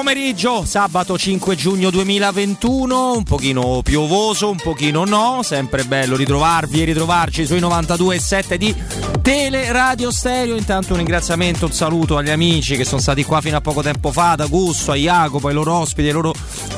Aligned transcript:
pomeriggio, 0.00 0.64
sabato 0.64 1.18
5 1.18 1.54
giugno 1.56 1.90
2021, 1.90 3.16
un 3.16 3.22
pochino 3.22 3.82
piovoso, 3.82 4.48
un 4.48 4.56
pochino 4.56 5.04
no, 5.04 5.42
sempre 5.42 5.84
bello 5.84 6.16
ritrovarvi 6.16 6.80
e 6.80 6.84
ritrovarci 6.86 7.44
sui 7.44 7.60
92.7 7.60 8.54
di 8.54 8.74
Teleradio 9.20 10.10
Stereo, 10.10 10.56
intanto 10.56 10.92
un 10.92 11.00
ringraziamento, 11.00 11.66
un 11.66 11.72
saluto 11.72 12.16
agli 12.16 12.30
amici 12.30 12.78
che 12.78 12.86
sono 12.86 13.02
stati 13.02 13.24
qua 13.24 13.42
fino 13.42 13.58
a 13.58 13.60
poco 13.60 13.82
tempo 13.82 14.10
fa, 14.10 14.30
ad 14.30 14.40
Augusto, 14.40 14.92
a 14.92 14.94
Jacopo, 14.94 15.48
ai 15.48 15.54
loro 15.54 15.74
ospiti, 15.74 16.08
ai 16.08 16.14
loro 16.14 16.32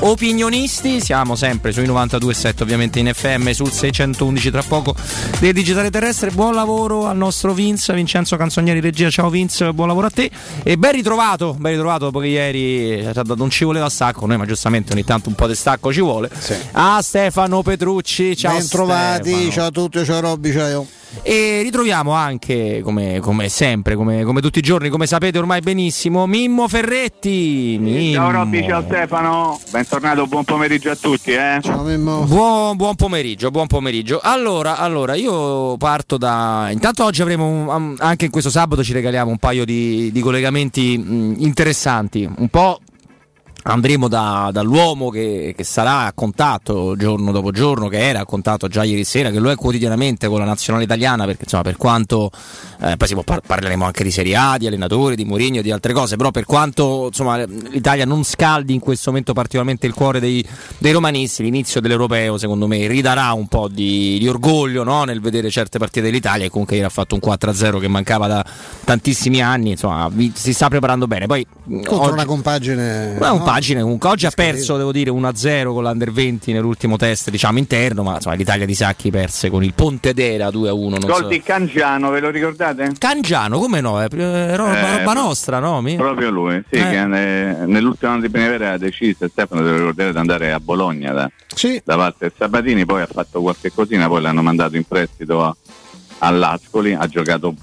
opinionisti, 0.05 0.99
siamo 0.99 1.35
sempre 1.35 1.71
sui 1.71 1.85
92.7 1.85 2.63
ovviamente 2.63 2.99
in 2.99 3.11
FM, 3.13 3.51
sul 3.51 3.71
611 3.71 4.51
tra 4.51 4.61
poco 4.61 4.95
del 5.39 5.53
Digitale 5.53 5.89
Terrestre, 5.89 6.31
buon 6.31 6.53
lavoro 6.53 7.07
al 7.07 7.15
nostro 7.15 7.53
Vince, 7.53 7.93
Vincenzo 7.93 8.35
Canzonieri 8.35 8.79
regia, 8.79 9.09
ciao 9.09 9.29
Vince, 9.29 9.71
buon 9.73 9.87
lavoro 9.87 10.07
a 10.07 10.09
te 10.09 10.29
e 10.63 10.77
ben 10.77 10.91
ritrovato, 10.91 11.55
ben 11.57 11.71
ritrovato 11.71 12.05
dopo 12.05 12.19
che 12.19 12.27
ieri 12.27 13.07
non 13.35 13.49
ci 13.49 13.63
voleva 13.63 13.89
stacco, 13.89 14.25
noi 14.25 14.37
ma 14.37 14.45
giustamente 14.45 14.93
ogni 14.93 15.03
tanto 15.03 15.29
un 15.29 15.35
po' 15.35 15.47
di 15.47 15.55
stacco 15.55 15.93
ci 15.93 16.01
vuole. 16.01 16.29
Sì. 16.37 16.55
A 16.71 17.01
Stefano 17.01 17.61
Petrucci, 17.61 18.35
ciao 18.35 18.57
Ben 18.57 18.67
trovati, 18.67 19.51
ciao 19.51 19.67
a 19.67 19.71
tutti, 19.71 20.03
ciao 20.03 20.19
Robby, 20.19 20.51
ciao. 20.51 21.01
E 21.21 21.61
ritroviamo 21.61 22.11
anche, 22.11 22.81
come, 22.83 23.19
come 23.19 23.47
sempre, 23.49 23.95
come, 23.95 24.23
come 24.23 24.41
tutti 24.41 24.59
i 24.59 24.61
giorni, 24.61 24.89
come 24.89 25.05
sapete 25.05 25.37
ormai 25.37 25.61
benissimo, 25.61 26.25
Mimmo 26.25 26.67
Ferretti. 26.67 27.77
Mimmo. 27.79 28.13
Ciao 28.13 28.31
Robby, 28.31 28.67
ciao 28.67 28.81
Stefano, 28.81 29.59
bentornato, 29.71 30.25
buon 30.27 30.43
pomeriggio 30.43 30.91
a 30.91 30.95
tutti. 30.95 31.31
Eh. 31.31 31.59
Ciao 31.61 31.83
Mimmo. 31.83 32.23
Buon, 32.23 32.75
buon 32.75 32.95
pomeriggio, 32.95 33.51
buon 33.51 33.67
pomeriggio. 33.67 34.19
Allora, 34.21 34.77
allora, 34.77 35.13
io 35.15 35.77
parto 35.77 36.17
da. 36.17 36.69
Intanto 36.71 37.03
oggi 37.03 37.21
avremo 37.21 37.45
un- 37.47 37.67
um, 37.67 37.95
anche 37.99 38.25
in 38.25 38.31
questo 38.31 38.49
sabato 38.49 38.83
ci 38.83 38.93
regaliamo 38.93 39.29
un 39.29 39.37
paio 39.37 39.65
di, 39.65 40.11
di 40.11 40.19
collegamenti 40.21 40.97
mh, 40.97 41.35
interessanti, 41.39 42.27
un 42.37 42.47
po'. 42.49 42.79
Andremo 43.65 44.07
da- 44.07 44.49
dall'uomo 44.51 45.09
che, 45.09 45.53
che 45.55 45.63
sarà 45.63 46.05
a 46.05 46.13
contatto 46.13 46.95
giorno 46.97 47.31
dopo 47.31 47.51
giorno, 47.51 47.87
che 47.87 47.99
era 47.99 48.19
a 48.21 48.25
contatto 48.25 48.67
già 48.67 48.83
ieri 48.83 49.03
sera, 49.05 49.29
che 49.29 49.39
lo 49.39 49.49
è 49.51 49.55
quotidianamente 49.55 50.27
con 50.27 50.39
la 50.39 50.45
nazionale 50.45 50.83
italiana, 50.83 51.25
perché 51.25 51.43
insomma 51.43 51.63
per 51.63 51.77
quanto 51.77 52.29
eh, 52.81 52.97
poi 52.97 53.07
si 53.07 53.13
può 53.13 53.23
par- 53.23 53.41
parleremo 53.45 53.85
anche 53.85 54.03
di 54.03 54.11
Serie 54.11 54.35
A, 54.35 54.57
di 54.57 54.67
allenatori, 54.67 55.15
di 55.15 55.23
Mourinho, 55.23 55.61
di 55.61 55.71
altre 55.71 55.93
cose, 55.93 56.17
però 56.17 56.31
per 56.31 56.45
quanto 56.45 57.05
insomma, 57.07 57.37
l'Italia 57.37 58.05
non 58.05 58.23
scaldi 58.23 58.73
in 58.73 58.79
questo 58.79 59.09
momento 59.09 59.33
particolarmente 59.33 59.87
il 59.87 59.93
cuore 59.93 60.19
dei, 60.19 60.45
dei 60.77 60.91
romanisti, 60.91 61.43
l'inizio 61.43 61.79
dell'europeo 61.79 62.37
secondo 62.37 62.67
me 62.67 62.85
ridarà 62.87 63.31
un 63.31 63.47
po' 63.47 63.67
di, 63.69 64.17
di 64.19 64.27
orgoglio 64.27 64.83
no? 64.83 65.03
nel 65.05 65.21
vedere 65.21 65.49
certe 65.49 65.79
partite 65.79 66.05
dell'Italia 66.05 66.45
e 66.45 66.49
comunque 66.49 66.75
ieri 66.75 66.87
ha 66.87 66.91
fatto 66.91 67.15
un 67.15 67.21
4-0 67.23 67.79
che 67.79 67.87
mancava 67.87 68.27
da 68.27 68.45
tantissimi 68.83 69.41
anni, 69.41 69.71
insomma 69.71 70.09
vi- 70.11 70.33
si 70.35 70.53
sta 70.53 70.67
preparando 70.67 71.07
bene. 71.07 71.27
Poi 71.27 71.45
Contro 71.65 72.01
oggi- 72.01 72.11
una 72.11 72.25
compagine. 72.25 73.15
Una 73.17 73.29
no? 73.29 73.39
Compagine 73.53 73.81
comunque 73.81 74.09
oggi 74.09 74.25
ha 74.25 74.31
perso, 74.31 74.77
devo 74.77 74.91
dire, 74.91 75.11
1-0 75.11 75.73
con 75.73 75.83
l'Under 75.83 76.11
20 76.11 76.53
nell'ultimo 76.53 76.97
test, 76.97 77.29
diciamo 77.29 77.59
interno, 77.59 78.01
ma 78.01 78.15
insomma 78.15 78.35
l'Italia 78.35 78.65
di 78.65 78.73
Sacchi 78.73 79.11
perse 79.11 79.49
con 79.51 79.63
il 79.63 79.73
Ponte 79.73 80.13
d'Era 80.13 80.47
2-1. 80.47 80.89
Non 80.89 80.99
Gol 81.01 81.15
so. 81.15 81.27
di 81.27 81.41
Cangiano, 81.41 82.09
ve 82.09 82.19
lo 82.19 82.29
ricordate? 82.29 82.93
Cangiano, 82.97 83.59
come 83.59 83.79
no? 83.79 84.01
È 84.01 84.07
eh, 84.11 84.55
roba, 84.55 84.77
Eh, 84.77 84.97
roba 84.99 85.13
nostra, 85.13 85.59
no? 85.59 85.81
Mi- 85.81 85.95
Proprio 85.95 86.31
lui, 86.31 86.63
sì, 86.69 86.77
Eh. 86.79 86.89
che 86.89 86.99
eh, 87.01 87.65
nell'ultimo 87.67 88.11
anno 88.11 88.21
di 88.21 88.29
primavera 88.29 88.71
ha 88.71 88.77
deciso, 88.77 89.27
Stefano, 89.27 89.61
devo 89.61 89.77
ricordare, 89.77 90.11
di 90.11 90.17
andare 90.17 90.51
a 90.51 90.59
Bologna 90.59 91.11
da, 91.13 91.29
Sì, 91.53 91.79
da 91.85 91.95
parte 91.95 92.17
del 92.19 92.33
Sabatini, 92.35 92.85
poi 92.85 93.01
ha 93.03 93.07
fatto 93.07 93.39
qualche 93.41 93.71
cosina, 93.71 94.07
poi 94.07 94.21
l'hanno 94.21 94.41
mandato 94.41 94.75
in 94.77 94.83
prestito 94.83 95.43
a, 95.43 95.55
all'Ascoli, 96.19 96.93
ha 96.93 97.05
giocato 97.07 97.53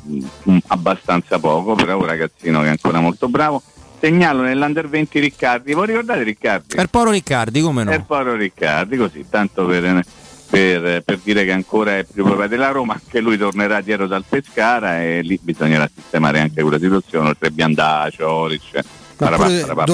mm, 0.48 0.58
abbastanza 0.68 1.38
poco, 1.40 1.74
però 1.74 1.92
è 1.92 1.94
un 1.96 2.06
ragazzino 2.06 2.60
che 2.60 2.66
è 2.66 2.70
ancora 2.70 3.00
molto 3.00 3.28
bravo. 3.28 3.60
Segnalo 4.00 4.41
nell'Under 4.41 4.88
20 4.88 5.19
Riccardi, 5.19 5.75
voi 5.75 5.87
ricordate 5.88 6.22
Riccardi? 6.22 6.75
Per 6.75 6.87
Poro 6.87 7.11
Riccardi, 7.11 7.61
come 7.61 7.84
no? 7.84 7.91
E 7.91 8.00
poi 8.00 8.37
Riccardi, 8.37 8.97
così, 8.97 9.27
tanto 9.28 9.66
per, 9.66 10.03
per- 10.49 11.03
per 11.03 11.19
dire 11.22 11.44
che 11.44 11.53
ancora 11.53 11.99
è 11.99 12.05
più 12.05 12.25
proprio 12.25 12.49
della 12.49 12.71
Roma, 12.71 12.94
anche 12.94 13.21
lui 13.21 13.37
tornerà 13.37 13.83
dietro 13.83 14.06
dal 14.06 14.25
Pescara 14.27 15.03
e 15.03 15.21
lì 15.22 15.38
bisognerà 15.43 15.88
sistemare 15.94 16.41
anche 16.41 16.62
quella 16.62 16.78
situazione, 16.78 17.28
oltre 17.28 17.50
Biandà, 17.50 18.09
Cioric, 18.11 18.81
parapà. 19.16 19.84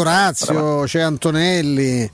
C'è 0.86 1.00
Antonelli. 1.00 2.08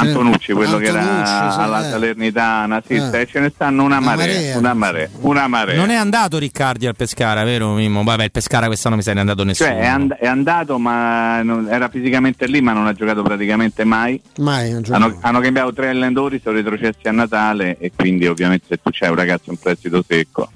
Antonucci, 0.00 0.52
quello 0.52 0.76
che 0.78 0.88
Antonucci, 0.88 1.30
era 1.32 1.50
sì, 1.50 1.58
alla 1.60 1.86
eh. 1.86 1.90
Salernitana, 1.90 2.82
sì, 2.86 2.94
Eh. 2.94 3.20
e 3.20 3.26
ce 3.26 3.40
ne 3.40 3.50
stanno 3.54 3.82
una 3.84 4.00
marea, 4.00 4.26
marea. 4.34 4.58
una 4.58 4.74
marea, 4.74 5.08
una 5.20 5.46
marea. 5.48 5.76
Non 5.76 5.90
è 5.90 5.94
andato 5.94 6.38
Riccardi 6.38 6.86
al 6.86 6.94
Pescara, 6.96 7.44
vero 7.44 7.72
Mimmo? 7.74 8.02
Vabbè, 8.04 8.24
il 8.24 8.30
Pescara 8.30 8.66
quest'anno 8.66 8.96
mi 8.96 9.02
sa 9.02 9.12
che 9.12 9.16
non 9.16 9.26
è 9.26 9.30
andato 9.30 9.46
nessuno. 9.46 9.68
Cioè 9.70 9.78
è, 9.78 9.86
and- 9.86 10.12
è 10.14 10.26
andato 10.26 10.78
ma 10.78 11.42
non- 11.42 11.68
era 11.70 11.88
fisicamente 11.88 12.46
lì 12.46 12.60
ma 12.60 12.72
non 12.72 12.86
ha 12.86 12.92
giocato 12.92 13.22
praticamente 13.22 13.84
mai. 13.84 14.20
Mai, 14.38 14.72
non. 14.72 14.82
Hanno, 14.90 15.16
hanno 15.20 15.40
cambiato 15.40 15.72
tre 15.72 15.88
allenatori, 15.88 16.40
sono 16.42 16.56
retrocessi 16.56 17.06
a 17.08 17.12
Natale 17.12 17.76
e 17.78 17.92
quindi 17.94 18.26
ovviamente 18.26 18.66
se 18.68 18.76
tu 18.82 18.90
c'hai 18.92 19.10
un 19.10 19.16
ragazzo 19.16 19.50
in 19.50 19.56
prestito 19.58 20.04
secco, 20.06 20.50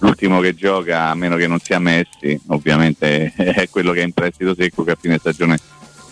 l'ultimo 0.00 0.40
che 0.40 0.54
gioca, 0.54 1.08
a 1.08 1.14
meno 1.14 1.36
che 1.36 1.46
non 1.46 1.58
sia 1.60 1.78
Messi, 1.78 2.38
ovviamente 2.48 3.32
è 3.36 3.68
quello 3.70 3.92
che 3.92 4.00
è 4.00 4.04
in 4.04 4.12
prestito 4.12 4.54
secco 4.54 4.84
che 4.84 4.90
a 4.92 4.96
fine 5.00 5.18
stagione 5.18 5.58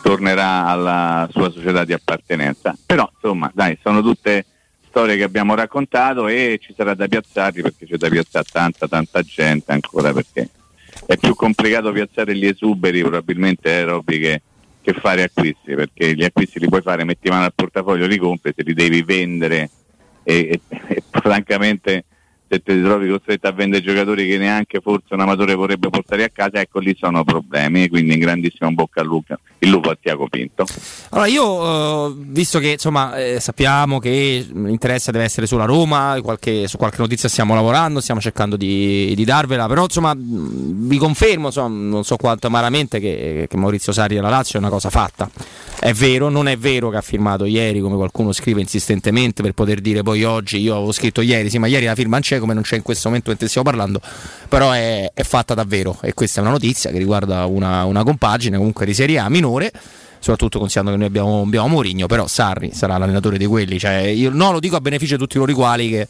tornerà 0.02 0.66
alla 0.66 1.28
sua 1.30 1.50
società 1.50 1.84
di 1.84 1.92
appartenenza. 1.92 2.76
Però 2.84 3.08
insomma, 3.14 3.50
dai, 3.54 3.78
sono 3.82 4.02
tutte 4.02 4.44
storie 4.92 5.16
che 5.16 5.22
abbiamo 5.22 5.54
raccontato 5.54 6.28
e 6.28 6.58
ci 6.60 6.74
sarà 6.76 6.92
da 6.92 7.08
piazzarli 7.08 7.62
perché 7.62 7.86
c'è 7.86 7.96
da 7.96 8.10
piazzare 8.10 8.44
tanta 8.52 8.86
tanta 8.86 9.22
gente 9.22 9.72
ancora 9.72 10.12
perché 10.12 10.50
è 11.06 11.16
più 11.16 11.34
complicato 11.34 11.92
piazzare 11.92 12.36
gli 12.36 12.44
esuberi 12.44 13.00
probabilmente 13.00 13.70
eh, 13.70 13.84
Robby, 13.84 14.18
che, 14.18 14.42
che 14.82 14.92
fare 14.92 15.22
acquisti 15.22 15.74
perché 15.74 16.14
gli 16.14 16.24
acquisti 16.24 16.60
li 16.60 16.68
puoi 16.68 16.82
fare 16.82 17.04
metti 17.04 17.30
mano 17.30 17.44
al 17.44 17.54
portafoglio 17.54 18.06
li 18.06 18.18
compri 18.18 18.52
se 18.54 18.62
li 18.62 18.74
devi 18.74 19.02
vendere 19.02 19.70
e, 20.24 20.60
e- 20.68 20.78
e 20.88 21.02
francamente 21.10 22.04
se 22.52 22.62
ti 22.62 22.82
trovi 22.82 23.08
costretto 23.08 23.48
a 23.48 23.52
vendere 23.52 23.82
giocatori 23.82 24.28
che 24.28 24.36
neanche 24.36 24.80
forse 24.80 25.14
un 25.14 25.20
amatore 25.20 25.54
vorrebbe 25.54 25.88
portare 25.88 26.24
a 26.24 26.28
casa 26.28 26.60
ecco 26.60 26.80
lì 26.80 26.94
sono 26.98 27.24
problemi 27.24 27.88
quindi 27.88 28.12
in 28.12 28.20
grandissimo 28.20 28.70
bocca 28.72 29.00
al 29.00 29.06
lupo 29.06 29.38
il 29.60 29.70
lupo 29.70 29.88
a 29.88 29.96
Tiago 29.98 30.28
Pinto 30.28 30.66
Allora 31.10 31.28
io, 31.28 32.08
eh, 32.08 32.14
visto 32.16 32.58
che 32.58 32.72
insomma 32.72 33.16
eh, 33.16 33.40
sappiamo 33.40 33.98
che 34.00 34.46
l'interesse 34.52 35.12
deve 35.12 35.24
essere 35.24 35.46
sulla 35.46 35.64
Roma, 35.64 36.18
qualche- 36.20 36.66
su 36.66 36.76
qualche 36.76 36.98
notizia 36.98 37.28
stiamo 37.28 37.54
lavorando, 37.54 38.00
stiamo 38.00 38.20
cercando 38.20 38.56
di, 38.56 39.12
di 39.14 39.24
darvela, 39.24 39.66
però 39.68 39.84
insomma 39.84 40.14
vi 40.16 40.96
confermo, 40.98 41.46
insomma, 41.46 41.68
non 41.68 42.02
so 42.04 42.16
quanto 42.16 42.48
amaramente, 42.48 42.98
che, 42.98 43.46
che 43.48 43.56
Maurizio 43.56 43.92
Sarri 43.92 44.18
alla 44.18 44.30
Lazio 44.30 44.58
è 44.58 44.62
una 44.62 44.70
cosa 44.70 44.90
fatta. 44.90 45.30
È 45.84 45.92
vero, 45.94 46.28
non 46.28 46.46
è 46.46 46.56
vero 46.56 46.90
che 46.90 46.96
ha 46.98 47.00
firmato 47.00 47.44
ieri, 47.44 47.80
come 47.80 47.96
qualcuno 47.96 48.30
scrive 48.30 48.60
insistentemente 48.60 49.42
per 49.42 49.50
poter 49.50 49.80
dire 49.80 50.04
poi 50.04 50.22
oggi, 50.22 50.60
io 50.60 50.76
avevo 50.76 50.92
scritto 50.92 51.22
ieri, 51.22 51.50
sì 51.50 51.58
ma 51.58 51.66
ieri 51.66 51.86
la 51.86 51.96
firma 51.96 52.12
non 52.12 52.20
c'è 52.20 52.38
come 52.38 52.54
non 52.54 52.62
c'è 52.62 52.76
in 52.76 52.82
questo 52.82 53.08
momento 53.08 53.30
mentre 53.30 53.48
stiamo 53.48 53.68
parlando, 53.68 54.00
però 54.48 54.70
è, 54.70 55.10
è 55.12 55.22
fatta 55.24 55.54
davvero. 55.54 55.98
E 56.00 56.14
questa 56.14 56.38
è 56.38 56.42
una 56.44 56.52
notizia 56.52 56.92
che 56.92 56.98
riguarda 56.98 57.46
una, 57.46 57.84
una 57.84 58.04
compagine 58.04 58.58
comunque 58.58 58.86
di 58.86 58.94
Serie 58.94 59.18
A 59.18 59.28
minore 59.28 59.72
soprattutto 60.20 60.60
considerando 60.60 60.92
che 60.92 60.98
noi 60.98 61.08
abbiamo, 61.08 61.42
abbiamo 61.42 61.66
Mourinho, 61.66 62.06
però 62.06 62.28
Sarri 62.28 62.70
sarà 62.72 62.96
l'allenatore 62.96 63.36
di 63.36 63.46
quelli, 63.46 63.80
cioè, 63.80 64.02
io 64.02 64.30
no, 64.30 64.52
lo 64.52 64.60
dico 64.60 64.76
a 64.76 64.80
beneficio 64.80 65.16
di 65.16 65.20
tutti 65.20 65.36
loro 65.36 65.50
i 65.50 65.54
quali 65.54 65.88
che 65.90 66.06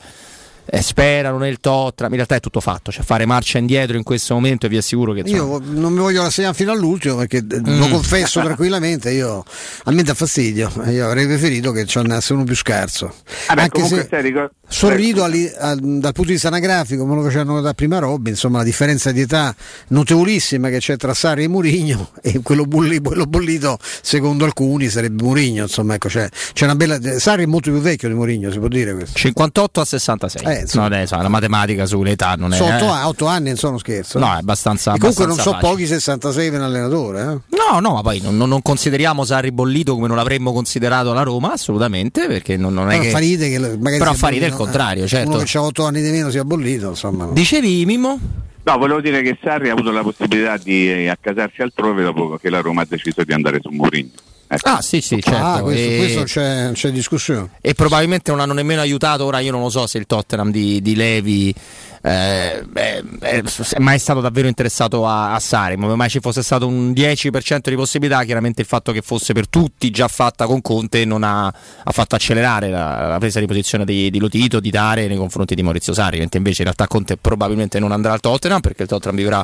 eh, 0.65 0.81
sperano 0.83 1.39
nel 1.39 1.59
Tottenham, 1.61 2.11
in 2.11 2.17
realtà 2.17 2.37
è 2.37 2.41
tutto 2.41 2.61
fatto, 2.61 2.91
cioè 2.93 3.03
fare 3.05 3.27
marcia 3.27 3.59
indietro 3.59 3.97
in 3.97 4.03
questo 4.03 4.35
momento 4.35 4.67
e 4.67 4.69
vi 4.69 4.77
assicuro 4.77 5.13
che 5.13 5.21
insomma, 5.27 5.65
Io 5.65 5.73
non 5.73 5.93
mi 5.93 5.99
voglio 6.01 6.23
rassegnare 6.23 6.55
fino 6.55 6.73
all'ultimo 6.73 7.17
perché 7.17 7.39
eh, 7.39 7.61
lo 7.65 7.87
Mm. 7.87 7.91
confesso 7.91 8.41
tranquillamente, 8.41 9.11
io, 9.11 9.45
a 9.85 9.91
me 9.91 10.03
dà 10.03 10.15
fastidio, 10.15 10.71
io 10.89 11.07
avrei 11.07 11.27
preferito 11.27 11.73
che 11.73 11.85
ci 11.87 11.99
andasse 11.99 12.33
uno 12.33 12.45
più 12.45 12.55
scarso. 12.57 13.13
Vabbè, 13.49 13.63
Anche 13.63 13.85
se 13.87 14.07
sai, 14.09 14.23
ricor- 14.23 14.51
sorrido 14.69 15.25
ali- 15.25 15.51
a- 15.59 15.75
dal 15.75 16.13
punto 16.13 16.23
di 16.25 16.33
vista 16.33 16.49
anagrafico, 16.49 17.03
come 17.03 17.17
lo 17.17 17.23
facevano 17.23 17.61
da 17.61 17.75
prima 17.75 17.99
Robby, 17.99 18.31
insomma 18.31 18.59
la 18.59 18.65
differenza 18.65 19.11
di 19.13 19.21
età 19.23 19.55
notevolissima 19.89 20.69
che 20.69 20.79
c'è 20.79 20.97
tra 20.97 21.13
Sarri 21.15 21.45
e 21.45 21.49
Murigno 21.49 22.11
e 22.23 22.41
quello, 22.43 22.65
bulli- 22.65 23.01
quello 23.01 23.25
bollito 23.27 23.79
secondo 24.03 24.45
alcuni 24.45 24.89
sarebbe 24.89 25.23
Murigno, 25.23 25.63
insomma 25.65 25.95
ecco 25.95 26.09
c'è, 26.09 26.29
c'è 26.53 26.65
una 26.65 26.75
bella... 26.77 26.99
Sarri 27.19 27.43
è 27.45 27.47
molto 27.47 27.71
più 27.71 27.81
vecchio 27.81 28.09
di 28.09 28.15
Murigno, 28.15 28.51
si 28.51 28.59
può 28.59 28.69
dire 28.69 28.95
questo. 28.95 29.19
58 29.19 29.81
a 29.81 29.85
66. 29.85 30.45
Eh, 30.45 30.52
insomma. 30.61 30.85
no, 30.85 30.89
dai, 30.91 31.01
insomma, 31.03 31.23
la 31.23 31.29
matematica 31.29 31.87
sull'età 31.87 32.35
non 32.37 32.53
è 32.53 32.57
Sono 32.57 32.75
otto, 32.77 32.85
eh. 32.85 32.89
a- 32.89 33.09
otto 33.09 33.27
anni, 33.27 33.49
non 33.49 33.57
sono 33.57 33.79
scherzo. 33.79 34.19
No, 34.19 34.27
è 34.33 34.37
abbastanza 34.37 34.95
e 34.95 34.99
comunque 34.99 35.25
non 35.27 35.33
abbastanza 35.33 35.59
so 35.59 35.67
facile. 35.67 35.87
pochi 35.87 36.01
66 36.01 36.51
per 36.51 36.59
un 36.61 36.65
allenatore. 36.67 37.21
Eh? 37.21 37.25
No, 37.57 37.81
no, 37.81 37.95
ma 37.95 38.01
poi 38.03 38.21
non, 38.21 38.37
non- 38.37 38.49
non 38.49 38.63
consideriamo 38.63 39.25
Sarri 39.25 39.51
bollito 39.53 39.95
come 39.95 40.07
non 40.07 40.17
l'avremmo 40.17 40.53
considerato 40.53 41.13
la 41.13 41.23
Roma, 41.23 41.53
assolutamente, 41.53 42.27
perché 42.27 42.57
non, 42.57 42.75
non 42.75 42.89
è 42.91 42.93
Però 42.93 43.03
che 43.03 43.11
fa 43.11 43.19
ride 43.19 43.49
che 43.49 43.59
magari 43.59 43.99
Però 43.99 44.11
sia 44.11 44.19
fa 44.19 44.29
ridere 44.29 44.51
il 44.51 44.57
bollito, 44.57 44.57
contrario, 44.57 45.05
eh. 45.05 45.09
certo. 45.09 45.31
Uno 45.31 45.39
che 45.43 45.59
ha 45.59 45.63
8 45.63 45.85
anni 45.87 46.03
di 46.03 46.11
meno 46.11 46.31
sia 46.31 46.45
bollito, 46.45 46.89
insomma. 46.91 47.29
Dicevi 47.33 47.85
Mimmo? 47.87 48.19
No, 48.65 48.79
volevo 48.79 49.01
dire 49.01 49.23
che 49.23 49.37
Sarri 49.43 49.71
ha 49.71 49.73
avuto 49.73 49.91
la 49.91 50.03
possibilità 50.03 50.57
di 50.57 50.89
eh, 50.89 51.09
accasarsi 51.09 51.63
altrove 51.63 52.05
dopo 52.05 52.39
che 52.41 52.49
la 52.49 52.61
Roma 52.61 52.83
ha 52.83 52.87
deciso 52.89 53.25
di 53.25 53.33
andare 53.33 53.59
su 53.61 53.71
Mourinho. 53.71 54.11
Ecco. 54.55 54.69
Ah 54.69 54.83
sì 54.83 55.01
sì 55.01 55.19
certo. 55.23 55.43
Ah, 55.43 55.63
questo, 55.63 55.91
e... 55.91 55.97
questo 55.97 56.23
c'è, 56.25 56.71
c'è, 56.75 56.91
discussione. 56.91 57.53
E 57.63 57.73
probabilmente 57.73 58.31
non 58.31 58.41
hanno 58.41 58.53
nemmeno 58.53 58.83
aiutato, 58.83 59.25
ora 59.25 59.39
io 59.39 59.51
non 59.51 59.63
lo 59.63 59.71
so 59.71 59.87
se 59.87 59.97
il 59.97 60.05
Tottenham 60.05 60.51
di, 60.51 60.83
di 60.83 60.95
Levi 60.95 61.55
eh, 62.03 62.63
è, 62.75 63.03
è, 63.21 63.43
mai 63.79 63.99
stato 63.99 64.21
davvero 64.21 64.49
interessato 64.49 65.07
a, 65.07 65.33
a 65.33 65.41
Sari, 65.41 65.79
ma 65.79 65.95
mai 65.97 66.11
ci 66.11 66.21
fosse 66.21 66.43
stato 66.43 66.67
un 66.67 66.91
10% 66.91 67.71
di 67.71 67.77
possibilità, 67.77 68.23
chiaramente 68.25 68.61
il 68.61 68.67
fatto 68.67 68.93
che 68.93 69.01
fosse 69.01 69.33
per 69.33 69.49
tutti 69.49 69.89
già 69.91 70.07
fatta 70.07 70.45
con 70.45 70.61
Conte 70.61 71.07
non 71.07 71.23
ha, 71.23 71.47
ha 71.47 71.91
fatto 71.91 72.15
accelerare 72.15 72.69
la, 72.69 73.07
la, 73.09 73.19
presa 73.19 73.41
di 73.41 73.47
posizione 73.47 73.87
di, 73.87 74.11
di 74.11 74.19
Lotito, 74.19 74.61
di 74.61 74.69
Dare 74.69 75.07
nei 75.07 75.17
confronti 75.17 75.55
di 75.55 75.63
Maurizio 75.63 75.95
Sari, 75.95 76.19
mentre 76.19 76.37
invece 76.37 76.61
in 76.61 76.67
realtà 76.67 76.87
Conte 76.89 77.17
probabilmente 77.17 77.79
non 77.79 77.91
andrà 77.91 78.13
al 78.13 78.21
Tottenham 78.21 78.61
perché 78.61 78.83
il 78.83 78.89
Tottenham 78.89 79.17
vivrà 79.17 79.43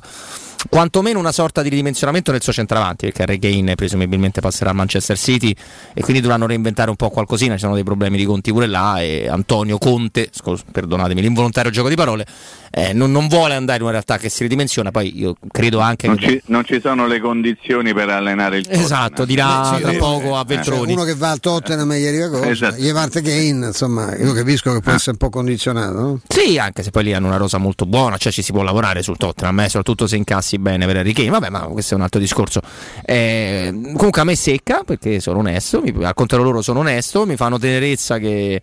quantomeno 0.68 1.18
una 1.18 1.32
sorta 1.32 1.62
di 1.62 1.68
ridimensionamento 1.68 2.32
nel 2.32 2.42
suo 2.42 2.52
centravanti, 2.52 3.06
perché 3.06 3.22
Harry 3.22 3.38
Kane 3.38 3.74
presumibilmente 3.74 4.40
passerà 4.40 4.70
al 4.70 4.76
Manchester 4.76 5.16
City 5.16 5.54
e 5.94 6.00
quindi 6.02 6.20
dovranno 6.20 6.46
reinventare 6.46 6.90
un 6.90 6.96
po' 6.96 7.10
qualcosina, 7.10 7.54
ci 7.54 7.60
sono 7.60 7.74
dei 7.74 7.84
problemi 7.84 8.16
di 8.16 8.24
conti 8.24 8.52
pure 8.52 8.66
là 8.66 9.00
e 9.00 9.28
Antonio 9.28 9.78
Conte, 9.78 10.28
scus- 10.32 10.64
perdonatemi 10.70 11.20
l'involontario 11.20 11.70
gioco 11.70 11.88
di 11.88 11.94
parole, 11.94 12.26
eh, 12.70 12.92
non, 12.92 13.10
non, 13.10 13.28
vuole 13.28 13.54
andare 13.54 13.78
in 13.78 13.84
una 13.84 13.92
realtà 13.92 14.18
che 14.18 14.28
si 14.28 14.42
ridimensiona, 14.42 14.90
poi 14.90 15.18
io 15.18 15.34
credo 15.50 15.78
anche 15.80 16.06
non 16.06 16.16
che... 16.16 16.26
Ci, 16.26 16.42
non 16.46 16.64
ci 16.64 16.80
sono 16.80 17.06
le 17.06 17.20
condizioni 17.20 17.94
per 17.94 18.10
allenare 18.10 18.58
il 18.58 18.64
Tottenham. 18.64 18.84
Esatto, 18.84 19.24
dirà 19.24 19.72
sì, 19.74 19.80
tra 19.80 19.92
sì, 19.92 19.96
poco 19.96 20.36
a 20.36 20.44
Veltroni. 20.44 20.84
Cioè, 20.84 20.92
uno 20.92 21.04
che 21.04 21.14
va 21.14 21.30
al 21.30 21.40
Tottenham 21.40 21.90
e 21.92 22.00
gli 22.00 22.06
arriva 22.06 22.28
cosa, 22.28 22.48
esatto. 22.50 22.76
gli 22.76 22.92
parte 22.92 23.22
Kane, 23.22 23.66
insomma, 23.66 24.16
io 24.16 24.32
capisco 24.32 24.72
che 24.72 24.80
può 24.80 24.92
ah. 24.92 24.96
essere 24.96 25.12
un 25.12 25.16
po' 25.16 25.30
condizionato. 25.30 25.98
No? 25.98 26.20
Sì, 26.26 26.58
anche 26.58 26.82
se 26.82 26.90
poi 26.90 27.04
lì 27.04 27.14
hanno 27.14 27.28
una 27.28 27.36
rosa 27.36 27.58
molto 27.58 27.86
buona, 27.86 28.16
cioè 28.16 28.32
ci 28.32 28.42
si 28.42 28.52
può 28.52 28.62
lavorare 28.62 29.02
sul 29.02 29.16
Tottenham, 29.16 29.60
eh, 29.60 29.68
soprattutto 29.68 30.06
se 30.06 30.16
incassi 30.48 30.58
bene 30.58 30.86
per 30.86 30.96
Harry 30.96 31.12
Kane, 31.12 31.30
vabbè 31.30 31.50
ma 31.50 31.60
questo 31.60 31.94
è 31.94 31.96
un 31.96 32.02
altro 32.02 32.20
discorso. 32.20 32.60
Eh, 33.04 33.70
comunque 33.94 34.20
a 34.22 34.24
me 34.24 34.34
secca 34.34 34.82
perché 34.84 35.20
sono 35.20 35.40
onesto, 35.40 35.82
mi, 35.82 35.92
al 36.02 36.14
contrario 36.14 36.46
loro 36.46 36.62
sono 36.62 36.80
onesto, 36.80 37.26
mi 37.26 37.36
fanno 37.36 37.58
tenerezza 37.58 38.18
che 38.18 38.60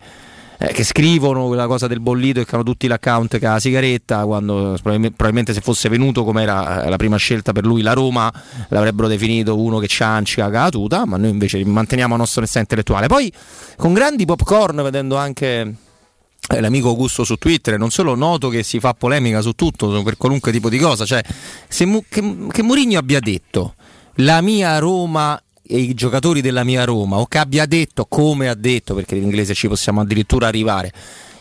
eh, 0.58 0.72
che 0.72 0.84
scrivono 0.84 1.48
quella 1.48 1.66
cosa 1.66 1.86
del 1.86 2.00
bollito 2.00 2.40
e 2.40 2.46
che 2.46 2.54
hanno 2.54 2.64
tutti 2.64 2.86
l'account 2.86 3.38
che 3.38 3.46
ha 3.46 3.52
la 3.52 3.60
sigaretta 3.60 4.24
quando 4.24 4.78
probabilmente 4.82 5.52
se 5.52 5.60
fosse 5.60 5.90
venuto 5.90 6.24
come 6.24 6.44
era 6.44 6.84
eh, 6.84 6.88
la 6.88 6.96
prima 6.96 7.18
scelta 7.18 7.52
per 7.52 7.66
lui 7.66 7.82
la 7.82 7.92
Roma 7.92 8.32
l'avrebbero 8.68 9.06
definito 9.06 9.60
uno 9.60 9.78
che 9.78 9.86
ciancica 9.86 10.48
la 10.48 10.70
tuta 10.70 11.04
ma 11.04 11.18
noi 11.18 11.28
invece 11.28 11.62
manteniamo 11.62 12.14
la 12.14 12.20
nostra 12.20 12.40
onestà 12.40 12.60
intellettuale 12.60 13.06
poi 13.06 13.30
con 13.76 13.92
grandi 13.92 14.24
popcorn 14.24 14.76
vedendo 14.82 15.16
anche 15.16 15.74
l'amico 16.60 16.88
Augusto 16.88 17.24
su 17.24 17.36
Twitter 17.36 17.76
non 17.76 17.90
solo 17.90 18.14
noto 18.14 18.48
che 18.48 18.62
si 18.62 18.78
fa 18.78 18.94
polemica 18.94 19.40
su 19.40 19.52
tutto 19.52 20.02
per 20.02 20.16
qualunque 20.16 20.52
tipo 20.52 20.68
di 20.68 20.78
cosa 20.78 21.04
cioè 21.04 21.22
se, 21.68 22.04
che, 22.08 22.36
che 22.50 22.62
Mourinho 22.62 22.98
abbia 22.98 23.20
detto 23.20 23.74
la 24.16 24.40
mia 24.40 24.78
Roma 24.78 25.40
e 25.66 25.78
i 25.78 25.94
giocatori 25.94 26.40
della 26.40 26.62
mia 26.62 26.84
Roma 26.84 27.16
o 27.16 27.26
che 27.26 27.38
abbia 27.38 27.66
detto 27.66 28.06
come 28.06 28.48
ha 28.48 28.54
detto 28.54 28.94
perché 28.94 29.16
in 29.16 29.24
inglese 29.24 29.54
ci 29.54 29.66
possiamo 29.66 30.00
addirittura 30.00 30.46
arrivare 30.46 30.92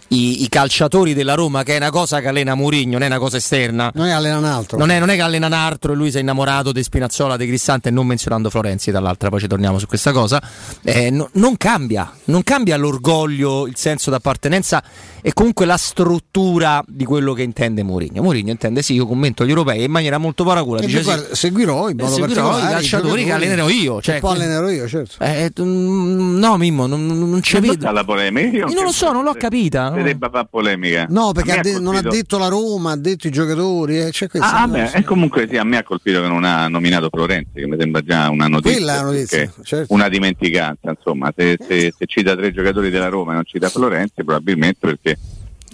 i, 0.10 0.44
i, 0.44 0.50
calciatori 0.50 1.14
della 1.14 1.34
Roma, 1.34 1.64
che 1.64 1.74
è 1.74 1.78
una 1.78 1.90
cosa 1.90 2.20
che 2.20 2.28
allena 2.28 2.56
Murigno, 2.56 2.94
non 2.94 3.04
è 3.04 3.08
una 3.08 3.18
cosa 3.18 3.38
esterna. 3.38 3.92
Non 3.94 4.08
è 4.08 4.12
allena 4.12 4.38
un 4.38 4.46
altro. 4.46 4.78
Non 4.78 4.92
è, 4.92 5.00
non 5.00 5.10
è 5.10 5.16
che 5.16 5.22
allena 5.22 5.48
un 5.48 5.54
altro 5.54 5.94
e 5.94 5.96
lui 5.96 6.12
si 6.12 6.18
è 6.18 6.20
innamorato 6.20 6.72
di 6.72 6.84
Spinazzola, 6.84 7.38
di 7.38 7.48
Cristante, 7.48 7.90
non 7.90 8.06
menzionando 8.06 8.50
Florenzi, 8.50 8.92
dall'altra, 8.92 9.30
poi 9.30 9.40
ci 9.40 9.48
torniamo 9.48 9.80
su 9.80 9.88
questa 9.88 10.12
cosa. 10.12 10.42
Eh, 10.84 11.10
no, 11.10 11.30
non 11.34 11.58
cambia, 11.58 12.12
non 12.26 12.44
cambia 12.44 12.78
l'orgoglio, 12.78 13.68
il 13.68 13.76
senso 13.76 14.12
d'appartenenza 14.12 14.84
e 15.22 15.34
comunque 15.34 15.66
la 15.66 15.78
struttura 15.78 16.84
di 16.88 17.04
quello 17.04 17.34
che 17.34 17.42
intende 17.42 17.82
Mourinho. 17.82 18.22
Mourinho 18.22 18.52
intende 18.52 18.84
sì, 18.84 18.94
io 18.94 19.08
commento 19.08 19.44
gli 19.44 19.50
europei 19.50 19.86
in 19.86 19.92
maniera 19.92 20.20
molto 20.20 20.44
paracula. 20.44 20.82
Dice, 20.82 21.02
guarda, 21.02 21.28
sì, 21.30 21.36
seguirò 21.36 21.90
in 21.90 21.98
modo 21.98 22.14
seguirò 22.14 22.60
i 22.60 22.62
calciatori 22.62 23.24
che 23.24 23.32
allenerò 23.32 23.68
io. 23.70 24.02
Cioè, 24.02 24.20
poi 24.20 24.36
allenerò 24.36 24.70
io, 24.70 24.88
certo. 24.88 25.24
Eh, 25.24 25.52
mm, 25.60 26.38
no, 26.38 26.58
Mimmo, 26.58 26.86
non, 26.86 27.06
non 27.06 27.40
c'è 27.40 27.60
vedo. 27.60 27.92
la 27.92 28.04
polemica? 28.04 28.68
Io 28.68 28.74
non 28.74 28.84
lo 28.84 28.92
so, 28.92 29.12
non 29.12 29.24
l'ho 29.24 29.34
capita. 29.34 29.95
Debba 30.04 30.30
fare 30.30 30.48
polemica. 30.50 31.06
No, 31.10 31.32
perché 31.32 31.52
ha 31.52 31.62
de- 31.62 31.80
non 31.80 31.96
ha 31.96 32.02
detto 32.02 32.38
la 32.38 32.48
Roma, 32.48 32.92
ha 32.92 32.98
detto 32.98 33.28
i 33.28 33.32
giocatori. 33.32 34.02
Eh, 34.02 34.12
cioè 34.12 34.30
ah, 34.40 34.64
ah 34.64 34.68
beh, 34.68 34.92
e 34.92 35.04
comunque 35.04 35.48
sì, 35.50 35.58
a 35.58 35.64
me 35.64 35.78
ha 35.78 35.84
colpito 35.84 36.22
che 36.22 36.28
non 36.28 36.44
ha 36.44 36.68
nominato 36.68 37.10
Florenzi, 37.10 37.52
che 37.54 37.68
mi 37.68 37.78
sembra 37.80 38.02
già 38.02 38.30
una 38.30 38.48
notizia. 38.48 39.02
Notizia, 39.02 39.52
certo. 39.64 39.94
Una 39.94 40.10
dimenticanza, 40.10 40.90
insomma, 40.90 41.34
se, 41.36 41.58
se, 41.68 41.94
se 41.98 42.06
cita 42.06 42.36
tre 42.36 42.52
giocatori 42.52 42.90
della 42.90 43.10
Roma 43.10 43.32
e 43.32 43.36
non 43.36 43.46
cita 43.46 43.70
Florenzi, 43.70 44.24
probabilmente 44.24 44.78
perché 44.80 45.18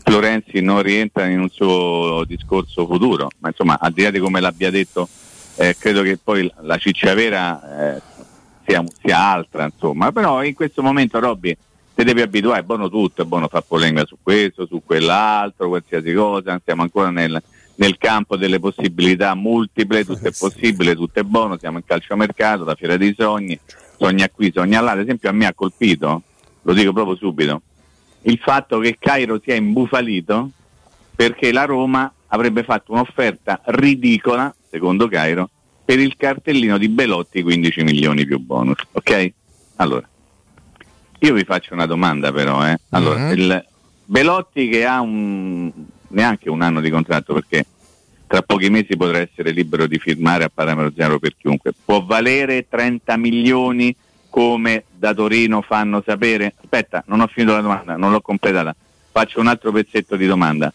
Florenzi 0.04 0.62
non 0.62 0.82
rientra 0.82 1.28
in 1.28 1.40
un 1.40 1.50
suo 1.50 2.24
discorso 2.26 2.86
futuro, 2.86 3.30
ma 3.40 3.50
insomma 3.50 3.78
al 3.80 3.94
di 3.94 4.04
là 4.04 4.12
di 4.12 4.20
come 4.20 4.40
l'abbia 4.40 4.72
detto, 4.72 5.08
eh, 5.56 5.76
credo 5.78 6.02
che 6.02 6.18
poi 6.22 6.52
la 6.62 6.78
ciccia 6.78 7.14
vera 7.14 7.96
eh, 7.96 8.02
sia, 8.66 8.84
sia, 9.02 9.20
altra, 9.20 9.66
insomma, 9.66 10.12
però 10.12 10.44
in 10.44 10.54
questo 10.54 10.82
momento 10.82 11.20
Robby 11.20 11.56
ti 12.01 12.07
devi 12.07 12.22
abituare, 12.22 12.62
è 12.62 12.63
buono 12.63 12.89
tutto, 12.89 13.22
è 13.22 13.25
buono 13.25 13.48
fare 13.48 13.63
polemica 13.67 14.05
su 14.05 14.17
questo, 14.22 14.65
su 14.65 14.81
quell'altro, 14.84 15.67
qualsiasi 15.67 16.13
cosa, 16.13 16.60
siamo 16.63 16.81
ancora 16.81 17.12
nel, 17.12 17.41
nel 17.75 17.98
campo 17.98 18.36
delle 18.38 18.60
possibilità 18.60 19.36
multiple, 19.36 20.03
tutto 20.03 20.27
è 20.27 20.31
possibile, 20.38 20.96
tutto 20.96 21.20
è 21.20 21.24
buono, 21.24 21.58
siamo 21.58 21.77
in 21.77 21.86
calciomercato, 21.86 22.63
la 22.63 22.75
fiera 22.75 22.98
dei 22.98 23.13
sogni, 23.17 23.60
sogna 23.98 24.27
qui, 24.29 24.51
sogna 24.53 24.81
là, 24.81 24.91
ad 24.91 25.00
esempio 25.00 25.29
a 25.29 25.31
me 25.31 25.46
ha 25.46 25.53
colpito, 25.53 26.24
lo 26.63 26.74
dico 26.74 26.91
proprio 26.91 27.15
subito, 27.15 27.62
il 28.24 28.39
fatto 28.39 28.79
che 28.79 28.98
Cairo 29.00 29.39
sia 29.43 29.55
imbufalito 29.55 30.50
perché 31.15 31.51
la 31.51 31.65
Roma 31.65 32.12
avrebbe 32.27 32.63
fatto 32.63 32.93
un'offerta 32.93 33.62
ridicola, 33.65 34.53
secondo 34.70 35.08
Cairo, 35.08 35.50
per 35.86 36.00
il 36.00 36.15
cartellino 36.17 36.77
di 36.77 36.89
Belotti 36.89 37.43
15 37.43 37.84
milioni 37.84 38.25
più 38.25 38.39
bonus. 38.39 38.77
Ok? 38.93 39.34
Allora, 39.75 40.08
io 41.24 41.34
vi 41.34 41.44
faccio 41.44 41.74
una 41.74 41.86
domanda 41.86 42.32
però. 42.32 42.66
Eh. 42.68 42.78
Allora, 42.90 43.20
mm-hmm. 43.20 43.38
il 43.38 43.66
Belotti 44.06 44.70
che 44.70 44.86
ha 44.86 45.01
un, 45.01 45.72
neanche 46.10 46.50
un 46.50 46.62
anno 46.62 46.82
di 46.82 46.90
contratto 46.90 47.34
perché 47.34 47.66
tra 48.25 48.42
pochi 48.42 48.70
mesi 48.70 48.96
potrà 48.96 49.20
essere 49.20 49.51
libero 49.51 49.88
di 49.88 50.00
firmare 50.00 50.46
a 50.46 50.51
parametro 50.54 50.94
zero 50.96 51.20
per 51.20 51.36
chiunque, 51.38 51.74
può 51.84 52.04
valere 52.04 52.66
30 52.68 53.18
milioni 53.18 53.96
come 54.30 54.86
da 54.90 55.13
Torino 55.13 55.62
fanno 55.62 56.01
sapere? 56.06 56.56
Aspetta, 56.62 57.04
non 57.08 57.20
ho 57.20 57.28
finito 57.28 57.54
la 57.54 57.62
domanda, 57.62 57.98
non 57.98 58.12
l'ho 58.12 58.22
completata. 58.22 58.74
Faccio 59.12 59.42
un 59.42 59.48
altro 59.48 59.74
pezzetto 59.74 60.16
di 60.16 60.25
domanda. 60.25 60.74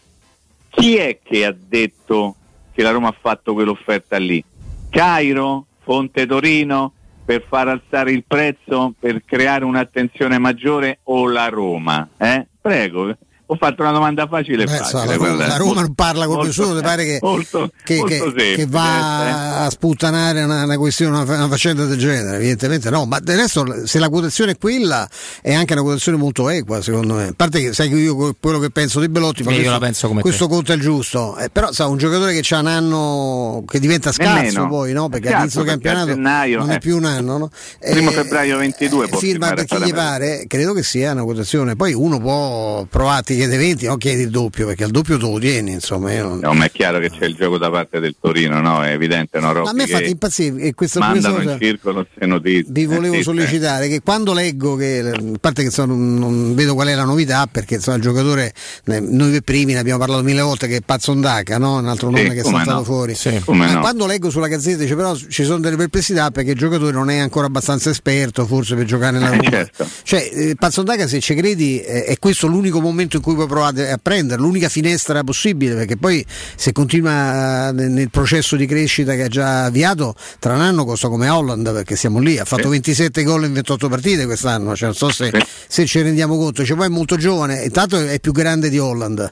Chi 0.68 0.96
è 0.96 1.20
che 1.22 1.46
ha 1.46 1.56
detto 1.56 2.36
che 2.72 2.82
la 2.82 2.90
Roma 2.90 3.08
ha 3.08 3.16
fatto 3.18 3.54
quell'offerta 3.54 4.18
lì? 4.18 4.44
Cairo? 4.90 5.64
Fonte 5.82 6.26
Torino? 6.26 6.92
Per 7.26 7.42
far 7.42 7.66
alzare 7.66 8.12
il 8.12 8.22
prezzo? 8.24 8.94
Per 8.96 9.24
creare 9.24 9.64
un'attenzione 9.64 10.38
maggiore? 10.38 11.00
O 11.04 11.28
la 11.28 11.48
Roma? 11.48 12.08
Eh? 12.16 12.46
Prego, 12.60 13.16
ho 13.48 13.56
fatto 13.56 13.82
una 13.82 13.92
domanda 13.92 14.26
facile 14.26 14.64
e 14.64 14.66
facile. 14.66 15.14
So, 15.14 15.24
la, 15.24 15.46
la, 15.46 15.56
Roma 15.56 15.82
non 15.82 15.94
parla 15.94 16.26
con 16.26 16.44
nessuno, 16.44 16.74
ti 16.74 16.82
pare 16.82 17.04
che, 17.04 17.18
molto, 17.22 17.70
che, 17.84 17.98
molto 17.98 18.32
che, 18.32 18.54
che 18.56 18.66
va 18.66 19.60
eh. 19.62 19.64
a 19.66 19.70
sputtanare 19.70 20.42
una, 20.42 20.64
una 20.64 20.76
questione, 20.76 21.16
una, 21.16 21.32
una, 21.32 21.48
faccenda 21.48 21.84
del 21.84 21.96
genere? 21.96 22.36
Evidentemente 22.36 22.90
no, 22.90 23.04
ma 23.04 23.20
del 23.20 23.36
resto 23.36 23.86
se 23.86 24.00
la 24.00 24.08
quotazione 24.08 24.52
è 24.52 24.58
quella 24.58 25.08
è 25.42 25.54
anche 25.54 25.74
una 25.74 25.82
quotazione 25.82 26.18
molto 26.18 26.48
equa 26.48 26.82
secondo 26.82 27.14
me. 27.14 27.28
A 27.28 27.34
parte 27.36 27.60
che 27.60 27.72
sai 27.72 27.88
che 27.88 27.94
io 27.94 28.34
quello 28.40 28.58
che 28.58 28.70
penso 28.70 28.98
di 28.98 29.08
Belotti, 29.08 29.44
ma 29.44 29.52
questo, 29.52 29.78
penso 29.78 30.08
come 30.08 30.20
questo 30.22 30.48
conto 30.48 30.72
è 30.72 30.78
giusto, 30.78 31.36
eh, 31.38 31.48
però 31.48 31.70
sa 31.70 31.86
un 31.86 31.98
giocatore 31.98 32.38
che 32.38 32.54
ha 32.54 32.58
un 32.58 32.66
anno 32.66 33.64
che 33.68 33.78
diventa 33.78 34.10
scarso 34.10 34.42
Nemmeno. 34.42 34.68
poi, 34.68 34.92
no? 34.92 35.08
perché 35.08 35.28
certo, 35.28 35.36
all'inizio 35.36 35.62
del 35.62 35.70
campionato 35.70 36.06
gennaio, 36.06 36.58
non 36.58 36.70
è 36.70 36.74
eh. 36.74 36.78
più 36.78 36.96
un 36.96 37.04
anno. 37.04 37.38
No? 37.38 37.50
Primo 37.78 38.10
eh, 38.10 38.14
febbraio 38.14 38.58
22 38.58 39.08
firma 39.16 39.52
perché 39.52 39.78
gli 39.78 39.92
pare, 39.92 40.46
credo 40.48 40.72
che 40.72 40.82
sia 40.82 41.12
una 41.12 41.22
quotazione, 41.22 41.76
poi 41.76 41.94
uno 41.94 42.18
può 42.18 42.84
provare, 42.90 43.35
ti 43.36 43.42
chiede 43.42 43.56
20, 43.58 43.86
no? 43.86 43.96
chiedi 43.98 44.22
il 44.22 44.30
doppio 44.30 44.66
perché 44.66 44.84
il 44.84 44.90
doppio 44.90 45.18
tu 45.18 45.32
lo 45.32 45.38
tieni 45.38 45.72
insomma 45.72 46.12
non... 46.18 46.38
no, 46.38 46.54
ma 46.54 46.64
è 46.64 46.70
chiaro 46.70 46.98
che 46.98 47.10
c'è 47.10 47.26
il 47.26 47.34
gioco 47.34 47.58
da 47.58 47.70
parte 47.70 48.00
del 48.00 48.16
Torino 48.18 48.60
no? 48.60 48.82
è 48.82 48.92
evidente 48.92 49.38
no? 49.40 49.52
ma 49.52 49.70
a 49.70 49.72
me 49.74 49.86
fate 49.86 50.06
impazzire 50.06 50.62
e 50.62 50.74
questa, 50.74 51.00
mandano 51.00 51.36
cosa, 51.36 51.52
in 51.52 51.58
circolo 51.60 52.06
se 52.18 52.26
notizie 52.26 52.64
vi 52.68 52.86
volevo 52.86 53.20
sollecitare 53.22 53.88
che 53.88 54.00
quando 54.00 54.32
leggo 54.32 54.76
che 54.76 55.00
a 55.00 55.38
parte 55.38 55.60
che 55.60 55.68
insomma, 55.68 55.94
non, 55.94 56.14
non, 56.14 56.54
vedo 56.54 56.74
qual 56.74 56.88
è 56.88 56.94
la 56.94 57.04
novità 57.04 57.46
perché 57.50 57.74
insomma, 57.74 57.98
il 57.98 58.02
giocatore 58.02 58.52
noi 58.84 59.30
per 59.30 59.42
primi 59.42 59.74
ne 59.74 59.80
abbiamo 59.80 59.98
parlato 59.98 60.22
mille 60.22 60.40
volte 60.40 60.66
che 60.66 60.76
è 60.76 60.80
Pazzondaca 60.80 61.58
no? 61.58 61.76
un 61.76 61.88
altro 61.88 62.08
nome 62.08 62.28
sì, 62.28 62.34
che 62.34 62.40
è 62.40 62.44
saltato 62.44 62.78
no. 62.78 62.84
fuori 62.84 63.14
sì. 63.14 63.42
ma 63.48 63.78
quando 63.80 64.06
leggo 64.06 64.30
sulla 64.30 64.48
gazzetta 64.48 64.82
dice 64.82 64.96
però 64.96 65.14
ci 65.14 65.44
sono 65.44 65.58
delle 65.58 65.76
perplessità 65.76 66.30
perché 66.30 66.52
il 66.52 66.58
giocatore 66.58 66.92
non 66.92 67.10
è 67.10 67.18
ancora 67.18 67.46
abbastanza 67.46 67.90
esperto 67.90 68.46
forse 68.46 68.74
per 68.76 68.86
giocare 68.86 69.12
nella 69.12 69.32
eh, 69.32 69.36
Roma 69.36 69.50
certo. 69.50 69.86
cioè 70.02 70.30
eh, 70.32 70.54
Pazzondaca 70.58 71.06
se 71.06 71.20
ci 71.20 71.34
credi 71.34 71.80
eh, 71.80 72.04
è 72.04 72.18
questo 72.18 72.46
l'unico 72.46 72.80
momento 72.80 73.16
in 73.16 73.22
cui 73.26 73.34
puoi 73.34 73.48
provare 73.48 73.90
a 73.90 73.98
prendere, 74.00 74.40
l'unica 74.40 74.68
finestra 74.68 75.24
possibile, 75.24 75.74
perché 75.74 75.96
poi 75.96 76.24
se 76.54 76.70
continua 76.70 77.72
nel 77.72 78.08
processo 78.08 78.54
di 78.54 78.66
crescita 78.66 79.16
che 79.16 79.24
ha 79.24 79.28
già 79.28 79.64
avviato, 79.64 80.14
tra 80.38 80.54
un 80.54 80.60
anno 80.60 80.84
costa 80.84 81.08
come 81.08 81.28
Holland, 81.28 81.72
perché 81.72 81.96
siamo 81.96 82.20
lì, 82.20 82.38
ha 82.38 82.44
fatto 82.44 82.62
sì. 82.62 82.68
27 82.68 83.24
gol 83.24 83.46
in 83.46 83.52
28 83.52 83.88
partite 83.88 84.26
quest'anno, 84.26 84.76
cioè, 84.76 84.86
non 84.86 84.94
so 84.94 85.10
se, 85.10 85.32
se 85.66 85.86
ci 85.86 86.00
rendiamo 86.02 86.36
conto, 86.36 86.64
cioè, 86.64 86.76
poi 86.76 86.86
è 86.86 86.90
molto 86.90 87.16
giovane, 87.16 87.64
intanto 87.64 87.98
è 87.98 88.20
più 88.20 88.30
grande 88.30 88.70
di 88.70 88.78
Holland 88.78 89.28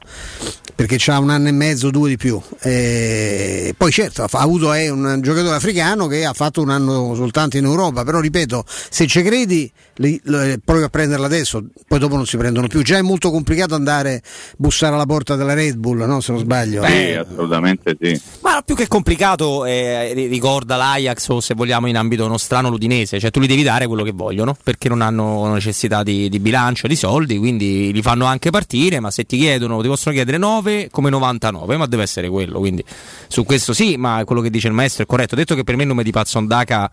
perché 0.75 0.99
ha 1.13 1.21
un 1.21 1.31
anno 1.31 1.47
e 1.47 1.53
mezzo, 1.53 1.91
due 1.91 2.09
di 2.09 2.17
più. 2.17 2.43
E 2.61 3.75
poi 3.77 3.93
certo 3.93 4.25
ha 4.25 4.29
avuto 4.33 4.73
è 4.73 4.89
un 4.89 5.21
giocatore 5.23 5.55
africano 5.55 6.09
che 6.09 6.25
ha 6.25 6.33
fatto 6.33 6.61
un 6.63 6.71
anno 6.71 7.15
soltanto 7.15 7.57
in 7.57 7.65
Europa, 7.65 8.03
però 8.03 8.19
ripeto, 8.19 8.65
se 8.67 9.07
ci 9.07 9.23
credi 9.23 9.71
provi 9.95 10.83
a 10.83 10.89
prenderla 10.89 11.27
adesso, 11.27 11.65
poi 11.87 12.01
dopo 12.01 12.17
non 12.17 12.27
si 12.27 12.37
prendono 12.37 12.67
più. 12.67 12.83
Già 12.83 12.97
è 12.97 13.03
molto 13.03 13.31
complicato 13.31 13.77
andare 13.77 13.84
a 13.93 14.21
bussare 14.57 14.95
alla 14.95 15.07
porta 15.07 15.37
della 15.37 15.55
Red 15.55 15.77
Bull, 15.77 16.05
no? 16.05 16.21
se 16.21 16.33
non 16.33 16.41
sbaglio. 16.41 16.85
Sì, 16.85 17.13
assolutamente 17.13 17.97
sì. 18.01 18.21
Ma 18.41 18.63
più 18.63 18.75
che 18.75 18.89
complicato 18.89 19.65
eh, 19.65 20.13
ricorda 20.15 20.77
l'Ajax 20.77 21.29
o 21.29 21.41
se 21.41 21.55
vogliamo 21.55 21.87
in 21.87 21.97
ambito 21.97 22.27
nostrano 22.27 22.69
l'Udinese, 22.69 23.21
cioè 23.21 23.31
tu 23.31 23.41
li 23.41 23.47
devi 23.47 23.63
dare 23.63 23.87
quello 23.87 24.03
che 24.03 24.13
vogliono 24.13 24.57
perché 24.63 24.89
non 24.89 25.03
hanno 25.03 25.53
necessità 25.53 26.03
di, 26.03 26.29
di 26.29 26.41
bilancio, 26.41 26.87
di 26.87 26.97
soldi, 26.97 27.39
quindi 27.39 27.93
li 27.93 28.03
fanno 28.03 28.25
anche 28.25 28.51
partire, 28.51 29.01
ma 29.01 29.11
se 29.11 29.25
ti 29.25 29.39
chiedono, 29.39 29.81
ti 29.81 29.89
possono 29.89 30.15
chiedere 30.15 30.39
9 30.39 30.55
99 30.55 30.89
come 30.91 31.11
99, 31.11 31.77
ma 31.77 31.87
deve 31.87 32.03
essere 32.03 32.29
quello. 32.29 32.59
Quindi 32.59 32.85
su 33.29 33.45
questo 33.45 33.73
sì, 33.73 33.97
ma 33.97 34.23
quello 34.25 34.41
che 34.41 34.51
dice 34.51 34.69
il 34.69 34.75
maestro 34.75 35.03
è 35.03 35.07
corretto. 35.07 35.35
Ho 35.35 35.39
detto 35.39 35.55
che 35.55 35.65
per 35.65 35.77
me 35.77 35.83
il 35.83 35.89
nome 35.89 36.03
di 36.03 36.11
Pazzondaca 36.11 36.91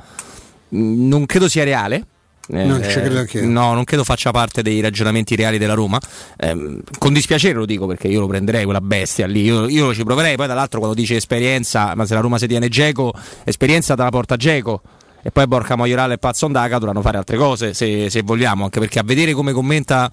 mm, 0.75 1.07
non 1.07 1.25
credo 1.25 1.47
sia 1.47 1.63
reale. 1.63 2.05
Eh, 2.47 2.63
non 2.65 2.81
eh, 2.81 3.41
no, 3.41 3.73
non 3.73 3.83
credo 3.83 4.03
faccia 4.03 4.31
parte 4.31 4.61
dei 4.61 4.81
ragionamenti 4.81 5.35
reali 5.35 5.57
della 5.57 5.73
Roma. 5.73 5.99
Eh, 6.37 6.79
con 6.97 7.13
dispiacere 7.13 7.53
lo 7.53 7.65
dico 7.65 7.85
perché 7.87 8.07
io 8.07 8.19
lo 8.19 8.27
prenderei 8.27 8.63
quella 8.63 8.81
bestia 8.81 9.27
lì. 9.27 9.43
Io, 9.43 9.67
io 9.67 9.93
ci 9.93 10.03
proverei. 10.03 10.35
Poi, 10.35 10.47
dall'altro, 10.47 10.79
quando 10.79 10.97
dice 10.97 11.15
esperienza, 11.15 11.93
ma 11.95 12.05
se 12.05 12.13
la 12.13 12.19
Roma 12.19 12.37
si 12.37 12.47
tiene 12.47 12.67
Geco, 12.67 13.13
esperienza 13.43 13.95
te 13.95 14.03
la 14.03 14.09
porta 14.09 14.35
Geco 14.35 14.81
e 15.23 15.31
poi 15.31 15.45
Borca 15.47 15.75
Maiorale 15.75 16.15
e 16.15 16.17
Pazzondaca 16.17 16.77
dovranno 16.79 17.01
fare 17.01 17.17
altre 17.17 17.37
cose 17.37 17.73
se, 17.73 18.09
se, 18.09 18.21
vogliamo, 18.23 18.63
anche 18.63 18.79
perché 18.79 18.99
a 18.99 19.03
vedere 19.03 19.33
come 19.33 19.51
commenta 19.51 20.11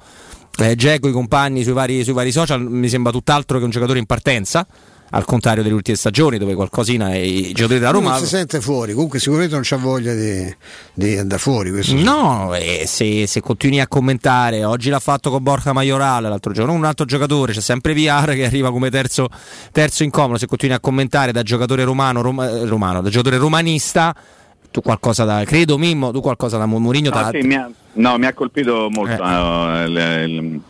eh, 0.58 0.74
Geco 0.74 1.08
i 1.08 1.12
compagni 1.12 1.62
sui 1.62 1.72
vari, 1.72 2.04
sui 2.04 2.12
vari 2.12 2.30
social 2.30 2.60
mi 2.60 2.88
sembra 2.88 3.10
tutt'altro 3.10 3.58
che 3.58 3.64
un 3.64 3.70
giocatore 3.70 3.98
in 3.98 4.06
partenza 4.06 4.66
al 5.10 5.24
contrario 5.24 5.62
delle 5.62 5.74
ultime 5.74 5.96
stagioni 5.96 6.38
dove 6.38 6.54
qualcosina 6.54 7.14
i 7.14 7.52
giocatori 7.52 7.80
da 7.80 7.90
Roma 7.90 8.10
non 8.10 8.20
si 8.20 8.26
sente 8.26 8.60
fuori 8.60 8.92
comunque 8.92 9.18
sicuramente 9.18 9.54
non 9.54 9.62
c'ha 9.64 9.76
voglia 9.76 10.14
di, 10.14 10.54
di 10.92 11.16
andare 11.16 11.40
fuori 11.40 11.70
no 12.02 12.54
eh, 12.54 12.84
se, 12.86 13.26
se, 13.26 13.40
continui 13.40 13.80
a 13.80 13.88
commentare 13.88 14.64
oggi 14.64 14.90
l'ha 14.90 14.98
fatto 14.98 15.30
con 15.30 15.42
Borja 15.42 15.72
Maiorale 15.72 16.28
l'altro 16.28 16.52
giorno 16.52 16.72
un 16.72 16.84
altro 16.84 17.06
giocatore 17.06 17.52
c'è 17.52 17.60
sempre 17.60 17.94
Viar 17.94 18.34
che 18.34 18.44
arriva 18.44 18.70
come 18.70 18.90
terzo, 18.90 19.28
terzo 19.72 20.02
incomodo 20.02 20.38
se 20.38 20.46
continui 20.46 20.74
a 20.74 20.80
commentare 20.80 21.32
da 21.32 21.42
giocatore 21.42 21.84
romano, 21.84 22.20
rom, 22.20 22.40
eh, 22.40 22.64
romano 22.66 23.00
da 23.00 23.08
giocatore 23.08 23.38
romanista 23.38 24.14
tu 24.70 24.82
qualcosa 24.82 25.24
da 25.24 25.42
credo 25.44 25.78
Mimmo 25.78 26.10
tu 26.10 26.20
qualcosa 26.20 26.58
da 26.58 26.66
Mourinho 26.66 27.10
no, 27.10 27.30
sì, 27.32 27.46
mi 27.46 27.54
ha, 27.54 27.70
no, 27.94 28.18
mi 28.18 28.26
ha 28.26 28.34
colpito 28.34 28.88
molto 28.90 29.22
eh. 29.22 29.26
no, 29.26 29.84
il, 29.84 29.96
il, 30.28 30.60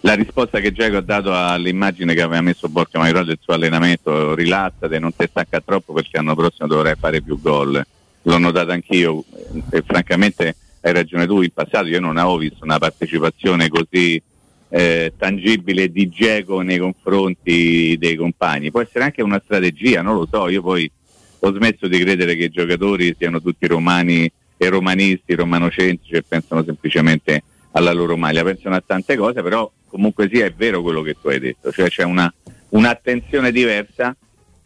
la 0.00 0.14
risposta 0.14 0.60
che 0.60 0.72
Giacomo 0.72 0.98
ha 0.98 1.02
dato 1.02 1.34
all'immagine 1.34 2.14
che 2.14 2.22
aveva 2.22 2.42
messo 2.42 2.68
Borca 2.68 2.98
Maiorò 2.98 3.24
del 3.24 3.38
suo 3.40 3.54
allenamento 3.54 4.34
rilassate 4.34 4.98
non 4.98 5.14
ti 5.14 5.26
stacca 5.28 5.60
troppo 5.60 5.92
perché 5.92 6.16
l'anno 6.16 6.34
prossimo 6.34 6.68
dovrai 6.68 6.94
fare 6.98 7.22
più 7.22 7.40
gol. 7.40 7.84
L'ho 8.22 8.38
notato 8.38 8.72
anch'io 8.72 9.24
e 9.70 9.82
francamente 9.82 10.56
hai 10.80 10.92
ragione 10.92 11.26
tu 11.26 11.42
in 11.42 11.50
passato 11.52 11.86
io 11.86 12.00
non 12.00 12.16
avevo 12.16 12.36
visto 12.36 12.64
una 12.64 12.78
partecipazione 12.78 13.68
così 13.68 14.20
eh, 14.68 15.12
tangibile 15.16 15.90
di 15.90 16.08
Geco 16.08 16.60
nei 16.60 16.78
confronti 16.78 17.96
dei 17.98 18.16
compagni. 18.16 18.70
Può 18.70 18.80
essere 18.80 19.04
anche 19.04 19.22
una 19.22 19.40
strategia 19.42 20.02
non 20.02 20.16
lo 20.16 20.28
so 20.30 20.48
io 20.48 20.62
poi 20.62 20.90
ho 21.38 21.54
smesso 21.54 21.86
di 21.86 21.98
credere 21.98 22.34
che 22.34 22.44
i 22.44 22.50
giocatori 22.50 23.14
siano 23.18 23.40
tutti 23.40 23.66
romani 23.66 24.30
e 24.56 24.68
romanisti, 24.68 25.34
romanocentrici 25.34 26.14
e 26.14 26.22
pensano 26.22 26.64
semplicemente 26.64 27.42
alla 27.72 27.92
loro 27.92 28.16
maglia, 28.16 28.42
pensano 28.42 28.74
a 28.74 28.82
tante 28.84 29.16
cose, 29.16 29.42
però 29.42 29.70
comunque 29.96 30.28
sia 30.30 30.44
è 30.44 30.52
vero 30.52 30.82
quello 30.82 31.00
che 31.02 31.16
tu 31.20 31.28
hai 31.28 31.40
detto, 31.40 31.72
cioè 31.72 31.88
c'è 31.88 32.04
una, 32.04 32.32
un'attenzione 32.70 33.50
diversa 33.50 34.14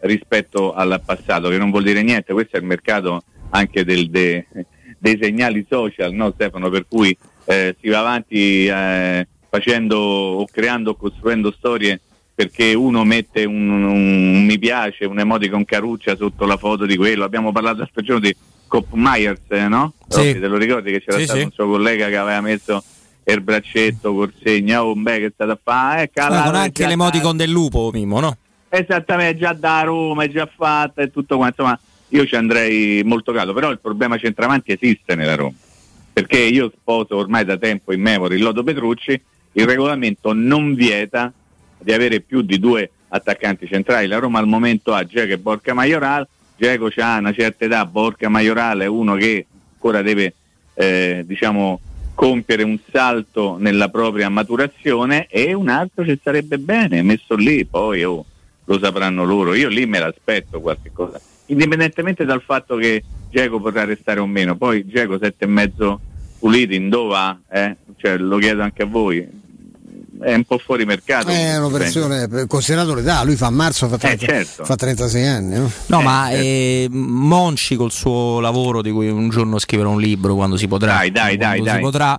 rispetto 0.00 0.74
al 0.74 1.00
passato, 1.04 1.48
che 1.48 1.56
non 1.56 1.70
vuol 1.70 1.84
dire 1.84 2.02
niente, 2.02 2.32
questo 2.32 2.56
è 2.56 2.60
il 2.60 2.66
mercato 2.66 3.22
anche 3.50 3.84
del, 3.84 4.10
de, 4.10 4.46
dei 4.98 5.18
segnali 5.20 5.64
social, 5.68 6.12
no 6.12 6.32
Stefano, 6.32 6.68
per 6.68 6.86
cui 6.88 7.16
eh, 7.44 7.76
si 7.80 7.88
va 7.88 8.00
avanti 8.00 8.66
eh, 8.66 9.26
facendo 9.48 9.96
o 9.98 10.46
creando 10.50 10.90
o 10.90 10.96
costruendo 10.96 11.52
storie 11.52 12.00
perché 12.34 12.72
uno 12.74 13.04
mette 13.04 13.44
un, 13.44 13.68
un, 13.68 13.84
un, 13.84 14.44
mi 14.46 14.58
piace, 14.58 15.04
un 15.04 15.18
emoticon 15.18 15.64
caruccia 15.64 16.16
sotto 16.16 16.46
la 16.46 16.56
foto 16.56 16.86
di 16.86 16.96
quello. 16.96 17.24
Abbiamo 17.24 17.52
parlato 17.52 17.78
l'altro 17.78 18.00
giorno 18.00 18.20
di 18.20 18.34
Cop 18.66 18.86
Myers, 18.92 19.42
no? 19.68 19.92
Sì. 20.08 20.38
te 20.38 20.46
lo 20.46 20.56
ricordi 20.56 20.90
che 20.90 21.02
c'era 21.02 21.18
sì, 21.18 21.24
stato 21.24 21.38
sì. 21.38 21.44
un 21.44 21.52
suo 21.52 21.66
collega 21.68 22.08
che 22.08 22.16
aveva 22.16 22.40
messo 22.40 22.82
il 23.32 23.40
braccetto 23.40 24.14
col 24.14 24.32
segno, 24.42 24.82
oh, 24.82 24.94
beh, 24.94 25.18
che 25.18 25.26
è 25.26 25.30
stato 25.32 25.52
a 25.52 25.58
fare? 25.62 26.02
Eh, 26.02 26.10
calato, 26.10 26.50
con 26.50 26.58
anche 26.58 26.86
l'emoticon 26.86 27.36
del 27.36 27.50
lupo, 27.50 27.90
Mimo, 27.92 28.20
no? 28.20 28.36
Esattamente, 28.68 29.38
già 29.38 29.52
da 29.52 29.82
Roma, 29.82 30.24
è 30.24 30.28
già 30.28 30.48
fatta 30.52 31.02
e 31.02 31.10
tutto 31.10 31.36
quanto, 31.36 31.62
insomma, 31.62 31.80
io 32.08 32.26
ci 32.26 32.36
andrei 32.36 33.02
molto 33.04 33.32
caldo, 33.32 33.52
però 33.52 33.70
il 33.70 33.78
problema 33.80 34.18
centravanti 34.18 34.72
esiste 34.72 35.14
nella 35.14 35.34
Roma, 35.34 35.56
perché 36.12 36.38
io 36.38 36.72
sposo 36.74 37.16
ormai 37.16 37.44
da 37.44 37.56
tempo 37.56 37.92
in 37.92 38.00
memoria 38.00 38.36
il 38.36 38.42
Lodo 38.42 38.62
Petrucci, 38.62 39.20
il 39.52 39.66
regolamento 39.66 40.32
non 40.32 40.74
vieta 40.74 41.32
di 41.78 41.92
avere 41.92 42.20
più 42.20 42.42
di 42.42 42.58
due 42.58 42.90
attaccanti 43.08 43.66
centrali. 43.66 44.06
La 44.06 44.18
Roma 44.18 44.38
al 44.38 44.46
momento 44.46 44.92
ha 44.92 45.04
Geco 45.04 45.32
e 45.32 45.38
Borca 45.38 45.74
Majoral, 45.74 46.26
Geco 46.56 46.90
ha 46.96 47.18
una 47.18 47.32
certa 47.32 47.64
età, 47.64 47.84
Borca 47.86 48.28
Majoral 48.28 48.80
è 48.80 48.86
uno 48.86 49.14
che 49.14 49.46
ancora 49.72 50.02
deve 50.02 50.34
eh, 50.74 51.24
diciamo, 51.26 51.80
compiere 52.20 52.62
un 52.62 52.78
salto 52.92 53.56
nella 53.58 53.88
propria 53.88 54.28
maturazione 54.28 55.26
e 55.30 55.54
un 55.54 55.70
altro 55.70 56.04
ci 56.04 56.20
sarebbe 56.22 56.58
bene, 56.58 57.00
messo 57.00 57.34
lì, 57.34 57.64
poi 57.64 58.04
oh, 58.04 58.26
lo 58.62 58.78
sapranno 58.78 59.24
loro. 59.24 59.54
Io 59.54 59.70
lì 59.70 59.86
me 59.86 60.00
l'aspetto 60.00 60.60
qualche 60.60 60.90
cosa, 60.92 61.18
indipendentemente 61.46 62.26
dal 62.26 62.42
fatto 62.42 62.76
che 62.76 63.02
Geco 63.30 63.58
potrà 63.58 63.84
restare 63.84 64.20
o 64.20 64.26
meno. 64.26 64.54
Poi 64.54 64.86
Geco 64.86 65.18
sette 65.18 65.46
e 65.46 65.48
mezzo 65.48 65.98
puliti 66.38 66.74
in 66.74 66.90
dove 66.90 67.08
va? 67.08 67.38
Eh? 67.50 67.76
Cioè, 67.96 68.18
lo 68.18 68.36
chiedo 68.36 68.60
anche 68.60 68.82
a 68.82 68.86
voi 68.86 69.26
è 70.22 70.34
un 70.34 70.44
po' 70.44 70.58
fuori 70.58 70.84
mercato. 70.84 71.28
È 71.28 71.56
un'operazione, 71.56 72.46
considerato 72.46 72.94
l'età, 72.94 73.22
lui 73.24 73.36
fa 73.36 73.46
a 73.46 73.50
marzo, 73.50 73.88
fa, 73.88 73.96
30, 73.96 74.24
eh, 74.24 74.28
certo. 74.28 74.64
fa 74.64 74.76
36 74.76 75.26
anni. 75.26 75.54
No, 75.56 75.70
no 75.86 76.00
eh, 76.00 76.02
ma 76.02 76.26
certo. 76.28 76.44
eh, 76.44 76.88
Monci 76.90 77.76
col 77.76 77.90
suo 77.90 78.40
lavoro 78.40 78.82
di 78.82 78.90
cui 78.90 79.08
un 79.08 79.28
giorno 79.30 79.58
scriverò 79.58 79.90
un 79.90 80.00
libro 80.00 80.34
quando 80.34 80.56
si 80.56 80.68
potrà, 80.68 80.94
dai, 80.94 81.10
dai, 81.10 81.36
dai, 81.36 81.62
dai. 81.62 81.80
potrà 81.80 82.18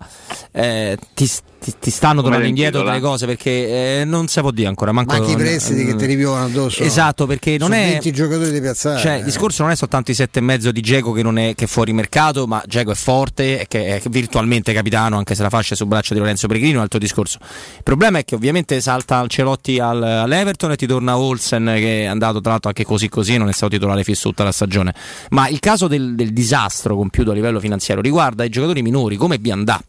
eh, 0.51 0.98
ti, 1.13 1.29
ti, 1.62 1.75
ti, 1.80 1.91
stanno 1.91 2.24
tornando 2.24 2.48
indietro 2.48 2.82
delle 2.82 3.00
cose 3.00 3.27
perché 3.27 4.00
eh, 4.00 4.03
non 4.03 4.27
si 4.27 4.39
può 4.39 4.50
dire 4.50 4.68
ancora. 4.68 4.91
Manco, 4.91 5.13
Anche 5.13 5.34
i 5.34 5.36
prestiti 5.36 5.86
che 5.86 5.96
ti 5.96 6.06
ripiovono 6.08 6.46
addosso. 6.46 6.82
Esatto, 6.82 7.27
perché 7.27 7.58
non 7.60 7.70
Sono 7.70 7.82
è. 7.82 7.89
20 7.91 8.12
giocatori 8.12 8.51
di 8.51 8.60
piazzare. 8.60 9.00
Cioè, 9.00 9.13
il 9.13 9.24
discorso 9.24 9.62
non 9.62 9.72
è 9.72 9.75
soltanto 9.75 10.10
i 10.10 10.15
7,5 10.15 10.70
di 10.70 10.82
Geco 10.82 11.12
che, 11.12 11.22
non 11.22 11.38
è, 11.38 11.53
che 11.53 11.65
è 11.65 11.68
fuori 11.68 11.94
mercato, 11.94 12.48
ma 12.48 12.63
Geco 12.65 12.89
è 12.89 12.96
forte 12.96 13.60
e 13.60 13.68
che 13.68 13.98
è 13.98 14.01
virtualmente 14.10 14.74
capitano, 14.74 15.18
anche 15.18 15.36
se 15.36 15.44
la 15.44 15.50
fascia 15.50 15.75
è 15.75 15.77
sul 15.77 15.86
braccio 15.86 16.15
di 16.15 16.20
Lorenzo 16.20 16.48
Pellegrino, 16.48 16.74
è 16.74 16.77
un 16.77 16.84
altro 16.84 16.98
discorso. 16.98 17.38
Il 17.41 17.84
problema 17.84 18.18
è 18.18 18.25
che 18.25 18.34
ovviamente 18.34 18.82
salta 18.82 19.18
Ancelotti 19.18 19.77
al, 19.77 20.01
all'Everton 20.01 20.72
e 20.72 20.75
ti 20.75 20.88
torna 20.88 21.20
Olsen 21.20 21.65
che 21.75 22.01
è 22.01 22.06
andato 22.06 22.41
tra 22.41 22.51
l'altro 22.51 22.70
anche 22.70 22.84
così 22.84 23.08
così, 23.08 23.38
non 23.38 23.50
è 23.50 23.53
stato 23.53 23.74
titolare 23.74 24.03
fisso 24.03 24.30
tutta 24.30 24.44
la 24.44 24.51
stagione. 24.51 24.96
Ma 25.30 25.48
il 25.48 25.60
caso 25.60 25.88
del, 25.88 26.15
del 26.15 26.34
disastro 26.34 26.96
compiuto 26.96 27.30
a 27.30 27.34
livello 27.36 27.60
finanziario 27.60 28.01
riguarda 28.01 28.44
i 28.44 28.50
giocatori 28.50 28.82
minori 28.82 29.15
come 29.15 29.38
Biandà 29.38 29.80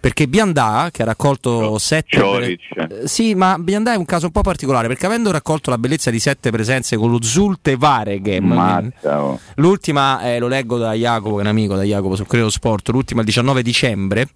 perché 0.00 0.28
Biandà 0.28 0.88
che 0.92 1.02
ha 1.02 1.04
raccolto 1.04 1.78
sette 1.78 2.18
pre- 2.18 2.58
eh, 3.02 3.06
sì 3.06 3.34
ma 3.34 3.58
Biandà 3.58 3.92
è 3.92 3.96
un 3.96 4.04
caso 4.04 4.26
un 4.26 4.32
po' 4.32 4.42
particolare 4.42 4.88
perché 4.88 5.06
avendo 5.06 5.30
raccolto 5.30 5.70
la 5.70 5.78
bellezza 5.78 6.10
di 6.10 6.18
sette 6.18 6.50
presenze 6.50 6.96
con 6.96 7.10
lo 7.10 7.22
Zulte 7.22 7.76
Varegem 7.76 8.92
oh. 9.02 9.40
l'ultima 9.56 10.20
eh, 10.22 10.38
lo 10.38 10.48
leggo 10.48 10.78
da 10.78 10.92
Jacopo 10.92 11.34
che 11.34 11.40
è 11.40 11.44
un 11.44 11.48
amico 11.48 11.74
da 11.74 11.82
Jacopo 11.82 12.16
su 12.16 12.24
Credo 12.24 12.50
Sport 12.50 12.88
l'ultima 12.90 13.20
il 13.20 13.26
19 13.26 13.62
dicembre 13.62 14.28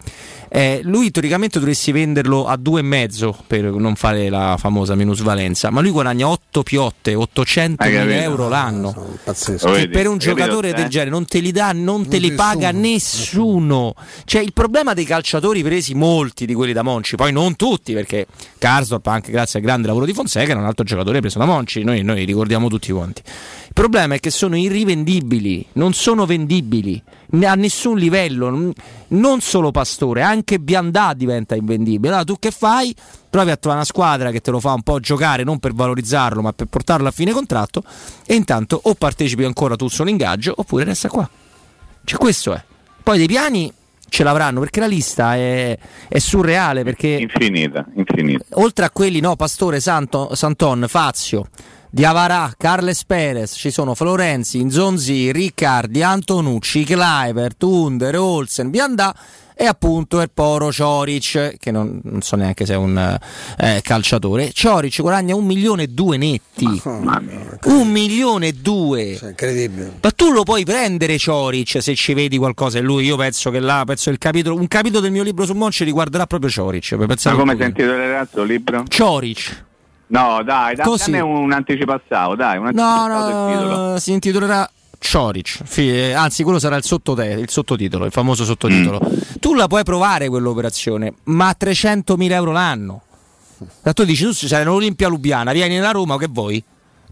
eh, 0.49 0.81
lui 0.83 1.11
teoricamente 1.11 1.59
dovresti 1.59 1.93
venderlo 1.93 2.47
a 2.47 2.57
due 2.57 2.81
e 2.81 2.83
mezzo 2.85 3.37
per 3.47 3.65
non 3.65 3.95
fare 3.95 4.29
la 4.29 4.57
famosa 4.59 4.95
minusvalenza 4.95 5.71
ma 5.71 5.81
lui 5.81 5.91
guadagna 5.91 6.29
8 6.29 6.63
piotte 6.63 7.15
800 7.15 7.85
mila 7.85 8.23
euro 8.23 8.49
l'anno 8.49 9.19
pazzesco. 9.23 9.73
Che 9.73 9.89
per 9.89 10.09
un 10.09 10.19
giocatore 10.19 10.73
del 10.73 10.89
genere 10.89 11.11
non 11.11 11.25
te 11.27 11.41
li 11.41 11.53
dà 11.53 11.73
non 11.73 12.09
te 12.09 12.19
li 12.19 12.33
paga 12.33 12.71
nessuno. 12.71 13.95
Cioè 14.25 14.43
il 14.43 14.53
problema 14.53 14.95
dei 14.95 15.05
calciatori 15.05 15.50
ripresi 15.53 15.95
molti 15.95 16.47
di 16.47 16.55
quelli 16.55 16.73
da 16.73 16.83
Monci, 16.83 17.17
poi 17.17 17.33
non 17.33 17.57
tutti 17.57 17.93
perché 17.93 18.27
Karsdorp 18.59 19.07
anche 19.07 19.31
grazie 19.31 19.59
al 19.59 19.65
grande 19.65 19.87
lavoro 19.87 20.05
di 20.05 20.13
Fonseca 20.13 20.51
era 20.51 20.61
un 20.61 20.67
altro 20.67 20.85
giocatore 20.85 21.21
preso 21.21 21.39
da 21.39 21.45
Monci, 21.45 21.83
noi, 21.83 22.03
noi 22.03 22.25
ricordiamo 22.25 22.69
tutti 22.69 22.93
quanti. 22.93 23.23
Il 23.25 23.73
problema 23.75 24.15
è 24.15 24.21
che 24.21 24.31
sono 24.31 24.57
irrivendibili, 24.57 25.67
non 25.75 25.93
sono 25.93 26.27
vendibili 26.27 27.03
a 27.43 27.55
nessun 27.55 27.97
livello, 27.97 28.73
non 29.09 29.41
solo 29.41 29.71
Pastore, 29.71 30.23
anche 30.23 30.59
Biandà 30.59 31.15
diventa 31.15 31.55
invendibile. 31.55 32.09
Allora 32.09 32.25
tu 32.25 32.37
che 32.39 32.51
fai? 32.51 32.95
Provi 33.31 33.51
a 33.53 33.57
trovare 33.57 33.83
una 33.83 33.85
squadra 33.85 34.31
che 34.33 34.41
te 34.41 34.51
lo 34.51 34.59
fa 34.59 34.73
un 34.73 34.83
po' 34.83 34.99
giocare, 34.99 35.45
non 35.45 35.61
per 35.61 35.73
valorizzarlo, 35.73 36.43
ma 36.43 36.53
per 36.53 36.67
portarlo 36.67 37.07
a 37.07 37.13
fine 37.13 37.31
contratto 37.31 37.85
e 38.27 38.35
intanto 38.35 38.81
o 38.83 38.95
partecipi 38.95 39.45
ancora 39.45 39.77
tu 39.77 39.89
sull'ingaggio 39.89 40.53
oppure 40.57 40.83
resta 40.83 41.09
qua. 41.09 41.29
Cioè 42.05 42.19
questo 42.19 42.53
è. 42.53 42.63
Poi 43.03 43.19
dei 43.19 43.29
piani 43.29 43.73
ce 44.11 44.23
l'avranno 44.23 44.61
perché 44.61 44.81
la 44.81 44.87
lista 44.87 45.35
è, 45.35 45.79
è 46.09 46.19
surreale 46.19 46.85
perché 46.85 47.09
infinita, 47.09 47.87
infinita. 47.95 48.45
oltre 48.51 48.85
a 48.85 48.91
quelli 48.91 49.21
no 49.21 49.37
Pastore, 49.37 49.81
Santo, 49.81 50.35
Santon, 50.35 50.85
Fazio 50.89 51.49
Diavarà, 51.93 52.53
Carles 52.57 53.05
Perez, 53.05 53.55
ci 53.57 53.73
sono 53.73 53.97
Florenzi, 53.97 54.61
Inzonzi, 54.61 55.33
Riccardi, 55.33 56.05
Antonucci, 56.05 56.85
Kleiber, 56.85 57.57
Tunder, 57.57 58.17
Olsen, 58.17 58.71
Biandà 58.71 59.13
e 59.61 59.67
appunto 59.67 60.23
il 60.23 60.31
Poro 60.33 60.73
Cioric, 60.73 61.57
che 61.59 61.71
non, 61.71 62.01
non, 62.05 62.23
so 62.23 62.35
neanche 62.35 62.65
se 62.65 62.73
è 62.73 62.77
un 62.77 63.19
eh, 63.59 63.81
calciatore. 63.83 64.53
Cioric 64.53 65.03
guadagna 65.03 65.35
un 65.35 65.45
milione 65.45 65.83
e 65.83 65.89
due 65.89 66.17
netti. 66.17 66.81
Oh, 66.83 67.03
un 67.65 67.91
milione 67.91 68.47
e 68.47 68.53
due. 68.55 69.17
Cioè, 69.17 69.29
incredibile. 69.29 69.99
Ma 70.01 70.11
tu 70.13 70.31
lo 70.31 70.45
puoi 70.45 70.65
prendere 70.65 71.19
Cioric 71.19 71.83
se 71.83 71.95
ci 71.95 72.15
vedi 72.15 72.39
qualcosa 72.39 72.79
in 72.79 72.87
lui. 72.87 73.05
Io 73.05 73.17
penso 73.17 73.51
che 73.51 73.61
là, 73.61 73.83
penso 73.85 74.09
il 74.09 74.17
capitolo, 74.17 74.57
un 74.57 74.67
capitolo 74.67 75.03
del 75.03 75.13
mio 75.13 75.25
libro 75.25 75.45
su 75.45 75.53
Monci 75.53 75.85
riguarderà 75.85 76.27
proprio 76.27 76.49
Cioric. 76.49 76.93
Ma 76.93 77.35
come 77.35 77.55
sentito 77.59 77.91
il 77.91 77.99
ragazzo 77.99 78.43
libro? 78.43 78.85
Cioric. 78.89 79.65
No, 80.07 80.43
dai, 80.43 80.75
dai 80.75 80.97
dammi 80.97 81.21
un 81.21 81.53
anticipazione, 81.53 82.35
dai, 82.35 82.57
un 82.57 82.71
No, 82.73 83.07
no, 83.09 83.99
si 83.99 84.13
intitolerà 84.13 84.67
Cioric, 85.03 85.63
anzi 86.15 86.43
quello 86.43 86.59
sarà 86.59 86.77
il, 86.77 86.85
sottote- 86.85 87.25
il, 87.25 87.49
sottotitolo, 87.49 88.05
il 88.05 88.13
famoso 88.13 88.45
sottotitolo. 88.45 89.01
Mm. 89.03 89.19
Tu 89.41 89.55
la 89.55 89.67
puoi 89.67 89.83
provare 89.83 90.29
quell'operazione, 90.29 91.15
ma 91.25 91.49
a 91.49 91.57
300.000 91.59 92.31
euro 92.33 92.53
l'anno. 92.53 93.03
E 93.83 93.93
tu 93.95 94.05
dici, 94.05 94.25
tu 94.25 94.33
sei 94.33 94.61
un'Olimpia 94.63 95.09
Lubiana, 95.09 95.53
vieni 95.53 95.79
da 95.81 95.91
Roma, 95.91 96.19
che 96.19 96.29
vuoi? 96.31 96.63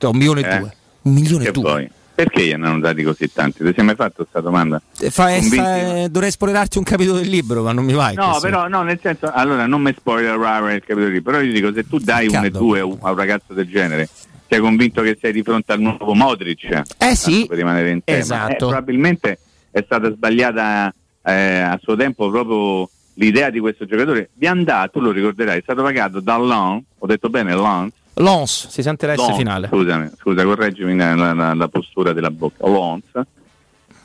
Un 0.00 0.16
milione 0.16 0.42
e 0.42 0.54
eh? 0.54 0.59
due. 0.59 0.76
Un 1.02 1.12
milione 1.12 1.47
e 1.47 1.50
due. 1.50 1.62
Vuoi? 1.62 1.90
Perché 2.14 2.47
gli 2.47 2.52
hanno 2.52 2.80
dati 2.80 3.02
così 3.02 3.33
tanti? 3.33 3.64
Ti 3.64 3.73
sei 3.75 3.85
mai 3.85 3.95
fatto 3.95 4.16
questa 4.16 4.40
domanda? 4.40 4.83
Eh, 4.99 5.11
fa, 5.11 5.35
eh, 5.35 5.40
fa, 5.40 6.09
dovrei 6.09 6.30
spoilerarti 6.30 6.76
un 6.76 6.85
capitolo 6.85 7.18
del 7.18 7.28
libro, 7.28 7.62
ma 7.62 7.73
non 7.73 7.85
mi 7.85 7.95
vai. 7.95 8.16
No, 8.16 8.38
però 8.40 8.68
no, 8.68 8.83
nel 8.83 8.99
senso, 9.00 9.30
allora 9.33 9.66
non 9.66 9.80
mi 9.80 9.95
spoilerare 9.97 10.75
il 10.75 10.80
capitolo 10.80 11.04
del 11.04 11.12
libro, 11.14 11.33
però 11.33 11.45
io 11.45 11.52
dico 11.52 11.73
se 11.73 11.87
tu 11.87 11.99
dai 11.99 12.26
un 12.26 12.45
e 12.45 12.50
due 12.50 12.80
a 12.80 12.85
un 12.85 13.14
ragazzo 13.14 13.54
del 13.54 13.68
genere, 13.68 14.09
sei 14.49 14.61
convinto 14.61 15.02
che 15.02 15.17
sei 15.21 15.33
di 15.33 15.43
fronte 15.43 15.73
al 15.73 15.81
nuovo 15.81 16.14
Modric? 16.14 16.83
Eh 16.99 17.14
sì. 17.14 17.47
Per 17.47 17.57
rimanere 17.57 17.90
in 17.90 18.02
tema. 18.02 18.19
Esatto. 18.19 18.52
Eh, 18.52 18.57
probabilmente 18.57 19.38
è 19.71 19.83
stata 19.85 20.11
sbagliata 20.11 20.93
eh, 21.23 21.61
a 21.61 21.78
suo 21.83 21.97
tempo 21.97 22.31
proprio 22.31 22.88
l'idea 23.14 23.50
di 23.50 23.61
questo 23.61 23.85
giocatore. 23.85 24.31
Biandà, 24.33 24.88
tu 24.93 25.00
lo 25.00 25.11
ricorderai, 25.11 25.59
è 25.59 25.62
stato 25.62 25.83
pagato 25.83 26.21
da 26.21 26.38
Lens, 26.38 26.85
ho 26.99 27.07
detto 27.07 27.29
bene 27.29 27.55
Lens, 27.55 27.92
Lons, 28.18 28.68
si 28.68 28.83
sente 28.83 29.07
l'S 29.07 29.37
finale. 29.37 29.68
Scusami, 29.68 30.11
scusa, 30.18 30.42
correggimi 30.44 30.96
la, 30.96 31.14
la, 31.14 31.55
la, 31.55 31.68
postura 31.68 32.12
della 32.12 32.31
bocca. 32.31 32.66
Lons. 32.66 33.05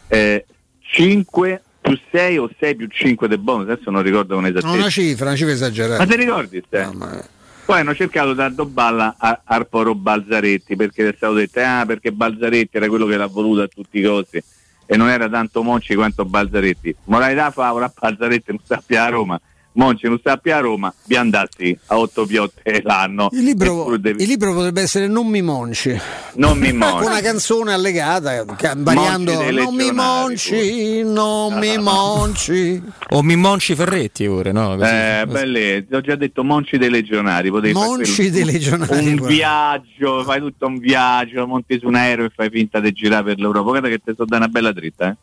Eh, 0.07 0.45
5 0.79 1.61
più 1.81 1.99
6 2.11 2.37
o 2.37 2.49
6 2.59 2.75
più 2.75 2.87
5 2.87 3.27
del 3.27 3.39
bonus, 3.39 3.69
adesso 3.69 3.89
non 3.89 4.03
ricordo 4.03 4.35
con 4.35 4.45
esattezza. 4.45 4.71
una 4.71 4.89
cifra, 4.89 5.25
una 5.25 5.35
cifra 5.35 5.53
esagerata. 5.53 6.05
Ma 6.05 6.09
ti 6.09 6.15
ricordi? 6.15 6.63
No, 6.69 6.93
ma... 6.93 7.23
Poi 7.65 7.79
hanno 7.79 7.95
cercato 7.95 8.33
da 8.33 8.49
Doballa 8.49 9.15
a 9.17 9.41
Arporo 9.45 9.95
Balzaretti 9.95 10.75
perché 10.75 11.07
è 11.07 11.13
stato 11.15 11.33
detto 11.33 11.61
ah, 11.63 11.85
perché 11.87 12.11
Balzaretti 12.11 12.75
era 12.75 12.87
quello 12.87 13.05
che 13.05 13.15
l'ha 13.15 13.27
voluto 13.27 13.61
a 13.61 13.67
tutti 13.67 13.99
i 13.99 14.03
costi 14.03 14.43
e 14.85 14.97
non 14.97 15.07
era 15.07 15.29
tanto 15.29 15.63
Monci 15.63 15.95
quanto 15.95 16.25
Balzaretti. 16.25 16.93
Moralità 17.05 17.51
favola 17.51 17.91
Balzaretti 17.97 18.51
non 18.51 18.59
sappia 18.63 19.05
a 19.05 19.09
Roma 19.09 19.39
Monci 19.73 20.07
non 20.07 20.19
sta 20.19 20.37
più 20.37 20.53
a 20.53 20.59
Roma, 20.59 20.93
vi 21.05 21.15
andassi 21.15 21.77
a 21.87 21.97
8 21.97 22.25
piotte 22.25 22.81
l'anno. 22.83 23.29
Il 23.31 23.43
libro, 23.43 23.97
devi... 23.97 24.21
il 24.21 24.27
libro, 24.27 24.53
potrebbe 24.53 24.81
essere 24.81 25.07
Non 25.07 25.27
mi 25.27 25.41
monci. 25.41 25.99
Non 26.35 26.57
mi 26.57 26.71
monci. 26.71 26.97
Con 26.97 27.11
una 27.11 27.21
canzone 27.21 27.73
allegata, 27.73 28.45
variando 28.77 29.51
Non 29.51 29.73
mi 29.73 29.91
monci, 29.91 31.01
non 31.03 31.57
mi 31.57 31.77
monci. 31.77 32.81
O 33.09 33.23
mi 33.23 33.35
monci 33.35 33.73
Ferretti 33.73 34.25
pure, 34.25 34.51
no? 34.51 34.75
Così, 34.75 34.91
eh, 34.91 35.23
così. 35.25 35.39
belle, 35.39 35.87
ho 35.91 36.01
già 36.01 36.15
detto 36.15 36.43
monci 36.43 36.77
dei 36.77 36.89
legionari. 36.89 37.49
Monci 37.49 38.29
dei 38.29 38.45
legionari. 38.45 39.07
Un 39.07 39.25
viaggio, 39.25 40.23
fai 40.23 40.39
tutto 40.39 40.67
un 40.67 40.77
viaggio, 40.77 41.47
monti 41.47 41.79
su 41.79 41.87
un 41.87 41.95
aereo 41.95 42.25
e 42.25 42.31
fai 42.33 42.49
finta 42.49 42.79
di 42.79 42.91
girare 42.91 43.23
per 43.23 43.39
l'Europa. 43.39 43.69
Guarda 43.69 43.87
che 43.87 43.97
ti 43.97 44.11
sto 44.13 44.25
dando 44.25 44.45
una 44.45 44.47
bella 44.47 44.71
dritta, 44.71 45.09
eh. 45.09 45.15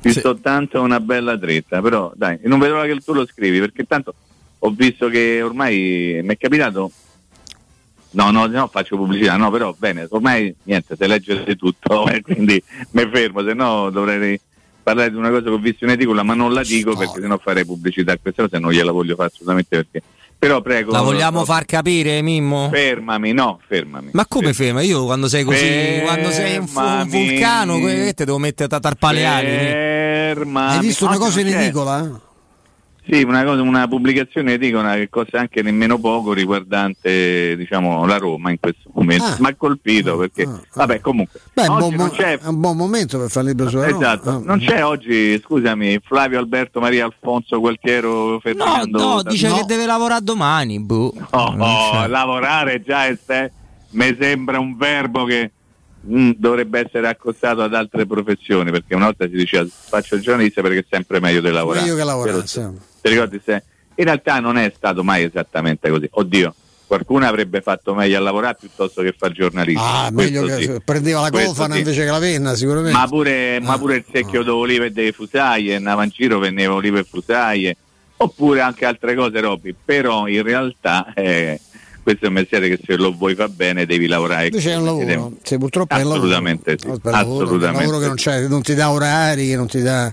Ci 0.00 0.12
sì. 0.12 0.18
sto 0.18 0.36
tanto 0.36 0.80
una 0.80 1.00
bella 1.00 1.36
dritta, 1.36 1.80
però 1.80 2.12
dai, 2.14 2.38
non 2.42 2.58
vedo 2.58 2.74
l'ora 2.74 2.86
che 2.86 3.00
tu 3.00 3.12
lo 3.12 3.26
scrivi, 3.26 3.58
perché 3.58 3.84
tanto 3.84 4.14
ho 4.58 4.70
visto 4.70 5.08
che 5.08 5.42
ormai 5.42 6.20
mi 6.22 6.34
è 6.34 6.36
capitato 6.36 6.90
No, 8.16 8.30
no, 8.30 8.46
no, 8.46 8.66
faccio 8.68 8.96
pubblicità, 8.96 9.36
no, 9.36 9.50
però 9.50 9.74
bene, 9.76 10.06
ormai 10.08 10.54
niente, 10.62 10.96
se 10.96 11.06
leggete 11.06 11.54
tutto, 11.54 12.06
eh, 12.08 12.22
quindi 12.22 12.62
mi 12.92 13.08
fermo, 13.12 13.44
se 13.44 13.52
no 13.52 13.90
dovrei 13.90 14.40
parlare 14.82 15.10
di 15.10 15.16
una 15.16 15.28
cosa 15.28 15.42
che 15.42 15.50
ho 15.50 15.58
visto 15.58 15.84
in 15.84 15.90
edicola, 15.90 16.22
ma 16.22 16.32
non 16.32 16.54
la 16.54 16.62
dico 16.62 16.96
perché 16.96 17.20
sennò 17.20 17.36
farei 17.36 17.66
pubblicità 17.66 18.12
a 18.12 18.18
questa 18.18 18.44
cosa 18.44 18.56
e 18.56 18.60
non 18.60 18.72
gliela 18.72 18.90
voglio 18.90 19.16
fare 19.16 19.28
assolutamente 19.28 19.76
perché 19.76 20.02
però 20.46 20.60
prego. 20.60 20.92
La 20.92 21.00
vogliamo 21.00 21.40
no, 21.40 21.44
far 21.44 21.64
capire, 21.64 22.22
Mimmo? 22.22 22.68
Fermami, 22.70 23.32
no, 23.32 23.58
fermami. 23.66 24.10
Ma 24.12 24.26
come 24.26 24.52
ferma? 24.52 24.82
Io 24.82 25.04
quando 25.04 25.28
sei 25.28 25.44
così, 25.44 25.58
fermami. 25.58 26.04
quando 26.04 26.30
sei 26.30 26.56
un, 26.56 26.68
un 26.72 27.08
vulcano, 27.08 27.78
che 27.78 28.12
te 28.14 28.24
devo 28.24 28.38
mettere 28.38 28.74
a 28.74 28.80
tarpare 28.80 29.16
le 29.16 29.26
ali. 29.26 29.48
Fermami. 29.48 30.76
Hai 30.76 30.80
visto 30.80 31.06
una 31.06 31.18
cosa 31.18 31.40
in 31.40 31.48
edicola? 31.48 32.20
Sì, 33.08 33.22
una, 33.22 33.44
cosa, 33.44 33.62
una 33.62 33.86
pubblicazione 33.86 34.58
dicono 34.58 34.92
che 34.94 35.08
costa 35.08 35.38
anche 35.38 35.62
nemmeno 35.62 35.98
poco 35.98 36.32
riguardante 36.32 37.56
diciamo, 37.56 38.04
la 38.04 38.16
Roma 38.16 38.50
in 38.50 38.58
questo 38.58 38.90
momento. 38.94 39.24
Ah, 39.24 39.36
Mi 39.38 39.46
ha 39.46 39.54
colpito 39.54 40.14
ah, 40.14 40.18
perché, 40.18 40.42
ah, 40.42 40.60
vabbè, 40.74 41.00
comunque. 41.00 41.40
Beh, 41.52 41.68
un 41.68 41.94
buon, 41.94 42.10
è 42.16 42.38
un 42.46 42.60
buon 42.60 42.76
momento 42.76 43.18
per 43.18 43.30
fare 43.30 43.50
il 43.50 43.56
libro 43.56 43.68
sulla 43.70 43.86
Esatto, 43.86 44.30
Roma. 44.32 44.44
non 44.44 44.58
c'è 44.58 44.84
oggi, 44.84 45.40
scusami, 45.40 46.00
Flavio 46.04 46.40
Alberto 46.40 46.80
Maria 46.80 47.04
Alfonso 47.04 47.60
Gualtiero 47.60 48.40
Ferdinando. 48.40 48.98
No, 48.98 49.14
no, 49.14 49.22
dice 49.22 49.48
no. 49.48 49.56
che 49.56 49.64
deve 49.66 49.86
lavorare 49.86 50.24
domani. 50.24 50.80
Boh. 50.80 51.14
No, 51.30 51.54
no 51.56 52.06
lavorare 52.08 52.82
già 52.82 53.06
è 53.06 53.16
ste- 53.20 53.52
mi 53.90 54.16
sembra 54.18 54.58
un 54.58 54.76
verbo 54.76 55.24
che 55.24 55.52
mh, 56.00 56.32
dovrebbe 56.36 56.84
essere 56.86 57.08
accostato 57.08 57.62
ad 57.62 57.74
altre 57.74 58.06
professioni 58.06 58.70
perché 58.70 58.94
una 58.94 59.06
volta 59.06 59.26
si 59.26 59.34
diceva 59.34 59.66
faccio 59.68 60.14
il 60.14 60.22
giornalista 60.22 60.62
perché 60.62 60.78
è 60.80 60.84
sempre 60.88 61.20
meglio 61.20 61.40
di 61.40 61.50
lavorare. 61.50 61.84
Meglio 61.84 61.96
che 61.96 62.04
lavorare, 62.04 62.44
ti 63.06 63.14
ricordi 63.14 63.40
se 63.44 63.62
in 63.94 64.04
realtà 64.04 64.40
non 64.40 64.58
è 64.58 64.72
stato 64.74 65.02
mai 65.02 65.24
esattamente 65.24 65.88
così. 65.88 66.08
Oddio, 66.10 66.54
qualcuno 66.86 67.26
avrebbe 67.26 67.60
fatto 67.60 67.94
meglio 67.94 68.16
a 68.16 68.20
lavorare 68.20 68.56
piuttosto 68.58 69.02
che 69.02 69.14
fare 69.16 69.32
giornalista. 69.32 69.82
Ah, 69.82 70.10
meglio 70.10 70.44
che 70.44 70.62
sì. 70.62 70.80
prendeva 70.84 71.22
la 71.22 71.30
cofana 71.30 71.74
sì. 71.74 71.80
invece 71.80 72.04
che 72.04 72.10
la 72.10 72.18
penna, 72.18 72.54
sicuramente. 72.54 72.96
Ma 72.96 73.06
pure, 73.06 73.56
ah, 73.56 73.60
ma 73.60 73.78
pure 73.78 73.96
il 73.96 74.04
secchio 74.10 74.40
ah. 74.40 74.44
d'olive 74.44 74.86
e 74.86 74.90
delle 74.90 75.12
fusaie, 75.12 75.76
andava 75.76 76.04
in 76.04 76.10
giro, 76.10 76.38
vendeva 76.38 76.74
olive 76.74 77.00
e 77.00 77.04
fusaie, 77.04 77.76
oppure 78.18 78.60
anche 78.60 78.84
altre 78.84 79.14
cose, 79.14 79.40
Robby. 79.40 79.74
Però 79.82 80.26
in 80.26 80.42
realtà 80.42 81.12
eh, 81.14 81.58
questo 82.02 82.26
è 82.26 82.28
un 82.28 82.34
mestiere 82.34 82.68
che 82.68 82.78
se 82.84 82.96
lo 82.96 83.12
vuoi 83.12 83.34
fa 83.34 83.48
bene 83.48 83.86
devi 83.86 84.06
lavorare. 84.06 84.46
Invece 84.46 84.72
è 84.72 84.76
un 84.76 84.84
lavoro, 84.84 85.32
sì, 85.42 85.56
purtroppo 85.58 85.94
è 85.94 86.02
un 86.02 86.02
lavoro. 86.02 86.18
Assolutamente 86.18 86.76
sì. 86.78 86.86
Assolutamente. 86.88 87.66
un 87.66 87.72
lavoro 87.72 87.98
che 87.98 88.06
non, 88.06 88.46
non 88.48 88.62
ti 88.62 88.74
dà 88.74 88.90
orari, 88.90 89.48
che 89.48 89.56
non 89.56 89.66
ti 89.66 89.80
dà 89.80 90.12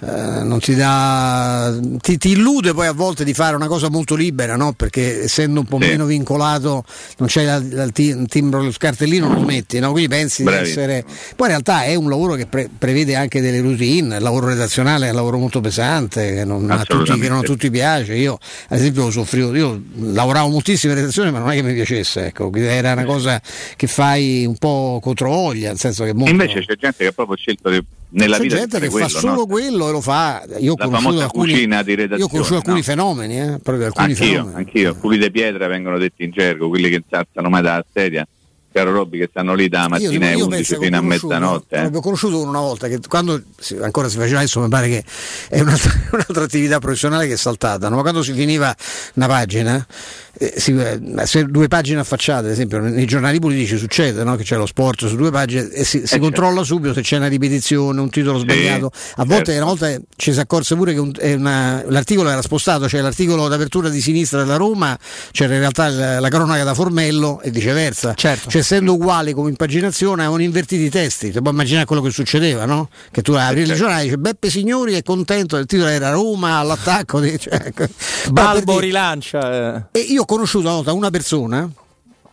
eh, 0.00 0.44
non 0.44 0.60
ti 0.60 0.76
dà 0.76 1.76
ti, 2.00 2.18
ti, 2.18 2.30
illude 2.30 2.72
poi 2.72 2.86
a 2.86 2.92
volte 2.92 3.24
di 3.24 3.34
fare 3.34 3.56
una 3.56 3.66
cosa 3.66 3.90
molto 3.90 4.14
libera 4.14 4.54
no? 4.54 4.72
perché 4.72 5.24
essendo 5.24 5.58
un 5.58 5.66
po' 5.66 5.80
sì. 5.80 5.88
meno 5.88 6.04
vincolato 6.04 6.84
non 7.16 7.26
c'è 7.26 7.56
il 7.56 8.26
timbro 8.28 8.62
lo 8.62 8.70
scartellino 8.70 9.32
lo 9.32 9.40
metti 9.40 9.80
no? 9.80 9.90
quindi 9.90 10.08
pensi 10.08 10.44
Bravi. 10.44 10.62
di 10.62 10.68
essere 10.68 11.04
poi 11.34 11.48
in 11.48 11.52
realtà 11.54 11.82
è 11.82 11.96
un 11.96 12.08
lavoro 12.08 12.34
che 12.34 12.46
pre- 12.46 12.70
prevede 12.78 13.16
anche 13.16 13.40
delle 13.40 13.60
routine 13.60 14.18
il 14.18 14.22
lavoro 14.22 14.46
redazionale 14.46 15.06
è 15.06 15.10
un 15.10 15.16
lavoro 15.16 15.38
molto 15.38 15.60
pesante 15.60 16.32
che 16.32 16.44
non, 16.44 16.70
a 16.70 16.84
tutti, 16.84 17.18
che 17.18 17.28
non 17.28 17.38
a 17.38 17.42
tutti 17.42 17.68
piace 17.68 18.14
io 18.14 18.38
ad 18.68 18.78
esempio 18.78 19.02
lo 19.02 19.10
soffrivo 19.10 19.52
io 19.56 19.82
lavoravo 19.96 20.48
moltissimo 20.48 20.92
in 20.92 21.00
redazione 21.00 21.32
ma 21.32 21.40
non 21.40 21.50
è 21.50 21.56
che 21.56 21.62
mi 21.62 21.74
piacesse 21.74 22.26
ecco 22.26 22.52
era 22.54 22.92
una 22.92 23.04
cosa 23.04 23.42
che 23.74 23.88
fai 23.88 24.46
un 24.46 24.56
po' 24.58 25.00
contro 25.02 25.28
voglia 25.28 25.70
nel 25.70 25.78
senso 25.78 26.04
che 26.04 26.14
molto... 26.14 26.30
invece 26.30 26.60
c'è 26.60 26.76
gente 26.76 26.98
che 26.98 27.06
ha 27.06 27.12
proprio 27.12 27.36
scelto 27.36 27.68
di 27.68 27.84
nella 28.10 28.36
C'è 28.36 28.42
vita 28.42 28.56
gente 28.56 28.80
che 28.80 28.88
quello, 28.88 29.08
fa 29.08 29.18
solo 29.18 29.34
no? 29.34 29.46
quello 29.46 29.88
e 29.88 29.92
lo 29.92 30.00
fa. 30.00 30.44
Io 30.58 30.72
ho 30.72 30.76
la 30.78 30.84
conosciuto 30.84 31.20
alcuni, 31.20 31.52
cucina 31.52 31.82
di 31.82 31.94
redazione. 31.94 32.20
Io 32.20 32.26
ho 32.26 32.28
conosciuto 32.28 32.56
alcuni 32.56 32.76
no? 32.76 32.82
fenomeni, 32.82 33.40
eh? 33.40 33.58
proprio 33.62 33.86
alcuni 33.86 34.12
anch'io, 34.12 34.26
fenomeni. 34.26 34.56
Anch'io, 34.56 34.94
culi 34.96 35.18
di 35.18 35.30
pietra 35.30 35.66
vengono 35.66 35.98
detti 35.98 36.24
in 36.24 36.30
gergo, 36.30 36.68
quelli 36.68 36.88
che 36.88 37.02
alzano 37.10 37.48
mai 37.48 37.62
dalla 37.62 37.84
sedia. 37.92 38.26
Caro 38.70 38.92
Robby 38.92 39.18
che 39.18 39.28
stanno 39.30 39.54
lì 39.54 39.68
da 39.68 39.88
mattina 39.88 40.30
io 40.30 40.44
11 40.44 40.76
fino 40.76 40.98
a 40.98 41.00
mezzanotte. 41.00 41.76
Eh? 41.76 41.90
Ho 41.92 42.00
conosciuto 42.00 42.40
una 42.40 42.60
volta 42.60 42.86
che 42.86 43.00
quando 43.08 43.42
ancora 43.80 44.08
si 44.08 44.18
faceva 44.18 44.38
adesso 44.38 44.60
mi 44.60 44.68
pare 44.68 44.88
che 44.88 45.04
è 45.48 45.60
un'altra, 45.60 45.92
un'altra 46.12 46.44
attività 46.44 46.78
professionale 46.78 47.26
che 47.26 47.32
è 47.32 47.36
saltata, 47.36 47.88
no? 47.88 47.96
ma 47.96 48.02
quando 48.02 48.22
si 48.22 48.32
finiva 48.34 48.74
una 49.14 49.26
pagina 49.26 49.86
eh, 50.40 50.54
si, 50.56 50.72
eh, 50.76 51.00
se 51.24 51.44
due 51.46 51.66
pagine 51.66 52.00
affacciate, 52.00 52.46
ad 52.46 52.52
esempio 52.52 52.78
nei 52.78 53.06
giornali 53.06 53.40
politici 53.40 53.76
succede 53.76 54.22
no? 54.22 54.36
che 54.36 54.44
c'è 54.44 54.56
lo 54.56 54.66
sport 54.66 55.06
su 55.06 55.16
due 55.16 55.32
pagine 55.32 55.68
e 55.70 55.84
si, 55.84 56.06
si 56.06 56.14
eh 56.14 56.18
controlla 56.18 56.58
certo. 56.58 56.74
subito 56.74 56.94
se 56.94 57.00
c'è 57.00 57.16
una 57.16 57.26
ripetizione, 57.26 58.00
un 58.00 58.08
titolo 58.08 58.38
sbagliato. 58.38 58.90
A 59.16 59.24
volte 59.24 59.52
certo. 59.52 59.62
una 59.62 59.64
volta 59.64 60.00
ci 60.16 60.32
si 60.32 60.38
accorse 60.38 60.76
pure 60.76 60.92
che 60.92 61.00
un, 61.00 61.12
una, 61.20 61.82
l'articolo 61.88 62.30
era 62.30 62.40
spostato, 62.40 62.88
cioè 62.88 63.00
l'articolo 63.00 63.48
d'apertura 63.48 63.88
di 63.88 64.00
sinistra 64.00 64.38
della 64.38 64.56
Roma 64.56 64.96
c'era 65.32 65.54
in 65.54 65.60
realtà 65.60 65.88
la, 65.88 66.20
la 66.20 66.28
cronaca 66.28 66.62
da 66.62 66.74
Formello 66.74 67.40
e 67.40 67.50
viceversa. 67.50 68.14
Certo. 68.14 68.48
Cioè 68.48 68.60
essendo 68.60 68.94
uguali 68.94 69.32
come 69.32 69.48
impaginazione 69.48 70.22
avevano 70.22 70.42
invertiti 70.42 70.84
i 70.84 70.90
testi, 70.90 71.32
ti 71.32 71.40
puoi 71.40 71.52
immaginare 71.52 71.84
quello 71.84 72.02
che 72.02 72.10
succedeva, 72.10 72.64
no? 72.64 72.88
Che 73.10 73.22
tu 73.22 73.32
apri 73.32 73.58
certo. 73.58 73.72
il 73.72 73.78
giornale 73.78 74.02
e 74.02 74.04
dici 74.04 74.18
Beppe 74.18 74.50
Signori 74.50 74.94
è 74.94 75.02
contento, 75.02 75.56
il 75.56 75.66
titolo 75.66 75.88
era 75.88 76.10
Roma 76.10 76.58
all'attacco. 76.58 77.16
Cioè. 77.38 77.72
Balbo 78.30 78.80
rilancia. 78.80 79.86
Eh. 79.92 80.00
E 80.00 80.00
io 80.00 80.24
conosciuto 80.28 80.66
una 80.66 80.74
volta 80.76 80.92
una 80.92 81.08
persona 81.08 81.68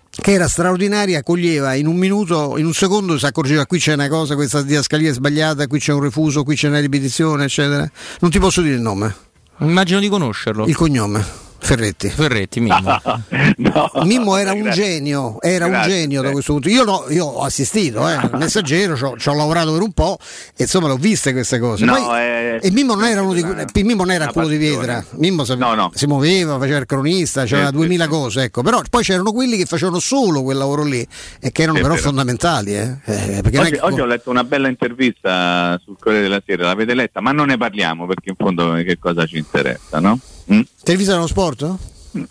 che 0.10 0.32
era 0.32 0.48
straordinaria, 0.50 1.24
coglieva 1.24 1.76
in 1.76 1.88
un 1.88 1.96
minuto, 1.96 2.58
in 2.58 2.66
un 2.66 2.74
secondo 2.74 3.18
si 3.18 3.26
accorgeva 3.26 3.66
qui 3.66 3.80
c'è 3.80 3.94
una 3.94 4.10
cosa, 4.10 4.36
questa 4.36 4.62
diascalia 4.62 5.10
è 5.10 5.14
sbagliata, 5.14 5.68
qui 5.68 5.80
c'è 5.80 5.94
un 5.94 6.02
refuso, 6.02 6.44
qui 6.44 6.56
c'è 6.56 6.68
una 6.68 6.80
ripetizione, 6.80 7.46
eccetera. 7.46 7.90
Non 8.20 8.32
ti 8.32 8.40
posso 8.40 8.62
dire 8.62 8.76
il 8.76 8.82
nome. 8.82 9.16
Immagino 9.60 10.00
di 10.00 10.10
conoscerlo. 10.10 10.66
Il 10.66 10.76
cognome. 10.76 11.45
Ferretti. 11.66 12.10
Ferretti, 12.10 12.60
Mimmo. 12.60 13.02
no, 13.58 13.92
Mimmo 14.04 14.38
era 14.38 14.54
un 14.54 14.70
genio, 14.72 15.42
era 15.42 15.68
grazie, 15.68 15.94
un 15.94 16.00
genio 16.00 16.22
da 16.22 16.32
questo 16.32 16.54
punto. 16.54 16.70
Io, 16.70 16.84
no, 16.84 17.06
io 17.10 17.26
ho 17.26 17.42
assistito, 17.42 18.08
eh, 18.08 18.14
al 18.14 18.30
messaggero, 18.34 18.96
ci 19.18 19.30
ho 19.30 19.34
lavorato 19.34 19.74
per 19.74 19.82
un 19.82 19.92
po' 19.92 20.20
e 20.56 20.64
insomma 20.64 20.88
le 20.88 20.94
ho 20.94 20.98
viste 20.98 21.34
queste 21.34 21.58
cose. 21.58 21.84
No, 21.86 21.96
Poi, 21.96 22.20
eh, 22.20 22.60
e 22.62 22.72
Mimmo 22.72 22.94
non 22.94 23.06
era, 23.06 23.24
uno 23.24 23.34
di, 23.34 23.44
Mimmo 23.84 24.04
non 24.04 24.12
era 24.12 24.28
quello 24.28 24.48
di 24.48 24.58
Pietra, 24.58 25.04
Mimmo 25.16 25.44
sape, 25.44 25.60
no, 25.60 25.92
si 25.94 26.06
muoveva, 26.06 26.60
faceva 26.60 26.78
il 26.78 26.86
cronista, 26.86 27.46
c'era 27.46 27.72
duemila 27.72 28.08
cose, 28.08 28.44
ecco. 28.44 28.62
però 28.62 28.82
poi 28.88 29.04
c'erano 29.04 29.32
quelli 29.32 29.58
che 29.58 29.66
facevano 29.66 30.00
solo 30.00 30.44
quel 30.44 30.58
lavoro 30.58 30.84
lì 30.84 31.06
e 31.40 31.52
che 31.52 31.64
erano 31.64 31.82
però 31.82 31.96
fondamentali. 31.96 32.76
Eh. 32.76 32.96
Eh, 33.06 33.42
oggi, 33.44 33.72
che... 33.72 33.80
oggi 33.82 34.00
ho 34.02 34.06
letto 34.06 34.30
una 34.30 34.44
bella 34.44 34.68
intervista 34.68 35.80
sul 35.84 35.96
Corriere 36.00 36.28
della 36.28 36.44
Sera, 36.46 36.66
l'avete 36.66 36.94
letta, 36.94 37.22
ma 37.22 37.32
non 37.32 37.48
ne 37.48 37.58
parliamo 37.58 38.06
perché 38.06 38.30
in 38.30 38.36
fondo 38.38 38.74
che 38.74 39.00
cosa 39.00 39.26
ci 39.26 39.38
interessa, 39.38 40.00
no? 40.00 40.20
Mm? 40.54 40.62
Televisa 40.84 41.14
dello 41.14 41.28
sport? 41.28 41.76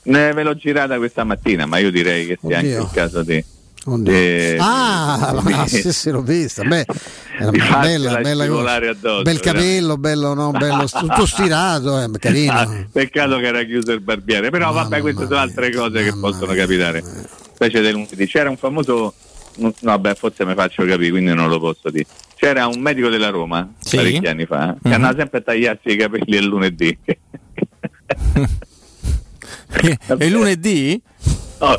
Ne 0.03 0.33
ve 0.33 0.43
l'ho 0.43 0.55
girata 0.55 0.97
questa 0.97 1.25
mattina, 1.25 1.67
ma 1.67 1.79
io 1.79 1.91
direi 1.91 2.27
che 2.27 2.39
sia 2.41 2.59
Oddio. 2.59 2.81
anche 2.81 2.83
il 2.83 2.91
caso 2.93 3.23
di. 3.23 3.45
Eh, 4.07 4.57
ah, 4.59 5.43
la, 5.45 5.67
sì, 5.69 5.93
sì, 5.93 6.11
l'ho 6.11 6.23
vista. 6.23 6.65
Beh, 6.65 6.87
era 7.39 7.51
bella, 7.81 8.17
bella 8.21 8.45
addosso, 8.45 9.23
bel 9.23 9.41
capello, 9.41 9.99
bello, 9.99 10.33
no, 10.33 10.53
bello, 10.53 10.87
tutto 10.89 11.27
stirato, 11.27 12.01
eh, 12.01 12.11
carino. 12.19 12.53
Ah, 12.53 12.87
peccato 12.91 13.37
che 13.37 13.47
era 13.47 13.63
chiuso 13.65 13.93
il 13.93 14.01
barbiere, 14.01 14.49
però 14.49 14.69
mamma 14.69 14.85
vabbè, 14.85 15.01
queste 15.03 15.27
sono 15.27 15.39
altre 15.39 15.71
cose 15.71 16.03
che 16.03 16.15
possono 16.19 16.55
capitare. 16.55 17.05
Specie 17.53 17.83
del 17.83 17.93
lunedì. 17.93 18.27
C'era 18.27 18.49
un 18.49 18.57
famoso 18.57 19.13
no, 19.57 19.73
vabbè, 19.81 20.15
forse 20.15 20.45
mi 20.45 20.55
faccio 20.55 20.85
capire, 20.85 21.11
quindi 21.11 21.35
non 21.35 21.49
lo 21.49 21.61
posso 21.61 21.91
dire. 21.91 22.07
C'era 22.37 22.67
un 22.67 22.81
medico 22.81 23.09
della 23.09 23.31
Roma 23.31 23.71
sì. 23.79 23.97
parecchi 23.97 24.27
anni 24.27 24.47
fa 24.47 24.67
mm-hmm. 24.67 24.73
che 24.83 24.89
mhm. 24.89 24.95
andava 24.95 25.17
sempre 25.17 25.39
a 25.39 25.43
tagliarsi 25.43 25.89
i 25.91 25.97
capelli 25.97 26.37
il 26.37 26.45
lunedì. 26.45 26.99
e 30.19 30.31
lunedì? 30.31 31.01
Oh. 31.59 31.79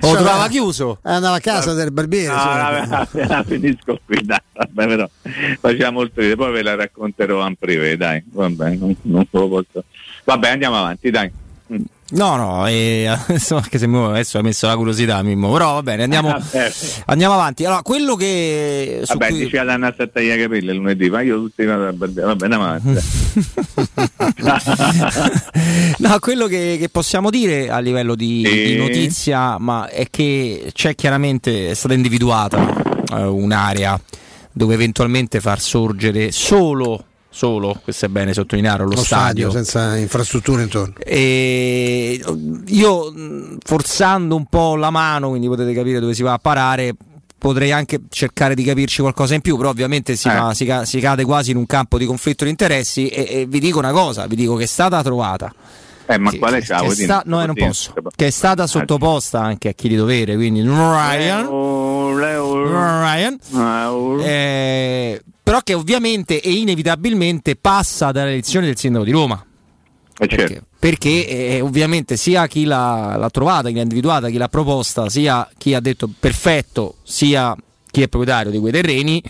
o 0.00 0.14
trovava 0.14 0.48
chiuso 0.48 0.98
andava 1.02 1.36
a 1.36 1.40
casa 1.40 1.72
del 1.72 1.90
barbiere 1.90 2.28
no, 2.28 2.34
vabbè, 2.34 3.26
la 3.26 3.42
finisco 3.42 3.98
qui 4.04 4.20
dai, 4.22 4.38
vabbè, 4.52 4.86
però 4.86 5.10
faceva 5.58 5.90
molto 5.90 6.20
ridere 6.20 6.36
poi 6.36 6.52
ve 6.52 6.62
la 6.62 6.74
racconterò 6.76 7.44
in 7.48 7.56
privé 7.56 7.96
dai 7.96 8.22
vabbè 8.30 8.74
non, 8.74 8.94
non 9.02 9.26
lo 9.30 9.48
posso 9.48 9.84
vabbè 10.24 10.50
andiamo 10.50 10.76
avanti 10.76 11.10
dai 11.10 11.32
mm. 11.72 11.76
No, 12.10 12.36
no, 12.36 12.66
eh, 12.68 13.06
anche 13.06 13.78
se 13.78 13.84
adesso 13.84 14.38
hai 14.38 14.42
messo 14.42 14.66
la 14.66 14.76
curiosità, 14.76 15.22
Mimmo, 15.22 15.52
però 15.52 15.74
va 15.74 15.82
bene, 15.82 16.04
andiamo, 16.04 16.34
andiamo 17.06 17.34
avanti. 17.34 17.64
Allora, 17.66 17.82
quello 17.82 18.14
che. 18.16 19.02
Vabbè, 19.06 19.28
cui... 19.28 19.38
diceva 19.40 19.64
danno 19.64 19.86
a 19.86 19.92
tagliare 19.92 20.40
i 20.40 20.42
capelli 20.42 20.74
lunedì, 20.74 21.10
ma 21.10 21.20
io 21.20 21.36
tutti 21.36 21.64
vado 21.64 21.88
a 21.88 21.92
Va 21.92 22.36
bene, 22.36 22.54
avanti. 22.54 22.98
no, 25.98 26.18
quello 26.18 26.46
che, 26.46 26.76
che, 26.80 26.88
possiamo 26.88 27.28
dire 27.28 27.68
a 27.68 27.78
livello 27.78 28.14
di, 28.14 28.42
sì. 28.46 28.64
di, 28.64 28.76
notizia, 28.76 29.58
ma 29.58 29.88
è 29.88 30.06
che 30.08 30.70
c'è 30.72 30.94
chiaramente 30.94 31.70
è 31.70 31.74
stata 31.74 31.92
individuata 31.92 33.04
eh, 33.12 33.22
un'area 33.22 34.00
dove 34.50 34.74
eventualmente 34.74 35.40
far 35.40 35.60
sorgere 35.60 36.32
solo 36.32 37.04
solo, 37.38 37.78
questo 37.84 38.06
è 38.06 38.08
bene 38.08 38.34
sottolineare, 38.34 38.82
lo, 38.82 38.88
lo 38.88 38.96
stadio. 38.96 39.48
stadio. 39.48 39.50
senza 39.50 39.96
infrastrutture 39.96 40.62
intorno. 40.62 40.94
E 40.98 42.20
io 42.66 43.14
forzando 43.64 44.34
un 44.34 44.46
po' 44.46 44.74
la 44.74 44.90
mano, 44.90 45.28
quindi 45.28 45.46
potete 45.46 45.72
capire 45.72 46.00
dove 46.00 46.14
si 46.14 46.22
va 46.24 46.32
a 46.32 46.38
parare, 46.38 46.96
potrei 47.38 47.70
anche 47.70 48.00
cercare 48.08 48.56
di 48.56 48.64
capirci 48.64 49.02
qualcosa 49.02 49.36
in 49.36 49.40
più, 49.40 49.56
però 49.56 49.68
ovviamente 49.68 50.16
si, 50.16 50.26
eh. 50.26 50.32
fa, 50.32 50.52
si, 50.52 50.68
si 50.82 50.98
cade 50.98 51.24
quasi 51.24 51.52
in 51.52 51.58
un 51.58 51.66
campo 51.66 51.96
di 51.96 52.06
conflitto 52.06 52.42
di 52.42 52.50
interessi 52.50 53.06
e, 53.06 53.26
e, 53.30 53.46
vi 53.46 53.60
dico 53.60 53.78
una 53.78 53.92
cosa, 53.92 54.26
vi 54.26 54.34
dico 54.34 54.56
che 54.56 54.64
è 54.64 54.66
stata 54.66 55.00
trovata. 55.04 55.54
Eh, 56.10 56.16
ma 56.16 56.30
che, 56.30 56.38
quale 56.38 56.60
che 56.60 56.64
sta, 56.94 57.22
no, 57.26 57.44
non 57.44 57.54
posso. 57.54 57.92
Che 58.16 58.26
è 58.26 58.30
stata 58.30 58.66
sottoposta 58.66 59.42
anche 59.42 59.68
a 59.68 59.72
chi 59.72 59.88
di 59.88 59.96
dovere, 59.96 60.36
quindi 60.36 60.62
Ryan. 60.62 61.46
Ryan. 62.16 63.38
Eh, 64.22 65.22
però 65.42 65.60
che 65.60 65.74
ovviamente 65.74 66.40
e 66.40 66.50
inevitabilmente 66.50 67.56
passa 67.56 68.10
dalle 68.10 68.30
elezioni 68.30 68.64
del 68.66 68.78
sindaco 68.78 69.04
di 69.04 69.10
Roma. 69.10 69.44
Eh 70.20 70.26
perché, 70.26 70.48
certo. 70.48 70.64
perché 70.78 71.28
eh, 71.28 71.60
ovviamente 71.60 72.16
sia 72.16 72.46
chi 72.46 72.64
l'ha, 72.64 73.16
l'ha, 73.18 73.30
trovata, 73.30 73.68
chi 73.68 73.74
l'ha 73.74 73.82
individuata, 73.82 74.30
chi 74.30 74.38
l'ha 74.38 74.48
proposta, 74.48 75.10
sia 75.10 75.46
chi 75.58 75.74
ha 75.74 75.80
detto 75.80 76.08
perfetto, 76.18 76.96
sia 77.02 77.54
chi 77.90 78.00
è 78.00 78.08
proprietario 78.08 78.50
di 78.50 78.58
quei 78.58 78.72
terreni. 78.72 79.22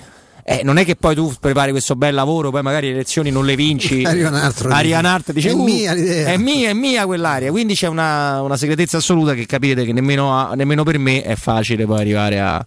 Eh, 0.51 0.63
non 0.65 0.79
è 0.79 0.85
che 0.85 0.97
poi 0.97 1.15
tu 1.15 1.33
prepari 1.39 1.73
questo 1.73 1.95
bel 1.95 2.15
lavoro, 2.15 2.51
poi 2.51 2.63
magari 2.63 2.89
le 2.89 2.95
elezioni 2.95 3.31
non 3.31 3.45
le 3.45 3.55
vinci. 3.55 4.03
Arriva 4.07 4.29
un 4.29 4.35
altro. 4.35 4.71
Arriva 4.71 4.99
un 4.99 5.05
altro 5.05 5.33
dice: 5.33 5.51
È 5.51 5.53
uh, 5.53 5.63
mia 5.63 5.93
l'idea. 5.93 6.29
È 6.29 6.37
mia, 6.37 6.71
è 6.71 6.73
mia 6.73 7.05
quell'area. 7.05 7.51
Quindi 7.51 7.75
c'è 7.75 7.89
una, 7.89 8.41
una 8.41 8.57
segretezza 8.57 8.97
assoluta 8.97 9.35
che 9.35 9.45
capite 9.45 9.85
che 9.85 9.93
nemmeno, 9.93 10.53
nemmeno, 10.55 10.85
per 10.85 10.99
me 10.99 11.23
è 11.23 11.35
facile 11.37 11.85
poi 11.85 12.01
arrivare 12.01 12.41
a, 12.41 12.65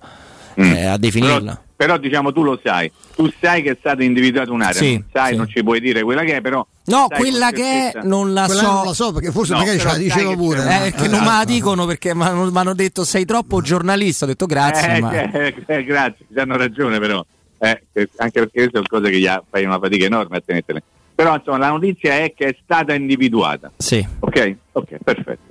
mm. 0.60 0.64
eh, 0.64 0.86
a 0.86 0.98
definirla. 0.98 1.40
Però 1.40 1.70
però 1.82 1.98
diciamo 1.98 2.32
tu 2.32 2.44
lo 2.44 2.60
sai, 2.64 2.92
tu 3.16 3.28
sai 3.40 3.64
che 3.64 3.72
è 3.72 3.78
stata 3.80 4.04
individuata 4.04 4.52
un'area, 4.52 4.80
sì, 4.80 4.94
non 4.94 5.06
sai, 5.12 5.32
sì. 5.32 5.36
non 5.38 5.48
ci 5.48 5.64
puoi 5.64 5.80
dire 5.80 6.04
quella 6.04 6.22
che 6.22 6.36
è, 6.36 6.42
però 6.42 6.64
No, 6.86 7.08
quella 7.10 7.50
che 7.50 7.92
è 7.92 8.00
non 8.04 8.34
la 8.34 8.46
quella 8.46 8.62
so. 8.62 8.72
Non 8.72 8.86
la 8.86 8.94
so 8.94 9.12
perché 9.14 9.32
forse 9.32 9.54
no, 9.54 9.60
magari 9.60 9.80
ce 9.80 9.86
la 9.86 9.98
dicevo 9.98 10.36
pure. 10.36 10.62
Eh, 10.62 10.92
perché 10.92 11.08
non 11.08 11.22
me 11.22 11.26
la 11.26 11.44
dicono 11.44 11.88
perché 11.88 12.14
mi 12.14 12.24
hanno 12.24 12.74
detto 12.76 13.04
sei 13.04 13.26
troppo 13.26 13.62
giornalista, 13.62 14.26
ho 14.26 14.28
detto 14.28 14.46
grazie. 14.46 14.96
Eh, 14.96 15.00
ma... 15.00 15.12
eh, 15.12 15.56
eh, 15.66 15.84
grazie, 15.84 16.28
ci 16.32 16.38
hanno 16.40 16.56
ragione 16.56 17.00
però, 17.00 17.26
eh, 17.62 18.10
anche 18.18 18.40
perché 18.40 18.52
queste 18.52 18.72
sono 18.72 18.86
cose 18.88 19.12
che 19.12 19.20
gli 19.20 19.30
fai 19.50 19.66
una 19.66 19.80
fatica 19.80 20.06
enorme 20.06 20.38
a 20.38 20.42
tenertele. 20.44 20.82
Però 21.14 21.36
insomma 21.36 21.58
la 21.60 21.70
notizia 21.70 22.16
è 22.16 22.34
che 22.36 22.48
è 22.48 22.56
stata 22.64 22.94
individuata. 22.96 23.72
Sì. 23.78 24.06
Ok? 24.20 24.56
Ok, 24.72 24.98
perfetto. 25.04 25.50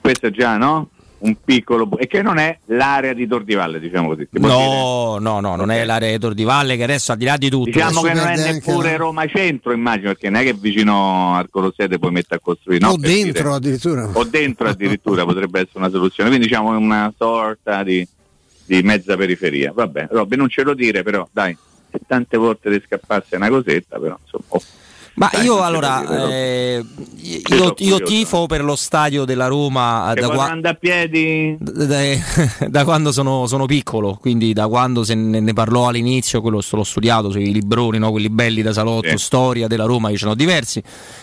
Questo 0.00 0.30
già 0.30 0.58
no? 0.58 0.90
un 1.18 1.34
piccolo 1.42 1.88
e 1.96 2.06
che 2.06 2.20
non 2.20 2.36
è 2.36 2.58
l'area 2.66 3.14
di 3.14 3.26
Tordivalle, 3.26 3.80
diciamo 3.80 4.08
così. 4.08 4.28
No, 4.32 5.16
no, 5.18 5.40
no, 5.40 5.56
non 5.56 5.70
è 5.70 5.82
l'area 5.84 6.10
di 6.10 6.18
Tordivalle 6.18 6.76
che 6.76 6.82
adesso 6.82 7.12
al 7.12 7.18
di 7.18 7.24
là 7.24 7.38
di 7.38 7.48
tutto. 7.48 7.70
Diciamo 7.70 8.02
che 8.02 8.12
non 8.12 8.26
è 8.26 8.52
neppure 8.52 8.90
no. 8.92 8.96
Roma 8.98 9.26
Centro, 9.26 9.72
immagino, 9.72 10.08
perché 10.08 10.28
non 10.28 10.42
è 10.42 10.44
che 10.44 10.52
vicino 10.52 11.34
al 11.34 11.48
Colossete 11.48 11.98
puoi 11.98 12.10
mettere 12.10 12.36
a 12.36 12.40
costruire. 12.40 12.84
No, 12.84 12.92
o 12.92 12.96
dentro 12.98 13.42
dire. 13.42 13.54
addirittura. 13.54 14.10
O 14.12 14.24
dentro 14.24 14.68
addirittura 14.68 15.24
potrebbe 15.26 15.60
essere 15.60 15.78
una 15.78 15.90
soluzione. 15.90 16.28
Quindi 16.28 16.48
diciamo 16.48 16.76
una 16.76 17.12
sorta 17.16 17.82
di, 17.82 18.06
di 18.66 18.82
mezza 18.82 19.16
periferia. 19.16 19.72
Vabbè, 19.72 20.08
Robby 20.10 20.36
non 20.36 20.48
ce 20.48 20.62
lo 20.62 20.74
dire, 20.74 21.02
però 21.02 21.26
dai, 21.32 21.56
se 21.90 22.00
tante 22.06 22.36
volte 22.36 22.70
ti 22.70 22.84
scappasse 22.84 23.36
una 23.36 23.48
cosetta, 23.48 23.98
però 23.98 24.18
insomma. 24.20 24.44
Oh. 24.48 24.62
Ma 25.16 25.30
Dai, 25.32 25.44
io 25.44 25.62
allora 25.62 26.28
eh, 26.28 26.84
io, 27.22 27.74
io, 27.78 28.02
tifo 28.02 28.44
per 28.44 28.62
lo 28.62 28.76
stadio 28.76 29.24
della 29.24 29.46
Roma 29.46 30.12
da, 30.14 30.28
qua, 30.28 30.58
a 30.62 30.74
piedi? 30.74 31.56
Da, 31.58 31.98
da 32.68 32.84
quando 32.84 33.10
sono, 33.12 33.46
sono, 33.46 33.64
piccolo, 33.64 34.18
quindi 34.20 34.52
da 34.52 34.68
quando 34.68 35.04
se 35.04 35.14
ne, 35.14 35.40
ne 35.40 35.52
parlò 35.54 35.88
all'inizio, 35.88 36.42
quello 36.42 36.60
l'ho 36.68 36.84
studiato 36.84 37.30
sui 37.30 37.50
libroni, 37.50 37.98
no? 37.98 38.10
quelli 38.10 38.28
belli 38.28 38.60
da 38.60 38.74
salotto, 38.74 39.08
sì. 39.08 39.16
storia 39.16 39.66
della 39.68 39.86
Roma, 39.86 40.10
io 40.10 40.18
ce 40.18 40.26
ne 40.26 40.32
ho 40.32 40.34
diversi, 40.34 40.82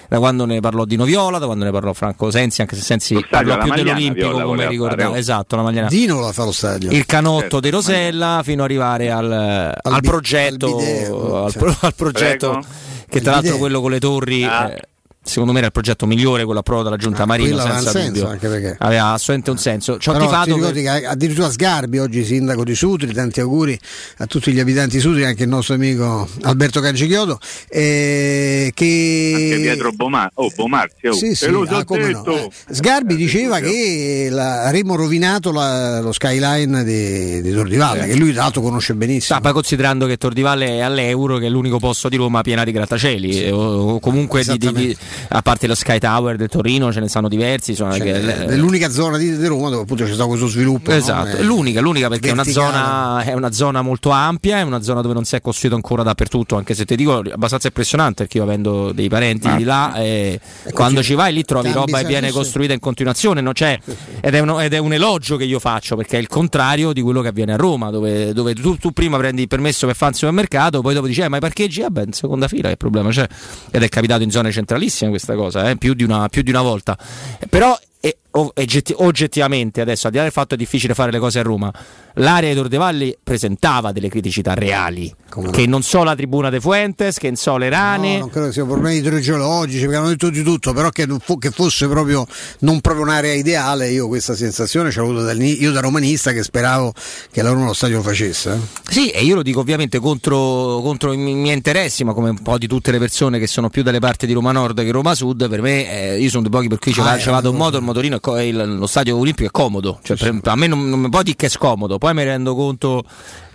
da 0.10 0.18
quando 0.18 0.46
ne 0.46 0.60
parlò 0.60 0.86
di 0.86 0.96
Noviola, 0.96 1.38
da 1.38 1.46
quando 1.46 1.64
ne 1.64 1.72
parlò 1.72 1.94
Franco 1.94 2.32
Sensi, 2.32 2.62
anche 2.62 2.76
se 2.76 2.82
Sensi 2.82 3.24
parlò 3.30 3.60
più 3.60 3.74
dell'Olimpico 3.76 4.30
Viola, 4.30 4.44
come 4.44 4.68
ricordavo, 4.70 5.14
esatto, 5.14 5.56
la 5.56 5.62
Magliana. 5.62 5.88
Dino 5.88 6.20
la 6.20 6.32
fa 6.32 6.46
lo 6.46 6.52
stadio. 6.52 6.90
Il 6.90 7.06
canotto 7.06 7.42
certo. 7.42 7.60
di 7.60 7.70
Rosella 7.70 8.42
fino 8.44 8.64
ad 8.64 8.70
arrivare 8.70 9.12
al, 9.12 9.32
al, 9.32 9.80
al 9.84 10.02
bi- 10.02 10.08
progetto, 10.08 11.44
al, 11.44 11.52
cioè. 11.52 11.76
al 11.80 11.94
progetto. 11.96 12.83
Che 13.14 13.22
tra 13.22 13.32
l'altro 13.34 13.58
quello 13.58 13.80
con 13.80 13.92
le 13.92 14.00
torri... 14.00 14.44
Ah. 14.44 14.72
Eh, 14.72 14.80
secondo 15.24 15.52
me 15.52 15.58
era 15.60 15.68
il 15.68 15.74
progetto 15.74 16.06
migliore 16.06 16.44
quello 16.44 16.60
approvato 16.60 16.86
dalla 16.90 16.98
giunta 16.98 17.24
Ah, 17.24 17.26
Marino 17.26 17.60
senza 17.60 17.92
senso, 17.92 18.28
anche 18.28 18.48
perché- 18.48 18.76
aveva 18.80 19.06
assolutamente 19.14 19.52
un 19.52 19.58
senso 19.58 19.98
ci 19.98 20.10
ho 20.10 20.14
Però 20.14 20.26
tifato 20.26 20.72
ti 20.72 20.82
per- 20.84 21.06
addirittura 21.06 21.50
Sgarbi, 21.50 21.98
oggi 22.00 22.24
sindaco 22.26 22.64
di 22.64 22.76
Sutri, 22.76 23.14
tanti 23.14 23.40
auguri 23.40 23.80
a 24.18 24.26
tutti 24.26 24.52
gli 24.52 24.60
abitanti 24.60 24.96
di 24.98 25.02
Sutri, 25.02 25.24
anche 25.26 25.44
il 25.44 25.50
nostro 25.50 25.76
amico 25.76 26.28
Alberto 26.42 26.82
Cangichiodo, 26.82 27.40
eh, 27.70 28.72
che... 28.74 29.32
Anche 29.34 29.60
Pietro 29.62 29.92
Bomar- 29.92 30.32
oh, 30.36 30.52
Bomarzi, 30.56 31.08
oh, 31.08 31.14
Sì, 31.14 31.36
sì, 31.36 31.46
ah, 31.46 31.52
no. 31.52 31.64
Eh, 31.64 32.50
Sgarbi 32.72 33.14
Eh, 33.14 33.18
diceva 33.18 33.60
che 33.60 34.28
la- 34.30 34.64
avremmo 34.64 34.96
rovinato 34.96 35.52
la- 35.52 36.00
lo 36.02 36.12
skyline 36.12 36.84
di, 36.84 37.42
di 37.42 37.52
Tordivalle, 37.54 38.04
Sì. 38.04 38.10
che 38.10 38.16
lui 38.16 38.32
tra 38.34 38.44
l'altro 38.44 38.62
conosce 38.62 38.94
benissimo. 38.94 39.40
Poi 39.40 39.52
considerando 39.54 40.06
che 40.06 40.18
Tordivalle 40.18 40.68
è 40.68 40.80
all'euro, 40.82 41.38
che 41.38 41.46
è 41.48 41.50
l'unico 41.50 41.80
posto 41.80 42.10
di 42.10 42.16
Roma 42.18 42.42
piena 42.42 42.64
di 42.64 42.72
grattacieli, 42.72 43.44
e- 43.46 43.52
o, 43.52 43.94
o 43.94 44.00
comunque 44.00 44.44
di- 44.44 44.58
di- 44.58 44.72
di-. 44.74 44.98
A 45.30 45.42
parte 45.42 45.68
lo 45.68 45.76
Sky 45.76 46.00
Tower 46.00 46.36
del 46.36 46.50
Torino 46.50 46.92
ce 46.92 47.00
ne 47.00 47.08
stanno 47.08 47.28
diversi. 47.28 47.72
Insomma, 47.72 47.96
Cioè, 47.98 48.04
che- 48.04 48.46
è 48.46 48.56
l'unica 48.56 48.90
zona 48.90 49.18
di, 49.18 49.38
di 49.38 49.48
Roma 49.48 49.70
dove 49.70 49.84
appunto 49.84 50.04
c'è 50.06 50.14
stato 50.14 50.28
questo 50.30 50.48
sviluppo. 50.48 50.92
no? 50.92 50.98
Esatto, 50.98 51.38
Eh, 51.38 51.40
è 51.40 51.44
l'unica, 51.44 51.82
l'unica 51.82 52.08
perché 52.10 52.30
è 52.30 52.32
una, 52.32 52.44
zona, 52.44 53.22
è 53.24 53.34
una 53.34 53.52
zona 53.52 53.82
molto 53.82 54.10
ampia, 54.10 54.58
è 54.60 54.62
una 54.62 54.82
zona 54.82 55.02
dove 55.02 55.14
non 55.14 55.26
si 55.26 55.36
è 55.36 55.42
costruito 55.42 55.76
ancora 55.76 56.04
dappertutto, 56.04 56.56
anche 56.56 56.74
se 56.74 56.86
ti 56.86 56.96
dico 56.96 57.24
è 57.24 57.32
abbastanza 57.32 57.68
impressionante 57.68 58.24
perché 58.24 58.38
io 58.38 58.44
avendo 58.44 58.92
dei 58.92 59.10
parenti 59.10 59.48
Ah. 59.48 59.56
di 59.56 59.64
là, 59.64 59.94
eh, 59.96 60.40
Ecco, 60.64 60.76
quando 60.76 61.02
sì. 61.02 61.08
ci 61.08 61.14
vai 61.16 61.34
lì 61.34 61.44
trovi 61.44 61.72
roba 61.72 62.00
che 62.00 62.06
viene 62.06 62.32
costruita 62.32 62.74
in 62.74 62.80
continuazione, 62.80 63.42
non 63.42 63.54
c'è- 63.54 63.80
ed, 64.22 64.34
è 64.34 64.40
uno- 64.40 64.60
ed 64.60 64.74
è 64.74 64.78
un 64.78 64.94
elogio 64.94 65.36
che 65.38 65.44
io 65.44 65.60
faccio 65.60 65.96
perché 65.96 66.18
è 66.18 66.20
il 66.20 66.28
contrario 66.28 66.94
di 66.94 67.02
quello 67.02 67.22
che 67.22 67.28
avviene 67.30 67.54
a 67.54 67.58
Roma, 67.58 67.90
dove, 67.90 68.34
dove 68.34 68.54
tu, 68.56 68.78
tu 68.78 68.92
prima 68.92 69.18
prendi 69.18 69.42
il 69.44 69.48
permesso 69.48 69.86
per 69.86 69.96
fare 69.96 70.12
un 70.12 70.18
supermercato, 70.18 70.82
poi 70.82 70.94
dopo 70.94 71.08
dici 71.08 71.22
eh, 71.22 71.28
ma 71.30 71.38
i 71.38 71.40
parcheggi, 71.40 71.82
vabbè 71.82 72.04
in 72.06 72.14
seconda 72.14 72.48
fila 72.48 72.70
che 72.70 72.78
problema 72.78 73.10
c'è, 73.10 73.28
ed 73.72 73.84
è 73.84 73.90
capitato 73.90 74.24
in 74.24 74.32
zone 74.32 74.52
centralissime 74.52 75.03
questa 75.10 75.36
cosa, 75.36 75.70
eh, 75.70 75.78
più, 75.78 75.94
di 75.94 76.04
una, 76.04 76.28
più 76.30 76.42
di 76.42 76.50
una 76.50 76.62
volta, 76.62 76.98
però 77.50 77.78
oggettivamente 78.96 79.82
adesso 79.82 80.06
al 80.08 80.12
di 80.12 80.18
là 80.18 80.24
del 80.24 80.32
fatto 80.34 80.50
che 80.50 80.56
è 80.56 80.58
difficile 80.58 80.94
fare 80.94 81.12
le 81.12 81.20
cose 81.20 81.40
a 81.40 81.44
Roma 81.44 81.72
l'area 82.16 82.50
di 82.50 82.56
Tordevalli 82.56 83.18
presentava 83.24 83.92
delle 83.92 84.10
criticità 84.10 84.54
reali 84.54 85.14
Come 85.30 85.46
no? 85.48 85.52
che 85.52 85.66
non 85.66 85.82
so 85.82 86.04
la 86.04 86.16
tribuna 86.16 86.50
de 86.50 86.60
Fuentes 86.60 87.18
che 87.18 87.28
non 87.28 87.36
so 87.36 87.58
le 87.58 87.70
rane 87.70 88.14
No, 88.14 88.20
non 88.20 88.30
credo 88.30 88.48
che 88.48 88.54
siano 88.54 88.70
problemi 88.70 88.98
idrogeologici, 88.98 89.80
perché 89.82 89.96
hanno 89.96 90.08
detto 90.10 90.30
di 90.30 90.44
tutto, 90.44 90.74
però 90.74 90.90
che, 90.90 91.08
che 91.40 91.50
fosse 91.52 91.88
proprio 91.88 92.26
non 92.60 92.82
proprio 92.82 93.04
un'area 93.06 93.34
ideale, 93.34 93.90
io 93.90 94.08
questa 94.08 94.36
sensazione 94.36 94.92
ce 94.92 95.00
l'ho 95.00 95.10
avuta 95.10 95.32
io 95.34 95.72
da 95.72 95.80
romanista 95.80 96.32
che 96.32 96.44
speravo 96.44 96.94
che 97.32 97.42
la 97.42 97.50
Roma 97.50 97.66
lo 97.66 97.74
stadio 97.74 97.98
lo 97.98 98.04
facesse. 98.04 98.52
eh. 98.54 98.92
Sì, 98.92 99.10
e 99.10 99.24
io 99.24 99.36
lo 99.36 99.42
dico 99.42 99.60
ovviamente 99.62 100.00
contro, 100.00 100.82
contro 100.84 101.12
i 101.14 101.18
mi- 101.18 101.34
miei 101.36 101.56
interessi, 101.56 102.04
ma 102.04 102.14
come 102.14 102.30
un 102.30 102.42
po' 102.42 102.58
di 102.58 102.68
tutte 102.68 102.92
le 102.92 103.00
persone 103.00 103.40
che 103.40 103.48
sono 103.48 103.70
più 103.70 103.84
dalle 103.84 104.00
parti 104.00 104.28
di 104.28 104.34
Roma 104.34 104.52
Nord 104.52 104.82
che 104.84 104.92
Roma 104.92 105.16
Sud, 105.16 105.48
per 105.50 105.62
me 105.62 106.14
eh, 106.14 106.20
io 106.20 106.30
sono 106.30 106.42
dei 106.44 106.52
pochi 106.52 106.68
per 106.68 106.80
cui 106.80 106.94
ci 106.94 107.00
Ah, 107.00 107.18
eh, 107.18 107.24
vado 107.26 107.50
in 107.50 107.56
no, 107.58 107.64
moto, 107.64 107.78
il 107.78 107.84
motorino, 107.84 108.20
lo 108.32 108.88
stadio 108.88 109.18
olimpico 109.18 109.48
è 109.48 109.52
comodo, 109.52 110.00
cioè, 110.04 110.18
per- 110.18 110.40
a 110.44 110.56
me 110.56 110.68
non, 110.68 110.90
non 110.90 111.00
mi 111.00 111.10
può 111.10 111.22
dire 111.24 111.36
che 111.36 111.48
è 111.48 111.50
scomodo, 111.50 111.98
poi 111.98 112.14
mi 112.14 112.24
rendo 112.24 112.56
conto... 112.56 113.04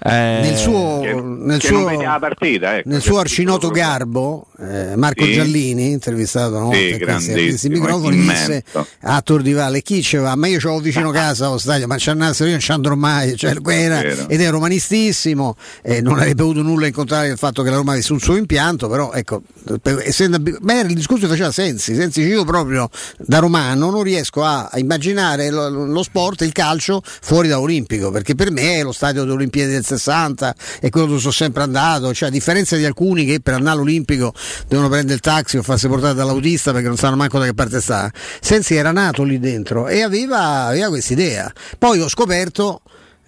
eh, 0.03 0.41
nel 0.43 0.57
suo, 0.57 1.01
Che, 1.01 1.13
nel 1.15 1.59
che 1.59 1.67
suo, 1.67 1.85
partita, 2.19 2.77
ecco, 2.79 2.89
nel 2.89 3.01
suo 3.03 3.19
arcinoto 3.19 3.69
garbo, 3.71 4.47
eh, 4.61 4.97
Marco 4.97 5.25
Sì. 5.25 5.33
Giallini, 5.33 5.91
intervistato 5.91 6.55
una 6.57 6.65
volta 6.65 6.77
Sì, 6.79 6.93
a 6.93 6.99
questi, 6.99 7.31
a 7.31 7.35
questi 7.35 7.69
microfoni, 7.69 8.17
disse 8.17 8.65
a 9.03 9.21
Tordivalle 9.23 9.83
chi 9.83 10.03
ci 10.03 10.17
va? 10.17 10.35
Ma 10.37 10.47
io 10.47 10.59
c'avevo 10.59 10.81
vicino 10.81 11.11
casa 11.13 11.49
lo 11.49 11.59
stadio, 11.59 11.87
ma 11.87 11.97
c'è 11.97 12.13
io 12.13 12.51
non 12.51 12.61
ci 12.61 12.73
andrò 12.73 12.95
mai, 12.95 13.37
cioè, 13.37 13.57
era- 13.67 14.01
ed 14.29 14.41
è 14.41 14.51
romanistissimo, 14.51 15.57
eh, 15.83 16.01
non 16.01 16.19
avrebbe 16.19 16.43
avuto 16.43 16.63
nulla 16.63 16.87
in 16.87 16.93
contrario 16.93 17.29
del 17.29 17.39
fatto 17.39 17.63
che 17.63 17.71
la 17.71 17.77
Roma 17.77 17.93
avesse 17.93 18.13
un 18.13 18.21
suo 18.21 18.37
impianto, 18.37 18.89
però 18.89 19.13
ecco, 19.13 19.43
per- 19.83 20.03
essendo, 20.05 20.41
era 20.67 20.89
il 20.89 20.95
discorso 20.95 21.27
faceva 21.27 21.51
Sensi, 21.51 21.95
Sensi 21.95 22.23
io 22.23 22.45
proprio 22.45 22.89
da 23.19 23.39
romano 23.39 23.91
non 23.91 24.03
riesco 24.03 24.43
a, 24.45 24.69
a 24.71 24.79
immaginare 24.79 25.51
lo, 25.51 25.69
lo 25.69 26.03
sport, 26.03 26.43
il 26.43 26.53
calcio 26.53 27.03
fuori 27.05 27.49
da 27.49 27.61
Olimpico, 27.61 28.11
perché 28.11 28.35
per 28.35 28.51
me 28.51 28.77
è 28.77 28.83
lo 28.83 28.93
stadio 28.93 29.23
delle 29.23 29.33
Olimpiadi 29.35 29.73
del 29.73 29.85
60, 29.97 30.55
è 30.81 30.91
quello 30.91 31.07
dove 31.07 31.21
sono 31.21 31.33
sempre 31.33 31.63
andato, 31.63 32.13
cioè 32.13 32.29
a 32.29 32.33
differenza 32.33 32.77
di 32.77 32.85
alcuni 32.85 33.25
che 33.25 33.41
per 33.41 33.55
andare 33.55 33.77
all'Olimpico 33.77 34.33
devono 34.67 34.89
prendere 34.89 35.15
il 35.15 35.21
taxi 35.21 35.57
o 35.57 35.63
farsi 35.63 35.89
portare 35.89 36.15
dall'autista 36.15 36.73
perché 36.73 36.89
non 36.89 36.97
sanno 36.97 37.17
manco 37.17 37.39
da 37.39 37.47
che 37.47 37.55
parte 37.55 37.81
sta. 37.81 38.11
Sensi 38.41 38.75
era 38.75 38.93
nato 38.93 39.23
lì 39.23 39.39
dentro 39.39 39.89
e 39.89 40.03
aveva, 40.03 40.67
aveva 40.67 40.89
questa 40.89 41.13
idea. 41.13 41.53
Poi 41.79 42.01
ho 42.01 42.09
scoperto 42.09 42.83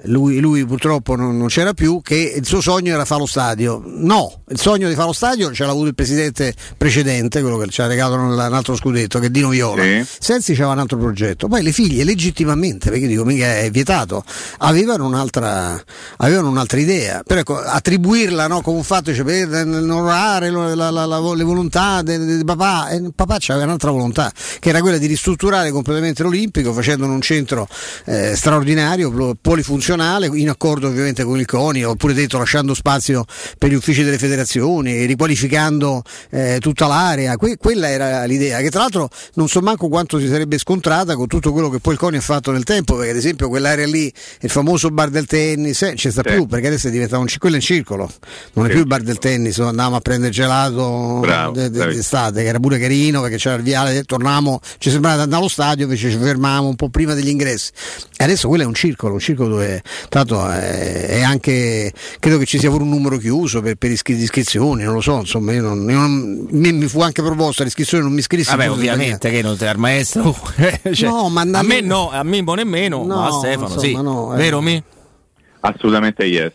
lui, 0.04 0.38
lui 0.40 0.64
purtroppo 0.64 1.16
non, 1.16 1.36
non 1.36 1.48
c'era 1.48 1.72
più, 1.72 2.00
che 2.02 2.34
il 2.36 2.46
suo 2.46 2.60
sogno 2.60 2.92
era 2.94 3.04
fare 3.04 3.20
lo 3.20 3.26
stadio. 3.26 3.82
No, 3.84 4.42
il 4.48 4.58
sogno 4.58 4.88
di 4.88 4.94
fare 4.94 5.06
lo 5.06 5.12
stadio 5.12 5.52
ce 5.52 5.64
l'ha 5.64 5.70
avuto 5.70 5.88
il 5.88 5.94
presidente 5.94 6.54
precedente, 6.76 7.40
quello 7.40 7.58
che 7.58 7.68
ci 7.68 7.80
ha 7.82 7.86
regalato 7.86 8.20
un 8.20 8.38
altro 8.38 8.76
scudetto, 8.76 9.18
che 9.18 9.26
è 9.26 9.30
Dino 9.30 9.48
Viola. 9.48 9.82
Sì. 9.82 10.06
Sensi 10.18 10.52
c'aveva 10.52 10.72
un 10.72 10.78
altro 10.78 10.98
progetto. 10.98 11.48
Poi 11.48 11.62
le 11.62 11.72
figlie 11.72 12.04
legittimamente, 12.04 12.90
perché 12.90 13.06
dico 13.06 13.24
mica 13.24 13.58
è 13.58 13.70
vietato, 13.70 14.24
avevano 14.58 15.06
un'altra, 15.06 15.82
avevano 16.18 16.48
un'altra 16.48 16.78
idea. 16.78 17.22
Però 17.24 17.40
ecco, 17.40 17.58
attribuirla 17.58 18.46
no, 18.46 18.60
come 18.60 18.78
un 18.78 18.84
fatto, 18.84 19.14
cioè, 19.14 19.24
per 19.24 19.66
onorare 19.66 20.50
le 20.50 21.44
volontà 21.44 22.02
del, 22.02 22.42
papà, 22.44 22.88
e 22.88 22.96
il 22.96 23.12
papà 23.14 23.38
aveva 23.48 23.64
un'altra 23.64 23.90
volontà, 23.90 24.32
che 24.58 24.68
era 24.68 24.80
quella 24.80 24.98
di 24.98 25.06
ristrutturare 25.06 25.70
completamente 25.70 26.22
l'Olimpico, 26.22 26.72
facendone 26.72 27.12
un 27.12 27.20
centro 27.20 27.68
eh, 28.04 28.34
straordinario, 28.36 29.10
pl- 29.10 29.36
polifunzionale, 29.96 30.31
in 30.38 30.48
accordo 30.48 30.88
ovviamente 30.88 31.24
con 31.24 31.38
il 31.38 31.46
CONI, 31.46 31.85
oppure 31.85 32.14
detto 32.14 32.38
lasciando 32.38 32.74
spazio 32.74 33.24
per 33.59 33.70
gli 33.70 33.74
uffici 33.74 34.03
delle 34.03 34.18
federazioni, 34.18 35.05
riqualificando 35.07 36.03
eh, 36.31 36.59
tutta 36.61 36.87
l'area. 36.87 37.37
Que- 37.37 37.57
quella 37.57 37.88
era 37.88 38.24
l'idea, 38.24 38.61
che 38.61 38.70
tra 38.70 38.81
l'altro 38.81 39.09
non 39.35 39.48
so 39.48 39.61
manco 39.61 39.88
quanto 39.88 40.18
si 40.18 40.29
sarebbe 40.29 40.59
scontrata 40.59 41.14
con 41.16 41.26
tutto 41.26 41.53
quello 41.53 41.68
che 41.68 41.81
poi 41.81 41.94
il 41.94 41.98
CONI 41.98 42.16
ha 42.18 42.20
fatto 42.20 42.53
nel 42.53 42.64
tempo, 42.64 42.94
perché 42.96 43.11
ad 43.11 43.16
esempio 43.16 43.48
quell'area 43.48 43.87
lì, 43.87 44.12
il 44.40 44.50
famoso 44.50 44.90
bar 44.90 45.11
del 45.11 45.26
tennis, 45.26 45.83
eh, 45.83 45.94
ci 45.96 46.11
sta 46.11 46.22
Sì. 46.24 46.35
più, 46.35 46.46
perché 46.46 46.68
adesso 46.68 46.88
è 46.88 46.90
diventato 46.90 47.20
un 47.22 47.29
quello 47.38 47.55
è 47.57 47.59
in 47.59 47.64
circolo, 47.64 48.11
non 48.55 48.66
è 48.66 48.68
più 48.70 48.81
il 48.81 48.87
bar 48.87 49.00
del 49.03 49.18
tennis, 49.18 49.57
dove 49.57 49.70
andavamo 49.70 49.96
a 49.96 50.00
prendere 50.00 50.31
gelato 50.33 51.18
Bravo, 51.20 51.53
de- 51.53 51.70
bravi. 51.70 51.94
d'estate, 51.94 52.42
che 52.42 52.48
era 52.48 52.59
pure 52.59 52.79
carino 52.79 53.22
perché 53.22 53.37
c'era 53.37 53.55
il 53.57 53.62
viale, 53.62 54.03
tornavamo, 54.03 54.61
ci 54.79 54.90
sembrava 54.90 55.16
di 55.16 55.22
andare 55.22 55.40
allo 55.40 55.48
stadio, 55.50 55.85
invece 55.85 56.11
ci 56.11 56.18
fermavamo 56.18 56.68
un 56.68 56.76
po' 56.76 56.88
prima 56.90 57.14
degli 57.14 57.29
ingressi. 57.29 57.70
E 58.16 58.24
adesso 58.24 58.48
quello 58.48 58.64
è 58.64 58.66
un 58.66 58.74
circolo, 58.74 59.14
un 59.14 59.20
circolo 59.20 59.48
dove 59.50 59.79
tanto 60.08 60.48
è, 60.48 61.06
è 61.06 61.22
anche 61.22 61.92
credo 62.18 62.38
che 62.38 62.46
ci 62.46 62.58
sia 62.58 62.70
pure 62.70 62.82
un 62.82 62.88
numero 62.90 63.16
chiuso 63.18 63.60
per, 63.60 63.74
per 63.76 63.90
iscri- 63.90 64.16
iscrizioni, 64.20 64.82
non 64.84 64.94
lo 64.94 65.00
so, 65.00 65.18
insomma, 65.18 65.52
io 65.52 65.62
non, 65.62 65.88
io 65.88 65.96
non- 65.98 66.46
mi, 66.50 66.72
mi 66.72 66.86
fu 66.88 67.00
anche 67.00 67.22
proposta 67.22 67.64
l'iscrizione, 67.64 68.02
non 68.02 68.12
mi 68.12 68.18
iscrissi. 68.20 68.50
Vabbè, 68.50 68.70
ovviamente 68.70 69.30
che 69.30 69.42
non 69.42 69.56
sei 69.56 69.68
al 69.68 69.78
maestro. 69.78 70.36
Cioè, 70.92 71.08
No, 71.08 71.28
ma 71.28 71.42
a 71.42 71.62
me 71.62 71.80
no, 71.80 72.10
a 72.10 72.22
Mimmo 72.22 72.54
nemmeno, 72.54 73.04
No, 73.04 73.16
ma 73.16 73.26
a 73.26 73.32
Stefano 73.32 73.66
insomma, 73.74 73.80
sì. 73.82 73.92
no, 73.94 74.34
eh. 74.34 74.36
Vero 74.36 74.60
Mi? 74.60 74.82
Assolutamente 75.60 76.24
yes. 76.24 76.52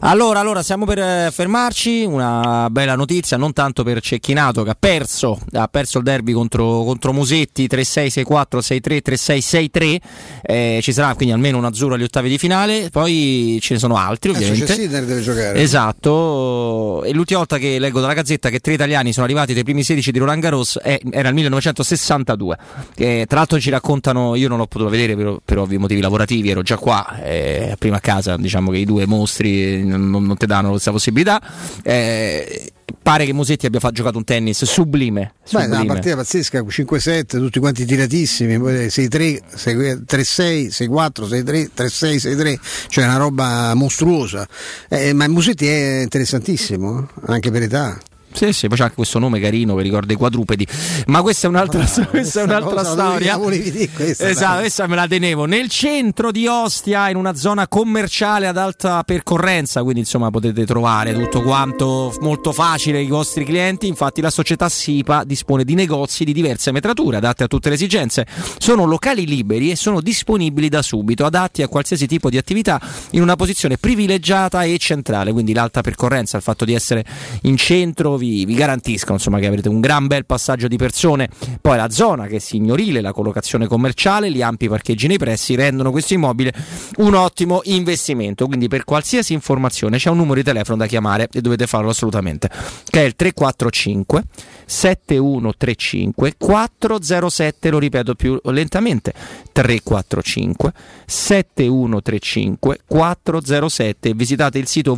Allora, 0.00 0.38
allora, 0.38 0.62
stiamo 0.62 0.84
per 0.84 0.98
eh, 0.98 1.30
fermarci. 1.32 2.04
Una 2.04 2.68
bella 2.70 2.94
notizia, 2.94 3.36
non 3.36 3.52
tanto 3.52 3.82
per 3.82 4.00
Cecchinato 4.00 4.62
che 4.62 4.70
ha 4.70 4.76
perso, 4.78 5.38
ha 5.52 5.66
perso 5.66 5.98
il 5.98 6.04
derby 6.04 6.32
contro, 6.32 6.84
contro 6.84 7.12
Musetti 7.12 7.66
3-6, 7.66 8.24
6-4, 8.24 8.58
6-3, 8.58 9.00
3-6, 9.04 9.68
6-3. 9.72 9.96
Eh, 10.42 10.78
ci 10.80 10.92
sarà 10.92 11.14
quindi 11.14 11.34
almeno 11.34 11.58
un 11.58 11.64
azzurro 11.64 11.94
agli 11.94 12.04
ottavi 12.04 12.28
di 12.28 12.38
finale. 12.38 12.88
Poi 12.90 13.58
ce 13.60 13.74
ne 13.74 13.80
sono 13.80 13.96
altri, 13.96 14.30
c'è 14.30 14.36
ovviamente. 14.36 14.74
Sinner 14.74 15.04
deve 15.04 15.20
giocare. 15.22 15.58
Esatto, 15.60 17.02
e 17.04 17.12
l'ultima 17.12 17.38
volta 17.40 17.58
che 17.58 17.78
leggo 17.80 18.00
dalla 18.00 18.14
gazzetta 18.14 18.48
che 18.48 18.60
tre 18.60 18.74
italiani 18.74 19.12
sono 19.12 19.24
arrivati 19.24 19.54
dai 19.54 19.64
primi 19.64 19.82
16 19.82 20.12
di 20.12 20.18
Roland 20.18 20.40
Garros 20.40 20.78
è- 20.78 21.00
era 21.10 21.28
il 21.28 21.34
1962. 21.34 22.56
Eh, 22.96 23.24
tra 23.26 23.38
l'altro 23.38 23.58
ci 23.58 23.70
raccontano, 23.70 24.36
io 24.36 24.48
non 24.48 24.58
l'ho 24.58 24.66
potuto 24.66 24.88
vedere 24.88 25.16
per, 25.16 25.38
per 25.44 25.58
ovvi 25.58 25.78
motivi 25.78 26.00
lavorativi, 26.00 26.50
ero 26.50 26.62
già 26.62 26.76
qua, 26.76 27.20
eh, 27.22 27.74
prima 27.78 27.96
a 27.96 28.00
casa, 28.00 28.35
diciamo 28.38 28.70
che 28.70 28.78
i 28.78 28.84
due 28.84 29.06
mostri 29.06 29.84
non, 29.84 30.08
non 30.10 30.36
ti 30.36 30.46
danno 30.46 30.70
questa 30.70 30.90
possibilità. 30.90 31.40
Eh, 31.82 32.72
pare 33.02 33.24
che 33.24 33.32
Musetti 33.32 33.66
abbia 33.66 33.80
giocato 33.92 34.18
un 34.18 34.24
tennis 34.24 34.64
sublime. 34.64 35.32
Beh, 35.42 35.48
sublime. 35.48 35.76
una 35.76 35.84
partita 35.86 36.16
pazzesca, 36.16 36.60
5-7, 36.60 37.24
tutti 37.26 37.58
quanti 37.58 37.84
tiratissimi, 37.84 38.58
poi 38.58 38.86
6-3, 38.86 39.40
3-6, 39.54 40.68
6-4, 40.68 41.28
6-3, 41.28 41.68
3-6, 41.76 42.16
6-3, 42.16 42.58
cioè 42.88 43.04
una 43.04 43.16
roba 43.16 43.74
mostruosa. 43.74 44.46
Eh, 44.88 45.12
ma 45.12 45.28
Musetti 45.28 45.66
è 45.66 46.00
interessantissimo, 46.02 47.08
anche 47.26 47.50
per 47.50 47.62
età. 47.62 47.98
Sì, 48.36 48.52
sì, 48.52 48.68
poi 48.68 48.76
c'è 48.76 48.82
anche 48.82 48.96
questo 48.96 49.18
nome 49.18 49.40
carino 49.40 49.74
che 49.74 49.82
ricorda 49.82 50.12
i 50.12 50.16
quadrupedi. 50.16 50.66
Ma 51.06 51.22
questa 51.22 51.46
è 51.46 51.50
un'altra, 51.50 51.84
Bravo, 51.84 52.04
questa 52.10 52.40
è 52.40 52.44
un'altra 52.44 52.84
storia. 52.84 53.38
dire 53.38 53.88
questa, 53.88 54.28
esatto, 54.28 54.60
questa 54.60 54.86
me 54.86 54.94
la 54.94 55.06
tenevo. 55.06 55.46
Nel 55.46 55.70
centro 55.70 56.30
di 56.30 56.46
Ostia, 56.46 57.08
in 57.08 57.16
una 57.16 57.34
zona 57.34 57.66
commerciale 57.66 58.46
ad 58.46 58.58
alta 58.58 59.02
percorrenza, 59.04 59.82
quindi 59.82 60.00
insomma 60.00 60.30
potete 60.30 60.66
trovare 60.66 61.14
tutto 61.14 61.40
quanto 61.40 62.14
molto 62.20 62.52
facile 62.52 62.98
ai 62.98 63.06
vostri 63.06 63.44
clienti. 63.44 63.86
Infatti 63.86 64.20
la 64.20 64.30
società 64.30 64.68
SIPA 64.68 65.24
dispone 65.24 65.64
di 65.64 65.74
negozi 65.74 66.24
di 66.24 66.34
diverse 66.34 66.72
metrature 66.72 67.16
adatte 67.16 67.44
a 67.44 67.46
tutte 67.46 67.70
le 67.70 67.76
esigenze. 67.76 68.26
Sono 68.58 68.84
locali 68.84 69.26
liberi 69.26 69.70
e 69.70 69.76
sono 69.76 70.02
disponibili 70.02 70.68
da 70.68 70.82
subito, 70.82 71.24
adatti 71.24 71.62
a 71.62 71.68
qualsiasi 71.68 72.06
tipo 72.06 72.28
di 72.28 72.36
attività 72.36 72.78
in 73.12 73.22
una 73.22 73.36
posizione 73.36 73.78
privilegiata 73.78 74.62
e 74.64 74.76
centrale, 74.76 75.32
quindi 75.32 75.54
l'alta 75.54 75.80
percorrenza, 75.80 76.36
il 76.36 76.42
fatto 76.42 76.66
di 76.66 76.74
essere 76.74 77.02
in 77.42 77.56
centro 77.56 78.16
vi 78.26 78.44
vi, 78.44 78.54
garantisco 78.54 79.12
insomma, 79.12 79.38
che 79.38 79.46
avrete 79.46 79.68
un 79.68 79.80
gran 79.80 80.06
bel 80.06 80.26
passaggio 80.26 80.68
di 80.68 80.76
persone. 80.76 81.28
Poi 81.60 81.76
la 81.76 81.90
zona 81.90 82.26
che 82.26 82.36
è 82.36 82.38
signorile, 82.38 83.00
la 83.00 83.12
collocazione 83.12 83.66
commerciale, 83.66 84.30
gli 84.30 84.42
ampi 84.42 84.68
parcheggi 84.68 85.06
nei 85.06 85.18
pressi 85.18 85.54
rendono 85.54 85.90
questo 85.90 86.14
immobile 86.14 86.52
un 86.98 87.14
ottimo 87.14 87.60
investimento. 87.64 88.46
Quindi 88.46 88.68
per 88.68 88.84
qualsiasi 88.84 89.32
informazione 89.32 89.98
c'è 89.98 90.10
un 90.10 90.16
numero 90.16 90.34
di 90.34 90.42
telefono 90.42 90.78
da 90.78 90.86
chiamare 90.86 91.28
e 91.32 91.40
dovete 91.40 91.66
farlo 91.66 91.90
assolutamente, 91.90 92.50
che 92.84 93.02
è 93.02 93.04
il 93.04 93.16
345 93.16 94.24
7135 94.64 96.34
407, 96.38 97.70
lo 97.70 97.78
ripeto 97.78 98.14
più 98.14 98.38
lentamente, 98.44 99.12
345 99.52 100.72
7135 101.06 102.80
407 102.86 104.14
visitate 104.14 104.58
il 104.58 104.66
sito 104.66 104.96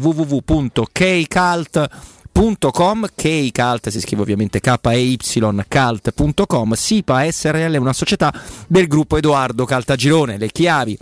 www.kcalt.com 2.38 3.09
Kcalt 3.16 3.88
si 3.88 4.01
scrive 4.01 4.22
ovviamente 4.22 4.61
K-E-Y-Calt.com 4.61 6.72
SIPA 6.74 7.33
SRL 7.33 7.72
è 7.72 7.79
una 7.79 7.92
società 7.92 8.33
del 8.68 8.87
gruppo 8.87 9.16
Edoardo 9.16 9.64
Caltagirone. 9.64 10.38
Le 10.38 10.53
chiavi 10.53 10.96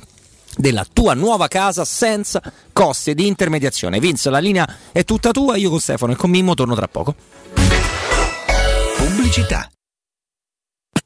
della 0.57 0.87
tua 0.90 1.12
nuova 1.12 1.49
casa 1.49 1.85
senza 1.85 2.40
costi 2.72 3.14
di 3.14 3.27
intermediazione. 3.27 4.01
Vince 4.01 4.31
la 4.31 4.38
linea 4.38 4.66
è 4.92 5.05
tutta 5.05 5.31
tua 5.31 5.57
io 5.57 5.68
con 5.68 5.81
Stefano 5.81 6.12
e 6.12 6.16
con 6.16 6.31
Mimmo 6.31 6.55
torno 6.55 6.75
tra 6.75 6.88
poco. 6.88 7.14
Pubblicità 8.96 9.68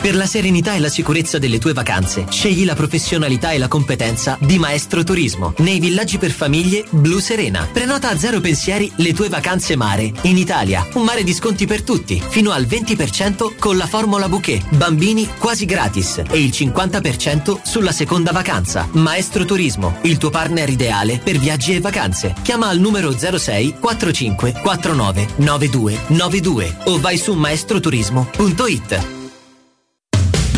Per 0.00 0.14
la 0.14 0.26
serenità 0.26 0.74
e 0.74 0.78
la 0.78 0.88
sicurezza 0.88 1.38
delle 1.38 1.58
tue 1.58 1.72
vacanze, 1.72 2.26
scegli 2.30 2.64
la 2.64 2.76
professionalità 2.76 3.50
e 3.50 3.58
la 3.58 3.66
competenza 3.66 4.38
di 4.40 4.56
Maestro 4.56 5.02
Turismo 5.02 5.54
nei 5.58 5.80
villaggi 5.80 6.18
per 6.18 6.30
famiglie 6.30 6.84
Blu 6.88 7.18
Serena. 7.18 7.68
Prenota 7.70 8.08
a 8.08 8.16
zero 8.16 8.38
pensieri 8.38 8.90
le 8.98 9.12
tue 9.12 9.28
vacanze 9.28 9.74
mare 9.74 10.12
in 10.22 10.36
Italia. 10.36 10.86
Un 10.94 11.02
mare 11.02 11.24
di 11.24 11.34
sconti 11.34 11.66
per 11.66 11.82
tutti, 11.82 12.22
fino 12.26 12.52
al 12.52 12.62
20% 12.62 13.58
con 13.58 13.76
la 13.76 13.88
formula 13.88 14.28
bouquet. 14.28 14.68
Bambini 14.76 15.28
quasi 15.36 15.64
gratis 15.64 16.22
e 16.30 16.38
il 16.38 16.50
50% 16.50 17.62
sulla 17.64 17.92
seconda 17.92 18.30
vacanza. 18.30 18.88
Maestro 18.92 19.44
Turismo, 19.44 19.98
il 20.02 20.16
tuo 20.16 20.30
partner 20.30 20.68
ideale 20.68 21.18
per 21.18 21.38
viaggi 21.38 21.74
e 21.74 21.80
vacanze. 21.80 22.36
Chiama 22.42 22.68
al 22.68 22.78
numero 22.78 23.10
06 23.18 23.78
45 23.80 24.60
49 24.62 25.28
92 25.38 26.00
92 26.06 26.76
o 26.84 27.00
vai 27.00 27.18
su 27.18 27.34
maestroturismo.it. 27.34 29.16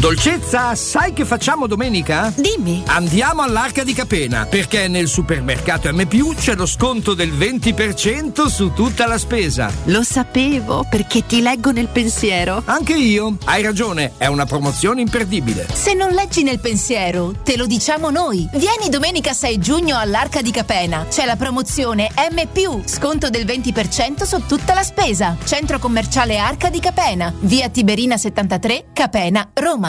Dolcezza, 0.00 0.74
sai 0.76 1.12
che 1.12 1.26
facciamo 1.26 1.66
domenica? 1.66 2.32
Dimmi. 2.34 2.84
Andiamo 2.86 3.42
all'Arca 3.42 3.84
di 3.84 3.92
Capena, 3.92 4.46
perché 4.46 4.88
nel 4.88 5.08
supermercato 5.08 5.92
M 5.92 6.08
c'è 6.36 6.54
lo 6.54 6.64
sconto 6.64 7.12
del 7.12 7.30
20% 7.34 8.46
su 8.46 8.72
tutta 8.72 9.06
la 9.06 9.18
spesa. 9.18 9.70
Lo 9.84 10.02
sapevo, 10.02 10.86
perché 10.88 11.26
ti 11.26 11.42
leggo 11.42 11.70
nel 11.70 11.88
pensiero. 11.88 12.62
Anche 12.64 12.94
io. 12.94 13.36
Hai 13.44 13.62
ragione, 13.62 14.14
è 14.16 14.24
una 14.24 14.46
promozione 14.46 15.02
imperdibile. 15.02 15.66
Se 15.70 15.92
non 15.92 16.12
leggi 16.12 16.44
nel 16.44 16.60
pensiero, 16.60 17.34
te 17.44 17.58
lo 17.58 17.66
diciamo 17.66 18.08
noi. 18.08 18.48
Vieni 18.54 18.88
domenica 18.88 19.34
6 19.34 19.58
giugno 19.58 19.98
all'Arca 19.98 20.40
di 20.40 20.50
Capena. 20.50 21.04
C'è 21.10 21.26
la 21.26 21.36
promozione 21.36 22.08
M, 22.32 22.86
sconto 22.86 23.28
del 23.28 23.44
20% 23.44 24.22
su 24.22 24.46
tutta 24.46 24.72
la 24.72 24.82
spesa. 24.82 25.36
Centro 25.44 25.78
commerciale 25.78 26.38
Arca 26.38 26.70
di 26.70 26.80
Capena, 26.80 27.30
via 27.40 27.68
Tiberina 27.68 28.16
73, 28.16 28.86
Capena, 28.94 29.50
Roma. 29.52 29.88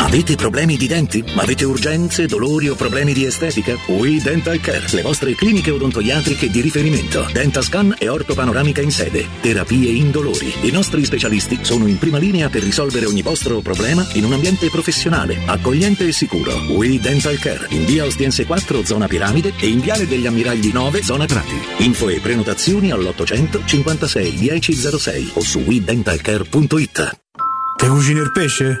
Avete 0.00 0.34
problemi 0.34 0.76
di 0.76 0.86
denti? 0.88 1.22
Avete 1.36 1.64
urgenze, 1.64 2.26
dolori 2.26 2.68
o 2.68 2.74
problemi 2.74 3.12
di 3.12 3.26
estetica? 3.26 3.76
We 3.86 4.20
Dental 4.20 4.58
Care, 4.58 4.86
le 4.90 5.02
vostre 5.02 5.34
cliniche 5.34 5.70
odontoiatriche 5.70 6.50
di 6.50 6.60
riferimento. 6.62 7.28
Dentascan 7.30 7.94
e 7.98 8.08
ortopanoramica 8.08 8.80
in 8.80 8.90
sede. 8.90 9.28
Terapie 9.40 9.90
indolori. 9.90 10.52
I 10.62 10.70
nostri 10.70 11.04
specialisti 11.04 11.58
sono 11.60 11.86
in 11.86 11.98
prima 11.98 12.18
linea 12.18 12.48
per 12.48 12.62
risolvere 12.62 13.06
ogni 13.06 13.22
vostro 13.22 13.60
problema 13.60 14.04
in 14.14 14.24
un 14.24 14.32
ambiente 14.32 14.68
professionale, 14.68 15.42
accogliente 15.44 16.08
e 16.08 16.12
sicuro. 16.12 16.54
We 16.70 16.98
Dental 16.98 17.38
Care, 17.38 17.66
in 17.68 17.84
via 17.84 18.04
Ostiense 18.04 18.46
4, 18.46 18.84
zona 18.84 19.06
Piramide 19.06 19.52
e 19.60 19.68
in 19.68 19.80
viale 19.80 20.08
degli 20.08 20.26
Ammiragli 20.26 20.72
9, 20.72 21.02
zona 21.02 21.26
Crati. 21.26 21.60
Info 21.84 22.08
e 22.08 22.18
prenotazioni 22.20 22.90
all'800 22.90 23.64
56 23.64 24.32
1006 24.32 25.30
o 25.34 25.40
su 25.42 25.58
wedentalcare.it. 25.60 27.20
Te 27.76 27.86
cucini 27.86 28.18
il 28.18 28.32
pesce? 28.32 28.80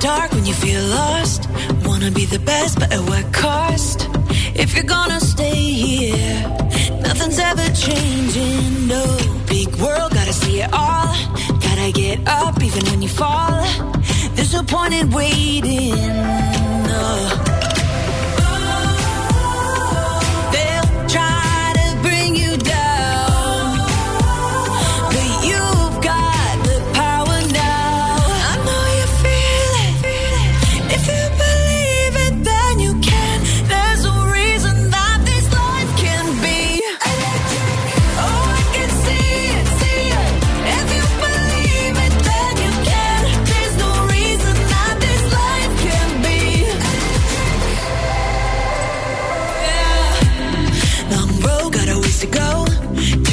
Dark 0.00 0.32
when 0.32 0.44
you 0.44 0.54
feel 0.54 0.82
lost. 0.88 1.48
Wanna 1.84 2.10
be 2.10 2.24
the 2.26 2.38
best, 2.38 2.78
but 2.78 2.92
at 2.92 3.00
what 3.00 3.32
cost? 3.32 4.08
If 4.54 4.74
you're 4.74 4.90
gonna 4.96 5.20
stay 5.20 5.54
here, 5.54 6.56
Nothing's 7.06 7.38
ever 7.38 7.68
changing, 7.72 8.88
no. 8.88 9.04
Big 9.46 9.74
world, 9.76 10.12
gotta 10.12 10.32
see 10.32 10.60
it 10.60 10.70
all. 10.72 11.14
Gotta 11.60 11.92
get 11.92 12.18
up 12.26 12.62
even 12.62 12.84
when 12.86 13.00
you 13.00 13.08
fall. 13.08 13.64
There's 14.34 14.52
no 14.52 14.62
point 14.62 14.92
in 14.94 15.10
waiting, 15.10 15.94
no. 15.94 17.55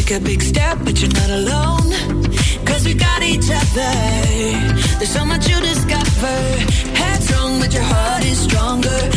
Take 0.06 0.18
a 0.18 0.26
big 0.26 0.42
step, 0.42 0.80
but 0.84 1.00
you're 1.00 1.14
not 1.14 1.30
alone. 1.30 1.94
Cause 2.66 2.84
we 2.84 2.94
got 2.94 3.24
each 3.24 3.50
other. 3.50 3.94
There's 4.98 5.14
so 5.14 5.24
much 5.24 5.48
you 5.48 5.58
discover. 5.62 6.36
Headstrong, 6.94 7.62
but 7.62 7.74
your 7.74 7.84
heart 7.84 8.26
is 8.26 8.38
stronger. 8.38 9.13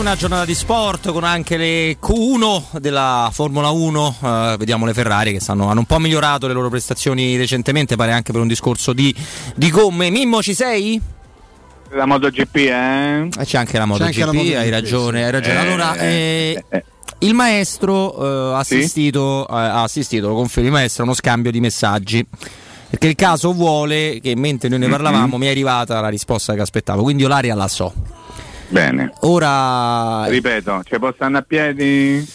Una 0.00 0.16
giornata 0.16 0.44
di 0.46 0.54
sport 0.54 1.12
con 1.12 1.24
anche 1.24 1.56
le 1.58 1.98
Q1 2.00 2.78
della 2.78 3.28
Formula 3.32 3.68
1. 3.68 4.16
eh, 4.22 4.56
vediamo 4.58 4.86
le 4.86 4.94
Ferrari 4.94 5.32
che 5.32 5.40
stanno- 5.40 5.68
hanno 5.68 5.80
un 5.80 5.84
po' 5.86 5.98
migliorato 5.98 6.46
le 6.46 6.54
loro 6.54 6.70
prestazioni 6.70 7.36
recentemente, 7.36 7.96
pare 7.96 8.12
anche 8.12 8.32
per 8.32 8.40
un 8.40 8.48
discorso 8.48 8.92
di, 8.94 9.14
di 9.54 9.70
gomme. 9.70 10.08
Mimmo, 10.10 10.42
ci 10.42 10.54
sei? 10.54 11.00
La 11.90 12.06
MotoGP, 12.06 12.56
eh? 12.56 13.28
Eh, 13.38 13.44
C'è 13.44 13.58
anche 13.58 13.76
la 13.78 13.84
MotoGP, 13.84 14.06
anche 14.06 14.24
la 14.24 14.32
MotoGP, 14.32 14.56
hai 14.56 14.70
ragione, 14.70 15.24
hai 15.24 15.30
ragione. 15.30 15.54
Eh, 15.54 15.58
allora, 15.58 15.94
eh, 15.96 16.64
eh, 16.70 16.84
il 17.18 17.34
maestro 17.34 18.16
eh, 18.52 18.54
ha 18.54 18.58
assistito, 18.58 19.46
eh, 19.48 19.54
ha 19.54 19.82
assistito, 19.82 20.28
lo 20.28 20.34
confermo, 20.34 20.68
il 20.68 20.74
maestro 20.74 21.02
a 21.02 21.06
uno 21.06 21.14
scambio 21.14 21.50
di 21.50 21.60
messaggi. 21.60 22.24
Perché 22.88 23.06
il 23.06 23.14
caso 23.16 23.52
vuole 23.52 24.18
che 24.20 24.34
mentre 24.34 24.68
noi 24.68 24.78
ne 24.80 24.86
Mhm. 24.86 24.90
parlavamo 24.92 25.36
mi 25.36 25.46
è 25.46 25.50
arrivata 25.50 26.00
la 26.00 26.08
risposta 26.08 26.54
che 26.54 26.60
aspettavo, 26.60 27.02
quindi 27.02 27.22
io 27.22 27.28
l'aria 27.28 27.54
la 27.54 27.68
so. 27.68 27.92
Bene. 28.70 29.12
Ora 29.20 30.26
Ripeto, 30.26 30.82
ci 30.84 30.98
posso 30.98 31.24
andare 31.24 31.44
a 31.44 31.46
piedi? 31.46 32.26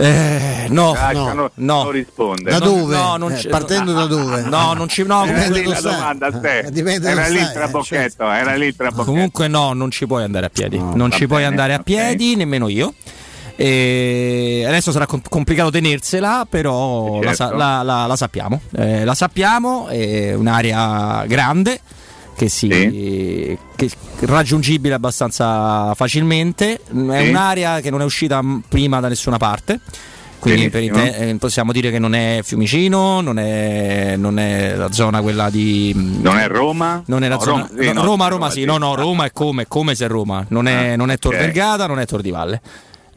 Eh, 0.00 0.66
no, 0.70 0.92
Lascialo- 0.92 1.34
no, 1.34 1.50
no. 1.54 1.82
non 1.82 1.90
rispondere. 1.90 2.56
Da 2.58 2.64
dove? 2.64 2.94
No, 2.94 3.16
non 3.16 3.32
Eh, 3.32 3.48
partendo 3.48 3.92
da 3.92 4.06
dove? 4.06 4.42
No, 4.42 4.72
non 4.72 4.88
ci 4.88 5.02
no, 5.02 5.24
Era 5.26 5.48
lì 5.48 5.64
la 5.64 5.80
domanda 5.80 6.26
a 6.28 6.38
te. 6.38 6.58
Era 6.58 7.26
lì 7.28 7.38
il 7.40 7.50
trabocchetto, 7.52 8.30
era 8.30 8.54
lì 8.54 8.66
il 8.66 8.76
trabocchetto. 8.76 9.10
Comunque 9.10 9.48
no, 9.48 9.72
non 9.72 9.90
ci 9.90 10.06
puoi 10.06 10.22
andare 10.22 10.46
a 10.46 10.50
piedi. 10.50 10.78
non 10.78 11.08
va 11.08 11.16
ci 11.16 11.26
puoi 11.26 11.40
bene, 11.40 11.50
andare 11.50 11.74
a 11.74 11.80
piedi, 11.80 12.36
nemmeno 12.36 12.68
io. 12.68 12.94
E 13.56 14.64
adesso 14.68 14.92
sarà 14.92 15.04
com- 15.06 15.20
complicato 15.28 15.70
tenersela, 15.70 16.46
però 16.48 17.20
certo. 17.20 17.56
la- 17.56 17.82
la- 17.82 18.06
la 18.06 18.16
sappiamo. 18.16 18.60
Eh, 18.76 19.04
la 19.04 19.14
sappiamo, 19.14 19.88
è 19.88 20.32
un'area 20.32 21.24
grande 21.26 21.80
che 22.38 22.48
si 22.48 22.68
che 22.68 23.58
è 23.86 24.24
raggiungibile 24.26 24.94
abbastanza 24.94 25.92
facilmente. 25.94 26.74
È 26.74 26.78
Sì. 26.86 27.28
un'area 27.28 27.80
che 27.80 27.90
non 27.90 28.00
è 28.00 28.04
uscita 28.04 28.40
prima 28.68 29.00
da 29.00 29.08
nessuna 29.08 29.36
parte. 29.38 29.80
Quindi 30.38 30.70
te- 30.70 31.30
eh, 31.30 31.34
possiamo 31.34 31.72
dire 31.72 31.90
che 31.90 31.98
non 31.98 32.14
è 32.14 32.42
Fiumicino, 32.44 33.20
non 33.20 33.40
è, 33.40 34.14
non 34.16 34.38
è 34.38 34.76
la 34.76 34.92
zona 34.92 35.20
quella 35.20 35.50
di. 35.50 35.92
Non 36.22 36.38
è 36.38 36.46
Roma? 36.46 37.02
Non 37.06 37.24
è 37.24 37.28
la 37.28 37.34
No, 37.34 37.40
zona. 37.40 37.68
Roma, 37.68 37.82
sì, 37.82 37.92
no, 37.92 37.92
Roma, 37.92 38.04
Roma, 38.04 38.28
Roma, 38.28 38.50
sì. 38.50 38.64
No, 38.64 38.76
no, 38.78 38.94
Roma 38.94 39.24
è 39.24 39.32
come, 39.32 39.66
come 39.66 39.96
se 39.96 40.04
è 40.04 40.08
Roma. 40.08 40.44
Non 40.50 40.68
è, 40.68 40.92
Ah, 40.92 40.96
non 40.96 41.10
è 41.10 41.18
Tor 41.18 41.34
ok. 41.34 41.40
Vergata, 41.40 41.86
non 41.88 41.98
è 41.98 42.06
Tor 42.06 42.20
di 42.20 42.30
Valle. 42.30 42.60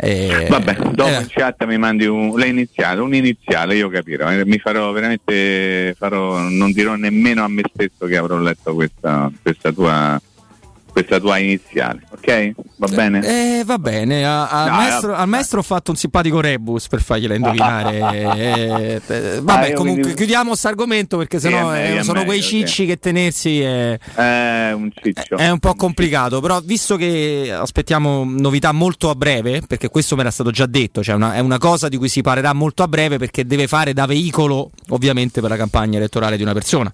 Eh, 0.03 0.47
Vabbè, 0.49 0.77
dopo 0.93 1.09
eh, 1.09 1.19
in 1.19 1.27
chat 1.27 1.63
mi 1.65 1.77
mandi 1.77 2.07
un, 2.07 2.35
l'iniziale, 2.35 3.01
un 3.01 3.13
iniziale, 3.13 3.75
io 3.75 3.87
capirò. 3.87 4.31
Eh, 4.31 4.43
Mi 4.45 4.57
farò 4.57 4.91
veramente, 4.91 5.93
farò, 5.95 6.39
non 6.39 6.71
dirò 6.71 6.95
nemmeno 6.95 7.43
a 7.43 7.47
me 7.47 7.61
stesso 7.71 8.07
che 8.07 8.17
avrò 8.17 8.39
letto 8.39 8.73
questa, 8.73 9.31
questa 9.43 9.71
tua 9.71 10.19
questa 10.91 11.19
tua 11.19 11.37
iniziale, 11.37 12.01
ok? 12.11 12.51
Va 12.77 12.87
bene? 12.87 13.59
eh, 13.59 13.63
va 13.63 13.77
bene, 13.77 14.25
a- 14.25 14.47
al, 14.49 14.69
No, 14.69 14.75
maestro, 14.75 15.13
al 15.15 15.27
maestro 15.27 15.59
ho 15.59 15.63
fatto 15.63 15.91
un 15.91 15.97
simpatico 15.97 16.39
rebus 16.41 16.87
per 16.87 17.01
fargliela 17.01 17.35
indovinare. 17.35 17.99
Eh, 18.41 19.01
eh, 19.07 19.39
vabbè, 19.41 19.71
Ah, 19.71 19.73
comunque 19.73 20.01
quindi- 20.01 20.13
chiudiamo 20.15 20.49
questo 20.49 20.67
argomento 20.67 21.17
perché 21.17 21.39
sennò 21.39 21.71
è 21.71 21.95
eh, 21.95 21.97
è 21.99 22.03
sono 22.03 22.19
meglio, 22.19 22.25
quei 22.31 22.41
cicci 22.41 22.85
che 22.85 22.97
tenersi 22.97 23.61
è, 23.61 23.97
Eh, 24.15 24.71
un 24.73 24.89
ciccio. 24.93 25.37
è 25.37 25.49
un 25.49 25.59
po' 25.59 25.73
complicato. 25.75 26.39
Però, 26.41 26.59
visto 26.61 26.95
che 26.95 27.51
aspettiamo 27.55 28.23
novità 28.25 28.71
molto 28.71 29.09
a 29.09 29.15
breve, 29.15 29.61
perché 29.67 29.89
questo 29.89 30.15
me 30.15 30.21
era 30.21 30.31
stato 30.31 30.51
già 30.51 30.65
detto, 30.65 31.03
cioè 31.03 31.15
una- 31.15 31.33
è 31.35 31.39
una 31.39 31.57
cosa 31.57 31.87
di 31.89 31.97
cui 31.97 32.09
si 32.09 32.21
parlerà 32.21 32.53
molto 32.53 32.83
a 32.83 32.87
breve 32.87 33.17
perché 33.17 33.45
deve 33.45 33.67
fare 33.67 33.93
da 33.93 34.05
veicolo, 34.05 34.71
ovviamente, 34.89 35.39
per 35.41 35.49
la 35.49 35.57
campagna 35.57 35.97
elettorale 35.97 36.37
di 36.37 36.43
una 36.43 36.53
persona. 36.53 36.91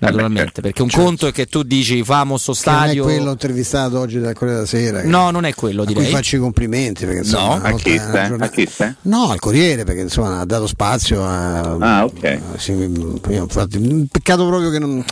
Naturalmente, 0.00 0.60
perché 0.60 0.82
un 0.82 0.90
conto 0.90 1.26
è 1.26 1.32
che 1.32 1.46
tu 1.46 1.62
dici 1.64 2.04
famo 2.04 2.36
sto 2.36 2.52
Che 2.52 2.60
non 2.70 2.74
è 2.74 2.82
stadio. 2.84 3.02
quello 3.02 3.30
intervistato 3.32 3.98
oggi 3.98 4.20
dal 4.20 4.32
Corriere 4.34 4.60
della 4.64 4.66
Sera. 4.68 5.02
No, 5.04 5.30
non 5.30 5.44
è 5.44 5.54
quello, 5.54 5.82
a 5.82 5.84
cui 5.86 5.94
direi. 5.94 6.10
faccio 6.10 6.36
i 6.36 6.38
complimenti 6.38 7.04
perché 7.04 7.20
insomma, 7.20 7.46
No, 7.46 7.54
una 7.60 7.70
volta 7.70 7.88
è 7.90 7.92
una 8.28 8.28
giornata- 8.28 8.94
No, 9.02 9.30
al 9.30 9.38
Corriere 9.40 9.84
perché 9.84 10.02
insomma 10.02 10.38
ha 10.40 10.44
dato 10.44 10.66
spazio 10.68 11.24
a. 11.24 11.76
Ah, 11.80 12.04
ok. 12.04 12.38
sì, 12.58 12.72
infatti, 12.72 13.76
un 13.76 14.06
peccato 14.06 14.46
proprio 14.46 14.70
che, 14.70 14.78
non, 14.78 15.04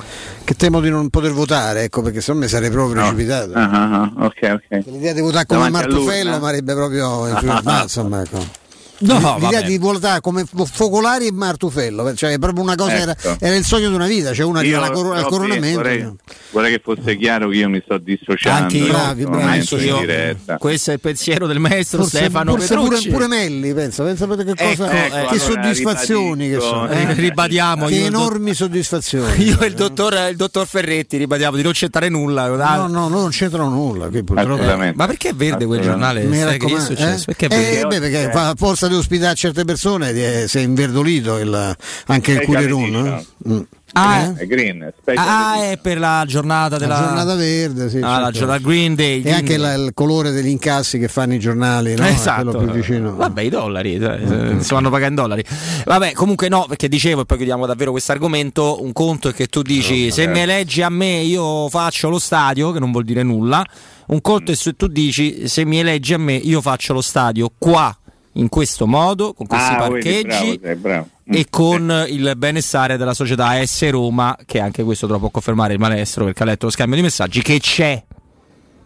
che 0.44 0.54
temo 0.54 0.80
di 0.80 0.88
non 0.90 1.08
poter 1.10 1.32
votare, 1.32 1.82
ecco, 1.84 2.02
perché 2.02 2.20
se 2.20 2.32
no 2.32 2.38
mi 2.38 2.46
sarei 2.48 2.70
proprio 2.70 2.94
No. 3.00 3.08
precipitato. 3.08 3.52
Ah, 3.54 3.70
ah, 3.70 4.00
ah, 4.02 4.12
ok, 4.26 4.60
ok. 4.70 4.84
L'idea 4.86 5.12
di 5.12 5.20
votare 5.20 5.46
come 5.46 5.68
Davanti 5.68 5.88
Martufello 5.88 6.30
mi 6.30 6.36
avrebbe 6.36 6.74
proprio 6.74 7.26
influenzato, 7.28 7.82
insomma, 7.82 8.22
ecco. 8.22 8.64
No, 8.98 9.36
L'idea 9.38 9.60
di 9.60 9.76
votare 9.76 10.20
come 10.20 10.44
Focolari 10.46 11.26
e 11.26 11.32
Martufello, 11.32 12.14
cioè 12.14 12.32
è 12.32 12.38
proprio 12.38 12.62
una 12.62 12.76
cosa, 12.76 12.94
era, 12.94 13.12
Ecco. 13.12 13.36
era 13.40 13.54
il 13.54 13.64
sogno 13.64 13.88
di 13.88 13.94
una 13.94 14.06
vita, 14.06 14.32
cioè 14.32 14.46
una 14.46 14.62
Io 14.62 14.78
alla 14.78 14.90
cor- 14.90 15.14
al 15.16 15.26
coronamento. 15.26 15.76
Vorrei, 15.80 16.10
vorrei 16.50 16.72
che 16.72 16.80
fosse 16.82 17.16
chiaro 17.16 17.48
che 17.50 17.56
io 17.56 17.68
mi 17.68 17.82
sto 17.84 17.98
dissociando. 17.98 18.62
Anche 18.62 18.76
io, 18.78 18.84
in 18.86 18.90
bravi, 18.92 19.24
anche 19.24 19.74
io. 19.76 19.98
diretta. 19.98 20.56
Questo 20.56 20.90
è 20.90 20.94
il 20.94 21.00
pensiero 21.00 21.46
del 21.46 21.58
maestro 21.58 21.98
Forse, 22.02 22.16
Stefano 22.18 22.52
forse 22.52 22.74
pure, 22.74 23.00
pure 23.02 23.26
Melli, 23.26 23.74
pensa, 23.74 24.02
pensa 24.02 24.26
che 24.26 24.44
cosa, 24.44 24.54
Ecco, 24.70 24.84
che 24.86 25.12
allora, 25.12 25.38
soddisfazioni 25.38 26.48
che 26.48 26.60
sono. 26.60 26.88
Eh, 26.88 27.12
ribadiamo 27.12 27.86
che 27.86 28.04
enormi 28.06 28.54
soddisfazioni. 28.54 29.42
Io 29.44 29.60
e 29.60 29.66
il 29.66 29.74
dottor, 29.74 30.28
il 30.30 30.36
dottor 30.36 30.66
Ferretti 30.66 31.16
ribadiamo 31.18 31.56
di 31.56 31.62
non 31.62 31.72
c'entrare 31.72 32.08
nulla. 32.08 32.46
No, 32.48 32.86
no, 32.86 33.08
no, 33.08 33.08
non 33.08 33.30
c'entrano 33.30 33.68
nulla. 33.68 34.08
Qui 34.08 34.22
purtroppo. 34.24 34.52
Assolutamente. 34.54 34.96
Ma 34.96 35.06
perché 35.06 35.28
è 35.30 35.34
verde 35.34 35.66
quel 35.66 35.80
giornale? 35.80 36.22
Mi 36.24 36.38
Sai 36.38 36.58
che 36.58 36.66
gli 36.66 36.70
è 36.70 36.72
raccomando, 36.72 36.84
successo? 36.84 37.22
eh? 37.30 37.34
Perché 37.34 37.46
è 37.46 37.48
verde? 37.48 37.96
Eh, 37.96 38.00
perché 38.00 38.30
fa- 38.32 38.48
a 38.48 38.54
forza 38.56 38.85
di 38.88 38.94
ospitare 38.94 39.34
certe 39.34 39.64
persone 39.64 40.10
eh, 40.10 40.48
si 40.48 40.58
è 40.58 40.62
inverdolito 40.62 41.38
il- 41.38 41.76
anche 42.06 42.32
il 42.32 42.40
eh? 42.40 43.26
Mm. 43.48 43.60
Ah, 43.92 44.24
Eh? 44.24 44.32
È 44.34 44.46
green, 44.46 44.92
Ah, 45.14 45.70
è 45.70 45.78
per 45.80 45.98
la 45.98 46.24
giornata 46.26 46.76
della 46.76 46.98
La 46.98 47.06
giornata 47.06 47.34
verde, 47.34 47.88
sì, 47.88 47.98
Ah, 47.98 48.18
la 48.18 48.24
certo. 48.24 48.38
giornata 48.40 48.58
Green 48.60 48.94
Day. 48.94 49.22
E 49.22 49.32
anche 49.32 49.56
la- 49.56 49.72
il 49.72 49.92
colore 49.94 50.32
degli 50.32 50.48
incassi 50.48 50.98
che 50.98 51.08
fanno 51.08 51.32
i 51.34 51.38
giornali, 51.38 51.94
no? 51.94 52.04
Esatto, 52.04 52.50
quello 52.50 52.72
più 52.72 52.80
vicino. 52.80 53.14
vabbè, 53.14 53.40
i 53.42 53.48
dollari 53.48 53.96
dai, 53.96 54.22
eh, 54.58 54.62
si 54.62 54.74
vanno 54.74 54.90
pagare 54.90 55.10
in 55.10 55.14
dollari. 55.14 55.44
Vabbè, 55.86 56.12
comunque 56.12 56.48
no, 56.48 56.66
perché 56.68 56.88
dicevo, 56.88 57.22
e 57.22 57.24
poi 57.24 57.36
chiudiamo 57.38 57.64
davvero 57.64 57.92
questo 57.92 58.12
argomento. 58.12 58.82
Un 58.82 58.92
conto 58.92 59.28
è 59.28 59.32
che 59.32 59.46
tu 59.46 59.62
dici: 59.62 60.10
se 60.10 60.26
mi 60.26 60.40
eleggi 60.40 60.82
a 60.82 60.90
me, 60.90 61.20
io 61.20 61.68
faccio 61.70 62.10
lo 62.10 62.18
stadio, 62.18 62.72
che 62.72 62.80
non 62.80 62.90
vuol 62.90 63.04
dire 63.04 63.22
nulla. 63.22 63.64
Un 64.08 64.20
conto 64.20 64.50
è 64.52 64.54
se 64.56 64.74
tu 64.74 64.88
dici: 64.88 65.48
se 65.48 65.64
mi 65.64 65.78
eleggi 65.78 66.12
a 66.12 66.18
me, 66.18 66.34
io 66.34 66.60
faccio 66.60 66.92
lo 66.92 67.00
stadio 67.00 67.50
qua, 67.56 67.96
in 68.36 68.48
questo 68.48 68.86
modo, 68.86 69.34
con 69.34 69.46
questi 69.46 69.72
Ah, 69.74 69.88
vedi, 69.88 69.90
parcheggi. 69.92 70.24
bravo, 70.26 70.58
sei 70.62 70.74
bravo. 70.76 71.08
e 71.26 71.46
con 71.50 72.04
il 72.08 72.32
benessere 72.36 72.96
della 72.96 73.14
società 73.14 73.48
AS 73.48 73.88
Roma, 73.90 74.36
che 74.46 74.60
anche 74.60 74.82
questo 74.82 75.06
te 75.06 75.12
lo 75.12 75.18
può 75.18 75.30
confermare 75.30 75.72
il 75.74 75.78
maestro 75.78 76.24
perché 76.24 76.42
ha 76.42 76.46
letto 76.46 76.66
lo 76.66 76.72
scambio 76.72 76.96
di 76.96 77.02
messaggi, 77.02 77.42
che 77.42 77.58
c'è. 77.58 78.02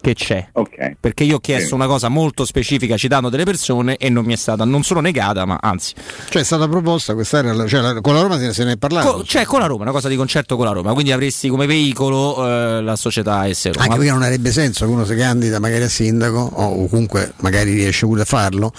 Che 0.01 0.15
c'è. 0.15 0.49
Ok. 0.53 0.93
Perché 1.01 1.25
io 1.25 1.37
ho 1.37 1.41
chiesto 1.41 1.69
Sì. 1.69 1.75
una 1.75 1.87
cosa 1.87 2.09
molto 2.09 2.45
specifica 2.45 2.97
citando 2.97 3.29
delle 3.29 3.45
persone 3.45 3.97
e 3.97 4.09
non 4.09 4.25
mi 4.25 4.33
è 4.33 4.37
stata 4.37 4.65
non 4.65 4.83
solo 4.83 5.01
negata, 5.01 5.45
ma 5.45 5.59
anzi. 5.61 5.95
Cioè 6.29 6.43
è 6.43 6.45
stata 6.45 6.69
proposta, 6.69 7.15
questa 7.15 7.39
era 7.39 7.53
la- 7.53 7.67
cioè, 7.67 7.81
la- 7.81 8.01
con 8.01 8.15
la 8.15 8.23
Roma 8.23 8.39
se 8.39 8.47
ne- 8.47 8.53
se 8.55 8.65
ne 8.65 8.73
è 8.73 8.77
parlato. 8.77 9.13
Co- 9.13 9.25
cioè 9.25 9.45
con 9.45 9.61
la 9.61 9.67
Roma, 9.67 9.83
una 9.83 9.93
cosa 9.93 10.09
di 10.09 10.17
concerto 10.17 10.57
con 10.57 10.65
la 10.67 10.73
Roma, 10.73 10.93
quindi 10.93 11.13
avresti 11.13 11.49
come 11.49 11.67
veicolo 11.67 12.47
eh, 12.47 12.83
la 12.83 12.97
società 12.97 13.53
S 13.53 13.67
Roma. 13.67 13.83
Anche 13.85 13.97
perché 13.97 14.11
non 14.13 14.23
avrebbe 14.23 14.53
senso 14.53 14.87
che 14.87 14.91
uno 14.93 15.05
si 15.05 15.15
candida 15.15 15.59
magari 15.59 15.83
a 15.85 15.89
sindaco 15.89 16.39
o 16.53 16.87
comunque 16.89 17.33
magari 17.41 17.73
riesce 17.75 18.07
pure 18.07 18.23
a 18.23 18.25
farlo 18.25 18.73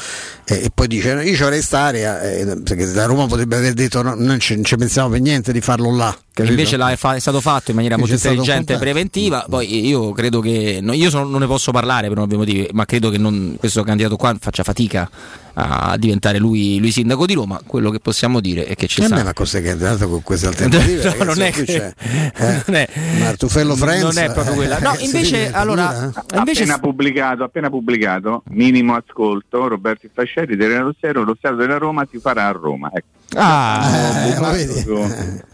eh, 0.46 0.64
e 0.66 0.72
poi 0.74 0.88
dice 0.88 1.14
"No, 1.14 1.22
io 1.22 1.36
ci 1.36 1.44
vorrei 1.44 1.62
stare 1.62 2.00
eh, 2.40 2.62
perché 2.64 2.86
la 2.86 3.06
Roma 3.06 3.28
potrebbe 3.28 3.58
aver 3.58 3.74
detto 3.74 4.02
no, 4.02 4.16
non 4.18 4.40
ci, 4.40 4.60
ci 4.64 4.76
pensiamo 4.76 5.10
per 5.10 5.22
niente 5.22 5.52
di 5.54 5.62
farlo 5.62 5.96
là. 5.96 6.16
capito? 6.34 6.54
Invece 6.56 6.78
l'ha- 6.78 6.92
è, 6.92 6.96
fa- 6.96 7.16
è 7.16 7.20
stato 7.20 7.40
fatto 7.42 7.70
in 7.70 7.76
maniera 7.76 7.96
Invece 7.96 8.14
molto 8.14 8.28
intelligente 8.30 8.74
e 8.74 8.78
preventiva. 8.78 9.46
Poi 9.48 9.88
io 9.88 10.12
credo 10.14 10.40
che. 10.40 10.80
no, 10.82 10.94
io 10.94 11.10
sono- 11.12 11.30
non 11.30 11.40
ne 11.42 11.46
posso 11.48 11.72
parlare 11.72 12.08
per 12.10 12.18
ovvi 12.18 12.36
motivi, 12.36 12.68
ma 12.72 12.86
credo 12.86 13.10
che 13.10 13.18
non- 13.20 13.56
questo 13.60 13.84
candidato 13.84 14.16
qua 14.16 14.36
faccia 14.40 14.64
fatica 14.64 15.08
a 15.54 15.96
diventare 15.98 16.38
lui, 16.38 16.80
lui 16.80 16.92
sindaco 16.92 17.26
di 17.26 17.34
Roma. 17.34 17.60
Quello 17.66 17.90
che 17.90 18.00
possiamo 18.00 18.40
dire 18.40 18.66
è 18.66 18.76
che 18.76 18.88
ci 18.88 19.02
Eh 19.02 19.06
sta. 19.06 19.16
beh, 19.16 19.24
ma 19.24 19.34
cos'è 19.34 19.62
candidato 19.62 20.08
con 20.10 20.22
queste 20.24 20.48
alternative? 20.48 20.80
No, 21.22 21.26
ragazzi? 21.26 21.26
non 21.26 21.42
è 21.42 21.52
che- 21.52 21.64
c'è, 21.66 21.94
eh, 22.38 22.64
non 22.68 22.76
è- 22.76 22.90
Martufello 23.20 23.76
Frenz 23.76 24.02
non 24.04 24.18
è 24.18 24.32
proprio 24.32 24.54
quella. 24.56 24.80
No, 24.80 24.94
eh, 24.98 25.04
invece, 25.06 25.52
allora, 25.52 26.12
invece 26.36 26.62
appena 26.64 26.80
pubblicato, 26.80 27.44
appena 27.44 27.70
pubblicato, 27.70 28.44
minimo 28.50 28.96
ascolto, 28.96 29.68
Roberto 29.68 30.08
Fascelli, 30.14 30.56
Terena 30.58 30.82
Rossero, 30.82 31.24
lo 31.24 31.36
Stato 31.38 31.56
della 31.56 31.78
Roma 31.78 32.08
si 32.10 32.20
farà 32.20 32.48
a 32.48 32.52
Roma. 32.52 32.90
Ecco. 32.94 33.08
Ah, 33.34 34.26
Eh, 34.28 34.40
vedi? 34.66 34.80
Su- 34.82 34.98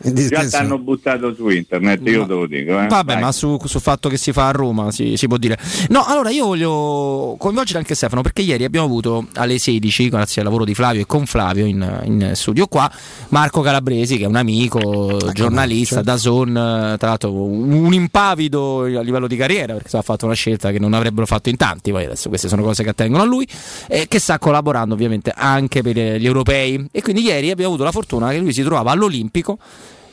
Eh, 0.01 0.13
Già 0.27 0.47
t'hanno 0.47 0.79
buttato 0.79 1.35
su 1.35 1.47
internet, 1.49 2.01
io 2.07 2.21
Ma- 2.21 2.25
te 2.25 2.33
lo 2.33 2.47
dico. 2.47 2.71
Eh. 2.81 2.87
Vabbè, 2.87 3.13
Vai. 3.13 3.21
ma 3.21 3.31
su- 3.31 3.59
sul 3.65 3.81
fatto 3.81 4.09
che 4.09 4.17
si 4.17 4.31
fa 4.31 4.47
a 4.47 4.51
Roma 4.51 4.89
si, 4.91 5.15
si 5.15 5.27
può 5.27 5.37
dire. 5.37 5.57
No, 5.89 6.03
allora 6.03 6.31
io 6.31 6.45
voglio 6.47 7.35
coinvolgere 7.37 7.77
anche 7.77 7.93
Stefano 7.93 8.21
perché 8.23 8.41
ieri 8.41 8.63
abbiamo 8.63 8.87
avuto 8.87 9.27
alle 9.35 9.59
16, 9.59 9.86
grazie 10.09 10.41
al 10.41 10.47
lavoro 10.47 10.65
di 10.65 10.73
Flavio 10.73 11.01
e 11.01 11.05
con 11.05 11.25
Flavio 11.25 11.65
in, 11.65 12.01
in 12.05 12.31
studio 12.33 12.67
qua, 12.67 12.91
Marco 13.29 13.61
Calabresi 13.61 14.17
che 14.17 14.23
è 14.23 14.27
un 14.27 14.35
amico, 14.35 15.17
giornalista, 15.33 16.01
da 16.01 16.17
Zon, 16.17 16.53
tra 16.53 17.07
l'altro 17.07 17.33
un, 17.33 17.71
un 17.71 17.93
impavido 17.93 18.81
a 18.83 19.01
livello 19.01 19.27
di 19.27 19.35
carriera 19.35 19.73
perché 19.73 19.95
ha 19.97 20.01
fatto 20.01 20.25
una 20.25 20.35
scelta 20.35 20.71
che 20.71 20.79
non 20.79 20.93
avrebbero 20.93 21.25
fatto 21.25 21.49
in 21.49 21.57
tanti, 21.57 21.91
poi 21.91 22.05
adesso 22.05 22.29
queste 22.29 22.47
sono 22.47 22.63
cose 22.63 22.83
che 22.83 22.89
attengono 22.89 23.23
a 23.23 23.25
lui, 23.25 23.47
e 23.87 24.07
che 24.07 24.19
sta 24.19 24.39
collaborando 24.39 24.93
ovviamente 24.93 25.31
anche 25.35 25.81
per 25.81 25.97
eh, 25.97 26.19
gli 26.19 26.25
europei. 26.25 26.87
E 26.91 27.01
quindi 27.01 27.23
ieri 27.23 27.51
abbiamo 27.51 27.71
avuto 27.71 27.83
la 27.83 27.91
fortuna 27.91 28.29
che 28.29 28.37
lui 28.37 28.53
si 28.53 28.63
trovava 28.63 28.91
all'Olimpico 28.91 29.57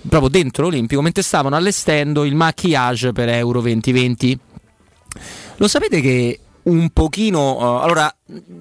proprio 0.07 0.29
dentro 0.29 0.65
l'Olimpico 0.65 1.01
mentre 1.01 1.23
stavano 1.23 1.57
allestendo 1.57 2.25
il 2.25 2.35
maquillage 2.35 3.13
per 3.13 3.29
Euro 3.29 3.61
2020. 3.61 4.39
Lo 5.57 5.69
sapete 5.69 6.01
che 6.01 6.41
un 6.65 6.91
pochino 6.91 7.59
eh, 7.59 7.85
allora 7.85 8.15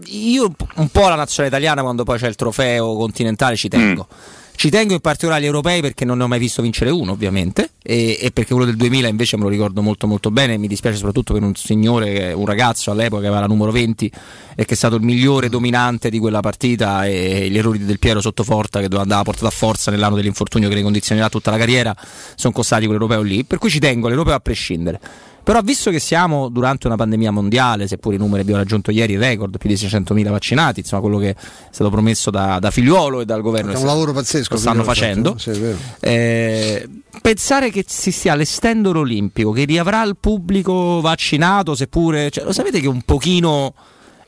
io 0.05 0.53
un 0.75 0.89
po' 0.89 1.07
la 1.07 1.15
nazionale 1.15 1.55
italiana 1.55 1.81
quando 1.81 2.03
poi 2.03 2.17
c'è 2.17 2.27
il 2.27 2.35
trofeo 2.35 2.95
continentale 2.95 3.55
ci 3.55 3.69
tengo. 3.69 4.07
Ci 4.55 4.69
tengo 4.69 4.93
in 4.93 4.99
particolare 4.99 5.41
agli 5.41 5.47
europei 5.47 5.81
perché 5.81 6.05
non 6.05 6.17
ne 6.19 6.23
ho 6.23 6.27
mai 6.27 6.39
visto 6.39 6.61
vincere 6.61 6.91
uno, 6.91 7.11
ovviamente, 7.11 7.71
e, 7.81 8.17
e 8.21 8.31
perché 8.31 8.51
quello 8.51 8.65
del 8.65 8.75
2000 8.77 9.07
invece 9.07 9.35
me 9.35 9.43
lo 9.43 9.49
ricordo 9.49 9.81
molto 9.81 10.07
molto 10.07 10.31
bene. 10.31 10.57
Mi 10.57 10.67
dispiace 10.67 10.95
soprattutto 10.95 11.33
per 11.33 11.41
un 11.41 11.55
signore, 11.55 12.31
un 12.33 12.45
ragazzo 12.45 12.91
all'epoca 12.91 13.21
che 13.21 13.27
aveva 13.27 13.41
la 13.41 13.47
numero 13.47 13.71
20 13.71 14.11
e 14.55 14.65
che 14.65 14.73
è 14.73 14.77
stato 14.77 14.95
il 14.95 15.01
migliore 15.01 15.49
dominante 15.49 16.09
di 16.09 16.19
quella 16.19 16.39
partita. 16.39 17.05
E 17.05 17.49
gli 17.49 17.57
errori 17.57 17.83
del 17.83 17.99
Piero 17.99 18.21
Sottoforta 18.21 18.79
che 18.79 18.85
doveva 18.85 19.01
andare 19.01 19.21
a 19.21 19.23
portata 19.23 19.47
a 19.47 19.51
forza 19.51 19.91
nell'anno 19.91 20.15
dell'infortunio 20.15 20.69
che 20.69 20.75
ne 20.75 20.83
condizionerà 20.83 21.29
tutta 21.29 21.51
la 21.51 21.57
carriera, 21.57 21.93
sono 22.35 22.53
costati 22.53 22.85
quell'europeo 22.85 23.21
lì. 23.21 23.43
Per 23.43 23.57
cui 23.57 23.69
ci 23.69 23.79
tengo 23.79 24.05
all'europeo 24.05 24.35
a 24.35 24.39
prescindere. 24.39 24.99
Però 25.43 25.59
visto 25.61 25.91
che 25.91 25.99
siamo 25.99 26.47
durante 26.47 26.87
una 26.87 26.95
pandemia 26.95 27.29
mondiale, 27.31 27.87
seppure 27.87 28.15
i 28.15 28.17
numeri 28.17 28.41
abbiamo 28.41 28.59
raggiunto 28.59 28.91
ieri 28.91 29.13
il 29.13 29.19
record, 29.19 29.57
più 29.57 29.67
di 29.67 29.75
600.000 29.75 30.29
vaccinati, 30.29 30.79
insomma 30.79 31.01
quello 31.01 31.17
che 31.17 31.29
è 31.31 31.35
stato 31.69 31.89
promesso 31.89 32.31
da, 32.31 32.59
da 32.59 32.71
Figliuolo 32.71 33.19
e 33.21 33.25
dal 33.25 33.41
governo 33.41 33.73
È 33.73 33.77
un 33.77 33.85
lavoro 33.85 34.13
pazzesco. 34.13 34.53
lo 34.53 34.59
stanno 34.59 34.83
facendo. 34.83 35.37
Sì, 35.37 35.49
è 35.49 35.53
vero. 35.53 35.77
Eh, 35.99 36.89
pensare 37.21 37.69
che 37.71 37.83
si 37.87 38.11
stia 38.11 38.31
allestendo 38.33 38.93
l'Olimpico, 38.93 39.51
che 39.51 39.65
riavrà 39.65 40.01
il 40.03 40.15
pubblico 40.17 41.01
vaccinato, 41.01 41.75
seppure 41.75 42.29
cioè, 42.31 42.45
lo 42.45 42.53
sapete 42.53 42.79
che 42.79 42.87
un 42.87 43.01
pochino 43.01 43.73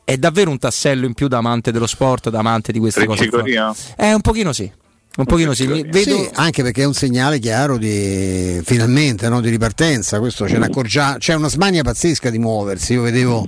è 0.04 0.18
davvero 0.18 0.52
un 0.52 0.60
tassello 0.60 1.06
in 1.06 1.14
più 1.14 1.28
da 1.28 1.38
amante 1.38 1.72
dello 1.72 1.88
sport, 1.88 2.30
da 2.30 2.40
amante 2.40 2.72
di 2.72 2.80
queste 2.80 3.06
cose. 3.06 3.28
qua. 3.30 3.40
Freccicoria? 3.40 3.74
Eh, 3.96 4.14
un 4.14 4.22
pochino 4.22 4.52
sì. 4.52 4.70
Un 5.18 5.26
pochino 5.26 5.54
sì. 5.54 5.66
Vedo, 5.66 6.00
Sì, 6.00 6.30
anche 6.34 6.62
perché 6.62 6.82
è 6.82 6.86
un 6.86 6.94
segnale 6.94 7.40
chiaro 7.40 7.78
di 7.78 8.60
finalmente 8.64 9.30
no, 9.30 9.40
di 9.40 9.50
ripartenza. 9.50 10.20
Questo 10.20 10.48
ce 10.48 10.58
ne 10.58 10.70
C'è 11.18 11.34
una 11.34 11.48
smania 11.48 11.84
pazzesca 11.84 12.30
di 12.30 12.38
muoversi. 12.38 12.94
Io 12.94 13.02
vedevo 13.02 13.48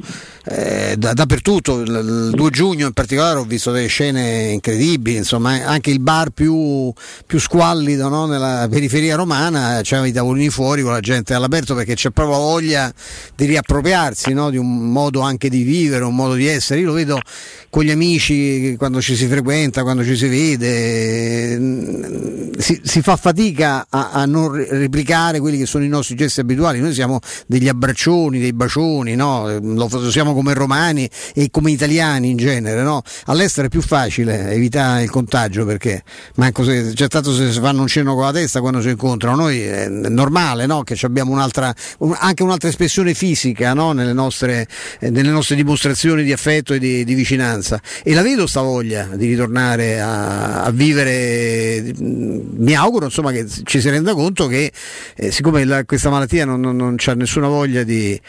eh, 0.50 0.96
da- 0.98 1.12
dappertutto, 1.12 1.82
il, 1.82 2.30
il 2.30 2.32
2 2.34 2.50
giugno 2.52 2.88
in 2.88 2.94
particolare, 2.94 3.40
ho 3.40 3.44
visto 3.44 3.72
delle 3.72 3.88
scene 3.88 4.52
incredibili. 4.52 5.18
Insomma, 5.18 5.58
eh, 5.58 5.62
anche 5.62 5.90
il 5.90 6.00
bar 6.00 6.30
più, 6.30 6.92
più 7.26 7.40
squallido 7.40 8.08
no, 8.08 8.26
nella 8.28 8.68
periferia 8.70 9.16
romana 9.16 9.82
c'erano 9.82 10.08
i 10.08 10.14
tavolini 10.14 10.50
fuori 10.50 10.82
con 10.82 10.92
la 10.92 11.02
gente 11.02 11.34
all'aperto 11.34 11.76
perché 11.76 11.96
c'è 11.96 12.12
proprio 12.12 12.38
voglia 12.38 12.94
di 13.36 13.46
riappropriarsi 13.46 14.32
no, 14.34 14.50
di 14.50 14.58
un 14.58 14.90
modo 14.90 15.20
anche 15.20 15.50
di 15.50 15.64
vivere, 15.64 16.06
un 16.06 16.16
modo 16.16 16.36
di 16.36 16.48
essere. 16.48 16.80
Io 16.80 16.88
lo 16.88 16.94
vedo 16.94 17.20
con 17.70 17.84
gli 17.84 17.92
amici 17.92 18.76
quando 18.78 19.02
ci 19.02 19.16
si 19.16 19.28
frequenta, 19.28 19.84
quando 19.84 20.04
ci 20.06 20.16
si 20.16 20.28
vede, 20.28 21.57
si, 22.58 22.82
si 22.84 23.02
fa 23.02 23.16
fatica 23.16 23.88
a, 23.90 24.12
a 24.12 24.26
non 24.26 24.52
replicare 24.52 25.40
quelli 25.40 25.58
che 25.58 25.66
sono 25.66 25.84
i 25.84 25.88
nostri 25.88 26.16
gesti 26.16 26.40
abituali. 26.40 26.80
Noi 26.80 26.94
siamo 26.94 27.20
degli 27.46 27.68
abbraccioni, 27.68 28.40
dei 28.40 28.54
bacioni, 28.54 29.16
no? 29.16 29.58
lo 29.60 29.88
fa- 29.88 30.10
siamo 30.10 30.34
come 30.34 30.54
romani 30.54 31.10
e 31.34 31.50
come 31.52 31.72
italiani 31.72 32.30
in 32.30 32.38
genere. 32.38 32.82
No? 32.82 33.02
All'estero 33.26 33.68
è 33.68 33.70
più 33.70 33.82
facile 33.82 34.52
evitare 34.52 35.04
il 35.04 35.10
contagio 35.10 35.66
perché 35.66 36.04
manco 36.36 36.64
se, 36.64 36.92
c'è 36.94 37.08
tanto 37.08 37.34
se 37.34 37.52
fanno 37.52 37.82
un 37.82 37.88
cenno 37.88 38.16
con 38.16 38.24
la 38.24 38.32
testa 38.32 38.60
quando 38.60 38.82
si 38.82 38.90
incontrano. 38.90 39.36
Noi 39.36 39.62
è 39.62 39.88
normale 39.88 40.66
no? 40.66 40.84
che 40.84 40.98
abbiamo 41.04 41.32
un'altra, 41.32 41.74
un- 42.00 42.16
anche 42.18 42.44
un'altra 42.44 42.70
espressione 42.70 43.14
fisica 43.14 43.74
nelle, 43.74 44.14
nostre, 44.14 44.68
eh, 45.00 45.10
nelle 45.10 45.30
nostre 45.30 45.56
dimostrazioni 45.56 46.24
di 46.24 46.32
affetto 46.32 46.74
e 46.74 46.80
di, 46.80 47.04
di 47.04 47.14
vicinanza. 47.14 47.82
E 48.04 48.14
la 48.14 48.22
vedo 48.22 48.48
sta 48.48 48.62
voglia 48.62 49.10
di 49.14 49.28
ritornare 49.28 50.00
a, 50.00 50.64
a 50.64 50.72
vivere. 50.72 51.47
Mi 51.98 52.76
auguro 52.76 53.06
insomma, 53.06 53.32
che 53.32 53.46
ci 53.64 53.80
si 53.82 53.90
renda 53.90 54.14
conto 54.14 54.48
che 54.48 54.72
eh, 55.16 55.32
siccome 55.32 55.64
la- 55.66 55.86
questa 55.86 56.10
malattia 56.10 56.46
non, 56.46 56.60
non, 56.60 56.76
non 56.76 56.96
c'ha 56.98 57.14
nessuna 57.14 57.48
voglia 57.48 57.84
di, 57.84 58.20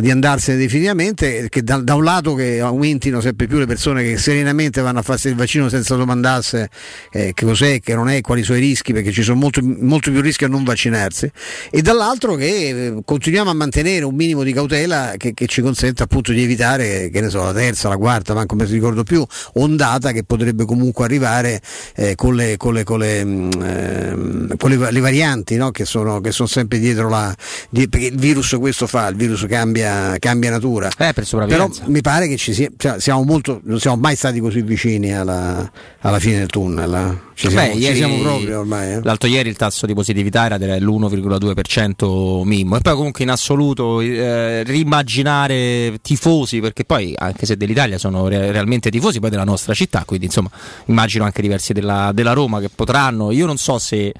di 0.00 0.10
andarsene 0.10 0.58
definitivamente, 0.58 1.48
che 1.48 1.62
da, 1.62 1.78
da 1.78 1.94
un 1.94 2.04
lato 2.04 2.34
che 2.34 2.60
aumentino 2.60 3.20
sempre 3.20 3.46
più 3.46 3.58
le 3.58 3.66
persone 3.66 4.02
che 4.02 4.16
serenamente 4.16 4.80
vanno 4.80 5.00
a 5.00 5.02
farsi 5.02 5.28
il 5.28 5.34
vaccino 5.34 5.68
senza 5.68 5.96
domandarsi 5.96 6.64
eh, 7.10 7.32
che 7.34 7.44
cos'è, 7.44 7.80
che 7.80 7.94
non 7.94 8.08
è, 8.08 8.20
quali 8.20 8.42
sono 8.42 8.58
i 8.58 8.60
rischi, 8.60 8.92
perché 8.92 9.12
ci 9.12 9.22
sono 9.22 9.38
molto, 9.38 9.60
molto 9.62 10.10
più 10.10 10.20
rischi 10.20 10.44
a 10.44 10.48
non 10.48 10.64
vaccinarsi, 10.64 11.30
e 11.70 11.82
dall'altro 11.82 12.34
che 12.34 12.68
eh, 12.68 12.94
continuiamo 13.04 13.50
a 13.50 13.54
mantenere 13.54 14.04
un 14.04 14.14
minimo 14.14 14.42
di 14.42 14.52
cautela 14.52 15.14
che, 15.16 15.34
che 15.34 15.46
ci 15.46 15.60
consente 15.62 16.02
appunto 16.02 16.32
di 16.32 16.42
evitare, 16.42 17.10
che 17.10 17.20
ne 17.20 17.28
so, 17.28 17.42
la 17.42 17.52
terza, 17.52 17.88
la 17.88 17.96
quarta, 17.96 18.34
ma 18.34 18.46
come 18.46 18.66
si 18.66 18.74
ricordo 18.74 19.02
più, 19.02 19.24
ondata 19.54 20.12
che 20.12 20.24
potrebbe 20.24 20.64
comunque 20.64 21.04
arrivare 21.04 21.60
eh, 21.96 22.14
con, 22.14 22.34
le, 22.34 22.56
con, 22.56 22.74
le, 22.74 22.84
con, 22.84 22.98
le, 22.98 23.18
ehm, 23.18 24.56
con 24.56 24.70
le 24.70 25.00
varianti 25.00 25.56
no? 25.56 25.70
che, 25.70 25.84
sono, 25.84 26.20
che 26.20 26.32
sono 26.32 26.48
sempre 26.48 26.78
dietro 26.78 27.08
la... 27.08 27.34
di- 27.68 27.88
perché 27.88 28.06
il 28.06 28.18
virus 28.18 28.56
questo 28.58 28.86
fa, 28.86 29.08
il 29.08 29.16
virus 29.16 29.46
cambia, 29.48 29.71
cambia 29.72 30.50
natura. 30.50 30.88
Eh, 30.98 31.12
per 31.12 31.26
Però 31.46 31.68
mi 31.86 32.00
pare 32.00 32.28
che 32.28 32.36
ci 32.36 32.52
sia, 32.52 32.68
cioè, 32.76 33.00
siamo 33.00 33.22
molto, 33.24 33.60
non 33.64 33.80
siamo 33.80 33.96
mai 33.96 34.16
stati 34.16 34.38
così 34.40 34.62
vicini 34.62 35.14
alla, 35.14 35.70
alla 36.00 36.18
fine 36.18 36.38
del 36.38 36.48
tunnel. 36.48 36.92
eh. 36.94 37.30
Ci 37.34 37.48
siamo, 37.48 37.66
Beh, 37.68 37.72
ci 37.74 37.80
ieri- 37.80 37.96
siamo 37.96 38.18
proprio 38.18 38.58
ormai. 38.60 38.92
eh. 38.92 39.00
L'altro 39.02 39.28
ieri 39.28 39.48
il 39.48 39.56
tasso 39.56 39.86
di 39.86 39.94
positività 39.94 40.44
era 40.44 40.58
dell'1,2% 40.58 42.42
minimo. 42.44 42.76
E 42.76 42.80
poi 42.80 42.94
comunque 42.94 43.24
in 43.24 43.30
assoluto 43.30 44.00
eh, 44.00 44.62
rimmaginare 44.64 45.98
tifosi, 46.02 46.60
perché 46.60 46.84
poi 46.84 47.14
anche 47.16 47.46
se 47.46 47.56
dell'Italia 47.56 47.98
sono 47.98 48.28
re- 48.28 48.52
realmente 48.52 48.90
tifosi, 48.90 49.20
poi 49.20 49.30
della 49.30 49.44
nostra 49.44 49.74
città, 49.74 50.02
quindi 50.06 50.26
insomma 50.26 50.50
immagino 50.86 51.24
anche 51.24 51.42
diversi 51.42 51.72
della, 51.72 52.10
della 52.14 52.32
Roma 52.32 52.60
che 52.60 52.70
potranno, 52.74 53.30
io 53.30 53.46
non 53.46 53.56
so 53.56 53.78
se 53.78 54.12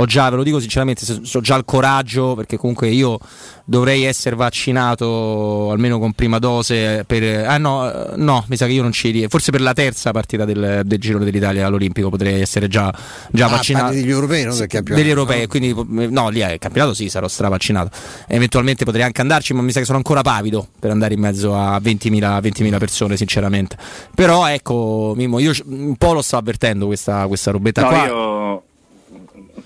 ho 0.00 0.06
già, 0.06 0.30
ve 0.30 0.36
lo 0.36 0.42
dico 0.42 0.58
sinceramente, 0.60 1.04
se 1.04 1.20
ho 1.36 1.40
già 1.40 1.56
il 1.56 1.64
coraggio, 1.64 2.34
perché 2.34 2.56
comunque 2.56 2.88
io 2.88 3.18
dovrei 3.64 4.04
essere 4.04 4.34
vaccinato 4.34 5.70
almeno 5.70 5.98
con 5.98 6.12
prima 6.12 6.38
dose 6.38 7.04
per... 7.06 7.46
Ah 7.46 7.58
no, 7.58 7.90
eh, 7.90 8.16
no, 8.16 8.44
mi 8.48 8.56
sa 8.56 8.66
che 8.66 8.72
io 8.72 8.82
non 8.82 8.92
ci... 8.92 9.26
Forse 9.28 9.50
per 9.50 9.60
la 9.60 9.72
terza 9.72 10.10
partita 10.10 10.44
del, 10.44 10.82
del 10.84 10.98
Giro 10.98 11.18
dell'Italia 11.18 11.66
all'Olimpico 11.66 12.08
potrei 12.10 12.40
essere 12.40 12.68
già, 12.68 12.92
già 13.30 13.46
Ah, 13.46 13.48
vaccinato. 13.48 13.92
degli 13.92 14.08
europei, 14.10 14.44
non 14.44 14.56
del 14.56 14.66
campionato, 14.66 15.02
Degli 15.02 15.10
europei, 15.10 15.40
no? 15.42 15.46
quindi 15.48 16.08
no, 16.12 16.28
lì 16.30 16.40
è 16.40 16.52
il 16.52 16.58
campionato 16.58 16.94
sì, 16.94 17.08
sarò 17.08 17.28
stravaccinato. 17.28 17.90
Eventualmente 18.26 18.84
potrei 18.84 19.04
anche 19.04 19.20
andarci, 19.20 19.52
ma 19.54 19.62
mi 19.62 19.70
sa 19.72 19.80
che 19.80 19.84
sono 19.86 19.98
ancora 19.98 20.22
pavido 20.22 20.66
per 20.78 20.90
andare 20.90 21.14
in 21.14 21.20
mezzo 21.20 21.54
a 21.54 21.76
20.000, 21.78 22.40
20.000 22.40 22.78
persone, 22.78 23.16
sinceramente. 23.16 23.76
Però 24.14 24.46
ecco, 24.48 25.12
Mimmo, 25.16 25.38
io 25.38 25.52
un 25.66 25.96
po' 25.96 26.12
lo 26.12 26.22
sto 26.22 26.36
avvertendo 26.36 26.86
questa, 26.86 27.26
questa 27.26 27.50
robetta 27.50 27.82
No, 27.82 27.88
qua. 27.88 28.06
io 28.06 28.62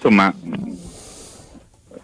insomma 0.04 0.34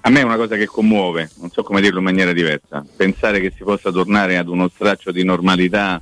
A 0.02 0.08
me 0.08 0.20
è 0.20 0.22
una 0.22 0.36
cosa 0.36 0.56
che 0.56 0.64
commuove, 0.64 1.30
non 1.40 1.50
so 1.50 1.62
come 1.62 1.82
dirlo 1.82 1.98
in 1.98 2.04
maniera 2.04 2.32
diversa, 2.32 2.84
pensare 2.96 3.38
che 3.40 3.52
si 3.54 3.62
possa 3.62 3.90
tornare 3.90 4.38
ad 4.38 4.48
uno 4.48 4.68
straccio 4.68 5.12
di 5.12 5.22
normalità 5.24 6.00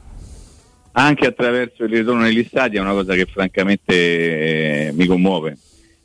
anche 0.93 1.27
attraverso 1.27 1.85
il 1.85 1.91
ritorno 1.91 2.23
negli 2.23 2.45
stadi 2.49 2.77
è 2.77 2.81
una 2.81 2.93
cosa 2.93 3.15
che 3.15 3.27
francamente 3.27 3.95
eh, 3.95 4.93
mi 4.93 5.07
commuove, 5.07 5.57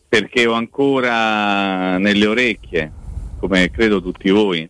perché 0.08 0.46
ho 0.46 0.54
ancora 0.54 1.98
nelle 2.00 2.26
orecchie, 2.26 2.92
come 3.40 3.70
credo 3.72 4.02
tutti 4.02 4.30
voi, 4.30 4.68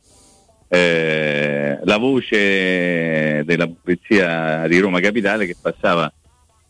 eh, 0.68 1.80
la 1.84 1.98
voce 1.98 3.44
della 3.46 3.68
polizia 3.68 4.68
di 4.68 4.80
Roma 4.80 5.00
Capitale 5.00 5.46
che 5.46 5.56
passava 5.62 6.12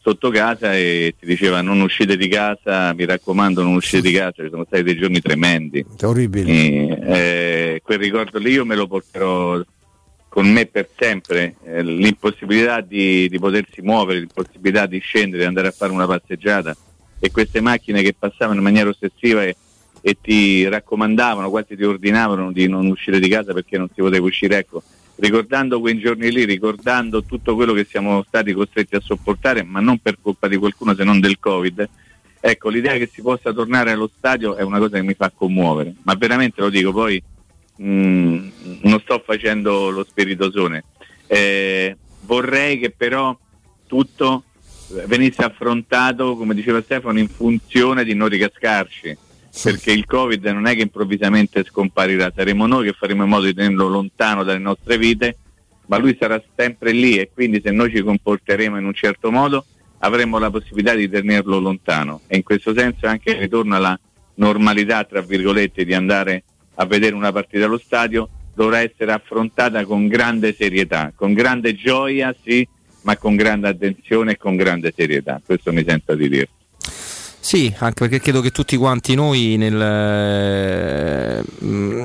sotto 0.04 0.30
casa 0.30 0.76
e 0.76 1.16
ti 1.18 1.26
diceva 1.26 1.62
non 1.62 1.80
uscite 1.80 2.18
di 2.18 2.28
casa, 2.28 2.94
mi 2.94 3.06
raccomando 3.06 3.64
non 3.64 3.76
uscite 3.76 4.10
di 4.10 4.14
casa, 4.14 4.44
ci 4.44 4.50
sono 4.50 4.66
stati 4.66 4.84
dei 4.84 4.98
giorni 4.98 5.22
tremendi. 5.22 5.86
Orribili. 6.02 6.52
E, 6.52 7.00
eh, 7.06 7.82
quel 7.82 8.00
ricordo 8.00 8.38
lì 8.38 8.52
io 8.52 8.66
me 8.66 8.76
lo 8.76 8.86
porterò 8.86 9.62
con 10.28 10.52
me 10.52 10.66
per 10.66 10.90
sempre, 11.00 11.56
eh, 11.64 11.84
l'impossibilità 11.84 12.82
di, 12.82 13.30
di 13.30 13.40
potersi 13.40 13.82
muovere, 13.82 14.20
l'impossibilità 14.20 14.88
di 14.88 15.00
scendere, 15.00 15.44
di 15.44 15.48
andare 15.48 15.68
a 15.68 15.72
fare 15.72 15.94
una 15.94 16.08
passeggiata 16.08 16.76
e 17.20 17.32
queste 17.32 17.62
macchine 17.62 18.02
che 18.02 18.14
passavano 18.18 18.58
in 18.58 18.64
maniera 18.64 18.90
ossessiva 18.90 19.44
e, 19.44 19.56
e 20.06 20.18
ti 20.22 20.68
raccomandavano, 20.68 21.50
quasi 21.50 21.78
ti 21.78 21.84
ordinavano 21.84 22.52
di 22.52 22.68
non 22.68 22.88
uscire 22.88 23.20
di 23.20 23.30
casa 23.30 23.54
perché 23.54 23.78
non 23.78 23.88
si 23.88 24.02
poteva 24.02 24.26
uscire. 24.26 24.58
Ecco, 24.58 24.84
ricordando 25.16 25.80
quei 25.80 25.98
giorni 25.98 26.30
lì, 26.30 26.44
ricordando 26.44 27.24
tutto 27.24 27.56
quello 27.56 27.72
che 27.72 27.86
siamo 27.90 28.22
stati 28.28 28.52
costretti 28.52 28.96
a 28.96 29.00
sopportare, 29.00 29.64
ma 29.64 29.80
non 29.80 30.00
per 30.00 30.18
colpa 30.22 30.50
di 30.50 30.58
qualcuno 30.58 30.94
se 30.94 31.06
non 31.06 31.22
del 31.22 31.40
Covid, 31.40 31.90
ecco, 32.42 32.68
l'idea 32.68 32.98
che 32.98 33.10
si 33.12 33.22
possa 33.22 33.54
tornare 33.54 33.92
allo 33.92 34.12
stadio 34.14 34.56
è 34.56 34.62
una 34.62 34.78
cosa 34.78 34.98
che 34.98 35.04
mi 35.04 35.14
fa 35.14 35.32
commuovere, 35.34 35.94
ma 36.04 36.16
veramente 36.16 36.60
lo 36.60 36.70
dico, 36.70 36.92
poi 36.92 37.24
mh, 37.78 38.48
non 38.82 39.00
sto 39.00 39.24
facendo 39.26 39.90
lo 39.90 40.04
spiritosone. 40.04 40.84
Eh, 41.28 41.96
vorrei 42.26 42.78
che 42.78 42.90
però 42.92 43.38
tutto 43.88 44.44
venisse 45.08 45.44
affrontato, 45.44 46.36
come 46.36 46.54
diceva 46.54 46.82
Stefano, 46.82 47.20
in 47.20 47.30
funzione 47.30 48.04
di 48.04 48.14
non 48.14 48.28
ricascarci, 48.28 49.18
perché 49.62 49.92
il 49.92 50.06
Covid 50.06 50.44
non 50.46 50.66
è 50.66 50.76
che 50.76 50.82
improvvisamente 50.82 51.64
scomparirà, 51.64 52.32
saremo 52.36 52.66
noi 52.66 52.86
che 52.86 52.94
faremo 52.94 53.24
in 53.24 53.30
modo 53.30 53.46
di 53.46 53.54
tenerlo 53.54 53.88
lontano 53.88 54.44
dalle 54.44 54.60
nostre 54.60 54.98
vite, 54.98 55.38
ma 55.88 55.98
lui 55.98 56.16
sarà 56.20 56.42
sempre 56.56 56.92
lì 56.92 57.18
e 57.18 57.30
quindi 57.32 57.62
se 57.64 57.72
noi 57.72 57.94
ci 57.94 58.02
comporteremo 58.02 58.78
in 58.78 58.86
un 58.86 58.94
certo 58.94 59.32
modo 59.32 59.66
avremo 60.00 60.38
la 60.38 60.50
possibilità 60.50 60.96
di 60.96 61.10
tenerlo 61.10 61.60
lontano 61.60 62.22
e 62.28 62.38
in 62.38 62.44
questo 62.44 62.74
senso 62.74 63.06
anche 63.06 63.32
il 63.32 63.38
ritorno 63.38 63.76
alla 63.76 63.98
normalità, 64.36 65.04
tra 65.04 65.22
virgolette, 65.22 65.86
di 65.86 65.94
andare 65.94 66.44
a 66.76 66.86
vedere 66.86 67.16
una 67.16 67.32
partita 67.32 67.66
allo 67.66 67.78
stadio 67.78 68.28
dovrà 68.56 68.80
essere 68.80 69.12
affrontata 69.12 69.86
con 69.86 70.08
grande 70.08 70.54
serietà, 70.54 71.12
con 71.16 71.34
grande 71.34 71.76
gioia, 71.76 72.36
sì, 72.44 72.68
ma 73.04 73.18
con 73.18 73.36
grande 73.36 73.68
attenzione 73.68 74.34
e 74.34 74.38
con 74.38 74.56
grande 74.56 74.94
serietà. 74.96 75.42
Questo 75.46 75.72
mi 75.72 75.84
sento 75.86 76.16
di 76.16 76.30
dire. 76.30 76.50
Sì, 77.44 77.76
anche 77.80 78.08
perché 78.08 78.22
credo 78.22 78.40
che 78.40 78.52
tutti 78.52 78.78
quanti 78.78 79.16
noi 79.16 79.58
nel... 79.58 79.80
eh, 79.82 81.44
mm, 81.62 82.04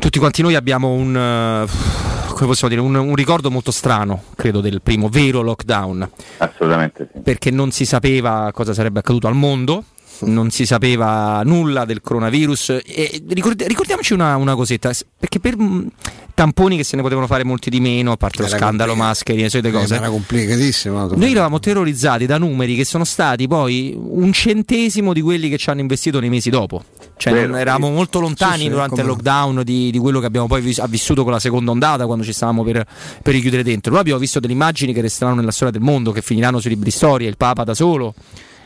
tutti 0.00 0.18
quanti 0.18 0.42
noi 0.42 0.56
abbiamo 0.56 0.88
un, 0.90 1.16
eh, 1.16 2.30
come 2.34 2.46
possiamo 2.48 2.74
dire, 2.74 2.80
un, 2.84 2.92
un 2.96 3.14
ricordo 3.14 3.52
molto 3.52 3.70
strano, 3.70 4.24
credo, 4.34 4.60
del 4.60 4.82
primo 4.82 5.08
vero 5.08 5.42
lockdown. 5.42 6.10
Assolutamente 6.38 7.08
sì. 7.12 7.20
Perché 7.20 7.52
non 7.52 7.70
si 7.70 7.84
sapeva 7.84 8.50
cosa 8.52 8.74
sarebbe 8.74 8.98
accaduto 8.98 9.28
al 9.28 9.36
mondo, 9.36 9.84
non 10.22 10.50
si 10.50 10.66
sapeva 10.66 11.42
nulla 11.44 11.84
del 11.84 12.00
coronavirus. 12.00 12.80
E 12.84 13.22
ricord- 13.28 13.62
ricordiamoci 13.62 14.12
una, 14.12 14.36
una 14.36 14.54
cosetta, 14.54 14.90
perché 15.18 15.40
per 15.40 15.56
mm, 15.58 15.86
tamponi 16.34 16.76
che 16.76 16.84
se 16.84 16.96
ne 16.96 17.02
potevano 17.02 17.26
fare 17.26 17.44
molti 17.44 17.70
di 17.70 17.80
meno, 17.80 18.12
a 18.12 18.16
parte 18.16 18.38
lo 18.42 18.46
Era 18.48 18.56
scandalo 18.56 18.90
complicato. 18.92 19.08
maschere, 19.08 19.40
le 19.42 19.48
solite 19.50 19.68
Eh, 19.68 19.72
cose. 19.72 19.94
Era 19.96 20.08
complicatissimo. 20.08 21.06
Noi 21.14 21.30
eravamo 21.30 21.58
terrorizzati 21.58 22.26
da 22.26 22.38
numeri 22.38 22.76
che 22.76 22.84
sono 22.84 23.04
stati 23.04 23.46
poi 23.48 23.94
un 23.96 24.32
centesimo 24.32 25.12
di 25.12 25.20
quelli 25.20 25.48
che 25.48 25.58
ci 25.58 25.70
hanno 25.70 25.80
investito 25.80 26.20
nei 26.20 26.28
mesi 26.30 26.50
dopo. 26.50 26.82
Cioè, 27.16 27.32
Vero, 27.34 27.56
eravamo 27.56 27.88
sì. 27.88 27.92
molto 27.92 28.20
lontani 28.20 28.56
Sì, 28.56 28.62
sì, 28.64 28.68
durante 28.70 28.90
come 28.96 29.02
il 29.02 29.08
lockdown 29.08 29.62
di, 29.62 29.90
di 29.90 29.98
quello 29.98 30.20
che 30.20 30.26
abbiamo 30.26 30.46
poi 30.46 30.62
vis- 30.62 30.82
vissuto 30.88 31.22
con 31.22 31.32
la 31.32 31.38
seconda 31.38 31.70
ondata 31.70 32.06
quando 32.06 32.24
ci 32.24 32.32
stavamo 32.32 32.62
per, 32.64 32.86
per 33.22 33.34
richiudere 33.34 33.62
dentro. 33.62 33.90
Noi 33.92 34.00
abbiamo 34.00 34.18
visto 34.18 34.40
delle 34.40 34.54
immagini 34.54 34.94
che 34.94 35.02
resteranno 35.02 35.36
nella 35.40 35.50
storia 35.50 35.72
del 35.72 35.82
mondo, 35.82 36.12
che 36.12 36.22
finiranno 36.22 36.60
sui 36.60 36.70
libri 36.70 36.90
storia, 36.90 37.28
il 37.28 37.36
Papa 37.36 37.64
da 37.64 37.74
solo 37.74 38.14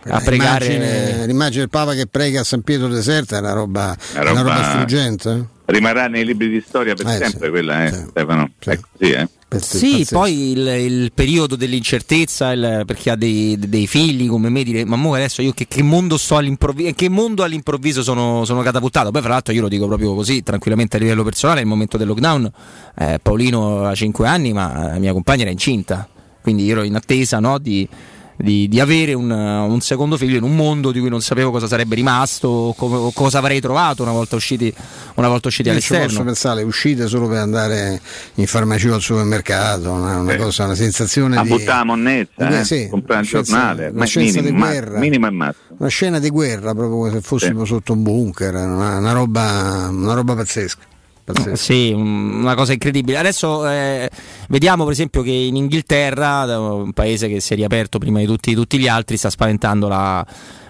a 0.08 0.20
pregare. 0.20 0.68
L'immagine, 0.68 1.26
l'immagine 1.26 1.60
del 1.60 1.70
Papa 1.70 1.94
che 1.94 2.06
prega 2.06 2.40
a 2.40 2.44
San 2.44 2.62
Pietro 2.62 2.88
deserta 2.88 3.36
è 3.36 3.40
una 3.40 3.52
roba, 3.52 3.96
Una 4.14 4.22
roba 4.22 4.40
roba- 4.42 4.64
struggente. 4.70 5.30
eh? 5.30 5.52
Rimarrà 5.66 6.08
nei 6.08 6.26
libri 6.26 6.50
di 6.50 6.62
storia 6.66 6.94
per 6.94 7.06
Eh, 7.06 7.16
sempre 7.16 7.46
sì, 7.46 7.50
quella, 7.50 7.84
eh, 7.86 7.92
sì. 7.92 8.04
Stefano. 8.10 8.50
Sì. 8.58 8.68
È 8.70 8.78
così, 8.80 9.10
eh. 9.12 9.28
Sì, 9.54 9.88
pazzesco. 9.90 10.16
poi 10.18 10.50
il, 10.50 10.66
il 10.66 11.12
periodo 11.14 11.54
dell'incertezza, 11.54 12.50
il- 12.52 12.82
per 12.84 12.96
chi 12.96 13.08
ha 13.08 13.14
dei, 13.14 13.56
dei 13.58 13.86
figli 13.86 14.26
come 14.28 14.48
me, 14.50 14.62
dire 14.64 14.84
ma 14.84 14.96
mo 14.96 15.14
adesso 15.14 15.42
io 15.42 15.52
che, 15.52 15.66
che 15.68 15.82
mondo 15.82 16.18
sto 16.18 16.36
all'improvviso, 16.36 16.92
che 16.94 17.08
mondo 17.08 17.44
all'improvviso 17.44 18.02
sono, 18.02 18.44
sono 18.44 18.62
catapultato. 18.62 19.10
Poi, 19.12 19.22
fra 19.22 19.30
l'altro, 19.30 19.54
io 19.54 19.62
lo 19.62 19.68
dico 19.68 19.86
proprio 19.86 20.14
così, 20.14 20.42
tranquillamente 20.42 20.96
a 20.96 21.00
livello 21.00 21.22
personale. 21.22 21.60
Nel 21.60 21.68
momento 21.68 21.96
del 21.96 22.08
lockdown, 22.08 22.50
eh, 22.98 23.18
Paolino 23.22 23.86
ha 23.86 23.94
5 23.94 24.26
anni, 24.26 24.52
ma 24.52 24.88
la 24.92 24.98
mia 24.98 25.12
compagna 25.12 25.42
era 25.42 25.50
incinta, 25.52 26.06
quindi 26.42 26.64
io 26.64 26.72
ero 26.72 26.82
in 26.82 26.96
attesa 26.96 27.38
no, 27.38 27.58
di, 27.58 27.88
di- 28.36 28.68
di 28.68 28.80
avere 28.80 29.12
un, 29.14 29.30
un 29.30 29.80
secondo 29.80 30.16
figlio 30.16 30.36
in 30.36 30.42
un 30.42 30.54
mondo 30.56 30.90
di 30.92 31.00
cui 31.00 31.08
non 31.08 31.20
sapevo 31.20 31.50
cosa 31.50 31.66
sarebbe 31.66 31.94
rimasto, 31.94 32.48
o 32.48 32.74
come- 32.74 32.96
o 32.96 33.10
cosa 33.12 33.38
avrei 33.38 33.60
trovato 33.60 34.02
una 34.02 34.12
volta 34.12 34.36
usciti, 34.36 34.72
una 35.14 35.28
volta 35.28 35.48
usciti 35.48 35.68
Io 35.68 35.74
ci 35.80 35.88
posso 35.88 35.94
all'esterno. 36.00 36.24
pensare, 36.26 36.62
uscite 36.62 37.06
solo 37.06 37.28
per 37.28 37.38
andare 37.38 38.00
in 38.34 38.46
farmacia 38.46 38.90
o 38.90 38.94
al 38.94 39.00
supermercato, 39.02 39.90
una, 39.92 40.18
una 40.18 40.32
Sì. 40.32 40.36
cosa, 40.38 40.64
una 40.64 40.74
sensazione 40.74 41.36
A 41.36 41.42
di. 41.42 41.48
buttare 41.48 41.78
la 41.78 41.84
monnezza, 41.84 42.48
Eh, 42.48 42.58
eh, 42.60 42.64
sì, 42.64 42.88
comprare 42.88 43.20
un 43.20 43.26
scienza- 43.26 43.52
giornale, 43.56 43.88
una 43.94 44.04
scienza 44.06 44.40
minimo, 44.40 44.64
di 44.66 44.70
guerra. 44.72 44.98
minimo 44.98 45.26
e 45.26 45.30
massimo. 45.30 45.62
Una 45.78 45.88
scena 45.88 46.18
di 46.18 46.30
guerra, 46.30 46.72
proprio 46.74 46.96
come 46.96 47.10
se 47.10 47.20
fossimo 47.20 47.64
sotto 47.64 47.92
un 47.92 48.02
bunker, 48.02 48.54
una, 48.54 48.98
una 48.98 49.12
roba, 49.12 49.88
una 49.90 50.14
roba 50.14 50.34
pazzesca. 50.34 50.82
Pazzesca. 51.24 51.56
Sì, 51.56 51.92
un- 51.92 52.40
una 52.42 52.54
cosa 52.54 52.72
incredibile. 52.72 53.18
Adesso 53.18 53.68
eh, 53.68 54.10
vediamo 54.48 54.84
per 54.84 54.92
esempio 54.92 55.22
che 55.22 55.30
in 55.30 55.56
Inghilterra, 55.56 56.58
un 56.58 56.92
paese 56.92 57.28
che 57.28 57.40
si 57.40 57.52
è 57.52 57.56
riaperto 57.56 57.98
prima 57.98 58.18
di 58.18 58.26
tutti, 58.26 58.54
tutti 58.54 58.78
gli 58.78 58.88
altri, 58.88 59.16
sta 59.16 59.30
spaventando 59.30 59.88
la, 59.88 60.24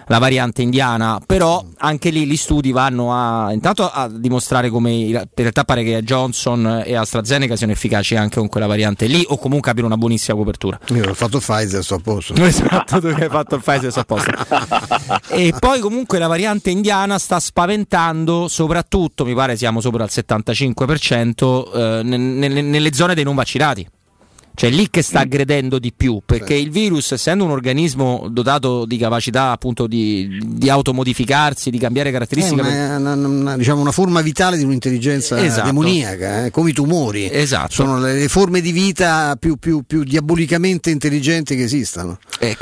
la 0.07 0.17
variante 0.19 0.61
indiana, 0.61 1.19
però 1.25 1.63
anche 1.77 2.09
lì 2.09 2.25
gli 2.25 2.37
studi 2.37 2.71
vanno 2.71 3.13
a, 3.13 3.51
intanto 3.51 3.89
a 3.89 4.07
dimostrare 4.09 4.69
come 4.69 4.91
in 4.91 5.27
realtà 5.33 5.63
pare 5.63 5.83
che 5.83 6.03
Johnson 6.03 6.83
e 6.85 6.95
AstraZeneca 6.95 7.55
siano 7.55 7.73
efficaci 7.73 8.15
anche 8.15 8.39
con 8.39 8.47
quella 8.47 8.67
variante 8.67 9.07
lì 9.07 9.23
o 9.27 9.37
comunque 9.37 9.71
abbiano 9.71 9.87
una 9.89 9.97
buonissima 9.97 10.37
copertura. 10.37 10.79
Io 10.89 11.09
ho 11.09 11.13
fatto 11.13 11.39
Pfizer, 11.39 11.83
sto 11.83 11.95
a 11.95 11.99
posto. 11.99 12.33
Esatto, 12.55 13.01
tu 13.01 13.13
che 13.13 13.23
hai 13.23 13.29
fatto 13.29 13.55
il 13.55 13.61
Pfizer 13.61 13.91
sei 13.91 14.01
a 14.01 14.05
posto. 14.05 14.31
E 15.35 15.53
poi 15.59 15.79
comunque 15.79 16.19
la 16.19 16.27
variante 16.27 16.69
indiana 16.69 17.17
sta 17.19 17.39
spaventando 17.39 18.47
soprattutto, 18.47 19.25
mi 19.25 19.33
pare 19.33 19.55
siamo 19.57 19.81
sopra 19.81 20.03
il 20.03 20.09
75% 20.11 21.73
eh, 21.73 22.03
ne- 22.03 22.17
ne- 22.17 22.61
nelle 22.61 22.93
zone 22.93 23.15
dei 23.15 23.23
non 23.23 23.35
vaccinati. 23.35 23.87
Cioè 24.55 24.69
è 24.69 24.73
lì 24.73 24.89
che 24.89 25.01
sta 25.01 25.19
aggredendo 25.19 25.77
di 25.79 25.93
più, 25.95 26.21
perché 26.25 26.53
il 26.55 26.71
virus, 26.71 27.11
essendo 27.11 27.43
un 27.43 27.51
organismo 27.51 28.27
dotato 28.31 28.85
di 28.85 28.97
capacità 28.97 29.51
appunto 29.51 29.85
di, 29.87 30.39
di 30.43 30.69
automodificarsi, 30.69 31.69
di 31.69 31.77
cambiare 31.77 32.09
È 32.09 32.11
caratteristiche, 32.13 32.61
una, 32.61 32.97
una- 32.97 33.13
una- 33.27 33.57
diciamo 33.57 33.81
una 33.81 33.91
forma 33.91 34.21
vitale 34.21 34.57
di 34.57 34.63
un'intelligenza 34.63 35.43
Esatto. 35.43 35.65
demoniaca, 35.67 36.45
eh, 36.45 36.51
come 36.51 36.69
i 36.69 36.73
tumori. 36.73 37.29
Esatto. 37.31 37.71
Sono 37.71 37.99
le, 37.99 38.13
le 38.17 38.27
forme 38.27 38.61
di 38.61 38.71
vita 38.71 39.35
più, 39.39 39.57
più- 39.57 39.83
più 39.85 40.03
diabolicamente 40.03 40.89
intelligenti 40.89 41.55
che 41.55 41.63
esistano. 41.63 42.17
eh, 42.39 42.57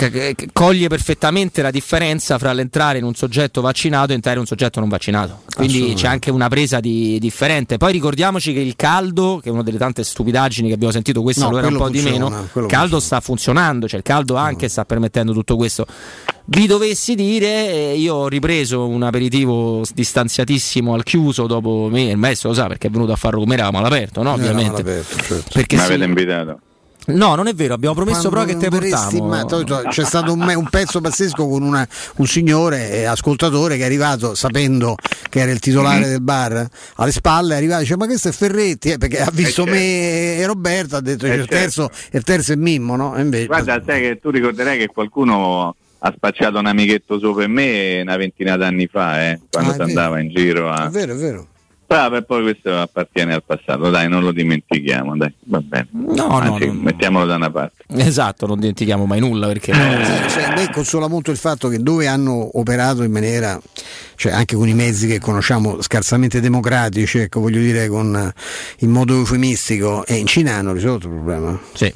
coglie 0.52 0.88
perfettamente 0.88 1.62
la 1.62 1.72
differenza 1.72 2.38
fra 2.38 2.54
l'entrare 2.54 2.98
in 2.98 3.04
un 3.04 3.14
soggetto 3.14 3.62
vaccinato 3.62 4.12
e 4.12 4.16
entrare 4.16 4.36
in 4.38 4.42
un 4.42 4.48
soggetto 4.48 4.80
non 4.80 4.90
vaccinato. 4.90 5.42
Quindi 5.56 5.94
c'è 5.96 6.08
anche 6.08 6.32
una 6.32 6.48
presa 6.48 6.80
di, 6.80 7.18
differente. 7.20 7.78
Poi 7.78 7.92
ricordiamoci 7.92 8.54
che 8.54 8.60
il 8.60 8.76
caldo, 8.76 9.40
che 9.42 9.50
è 9.50 9.52
una 9.52 9.64
delle 9.64 9.78
tante 9.78 10.04
stupidaggini 10.04 10.68
che 10.70 10.74
abbiamo 10.74 10.92
sentito, 10.94 11.22
questo 11.22 11.44
No, 11.44 11.52
lo 11.52 11.58
era 11.60 11.68
un 11.68 11.76
po' 11.86 11.90
di 11.90 12.02
meno. 12.02 12.28
Il 12.28 12.66
caldo 12.68 12.68
funziona. 12.68 13.00
sta 13.00 13.20
funzionando, 13.22 13.88
cioè 13.88 13.98
il 14.00 14.06
caldo 14.06 14.36
anche 14.36 14.68
sta 14.68 14.86
permettendo 14.86 15.34
tutto 15.34 15.56
questo. 15.56 15.86
Vi 16.46 16.68
dovessi 16.68 17.16
dire, 17.16 17.72
eh, 17.72 17.96
io 17.98 18.16
ho 18.16 18.28
ripreso 18.28 18.86
un 18.88 19.04
aperitivo 19.04 19.84
distanziatissimo 19.94 20.94
al 20.94 21.04
chiuso 21.04 21.48
dopo 21.48 21.88
me, 21.90 22.04
il 22.04 22.18
maestro 22.18 22.50
lo 22.50 22.56
sa 22.56 22.68
perché 22.68 22.88
è 22.88 22.90
venuto 22.90 23.14
a 23.14 23.16
farlo 23.16 23.40
come 23.40 23.54
eravamo 23.54 23.78
all'aperto, 23.78 24.22
no? 24.24 24.34
Ovviamente. 24.34 24.82
all'aperto, 24.82 25.16
certo. 25.18 25.50
Perché 25.54 25.76
Mi 25.76 25.82
sì- 25.82 25.88
avete 25.88 26.04
invitato. 26.04 26.60
No, 27.08 27.36
non 27.36 27.48
è 27.48 27.54
vero, 27.54 27.74
abbiamo 27.74 27.94
promesso 27.96 28.30
però 28.30 28.46
che 28.46 28.56
te 28.56 28.70
Quando 28.70 28.88
portiamo. 28.90 29.28
ma 29.28 29.44
to- 29.44 29.64
to- 29.66 29.84
c'è 29.90 30.06
stato 30.06 30.32
un, 30.32 30.40
me- 30.40 30.54
un 30.54 30.70
pezzo 30.70 31.02
pazzesco 31.02 31.48
con 31.48 31.62
una- 31.62 31.86
un 32.18 32.26
signore 32.28 32.92
eh, 32.92 33.04
ascoltatore 33.04 33.76
che 33.76 33.84
è 33.84 33.86
arrivato 33.86 34.36
sapendo 34.36 34.96
che 35.30 35.40
era 35.40 35.52
il 35.52 35.60
titolare 35.60 36.08
del 36.08 36.22
bar 36.22 36.66
alle 36.96 37.12
spalle, 37.12 37.56
è 37.56 37.58
arrivato 37.58 37.82
e 37.82 37.84
dice 37.84 37.98
ma 37.98 38.06
questo 38.06 38.30
è 38.30 38.32
Ferretti 38.32 38.92
eh, 38.92 38.98
perché 38.98 39.20
ha 39.22 39.30
visto 39.34 39.66
Eh, 39.66 39.70
me 39.70 40.38
e 40.38 40.46
Roberto 40.46 40.96
ha 40.96 41.02
detto 41.02 41.26
Eh, 41.26 41.34
il, 41.36 41.46
terzo, 41.46 41.90
il 42.12 42.24
terzo 42.24 42.54
è 42.54 42.56
Mimmo 42.56 42.96
no? 42.96 43.20
Invece, 43.20 43.48
Guarda, 43.48 43.82
sai 43.86 44.00
che 44.02 44.20
tu 44.22 44.30
ricorderai 44.30 44.78
che 44.78 44.88
qualcuno 44.88 45.76
ha 46.06 46.14
spacciato 46.16 46.58
un 46.60 46.68
amichetto 46.68 47.20
su 47.20 47.34
per 47.34 47.48
me 47.50 48.00
una 48.02 48.16
ventina 48.18 48.56
d'anni 48.56 48.88
fa, 48.88 49.22
eh, 49.30 49.40
quando 49.52 49.72
Ah, 49.72 49.74
si 49.76 49.82
andava 49.82 50.20
in 50.22 50.30
giro 50.30 50.70
a... 50.70 50.88
È 50.88 50.90
vero, 50.90 51.14
è 51.14 51.18
vero. 51.18 51.48
Ah, 51.96 52.10
beh, 52.10 52.24
poi 52.24 52.42
questo 52.42 52.76
appartiene 52.76 53.34
al 53.36 53.44
passato, 53.46 53.90
dai, 53.92 54.10
non 54.10 54.24
lo 54.24 54.32
dimentichiamo, 54.32 55.16
dai, 55.16 55.32
va 55.44 55.62
bene. 55.62 55.88
No, 55.92 56.28
Anzi, 56.40 56.66
no, 56.66 56.74
no. 56.74 56.82
mettiamolo 56.82 57.26
da 57.26 57.36
una 57.36 57.52
parte. 57.52 57.84
Esatto, 57.88 58.48
non 58.48 58.60
dimentichiamo 58.60 59.06
mai 59.06 59.20
nulla 59.20 59.46
perché 59.48 59.74
Sì, 59.74 59.80
cioè, 60.30 60.54
me 60.56 60.70
consola 60.72 61.08
molto 61.08 61.30
il 61.30 61.38
fatto 61.38 61.68
che 61.70 61.78
dove 61.78 62.08
hanno 62.08 62.58
operato 62.58 63.04
in 63.04 63.12
maniera, 63.12 63.60
cioè 64.16 64.32
anche 64.32 64.56
con 64.56 64.68
i 64.68 64.74
mezzi 64.74 65.06
che 65.06 65.20
conosciamo 65.20 65.82
scarsamente 65.84 66.42
democratici, 66.42 67.20
ecco, 67.20 67.40
voglio 67.40 67.60
dire 67.60 67.88
con, 67.88 68.16
eh, 68.16 68.34
in 68.80 68.90
modo 68.90 69.14
eufemistico, 69.14 70.04
e 70.06 70.16
in 70.16 70.26
Cina 70.26 70.56
hanno 70.56 70.74
risolto 70.74 71.08
il 71.08 71.14
problema. 71.14 71.60
Sì. 71.74 71.94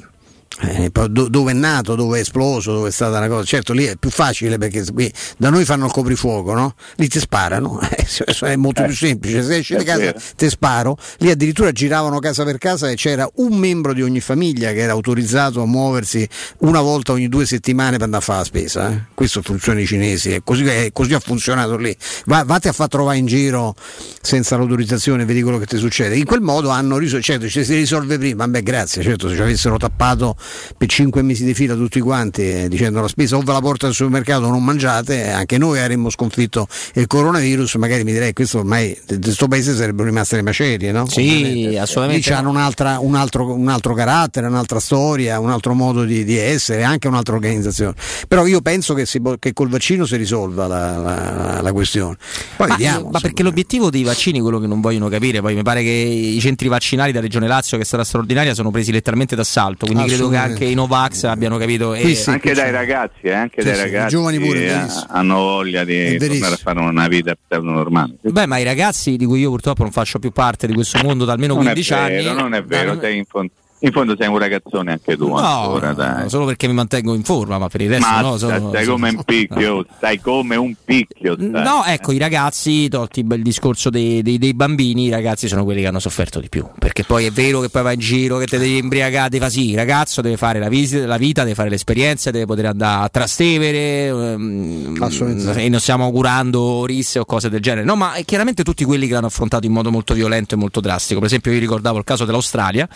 Eh, 0.60 0.90
do- 0.90 1.28
dove 1.28 1.52
è 1.52 1.54
nato, 1.54 1.94
dove 1.94 2.18
è 2.18 2.20
esploso, 2.22 2.72
dove 2.72 2.88
è 2.88 2.90
stata 2.92 3.18
una 3.18 3.28
cosa. 3.28 3.44
Certo, 3.44 3.72
lì 3.72 3.84
è 3.84 3.96
più 3.96 4.10
facile 4.10 4.58
perché 4.58 4.84
qui 4.92 5.12
da 5.36 5.50
noi 5.50 5.64
fanno 5.64 5.86
il 5.86 5.92
coprifuoco, 5.92 6.52
no? 6.52 6.74
Lì 6.96 7.08
ti 7.08 7.20
sparano, 7.20 7.78
Eh, 8.08 8.46
è 8.52 8.56
molto 8.56 8.82
più 8.84 8.94
semplice. 8.94 9.42
Se 9.42 9.56
esci 9.56 9.76
di 9.76 9.84
casa 9.84 10.14
ti 10.36 10.48
sparo. 10.48 10.96
Lì 11.18 11.30
addirittura 11.30 11.70
giravano 11.72 12.18
casa 12.18 12.42
per 12.44 12.58
casa 12.58 12.88
e 12.90 12.94
c'era 12.96 13.28
un 13.36 13.56
membro 13.56 13.92
di 13.92 14.02
ogni 14.02 14.20
famiglia 14.20 14.72
che 14.72 14.80
era 14.80 14.92
autorizzato 14.92 15.62
a 15.62 15.66
muoversi 15.66 16.26
una 16.58 16.80
volta 16.80 17.12
ogni 17.12 17.28
due 17.28 17.46
settimane 17.46 17.92
per 17.92 18.02
andare 18.02 18.22
a 18.22 18.26
fare 18.26 18.38
la 18.40 18.44
spesa. 18.44 18.90
eh. 18.90 19.02
Questo 19.14 19.42
funziona 19.42 19.78
ai 19.78 19.86
cinesi, 19.86 20.32
è 20.32 20.40
così, 20.42 20.64
è 20.64 20.90
così 20.92 21.14
ha 21.14 21.20
funzionato 21.20 21.76
lì. 21.76 21.94
Va, 22.26 22.42
vatti 22.44 22.68
a 22.68 22.72
far 22.72 22.88
trovare 22.88 23.18
in 23.18 23.26
giro 23.26 23.74
senza 24.20 24.56
l'autorizzazione, 24.56 25.24
vedi 25.24 25.42
quello 25.42 25.58
che 25.58 25.66
ti 25.66 25.76
succede. 25.76 26.16
In 26.16 26.24
quel 26.24 26.40
modo 26.40 26.70
hanno 26.70 26.98
risolto, 26.98 27.24
certo, 27.24 27.48
ci 27.48 27.64
si 27.64 27.74
risolve 27.74 28.18
prima, 28.18 28.48
beh 28.48 28.62
grazie, 28.62 29.02
certo, 29.02 29.28
se 29.28 29.36
ci 29.36 29.40
avessero 29.40 29.76
tappato 29.76 30.36
per 30.76 30.88
cinque 30.88 31.22
mesi 31.22 31.44
di 31.44 31.54
fila 31.54 31.74
tutti 31.74 32.00
quanti 32.00 32.50
eh, 32.50 32.68
dicendo 32.68 33.00
la 33.00 33.08
spesa 33.08 33.36
o 33.36 33.40
ve 33.40 33.52
la 33.52 33.60
porta 33.60 33.86
al 33.86 33.94
supermercato 33.94 34.46
o 34.46 34.50
non 34.50 34.64
mangiate, 34.64 35.24
eh, 35.24 35.30
anche 35.30 35.58
noi 35.58 35.80
avremmo 35.80 36.10
sconfitto 36.10 36.66
il 36.94 37.06
coronavirus, 37.06 37.74
magari 37.74 38.04
mi 38.04 38.12
direi 38.12 38.32
questo 38.32 38.58
ormai 38.58 38.98
di 39.06 39.18
questo 39.18 39.48
paese 39.48 39.74
sarebbero 39.74 40.08
rimaste 40.08 40.36
le 40.36 40.42
macerie, 40.42 40.92
no? 40.92 41.08
Sì, 41.08 41.76
assolutamente 41.78 42.28
Lì 42.28 42.34
hanno 42.34 42.50
un, 42.50 42.56
altro, 42.56 43.54
un 43.54 43.68
altro 43.68 43.94
carattere, 43.94 44.46
un'altra 44.46 44.80
storia, 44.80 45.38
un 45.38 45.50
altro 45.50 45.74
modo 45.74 46.04
di, 46.04 46.24
di 46.24 46.36
essere, 46.36 46.82
anche 46.82 47.08
un'altra 47.08 47.34
organizzazione. 47.34 47.94
Però 48.26 48.46
io 48.46 48.60
penso 48.60 48.94
che, 48.94 49.06
si, 49.06 49.20
che 49.38 49.52
col 49.52 49.68
vaccino 49.68 50.04
si 50.04 50.16
risolva 50.16 50.66
la, 50.66 50.96
la- 50.96 51.60
la 51.60 51.72
questione. 51.72 52.16
Poi 52.56 52.68
ma, 52.68 52.76
vediamo. 52.76 53.10
ma 53.10 53.20
perché 53.20 53.42
l'obiettivo 53.42 53.90
dei 53.90 54.02
vaccini, 54.02 54.40
quello 54.40 54.58
che 54.58 54.66
non 54.66 54.80
vogliono 54.80 55.08
capire, 55.08 55.40
poi 55.40 55.54
mi 55.54 55.62
pare 55.62 55.82
che 55.82 55.90
i 55.90 56.38
centri 56.40 56.68
vaccinali 56.68 57.12
da 57.12 57.20
Regione 57.20 57.46
Lazio, 57.46 57.78
che 57.78 57.84
stata 57.84 58.04
straordinaria, 58.04 58.54
sono 58.54 58.70
presi 58.70 58.92
letteralmente 58.92 59.36
d'assalto. 59.36 59.86
Quindi 59.86 60.06
credo 60.06 60.28
che. 60.28 60.37
Anche 60.38 60.64
i 60.64 60.74
Novax 60.74 61.24
abbiano 61.24 61.56
capito. 61.58 61.90
Qui 62.00 62.14
sì, 62.14 62.30
anche 62.30 62.54
dai 62.54 62.70
ragazzi, 62.70 63.20
eh, 63.22 63.32
anche 63.32 63.60
Sì, 63.62 63.66
dai 63.68 63.76
sì, 63.76 63.80
i 63.80 63.84
ragazzi 63.84 64.08
giovani 64.08 64.38
pure, 64.38 64.66
eh, 64.66 64.86
hanno 65.08 65.34
voglia 65.36 65.84
di 65.84 66.16
tornare 66.18 66.54
a 66.54 66.56
fare 66.56 66.80
una 66.80 67.08
vita 67.08 67.36
normale. 67.60 68.14
Beh, 68.22 68.46
ma 68.46 68.58
i 68.58 68.64
ragazzi 68.64 69.16
di 69.16 69.24
cui 69.24 69.40
io 69.40 69.50
purtroppo 69.50 69.82
non 69.82 69.92
faccio 69.92 70.18
più 70.18 70.30
parte 70.30 70.66
di 70.66 70.72
questo 70.74 70.98
mondo 71.02 71.24
da 71.24 71.32
almeno 71.32 71.54
Non 71.54 71.62
è 71.68 71.72
15 71.72 71.94
vero, 71.94 72.30
anni. 72.30 72.40
non 72.40 72.54
è 72.54 72.62
vero, 72.64 72.94
da- 72.94 73.00
sei 73.02 73.16
in, 73.18 73.24
fondo, 73.24 73.52
in 73.80 73.92
fondo 73.92 74.16
sei 74.18 74.26
un 74.28 74.38
ragazzone 74.38 74.92
anche 74.92 75.16
tu 75.16 75.28
No, 75.28 75.36
ancora, 75.36 75.92
dai. 75.92 76.28
solo 76.28 76.44
perché 76.46 76.66
mi 76.66 76.74
mantengo 76.74 77.14
in 77.14 77.22
forma, 77.22 77.58
ma 77.58 77.68
per 77.68 77.80
il 77.82 77.88
resto 77.90 78.06
Ma 78.06 78.20
no. 78.20 78.36
stai, 78.36 78.56
sono- 78.56 78.68
stai 78.70 78.82
sono- 78.84 78.94
come 78.96 79.08
un 79.10 79.22
picchio, 79.24 79.86
stai 79.96 80.20
come 80.20 80.56
un 80.56 80.74
picchio. 80.84 81.34
stai. 81.34 81.48
No, 81.62 81.84
ecco, 81.84 82.12
i 82.12 82.18
ragazzi, 82.18 82.88
tolti 82.88 83.20
il 83.28 83.42
discorso 83.42 83.88
dei, 83.90 84.22
dei- 84.22 84.38
dei 84.38 84.54
bambini, 84.54 85.04
i 85.04 85.10
ragazzi 85.10 85.46
sono 85.46 85.64
quelli 85.64 85.80
che 85.82 85.86
hanno 85.86 86.00
sofferto 86.00 86.40
di 86.40 86.48
più. 86.48 86.66
Perché 86.78 87.04
poi 87.04 87.26
è 87.26 87.30
vero 87.30 87.60
che 87.60 87.68
poi 87.68 87.82
vai 87.82 87.94
in 87.94 88.00
giro, 88.00 88.38
che 88.38 88.46
te 88.46 88.58
devi 88.58 88.78
imbriagare, 88.78 89.28
devi 89.28 89.44
fa 89.44 89.50
sì, 89.50 89.70
il 89.70 89.76
ragazzo 89.76 90.20
deve 90.22 90.36
fare 90.36 90.58
la 90.58 90.68
visita, 90.68 91.06
la 91.06 91.16
vita, 91.16 91.42
deve 91.42 91.54
fare 91.54 91.68
l'esperienza, 91.68 92.30
deve 92.30 92.46
poter 92.46 92.66
andare 92.66 93.04
a 93.04 93.08
Trastevere 93.08 94.06
ehm, 94.06 94.96
Assolutamente. 95.00 95.62
e 95.62 95.68
non 95.68 95.80
stiamo 95.80 96.04
augurando 96.04 96.84
risse 96.84 97.18
o 97.18 97.24
cose 97.24 97.48
del 97.48 97.60
genere. 97.60 97.84
No, 97.84 97.94
ma 97.94 98.14
è 98.14 98.24
chiaramente 98.24 98.62
tutti 98.64 98.84
quelli 98.84 99.06
che 99.06 99.12
l'hanno 99.12 99.26
affrontato 99.26 99.66
in 99.66 99.72
modo 99.72 99.90
molto 99.90 100.14
violento 100.14 100.54
e 100.54 100.58
molto 100.58 100.80
drastico. 100.80 101.20
Per 101.20 101.28
esempio, 101.28 101.52
io 101.52 101.58
ricordavo 101.60 101.98
il 101.98 102.04
caso 102.04 102.24
dell'Australia 102.24 102.88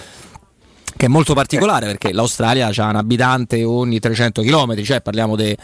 che 0.97 1.07
è 1.07 1.09
molto 1.09 1.35
particolare 1.35 1.87
perché 1.87 2.13
l'Australia 2.13 2.71
ha 2.75 2.89
un 2.89 2.97
abitante 2.97 3.65
ogni 3.65 3.99
300 3.99 4.43
km, 4.43 4.83
cioè 4.83 5.01
parliamo 5.01 5.37
di 5.37 5.57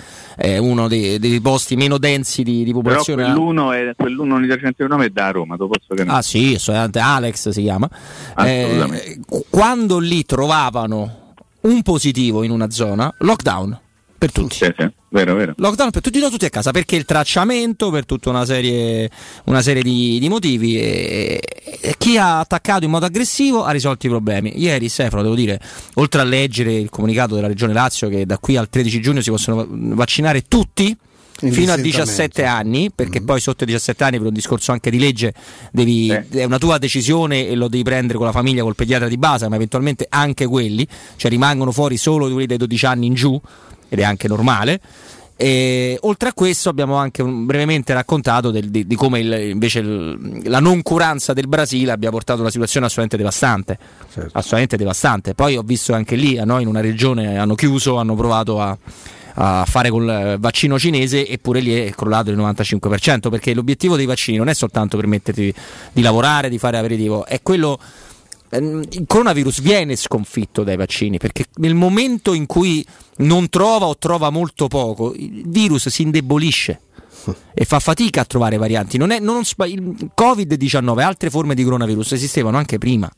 uno 0.58 0.88
dei, 0.88 1.18
dei 1.18 1.40
posti 1.40 1.76
meno 1.76 1.98
densi 1.98 2.42
di, 2.42 2.58
di 2.64 2.70
Però 2.70 2.80
popolazione. 2.80 3.24
quell'uno, 3.24 3.72
è, 3.72 3.92
quell'uno 3.96 4.38
di 4.40 4.46
300 4.46 4.86
km 4.86 5.02
è 5.02 5.10
da 5.10 5.30
Roma, 5.30 5.56
dopo 5.56 5.74
posso 5.78 5.94
che. 5.94 6.08
Ah 6.08 6.22
sì, 6.22 6.54
assolutamente 6.54 6.98
Alex 6.98 7.48
si 7.50 7.62
chiama. 7.62 7.88
Assolutamente. 8.34 9.04
Eh, 9.04 9.20
quando 9.48 9.98
lì 9.98 10.24
trovavano 10.24 11.34
un 11.60 11.82
positivo 11.82 12.42
in 12.42 12.50
una 12.50 12.70
zona, 12.70 13.12
lockdown 13.18 13.80
per 14.18 14.32
tutti. 14.32 14.56
Sì, 14.56 14.74
sì, 14.76 14.90
vero, 15.10 15.34
vero. 15.34 15.54
Lockdown 15.56 15.90
per 15.90 16.02
tutti, 16.02 16.18
no, 16.18 16.28
tutti 16.28 16.44
a 16.44 16.50
casa 16.50 16.72
perché 16.72 16.96
il 16.96 17.04
tracciamento 17.04 17.90
per 17.90 18.04
tutta 18.04 18.30
una 18.30 18.44
serie, 18.44 19.08
una 19.44 19.62
serie 19.62 19.82
di, 19.82 20.18
di 20.18 20.28
motivi 20.28 20.78
e, 20.78 21.40
e 21.80 21.94
chi 21.96 22.18
ha 22.18 22.40
attaccato 22.40 22.84
in 22.84 22.90
modo 22.90 23.06
aggressivo 23.06 23.64
ha 23.64 23.70
risolto 23.70 24.06
i 24.06 24.10
problemi. 24.10 24.60
Ieri 24.60 24.88
Stefano, 24.88 25.22
devo 25.22 25.36
dire, 25.36 25.60
oltre 25.94 26.20
a 26.20 26.24
leggere 26.24 26.74
il 26.74 26.90
comunicato 26.90 27.36
della 27.36 27.46
Regione 27.46 27.72
Lazio 27.72 28.08
che 28.08 28.26
da 28.26 28.38
qui 28.38 28.56
al 28.56 28.68
13 28.68 29.00
giugno 29.00 29.20
si 29.20 29.30
possono 29.30 29.64
vaccinare 29.68 30.42
tutti 30.42 30.96
fino 31.38 31.72
a 31.72 31.76
17 31.76 32.44
anni, 32.44 32.90
perché 32.92 33.22
poi 33.22 33.40
sotto 33.40 33.62
i 33.62 33.66
17 33.66 34.02
anni 34.02 34.18
per 34.18 34.26
un 34.26 34.32
discorso 34.32 34.72
anche 34.72 34.90
di 34.90 34.98
legge 34.98 35.32
devi, 35.70 36.08
è 36.08 36.42
una 36.42 36.58
tua 36.58 36.78
decisione 36.78 37.46
e 37.46 37.54
lo 37.54 37.68
devi 37.68 37.84
prendere 37.84 38.18
con 38.18 38.26
la 38.26 38.32
famiglia, 38.32 38.62
col 38.62 38.74
pediatra 38.74 39.06
di 39.06 39.16
base, 39.16 39.48
ma 39.48 39.54
eventualmente 39.54 40.06
anche 40.08 40.46
quelli, 40.46 40.84
cioè 41.14 41.30
rimangono 41.30 41.70
fuori 41.70 41.96
solo 41.96 42.28
quelli 42.28 42.46
dai 42.46 42.56
12 42.56 42.86
anni 42.86 43.06
in 43.06 43.14
giù 43.14 43.40
ed 43.88 43.98
è 43.98 44.02
anche 44.04 44.28
normale. 44.28 44.80
E, 45.40 45.96
oltre 46.00 46.30
a 46.30 46.32
questo 46.32 46.68
abbiamo 46.68 46.96
anche 46.96 47.22
brevemente 47.22 47.92
raccontato 47.94 48.50
del- 48.50 48.70
di, 48.70 48.86
di 48.88 48.94
come 48.96 49.20
il- 49.20 49.50
invece 49.50 49.78
il- 49.78 50.40
la 50.46 50.58
noncuranza 50.58 51.32
del 51.32 51.46
Brasile 51.46 51.92
abbia 51.92 52.10
portato 52.10 52.40
a 52.40 52.42
una 52.42 52.50
situazione 52.50 52.86
assolutamente 52.86 53.16
devastante. 53.16 53.78
Assolutamente 54.32 54.76
devastante. 54.76 55.34
Poi 55.34 55.56
ho 55.56 55.62
visto 55.62 55.92
anche 55.94 56.16
lì, 56.16 56.38
a 56.38 56.44
noi 56.44 56.62
in 56.62 56.68
una 56.68 56.80
regione 56.80 57.38
hanno 57.38 57.54
chiuso, 57.54 57.98
hanno 57.98 58.16
provato 58.16 58.60
a, 58.60 58.76
a 59.34 59.64
fare 59.64 59.90
col 59.90 60.36
vaccino 60.40 60.76
cinese 60.76 61.28
eppure 61.28 61.60
lì 61.60 61.72
è 61.72 61.90
crollato 61.90 62.30
il 62.30 62.36
95% 62.36 63.28
perché 63.30 63.54
l'obiettivo 63.54 63.94
dei 63.94 64.06
vaccini 64.06 64.36
non 64.38 64.48
è 64.48 64.54
soltanto 64.54 64.96
permetterti 64.96 65.54
di 65.92 66.02
lavorare, 66.02 66.48
di 66.48 66.58
fare 66.58 66.78
aperitivo, 66.78 67.24
è 67.24 67.40
quello 67.42 67.78
il 68.50 69.04
coronavirus 69.06 69.60
viene 69.60 69.94
sconfitto 69.96 70.64
dai 70.64 70.76
vaccini 70.76 71.18
perché 71.18 71.46
nel 71.56 71.74
momento 71.74 72.32
in 72.32 72.46
cui 72.46 72.84
non 73.18 73.48
trova 73.48 73.86
o 73.86 73.98
trova 73.98 74.30
molto 74.30 74.68
poco, 74.68 75.14
il 75.14 75.42
virus 75.46 75.88
si 75.88 76.02
indebolisce 76.02 76.80
e 77.52 77.64
fa 77.64 77.78
fatica 77.78 78.22
a 78.22 78.24
trovare 78.24 78.56
varianti. 78.56 78.96
Non 78.96 79.10
è, 79.10 79.18
non 79.18 79.42
il 79.66 80.10
Covid-19 80.16 80.98
e 80.98 81.02
altre 81.02 81.30
forme 81.30 81.54
di 81.54 81.64
coronavirus 81.64 82.12
esistevano 82.12 82.56
anche 82.56 82.78
prima, 82.78 83.10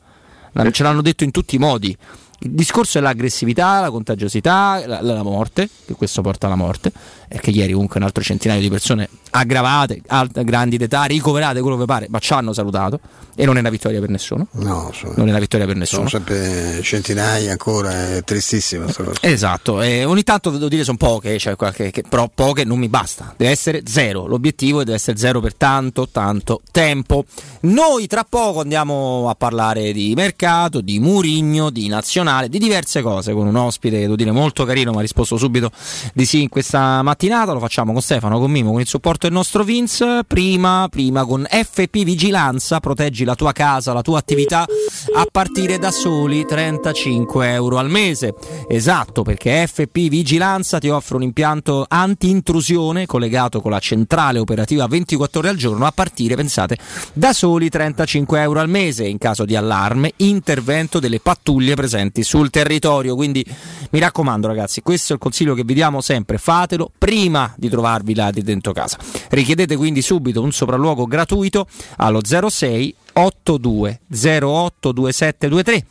ce 0.71 0.83
l'hanno 0.83 1.01
detto 1.01 1.23
in 1.23 1.31
tutti 1.31 1.55
i 1.55 1.59
modi. 1.59 1.95
Il 2.43 2.51
discorso 2.51 2.97
è 2.97 3.01
l'aggressività, 3.01 3.81
la 3.81 3.91
contagiosità, 3.91 4.81
la, 4.87 4.99
la 5.01 5.21
morte, 5.21 5.69
che 5.85 5.93
questo 5.93 6.23
porta 6.23 6.47
alla 6.47 6.55
morte, 6.55 6.91
perché 7.31 7.49
ieri 7.51 7.71
comunque 7.71 7.97
un 7.99 8.05
altro 8.05 8.21
centinaio 8.21 8.59
di 8.59 8.69
persone 8.69 9.07
aggravate, 9.29 10.01
alt- 10.07 10.43
grandi 10.43 10.75
d'età, 10.77 11.03
ricoverate, 11.03 11.61
quello 11.61 11.77
che 11.77 11.85
pare, 11.85 12.07
ma 12.09 12.19
ci 12.19 12.33
hanno 12.33 12.51
salutato 12.51 12.99
e 13.35 13.45
non 13.45 13.55
è 13.55 13.61
una 13.61 13.69
vittoria 13.69 13.99
per 14.01 14.09
nessuno. 14.09 14.47
No, 14.51 14.91
sono, 14.93 15.13
Non 15.15 15.27
è 15.27 15.29
una 15.29 15.39
vittoria 15.39 15.65
per 15.65 15.77
nessuno. 15.77 16.09
sono 16.09 16.23
sempre 16.23 16.81
centinaia 16.83 17.51
ancora, 17.51 18.15
è 18.17 18.23
tristissima 18.25 18.83
questa 18.83 19.03
cosa. 19.03 19.19
Esatto, 19.21 19.81
e 19.81 20.03
ogni 20.03 20.23
tanto 20.23 20.49
devo 20.49 20.67
dire 20.67 20.83
sono 20.83 20.97
poche, 20.97 21.37
cioè 21.39 21.55
qualche, 21.55 21.89
che- 21.91 22.03
però 22.07 22.29
poche 22.33 22.65
non 22.65 22.77
mi 22.77 22.89
basta, 22.89 23.33
deve 23.37 23.51
essere 23.51 23.83
zero, 23.85 24.25
l'obiettivo 24.27 24.79
deve 24.83 24.95
essere 24.97 25.17
zero 25.17 25.39
per 25.39 25.55
tanto, 25.55 26.09
tanto 26.11 26.61
tempo. 26.71 27.23
Noi 27.61 28.07
tra 28.07 28.25
poco 28.27 28.59
andiamo 28.59 29.29
a 29.29 29.35
parlare 29.35 29.93
di 29.93 30.13
mercato, 30.15 30.81
di 30.81 30.99
Murigno, 30.99 31.69
di 31.69 31.87
nazionale, 31.87 32.49
di 32.49 32.59
diverse 32.59 33.01
cose 33.01 33.31
con 33.31 33.47
un 33.47 33.55
ospite, 33.55 33.99
devo 33.99 34.15
dire 34.17 34.31
molto 34.31 34.65
carino, 34.65 34.91
ma 34.91 34.97
ha 34.99 35.01
risposto 35.01 35.37
subito 35.37 35.71
di 36.13 36.25
sì 36.25 36.41
in 36.41 36.49
questa 36.49 37.01
mattinata, 37.21 37.51
lo 37.51 37.59
facciamo 37.59 37.91
con 37.91 38.01
Stefano, 38.01 38.39
con 38.39 38.49
Mimo, 38.49 38.71
con 38.71 38.79
il 38.79 38.87
supporto 38.87 39.27
del 39.27 39.35
nostro 39.35 39.63
Vince, 39.63 40.23
prima, 40.25 40.87
prima 40.89 41.23
con 41.23 41.45
FP 41.47 42.03
Vigilanza, 42.03 42.79
proteggi 42.79 43.23
la 43.25 43.35
tua 43.35 43.51
casa, 43.51 43.93
la 43.93 44.01
tua 44.01 44.17
attività 44.17 44.65
a 45.13 45.27
partire 45.31 45.77
da 45.77 45.91
soli 45.91 46.43
35 46.47 47.51
euro 47.51 47.77
al 47.77 47.91
mese. 47.91 48.33
Esatto, 48.67 49.21
perché 49.21 49.67
FP 49.67 50.09
Vigilanza 50.09 50.79
ti 50.79 50.89
offre 50.89 51.17
un 51.17 51.21
impianto 51.21 51.85
anti-intrusione 51.87 53.05
collegato 53.05 53.61
con 53.61 53.69
la 53.69 53.79
centrale 53.79 54.39
operativa 54.39 54.87
24 54.87 55.39
ore 55.41 55.49
al 55.49 55.57
giorno 55.57 55.85
a 55.85 55.91
partire, 55.91 56.33
pensate, 56.35 56.75
da 57.13 57.33
soli 57.33 57.69
35 57.69 58.41
euro 58.41 58.61
al 58.61 58.69
mese 58.69 59.05
in 59.05 59.19
caso 59.19 59.45
di 59.45 59.55
allarme, 59.55 60.13
intervento 60.17 60.99
delle 60.99 61.19
pattuglie 61.19 61.75
presenti 61.75 62.23
sul 62.23 62.49
territorio. 62.49 63.13
Quindi 63.13 63.45
mi 63.91 63.99
raccomando 63.99 64.47
ragazzi, 64.47 64.81
questo 64.81 65.11
è 65.11 65.15
il 65.17 65.21
consiglio 65.21 65.53
che 65.53 65.63
vi 65.63 65.75
diamo 65.75 66.01
sempre, 66.01 66.39
fatelo 66.39 66.89
prima 67.11 67.53
di 67.57 67.67
trovarvi 67.67 68.15
là 68.15 68.31
di 68.31 68.41
dentro 68.41 68.71
casa. 68.71 68.97
Richiedete 69.31 69.75
quindi 69.75 70.01
subito 70.01 70.41
un 70.41 70.53
sopralluogo 70.53 71.05
gratuito 71.05 71.67
allo 71.97 72.21
06 72.23 72.95
82 73.11 73.99
08 74.09 74.91
2723 74.93 75.85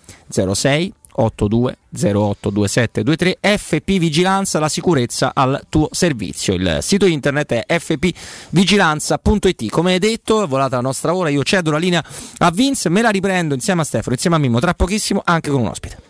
06 0.54 0.92
82 1.12 1.76
08 1.90 2.50
2723 2.50 3.38
FP 3.58 3.98
Vigilanza, 3.98 4.58
la 4.58 4.70
sicurezza 4.70 5.32
al 5.34 5.60
tuo 5.68 5.88
servizio. 5.90 6.54
Il 6.54 6.78
sito 6.80 7.04
internet 7.04 7.52
è 7.52 7.78
fpvigilanza.it. 7.78 9.68
Come 9.68 9.98
detto, 9.98 10.42
è 10.42 10.46
volata 10.46 10.76
la 10.76 10.82
nostra 10.82 11.14
ora, 11.14 11.28
io 11.28 11.42
cedo 11.42 11.70
la 11.70 11.76
linea 11.76 12.02
a 12.38 12.50
Vince, 12.50 12.88
me 12.88 13.02
la 13.02 13.10
riprendo 13.10 13.52
insieme 13.52 13.82
a 13.82 13.84
Stefano, 13.84 14.14
insieme 14.14 14.36
a 14.36 14.38
Mimmo, 14.38 14.58
tra 14.58 14.72
pochissimo 14.72 15.20
anche 15.22 15.50
con 15.50 15.60
un 15.60 15.66
ospite. 15.66 16.09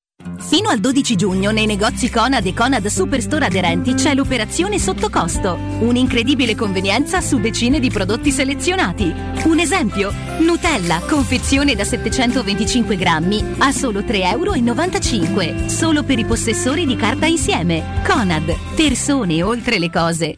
Fino 0.39 0.69
al 0.69 0.79
12 0.79 1.15
giugno 1.15 1.51
nei 1.51 1.65
negozi 1.65 2.09
Conad 2.09 2.45
e 2.45 2.53
Conad 2.53 2.85
Superstore 2.87 3.45
aderenti 3.45 3.93
c'è 3.93 4.13
l'operazione 4.13 4.79
sotto 4.79 5.09
costo. 5.09 5.57
Un'incredibile 5.79 6.55
convenienza 6.55 7.21
su 7.21 7.39
decine 7.39 7.79
di 7.79 7.89
prodotti 7.89 8.31
selezionati. 8.31 9.13
Un 9.45 9.59
esempio: 9.59 10.11
Nutella, 10.39 11.01
confezione 11.07 11.75
da 11.75 11.83
725 11.83 12.95
grammi 12.95 13.55
a 13.59 13.71
solo 13.71 14.01
3,95 14.01 15.41
euro. 15.41 15.69
Solo 15.69 16.03
per 16.03 16.19
i 16.19 16.25
possessori 16.25 16.85
di 16.85 16.95
carta 16.95 17.25
insieme. 17.25 18.01
Conad, 18.05 18.55
persone 18.75 19.41
oltre 19.41 19.79
le 19.79 19.89
cose. 19.89 20.37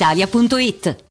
brispalitalia.it. 0.01 1.10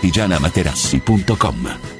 artigianamaterassi.com. 0.00 1.99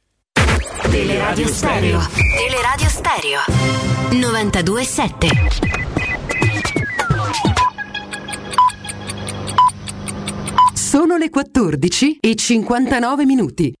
Teleradio 0.91 1.47
Stereo. 1.47 2.01
Teleradio 2.35 2.89
Stereo. 2.89 3.39
927. 4.11 5.27
Sono 10.73 11.15
le 11.15 11.29
14 11.29 12.17
e 12.19 12.35
59 12.35 13.25
minuti. 13.25 13.73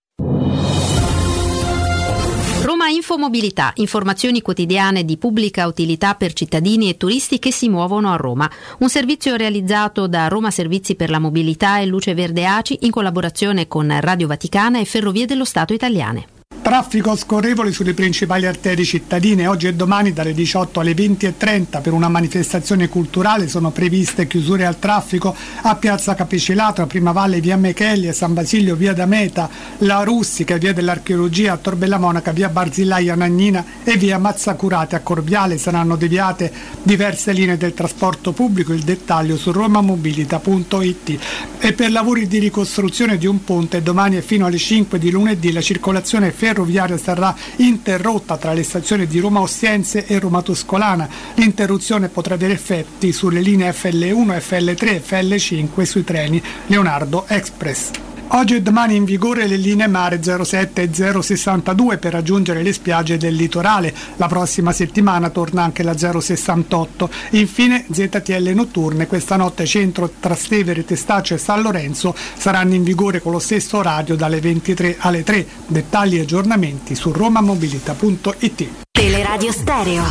Roma 2.61 2.87
Infomobilità, 2.87 3.73
informazioni 3.75 4.41
quotidiane 4.41 5.03
di 5.03 5.17
pubblica 5.17 5.67
utilità 5.67 6.15
per 6.15 6.31
cittadini 6.31 6.87
e 6.87 6.95
turisti 6.95 7.39
che 7.39 7.51
si 7.51 7.67
muovono 7.67 8.13
a 8.13 8.15
Roma. 8.15 8.49
Un 8.79 8.87
servizio 8.87 9.35
realizzato 9.35 10.07
da 10.07 10.29
Roma 10.29 10.49
Servizi 10.49 10.95
per 10.95 11.09
la 11.09 11.19
Mobilità 11.19 11.79
e 11.79 11.87
Luce 11.87 12.13
Verde 12.13 12.45
ACI 12.45 12.77
in 12.83 12.91
collaborazione 12.91 13.67
con 13.67 13.93
Radio 13.99 14.27
Vaticana 14.27 14.79
e 14.79 14.85
Ferrovie 14.85 15.25
dello 15.25 15.43
Stato 15.43 15.73
Italiane. 15.73 16.39
Traffico 16.71 17.17
scorrevole 17.17 17.73
sulle 17.73 17.93
principali 17.93 18.45
arterie 18.45 18.85
cittadine. 18.85 19.45
Oggi 19.45 19.67
e 19.67 19.73
domani 19.73 20.13
dalle 20.13 20.33
18 20.33 20.79
alle 20.79 20.93
20.30 20.93 21.81
per 21.81 21.91
una 21.91 22.07
manifestazione 22.07 22.87
culturale 22.87 23.49
sono 23.49 23.71
previste 23.71 24.25
chiusure 24.25 24.65
al 24.65 24.79
traffico 24.79 25.35
a 25.63 25.75
Piazza 25.75 26.15
Capicelato, 26.15 26.81
a 26.81 26.87
Prima 26.87 27.11
Valle, 27.11 27.41
Via 27.41 27.57
Mechelli, 27.57 28.13
San 28.13 28.33
Basilio, 28.33 28.77
Via 28.77 28.93
Dameta, 28.93 29.49
La 29.79 30.03
Russica, 30.03 30.55
Via 30.55 30.71
dell'Archeologia, 30.71 31.51
a 31.51 31.57
Torbella 31.57 31.97
Monaca, 31.97 32.31
Via 32.31 32.47
Barzillaia, 32.47 33.15
Nagnina 33.15 33.65
e 33.83 33.97
Via 33.97 34.17
Mazzacurate. 34.17 34.95
A 34.95 35.01
Corviale 35.01 35.57
saranno 35.57 35.97
deviate 35.97 36.49
diverse 36.83 37.33
linee 37.33 37.57
del 37.57 37.73
trasporto 37.73 38.31
pubblico. 38.31 38.71
Il 38.71 38.83
dettaglio 38.83 39.35
su 39.35 39.51
romamobilita.it. 39.51 41.19
E 41.59 41.73
per 41.73 41.91
lavori 41.91 42.27
di 42.27 42.39
ricostruzione 42.39 43.17
di 43.17 43.27
un 43.27 43.43
ponte 43.43 43.83
domani 43.83 44.15
e 44.15 44.21
fino 44.21 44.45
alle 44.45 44.57
5 44.57 44.97
di 44.97 45.11
lunedì 45.11 45.51
la 45.51 45.59
circolazione 45.59 46.31
ferroviaria 46.31 46.59
sarà 46.97 47.35
interrotta 47.57 48.37
tra 48.37 48.53
le 48.53 48.63
stazioni 48.63 49.07
di 49.07 49.19
Roma 49.19 49.41
Ostiense 49.41 50.05
e 50.05 50.19
Roma 50.19 50.41
Tuscolana. 50.41 51.07
L'interruzione 51.35 52.09
potrà 52.09 52.35
avere 52.35 52.53
effetti 52.53 53.11
sulle 53.11 53.41
linee 53.41 53.71
FL1, 53.71 54.37
FL3 54.37 54.87
e 54.87 55.03
FL5 55.03 55.81
sui 55.83 56.03
treni 56.03 56.41
Leonardo 56.67 57.25
Express. 57.27 58.10
Oggi 58.33 58.55
e 58.55 58.61
domani 58.61 58.95
in 58.95 59.03
vigore 59.03 59.45
le 59.45 59.57
linee 59.57 59.87
mare 59.87 60.21
07 60.23 60.83
e 60.83 60.89
062 61.21 61.97
per 61.97 62.13
raggiungere 62.13 62.63
le 62.63 62.71
spiagge 62.71 63.17
del 63.17 63.35
litorale. 63.35 63.93
La 64.15 64.27
prossima 64.27 64.71
settimana 64.71 65.29
torna 65.29 65.63
anche 65.63 65.83
la 65.83 65.97
068. 65.97 67.09
Infine 67.31 67.85
ZTL 67.91 68.51
notturne. 68.53 69.07
Questa 69.07 69.35
notte 69.35 69.65
centro 69.65 70.13
Trastevere, 70.17 70.85
Testaccio 70.85 71.33
e 71.33 71.37
San 71.37 71.61
Lorenzo 71.61 72.15
saranno 72.37 72.73
in 72.73 72.83
vigore 72.83 73.21
con 73.21 73.33
lo 73.33 73.39
stesso 73.39 73.77
orario 73.77 74.15
dalle 74.15 74.39
23 74.39 74.95
alle 74.99 75.23
3. 75.23 75.45
Dettagli 75.67 76.15
e 76.15 76.21
aggiornamenti 76.21 76.95
su 76.95 77.11
romamobilita.it. 77.11 78.67
Teleradio 78.91 79.51
Stereo 79.51 80.03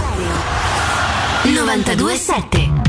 927 1.45 2.80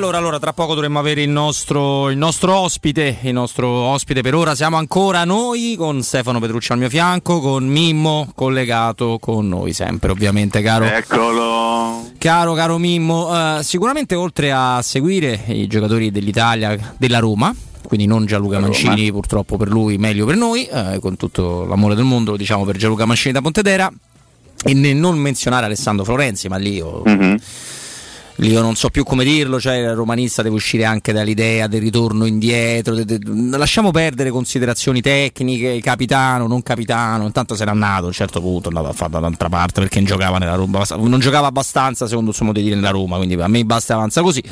Allora, 0.00 0.16
allora, 0.16 0.38
tra 0.38 0.54
poco 0.54 0.72
dovremmo 0.72 0.98
avere 0.98 1.20
il 1.20 1.28
nostro, 1.28 2.08
il 2.08 2.16
nostro 2.16 2.56
ospite. 2.56 3.18
Il 3.20 3.34
nostro 3.34 3.68
ospite 3.68 4.22
per 4.22 4.34
ora 4.34 4.54
siamo 4.54 4.78
ancora 4.78 5.24
noi 5.24 5.74
con 5.76 6.02
Stefano 6.02 6.40
Petrucci 6.40 6.72
al 6.72 6.78
mio 6.78 6.88
fianco, 6.88 7.38
con 7.40 7.66
Mimmo 7.66 8.32
collegato 8.34 9.18
con 9.20 9.46
noi 9.46 9.74
sempre, 9.74 10.10
ovviamente, 10.10 10.62
caro. 10.62 10.86
Eccolo. 10.86 12.12
Caro, 12.16 12.54
caro 12.54 12.78
Mimmo, 12.78 13.58
eh, 13.58 13.62
sicuramente 13.62 14.14
oltre 14.14 14.50
a 14.52 14.80
seguire 14.80 15.38
i 15.48 15.66
giocatori 15.66 16.10
dell'Italia, 16.10 16.94
della 16.96 17.18
Roma, 17.18 17.54
quindi 17.82 18.06
non 18.06 18.24
Gianluca 18.24 18.54
Roma. 18.54 18.68
Mancini, 18.68 19.12
purtroppo 19.12 19.58
per 19.58 19.68
lui, 19.68 19.98
meglio 19.98 20.24
per 20.24 20.36
noi, 20.36 20.64
eh, 20.64 20.96
con 20.98 21.18
tutto 21.18 21.66
l'amore 21.66 21.94
del 21.94 22.04
mondo, 22.04 22.30
lo 22.30 22.36
diciamo 22.38 22.64
per 22.64 22.78
Gianluca 22.78 23.04
Mancini 23.04 23.34
da 23.34 23.42
Pontedera, 23.42 23.92
e 24.64 24.72
nel 24.72 24.96
non 24.96 25.18
menzionare 25.18 25.66
Alessandro 25.66 26.06
Florenzi, 26.06 26.48
ma 26.48 26.56
lì 26.56 26.72
io, 26.76 27.02
Mhm. 27.04 27.36
Io 28.40 28.62
non 28.62 28.74
so 28.74 28.88
più 28.88 29.04
come 29.04 29.22
dirlo, 29.24 29.60
cioè 29.60 29.76
il 29.76 29.94
romanista 29.94 30.42
deve 30.42 30.54
uscire 30.54 30.84
anche 30.84 31.12
dall'idea 31.12 31.66
del 31.66 31.80
ritorno 31.80 32.24
indietro, 32.24 32.94
de- 32.94 33.04
de- 33.04 33.20
lasciamo 33.56 33.90
perdere 33.90 34.30
considerazioni 34.30 35.02
tecniche, 35.02 35.78
capitano, 35.80 36.46
non 36.46 36.62
capitano, 36.62 37.26
intanto 37.26 37.54
se 37.54 37.64
n'è 37.64 37.70
andato 37.70 38.04
a 38.04 38.06
un 38.06 38.12
certo 38.12 38.40
punto, 38.40 38.70
è 38.70 38.72
andato 38.72 38.88
a 38.88 38.92
fare 38.92 39.10
dall'altra 39.10 39.48
parte 39.48 39.80
perché 39.80 39.98
non 39.98 40.06
giocava 40.06 40.38
nella 40.38 40.54
Roma, 40.54 40.82
non 40.96 41.18
giocava 41.20 41.48
abbastanza 41.48 42.06
secondo 42.06 42.30
il 42.30 42.36
suo 42.36 42.46
modo 42.46 42.58
di 42.58 42.64
dire 42.64 42.76
nella 42.76 42.90
Roma, 42.90 43.16
quindi 43.16 43.34
a 43.34 43.48
me 43.48 43.62
basta 43.64 43.94
avanza 43.94 44.22
così, 44.22 44.42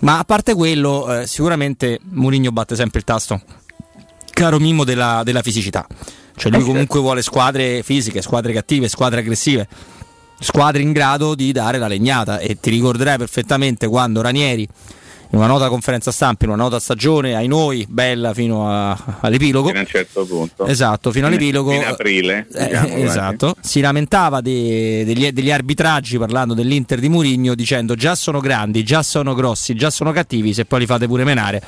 ma 0.00 0.18
a 0.18 0.24
parte 0.24 0.54
quello 0.54 1.20
eh, 1.20 1.26
sicuramente 1.26 2.00
Mourinho 2.10 2.50
batte 2.52 2.76
sempre 2.76 2.98
il 2.98 3.04
tasto, 3.04 3.40
caro 4.30 4.58
Mimmo, 4.58 4.84
della, 4.84 5.22
della 5.24 5.40
fisicità, 5.40 5.86
cioè 6.36 6.52
lui 6.52 6.62
comunque 6.62 7.00
vuole 7.00 7.22
squadre 7.22 7.82
fisiche, 7.82 8.20
squadre 8.20 8.52
cattive, 8.52 8.88
squadre 8.88 9.20
aggressive 9.20 9.66
squadre 10.38 10.82
in 10.82 10.92
grado 10.92 11.34
di 11.34 11.52
dare 11.52 11.78
la 11.78 11.88
legnata. 11.88 12.38
E 12.38 12.58
ti 12.60 12.70
ricorderai 12.70 13.18
perfettamente 13.18 13.86
quando 13.88 14.20
Ranieri 14.20 14.68
una 15.30 15.46
nota 15.46 15.68
conferenza 15.68 16.10
stampa, 16.10 16.44
in 16.44 16.50
una 16.52 16.62
nota 16.62 16.80
stagione, 16.80 17.34
ai 17.34 17.46
noi, 17.48 17.86
bella 17.88 18.32
fino 18.32 18.70
a- 18.70 18.96
all'epilogo. 19.20 19.66
Fino 19.68 19.78
a 19.78 19.82
un 19.82 19.88
certo 19.88 20.24
punto. 20.24 20.66
Esatto, 20.66 21.12
fino 21.12 21.26
all'epilogo. 21.26 21.72
In 21.72 21.84
aprile. 21.84 22.46
Eh, 22.52 22.66
diciamo, 22.66 22.94
esatto, 22.96 23.54
si 23.60 23.80
lamentava 23.80 24.40
de- 24.40 25.04
degli, 25.04 25.30
degli 25.30 25.50
arbitraggi 25.50 26.18
parlando 26.18 26.54
dell'Inter 26.54 26.98
di 26.98 27.08
Murigno 27.08 27.54
dicendo 27.54 27.94
già 27.94 28.14
sono 28.14 28.40
grandi, 28.40 28.82
già 28.84 29.02
sono 29.02 29.34
grossi, 29.34 29.74
già 29.74 29.90
sono 29.90 30.12
cattivi, 30.12 30.54
se 30.54 30.64
poi 30.64 30.80
li 30.80 30.86
fate 30.86 31.06
pure 31.06 31.24
menare 31.24 31.62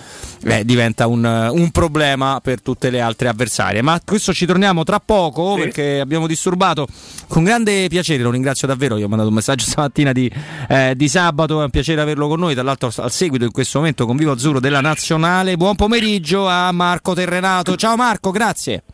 eh, 0.45 0.65
diventa 0.65 1.07
un, 1.07 1.25
un 1.25 1.71
problema 1.71 2.41
per 2.43 2.63
tutte 2.63 2.91
le 2.91 3.01
altre 3.01 3.29
avversarie. 3.29 3.83
Ma 3.83 3.95
a 3.95 4.01
questo 4.05 4.33
ci 4.33 4.47
torniamo 4.47 4.85
tra 4.85 5.01
poco 5.01 5.55
perché 5.57 6.01
abbiamo 6.01 6.27
disturbato 6.27 6.87
con 7.29 7.45
grande 7.45 7.89
piacere, 7.89 8.23
lo 8.23 8.31
ringrazio 8.31 8.67
davvero, 8.67 8.97
io 8.97 9.05
ho 9.05 9.09
mandato 9.09 9.29
un 9.29 9.35
messaggio 9.35 9.65
stamattina 9.69 10.13
di, 10.13 10.31
eh, 10.69 10.95
di 10.97 11.09
sabato, 11.09 11.61
è 11.61 11.65
un 11.65 11.71
piacere 11.71 12.01
averlo 12.01 12.29
con 12.29 12.39
noi, 12.41 12.55
tra 12.55 12.63
l'altro 12.63 12.91
al 12.97 13.13
seguito 13.13 13.50
in 13.51 13.53
questo 13.53 13.79
momento 13.79 14.07
con 14.07 14.17
Vivo 14.17 14.31
Azzurro 14.31 14.61
della 14.61 14.81
Nazionale. 14.81 15.57
Buon 15.57 15.75
pomeriggio 15.75 16.47
a 16.47 16.71
Marco 16.71 17.15
Terrenato. 17.15 17.75
Ciao 17.75 17.97
Marco, 17.97 18.31
grazie. 18.31 18.85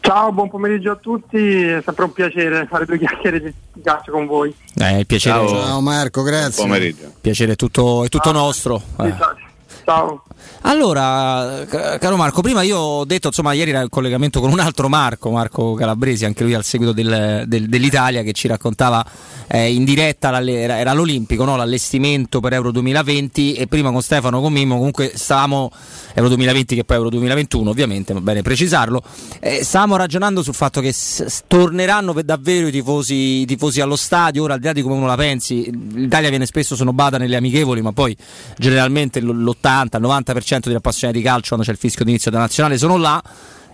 Ciao, 0.00 0.32
buon 0.32 0.48
pomeriggio 0.48 0.92
a 0.92 0.96
tutti, 0.96 1.36
è 1.36 1.82
sempre 1.84 2.04
un 2.04 2.12
piacere 2.12 2.66
fare 2.66 2.86
due 2.86 2.98
chiacchiere 2.98 3.42
di 3.42 3.52
calcio 3.82 4.12
con 4.12 4.26
voi. 4.26 4.54
Eh, 4.74 5.00
il 5.00 5.06
piacere, 5.06 5.46
Ciao 5.46 5.80
Marco, 5.82 6.22
grazie. 6.22 6.76
il 6.78 7.12
piacere 7.20 7.52
è 7.52 7.56
tutto, 7.56 8.04
è 8.04 8.08
tutto 8.08 8.32
nostro. 8.32 8.80
Eh 9.00 9.46
ciao. 9.88 10.22
Allora, 10.62 11.64
caro 11.66 12.16
Marco, 12.16 12.42
prima 12.42 12.62
io 12.62 12.78
ho 12.78 13.04
detto, 13.04 13.28
insomma, 13.28 13.54
ieri 13.54 13.70
era 13.70 13.80
il 13.80 13.88
collegamento 13.88 14.38
con 14.40 14.50
un 14.50 14.60
altro 14.60 14.88
Marco, 14.88 15.30
Marco 15.30 15.72
Calabresi, 15.74 16.26
anche 16.26 16.44
lui 16.44 16.52
al 16.52 16.64
seguito 16.64 16.92
del, 16.92 17.44
del, 17.46 17.68
dell'Italia, 17.68 18.22
che 18.22 18.32
ci 18.32 18.48
raccontava 18.48 19.04
eh, 19.48 19.72
in 19.72 19.84
diretta, 19.84 20.28
era, 20.42 20.78
era, 20.78 20.92
l'Olimpico, 20.92 21.44
no? 21.44 21.56
l'allestimento 21.56 22.40
per 22.40 22.52
Euro 22.52 22.70
2020 22.70 23.54
e 23.54 23.66
prima 23.66 23.90
con 23.90 24.02
Stefano, 24.02 24.40
con 24.40 24.52
Mimmo, 24.52 24.76
comunque 24.76 25.12
stavamo, 25.14 25.70
Euro 26.14 26.28
2020 26.28 26.74
che 26.74 26.84
poi 26.84 26.96
Euro 26.96 27.08
2021 27.10 27.70
ovviamente, 27.70 28.12
va 28.12 28.20
bene 28.20 28.42
precisarlo, 28.42 29.02
eh, 29.40 29.64
stavamo 29.64 29.96
ragionando 29.96 30.42
sul 30.42 30.54
fatto 30.54 30.80
che 30.80 30.92
s- 30.92 31.44
torneranno 31.46 32.12
davvero 32.22 32.66
i 32.66 32.70
tifosi, 32.70 33.14
i 33.40 33.46
tifosi, 33.46 33.80
allo 33.80 33.96
stadio, 33.96 34.42
ora 34.42 34.54
al 34.54 34.60
di 34.60 34.66
là 34.66 34.72
di 34.72 34.82
come 34.82 34.96
uno 34.96 35.06
la 35.06 35.16
pensi, 35.16 35.70
l'Italia 35.94 36.28
viene 36.28 36.46
spesso 36.46 36.76
sono 36.76 36.92
bada 36.92 37.16
nelle 37.16 37.36
amichevoli, 37.36 37.80
ma 37.80 37.92
poi 37.92 38.14
generalmente 38.56 39.20
l- 39.20 39.42
80-90% 39.82 40.58
degli 40.64 40.74
appassionati 40.74 41.18
di 41.18 41.24
calcio 41.24 41.48
quando 41.48 41.64
c'è 41.64 41.72
il 41.72 41.78
fischio 41.78 42.04
d'inizio 42.04 42.30
della 42.30 42.42
nazionale 42.42 42.78
sono 42.78 42.96
là 42.96 43.22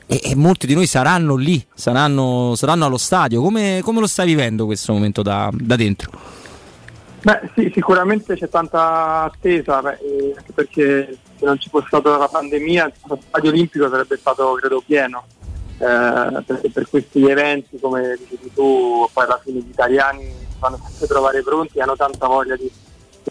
e, 0.06 0.20
e, 0.22 0.34
molti 0.34 0.66
di 0.66 0.74
noi 0.74 0.86
saranno 0.86 1.34
lì, 1.34 1.64
saranno, 1.72 2.54
saranno 2.56 2.84
allo 2.84 2.98
stadio. 2.98 3.40
Come, 3.40 3.80
come, 3.82 4.00
lo 4.00 4.06
stai 4.06 4.26
vivendo 4.26 4.66
questo 4.66 4.92
momento 4.92 5.22
da, 5.22 5.48
da 5.52 5.76
dentro? 5.76 6.10
Beh 7.22 7.40
sì, 7.54 7.70
sicuramente 7.72 8.36
c'è 8.36 8.50
tanta 8.50 9.22
attesa, 9.22 9.80
beh, 9.80 9.98
anche 10.36 10.52
perché 10.52 11.16
se 11.38 11.44
non 11.46 11.58
ci 11.58 11.70
fosse 11.70 11.86
stata 11.86 12.18
la 12.18 12.28
pandemia 12.28 12.92
lo 13.06 13.18
stadio 13.26 13.50
olimpico 13.50 13.88
sarebbe 13.88 14.18
stato 14.18 14.52
credo 14.60 14.82
pieno, 14.84 15.24
eh, 15.78 16.42
perché 16.44 16.68
per 16.70 16.86
questi 16.86 17.26
eventi 17.26 17.78
come 17.80 18.18
dicevi 18.18 18.52
tu 18.52 19.08
poi 19.10 19.24
alla 19.24 19.40
fine 19.42 19.60
gli 19.60 19.70
italiani 19.70 20.30
vanno 20.58 20.78
sempre 20.82 21.06
a 21.06 21.08
trovare 21.08 21.42
pronti 21.42 21.78
e 21.78 21.80
hanno 21.80 21.96
tanta 21.96 22.26
voglia 22.26 22.56
di 22.56 22.70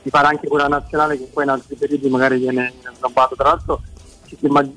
di 0.03 0.09
fare 0.09 0.27
anche 0.27 0.47
quella 0.47 0.67
nazionale 0.67 1.17
che 1.17 1.29
poi 1.31 1.45
in 1.45 1.49
altri 1.49 1.75
periodi 1.75 2.09
magari 2.09 2.37
viene 2.37 2.73
snobbato. 2.97 3.35
Tra 3.35 3.47
l'altro 3.47 3.81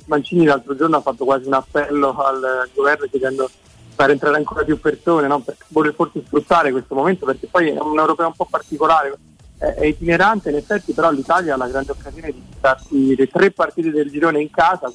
Mancini 0.06 0.44
l'altro 0.44 0.76
giorno 0.76 0.96
ha 0.96 1.00
fatto 1.00 1.24
quasi 1.24 1.46
un 1.46 1.54
appello 1.54 2.16
al 2.16 2.68
governo 2.74 3.06
chiedendo 3.10 3.50
di 3.50 3.94
far 3.94 4.10
entrare 4.10 4.36
ancora 4.36 4.64
più 4.64 4.78
persone, 4.78 5.26
no? 5.26 5.40
per 5.40 5.56
vuole 5.68 5.92
forse 5.92 6.22
sfruttare 6.24 6.70
questo 6.70 6.94
momento 6.94 7.26
perché 7.26 7.46
poi 7.50 7.70
è 7.70 7.80
un 7.80 7.98
europeo 7.98 8.26
un 8.26 8.34
po' 8.34 8.46
particolare, 8.48 9.16
è, 9.58 9.86
itinerante 9.86 10.50
in 10.50 10.56
effetti, 10.56 10.92
però 10.92 11.10
l'Italia 11.10 11.54
ha 11.54 11.56
la 11.56 11.68
grande 11.68 11.92
occasione 11.92 12.32
di 12.32 12.42
darsi 12.60 13.16
le 13.16 13.26
tre 13.26 13.50
partite 13.50 13.90
del 13.90 14.10
girone 14.10 14.40
in 14.40 14.50
casa, 14.50 14.92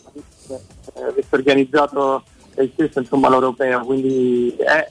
eh, 0.48 1.04
avesse 1.04 1.36
organizzato 1.36 2.24
lei 2.54 2.70
stesso 2.74 3.00
insomma, 3.00 3.30
l'europeo, 3.30 3.84
quindi 3.84 4.56
è, 4.58 4.88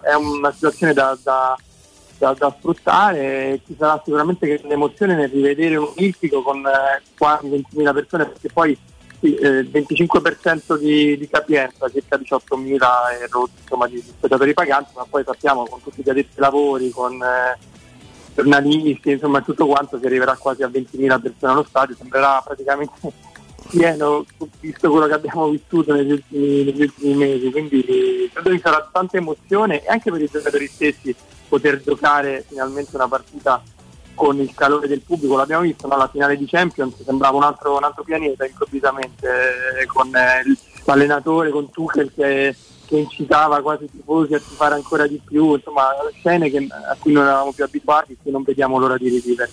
è 0.00 0.14
una 0.14 0.52
situazione 0.52 0.92
da, 0.92 1.16
da- 1.22 1.56
da- 2.22 2.34
da 2.38 2.54
sfruttare, 2.56 3.60
ci 3.66 3.74
sarà 3.76 4.00
sicuramente 4.04 4.46
grande 4.46 4.76
nel 5.06 5.28
rivedere 5.28 5.74
un 5.74 5.88
olimpico 5.96 6.40
con 6.42 6.64
eh, 6.64 7.02
quasi 7.18 7.48
20.000 7.48 7.92
persone 7.92 8.26
perché 8.26 8.48
poi 8.52 8.78
sì, 9.18 9.34
eh, 9.34 9.48
il 9.48 9.70
25% 9.72 10.78
di, 10.78 11.18
di 11.18 11.28
capienza, 11.28 11.88
circa 11.88 12.16
18.000 12.16 12.74
e 13.20 13.26
rotti, 13.28 13.60
insomma, 13.62 13.88
di, 13.88 13.98
spettatori 14.00 14.52
paganti, 14.52 14.92
ma 14.94 15.06
poi 15.08 15.24
sappiamo 15.24 15.64
con 15.64 15.82
tutti 15.82 16.02
gli 16.02 16.10
addetti 16.10 16.38
lavori, 16.38 16.90
con 16.90 17.20
eh, 17.20 17.58
giornalisti, 18.34 19.10
insomma 19.10 19.42
tutto 19.42 19.66
quanto 19.66 19.98
si 19.98 20.06
arriverà 20.06 20.36
quasi 20.36 20.62
a 20.62 20.68
20.000 20.68 21.20
persone 21.20 21.52
allo 21.52 21.64
stadio, 21.68 21.96
sembrerà 21.96 22.40
praticamente 22.44 23.00
pieno 23.68 24.24
visto 24.60 24.90
quello 24.90 25.06
che 25.06 25.14
abbiamo 25.14 25.48
vissuto 25.48 25.92
negli 25.92 26.12
ultimi, 26.12 26.64
negli 26.64 26.82
ultimi 26.82 27.14
mesi, 27.14 27.50
quindi 27.50 28.30
credo 28.32 28.50
che 28.50 28.58
sarà 28.58 28.88
tanta 28.92 29.16
emozione 29.16 29.82
e 29.82 29.88
anche 29.88 30.10
per 30.10 30.22
i 30.22 30.28
giocatori 30.30 30.66
stessi 30.66 31.14
poter 31.52 31.82
giocare 31.82 32.46
finalmente 32.48 32.96
una 32.96 33.08
partita 33.08 33.62
con 34.14 34.38
il 34.40 34.54
calore 34.54 34.88
del 34.88 35.02
pubblico, 35.02 35.36
l'abbiamo 35.36 35.64
visto 35.64 35.86
no? 35.86 35.92
alla 35.92 36.08
finale 36.08 36.38
di 36.38 36.46
Champions, 36.46 36.94
sembrava 37.04 37.36
un 37.36 37.42
altro, 37.42 37.76
un 37.76 37.84
altro 37.84 38.04
pianeta 38.04 38.46
improvvisamente, 38.46 39.26
eh, 39.82 39.86
con 39.86 40.14
eh, 40.14 40.42
l'allenatore, 40.86 41.50
con 41.50 41.70
Tuchel 41.70 42.10
che, 42.14 42.56
che 42.86 42.96
incitava 42.96 43.60
quasi 43.60 43.84
i 43.84 43.90
tifosi 43.90 44.32
a 44.32 44.38
tifare 44.38 44.76
ancora 44.76 45.06
di 45.06 45.20
più, 45.22 45.54
insomma 45.54 45.88
scene 46.14 46.48
che- 46.48 46.68
a 46.70 46.96
cui 46.98 47.12
non 47.12 47.24
eravamo 47.24 47.52
più 47.52 47.64
abituati 47.64 48.12
e 48.12 48.16
che 48.22 48.30
non 48.30 48.44
vediamo 48.44 48.78
l'ora 48.78 48.96
di 48.96 49.10
rivivere. 49.10 49.50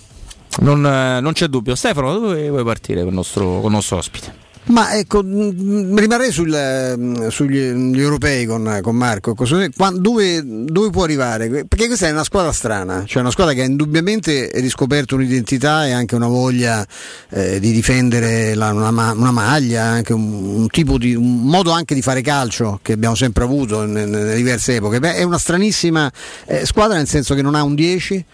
Non, 0.60 0.84
eh, 0.86 1.20
non 1.20 1.32
c'è 1.32 1.48
dubbio. 1.48 1.74
Stefano, 1.74 2.18
dove 2.18 2.48
vuoi 2.48 2.64
partire 2.64 3.00
con 3.00 3.08
il 3.08 3.14
nostro, 3.14 3.68
nostro 3.68 3.98
ospite? 3.98 4.48
Ma 4.62 4.94
ecco, 4.94 5.20
rimarrei 5.22 6.30
sul, 6.30 6.50
mh, 6.50 7.28
sugli 7.28 7.70
gli 7.70 8.00
europei 8.00 8.46
con, 8.46 8.78
con 8.82 8.94
Marco. 8.94 9.30
Ecco, 9.32 9.46
dove, 9.94 10.42
dove 10.44 10.90
può 10.90 11.02
arrivare? 11.04 11.64
Perché 11.66 11.86
questa 11.86 12.06
è 12.06 12.10
una 12.12 12.24
squadra 12.24 12.52
strana, 12.52 13.04
cioè 13.06 13.22
una 13.22 13.30
squadra 13.30 13.54
che 13.54 13.62
ha 13.62 13.64
indubbiamente 13.64 14.50
riscoperto 14.54 15.16
un'identità 15.16 15.86
e 15.86 15.92
anche 15.92 16.14
una 16.14 16.28
voglia 16.28 16.86
eh, 17.30 17.58
di 17.58 17.72
difendere 17.72 18.54
la- 18.54 18.72
una, 18.72 19.12
una 19.12 19.30
maglia, 19.32 19.84
anche 19.84 20.12
un, 20.12 20.68
un 20.72 20.98
di 20.98 21.14
un 21.14 21.42
modo 21.42 21.72
anche 21.72 21.94
di 21.94 22.02
fare 22.02 22.20
calcio 22.20 22.78
che 22.82 22.92
abbiamo 22.92 23.14
sempre 23.14 23.44
avuto 23.44 23.84
nelle 23.84 24.34
diverse 24.36 24.76
epoche. 24.76 25.00
Beh, 25.00 25.14
è 25.14 25.22
una 25.22 25.38
stranissima 25.38 26.10
eh, 26.46 26.64
squadra 26.66 26.96
nel 26.96 27.08
senso 27.08 27.34
che 27.34 27.42
non 27.42 27.54
ha 27.54 27.62
un 27.62 27.74
10 27.74 28.24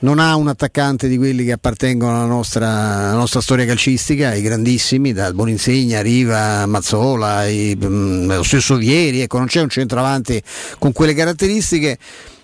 non 0.00 0.18
ha 0.18 0.34
un 0.36 0.48
attaccante 0.48 1.08
di 1.08 1.16
quelli 1.16 1.44
che 1.44 1.52
appartengono 1.52 2.16
alla 2.16 2.26
nostra, 2.26 2.68
alla 3.08 3.16
nostra 3.16 3.40
storia 3.40 3.66
calcistica, 3.66 4.34
i 4.34 4.42
grandissimi, 4.42 5.12
dal 5.12 5.34
Boninsegna, 5.34 6.00
Riva, 6.00 6.64
Mazzola, 6.66 7.46
i- 7.46 7.76
mm, 7.82 8.32
lo 8.32 8.42
stesso 8.42 8.76
Vieri, 8.76 9.20
ecco, 9.20 9.38
non 9.38 9.46
c'è 9.46 9.60
un 9.60 9.68
centravanti 9.68 10.42
con 10.78 10.92
quelle 10.92 11.14
caratteristiche. 11.14 11.98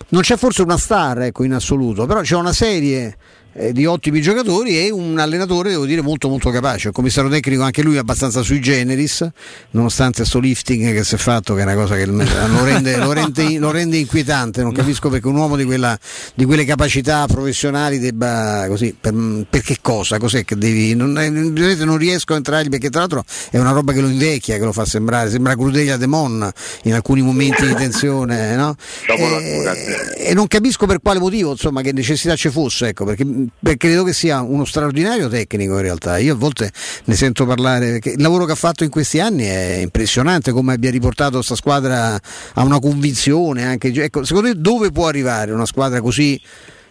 Non 0.09 0.21
c'è 0.21 0.37
forse 0.37 0.61
una 0.61 0.77
star 0.77 1.23
ecco, 1.23 1.43
in 1.43 1.53
assoluto, 1.53 2.05
però 2.05 2.21
c'è 2.21 2.35
una 2.35 2.53
serie 2.53 3.17
eh, 3.57 3.73
di 3.73 3.85
ottimi 3.85 4.21
giocatori 4.21 4.77
e 4.77 4.91
un 4.91 5.17
allenatore, 5.17 5.71
devo 5.71 5.85
dire, 5.85 6.01
molto 6.01 6.29
molto 6.29 6.49
capace. 6.51 6.89
Il 6.89 6.93
commissario 6.93 7.29
tecnico 7.29 7.63
anche 7.63 7.81
lui 7.81 7.95
è 7.95 7.99
abbastanza 7.99 8.41
sui 8.43 8.59
generis, 8.61 9.27
nonostante 9.71 10.23
sto 10.25 10.39
lifting 10.39 10.93
che 10.93 11.03
si 11.03 11.15
è 11.15 11.17
fatto, 11.17 11.55
che 11.55 11.61
è 11.61 11.63
una 11.63 11.73
cosa 11.73 11.95
che 11.95 12.05
lo 12.05 12.63
rende, 12.63 12.97
lo 12.97 13.11
rende- 13.11 13.57
lo 13.57 13.71
rende 13.71 13.97
inquietante. 13.97 14.61
Non 14.61 14.73
capisco 14.73 15.09
perché 15.09 15.27
un 15.27 15.35
uomo 15.35 15.55
di, 15.55 15.65
quella- 15.65 15.97
di 16.35 16.45
quelle 16.45 16.65
capacità 16.65 17.25
professionali 17.25 17.97
debba 17.99 18.65
così. 18.67 18.95
Per, 18.99 19.13
per 19.49 19.61
che 19.61 19.77
cosa? 19.81 20.19
Cos'è 20.19 20.45
che 20.45 20.55
devi. 20.55 20.95
Non, 20.95 21.17
eh, 21.17 21.29
non 21.29 21.97
riesco 21.97 22.33
a 22.33 22.37
entrargli 22.37 22.69
perché, 22.69 22.89
tra 22.89 22.99
l'altro, 22.99 23.23
è 23.49 23.57
una 23.57 23.71
roba 23.71 23.91
che 23.91 24.01
lo 24.01 24.07
invecchia, 24.07 24.57
che 24.57 24.63
lo 24.63 24.71
fa 24.71 24.85
sembrare. 24.85 25.29
Sembra 25.29 25.55
Crudelia 25.55 25.97
Demon 25.97 26.49
in 26.83 26.93
alcuni 26.93 27.21
momenti 27.21 27.65
di 27.65 27.73
tensione, 27.73 28.55
no? 28.55 28.75
Eh, 29.07 30.27
e 30.29 30.33
non 30.33 30.47
capisco 30.47 30.85
per 30.85 30.99
quale 31.01 31.19
motivo, 31.19 31.51
insomma, 31.51 31.81
che 31.81 31.91
necessità 31.91 32.35
ci 32.35 32.49
fosse, 32.49 32.89
ecco, 32.89 33.05
perché, 33.05 33.25
perché 33.59 33.87
credo 33.87 34.03
che 34.03 34.13
sia 34.13 34.41
uno 34.41 34.65
straordinario 34.65 35.27
tecnico 35.27 35.75
in 35.75 35.81
realtà. 35.81 36.17
Io 36.17 36.33
a 36.33 36.37
volte 36.37 36.71
ne 37.05 37.15
sento 37.15 37.45
parlare, 37.45 37.91
perché 37.91 38.09
il 38.11 38.21
lavoro 38.21 38.45
che 38.45 38.53
ha 38.53 38.55
fatto 38.55 38.83
in 38.83 38.89
questi 38.89 39.19
anni 39.19 39.45
è 39.45 39.79
impressionante, 39.81 40.51
come 40.51 40.73
abbia 40.73 40.91
riportato 40.91 41.35
questa 41.35 41.55
squadra 41.55 42.15
a 42.15 42.63
una 42.63 42.79
convinzione. 42.79 43.65
Anche, 43.65 43.89
ecco, 43.89 44.23
secondo 44.23 44.51
te 44.51 44.59
dove 44.59 44.91
può 44.91 45.07
arrivare 45.07 45.51
una 45.51 45.65
squadra 45.65 46.01
così, 46.01 46.39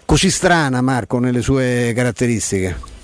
così 0.05 0.31
strana, 0.31 0.81
Marco, 0.81 1.19
nelle 1.19 1.43
sue 1.43 1.93
caratteristiche? 1.95 2.95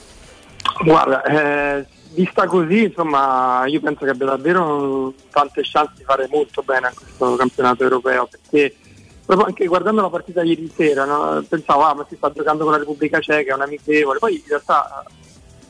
Guarda, 0.84 1.22
eh, 1.24 1.86
vista 2.14 2.46
così, 2.46 2.84
insomma, 2.84 3.64
io 3.66 3.80
penso 3.80 4.05
che 4.05 4.11
abbia 4.11 4.26
davvero 4.26 5.12
tante 5.30 5.62
chance 5.64 5.92
di 5.96 6.05
fare 6.05 6.28
molto 6.30 6.62
bene 6.62 6.88
a 6.88 6.92
questo 6.94 7.36
campionato 7.36 7.82
europeo, 7.82 8.28
perché 8.30 8.76
proprio 9.25 9.47
anche 9.47 9.66
guardando 9.66 10.03
la 10.03 10.11
partita 10.11 10.43
ieri 10.43 10.70
sera, 10.75 11.05
no, 11.05 11.45
pensavo, 11.49 11.83
ah, 11.83 11.95
ma 11.95 12.07
si 12.09 12.16
sta 12.16 12.31
giocando 12.33 12.64
con 12.64 12.73
la 12.73 12.79
Repubblica 12.79 13.20
Ceca, 13.20 13.53
è 13.53 13.55
un 13.55 13.62
amichevole, 13.62 14.18
poi 14.18 14.35
in 14.35 14.43
realtà 14.47 15.05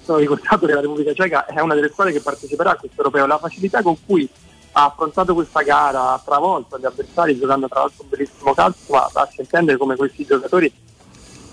sono 0.03 0.19
ricordato 0.19 0.67
che 0.67 0.75
la 0.75 0.81
Repubblica 0.81 1.13
Ceca 1.13 1.47
è 1.47 1.61
una 1.61 1.75
delle 1.75 1.91
squadre 1.91 2.13
che 2.13 2.21
parteciperà 2.21 2.71
a 2.71 2.77
questo 2.77 2.99
europeo, 2.99 3.27
la 3.27 3.39
facilità 3.39 3.83
con 3.83 3.97
cui 4.05 4.29
ha 4.73 4.87
affrontato 4.87 5.35
questa 5.35 5.63
gara, 5.63 6.13
ha 6.13 6.23
travolto 6.25 6.79
gli 6.79 6.87
avversari 6.87 7.39
giocando 7.39 7.69
tra 7.69 7.81
l'altro 7.81 8.03
un 8.05 8.09
bellissimo 8.09 8.55
calcio, 8.55 8.93
ma 8.93 9.09
lascia 9.13 9.43
intendere 9.43 9.77
come 9.77 9.97
questi 9.97 10.25
giocatori 10.25 10.73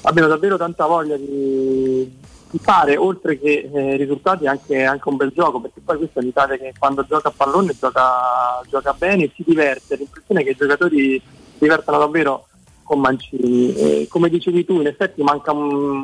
abbiano 0.03 0.29
davvero 0.29 0.57
tanta 0.57 0.85
voglia 0.85 1.17
di, 1.17 2.17
di 2.49 2.59
fare, 2.59 2.95
oltre 2.95 3.37
che 3.37 3.69
eh, 3.71 3.97
risultati, 3.97 4.47
anche, 4.47 4.83
anche 4.83 5.09
un 5.09 5.17
bel 5.17 5.31
gioco, 5.33 5.59
perché 5.59 5.81
poi 5.83 5.97
questa 5.97 6.21
è 6.21 6.23
l'Italia 6.23 6.57
che 6.57 6.73
quando 6.79 7.05
gioca 7.05 7.27
a 7.27 7.33
pallone 7.35 7.75
gioca, 7.77 8.61
gioca 8.69 8.93
bene 8.93 9.25
e 9.25 9.31
si 9.35 9.43
diverte. 9.45 9.97
L'impressione 9.97 10.41
è 10.41 10.43
che 10.45 10.51
i 10.51 10.55
giocatori 10.55 11.21
divertano 11.59 11.99
davvero 11.99 12.47
con 12.83 12.99
Mancini. 12.99 13.75
E 13.75 14.07
come 14.09 14.29
dicevi 14.29 14.65
tu, 14.65 14.79
in 14.79 14.87
effetti 14.87 15.21
manca 15.21 15.51
un 15.51 16.03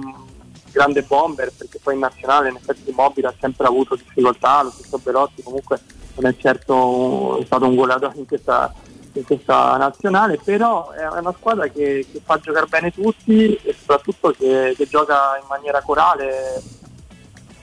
grande 0.71 1.03
bomber, 1.03 1.51
perché 1.57 1.79
poi 1.81 1.93
in 1.93 2.01
nazionale 2.01 2.49
in 2.49 2.57
effetti 2.57 2.89
Immobile 2.89 3.27
ha 3.27 3.33
sempre 3.39 3.65
avuto 3.65 3.95
difficoltà, 3.95 4.61
lo 4.61 4.71
stesso 4.71 4.97
Belotti 4.97 5.41
comunque 5.41 5.79
non 6.15 6.29
è 6.29 6.35
certo 6.37 7.39
è 7.39 7.45
stato 7.45 7.65
un 7.65 7.75
goleador 7.75 8.13
in 8.15 8.25
questa 8.25 8.73
in 9.13 9.23
questa 9.23 9.77
nazionale, 9.77 10.37
però 10.43 10.91
è 10.91 11.07
una 11.07 11.33
squadra 11.37 11.67
che, 11.67 12.05
che 12.11 12.21
fa 12.23 12.37
giocare 12.37 12.65
bene 12.65 12.91
tutti 12.91 13.55
e 13.55 13.73
soprattutto 13.77 14.31
che, 14.31 14.73
che 14.75 14.87
gioca 14.87 15.37
in 15.41 15.47
maniera 15.47 15.81
corale 15.81 16.61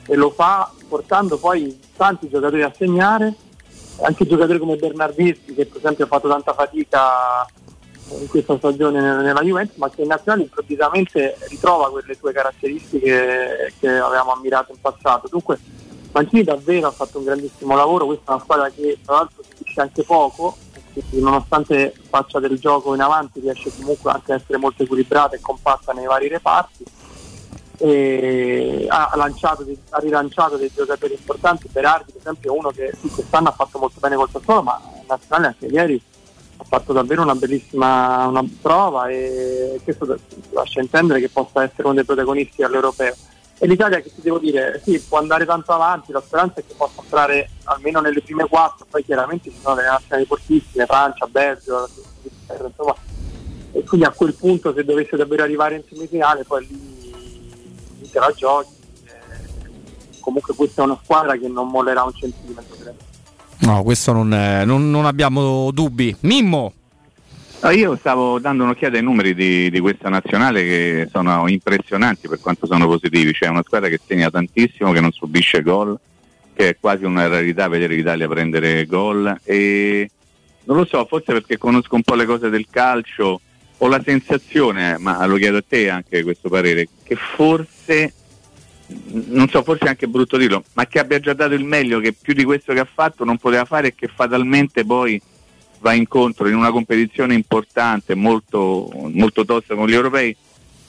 e 0.07 0.17
lo 0.17 0.31
fa 0.31 0.71
portando 0.89 1.37
poi 1.39 1.79
tanti 1.97 2.29
giocatori 2.29 2.63
a 2.63 2.73
segnare, 2.75 3.35
anche 4.03 4.27
giocatori 4.27 4.59
come 4.59 4.77
Bernardeschi 4.77 5.55
che 5.55 5.67
per 5.67 5.77
esempio 5.77 6.05
ha 6.05 6.09
fatto 6.09 6.29
tanta 6.29 6.55
fatica 6.55 7.47
in 8.21 8.29
questa 8.29 8.57
stagione 8.57 9.01
nella 9.01 9.43
Juventus, 9.43 9.77
ma 9.77 9.91
che 9.91 10.03
in 10.03 10.09
nazionale 10.09 10.43
improvvisamente 10.43 11.37
ritrova 11.49 11.91
quelle 11.91 12.15
sue 12.15 12.33
caratteristiche 12.33 13.73
che 13.79 13.89
avevamo 13.89 14.33
ammirato 14.33 14.73
in 14.73 14.81
passato. 14.81 15.29
Dunque 15.29 15.59
Mancini 16.13 16.43
davvero 16.43 16.89
ha 16.89 16.93
fatto 16.93 17.19
un 17.19 17.25
grandissimo 17.25 17.75
lavoro, 17.75 18.07
questa 18.07 18.33
è 18.33 18.35
una 18.35 18.43
squadra 18.43 18.71
che 18.71 18.99
tra 19.05 19.15
l'altro 19.15 19.43
si 19.43 19.65
dice 19.65 19.81
anche 19.81 20.03
poco, 20.03 20.57
nonostante 21.13 21.95
faccia 22.09 22.39
del 22.39 22.59
gioco 22.59 22.95
in 22.95 23.01
avanti 23.01 23.41
riesce 23.41 23.73
comunque 23.75 24.11
anche 24.11 24.33
a 24.33 24.35
essere 24.35 24.59
molto 24.59 24.83
equilibrata 24.83 25.37
e 25.37 25.41
compatta 25.41 25.93
nei 25.93 26.07
vari 26.07 26.29
reparti. 26.29 26.85
Ha, 27.83 29.13
lanciato 29.17 29.67
ha 29.91 29.99
rilanciato 29.99 30.57
dei 30.57 30.71
giocatori 30.73 31.15
importanti, 31.15 31.67
Berardi 31.73 32.13
per 32.13 32.21
esempio 32.21 32.55
è 32.55 32.57
uno 32.57 32.71
che 32.71 32.93
quest'anno 33.01 33.49
ha 33.49 33.53
fatto 33.53 33.79
molto 33.79 33.99
bene 33.99 34.15
col 34.15 34.29
Sassuolo, 34.31 34.63
ma 34.63 34.81
in 35.01 35.07
nazionale 35.09 35.47
anche 35.49 35.67
ieri 35.67 36.01
ha 36.63 36.65
fatto 36.65 36.93
davvero 36.93 37.23
una 37.23 37.35
bellissima 37.35 38.27
una 38.27 38.45
prova 38.61 39.09
e 39.09 39.81
questo 39.83 40.17
lascia 40.51 40.81
intendere 40.81 41.21
che 41.21 41.29
possa 41.29 41.65
essere 41.65 41.83
uno 41.83 41.95
dei 41.95 42.05
protagonisti 42.05 42.63
all'europeo. 42.63 43.15
E 43.59 43.67
l'Italia 43.67 44.01
che 44.01 44.13
ti 44.13 44.21
devo 44.21 44.39
dire, 44.39 44.81
sì, 44.83 44.99
può 45.01 45.19
andare 45.19 45.45
tanto 45.45 45.73
avanti, 45.73 46.11
la 46.11 46.23
speranza 46.25 46.61
è 46.61 46.65
che 46.67 46.75
possa 46.77 47.01
entrare 47.03 47.51
almeno 47.65 48.01
nelle 48.01 48.21
prime 48.21 48.47
quattro, 48.49 48.87
poi 48.89 49.05
chiaramente 49.05 49.51
ci 49.51 49.59
sono 49.61 49.77
delle 49.77 49.89
nazionali 49.89 50.27
fortissime, 50.27 50.87
Francia, 50.87 51.27
Belgio, 51.27 51.89
insomma, 52.49 52.95
e 53.73 53.85
quindi 53.85 54.07
a 54.07 54.11
quel 54.11 54.35
punto 54.35 54.73
se 54.75 54.85
dovesse 54.85 55.17
davvero 55.17 55.45
arrivare 55.45 55.77
in 55.77 55.85
semifinale 55.89 56.45
poi 56.45 56.67
lì 56.67 58.09
te 58.11 58.19
la 58.19 58.33
giochi. 58.35 58.81
Comunque 60.21 60.55
questa 60.55 60.83
è 60.83 60.85
una 60.85 60.99
squadra 61.03 61.37
che 61.37 61.49
non 61.49 61.69
mollerà 61.69 62.03
un 62.05 62.13
centimetro. 62.13 62.77
credo. 62.77 63.12
No, 63.63 63.83
questo 63.83 64.13
non, 64.13 64.33
eh, 64.33 64.65
non- 64.65 64.91
non 64.91 65.07
abbiamo 65.07 65.71
dubbi. 65.73 66.15
Mimmo, 66.21 66.73
Ah, 67.65 67.71
io 67.71 67.95
stavo 67.97 68.41
dando 68.41 68.65
un'occhiata 68.65 68.97
ai 68.97 69.05
numeri 69.05 69.37
di, 69.37 69.71
di 69.71 69.79
questa 69.79 70.09
nazionale 70.09 70.65
che 70.65 71.09
sono 71.13 71.47
impressionanti 71.47 72.27
per 72.27 72.41
quanto 72.41 72.67
sono 72.67 72.87
positivi. 72.89 73.31
C'è 73.33 73.47
una 73.47 73.63
squadra 73.65 73.89
che 73.89 74.01
segna 74.05 74.29
tantissimo, 74.31 74.91
che 74.91 75.01
non 75.01 75.13
subisce 75.13 75.63
gol, 75.63 75.97
che 76.55 76.71
è 76.71 76.77
quasi 76.81 77.05
una 77.05 77.29
rarità 77.29 77.69
vedere 77.69 77.95
l'Italia 77.95 78.27
prendere 78.27 78.85
gol. 78.87 79.39
E 79.45 80.11
non 80.65 80.77
lo 80.77 80.85
so, 80.85 81.05
forse 81.09 81.33
perché 81.33 81.57
conosco 81.57 81.95
un 81.95 82.03
po' 82.03 82.17
le 82.17 82.27
cose 82.27 82.51
del 82.51 82.67
calcio, 82.69 83.41
ho 83.79 83.87
la 83.87 84.03
sensazione, 84.05 84.97
ma 84.99 85.25
lo 85.27 85.37
chiedo 85.37 85.59
a 85.59 85.65
te 85.65 85.89
anche 85.89 86.25
questo 86.25 86.49
parere, 86.49 86.89
che 87.05 87.15
forse, 87.15 88.13
non 89.29 89.49
so, 89.49 89.63
forse 89.63 89.85
è 89.85 89.89
anche 89.89 90.09
brutto 90.09 90.37
dirlo, 90.37 90.65
ma 90.75 90.87
che 90.87 90.99
abbia 90.99 91.21
già 91.21 91.33
dato 91.33 91.55
il 91.55 91.65
meglio, 91.65 92.01
che 92.01 92.13
più 92.13 92.35
di 92.35 92.45
questo 92.45 92.73
che 92.73 92.81
ha 92.81 92.89
fatto 92.91 93.25
non 93.25 93.39
poteva 93.39 93.65
fare 93.65 93.89
e 93.89 93.95
che 93.95 94.09
fatalmente 94.09 94.85
poi 94.85 95.21
va 95.81 95.93
incontro 95.93 96.49
in 96.49 96.55
una 96.55 96.71
competizione 96.71 97.35
importante, 97.35 98.15
molto, 98.15 98.89
molto 99.13 99.45
tosta 99.45 99.75
con 99.75 99.89
gli 99.89 99.95
europei, 99.95 100.35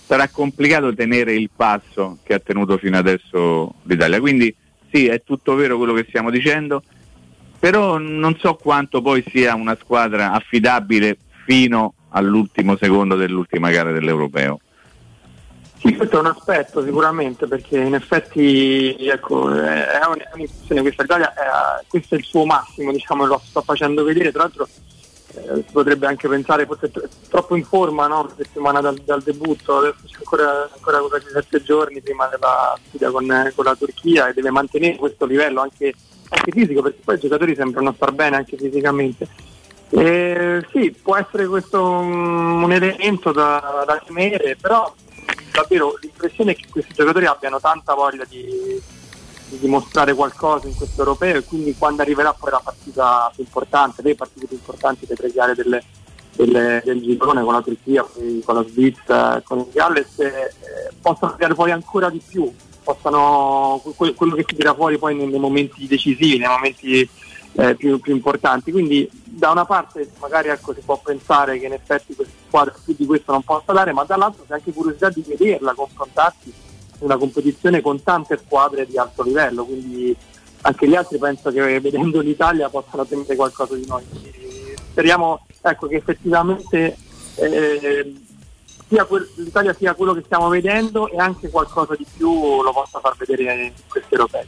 sarà 0.06 0.28
complicato 0.28 0.94
tenere 0.94 1.34
il 1.34 1.50
passo 1.54 2.20
che 2.24 2.34
ha 2.34 2.40
tenuto 2.40 2.78
fino 2.78 2.98
adesso 2.98 3.74
l'Italia. 3.84 4.20
Quindi 4.20 4.54
sì, 4.92 5.08
è 5.08 5.24
tutto 5.24 5.56
vero 5.56 5.78
quello 5.78 5.94
che 5.94 6.06
stiamo 6.08 6.30
dicendo, 6.30 6.84
però 7.58 7.98
non 7.98 8.38
so 8.38 8.54
quanto 8.56 9.02
poi 9.02 9.24
sia 9.28 9.56
una 9.56 9.76
squadra 9.80 10.32
affidabile 10.32 11.18
fino 11.46 11.96
all'ultimo 12.10 12.78
secondo 12.78 13.16
dell'ultima 13.16 13.72
gara 13.72 13.92
dell'europeo. 13.92 14.60
Sì, 15.84 15.96
questo 15.98 16.16
è 16.16 16.20
un 16.20 16.28
aspetto 16.28 16.82
sicuramente 16.82 17.46
perché 17.46 17.78
in 17.78 17.94
effetti 17.94 18.96
ecco, 19.06 19.52
è 19.52 19.86
è 19.88 20.06
un- 20.08 20.18
è 20.20 20.30
un'impressione 20.34 20.82
questa 20.82 21.04
Italia, 21.04 21.34
è- 21.34 21.84
questo 21.90 22.16
è 22.16 22.18
il 22.20 22.24
suo 22.24 22.46
massimo, 22.46 22.92
diciamo, 22.94 23.26
lo 23.26 23.42
sto 23.44 23.62
facendo 23.62 24.04
vedere, 24.06 24.32
tra 24.32 24.44
l'altro 24.44 24.66
eh, 25.36 25.56
si 25.66 25.72
potrebbe 25.74 26.06
anche 26.08 26.30
pensare 26.30 26.66
forse 26.66 26.90
tro- 26.90 27.04
troppo 27.28 27.56
in 27.58 27.66
forma, 27.66 28.08
no? 28.08 28.22
Una 28.22 28.34
settimana 28.38 28.80
dal, 28.80 28.96
dal 29.04 29.22
debutto, 29.24 29.78
adesso 29.80 29.98
c'è 30.06 30.18
ancora, 30.20 30.70
ancora 30.74 31.00
quasi 31.00 31.26
sette 31.34 31.62
giorni 31.64 32.02
prima 32.02 32.28
della 32.28 32.78
sfida 32.88 33.10
con, 33.12 33.52
con 33.54 33.66
la 33.66 33.76
Turchia 33.76 34.28
e 34.30 34.34
deve 34.34 34.52
mantenere 34.52 34.96
questo 34.96 35.26
livello 35.26 35.60
anche, 35.62 35.94
anche 36.30 36.52
fisico 36.52 36.82
perché 36.84 37.00
poi 37.04 37.16
i 37.16 37.20
giocatori 37.20 37.56
sembrano 37.56 37.92
star 37.94 38.12
bene 38.14 38.38
anche 38.38 38.56
fisicamente. 38.56 39.28
Eh, 39.90 40.66
sì, 40.72 40.92
può 40.92 41.18
essere 41.18 41.46
questo 41.48 41.84
un, 41.84 42.64
un 42.64 42.72
elemento 42.72 43.32
da, 43.32 43.84
da 43.86 44.02
temere, 44.06 44.56
però 44.60 44.92
davvero 45.54 45.98
l'impressione 46.02 46.52
è 46.52 46.56
che 46.56 46.66
questi 46.70 46.94
giocatori 46.94 47.26
abbiano 47.26 47.60
tanta 47.60 47.94
voglia 47.94 48.26
di, 48.26 48.44
di 49.48 49.60
dimostrare 49.60 50.14
qualcosa 50.14 50.68
in 50.68 50.76
questo 50.76 51.02
europeo 51.02 51.38
e 51.38 51.44
quindi 51.44 51.76
quando 51.78 52.02
arriverà 52.02 52.34
poi 52.34 52.52
la 52.52 52.62
partita 52.64 53.32
più 53.34 53.44
importante, 53.44 54.02
le 54.02 54.16
partite 54.16 54.48
più 54.48 54.58
importanti 54.58 55.06
le 55.08 55.16
tre 55.16 55.32
gare 55.32 55.54
delle, 55.54 55.84
delle- 56.36 56.82
del 56.84 57.02
girone 57.02 57.44
con 57.44 57.54
la 57.54 57.62
Turchia, 57.62 58.04
con 58.04 58.56
la 58.56 58.66
Svizzera, 58.68 59.42
con 59.46 59.60
il 59.60 59.68
Galles, 59.72 60.20
eh, 60.20 60.52
possano 61.02 61.36
tirare 61.36 61.54
fuori 61.54 61.72
ancora 61.72 62.10
di 62.10 62.22
più, 62.28 62.52
possano, 62.84 63.82
que- 63.96 64.14
quello 64.16 64.36
che 64.36 64.46
si 64.48 64.56
tira 64.56 64.74
fuori 64.74 64.98
poi 64.98 65.16
nei, 65.16 65.28
nei 65.28 65.40
momenti 65.40 65.86
decisivi, 65.88 66.38
nei 66.38 66.48
momenti 66.50 67.08
eh, 67.54 67.76
più, 67.76 68.00
più 68.00 68.14
importanti. 68.14 68.72
Quindi 68.72 69.10
da 69.12 69.52
una 69.52 69.66
parte 69.66 70.10
magari 70.20 70.50
ecco, 70.50 70.74
si 70.74 70.82
può 70.84 71.00
pensare 71.04 71.60
che 71.60 71.66
in 71.66 71.74
effetti 71.74 72.16
questa 72.16 72.34
squadra 72.48 72.74
più 72.84 72.96
di 72.98 73.06
questo 73.06 73.32
non 73.32 73.44
possa 73.44 73.72
dare, 73.74 73.94
ma 73.94 74.04
dall'altro 74.04 74.44
c'è 74.48 74.54
anche 74.54 74.74
curiosità 74.74 75.10
di 75.10 75.24
vederla, 75.26 75.74
confrontarsi 75.74 76.54
in 77.00 77.06
una 77.06 77.18
competizione 77.18 77.82
con 77.82 78.02
tante 78.04 78.40
squadre 78.44 78.86
di 78.86 78.98
alto 78.98 79.24
livello, 79.24 79.66
quindi 79.66 80.16
anche 80.62 80.88
gli 80.88 80.96
altri 80.96 81.18
penso 81.18 81.52
che 81.52 81.80
vedendo 81.80 82.22
l'Italia 82.22 82.70
possano 82.70 83.06
temere 83.06 83.36
qualcosa 83.36 83.76
di 83.76 83.86
noi. 83.86 84.04
Speriamo 84.92 85.46
ecco, 85.62 85.88
che 85.88 85.96
effettivamente 85.96 86.98
eh, 87.36 88.14
sia 88.88 89.06
quel- 89.06 89.30
l'Italia 89.36 89.74
sia 89.74 89.94
quello 89.96 90.14
che 90.14 90.22
stiamo 90.24 90.48
vedendo 90.50 91.10
e 91.10 91.18
anche 91.18 91.50
qualcosa 91.50 91.96
di 91.96 92.06
più 92.16 92.62
lo 92.62 92.72
possa 92.72 93.00
far 93.00 93.16
vedere 93.18 93.66
in 93.66 93.72
questi 93.90 94.14
europei. 94.14 94.46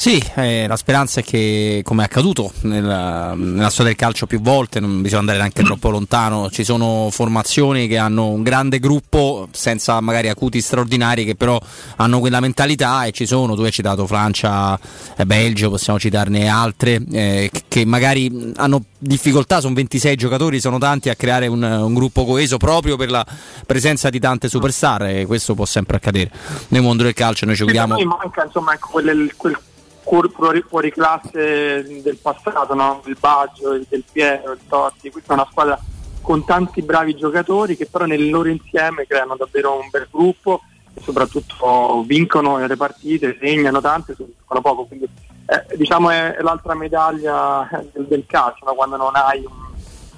Sì, 0.00 0.18
eh, 0.36 0.66
la 0.66 0.78
speranza 0.78 1.20
è 1.20 1.22
che, 1.22 1.82
come 1.84 2.00
è 2.00 2.06
accaduto 2.06 2.52
nella, 2.62 3.34
nella 3.34 3.68
storia 3.68 3.92
del 3.92 4.00
calcio 4.00 4.24
più 4.24 4.40
volte, 4.40 4.80
non 4.80 5.02
bisogna 5.02 5.20
andare 5.20 5.36
neanche 5.36 5.62
troppo 5.62 5.90
lontano, 5.90 6.48
ci 6.48 6.64
sono 6.64 7.08
formazioni 7.10 7.86
che 7.86 7.98
hanno 7.98 8.28
un 8.28 8.42
grande 8.42 8.78
gruppo, 8.78 9.46
senza 9.50 10.00
magari 10.00 10.30
acuti 10.30 10.62
straordinari, 10.62 11.26
che 11.26 11.34
però 11.34 11.60
hanno 11.96 12.18
quella 12.18 12.40
mentalità 12.40 13.04
e 13.04 13.10
ci 13.10 13.26
sono, 13.26 13.54
tu 13.54 13.60
hai 13.60 13.70
citato 13.70 14.06
Francia, 14.06 14.80
eh, 15.18 15.26
Belgio, 15.26 15.68
possiamo 15.68 15.98
citarne 15.98 16.48
altre, 16.48 17.02
eh, 17.12 17.50
che- 17.68 17.84
magari 17.84 18.54
hanno 18.56 18.82
difficoltà, 18.96 19.60
sono 19.60 19.74
26 19.74 20.16
giocatori, 20.16 20.60
sono 20.60 20.78
tanti, 20.78 21.10
a 21.10 21.14
creare 21.14 21.46
un, 21.46 21.62
un 21.62 21.92
gruppo 21.92 22.24
coeso 22.24 22.56
proprio 22.56 22.96
per 22.96 23.10
la 23.10 23.26
presenza 23.66 24.08
di 24.08 24.18
tante 24.18 24.48
superstar 24.48 25.02
e 25.08 25.26
questo 25.26 25.54
può 25.54 25.66
sempre 25.66 25.98
accadere. 25.98 26.30
Nel 26.68 26.80
mondo 26.80 27.02
del 27.02 27.12
calcio 27.12 27.44
noi 27.44 27.54
ci 27.54 27.64
Sì, 27.64 27.68
a 27.68 27.72
giochiamo... 27.72 28.02
noi 28.02 28.06
manca 28.06 28.44
insomma 28.46 28.72
ecco, 28.72 28.88
quel, 28.92 29.30
fuori, 30.10 30.62
fuori 30.66 30.90
classe 30.90 31.84
del 32.02 32.18
passato, 32.20 32.74
no? 32.74 33.00
il 33.04 33.16
Baggio, 33.18 33.74
il 33.74 33.86
Del 33.88 34.02
Piero, 34.10 34.52
il 34.52 34.58
Totti, 34.68 35.10
questa 35.10 35.32
è 35.32 35.36
una 35.36 35.48
squadra 35.48 35.78
con 36.20 36.44
tanti 36.44 36.82
bravi 36.82 37.14
giocatori 37.14 37.76
che 37.76 37.86
però 37.86 38.04
nel 38.04 38.28
loro 38.28 38.48
insieme 38.48 39.06
creano 39.06 39.36
davvero 39.36 39.78
un 39.78 39.88
bel 39.90 40.08
gruppo 40.10 40.62
e 40.92 41.00
soprattutto 41.00 42.02
vincono 42.04 42.58
le 42.58 42.76
partite, 42.76 43.38
segnano 43.40 43.80
tante, 43.80 44.14
sono 44.14 44.60
poco, 44.60 44.84
quindi 44.84 45.08
eh, 45.46 45.76
diciamo 45.76 46.10
è 46.10 46.36
l'altra 46.40 46.74
medaglia 46.74 47.68
del, 47.92 48.06
del 48.06 48.24
calcio, 48.26 48.64
no? 48.64 48.74
quando 48.74 48.96
non 48.96 49.12
hai 49.14 49.44
un, 49.44 49.52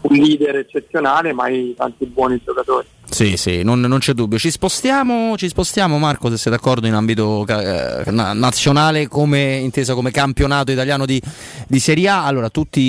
un 0.00 0.16
leader 0.16 0.56
eccezionale 0.56 1.32
ma 1.32 1.44
hai 1.44 1.74
tanti 1.76 2.06
buoni 2.06 2.40
giocatori. 2.42 2.86
Sì, 3.12 3.36
sì, 3.36 3.62
non, 3.62 3.78
non 3.80 3.98
c'è 3.98 4.14
dubbio. 4.14 4.38
Ci 4.38 4.50
spostiamo, 4.50 5.36
ci 5.36 5.46
spostiamo, 5.46 5.98
Marco, 5.98 6.30
se 6.30 6.38
sei 6.38 6.50
d'accordo, 6.50 6.86
in 6.86 6.94
ambito 6.94 7.44
eh, 7.46 8.10
na- 8.10 8.32
nazionale, 8.32 9.06
come, 9.06 9.56
inteso 9.56 9.94
come 9.94 10.10
campionato 10.10 10.72
italiano 10.72 11.04
di, 11.04 11.20
di 11.66 11.78
Serie 11.78 12.08
A. 12.08 12.24
Allora, 12.24 12.48
tutti 12.48 12.80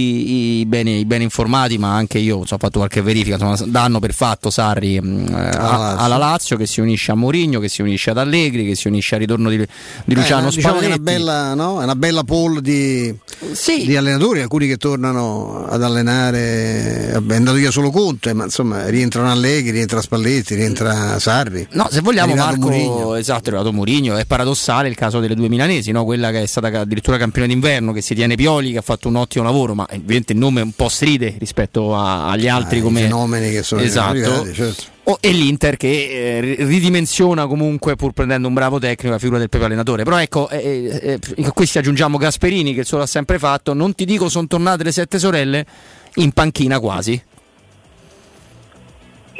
i 0.62 0.66
beni, 0.66 1.00
i 1.00 1.06
beni 1.06 1.26
informati, 1.26 1.78
ma 1.78 1.94
anche 1.94 2.20
io 2.20 2.38
insomma, 2.38 2.62
ho 2.62 2.66
fatto 2.66 2.78
qualche 2.80 3.02
verifica, 3.02 3.36
insomma, 3.36 3.58
danno 3.70 4.00
per 4.00 4.14
fatto 4.14 4.50
Sarri 4.50 4.98
mh, 5.02 5.28
eh, 5.30 5.34
a- 5.34 5.78
Lazio. 5.78 6.06
alla 6.06 6.18
Lazio, 6.18 6.56
che 6.56 6.68
si 6.68 6.80
unisce 6.80 7.12
a 7.12 7.16
Mourinho, 7.16 7.60
che 7.60 7.68
si 7.68 7.82
unisce 7.82 8.12
ad 8.12 8.18
Allegri, 8.18 8.66
che 8.66 8.76
si 8.76 8.88
unisce 8.88 9.16
al 9.16 9.22
ritorno 9.22 9.50
di, 9.50 9.58
di 9.58 10.16
Luciano 10.16 10.48
Eh, 10.48 10.52
diciamo 10.52 10.80
che 10.80 10.86
è 10.88 10.92
Spalletti. 10.94 11.02
una 11.02 11.12
bella, 11.12 11.54
no? 11.54 11.82
È 11.82 11.84
una 11.84 11.96
bella 11.98 12.24
poll 12.24 12.60
di, 12.60 13.14
di 13.86 13.98
allenatori, 13.98 14.40
alcuni 14.40 14.68
che 14.68 14.78
tornano 14.78 15.66
ad 15.68 15.84
allenare, 15.84 17.12
è 17.12 17.36
andato 17.36 17.58
via 17.58 17.72
solo 17.72 17.92
Conte, 17.92 18.32
ma 18.32 18.46
insomma 18.46 18.88
rientrano 18.88 19.30
Allegri, 19.30 19.72
rientra 19.72 19.98
Spalletti, 19.98 20.12
rientra 20.22 21.18
Sarri. 21.20 21.68
No, 21.72 21.88
se 21.90 22.02
vogliamo, 22.02 22.36
Marco, 22.36 22.70
Mourinho. 22.70 23.16
esatto, 23.16 23.46
è 23.46 23.48
arrivato 23.54 23.72
Mourinho. 23.74 24.18
È 24.18 24.26
paradossale 24.26 24.88
il 24.88 24.96
caso 24.96 25.20
delle 25.20 25.36
due 25.36 25.50
milanesi, 25.50 25.92
no? 25.92 26.04
quella 26.06 26.32
che 26.32 26.42
è 26.44 26.46
stata 26.46 26.68
addirittura 26.80 27.18
campione 27.18 27.48
d'inverno, 27.48 27.92
che 27.92 28.02
si 28.02 28.14
tiene 28.16 28.36
Pioli, 28.36 28.72
che 28.72 28.78
ha 28.80 28.82
fatto 28.82 29.08
un 29.08 29.16
ottimo 29.16 29.44
lavoro, 29.44 29.74
ma 29.74 29.86
evidentemente 29.90 30.34
il 30.34 30.40
nome 30.40 30.62
un 30.62 30.72
po' 30.74 30.90
stride 30.90 31.36
rispetto 31.40 31.96
a- 31.96 32.30
agli 32.30 32.48
altri 32.48 32.80
Ah, 32.80 32.82
come 32.84 33.02
fenomeni 33.02 33.52
che 33.52 33.64
sono 33.64 33.82
esatto. 33.82 34.10
arrivati, 34.12 34.54
certo. 34.54 34.84
Oh, 35.06 35.18
e 35.20 35.32
l'Inter 35.32 35.76
che 35.76 36.38
eh, 36.38 36.40
ri- 36.40 36.56
ridimensiona 36.64 37.46
comunque 37.46 37.96
pur 37.98 38.14
prendendo 38.14 38.48
un 38.48 38.54
bravo 38.54 38.80
tecnico 38.80 39.12
la 39.12 39.20
figura 39.20 39.38
del 39.38 39.50
proprio 39.50 39.68
allenatore. 39.70 40.04
Però 40.04 40.18
ecco, 40.18 40.48
eh, 40.50 41.20
eh, 41.38 41.44
a 41.44 41.52
questi 41.52 41.78
aggiungiamo 41.78 42.18
Gasperini 42.18 42.74
che 42.74 42.82
il 42.82 42.86
suo 42.86 43.00
l'ha 43.00 43.06
sempre 43.06 43.38
fatto. 43.38 43.74
Non 43.74 43.94
ti 43.96 44.06
dico 44.06 44.30
sono 44.30 44.48
tornate 44.48 44.84
le 44.84 44.94
sette 44.94 45.20
sorelle, 45.20 45.66
in 46.16 46.32
panchina 46.32 46.80
quasi. 46.80 47.22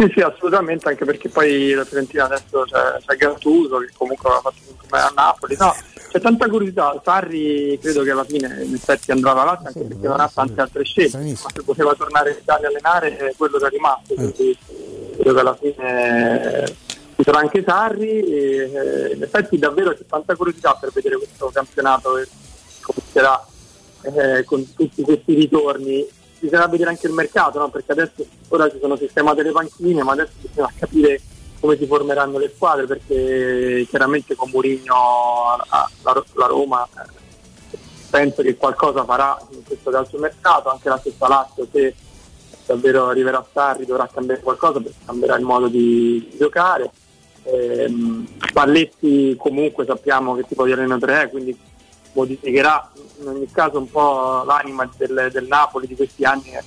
Sì, 0.04 0.12
sì, 0.16 0.20
assolutamente, 0.20 0.90
anche 0.90 1.06
perché 1.06 1.30
poi 1.30 1.72
la 1.72 1.86
Fiorentina 1.86 2.26
adesso 2.26 2.66
c'è, 2.66 2.98
c'è 3.06 3.16
Gattuso 3.16 3.78
che 3.78 3.90
comunque 3.96 4.28
aveva 4.28 4.42
fatto 4.42 4.58
molto 4.66 4.86
bene 4.90 5.04
a 5.04 5.12
Napoli. 5.16 5.56
No, 5.58 5.74
c'è 6.12 6.20
tanta 6.20 6.50
curiosità. 6.50 7.02
Sarri 7.02 7.80
credo 7.82 8.04
che 8.04 8.12
alla 8.12 8.26
fine 8.26 8.64
in 8.64 8.74
effetti 8.74 9.12
andrà 9.12 9.32
Lazio 9.32 9.68
anche 9.68 9.84
perché 9.84 10.08
non 10.08 10.20
ha 10.20 10.32
tante 10.34 10.60
altre 10.60 10.84
scelte, 10.84 11.18
ma 11.18 11.50
se 11.54 11.64
poteva 11.64 11.94
tornare 11.94 12.32
in 12.32 12.38
Italia 12.42 12.68
a 12.68 12.70
allenare 12.70 13.34
quello 13.38 13.58
che 13.58 13.66
è 13.66 13.70
rimasto. 13.70 14.14
Quindi 14.14 14.58
credo 15.16 15.34
che 15.34 15.40
alla 15.40 15.56
fine 15.56 16.64
eh, 16.64 16.76
ci 17.16 17.24
sarà 17.24 17.40
anche 17.40 17.64
Sarri 17.66 18.20
e 18.20 18.72
eh, 18.74 19.14
in 19.14 19.24
effetti 19.24 19.58
davvero 19.58 19.94
c'è 19.94 20.06
tanta 20.06 20.36
curiosità 20.36 20.78
per 20.78 20.92
vedere 20.92 21.16
questo 21.16 21.50
campionato 21.54 22.16
che 22.16 22.28
comincerà 22.82 23.48
eh, 24.02 24.44
con 24.44 24.74
tutti 24.74 25.02
questi 25.02 25.34
ritorni 25.34 26.06
bisogna 26.44 26.68
vedere 26.68 26.90
anche 26.90 27.08
il 27.08 27.14
mercato, 27.14 27.58
no? 27.58 27.70
perché 27.70 27.94
adesso 27.94 28.26
ora 28.50 28.70
si 28.70 28.78
sono 28.80 28.98
sistemate 28.98 29.44
le 29.44 29.52
panchine, 29.52 30.04
ma 30.04 30.12
adesso 30.12 30.32
bisogna 30.42 30.72
capire 30.78 31.22
come 31.60 31.78
si 31.78 31.86
formeranno 31.86 32.38
le 32.38 32.52
squadre 32.54 32.86
perché 32.86 33.86
chiaramente 33.90 34.36
con 34.36 34.50
Mourinho 34.50 34.94
a- 35.70 35.90
la, 36.02 36.24
la 36.34 36.46
Roma 36.46 36.86
eh, 36.86 37.78
penso 38.10 38.42
che 38.42 38.58
qualcosa 38.58 39.06
farà 39.06 39.40
in 39.52 39.64
questo 39.64 39.90
calciomercato, 39.90 40.70
anche 40.70 40.90
la 40.90 40.98
stessa 40.98 41.28
Lazio 41.30 41.66
se 41.72 41.96
davvero 42.66 43.08
arriverà 43.08 43.46
Sarri 43.52 43.86
dovrà 43.86 44.10
cambiare 44.14 44.42
qualcosa 44.42 44.80
perché 44.82 44.98
cambierà 45.06 45.38
il 45.38 45.46
modo 45.46 45.68
di, 45.68 46.30
giocare. 46.38 46.92
Ehm, 47.44 48.28
Balletti 48.52 49.36
comunque 49.38 49.86
sappiamo 49.86 50.36
che 50.36 50.44
tipo 50.48 50.66
di 50.66 50.74
allenatore 50.74 51.24
è, 51.24 51.30
quindi 51.30 51.58
modificherà 52.14 52.92
in 53.20 53.28
ogni 53.28 53.52
caso 53.52 53.78
un 53.78 53.90
po' 53.90 54.44
l'anima 54.46 54.90
del, 54.98 55.30
del 55.32 55.48
Napoli 55.48 55.88
di 55.88 55.96
questi 55.96 56.24
anni 56.24 56.44
che 56.44 56.62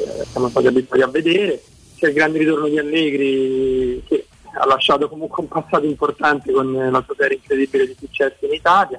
eh, 0.00 0.24
siamo 0.30 0.48
stati 0.48 0.66
abituati 0.66 1.02
a 1.02 1.08
vedere. 1.08 1.62
C'è 1.96 2.08
il 2.08 2.14
grande 2.14 2.38
ritorno 2.38 2.68
di 2.68 2.78
Allegri 2.78 4.02
che 4.06 4.26
ha 4.56 4.66
lasciato 4.66 5.08
comunque 5.08 5.42
un 5.42 5.48
passato 5.48 5.84
importante 5.84 6.52
con 6.52 6.72
la 6.72 7.02
sua 7.04 7.14
serie 7.16 7.36
incredibile 7.36 7.86
di 7.86 7.96
successi 7.98 8.44
in 8.44 8.52
Italia. 8.52 8.98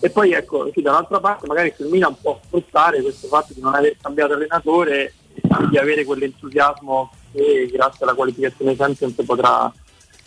E 0.00 0.10
poi 0.10 0.32
ecco, 0.32 0.68
sì, 0.72 0.82
dall'altra 0.82 1.20
parte 1.20 1.46
magari 1.46 1.72
il 1.78 1.86
Milan 1.86 2.16
può 2.20 2.40
sfruttare 2.44 3.00
questo 3.02 3.28
fatto 3.28 3.52
di 3.52 3.60
non 3.60 3.74
aver 3.74 3.96
cambiato 4.00 4.32
allenatore 4.32 5.14
e 5.34 5.42
di 5.70 5.78
avere 5.78 6.04
quell'entusiasmo 6.04 7.10
che 7.32 7.68
grazie 7.72 8.04
alla 8.04 8.14
qualificazione 8.14 8.76
Champions 8.76 9.14
potrà, 9.24 9.72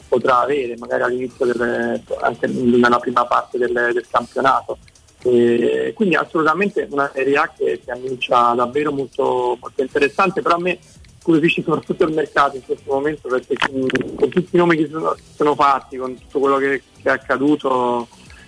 potrà 0.07 0.41
avere, 0.41 0.76
magari 0.77 1.03
all'inizio 1.03 1.45
del, 1.45 2.02
anche 2.22 2.48
nella 2.48 2.99
prima 2.99 3.26
parte 3.26 3.57
del, 3.57 3.72
del 3.72 4.06
campionato. 4.10 4.77
E 5.23 5.94
quindi 5.95 6.15
assolutamente 6.15 6.88
una 6.91 7.10
Serie 7.14 7.38
A 7.38 7.52
che 7.56 7.82
si 7.84 7.90
annuncia 7.90 8.53
davvero 8.53 8.91
molto, 8.91 9.57
molto 9.60 9.82
interessante, 9.82 10.41
però 10.41 10.56
a 10.56 10.60
me 10.60 10.77
incuriosisce 11.15 11.64
soprattutto 11.64 12.03
il 12.03 12.14
mercato 12.14 12.56
in 12.57 12.64
questo 12.64 12.94
momento 12.94 13.27
perché 13.27 13.56
con, 13.57 14.30
tutti 14.30 14.49
i 14.52 14.57
nomi 14.57 14.77
che 14.77 14.88
sono, 14.88 15.15
sono 15.36 15.56
fatti, 15.56 15.98
con 15.98 16.15
tutto 16.15 16.40
quello 16.40 16.57
che, 16.57 16.84
che 17.02 17.10
è 17.10 17.14
accaduto, 17.14 18.07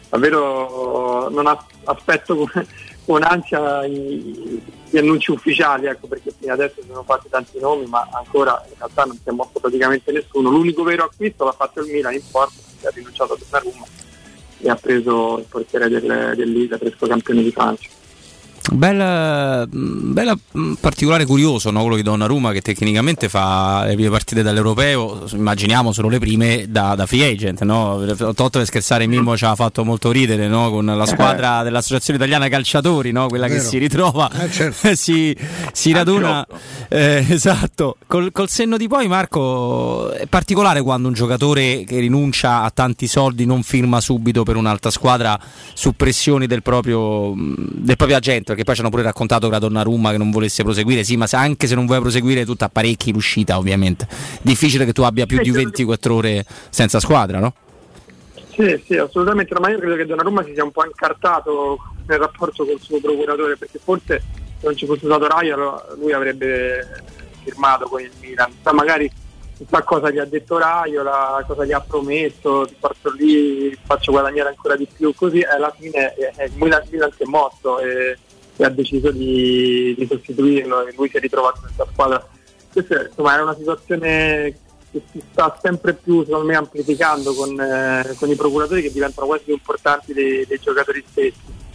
davvero 0.10 1.30
non 1.30 1.48
as- 1.48 1.66
aspetto 1.86 2.48
con 3.08 3.24
ansia 3.24 3.88
gli 3.88 4.98
annunci 4.98 5.32
ufficiali, 5.32 5.86
ecco, 5.86 6.08
perché 6.08 6.34
fino 6.38 6.52
adesso 6.52 6.82
si 6.82 6.88
sono 6.88 7.04
fatti 7.04 7.30
tanti 7.30 7.58
nomi, 7.58 7.86
ma 7.86 8.06
ancora 8.12 8.62
in 8.68 8.74
realtà 8.78 9.06
non 9.06 9.16
si 9.16 9.30
è 9.30 9.32
mosso 9.32 9.62
praticamente 9.62 10.12
nessuno. 10.12 10.50
L'unico 10.50 10.84
vero 10.84 11.06
acquisto 11.06 11.46
l'ha 11.46 11.54
fatto 11.54 11.80
il 11.80 11.90
Milan 11.90 12.14
in 12.14 12.22
porta, 12.30 12.56
che 12.82 12.86
ha 12.86 12.92
rinunciato 12.94 13.32
a 13.32 13.38
Donnarumma 13.40 13.86
e 14.60 14.70
ha 14.70 14.76
preso 14.76 15.38
il 15.38 15.46
portiere 15.48 15.88
del, 15.88 16.34
dell'Isa, 16.36 16.78
fresco 16.78 17.08
campione 17.08 17.44
di 17.44 17.52
Francia. 17.52 17.88
Bella, 18.70 19.66
bella 19.70 20.38
mh, 20.52 20.74
particolare 20.82 21.26
curioso 21.26 21.72
no? 21.72 21.80
quello 21.82 21.96
di 21.96 22.02
Donnarumma 22.02 22.52
che 22.52 22.60
tecnicamente 22.62 23.30
fa 23.30 23.86
le 23.86 23.94
prime 23.94 24.10
partite 24.10 24.42
dall'europeo, 24.44 25.24
immaginiamo 25.32 25.94
solo 25.94 26.10
le 26.10 26.20
prime 26.20 26.66
da, 26.68 26.94
da 26.94 27.06
free 27.06 27.32
agent. 27.32 27.64
No? 27.64 28.04
Totto 28.18 28.50
per 28.50 28.66
scherzare 28.66 29.08
Mimmo 29.08 29.38
ci 29.38 29.46
ha 29.46 29.56
fatto 29.56 29.86
molto 29.86 30.12
ridere 30.12 30.50
no? 30.50 30.70
con 30.70 30.86
la 30.86 31.06
squadra 31.06 31.64
dell'Associazione 31.64 32.20
Italiana 32.20 32.50
Calciatori, 32.50 33.12
no? 33.14 33.28
quella 33.28 33.48
che 33.48 33.56
Vero. 33.56 33.68
si 33.70 33.78
ritrova, 33.78 34.30
Eh, 34.34 34.52
certo. 34.52 34.94
si, 34.96 35.36
si 35.72 35.94
raduna. 35.94 36.46
eh, 36.90 37.26
esatto, 37.30 37.96
col, 38.06 38.34
col 38.34 38.50
senno 38.50 38.76
di 38.76 38.90
poi 38.90 39.08
Marco 39.08 40.12
è 40.12 40.26
particolare 40.26 40.82
quando 40.82 41.08
un 41.08 41.14
giocatore 41.14 41.86
che 41.86 42.00
rinuncia 42.00 42.64
a 42.64 42.70
tanti 42.72 43.08
soldi 43.08 43.46
non 43.46 43.64
firma 43.64 44.02
subito 44.02 44.44
per 44.44 44.58
un'altra 44.58 44.90
squadra 44.92 45.40
su 45.74 45.96
pressioni 45.96 46.48
del 46.48 46.62
proprio, 46.62 47.34
del 47.38 47.96
proprio 47.96 48.18
agente, 48.18 48.56
perché 48.58 48.64
poi 48.64 48.74
ci 48.74 48.82
hanno 48.82 48.90
pure 48.90 49.04
raccontato 49.04 49.46
che 49.46 49.54
la 49.54 49.60
Donnarumma 49.60 50.12
che 50.12 50.18
non 50.18 50.32
volesse 50.32 50.64
proseguire, 50.64 51.04
sì, 51.04 51.16
ma 51.16 51.28
se- 51.28 51.36
anche 51.36 51.68
se 51.68 51.76
non 51.76 51.86
vuoi 51.86 52.00
proseguire 52.00 52.44
tu 52.44 52.56
apparecchi 52.58 53.14
l'uscita 53.14 53.58
ovviamente. 53.58 54.08
Difficile 54.42 54.84
che 54.86 54.94
tu 54.94 55.04
abbia 55.04 55.28
più 55.28 55.40
di 55.40 55.52
24 55.52 56.16
ore 56.16 56.46
senza 56.70 57.00
squadra, 57.00 57.38
no? 57.38 57.54
Sì, 58.56 58.82
sì, 58.88 58.96
assolutamente, 58.96 59.54
no, 59.54 59.60
ma 59.60 59.70
io 59.70 59.78
credo 59.78 59.96
che 59.96 60.06
Donnarumma 60.08 60.44
si 60.44 60.54
sia 60.54 60.64
un 60.64 60.72
po' 60.72 60.84
incartato 60.84 61.78
nel 62.08 62.18
rapporto 62.18 62.66
col 62.66 62.80
suo 62.80 63.00
procuratore, 63.00 63.58
perché 63.58 63.80
forse 63.84 64.24
se 64.60 64.66
non 64.66 64.76
ci 64.76 64.88
fosse 64.88 65.06
stato 65.06 65.28
Raio 65.28 65.84
lui 66.00 66.14
avrebbe 66.14 67.04
firmato 67.44 67.88
con 67.88 68.02
il 68.02 68.10
Milan, 68.20 68.52
sa 68.64 68.74
magari 68.74 69.12
chissà 69.56 69.84
cosa 69.84 70.10
gli 70.10 70.18
ha 70.18 70.26
detto 70.26 70.58
Raio, 70.58 71.04
la, 71.04 71.44
cosa 71.46 71.64
gli 71.64 71.74
ha 71.74 71.82
promesso, 71.82 72.66
ti 72.66 72.76
porto 72.80 73.12
lì, 73.12 73.70
ti 73.70 73.80
faccio 73.86 74.12
guadagnare 74.12 74.50
ancora 74.50 74.76
di 74.76 74.88
più, 74.92 75.14
così 75.14 75.42
alla 75.42 75.72
fine 75.78 76.16
eh, 76.16 76.34
eh, 76.38 76.46
il 76.46 76.54
Milan, 76.56 76.82
il 76.86 76.90
Milan 76.92 77.12
si 77.12 77.22
è 77.22 77.26
mosso 77.26 77.80
e, 77.80 78.18
e 78.58 78.64
ha 78.66 78.70
deciso 78.70 79.12
di, 79.12 79.96
di 79.98 80.08
sostituirlo 80.08 80.88
e 80.88 80.94
lui 80.96 81.10
si 81.10 81.18
è 81.18 81.20
ritrovato 81.20 81.62
senza 81.66 81.88
squadra. 81.92 82.28
Questa 82.72 83.06
insomma, 83.06 83.38
è 83.38 83.42
una 83.42 83.56
situazione 83.56 84.58
che 84.92 85.02
si 85.12 85.24
sta 85.32 85.58
sempre 85.62 85.94
più 85.94 86.26
me 86.44 86.56
amplificando 86.56 87.34
con, 87.34 87.60
eh, 87.60 88.16
con 88.18 88.30
i 88.30 88.36
procuratori 88.36 88.82
che 88.82 88.92
diventano 88.92 89.28
quasi 89.28 89.46
più 89.46 89.54
importanti 89.54 90.14
dei, 90.14 90.46
dei 90.46 90.60
giocatori 90.60 91.04
stessi. 91.08 91.66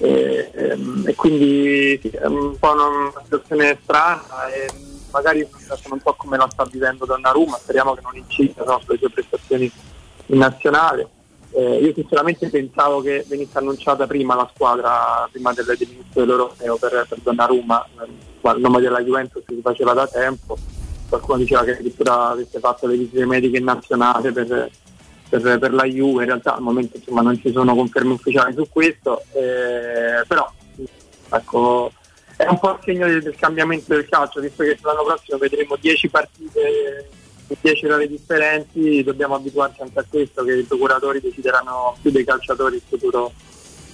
E, 0.00 0.50
ehm, 0.54 1.04
e 1.08 1.14
quindi 1.16 1.98
sì, 2.00 2.08
è 2.10 2.26
un 2.26 2.56
po' 2.56 2.70
una, 2.72 3.12
situazione 3.24 3.76
strana 3.82 4.46
e 4.46 4.70
magari 5.10 5.44
un 5.90 6.00
po' 6.00 6.14
come 6.14 6.36
la 6.36 6.48
sta 6.48 6.64
vivendo 6.70 7.04
Donnarumma, 7.04 7.56
speriamo 7.56 7.94
che 7.94 8.00
non 8.02 8.14
incida 8.14 8.62
no, 8.62 8.80
sulle 8.84 8.98
sue 8.98 9.10
prestazioni 9.10 9.70
in 10.26 10.38
nazionale. 10.38 11.08
Eh, 11.58 11.78
io 11.78 11.92
sinceramente 11.92 12.48
pensavo 12.50 13.00
che 13.00 13.24
venisse 13.26 13.58
annunciata 13.58 14.06
prima 14.06 14.36
la 14.36 14.48
squadra, 14.54 15.28
prima 15.32 15.52
del- 15.52 15.64
dell'inizio 15.76 16.20
dell'Europeo 16.24 16.76
per, 16.76 17.04
per 17.08 17.18
Donnarumma, 17.20 17.84
il 17.98 18.60
nome 18.60 18.80
della 18.80 19.02
Juventus 19.02 19.42
si 19.44 19.58
faceva 19.60 19.92
da 19.92 20.06
tempo, 20.06 20.56
qualcuno 21.08 21.38
diceva 21.38 21.64
che 21.64 21.72
addirittura 21.72 22.28
avesse 22.28 22.60
fatto 22.60 22.86
le 22.86 22.96
visite 22.96 23.26
mediche 23.26 23.58
in 23.58 23.64
nazionale 23.64 24.30
per, 24.30 24.70
per, 25.28 25.58
per 25.58 25.74
la 25.74 25.82
Juve, 25.82 26.22
in 26.22 26.28
realtà 26.28 26.54
al 26.54 26.62
momento 26.62 26.96
insomma, 26.96 27.22
non 27.22 27.36
ci 27.40 27.50
sono 27.50 27.74
conferme 27.74 28.12
ufficiali 28.12 28.54
su 28.54 28.68
questo, 28.70 29.24
eh, 29.32 30.24
però 30.28 30.48
ecco, 31.28 31.90
è 32.36 32.46
un 32.46 32.60
po' 32.60 32.70
il 32.70 32.78
segno 32.84 33.06
del, 33.08 33.20
del 33.20 33.34
cambiamento 33.34 33.94
del 33.94 34.08
calcio, 34.08 34.38
visto 34.38 34.62
che 34.62 34.78
l'anno 34.80 35.02
prossimo 35.02 35.38
vedremo 35.38 35.74
10 35.74 36.08
partite 36.08 37.08
10 37.60 37.86
orari 37.86 38.08
differenti, 38.08 39.02
dobbiamo 39.02 39.34
abituarci 39.34 39.82
anche 39.82 39.98
a 39.98 40.04
questo, 40.08 40.44
che 40.44 40.56
i 40.56 40.62
procuratori 40.64 41.20
decideranno 41.20 41.96
più 42.00 42.10
dei 42.10 42.24
calciatori 42.24 42.76
il 42.76 42.82
futuro 42.86 43.32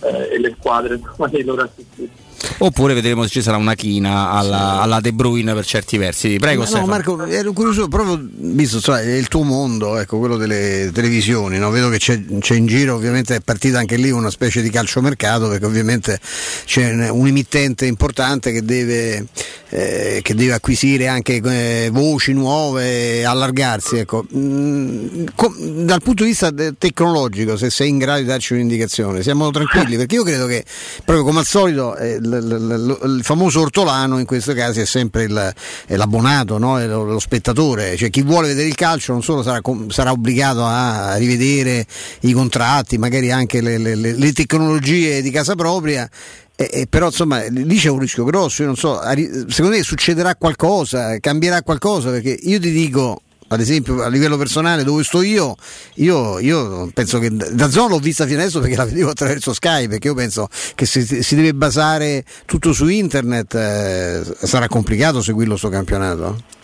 eh, 0.00 0.28
e 0.32 0.38
le 0.38 0.54
squadre 0.58 0.96
insomma, 1.02 1.28
dei 1.28 1.44
loro 1.44 1.62
assistiti. 1.62 2.23
Oppure 2.58 2.94
vedremo 2.94 3.22
se 3.24 3.28
ci 3.28 3.42
sarà 3.42 3.56
una 3.56 3.74
china 3.74 4.30
alla, 4.30 4.80
alla 4.80 5.00
De 5.00 5.12
Bruyne 5.12 5.54
per 5.54 5.64
certi 5.64 5.96
versi. 5.96 6.36
Prego, 6.38 6.62
no, 6.62 6.66
Stefano. 6.66 6.86
Marco, 6.86 7.24
ero 7.26 7.52
curioso 7.52 7.88
proprio 7.88 8.20
visto 8.20 8.80
sai, 8.80 9.08
è 9.08 9.14
il 9.14 9.28
tuo 9.28 9.42
mondo, 9.42 9.98
ecco, 9.98 10.18
quello 10.18 10.36
delle 10.36 10.90
televisioni, 10.92 11.58
no? 11.58 11.70
vedo 11.70 11.88
che 11.88 11.98
c'è, 11.98 12.20
c'è 12.38 12.54
in 12.54 12.66
giro, 12.66 12.94
ovviamente 12.94 13.36
è 13.36 13.40
partita 13.40 13.78
anche 13.78 13.96
lì 13.96 14.10
una 14.10 14.30
specie 14.30 14.62
di 14.62 14.70
calciomercato, 14.70 15.48
perché 15.48 15.64
ovviamente 15.64 16.18
c'è 16.64 17.10
un, 17.10 17.26
emittente 17.26 17.86
importante 17.86 18.52
che 18.52 18.62
deve, 18.62 19.26
eh, 19.70 20.20
che 20.22 20.34
deve 20.34 20.52
acquisire 20.52 21.08
anche 21.08 21.40
eh, 21.42 21.90
voci 21.92 22.32
nuove, 22.32 23.24
allargarsi. 23.24 23.96
Ecco. 23.98 24.24
Mm, 24.34 25.24
com- 25.34 25.84
dal 25.84 26.02
punto 26.02 26.22
di 26.22 26.30
vista 26.30 26.50
de- 26.50 26.74
tecnologico, 26.78 27.56
se 27.56 27.70
sei 27.70 27.88
in 27.88 27.98
grado 27.98 28.20
di 28.20 28.26
darci 28.26 28.52
un'indicazione, 28.54 29.22
siamo 29.22 29.50
tranquilli, 29.50 29.96
perché 29.98 30.14
io 30.14 30.22
credo 30.22 30.46
che 30.46 30.64
proprio 31.04 31.24
come 31.24 31.40
al 31.40 31.46
solito 31.46 31.96
eh, 31.96 32.18
l- 32.24 32.38
l- 32.38 32.98
l- 33.02 33.16
il 33.16 33.24
famoso 33.24 33.60
ortolano 33.60 34.18
in 34.18 34.26
questo 34.26 34.52
caso 34.54 34.80
è 34.80 34.86
sempre 34.86 35.24
il, 35.24 35.54
è 35.86 35.96
l'abbonato, 35.96 36.58
no? 36.58 36.78
È 36.78 36.86
lo, 36.86 37.04
lo 37.04 37.18
spettatore, 37.18 37.96
cioè 37.96 38.10
chi 38.10 38.22
vuole 38.22 38.48
vedere 38.48 38.68
il 38.68 38.74
calcio 38.74 39.12
non 39.12 39.22
solo 39.22 39.42
sarà, 39.42 39.60
sarà 39.88 40.10
obbligato 40.10 40.64
a 40.64 41.16
rivedere 41.16 41.86
i 42.20 42.32
contratti, 42.32 42.98
magari 42.98 43.30
anche 43.30 43.60
le, 43.60 43.78
le- 43.78 43.94
le- 43.94 44.32
tecnologie 44.32 45.22
di 45.22 45.30
casa 45.30 45.54
propria. 45.54 46.08
E, 46.56 46.70
e 46.72 46.86
però 46.88 47.06
insomma 47.06 47.42
lì 47.48 47.76
c'è 47.76 47.88
un 47.88 47.98
rischio 47.98 48.22
grosso, 48.22 48.62
io 48.62 48.68
non 48.68 48.76
so, 48.76 49.00
secondo 49.48 49.76
me 49.76 49.82
succederà 49.82 50.36
qualcosa, 50.36 51.18
cambierà 51.18 51.62
qualcosa 51.62 52.10
perché 52.10 52.38
io 52.42 52.60
ti 52.60 52.70
dico 52.70 53.22
ad 53.48 53.60
esempio 53.60 54.02
a 54.02 54.08
livello 54.08 54.36
personale 54.36 54.84
dove 54.84 55.02
sto 55.04 55.22
io, 55.22 55.54
io, 55.96 56.38
io 56.38 56.90
penso 56.92 57.18
che 57.18 57.30
da 57.30 57.68
zona 57.70 57.94
l'ho 57.94 57.98
vista 57.98 58.26
fino 58.26 58.40
adesso 58.40 58.60
perché 58.60 58.76
la 58.76 58.84
vedevo 58.84 59.10
attraverso 59.10 59.52
Skype, 59.52 59.88
perché 59.88 60.08
io 60.08 60.14
penso 60.14 60.48
che 60.74 60.86
se 60.86 61.22
si 61.22 61.34
deve 61.36 61.54
basare 61.54 62.24
tutto 62.46 62.72
su 62.72 62.88
internet 62.88 63.54
eh, 63.54 64.22
sarà 64.46 64.66
complicato 64.68 65.22
seguirlo 65.22 65.56
sto 65.56 65.68
campionato. 65.68 66.62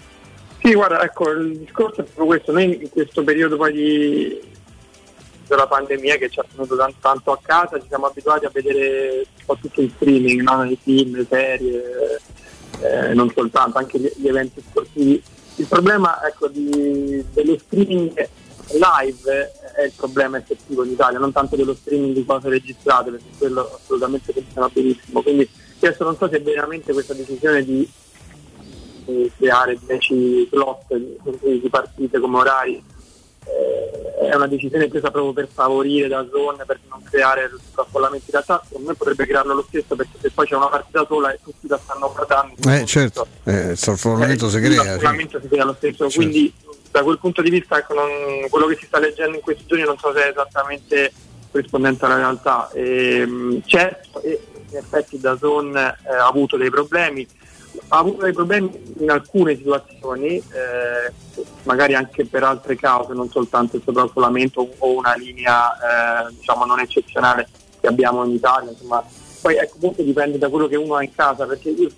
Sì, 0.62 0.74
guarda, 0.74 1.02
ecco, 1.02 1.30
il 1.30 1.58
discorso 1.58 2.02
è 2.02 2.04
proprio 2.04 2.26
questo. 2.26 2.52
Noi 2.52 2.82
in 2.82 2.90
questo 2.90 3.24
periodo 3.24 3.56
poi 3.56 3.72
di, 3.72 4.40
della 5.46 5.66
pandemia 5.66 6.16
che 6.16 6.28
ci 6.28 6.38
ha 6.38 6.44
tenuto 6.50 6.76
tanto, 6.76 6.96
tanto 7.00 7.32
a 7.32 7.38
casa, 7.40 7.80
ci 7.80 7.86
siamo 7.88 8.06
abituati 8.06 8.44
a 8.44 8.50
vedere 8.52 9.24
soprattutto 9.38 9.80
in 9.80 9.90
streaming, 9.96 10.42
no? 10.42 10.64
i 10.64 10.78
film, 10.82 11.16
le 11.16 11.26
serie, 11.28 12.20
eh, 12.80 13.14
non 13.14 13.30
soltanto, 13.34 13.78
anche 13.78 13.98
gli, 13.98 14.12
gli 14.16 14.28
eventi 14.28 14.62
sportivi. 14.68 15.22
Il 15.60 15.66
problema 15.66 16.26
ecco, 16.26 16.48
di- 16.48 17.22
dello 17.34 17.58
streaming 17.58 18.28
live 18.72 19.52
è 19.76 19.82
il 19.82 19.92
problema 19.94 20.38
effettivo 20.38 20.84
in 20.84 20.92
Italia, 20.92 21.18
non 21.18 21.32
tanto 21.32 21.54
dello 21.54 21.74
streaming 21.74 22.14
di 22.14 22.24
cose 22.24 22.48
registrate, 22.48 23.10
perché 23.10 23.26
quello 23.36 23.70
assolutamente 23.74 24.32
funziona 24.32 24.70
benissimo. 24.72 25.22
Quindi 25.22 25.48
adesso 25.80 26.04
non 26.04 26.16
so 26.16 26.28
se 26.28 26.38
veramente 26.40 26.92
questa 26.92 27.14
decisione 27.14 27.62
di 27.64 27.88
di 29.04 29.30
creare 29.36 29.78
10 29.86 30.48
slot 30.50 30.94
di, 30.94 31.60
di 31.60 31.68
partite 31.68 32.20
come 32.20 32.38
orari 32.38 32.82
è 34.28 34.34
una 34.34 34.46
decisione 34.46 34.86
presa 34.88 35.10
proprio 35.10 35.32
per 35.32 35.48
favorire 35.52 36.06
da 36.06 36.24
zone, 36.30 36.64
per 36.64 36.78
non 36.88 37.02
creare 37.02 37.50
sovraffollamento. 37.68 38.24
In 38.26 38.32
realtà 38.32 38.62
secondo 38.64 38.88
me 38.90 38.94
potrebbe 38.94 39.26
crearlo 39.26 39.54
lo 39.54 39.64
stesso 39.66 39.96
perché 39.96 40.12
se 40.20 40.30
poi 40.30 40.46
c'è 40.46 40.54
una 40.54 40.68
partita 40.68 41.04
sola 41.08 41.32
e 41.32 41.38
tutti 41.42 41.66
la 41.66 41.80
stanno 41.82 42.12
guardando, 42.14 42.54
Eh, 42.70 42.84
certo, 42.86 43.26
eh, 43.44 43.70
il 43.70 43.76
sovraffollamento 43.76 44.48
si 44.48 44.58
crea. 44.58 44.70
sì. 44.70 44.76
sovraffollamento 44.76 45.40
si 45.40 45.48
crea 45.48 45.64
lo 45.64 45.74
stesso. 45.76 46.06
Quindi 46.08 46.52
da 46.90 47.02
quel 47.02 47.18
punto 47.18 47.42
di 47.42 47.50
vista 47.50 47.78
ecco, 47.78 47.94
non- 47.94 48.48
quello 48.48 48.66
che 48.66 48.76
si 48.78 48.86
sta 48.86 48.98
leggendo 49.00 49.36
in 49.36 49.42
questi 49.42 49.64
giorni 49.66 49.84
non 49.84 49.98
so 49.98 50.12
se 50.14 50.24
è 50.26 50.30
esattamente 50.30 51.12
rispondente 51.52 52.04
alla 52.04 52.16
realtà. 52.16 52.70
Ehm, 52.74 53.62
certo, 53.66 54.22
e 54.22 54.40
in 54.70 54.76
effetti 54.76 55.18
da 55.18 55.36
Zone 55.36 55.80
ha 55.82 56.26
avuto 56.26 56.56
dei 56.56 56.70
problemi, 56.70 57.26
ha 57.92 57.98
avuto 57.98 58.22
dei 58.22 58.32
problemi 58.32 58.94
in 58.98 59.10
alcune 59.10 59.56
situazioni, 59.56 60.36
eh, 60.36 61.12
magari 61.64 61.94
anche 61.94 62.24
per 62.24 62.44
altre 62.44 62.76
cause, 62.76 63.12
non 63.14 63.28
soltanto 63.30 63.76
il 63.76 63.82
sovraffollamento 63.84 64.68
o 64.78 64.96
una 64.96 65.14
linea 65.14 66.28
eh, 66.28 66.34
diciamo 66.34 66.64
non 66.64 66.78
eccezionale 66.78 67.48
che 67.80 67.86
abbiamo 67.88 68.24
in 68.24 68.32
Italia. 68.32 68.70
Insomma. 68.70 69.02
Poi 69.40 69.56
ecco, 69.56 69.76
molto 69.80 70.02
dipende 70.02 70.38
da 70.38 70.48
quello 70.48 70.68
che 70.68 70.76
uno 70.76 70.94
ha 70.94 71.02
in 71.02 71.14
casa, 71.14 71.46
perché 71.46 71.70
io, 71.70 71.90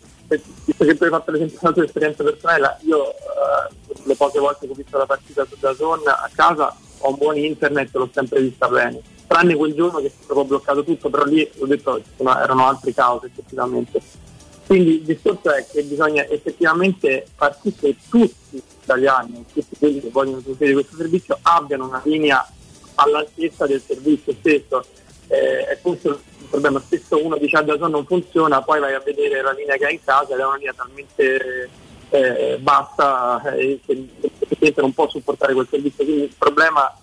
visto 0.64 0.84
che 0.84 0.96
tu 0.96 1.04
hai 1.04 1.10
fatto 1.10 1.30
l'esempio 1.30 1.58
della 1.60 1.72
tua 1.72 1.84
esperienza 1.84 2.22
personale, 2.22 2.76
io 2.80 3.10
eh, 3.10 3.96
le 4.04 4.16
poche 4.16 4.38
volte 4.38 4.66
che 4.66 4.72
ho 4.72 4.76
visto 4.76 4.96
la 4.96 5.06
partita 5.06 5.44
su 5.44 5.56
Dazon 5.58 6.00
a 6.06 6.30
casa 6.32 6.74
ho 6.98 7.08
un 7.10 7.16
buon 7.18 7.36
internet, 7.36 7.90
l'ho 7.92 8.08
sempre 8.12 8.40
vista 8.40 8.66
bene. 8.68 9.00
Tranne 9.26 9.56
quel 9.56 9.74
giorno 9.74 9.98
che 9.98 10.08
si 10.08 10.22
è 10.22 10.26
proprio 10.26 10.46
bloccato 10.46 10.84
tutto, 10.84 11.10
però 11.10 11.24
lì 11.24 11.50
ho 11.58 11.66
detto 11.66 11.98
insomma, 11.98 12.42
erano 12.42 12.66
altre 12.66 12.94
cause 12.94 13.26
effettivamente. 13.26 14.00
Quindi 14.66 14.94
il 14.96 15.02
discorso 15.02 15.52
è 15.52 15.66
che 15.70 15.82
bisogna 15.82 16.26
effettivamente 16.28 17.26
far 17.34 17.56
sì 17.60 17.74
che 17.74 17.96
tutti 18.08 18.34
gli 18.50 18.62
italiani, 18.82 19.44
tutti 19.52 19.76
quelli 19.78 20.00
che 20.00 20.10
vogliono 20.10 20.38
usufruire 20.38 20.72
questo 20.74 20.96
servizio 20.96 21.38
abbiano 21.42 21.86
una 21.86 22.00
linea 22.04 22.46
all'altezza 22.94 23.66
del 23.66 23.82
servizio 23.84 24.34
stesso. 24.38 24.84
Eh, 25.28 25.66
è 25.66 25.78
questo 25.80 26.20
il 26.38 26.46
problema, 26.48 26.80
spesso 26.80 27.24
uno 27.24 27.36
dice 27.38 27.56
a 27.56 27.62
Dazon 27.62 27.90
non 27.90 28.04
funziona, 28.06 28.62
poi 28.62 28.80
vai 28.80 28.94
a 28.94 29.00
vedere 29.00 29.42
la 29.42 29.52
linea 29.52 29.76
che 29.76 29.86
ha 29.86 29.90
in 29.90 30.02
casa 30.04 30.34
ed 30.34 30.40
è 30.40 30.44
una 30.44 30.56
linea 30.56 30.74
talmente 30.74 31.70
eh, 32.10 32.58
bassa 32.60 33.54
eh, 33.54 33.80
che 33.84 34.08
effettivamente 34.20 34.80
non 34.80 34.92
può 34.92 35.08
supportare 35.08 35.54
quel 35.54 35.68
servizio. 35.68 36.04
Quindi 36.04 36.24
il 36.24 36.34
problema 36.36 36.94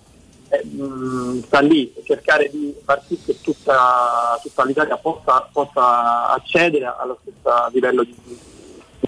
eh, 0.50 0.64
mh, 0.66 1.44
sta 1.46 1.60
lì, 1.60 1.94
cercare 2.04 2.50
di 2.50 2.76
far 2.84 3.02
sì 3.08 3.20
che 3.24 3.40
tutta, 3.42 4.40
tutta 4.42 4.66
l'Italia 4.66 4.98
possa, 4.98 5.48
possa 5.52 6.30
accedere 6.30 6.86
allo 6.86 7.20
stesso 7.22 7.70
livello 7.72 8.04
di, 8.04 8.16
di 8.24 8.38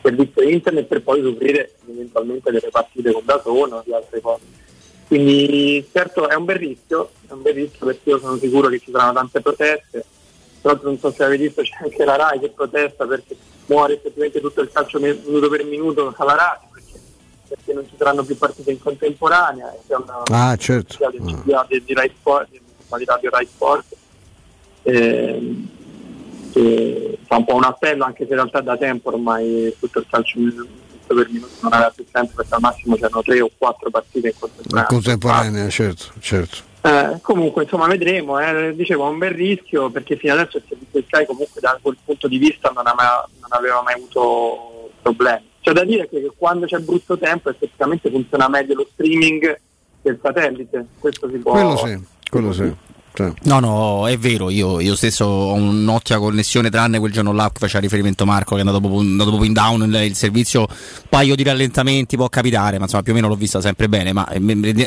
servizio 0.01 0.41
internet 0.43 0.85
per 0.85 1.03
poi 1.03 1.25
offrire 1.25 1.75
eventualmente 1.89 2.51
delle 2.51 2.69
partite 2.69 3.11
con 3.11 3.25
Dazone 3.25 3.73
o 3.73 3.81
di 3.83 3.93
altre 3.93 4.21
cose. 4.21 4.59
Quindi 5.07 5.85
certo 5.91 6.29
è 6.29 6.35
un 6.35 6.45
bel 6.45 6.55
rischio, 6.55 7.11
è 7.27 7.33
un 7.33 7.41
bel 7.41 7.53
rischio 7.53 7.85
perché 7.85 8.09
io 8.09 8.19
sono 8.19 8.37
sicuro 8.37 8.69
che 8.69 8.79
ci 8.79 8.91
saranno 8.91 9.13
tante 9.13 9.41
proteste, 9.41 10.05
tra 10.61 10.71
l'altro 10.71 10.89
non 10.89 10.99
so 10.99 11.11
se 11.11 11.23
avete 11.23 11.43
visto 11.43 11.61
c'è 11.63 11.77
anche 11.81 12.05
la 12.05 12.15
RAI 12.15 12.39
che 12.39 12.49
protesta 12.49 13.05
perché 13.05 13.35
muore 13.65 13.95
effettivamente 13.95 14.39
tutto 14.39 14.61
il 14.61 14.71
calcio 14.71 14.99
minuto 14.99 15.49
per 15.49 15.65
minuto 15.65 16.13
alla 16.15 16.35
RAI 16.35 16.69
perché, 17.51 17.73
non 17.73 17.85
ci 17.87 17.95
saranno 17.97 18.23
più 18.23 18.37
partite 18.37 18.71
in 18.71 18.79
contemporanea 18.79 19.73
e 19.73 19.79
c'è 19.87 19.95
una 19.95 20.23
Ah, 20.31 20.55
certo. 20.55 20.93
sia 20.95 21.09
di, 21.09 21.83
di, 21.83 21.93
Rai 21.93 22.11
Sport, 22.17 22.49
di, 22.49 22.59
di 22.59 23.05
Radio 23.05 23.29
Rai 23.29 23.45
Sport 23.45 23.85
ehm, 24.83 25.67
che 26.53 27.17
fa 27.27 27.37
un 27.37 27.45
po' 27.45 27.55
un 27.55 27.63
appello 27.63 28.03
anche 28.03 28.23
se 28.25 28.29
in 28.29 28.35
realtà 28.35 28.61
da 28.61 28.77
tempo 28.77 29.09
ormai 29.09 29.73
tutto 29.79 29.99
il 29.99 30.05
calcio 30.09 30.39
per 31.07 31.27
minuto 31.29 31.51
non 31.59 31.73
aveva 31.73 31.91
più 31.93 32.05
senso 32.09 32.33
perché 32.35 32.53
al 32.55 32.61
massimo 32.61 32.95
c'erano 32.95 33.21
tre 33.21 33.41
o 33.41 33.49
quattro 33.57 33.89
partite 33.89 34.27
in 34.27 34.33
In 34.33 34.39
contemporanea 34.39 34.87
contemporanea, 34.87 35.69
certo, 35.69 36.05
certo. 36.19 36.57
eh, 36.81 37.19
comunque 37.21 37.63
insomma 37.63 37.87
vedremo, 37.87 38.39
eh. 38.39 38.73
dicevo 38.75 39.07
è 39.07 39.09
un 39.09 39.17
bel 39.17 39.31
rischio 39.31 39.89
perché 39.89 40.15
fino 40.15 40.33
adesso 40.33 40.57
il 40.57 40.63
servizio 40.67 41.03
Sky 41.07 41.25
comunque 41.25 41.59
da 41.59 41.77
quel 41.81 41.97
punto 42.03 42.27
di 42.29 42.37
vista 42.37 42.71
non, 42.73 42.87
ha 42.87 42.93
mai- 42.95 43.29
non 43.39 43.49
aveva 43.49 43.81
mai 43.81 43.93
avuto 43.95 44.89
problemi. 45.01 45.49
C'è 45.61 45.71
da 45.73 45.85
dire 45.85 46.09
che 46.09 46.31
quando 46.35 46.65
c'è 46.65 46.79
brutto 46.79 47.17
tempo 47.17 47.49
effettivamente 47.49 48.09
funziona 48.09 48.49
meglio 48.49 48.73
lo 48.75 48.87
streaming 48.93 49.59
del 50.01 50.19
satellite, 50.21 50.85
questo 50.99 51.29
si 51.29 51.37
può... 51.37 51.51
Quello 51.51 51.77
sì, 51.77 51.99
quello 52.29 52.51
sì. 52.53 52.73
No, 53.43 53.59
no, 53.59 54.07
è 54.07 54.17
vero, 54.17 54.49
io, 54.49 54.79
io 54.79 54.95
stesso 54.95 55.25
ho 55.25 55.53
un'ottima 55.53 56.17
connessione, 56.17 56.69
tranne 56.69 56.97
quel 56.97 57.11
giorno 57.11 57.33
là 57.33 57.51
che 57.51 57.59
faceva 57.59 57.81
riferimento 57.81 58.25
Marco, 58.25 58.51
che 58.55 58.55
è 58.55 58.59
andato 58.61 58.79
proprio, 58.79 59.01
andato 59.01 59.29
proprio 59.29 59.49
in 59.49 59.53
down 59.53 59.83
il, 59.83 59.93
il 60.05 60.15
servizio, 60.15 60.61
un 60.61 60.67
paio 61.09 61.35
di 61.35 61.43
rallentamenti 61.43 62.15
può 62.15 62.29
capitare, 62.29 62.77
ma 62.77 62.85
insomma 62.85 63.03
più 63.03 63.11
o 63.11 63.15
meno 63.15 63.27
l'ho 63.27 63.35
vista 63.35 63.59
sempre 63.59 63.89
bene, 63.89 64.13
ma 64.13 64.27
eh, 64.29 64.39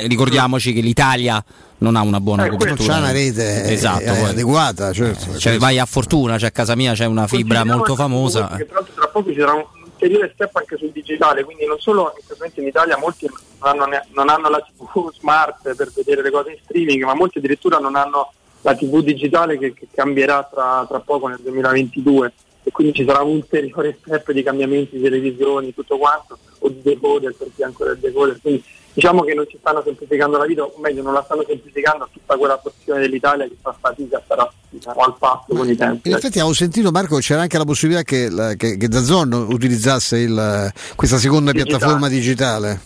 ricordiamoci 0.07 0.73
che 0.73 0.81
l'Italia 0.81 1.45
non 1.79 1.97
ha 1.97 2.01
una 2.01 2.19
buona 2.19 2.47
Eh, 2.47 2.49
non 2.49 2.57
copertura. 2.57 2.95
c'ha 2.95 2.99
una 2.99 3.13
rete 3.13 3.71
esatto, 3.71 4.03
eh, 4.03 4.25
adeguata, 4.25 4.93
certo. 4.93 5.37
cioè, 5.37 5.59
vai 5.59 5.79
a 5.79 5.85
fortuna, 5.85 6.39
cioè 6.39 6.49
a 6.49 6.53
casa 6.53 6.75
mia 6.75 6.95
c'è 6.95 7.05
una 7.05 7.27
fibra 7.27 7.63
molto 7.65 7.95
famosa. 7.95 8.55
Che 8.57 8.67
tra 8.67 9.07
poco 9.13 9.31
ci 9.31 9.39
sarà 9.39 9.53
un 9.53 9.65
ulteriore 10.05 10.32
step 10.35 10.55
anche 10.56 10.76
sul 10.76 10.90
digitale, 10.90 11.44
quindi 11.44 11.64
non 11.66 11.78
solo 11.78 12.12
in 12.55 12.66
Italia 12.66 12.98
molti 12.98 13.26
non 13.26 13.81
hanno, 13.81 13.86
non 14.12 14.28
hanno 14.28 14.48
la 14.51 14.60
TV 14.60 15.10
smart 15.12 15.74
per 15.74 15.90
vedere 15.94 16.22
le 16.22 16.31
cose 16.31 16.51
in 16.51 16.59
streaming, 16.62 17.02
ma 17.05 17.14
molti 17.14 17.39
addirittura 17.39 17.78
non 17.78 17.97
hanno 17.97 18.32
la 18.60 18.74
TV 18.74 19.01
digitale 19.02 19.59
che, 19.59 19.72
che 19.72 19.89
cambierà 19.93 20.48
tra, 20.51 20.85
tra 20.86 21.01
poco 21.01 21.28
nel 21.28 21.39
2022 21.40 22.32
e 22.62 22.70
quindi 22.70 22.94
ci 22.94 23.05
sarà 23.05 23.22
un 23.22 23.36
ulteriore 23.36 23.98
step 24.01 24.32
di 24.32 24.43
cambiamenti 24.43 24.97
di 24.97 25.02
televisioni, 25.02 25.74
tutto 25.74 25.98
quanto, 25.98 26.39
o 26.60 26.68
di 26.68 26.81
decoder 26.82 27.35
per 27.35 27.48
chi 27.55 27.62
ha 27.62 27.66
ancora 27.66 27.93
il 27.93 27.98
decoder. 27.98 28.39
Quindi 28.40 28.64
diciamo 28.95 29.23
che 29.23 29.35
non 29.35 29.47
ci 29.49 29.59
stanno 29.59 29.83
semplificando 29.85 30.39
la 30.39 30.47
vita, 30.47 30.62
o 30.62 30.73
meglio 30.81 31.03
non 31.03 31.12
la 31.12 31.23
stanno 31.25 31.45
semplificando 31.47 32.05
a 32.05 32.09
tutta 32.11 32.37
quella 32.37 32.57
porzione 32.57 33.01
dell'Italia 33.01 33.45
che 33.47 33.57
fa 33.61 33.77
fatica 33.79 34.19
a 34.19 34.23
stare 34.25 34.51
diciamo, 34.71 35.01
al 35.01 35.15
passo 35.19 35.47
con 35.49 35.69
i 35.69 35.77
tempi. 35.77 36.09
In 36.09 36.15
effetti 36.15 36.39
avevo 36.39 36.55
sentito 36.55 36.91
Marco 36.91 37.19
c'era 37.19 37.43
anche 37.43 37.59
la 37.59 37.65
possibilità 37.65 38.03
che, 38.05 38.31
la, 38.31 38.55
che, 38.55 38.77
che 38.77 38.89
Dazon 38.89 39.33
utilizzasse 39.33 40.19
il- 40.19 40.73
questa 40.95 41.19
seconda 41.19 41.51
Digitale. 41.51 41.77
piattaforma 41.79 42.09
digitale. 42.09 42.81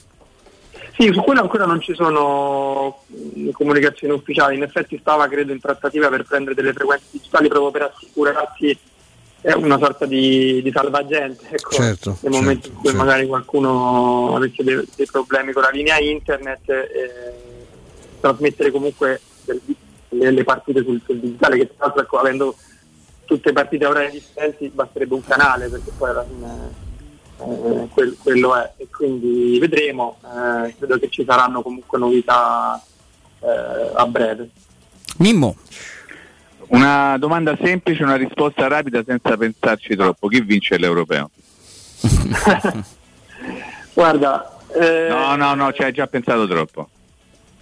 Sì, 0.99 1.13
su 1.13 1.23
quello 1.23 1.43
ancora 1.43 1.65
non 1.65 1.81
ci 1.81 1.95
sono 1.95 3.05
comunicazioni 3.53 4.13
ufficiali, 4.15 4.57
in 4.57 4.65
effetti 4.65 4.99
stava 5.01 5.29
credo 5.29 5.53
in 5.53 5.61
trattativa 5.61 6.09
per 6.09 6.25
prendere 6.25 6.57
delle 6.57 6.73
frequenze 6.73 7.05
digitali 7.13 7.47
proprio 7.47 7.71
per 7.71 7.93
assicurarsi 7.95 8.77
eh, 9.51 9.55
una 9.55 9.79
sorta 9.79 10.05
di, 10.07 10.61
di 10.63 10.71
salvagente, 10.71 11.47
ecco, 11.51 11.71
Certo, 11.71 12.19
nel 12.21 12.33
momento 12.33 12.63
certo, 12.63 12.69
in 12.69 12.75
cui 12.75 12.91
certo. 12.91 13.05
magari 13.05 13.27
qualcuno 13.27 14.37
avesse 14.37 14.63
dei, 14.63 14.85
dei 14.95 15.07
problemi 15.07 15.53
con 15.53 15.63
la 15.63 15.71
linea 15.71 15.99
internet, 15.99 16.69
eh, 16.69 17.35
trasmettere 18.21 18.71
comunque 18.71 19.21
del- 19.45 19.61
le, 20.11 20.31
le 20.31 20.45
partite 20.45 20.83
sul, 20.83 21.01
sul 21.05 21.19
digitale, 21.21 21.57
che 21.59 21.67
tra 21.67 21.87
l'altro 21.87 22.03
ecco, 22.03 22.19
avendo 22.19 22.57
tutte 23.25 23.53
partite 23.53 23.85
a 23.85 23.89
orari 23.91 24.11
differenti 24.11 24.69
basterebbe 24.69 25.15
un 25.15 25.23
canale 25.23 25.69
perché 25.69 25.91
poi 25.97 26.11
alla 26.11 26.25
fine 26.27 26.87
eh, 27.41 27.89
quel- 27.93 28.17
quello 28.23 28.57
è 28.57 28.73
e 28.79 28.89
quindi 28.91 29.59
vedremo 29.59 30.17
eh, 30.25 30.75
credo 30.79 30.99
che 30.99 31.11
ci 31.11 31.25
saranno 31.27 31.61
comunque 31.61 31.99
novità 31.99 32.83
eh, 33.41 33.91
a 33.95 34.07
breve 34.07 34.49
Mimmo. 35.19 35.57
Una 36.69 37.17
domanda 37.19 37.57
semplice, 37.63 38.03
una 38.03 38.17
risposta 38.17 38.67
rapida 38.69 39.03
senza 39.05 39.37
pensarci 39.37 39.97
troppo. 39.97 40.29
Chi 40.29 40.41
vince 40.41 40.77
l'europeo? 40.79 41.31
guarda 43.95 44.59
eh, 44.75 45.09
No, 45.09 45.35
no, 45.37 45.55
no, 45.55 45.73
ci 45.73 45.83
hai 45.83 45.93
già 45.93 46.07
pensato 46.07 46.47
troppo. 46.47 46.89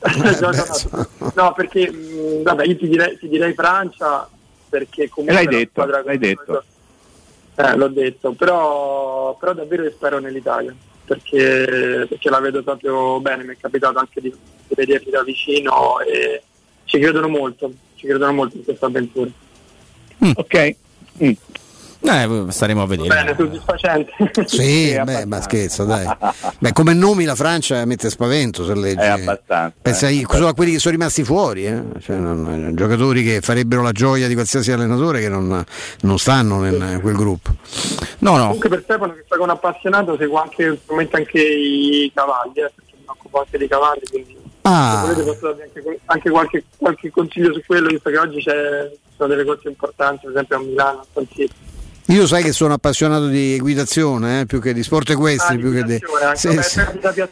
no, 0.00 0.30
no, 0.40 0.50
no, 0.50 1.30
no, 1.34 1.52
perché 1.52 1.90
mh, 1.90 2.42
vabbè 2.42 2.64
io 2.64 2.76
ti 2.76 2.88
direi, 2.88 3.18
ti 3.18 3.28
direi 3.28 3.54
Francia 3.54 4.28
perché 4.68 5.04
E 5.04 5.08
comunque 5.08 5.34
l'hai 5.34 5.46
detto, 5.46 5.70
squadra 5.70 6.02
l'hai 6.02 6.18
detto. 6.18 6.64
Eh, 7.54 7.76
l'ho 7.76 7.88
detto, 7.88 8.32
però, 8.32 9.34
però 9.38 9.54
davvero 9.54 9.88
spero 9.90 10.18
nell'Italia, 10.18 10.74
perché, 11.04 12.04
perché 12.06 12.28
la 12.28 12.40
vedo 12.40 12.62
proprio 12.62 13.18
bene, 13.20 13.44
mi 13.44 13.54
è 13.54 13.56
capitato 13.58 13.98
anche 13.98 14.20
di, 14.20 14.28
di 14.30 14.74
vederli 14.74 15.10
da 15.10 15.22
vicino 15.22 16.00
e 16.00 16.42
ci 16.84 16.98
credono 16.98 17.28
molto, 17.28 17.72
ci 17.96 18.06
credono 18.06 18.32
molto 18.32 18.56
in 18.56 18.64
questa 18.64 18.86
avventura. 18.86 19.30
Ok. 20.34 20.76
Eh, 22.08 22.46
staremo 22.50 22.82
a 22.82 22.86
vedere. 22.86 23.08
Bene, 23.08 23.34
soddisfacente. 23.36 24.12
Sì, 24.46 24.98
beh, 25.02 25.26
ma 25.26 25.40
scherzo, 25.40 25.84
dai. 25.84 26.06
Beh, 26.58 26.72
come 26.72 26.94
nomi 26.94 27.24
la 27.24 27.34
Francia 27.34 27.84
mette 27.84 28.10
spavento 28.10 28.64
se 28.64 28.74
leggi. 28.74 29.00
È 29.00 29.06
abbastanza. 29.08 29.74
Pensa 29.80 30.08
solo 30.28 30.48
a 30.48 30.54
quelli 30.54 30.72
che 30.72 30.78
sono 30.78 30.94
rimasti 30.94 31.24
fuori, 31.24 31.66
eh? 31.66 31.82
Cioè, 32.00 32.16
non- 32.16 32.72
giocatori 32.74 33.24
che 33.24 33.40
farebbero 33.40 33.82
la 33.82 33.92
gioia 33.92 34.28
di 34.28 34.34
qualsiasi 34.34 34.70
allenatore 34.70 35.20
che 35.20 35.28
non, 35.28 35.64
non 36.02 36.18
stanno 36.18 36.64
in 36.66 36.98
quel 37.02 37.16
gruppo. 37.16 37.50
No, 38.18 38.36
no. 38.36 38.44
Comunque 38.44 38.68
per 38.68 38.82
Stefano 38.84 39.14
che 39.14 39.22
sta 39.24 39.36
con 39.36 39.50
appassionato 39.50 40.16
seguo 40.16 40.40
anche, 40.40 40.78
anche 41.10 41.40
i 41.40 42.10
cavalli, 42.14 42.60
eh, 42.60 42.70
perché 42.74 42.92
mi 42.98 43.04
occupo 43.06 43.38
anche 43.40 43.58
dei 43.58 43.68
cavalli, 43.68 44.02
quindi 44.10 44.36
Ah. 44.68 45.04
se 45.06 45.12
volete 45.14 45.22
posso 45.22 45.46
darvi 45.46 45.62
anche, 45.62 46.00
anche 46.06 46.30
qualche, 46.30 46.64
qualche 46.76 47.10
consiglio 47.10 47.52
su 47.52 47.62
quello, 47.66 47.88
visto 47.88 48.10
che 48.10 48.18
oggi 48.18 48.42
c'è, 48.42 48.90
ci 48.92 49.14
sono 49.16 49.28
delle 49.28 49.44
cose 49.44 49.68
importanti, 49.68 50.20
per 50.22 50.30
esempio 50.32 50.56
a 50.56 50.60
Milano, 50.60 50.98
a 51.00 51.06
San 51.12 51.26
Siro. 51.32 51.52
Io 52.10 52.24
sai 52.28 52.44
che 52.44 52.52
sono 52.52 52.72
appassionato 52.72 53.26
di 53.26 53.54
equitazione, 53.54 54.42
eh, 54.42 54.46
più 54.46 54.60
che 54.60 54.72
di 54.72 54.84
sport 54.84 55.10
equestri, 55.10 55.56
Ah, 55.56 55.58
più 55.58 55.72
che 55.72 55.82
di... 55.82 55.98
Sì, 56.34 56.48
sì. 56.62 56.80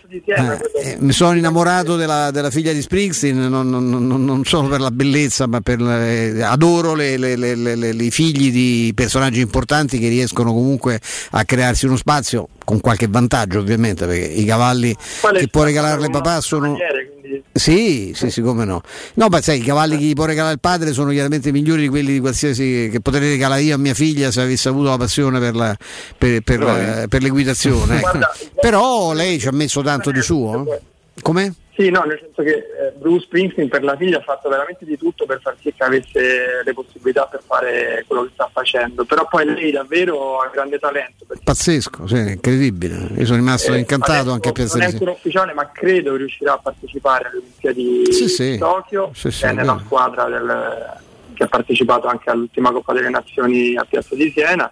di 0.08 0.22
Siena, 0.24 0.56
quello- 0.56 0.74
Eh, 0.82 0.96
mi 0.98 1.12
sono 1.12 1.36
innamorato 1.36 1.94
della, 1.94 2.32
della 2.32 2.50
figlia 2.50 2.72
di 2.72 2.82
Springsteen, 2.82 3.38
non, 3.48 3.70
non- 3.70 3.88
non- 3.88 4.24
non 4.24 4.44
solo 4.44 4.66
per 4.66 4.80
la 4.80 4.90
bellezza, 4.90 5.46
ma 5.46 5.60
per 5.60 5.80
eh, 5.80 6.42
adoro 6.42 6.94
le- 6.96 7.16
le- 7.16 7.36
le- 7.36 7.54
le- 7.54 7.76
le- 7.76 7.90
i 8.04 8.10
figli 8.10 8.50
di 8.50 8.90
personaggi 8.96 9.40
importanti 9.40 10.00
che 10.00 10.08
riescono 10.08 10.52
comunque 10.52 11.00
a 11.30 11.44
crearsi 11.44 11.86
uno 11.86 11.96
spazio 11.96 12.48
con 12.64 12.80
qualche 12.80 13.06
vantaggio 13.08 13.60
ovviamente, 13.60 14.06
perché 14.06 14.24
i 14.24 14.44
cavalli 14.44 14.92
Qual 15.20 15.36
che 15.36 15.46
può 15.46 15.62
regalarle 15.62 16.10
papà 16.10 16.40
sono... 16.40 16.72
quindi- 16.74 17.12
Sì, 17.56 18.12
sì, 18.16 18.30
sì, 18.30 18.40
come 18.42 18.64
no. 18.64 18.80
No, 19.14 19.28
ma 19.28 19.40
sai, 19.40 19.58
i 19.60 19.62
cavalli 19.62 19.96
che 19.96 20.04
gli 20.04 20.12
può 20.12 20.24
regalare 20.24 20.54
il 20.54 20.60
padre 20.60 20.92
sono 20.92 21.10
chiaramente 21.12 21.52
migliori 21.52 21.82
di 21.82 21.88
quelli 21.88 22.12
di 22.14 22.18
qualsiasi 22.20 22.88
che 22.90 22.98
potrei 23.00 23.30
regalare 23.30 23.62
io 23.62 23.76
a 23.76 23.78
mia 23.78 23.94
figlia 23.94 24.32
se 24.32 24.40
avesse 24.40 24.68
avuto 24.68 24.88
la 24.90 24.96
passione 24.96 25.38
per, 25.38 25.54
la- 25.54 25.76
per- 26.18 26.42
per 26.42 27.06
per 27.08 27.22
l'equitazione. 27.22 27.98
ecco. 27.98 28.18
Però 28.60 29.12
lei 29.12 29.38
ci 29.38 29.46
ha 29.46 29.52
messo 29.52 29.82
tanto 29.82 30.10
di 30.10 30.20
suo. 30.20 30.74
eh? 30.74 30.80
Come? 31.22 31.54
Sì, 31.76 31.90
no, 31.90 32.02
nel 32.04 32.20
senso 32.22 32.42
che 32.42 32.50
eh, 32.52 32.92
Bruce 32.96 33.24
Springsteen 33.24 33.68
per 33.68 33.82
la 33.82 33.96
figlia 33.96 34.18
ha 34.18 34.22
fatto 34.22 34.48
veramente 34.48 34.84
di 34.84 34.96
tutto 34.96 35.26
per 35.26 35.40
far 35.40 35.56
sì 35.60 35.72
che 35.76 35.82
avesse 35.82 36.62
le 36.64 36.72
possibilità 36.72 37.26
per 37.26 37.42
fare 37.44 38.04
quello 38.06 38.22
che 38.24 38.30
sta 38.34 38.48
facendo, 38.52 39.04
però 39.04 39.26
poi 39.26 39.44
lei 39.44 39.72
davvero 39.72 40.38
ha 40.38 40.48
grande 40.52 40.78
talento. 40.78 41.26
Pazzesco, 41.42 42.06
sì, 42.06 42.16
incredibile. 42.16 43.08
Io 43.16 43.24
sono 43.24 43.38
rimasto 43.38 43.72
eh, 43.72 43.78
incantato 43.78 44.30
anche 44.30 44.50
a 44.50 44.52
Piazza 44.52 44.78
Non 44.78 44.86
è 44.86 44.90
ancora 44.92 45.10
ufficiale, 45.10 45.52
ma 45.52 45.68
credo 45.72 46.14
riuscirà 46.14 46.52
a 46.52 46.58
partecipare 46.58 47.26
alle 47.28 47.38
Olimpiadi 47.38 48.12
Sì, 48.12 48.28
sì. 48.28 48.50
di 48.52 48.58
Tokyo, 48.58 49.10
Sì, 49.12 49.30
sì, 49.32 49.44
è 49.44 49.52
nella 49.52 49.72
vero. 49.72 49.84
squadra 49.84 50.24
del- 50.26 50.92
che 51.34 51.42
ha 51.42 51.48
partecipato 51.48 52.06
anche 52.06 52.30
all'ultima 52.30 52.70
Coppa 52.70 52.92
delle 52.92 53.10
Nazioni 53.10 53.74
a 53.76 53.84
Piazza 53.84 54.14
di 54.14 54.30
Siena. 54.30 54.70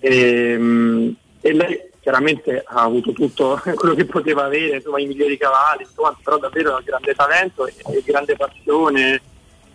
E, 0.00 0.56
mm, 0.58 1.08
e 1.40 1.52
lei 1.52 1.80
chiaramente 2.08 2.64
ha 2.66 2.82
avuto 2.82 3.12
tutto 3.12 3.60
quello 3.76 3.94
che 3.94 4.06
poteva 4.06 4.44
avere, 4.44 4.76
insomma 4.76 4.98
i 4.98 5.06
migliori 5.06 5.36
cavalli, 5.36 5.82
insomma, 5.82 6.16
però 6.24 6.38
davvero 6.38 6.74
ha 6.76 6.80
grande 6.82 7.14
talento 7.14 7.66
e, 7.66 7.74
e 7.90 8.02
grande 8.04 8.34
passione, 8.34 9.20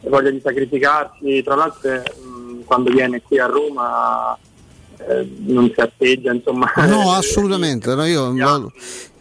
e 0.01 0.09
voglia 0.09 0.31
di 0.31 0.41
sacrificarsi, 0.43 1.43
tra 1.43 1.53
l'altro 1.55 1.91
mm, 2.25 2.61
quando 2.65 2.89
viene 2.91 3.21
qui 3.21 3.37
a 3.37 3.45
Roma 3.45 4.35
eh, 5.07 5.29
non 5.45 5.71
si 5.73 5.79
atteggia, 5.79 6.33
insomma. 6.33 6.71
No, 6.87 7.11
assolutamente. 7.13 7.93
no, 7.93 8.03
io 8.05 8.31
lo- 8.31 8.71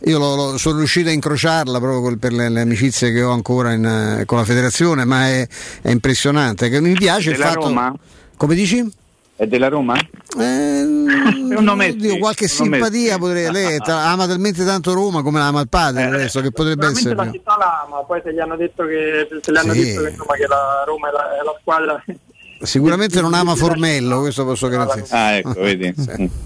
io 0.04 0.18
lo- 0.18 0.34
lo- 0.34 0.58
sono 0.58 0.78
riuscito 0.78 1.10
a 1.10 1.12
incrociarla 1.12 1.78
proprio 1.78 2.16
per 2.16 2.32
le, 2.32 2.48
le 2.48 2.62
amicizie 2.62 3.12
che 3.12 3.22
ho 3.22 3.30
ancora 3.30 3.72
in, 3.72 3.84
eh, 3.84 4.24
con 4.24 4.38
la 4.38 4.44
federazione, 4.44 5.04
ma 5.04 5.28
è, 5.28 5.46
è 5.82 5.90
impressionante. 5.90 6.70
Che 6.70 6.80
mi 6.80 6.94
piace 6.94 7.30
il 7.30 7.36
fatto. 7.36 7.66
Roma? 7.66 7.94
Come 8.36 8.54
dici? 8.54 9.00
È 9.34 9.46
della 9.46 9.68
Roma? 9.68 9.96
Eh, 10.38 10.84
nome 11.58 11.88
oddio, 11.90 12.18
qualche 12.18 12.46
simpatia 12.48 13.18
potrei. 13.18 13.50
Lei 13.50 13.78
tra- 13.78 14.04
ama 14.10 14.26
talmente 14.26 14.64
tanto 14.64 14.92
Roma 14.92 15.22
come 15.22 15.38
la 15.38 15.46
ama 15.46 15.60
il 15.60 15.68
padre, 15.68 16.04
adesso 16.04 16.40
che 16.40 16.50
potrebbe 16.52 16.94
Sicuramente 16.94 16.98
essere. 17.00 17.24
la 17.24 17.32
città 17.32 17.56
l'ama, 17.58 18.04
poi 18.04 18.20
se 18.22 18.32
gli 18.32 18.38
hanno 18.38 18.56
detto 18.56 18.84
che, 18.84 19.28
se 19.40 19.50
le 19.50 19.58
hanno 19.58 19.72
Sì. 19.72 19.84
detto 19.84 20.02
che, 20.02 20.08
insomma, 20.10 20.34
che 20.34 20.46
la 20.46 20.84
Roma 20.86 21.08
è 21.08 21.12
la, 21.12 21.40
è 21.40 21.42
la 21.44 21.56
squadra 21.60 22.04
Sicuramente 22.62 23.20
non 23.20 23.34
ama 23.34 23.56
Formello, 23.56 24.20
questo 24.20 24.44
posso 24.44 24.68
garantire. 24.68 25.06
Ah, 25.10 25.32
ecco, 25.32 25.52
vedi. 25.54 25.92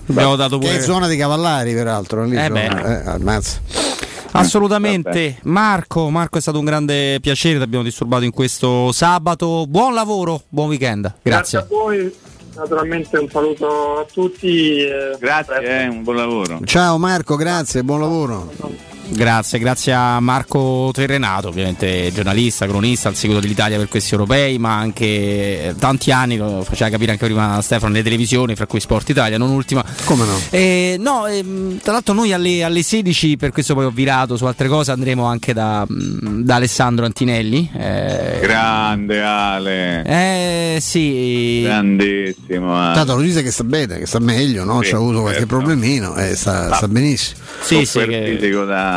Abbiamo 0.08 0.34
dato 0.36 0.58
Che 0.58 0.66
pure 0.66 0.78
è 0.78 0.82
zona 0.82 1.08
di 1.08 1.16
Cavallari, 1.18 1.74
peraltro. 1.74 2.24
Lì 2.24 2.36
Eh 2.36 2.46
eh. 2.46 3.42
Assolutamente, 4.32 5.38
Marco, 5.44 6.08
Marco 6.10 6.38
è 6.38 6.40
stato 6.40 6.58
un 6.58 6.64
grande 6.64 7.18
piacere, 7.20 7.56
ti 7.56 7.62
abbiamo 7.62 7.84
disturbato 7.84 8.24
in 8.24 8.32
questo 8.32 8.92
sabato. 8.92 9.66
Buon 9.66 9.94
lavoro, 9.94 10.42
buon 10.48 10.68
weekend. 10.68 11.02
Grazie 11.22 11.58
Grazie. 11.58 11.58
a 11.58 11.66
voi, 11.68 12.14
naturalmente 12.56 13.18
un 13.18 13.28
saluto 13.28 13.98
a 14.00 14.04
tutti. 14.10 14.80
e- 14.80 15.16
Grazie, 15.18 15.60
eh, 15.84 15.86
un 15.88 16.02
buon 16.02 16.16
lavoro. 16.16 16.60
Ciao 16.64 16.98
Marco, 16.98 17.36
grazie, 17.36 17.82
buon 17.82 18.00
lavoro. 18.00 18.95
Grazie, 19.08 19.58
grazie 19.60 19.92
a 19.92 20.18
Marco 20.20 20.90
Terrenato, 20.92 21.48
ovviamente 21.48 22.10
giornalista, 22.12 22.66
cronista, 22.66 23.08
al 23.08 23.14
seguito 23.14 23.40
dell'Italia 23.40 23.78
per 23.78 23.88
questi 23.88 24.12
europei, 24.12 24.58
ma 24.58 24.76
anche 24.76 25.04
eh, 25.06 25.74
tanti 25.78 26.10
anni, 26.10 26.36
lo 26.36 26.62
faceva 26.64 26.90
capire 26.90 27.12
anche 27.12 27.24
prima 27.24 27.60
Stefano, 27.62 27.92
nelle 27.92 28.02
televisioni, 28.02 28.56
fra 28.56 28.66
cui 28.66 28.80
Sport 28.80 29.08
Italia, 29.10 29.38
non 29.38 29.50
ultima. 29.50 29.84
Come 30.04 30.24
no? 30.24 30.38
Eh, 30.50 30.96
no, 30.98 31.26
ehm, 31.26 31.78
tra 31.82 31.92
l'altro 31.92 32.14
noi 32.14 32.32
alle, 32.32 32.64
alle 32.64 32.82
16, 32.82 33.36
per 33.36 33.52
questo 33.52 33.74
poi 33.74 33.84
ho 33.84 33.90
virato 33.90 34.36
su 34.36 34.44
altre 34.44 34.66
cose, 34.68 34.90
andremo 34.90 35.24
anche 35.24 35.52
da, 35.52 35.86
mm, 35.90 36.40
da 36.42 36.56
Alessandro 36.56 37.04
Antinelli. 37.04 37.70
eh, 37.78 38.38
Grande 38.40 39.22
Ale. 39.22 40.02
eh 40.04 40.78
sì, 40.80 41.60
Grandissimo. 41.62 42.76
Ale. 42.76 42.94
Tanto 42.94 43.14
lo 43.14 43.22
dice 43.22 43.42
che 43.42 43.50
sta 43.52 43.64
bene, 43.64 43.98
che 43.98 44.06
sta 44.06 44.18
meglio, 44.18 44.64
no? 44.64 44.82
Sì, 44.82 44.90
C'ha 44.90 44.96
avuto 44.96 45.20
qualche 45.20 45.38
certo. 45.40 45.56
problemino 45.56 46.16
e 46.16 46.34
sta, 46.34 46.74
sta 46.74 46.88
benissimo. 46.88 47.44
Sì, 47.62 47.84
sì, 47.86 48.04
che- 48.04 48.38
da, 48.66 48.95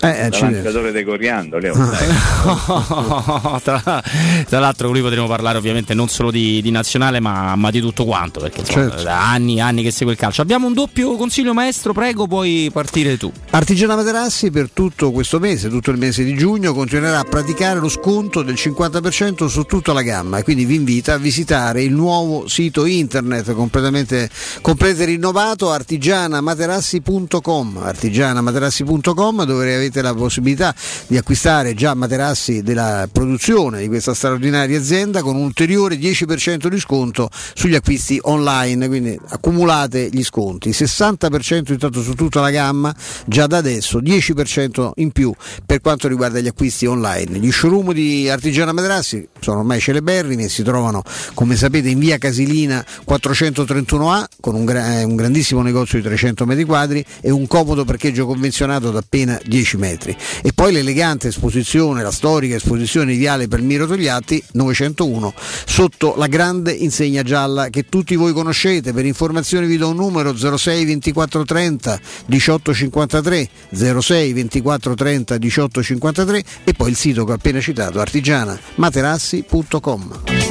Eh, 0.00 0.26
eh, 0.26 0.30
ci 0.30 0.42
lanciatore 0.42 0.92
dei 0.92 1.04
coriandoli. 1.04 1.68
oh, 1.68 1.74
dai. 1.74 3.60
tra, 3.62 4.02
tra 4.48 4.58
l'altro 4.58 4.86
con 4.86 4.94
lui 4.96 5.02
potremo 5.02 5.26
parlare 5.26 5.58
ovviamente 5.58 5.94
non 5.94 6.08
solo 6.08 6.30
di, 6.30 6.60
di 6.62 6.70
nazionale 6.70 7.20
ma, 7.20 7.54
ma 7.56 7.70
di 7.70 7.80
tutto 7.80 8.04
quanto 8.04 8.40
perché 8.40 8.60
insomma, 8.60 8.88
Certo. 8.90 9.02
da 9.02 9.30
anni 9.30 9.56
e 9.56 9.60
anni 9.60 9.82
che 9.82 9.90
segue 9.90 10.12
il 10.12 10.18
calcio 10.18 10.42
abbiamo 10.42 10.66
un 10.66 10.74
doppio 10.74 11.16
consiglio 11.16 11.54
maestro 11.54 11.92
prego 11.92 12.26
puoi 12.26 12.70
partire 12.72 13.16
tu 13.16 13.30
Artigiana 13.50 13.96
Materassi 13.96 14.50
per 14.50 14.68
tutto 14.72 15.10
questo 15.12 15.38
mese, 15.38 15.68
tutto 15.68 15.90
il 15.90 15.98
mese 15.98 16.24
di 16.24 16.34
giugno, 16.34 16.74
continuerà 16.74 17.20
a 17.20 17.24
praticare 17.24 17.78
lo 17.78 17.88
sconto 17.88 18.42
del 18.42 18.54
50% 18.54 19.46
su 19.46 19.62
tutta 19.62 19.92
la 19.92 20.02
gamma 20.02 20.38
e 20.38 20.42
quindi 20.42 20.64
vi 20.64 20.74
invita 20.74 21.14
a 21.14 21.18
visitare 21.18 21.82
il 21.82 21.92
nuovo 21.92 22.48
sito 22.48 22.84
internet 22.84 23.52
completamente, 23.54 24.28
completamente 24.60 25.12
rinnovato 25.12 25.70
artigianamaterassi.com 25.70 27.80
artigianamaterassi.com 27.82 29.33
dove 29.42 29.74
avete 29.74 30.00
la 30.02 30.14
possibilità 30.14 30.72
di 31.08 31.16
acquistare 31.16 31.74
già 31.74 31.94
materassi 31.94 32.62
della 32.62 33.08
produzione 33.10 33.80
di 33.80 33.88
questa 33.88 34.14
straordinaria 34.14 34.78
azienda 34.78 35.20
con 35.22 35.34
un 35.34 35.42
ulteriore 35.42 35.96
10% 35.96 36.68
di 36.68 36.78
sconto 36.78 37.28
sugli 37.54 37.74
acquisti 37.74 38.20
online, 38.22 38.86
quindi 38.86 39.18
accumulate 39.30 40.10
gli 40.12 40.22
sconti, 40.22 40.70
60% 40.70 41.72
intanto 41.72 42.02
su 42.02 42.14
tutta 42.14 42.40
la 42.40 42.50
gamma, 42.50 42.94
già 43.26 43.48
da 43.48 43.56
adesso 43.56 43.98
10% 44.00 44.90
in 44.96 45.10
più 45.10 45.32
per 45.66 45.80
quanto 45.80 46.06
riguarda 46.06 46.38
gli 46.38 46.46
acquisti 46.46 46.86
online. 46.86 47.38
Gli 47.38 47.50
showroom 47.50 47.92
di 47.92 48.28
Artigiana 48.28 48.72
Materassi 48.72 49.26
sono 49.40 49.58
ormai 49.58 49.80
celeberrimi 49.80 50.44
e 50.44 50.48
si 50.48 50.62
trovano, 50.62 51.02
come 51.32 51.56
sapete, 51.56 51.88
in 51.88 51.98
via 51.98 52.18
Casilina 52.18 52.84
431A 53.08 54.24
con 54.40 54.54
un, 54.54 54.64
gra- 54.64 55.00
eh, 55.00 55.04
un 55.04 55.16
grandissimo 55.16 55.62
negozio 55.62 55.98
di 55.98 56.04
300 56.04 56.44
metri 56.44 56.64
quadri 56.64 57.04
e 57.20 57.30
un 57.30 57.46
comodo 57.46 57.84
parcheggio 57.84 58.26
convenzionato 58.26 58.90
da 58.90 58.98
appena 58.98 59.23
10 59.44 59.76
metri. 59.76 60.16
E 60.42 60.52
poi 60.52 60.72
l'elegante 60.72 61.28
esposizione, 61.28 62.02
la 62.02 62.10
storica 62.10 62.56
esposizione 62.56 63.12
di 63.12 63.18
Viale 63.18 63.46
Palmiro 63.48 63.86
Togliatti 63.86 64.42
901 64.52 65.34
sotto 65.66 66.14
la 66.16 66.26
grande 66.26 66.72
insegna 66.72 67.22
gialla 67.22 67.68
che 67.68 67.88
tutti 67.88 68.16
voi 68.16 68.32
conoscete. 68.32 68.92
Per 68.92 69.06
informazioni 69.06 69.66
vi 69.66 69.76
do 69.76 69.88
un 69.88 69.96
numero 69.96 70.36
06 70.36 70.84
24 70.84 71.44
30 71.44 72.00
18 72.26 72.74
53 72.74 73.48
06 73.72 74.32
24 74.32 74.94
30 74.94 75.38
18 75.38 75.82
53 75.82 76.44
e 76.64 76.72
poi 76.74 76.90
il 76.90 76.96
sito 76.96 77.24
che 77.24 77.32
ho 77.32 77.34
appena 77.34 77.60
citato 77.60 77.98
artigianamaterassi.com. 78.00 80.43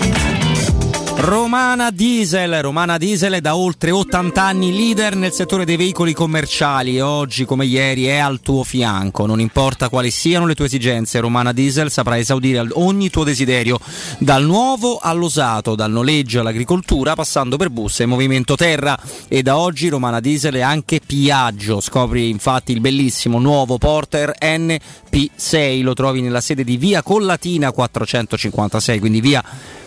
Romana 1.26 1.90
Diesel, 1.90 2.62
Romana 2.62 2.98
Diesel 2.98 3.36
è 3.36 3.40
da 3.40 3.56
oltre 3.56 3.92
80 3.92 4.44
anni 4.44 4.74
leader 4.74 5.16
nel 5.16 5.32
settore 5.32 5.64
dei 5.64 5.78
veicoli 5.78 6.12
commerciali 6.12 7.00
oggi 7.00 7.46
come 7.46 7.64
ieri 7.64 8.08
è 8.08 8.18
al 8.18 8.42
tuo 8.42 8.66
fianco. 8.66 9.26
Non 9.26 9.40
importa 9.40 9.88
quali 9.88 10.12
siano 10.12 10.46
le 10.46 10.54
tue 10.54 10.66
esigenze, 10.66 11.22
Romana 11.22 11.54
Diesel 11.54 11.90
saprà 11.90 12.18
esaudire 12.18 12.68
ogni 12.74 13.10
tuo 13.10 13.24
desiderio, 13.24 13.80
dal 14.18 14.44
nuovo 14.44 15.00
all'usato, 15.02 15.76
dal 15.76 15.92
noleggio 15.92 16.42
all'agricoltura, 16.42 17.16
passando 17.16 17.56
per 17.56 17.70
bus 17.70 18.02
e 18.02 18.06
movimento 18.06 18.58
terra. 18.58 19.00
E 19.30 19.42
da 19.44 19.56
oggi 19.56 19.88
Romana 19.88 20.20
Diesel 20.20 20.56
è 20.56 20.62
anche 20.62 21.00
Piaggio. 21.00 21.80
Scopri 21.80 22.28
infatti 22.28 22.74
il 22.74 22.82
bellissimo 22.82 23.40
nuovo 23.40 23.78
Porter 23.78 24.34
NP6, 24.42 25.84
lo 25.84 25.94
trovi 25.94 26.20
nella 26.20 26.42
sede 26.42 26.66
di 26.66 26.76
Via 26.76 27.02
Collatina 27.02 27.72
456, 27.72 29.00
quindi 29.00 29.22
via 29.22 29.42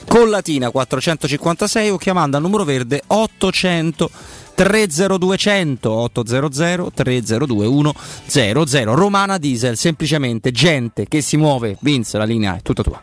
Collatina 0.09 0.71
456 0.71 1.91
o 1.91 1.97
chiamando 1.97 2.37
al 2.37 2.43
numero 2.43 2.65
verde 2.65 3.03
800 3.07 4.11
30200 4.55 5.91
800 5.91 6.91
302 6.95 7.67
100 8.27 8.95
Romana 8.95 9.39
Diesel 9.39 9.77
semplicemente 9.77 10.51
gente 10.51 11.07
che 11.07 11.21
si 11.21 11.37
muove. 11.37 11.77
Vince 11.81 12.17
la 12.19 12.25
linea 12.25 12.57
è 12.57 12.63
tutta 12.63 12.83
tua 12.83 13.03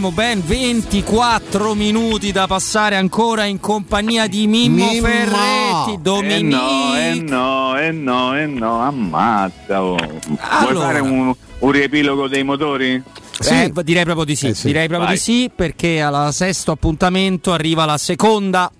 Abbiamo 0.00 0.12
ben 0.12 0.42
24 0.42 1.74
minuti 1.74 2.32
da 2.32 2.46
passare 2.46 2.96
ancora 2.96 3.44
in 3.44 3.60
compagnia 3.60 4.26
di 4.28 4.46
Mimmo, 4.46 4.86
Mimmo! 4.92 5.06
Ferretti. 5.06 5.92
Eh 5.92 5.98
Domenico. 6.00 6.56
no, 6.56 6.96
eh 6.96 7.14
no, 7.20 7.78
eh 7.78 7.90
no, 7.90 8.38
eh 8.38 8.46
no, 8.46 8.80
ammazza. 8.80 9.82
oh. 9.82 9.96
Vuoi 9.96 10.38
Allora. 10.68 10.86
fare 10.86 11.00
un, 11.00 11.34
un 11.58 11.70
riepilogo 11.70 12.28
dei 12.28 12.44
motori? 12.44 13.02
Eh, 13.42 13.72
direi 13.84 14.04
proprio 14.04 14.24
di 14.24 14.36
sì, 14.36 14.48
Eh 14.48 14.54
sì. 14.54 14.68
direi 14.68 14.86
proprio 14.86 15.08
Vai. 15.08 15.16
di 15.16 15.22
sì 15.22 15.50
perché 15.54 16.00
al 16.00 16.32
sesto 16.32 16.72
appuntamento 16.72 17.52
arriva 17.52 17.84
la 17.84 17.98
seconda 17.98 18.72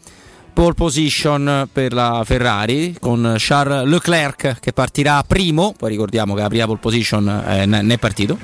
pole 0.54 0.74
position 0.74 1.68
per 1.70 1.92
la 1.92 2.22
Ferrari 2.24 2.96
con 2.98 3.34
Charles 3.36 3.84
Leclerc 3.86 4.58
che 4.58 4.72
partirà 4.72 5.22
primo, 5.26 5.74
poi 5.76 5.90
ricordiamo 5.90 6.34
che 6.34 6.40
la 6.40 6.48
prima 6.48 6.64
pole 6.64 6.78
position 6.80 7.28
eh, 7.46 7.66
ne 7.66 7.84
è 7.94 7.98
partito 7.98 8.38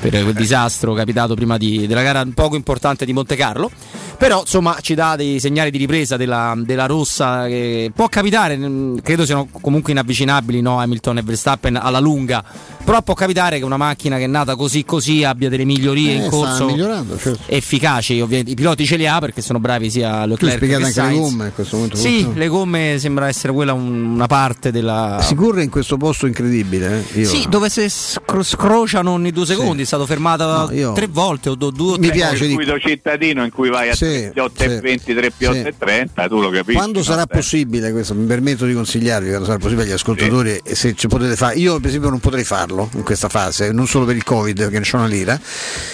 per 0.00 0.10
quel 0.22 0.32
disastro 0.34 0.94
capitato 0.94 1.34
prima 1.34 1.56
di- 1.56 1.86
della 1.86 2.02
gara 2.02 2.26
poco 2.34 2.56
importante 2.56 3.04
di 3.04 3.12
Monte 3.12 3.36
Carlo. 3.36 3.70
Però 4.18 4.40
insomma 4.40 4.76
ci 4.80 4.94
dà 4.94 5.14
dei 5.14 5.38
segnali 5.38 5.70
di 5.70 5.78
ripresa 5.78 6.16
della, 6.16 6.52
della 6.56 6.86
rossa 6.86 7.46
che 7.46 7.92
può 7.94 8.08
capitare, 8.08 8.56
mm, 8.56 8.96
credo 8.98 9.24
siano 9.24 9.46
comunque 9.60 9.92
inavvicinabili 9.92 10.60
no? 10.60 10.80
Hamilton 10.80 11.18
e 11.18 11.22
Verstappen 11.22 11.76
alla 11.76 12.00
lunga, 12.00 12.42
però 12.84 13.00
può 13.02 13.14
capitare 13.14 13.58
che 13.58 13.64
una 13.64 13.76
macchina 13.76 14.16
che 14.16 14.24
è 14.24 14.26
nata 14.26 14.56
così 14.56 14.84
così 14.84 15.22
abbia 15.22 15.48
delle 15.48 15.64
migliorie 15.64 16.10
Eh, 16.10 16.24
in 16.24 16.28
corso 16.30 16.68
certo. 16.76 17.38
efficaci, 17.46 18.20
ovviamente 18.20 18.50
i 18.50 18.54
piloti 18.56 18.84
ce 18.86 18.96
li 18.96 19.06
ha 19.06 19.20
perché 19.20 19.40
sono 19.40 19.60
bravi 19.60 19.88
sia 19.88 20.26
Leclerc 20.26 20.58
che 20.66 20.74
anche 20.74 20.86
le 20.86 20.92
Sainz. 20.92 21.18
gomme 21.20 21.44
in 21.46 21.52
questo 21.54 21.76
momento. 21.76 21.96
Sì, 21.96 22.22
molto- 22.24 22.38
le 22.40 22.48
gomme 22.48 22.96
sembra 22.98 23.28
essere 23.28 23.52
quella 23.52 23.72
un- 23.72 24.04
una 24.14 24.26
parte 24.26 24.72
della 24.72 25.18
Si 25.22 25.36
corre 25.36 25.62
in 25.62 25.70
questo 25.70 25.96
posto 25.96 26.26
incredibile. 26.26 27.04
eh? 27.14 27.20
Io- 27.20 27.28
Sì, 27.28 27.46
dove 27.48 27.68
si 27.68 27.88
scro- 27.88 28.42
scrociano 28.42 29.12
ogni 29.12 29.30
due 29.30 29.46
secondi, 29.46 29.84
stato 29.88 30.06
fermata 30.06 30.66
No, 30.66 30.72
io- 30.72 30.92
tre 30.92 31.06
volte 31.08 31.48
o 31.48 31.54
do- 31.54 31.70
due 31.70 31.94
o 31.94 31.98
Mi 31.98 32.06
tre 32.06 32.14
piace 32.16 32.44
di- 32.46 32.54
circuito 32.54 32.78
cittadino 32.78 33.44
in 33.44 33.50
cui 33.50 33.68
vai 33.70 33.88
a 33.90 33.94
Sì, 33.94 34.28
3 34.32 34.40
8 34.40 34.52
sì. 34.62 34.64
e 34.68 34.80
20, 34.80 35.14
3 35.14 35.26
8 35.26 35.52
Sì. 35.52 35.58
e 35.60 35.74
30, 35.76 36.28
tu 36.28 36.40
lo 36.40 36.50
capisci. 36.50 36.76
Quando 36.76 36.98
no? 36.98 37.04
sarà 37.04 37.24
Dai. 37.24 37.36
possibile, 37.36 37.90
questo 37.92 38.14
mi 38.14 38.26
permetto 38.26 38.66
di 38.66 38.74
consigliarvi, 38.74 39.28
quando 39.28 39.46
sarà 39.46 39.58
possibile 39.58 39.84
agli 39.86 39.92
ascoltatori, 39.92 40.60
e 40.62 40.74
se 40.74 40.94
ci 40.94 41.08
potete 41.08 41.34
fare, 41.36 41.56
io 41.56 41.78
per 41.80 41.88
esempio 41.88 42.10
non 42.10 42.18
potrei 42.20 42.44
farlo 42.44 42.88
in 42.94 43.02
questa 43.02 43.28
fase, 43.28 43.72
non 43.72 43.86
solo 43.86 44.04
per 44.04 44.16
il 44.16 44.24
Covid 44.24 44.56
perché 44.56 44.74
non 44.74 44.82
c'è 44.82 44.96
una 44.96 45.06
lira, 45.06 45.40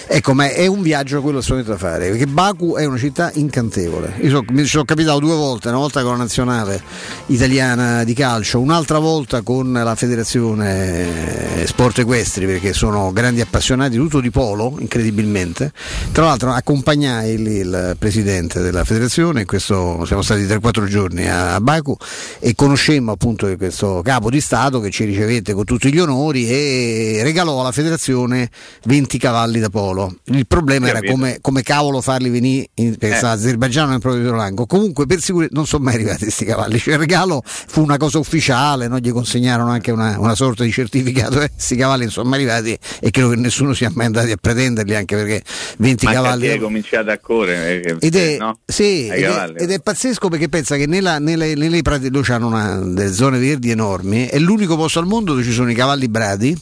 ecco, 0.07 0.33
ma 0.33 0.49
è 0.49 0.67
un 0.67 0.81
viaggio 0.81 1.21
quello 1.21 1.37
assolutamente 1.39 1.71
da 1.83 1.89
fare, 1.89 2.09
perché 2.09 2.27
Baku 2.27 2.75
è 2.75 2.85
una 2.85 2.97
città 2.97 3.31
incantevole. 3.33 4.13
Io 4.21 4.29
so- 4.29 4.43
mi 4.49 4.63
ci 4.63 4.69
sono 4.69 4.85
capitato 4.85 5.19
due 5.19 5.35
volte, 5.35 5.69
una 5.69 5.77
volta 5.77 6.01
con 6.01 6.11
la 6.11 6.17
nazionale 6.17 6.81
italiana 7.27 8.03
di 8.03 8.13
calcio, 8.13 8.59
un'altra 8.59 8.99
volta 8.99 9.41
con 9.41 9.71
la 9.71 9.95
federazione 9.95 11.61
eh, 11.61 11.67
sport 11.67 11.99
equestri, 11.99 12.45
perché 12.45 12.73
sono 12.73 13.11
grandi 13.13 13.41
appassionati 13.41 13.84
tutto 13.93 14.19
di 14.19 14.31
polo, 14.31 14.75
incredibilmente. 14.79 15.71
Tra 16.11 16.25
l'altro 16.25 16.51
accompagnai 16.51 17.37
lì 17.37 17.55
il 17.57 17.95
presidente 17.99 18.61
della 18.61 18.83
federazione, 18.83 19.45
questo, 19.45 20.03
siamo 20.05 20.21
stati 20.21 20.43
3-4 20.43 20.87
giorni 20.87 21.27
a 21.29 21.59
Baku 21.61 21.95
e 22.39 22.55
conoscemmo 22.55 23.11
appunto 23.11 23.53
questo 23.57 24.01
capo 24.03 24.29
di 24.29 24.41
Stato 24.41 24.79
che 24.79 24.89
ci 24.89 25.05
ricevette 25.05 25.53
con 25.53 25.63
tutti 25.65 25.91
gli 25.93 25.99
onori 25.99 26.47
e 26.49 27.19
regalò 27.23 27.59
alla 27.61 27.71
federazione 27.71 28.49
20 28.85 29.17
cavalli 29.17 29.59
da 29.59 29.69
polo. 29.69 30.15
Il 30.25 30.47
problema 30.47 30.87
era 30.87 30.95
Capito. 30.95 31.13
come, 31.13 31.37
come 31.41 31.61
cavolo 31.63 32.01
farli 32.01 32.29
venire 32.29 32.67
in, 32.75 32.95
perché 32.97 33.15
Eh. 33.15 33.17
sta 33.17 33.29
Azerbaigiano 33.31 33.91
nel 33.91 33.99
proprio 33.99 34.31
rango. 34.31 34.65
Comunque 34.65 35.05
per 35.05 35.21
sicurezza 35.21 35.53
non 35.55 35.65
sono 35.65 35.83
mai 35.83 35.95
arrivati 35.95 36.23
questi 36.23 36.45
cavalli, 36.45 36.79
cioè 36.79 36.93
il 36.93 36.99
regalo 36.99 37.41
fu 37.45 37.81
una 37.81 37.97
cosa 37.97 38.17
ufficiale, 38.19 38.87
no? 38.87 38.97
gli 38.99 39.11
consegnarono 39.11 39.69
anche 39.69 39.91
una, 39.91 40.19
una 40.19 40.35
sorta 40.35 40.63
di 40.63 40.71
certificato, 40.71 41.41
eh, 41.41 41.49
questi 41.51 41.75
cavalli 41.75 42.03
non 42.03 42.11
sono 42.11 42.29
mai 42.29 42.39
arrivati 42.39 42.77
e 42.99 43.11
credo 43.11 43.29
che 43.29 43.35
nessuno 43.35 43.73
sia 43.75 43.91
mai 43.93 44.07
andati 44.07 44.31
a 44.31 44.37
pretenderli 44.39 44.95
anche 44.95 45.15
perché 45.15 45.43
20 45.77 46.05
Ma 46.05 46.11
cavalli... 46.13 46.47
hai 46.49 46.59
cominciato 46.59 47.11
a 47.11 47.17
correre 47.19 47.81
eh, 47.81 47.95
Ed 47.99 48.15
è, 48.15 48.37
no? 48.37 48.59
sì, 48.65 49.07
ed, 49.07 49.23
è, 49.23 49.53
ed 49.57 49.71
è 49.71 49.79
pazzesco 49.79 50.27
perché 50.29 50.49
pensa 50.49 50.75
che 50.77 50.87
nella- 50.87 51.19
nelle, 51.19 51.53
nelle 51.55 51.81
prati- 51.81 52.09
loro 52.09 52.33
hanno 52.33 52.47
una- 52.47 52.77
delle 52.79 53.13
zone 53.13 53.37
verdi 53.37 53.69
enormi, 53.69 54.27
è 54.27 54.39
l'unico 54.39 54.75
posto 54.75 54.99
al 54.99 55.05
mondo 55.05 55.33
dove 55.33 55.43
ci 55.43 55.51
sono 55.51 55.69
i 55.69 55.75
cavalli 55.75 56.07
bradi. 56.07 56.57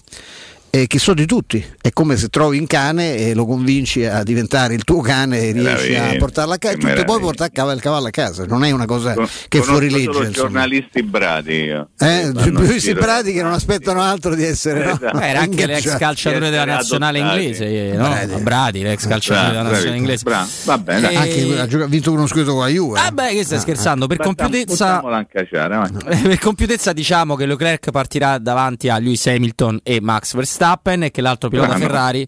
Eh, 0.75 0.87
che 0.87 0.97
sono 0.97 1.17
di 1.17 1.27
tutti, 1.27 1.63
è 1.79 1.91
come 1.91 2.17
se 2.17 2.29
trovi 2.29 2.57
un 2.57 2.65
cane 2.65 3.15
e 3.17 3.35
lo 3.35 3.45
convinci 3.45 4.05
a 4.05 4.23
diventare 4.23 4.73
il 4.73 4.83
tuo 4.83 5.01
cane 5.01 5.39
e 5.39 5.51
riesci 5.51 5.93
a 5.95 6.15
portarlo 6.17 6.53
a 6.53 6.57
casa, 6.57 6.73
tutto 6.73 6.87
poi 6.87 6.95
meraviglia. 6.95 7.19
portare 7.19 7.49
a 7.49 7.53
cavallo- 7.53 7.75
il 7.75 7.81
cavallo 7.83 8.07
a 8.07 8.09
casa, 8.09 8.45
non 8.47 8.63
è 8.63 8.71
una 8.71 8.85
cosa 8.85 9.13
Con- 9.13 9.27
che 9.49 9.61
fuori 9.61 9.91
legge. 9.91 10.05
insomma. 10.07 10.29
giornalisti 10.31 11.03
bradi 11.03 11.53
io. 11.53 11.89
Eh, 11.99 12.31
giro. 12.33 12.99
bradi 12.99 13.33
che 13.33 13.43
non 13.43 13.53
aspettano 13.53 14.01
altro 14.01 14.33
di 14.33 14.43
essere 14.43 14.83
no? 14.83 14.91
Esatto. 14.93 15.15
Beh, 15.19 15.27
era 15.27 15.39
anche 15.41 15.65
l'ex 15.67 15.77
ingaggiati. 15.83 15.97
calciatore 16.03 16.49
della 16.49 16.65
nazionale 16.65 17.19
inglese, 17.19 17.91
no? 17.95 18.07
Bradi. 18.09 18.41
Bradi, 18.41 18.81
l'ex 18.81 19.07
calciatore 19.07 19.47
della 19.49 19.61
nazionale 19.61 19.97
inglese. 19.97 20.23
bravo. 20.23 20.47
Va 20.63 20.77
bene, 20.79 21.01
dai. 21.01 21.13
Eh, 21.13 21.17
Anche 21.17 21.59
ha 21.59 21.67
giocato- 21.67 21.83
ha 21.83 21.87
vinto 21.87 22.11
uno 22.11 22.25
scudetto 22.25 22.51
con 22.53 22.61
la 22.61 22.67
Juve. 22.69 22.99
Ah 22.99 23.11
beh, 23.11 23.29
che 23.29 23.43
stai 23.43 23.59
scherzando? 23.59 24.07
Per 24.07 24.17
compiutezza, 24.17 25.01
per 25.03 26.39
compiutezza 26.39 26.93
diciamo 26.93 27.35
che 27.35 27.45
Leclerc 27.45 27.91
partirà 27.91 28.39
davanti 28.39 28.89
a 28.89 28.97
Lewis 28.97 29.27
Hamilton 29.27 29.79
e 29.83 30.01
Max 30.01 30.33
Verstappen 30.33 30.61
e 31.05 31.11
che 31.11 31.21
l'altro 31.21 31.49
pilota 31.49 31.75
Bravo. 31.75 31.81
Ferrari 31.81 32.27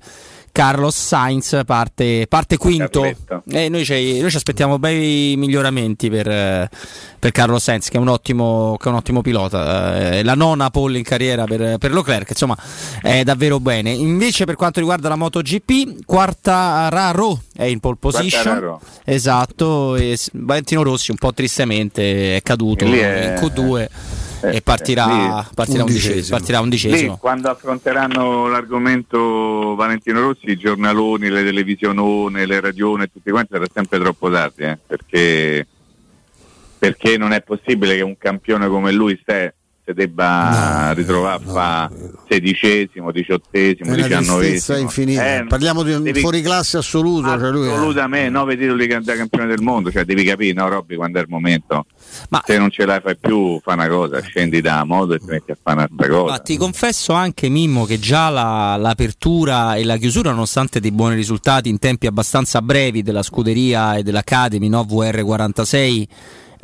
Carlos 0.56 0.95
Sainz 0.95 1.64
parte, 1.66 2.28
parte 2.30 2.56
quinto. 2.56 3.03
E 3.49 3.68
noi 3.68 3.84
ci, 3.84 4.22
noi 4.22 4.30
ci 4.30 4.38
aspettiamo 4.38 4.80
bei 4.80 5.36
miglioramenti 5.38 6.10
per, 6.10 6.70
per 7.20 7.32
Carlos 7.32 7.62
Sainz 7.62 7.90
che 7.90 7.98
è 7.98 7.99
un 7.99 8.07
ottimo, 8.07 8.78
che 8.80 8.88
è 8.88 8.90
un 8.90 8.95
ottimo 8.95 9.20
pilota 9.20 10.14
Eh, 10.14 10.24
la 10.24 10.34
nona 10.34 10.70
pole 10.70 10.98
in 10.98 11.03
carriera 11.03 11.44
per, 11.44 11.78
per 11.78 11.91
Leclerc 11.91 12.30
insomma 12.30 12.56
è 13.02 13.24
davvero 13.26 13.60
bene. 13.60 13.91
Invece 13.91 14.45
per 14.45 14.56
quanto 14.56 14.80
riguarda 14.80 15.10
la 15.10 15.18
MotoGP 15.18 16.06
Quartararo 16.06 17.41
è 17.53 17.66
in 17.66 17.82
pole 17.82 17.98
position. 17.99 18.78
Esatto 19.03 19.98
e 19.98 20.18
Valentino 20.32 20.84
Rossi 20.84 21.12
un 21.12 21.18
po' 21.18 21.34
tristemente 21.34 22.38
è 22.38 22.41
caduto 22.41 22.86
è- 22.86 22.88
in 22.88 23.45
Q2 23.45 23.80
eh, 23.80 23.90
e 24.52 24.62
partirà, 24.62 25.06
lì- 25.06 25.54
partirà, 25.54 25.84
undicesimo. 25.84 25.84
undicesimo. 25.84 26.38
partirà 26.38 26.58
Lì, 26.58 26.64
undicesimo. 26.64 27.18
quando 27.18 27.50
affronteranno 27.50 28.48
l'argomento 28.48 29.76
Valentino 29.76 30.20
Rossi, 30.22 30.50
i 30.50 30.58
giornaloni, 30.58 31.30
le 31.30 31.44
televisionone, 31.44 32.46
le 32.46 32.60
radioni 32.60 33.04
e 33.04 33.10
tutti 33.12 33.32
quanti 33.32 33.54
sarà 33.54 33.66
sempre 33.74 34.00
troppo 34.00 34.30
tardi, 34.30 34.64
eh, 34.64 34.78
perché, 34.86 35.68
perché 36.78 37.18
non 37.18 37.32
è 37.34 37.42
possibile 37.42 37.96
che 37.96 38.02
un 38.04 38.18
campione 38.18 38.68
come 38.68 38.92
lui 38.92 39.20
se, 39.26 39.54
se 39.86 39.94
debba 39.94 40.91
ritrovare 40.95 41.44
a 41.44 41.52
fa 41.52 41.91
sedicesimo, 42.28 43.10
È 43.10 43.14
diciottesimo, 43.14 43.94
tristezza 43.94 44.20
diciannovesimo. 44.20 44.78
infinita. 44.80 45.36
Eh, 45.36 45.45
Parliamo 45.45 45.84
di 45.84 45.94
un 45.94 46.02
devi- 46.02 46.20
fuoriclasse 46.22 46.78
assoluto. 46.78 47.28
Cioè 47.38 47.52
lui 47.52 47.68
è- 47.68 47.72
Assolutamente, 47.72 48.30
nove 48.32 48.57
titoli 48.57 48.88
da 48.88 49.16
campione 49.16 49.45
del 49.45 49.62
mondo, 49.62 49.91
cioè 49.91 50.03
devi 50.03 50.24
capire, 50.24 50.53
no 50.53 50.68
Robby, 50.70 50.95
quando 50.95 51.20
è 51.20 51.22
il 51.22 51.28
momento. 51.30 51.86
Ma- 52.30 52.41
Se 52.44 52.57
non 52.57 52.72
ce 52.72 52.86
la 52.86 52.99
fai 52.99 53.16
più, 53.16 53.60
fa 53.62 53.74
una 53.74 53.88
cosa, 53.88 54.20
scendi 54.22 54.60
da 54.62 54.84
modo 54.86 55.14
e 55.14 55.20
ti 55.20 55.26
metti 55.28 55.52
a 55.52 55.57
fare 55.62 55.78
un'altra 55.78 56.07
cosa. 56.07 56.32
Ma 56.32 56.40
ti 56.40 56.57
confesso 56.57 57.14
anche 57.14 57.48
Mimmo 57.49 57.86
che 57.86 57.99
già 57.99 58.30
la- 58.30 58.76
l'apertura 58.78 59.76
e 59.76 59.84
la 59.84 59.98
chiusura, 59.98 60.32
nonostante 60.32 60.80
dei 60.80 60.91
buoni 60.91 61.14
risultati 61.16 61.70
in 61.70 61.78
tempi 61.78 62.07
abbastanza 62.07 62.62
brevi 62.64 63.03
della 63.03 63.22
scuderia 63.22 63.95
e 63.98 64.03
dell'Academy 64.03 64.68
no, 64.68 64.84
VR46, 64.84 66.07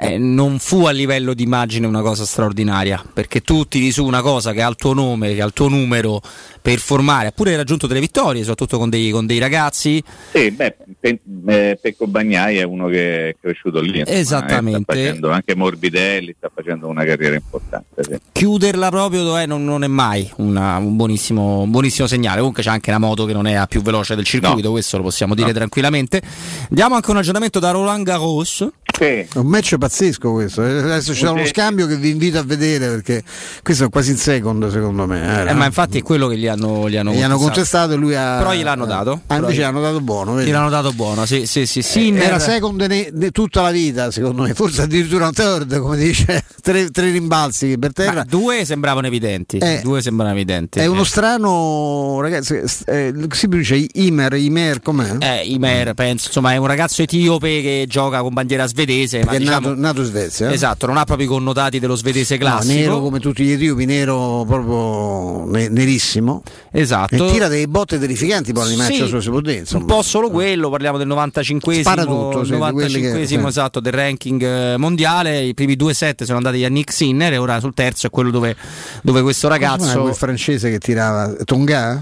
eh, 0.04 0.18
non 0.18 0.58
fu 0.58 0.86
a 0.86 0.92
livello 0.92 1.36
di 1.36 1.44
immagine 1.44 1.86
una 1.86 2.02
cosa 2.02 2.26
straordinaria, 2.26 3.04
perché 3.14 3.42
tu 3.42 3.68
tiri 3.68 3.92
su 3.92 4.04
una 4.04 4.22
cosa 4.22 4.52
che 4.52 4.62
ha 4.64 4.68
il 4.68 4.76
tuo 4.76 4.94
nome, 4.94 5.36
che 5.36 5.42
ha 5.42 5.46
il 5.46 5.54
tuo 5.54 5.68
numero 5.68 6.20
per 6.60 6.80
formare, 6.80 7.28
ha 7.28 7.32
pure 7.32 7.56
raggiunto 7.56 7.86
delle 7.88 8.00
vittorie, 8.00 8.42
soprattutto 8.42 8.78
con 8.80 8.90
dei, 8.90 9.12
con 9.12 9.26
dei 9.28 9.38
ragazzi. 9.38 10.04
Sì, 10.34 10.50
beh, 10.52 10.76
Pe- 11.00 11.20
eh, 11.48 11.80
Pecco 11.82 12.08
Bagnai 12.08 12.58
è 12.58 12.64
uno 12.64 12.88
che 12.88 13.30
è 13.30 13.36
cresciuto 13.40 13.80
lì. 13.80 14.00
insomma, 14.00 14.16
eh, 14.18 14.20
Esattamente. 14.20 14.82
sta 14.84 14.94
facendo, 14.94 15.32
anche 15.32 15.56
Morbidelli 15.56 16.34
sta 16.38 16.52
facendo 16.54 16.88
una 16.88 17.04
carriera 17.04 17.36
importante. 17.36 18.04
sì. 18.04 18.18
chiuderla 18.32 18.90
proprio 18.90 19.38
eh, 19.38 19.46
non, 19.46 19.64
non 19.64 19.84
è 19.84 19.88
mai 19.88 20.28
una- 20.38 20.78
un, 20.78 20.96
buonissimo, 20.96 21.62
un 21.62 21.70
buonissimo 21.72 22.08
segnale. 22.08 22.38
Comunque 22.40 22.64
c'è 22.64 22.70
anche 22.72 22.90
una 22.90 22.98
moto 23.00 23.26
che 23.26 23.34
non 23.34 23.46
è 23.46 23.54
la 23.54 23.68
più 23.68 23.82
veloce 23.84 24.16
del 24.16 24.26
circuito, 24.26 24.68
No. 24.68 24.72
questo 24.72 24.98
lo 24.98 25.04
possiamo 25.04 25.36
dire 25.36 25.50
No. 25.50 25.54
tranquillamente. 25.54 26.22
Diamo 26.70 26.96
anche 26.96 27.12
un 27.12 27.18
aggiornamento 27.18 27.60
da 27.60 27.70
Roland 27.72 28.04
Garros. 28.04 28.68
Sì. 28.94 29.04
È 29.06 29.28
un 29.38 29.48
match 29.48 29.78
pazzesco 29.78 30.32
questo. 30.32 30.64
eh. 30.64 30.78
Adesso 30.80 31.14
c'è 31.14 31.30
uno 31.30 31.46
scambio 31.46 31.88
che 31.88 31.96
vi 31.96 32.10
invito 32.10 32.38
a 32.38 32.44
vedere 32.44 32.88
perché 32.90 33.24
questo 33.64 33.86
è 33.86 33.90
quasi 33.90 34.12
in 34.12 34.18
second 34.18 34.70
secondo 34.72 35.06
me. 35.08 35.22
eh, 35.22 35.42
Eh, 35.42 35.52
no? 35.54 35.60
ma 35.60 35.66
infatti 35.66 35.98
è 36.00 36.02
quello 36.04 36.28
che 36.28 36.38
gli 36.38 36.48
hanno, 36.48 36.88
gli 36.90 36.96
hanno 36.98 37.12
gli 37.14 37.22
hanno 37.22 37.38
contestato. 37.38 37.94
e 37.94 37.96
lui 37.96 38.16
ha. 38.16 38.38
Però 38.38 38.54
gliel'hanno 38.54 38.86
dato. 38.86 39.22
Ah, 39.28 39.36
invece 39.38 39.58
Però- 39.58 39.70
hanno 39.70 39.82
dato 39.82 40.02
buono. 40.02 40.34
vedi? 40.36 40.50
Gli 40.50 40.54
hanno 40.54 40.70
dato 40.70 40.92
buono, 40.94 41.26
sì, 41.26 41.46
sì, 41.46 41.66
sì. 41.66 41.82
Sinner- 41.82 42.24
Era 42.26 42.40
second 42.40 42.80
ne- 42.82 43.10
ne- 43.12 43.32
tutta 43.32 43.62
la 43.62 43.72
vita, 43.72 44.12
secondo 44.12 44.44
me, 44.44 44.54
forse 44.54 44.84
addirittura 44.84 45.26
un 45.28 45.34
third, 45.34 45.80
come 45.80 45.98
dice, 45.98 46.44
tre, 46.62 46.90
tre 46.92 47.10
rimbalzi 47.12 47.78
per 47.80 47.94
terra. 47.94 48.14
Ma 48.14 48.24
due 48.28 48.66
sembravano 48.66 49.08
evidenti. 49.08 49.58
Eh, 49.58 49.80
due 49.84 50.02
sembravano 50.02 50.36
evidenti. 50.38 50.80
È 50.80 50.86
uno 50.86 51.02
Eh. 51.02 51.06
strano, 51.06 52.20
ragazzi, 52.22 52.62
eh, 52.86 53.14
si 53.32 53.48
pronuncia 53.48 53.76
Imer, 53.94 54.34
Imer, 54.34 54.82
com'è? 54.82 55.16
Eh, 55.20 55.46
Imer, 55.46 55.94
penso, 55.94 56.28
insomma, 56.28 56.54
è 56.54 56.58
un 56.58 56.68
ragazzo 56.68 57.02
etiope 57.02 57.62
che 57.62 57.86
gioca 57.88 58.22
con 58.22 58.34
bandiera 58.34 58.66
svedese. 58.68 58.81
Svedese, 58.82 59.20
ma 59.24 59.32
Che 59.32 59.36
è 59.36 59.40
diciamo, 59.40 59.68
nato, 59.70 59.80
nato 59.80 60.00
in 60.02 60.06
Svezia. 60.08 60.52
esatto, 60.52 60.86
non 60.88 60.98
ha 60.98 61.04
proprio 61.04 61.28
i 61.28 61.30
connotati 61.30 61.80
dello 61.80 61.96
svedese 61.96 62.36
No, 62.38 62.40
classico. 62.46 62.74
nero 62.74 63.00
come 63.00 63.20
tutti 63.20 63.44
gli 63.44 63.52
etiopi, 63.52 63.86
nero 63.86 64.44
proprio 64.48 65.46
ne- 65.46 65.70
nerissimo. 65.70 66.42
Esatto. 66.72 67.28
E 67.28 67.32
tira 67.32 67.48
delle 67.48 67.68
botte 67.68 68.00
terrificanti 68.00 68.54
poi 68.54 68.66
di 68.70 68.72
Sì, 68.72 68.78
Maccia 68.78 69.06
su 69.06 69.20
si 69.20 69.30
può 69.30 69.40
dire, 69.42 69.60
insomma. 69.60 69.82
Un 69.84 69.88
po' 69.88 70.02
solo 70.02 70.30
quello, 70.30 70.70
parliamo 70.70 70.98
del 70.98 71.08
95esimo, 71.08 71.80
Spara 71.82 72.06
tutto, 72.06 72.44
sì, 72.44 72.52
di 72.52 72.58
95esimo 72.58 72.72
quelli 72.72 73.02
che- 73.42 73.48
esatto, 73.48 73.80
del 73.80 73.94
ranking 73.94 74.42
eh, 74.42 74.78
mondiale. 74.78 75.42
I 75.44 75.54
primi 75.54 75.76
due 75.76 75.94
set 75.94 76.24
sono 76.24 76.38
andati 76.38 76.64
a 76.66 76.70
Nick 76.70 76.92
Sinner 76.92 77.34
e 77.34 77.38
ora 77.38 77.60
sul 77.60 77.74
terzo 77.74 78.08
è 78.08 78.10
quello 78.10 78.32
dove, 78.32 78.56
dove 79.04 79.22
questo 79.22 79.48
ragazzo. 79.48 80.02
quel 80.02 80.16
francese 80.16 80.70
che 80.70 80.80
tirava 80.80 81.34
Tonga? 81.44 82.02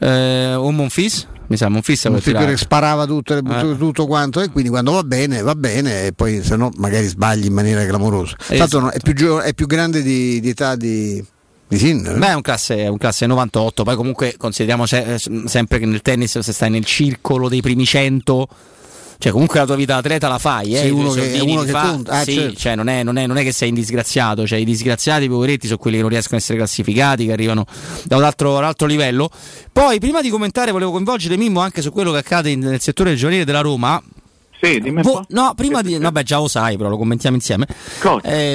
Eh, 0.00 0.54
un 0.54 0.74
Monfils? 0.74 1.26
Mi 1.48 1.56
sa, 1.56 1.68
Monfils 1.68 2.04
Un 2.04 2.20
tirato. 2.20 2.56
sparava 2.56 3.06
tutto, 3.06 3.36
Eh. 3.36 3.76
tutto 3.78 4.06
quanto 4.06 4.40
e 4.40 4.50
quindi 4.50 4.68
quando 4.70 4.92
va 4.92 5.02
bene 5.02 5.40
va 5.42 5.54
bene 5.54 6.06
e 6.06 6.12
poi 6.12 6.42
se 6.42 6.56
no 6.56 6.70
magari 6.76 7.06
sbagli 7.06 7.46
in 7.46 7.52
maniera 7.54 7.84
clamorosa. 7.86 8.36
Esatto. 8.48 8.80
No, 8.80 8.90
è, 8.90 8.98
più 9.00 9.14
gio- 9.14 9.40
è 9.40 9.54
più 9.54 9.66
grande 9.66 10.02
di, 10.02 10.40
di 10.40 10.48
età 10.50 10.76
di. 10.76 11.24
Beh, 11.70 12.28
è 12.28 12.34
un 12.34 12.40
classe, 12.40 12.76
è 12.78 12.86
un 12.88 12.96
classe 12.96 13.26
98, 13.26 13.82
poi 13.84 13.94
comunque 13.96 14.34
consideriamo 14.38 14.86
se- 14.86 15.14
eh, 15.14 15.18
sempre 15.46 15.78
che 15.78 15.84
nel 15.86 16.00
tennis 16.00 16.38
se 16.38 16.52
stai 16.52 16.70
nel 16.70 16.84
circolo 16.86 17.48
dei 17.50 17.60
primi 17.60 17.84
100, 17.84 18.48
cioè 19.18 19.32
comunque 19.32 19.58
la 19.58 19.66
tua 19.66 19.74
vita 19.76 19.96
atleta 19.96 20.28
la 20.28 20.38
fai, 20.38 20.74
eh, 20.74 20.78
Sei 20.78 20.90
uno 20.90 21.10
che- 21.10 21.20
soldini 21.32 21.52
uno 21.52 21.62
che 21.62 21.70
fa- 21.72 21.90
conta. 21.90 22.12
Ah, 22.12 22.22
sì, 22.22 22.34
certo. 22.34 22.56
cioè 22.58 22.74
non 22.76 22.88
è, 22.88 23.02
non 23.02 23.16
è- 23.18 23.26
non 23.26 23.36
è 23.36 23.42
che 23.42 23.52
sei 23.52 23.68
indisgraziato, 23.70 24.46
cioè 24.46 24.58
i 24.58 24.64
disgraziati, 24.64 25.24
i 25.24 25.28
poveretti 25.28 25.66
sono 25.66 25.78
quelli 25.78 25.96
che 25.96 26.02
non 26.02 26.10
riescono 26.10 26.36
a 26.36 26.40
essere 26.40 26.56
classificati, 26.58 27.26
che 27.26 27.32
arrivano 27.32 27.64
da 28.04 28.16
un 28.16 28.22
altro, 28.22 28.56
un 28.56 28.64
altro 28.64 28.86
livello. 28.86 29.28
Poi 29.72 29.98
prima 29.98 30.20
di 30.22 30.28
commentare 30.30 30.70
volevo 30.70 30.92
coinvolgere 30.92 31.36
Mimmo 31.36 31.60
anche 31.60 31.82
su 31.82 31.90
quello 31.90 32.12
che 32.12 32.18
accade 32.18 32.50
in- 32.50 32.60
nel 32.60 32.80
settore 32.80 33.14
giovanile 33.16 33.44
della 33.44 33.60
Roma. 33.60 34.00
Sì, 34.60 34.80
dimmi 34.80 35.02
Vo- 35.02 35.12
po'. 35.12 35.24
no, 35.28 35.52
prima 35.54 35.82
di. 35.82 35.96
Vabbè, 35.96 36.22
già 36.24 36.38
lo 36.38 36.48
sai, 36.48 36.76
però 36.76 36.88
lo 36.88 36.96
commentiamo 36.98 37.36
insieme. 37.36 37.66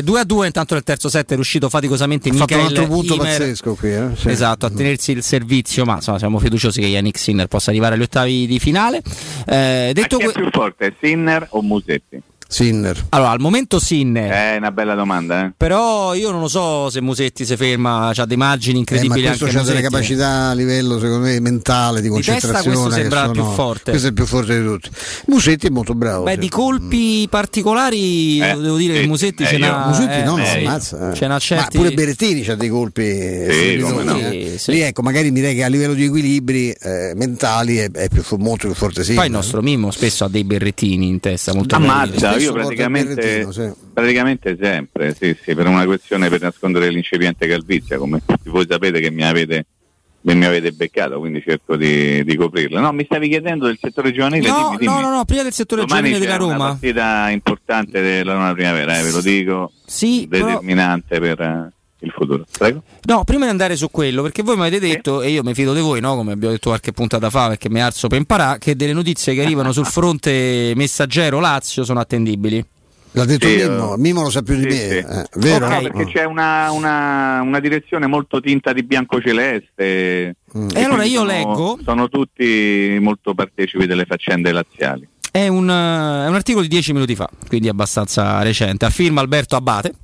2 0.03 0.19
a 0.19 0.23
2, 0.25 0.45
intanto 0.47 0.73
nel 0.73 0.83
terzo 0.83 1.07
set 1.09 1.31
è 1.31 1.35
riuscito 1.35 1.69
faticosamente 1.69 2.29
Ha 2.29 2.33
fatto 2.33 2.53
un 2.53 2.59
Michael 2.59 2.77
altro 2.83 2.93
punto 2.95 3.13
Imer- 3.15 3.37
pazzesco 3.37 3.75
qui. 3.75 3.93
eh, 3.93 4.07
sì. 4.17 4.29
Esatto, 4.29 4.65
a 4.65 4.69
tenersi 4.69 5.11
il 5.11 5.23
servizio, 5.23 5.85
ma 5.85 5.95
insomma 5.95 6.17
siamo 6.17 6.39
fiduciosi 6.39 6.81
che 6.81 6.87
Yannick 6.87 7.17
Sinner 7.17 7.47
possa 7.47 7.69
arrivare 7.69 7.95
agli 7.95 8.01
ottavi 8.01 8.45
di 8.47 8.59
finale. 8.59 9.01
Eh, 9.45 9.91
detto 9.93 10.17
Chi 10.17 10.23
è 10.23 10.31
que- 10.31 10.41
più 10.41 10.49
forte, 10.51 10.95
Sinner 10.99 11.47
o 11.51 11.61
Musetti? 11.61 12.21
Sinner. 12.53 13.05
allora, 13.09 13.31
al 13.31 13.39
momento 13.39 13.79
Sinner. 13.79 14.29
È 14.31 14.55
una 14.57 14.71
bella 14.71 14.93
domanda, 14.95 15.45
eh? 15.45 15.53
Però 15.57 16.13
io 16.13 16.29
non 16.31 16.41
lo 16.41 16.47
so 16.47 16.89
se 16.89 17.01
Musetti 17.01 17.45
si 17.45 17.55
ferma, 17.57 18.11
ha 18.15 18.25
dei 18.25 18.37
margini 18.37 18.71
Eh, 18.73 18.73
ma 18.73 18.79
incredibili 18.79 19.25
questo 19.27 19.45
anche 19.45 19.57
c'ha 19.57 19.63
delle 19.63 19.81
capacità 19.81 20.49
a 20.49 20.53
livello 20.53 20.99
secondo 20.99 21.25
me 21.25 21.39
mentale 21.39 22.01
di 22.01 22.09
Di 22.09 22.15
testa 22.21 22.31
concentrazione 22.31 22.75
questo 22.77 22.91
sembra 22.99 23.19
sono- 23.21 23.31
più 23.31 23.43
forte. 23.53 23.89
questo 23.91 24.07
è 24.07 24.09
il 24.09 24.15
più 24.15 24.25
forte 24.25 24.59
di 24.59 24.65
tutti 24.65 24.89
Musetti 25.27 25.67
è 25.67 25.69
molto 25.69 25.93
bravo 25.95 26.23
Beh, 26.25 26.33
sì. 26.33 26.37
di 26.39 26.49
colpi 26.49 27.27
particolari 27.29 28.39
Eh, 28.39 28.55
devo 28.57 28.77
dire 28.77 28.93
che 28.93 29.01
sì, 29.01 29.07
Musetti 29.07 29.43
eh, 29.43 29.47
ce 29.47 29.55
io- 29.55 29.65
n'ha. 29.65 29.85
Musetti 29.87 30.19
eh, 30.19 30.23
no, 30.23 30.35
no, 30.37 30.45
sì. 30.45 30.57
ammazza, 30.57 31.11
eh. 31.11 31.15
Ce 31.15 31.27
n'ha 31.27 31.39
certi. 31.39 31.77
Ma 31.77 31.83
pure 31.83 31.93
Berettini 31.95 32.41
c'ha 32.43 32.55
dei 32.55 32.69
colpi 32.69 33.03
strepitosi, 33.03 33.91
come 33.91 34.03
no. 34.03 34.17
eh. 34.17 34.49
Sì, 34.51 34.57
sì. 34.59 34.71
Lì 34.71 34.81
ecco, 34.81 35.01
magari 35.01 35.31
direi 35.31 35.55
che 35.55 35.63
a 35.63 35.67
livello 35.67 35.93
di 35.93 36.03
equilibri 36.05 36.69
eh, 36.71 37.13
mentali 37.15 37.77
è, 37.77 37.89
è 37.91 38.07
più, 38.09 38.23
molto 38.37 38.67
più 38.67 38.75
forte 38.75 39.03
sì. 39.03 39.13
Poi 39.13 39.25
il 39.25 39.31
nostro 39.31 39.61
Mimmo 39.61 39.91
spesso 39.91 40.23
ha 40.25 40.29
dei 40.29 40.43
berrettini 40.43 41.07
in 41.07 41.19
testa 41.19 41.53
molto. 41.53 41.75
Ammazza, 41.75 42.37
io 42.43 42.53
praticamente, 42.53 43.51
sì. 43.51 43.71
praticamente 43.93 44.57
sempre, 44.59 45.13
sì, 45.13 45.35
sì, 45.41 45.55
per 45.55 45.67
una 45.67 45.85
questione 45.85 46.29
per 46.29 46.41
nascondere 46.41 46.89
l'incipiente 46.89 47.47
calvizia, 47.47 47.97
come 47.97 48.21
tutti 48.25 48.49
voi 48.49 48.65
sapete 48.69 48.99
che 48.99 49.09
mi 49.09 49.23
avete, 49.23 49.65
mi 50.21 50.45
avete 50.45 50.71
beccato, 50.71 51.19
quindi 51.19 51.41
cerco 51.45 51.75
di, 51.75 52.23
di 52.23 52.35
coprirla. 52.35 52.79
No, 52.79 52.91
mi 52.91 53.03
stavi 53.05 53.27
chiedendo 53.27 53.65
del 53.65 53.77
settore 53.81 54.11
giovanile? 54.13 54.47
No, 54.47 54.55
dimmi, 54.55 54.77
dimmi. 54.77 54.93
no, 54.93 54.99
no, 55.01 55.15
no, 55.15 55.25
prima 55.25 55.43
del 55.43 55.51
settore 55.53 55.81
Domani 55.81 56.09
giovanile 56.11 56.25
della 56.31 56.43
una 56.45 56.53
Roma. 56.53 56.67
partita 56.69 57.29
importante 57.29 58.01
della 58.01 58.33
Roma 58.33 58.53
Primavera, 58.53 58.99
eh, 58.99 59.03
ve 59.03 59.11
lo 59.11 59.21
dico, 59.21 59.71
Sì, 59.85 60.27
però- 60.29 60.45
determinante 60.45 61.19
per 61.19 61.41
eh, 61.41 61.72
il 62.03 62.11
futuro. 62.11 62.45
Prego. 62.57 62.83
No, 63.05 63.23
prima 63.23 63.45
di 63.45 63.51
andare 63.51 63.75
su 63.75 63.89
quello, 63.89 64.21
perché 64.21 64.43
voi 64.43 64.55
mi 64.55 64.61
avete 64.61 64.79
detto, 64.79 65.21
e 65.21 65.29
io 65.29 65.43
mi 65.43 65.53
fido 65.53 65.73
di 65.73 65.79
voi, 65.81 65.99
no? 66.01 66.15
come 66.15 66.33
abbiamo 66.33 66.53
detto 66.53 66.69
qualche 66.69 66.91
puntata 66.91 67.29
fa, 67.29 67.47
perché 67.49 67.69
mi 67.69 67.81
alzo 67.81 68.07
per 68.07 68.17
imparare, 68.19 68.59
che 68.59 68.75
delle 68.75 68.93
notizie 68.93 69.33
che 69.33 69.41
arrivano 69.43 69.71
sul 69.71 69.85
fronte 69.87 70.73
messaggero 70.75 71.39
Lazio 71.39 71.83
sono 71.83 71.99
attendibili. 71.99 72.63
L'ha 73.15 73.25
detto 73.25 73.45
Sì, 73.47 73.57
Mimmo, 73.57 73.93
eh, 73.93 73.97
Mimmo 73.99 74.21
lo 74.23 74.29
sa 74.31 74.41
più 74.41 74.55
di 74.55 74.61
sì, 74.61 74.67
me, 74.69 74.73
sì. 74.89 74.95
eh, 74.97 75.25
vero? 75.35 75.67
No, 75.69 75.81
perché 75.81 76.05
c'è 76.05 76.23
una, 76.23 76.71
una, 76.71 77.41
una 77.43 77.59
direzione 77.59 78.07
molto 78.07 78.39
tinta 78.41 78.73
di 78.73 78.81
bianco-celeste. 78.81 80.35
Mm. 80.57 80.67
E 80.73 80.81
allora 80.83 81.03
io 81.03 81.19
sono- 81.19 81.31
leggo- 81.31 81.79
Sono 81.83 82.09
tutti 82.09 82.97
molto 82.99 83.35
partecipi 83.35 83.85
delle 83.85 84.05
faccende 84.05 84.51
laziali. 84.51 85.07
È 85.35 85.47
un, 85.47 85.67
eh, 85.67 86.25
è 86.25 86.27
un 86.27 86.35
articolo 86.35 86.61
di 86.61 86.69
10 86.69 86.93
minuti 86.93 87.15
fa, 87.15 87.27
quindi 87.47 87.67
abbastanza 87.67 88.43
recente. 88.43 88.85
Affirma 88.85 89.19
Alberto 89.19 89.55
Abate. 89.55 89.95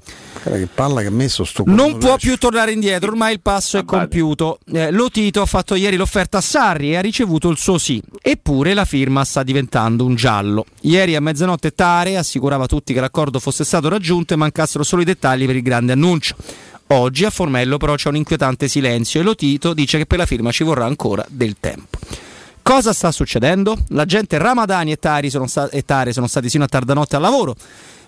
Che 0.41 0.67
palla 0.73 1.01
che 1.01 1.07
ha 1.07 1.11
messo 1.11 1.43
sto 1.43 1.61
Non 1.67 1.99
può 1.99 2.17
più 2.17 2.35
tornare 2.37 2.71
indietro, 2.71 3.11
ormai 3.11 3.33
il 3.33 3.39
passo 3.39 3.77
è 3.77 3.85
compiuto. 3.85 4.57
Eh, 4.73 4.89
Lotito 4.89 5.43
ha 5.43 5.45
fatto 5.45 5.75
ieri 5.75 5.97
l'offerta 5.97 6.39
a 6.39 6.41
Sarri 6.41 6.93
e 6.93 6.95
ha 6.95 7.01
ricevuto 7.01 7.49
il 7.49 7.59
suo 7.59 7.77
sì. 7.77 8.01
Eppure 8.19 8.73
la 8.73 8.85
firma 8.85 9.23
sta 9.23 9.43
diventando 9.43 10.03
un 10.03 10.15
giallo. 10.15 10.65
Ieri 10.81 11.15
a 11.15 11.21
mezzanotte 11.21 11.75
Tare 11.75 12.17
assicurava 12.17 12.63
a 12.63 12.67
tutti 12.67 12.91
che 12.91 12.99
l'accordo 12.99 13.37
fosse 13.37 13.63
stato 13.63 13.87
raggiunto 13.87 14.33
e 14.33 14.37
mancassero 14.37 14.83
solo 14.83 15.03
i 15.03 15.05
dettagli 15.05 15.45
per 15.45 15.57
il 15.57 15.61
grande 15.61 15.91
annuncio. 15.91 16.35
Oggi 16.87 17.25
a 17.25 17.29
Formello 17.29 17.77
però 17.77 17.93
c'è 17.93 18.09
un 18.09 18.15
inquietante 18.15 18.67
silenzio 18.67 19.19
e 19.19 19.23
Lotito 19.23 19.75
dice 19.75 19.99
che 19.99 20.07
per 20.07 20.17
la 20.17 20.25
firma 20.25 20.51
ci 20.51 20.63
vorrà 20.63 20.85
ancora 20.85 21.23
del 21.29 21.57
tempo. 21.59 21.99
Cosa 22.69 22.93
sta 22.93 23.11
succedendo? 23.11 23.75
La 23.87 24.05
gente 24.05 24.37
Ramadani 24.37 24.91
e, 24.91 24.97
Tari 24.97 25.31
sono 25.31 25.47
sta- 25.47 25.69
e 25.71 25.81
Tare 25.81 26.13
sono 26.13 26.27
stati 26.27 26.49
sino 26.49 26.65
a 26.65 26.67
tarda 26.67 26.93
notte 26.93 27.15
al 27.15 27.21
lavoro. 27.23 27.55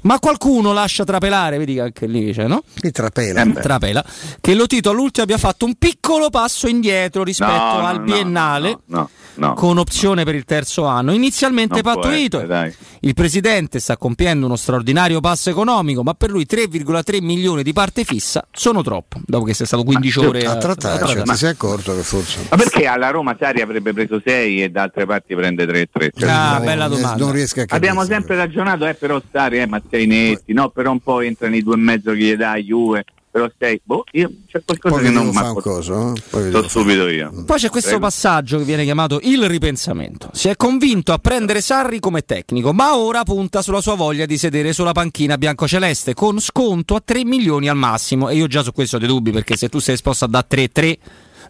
Ma 0.01 0.19
qualcuno 0.19 0.73
lascia 0.73 1.03
trapelare, 1.03 1.57
vedi 1.57 1.75
che 1.75 1.81
anche 1.81 2.07
lì 2.07 2.31
c'è, 2.33 2.47
no? 2.47 2.63
Che 2.73 2.91
trapela. 2.91 3.45
Trapela. 3.45 4.03
Che 4.39 4.53
Lotito 4.55 4.89
all'ultimo 4.89 5.23
abbia 5.23 5.37
fatto 5.37 5.65
un 5.65 5.75
piccolo 5.75 6.29
passo 6.29 6.67
indietro 6.67 7.23
rispetto 7.23 7.51
No, 7.51 7.85
al 7.85 7.97
no, 7.99 8.03
biennale. 8.03 8.79
No, 8.87 9.09
no. 9.35 9.53
Con 9.53 9.77
opzione 9.77 10.23
per 10.23 10.33
il 10.35 10.43
terzo 10.45 10.85
anno, 10.85 11.13
inizialmente 11.13 11.81
Non 11.81 11.93
pattuito. 11.93 12.37
essere, 12.37 12.47
dai. 12.47 12.73
Il 13.01 13.13
presidente 13.13 13.79
sta 13.79 13.95
compiendo 13.97 14.45
uno 14.47 14.55
straordinario 14.55 15.19
passo 15.19 15.49
economico, 15.51 16.01
ma 16.03 16.13
per 16.15 16.29
lui 16.31 16.45
3,3 16.49 17.21
milioni 17.23 17.61
di 17.63 17.71
parte 17.73 18.03
fissa 18.03 18.45
sono 18.51 18.81
troppo. 18.81 19.19
Dopo 19.25 19.45
che 19.45 19.53
sei 19.53 19.65
stato 19.67 19.83
15 19.83 20.19
ore 20.19 20.45
a 20.45 20.57
trattare, 20.57 21.05
cioè, 21.07 21.23
Ma- 21.25 21.33
ti 21.33 21.37
sei 21.39 21.51
accorto 21.51 21.95
che 21.95 22.01
forse 22.01 22.39
Ma 22.49 22.57
perché 22.57 22.85
alla 22.87 23.09
Roma 23.11 23.35
Sari 23.39 23.61
avrebbe 23.61 23.93
preso 23.93 24.19
6 24.23 24.63
e 24.63 24.69
da 24.69 24.81
altre 24.83 25.05
parti 25.05 25.35
prende 25.35 25.65
3-3? 25.65 26.09
Cioè, 26.15 26.29
Ah, 26.29 26.59
bella 26.59 26.87
domanda. 26.87 27.23
non 27.23 27.31
riesco 27.31 27.59
a 27.61 27.65
capire. 27.65 27.77
Abbiamo 27.77 28.03
sempre 28.05 28.35
ragionato, 28.35 28.85
eh, 28.87 28.93
però 28.95 29.21
Sari, 29.31 29.59
eh, 29.59 29.65
ma 29.67 29.81
sei 29.91 30.07
netti, 30.07 30.53
no? 30.53 30.69
Però 30.69 30.91
un 30.91 30.99
po' 30.99 31.19
entrano 31.19 31.55
i 31.55 31.61
due 31.61 31.75
e 31.75 31.77
mezzo 31.77 32.11
che 32.11 32.17
gli 32.17 32.35
dai 32.35 32.63
Juve, 32.63 33.03
però 33.29 33.49
sei, 33.57 33.79
boh, 33.81 34.03
io 34.11 34.29
c'è 34.45 34.61
qualcosa 34.65 34.95
Poi 34.95 35.03
che 35.05 35.09
non 35.09 35.31
fa 35.31 35.51
un 35.51 35.61
coso, 35.61 36.13
eh? 36.13 36.19
Fa. 36.19 36.67
stupido 36.67 37.07
io. 37.07 37.43
Poi 37.45 37.57
c'è 37.57 37.69
questo 37.69 37.91
Prego. 37.91 38.05
passaggio 38.05 38.57
che 38.57 38.65
viene 38.65 38.83
chiamato 38.83 39.19
il 39.23 39.47
ripensamento. 39.47 40.29
Si 40.33 40.49
è 40.49 40.57
convinto 40.57 41.13
a 41.13 41.17
prendere 41.17 41.61
Sarri 41.61 41.99
come 41.99 42.23
tecnico, 42.23 42.73
ma 42.73 42.97
ora 42.97 43.23
punta 43.23 43.61
sulla 43.61 43.79
sua 43.79 43.95
voglia 43.95 44.25
di 44.25 44.37
sedere 44.37 44.73
sulla 44.73 44.91
panchina 44.91 45.37
biancoceleste 45.37 46.13
con 46.13 46.41
sconto 46.41 46.95
a 46.95 47.01
3 47.03 47.23
milioni 47.23 47.69
al 47.69 47.77
massimo. 47.77 48.27
E 48.27 48.35
io 48.35 48.47
già 48.47 48.63
su 48.63 48.73
questo 48.73 48.97
ho 48.97 48.99
dei 48.99 49.07
dubbi 49.07 49.31
perché 49.31 49.55
se 49.55 49.69
tu 49.69 49.79
sei 49.79 49.93
esposto 49.93 50.25
a 50.25 50.27
da 50.27 50.45
3-3 50.49 50.69
eh, 50.83 50.99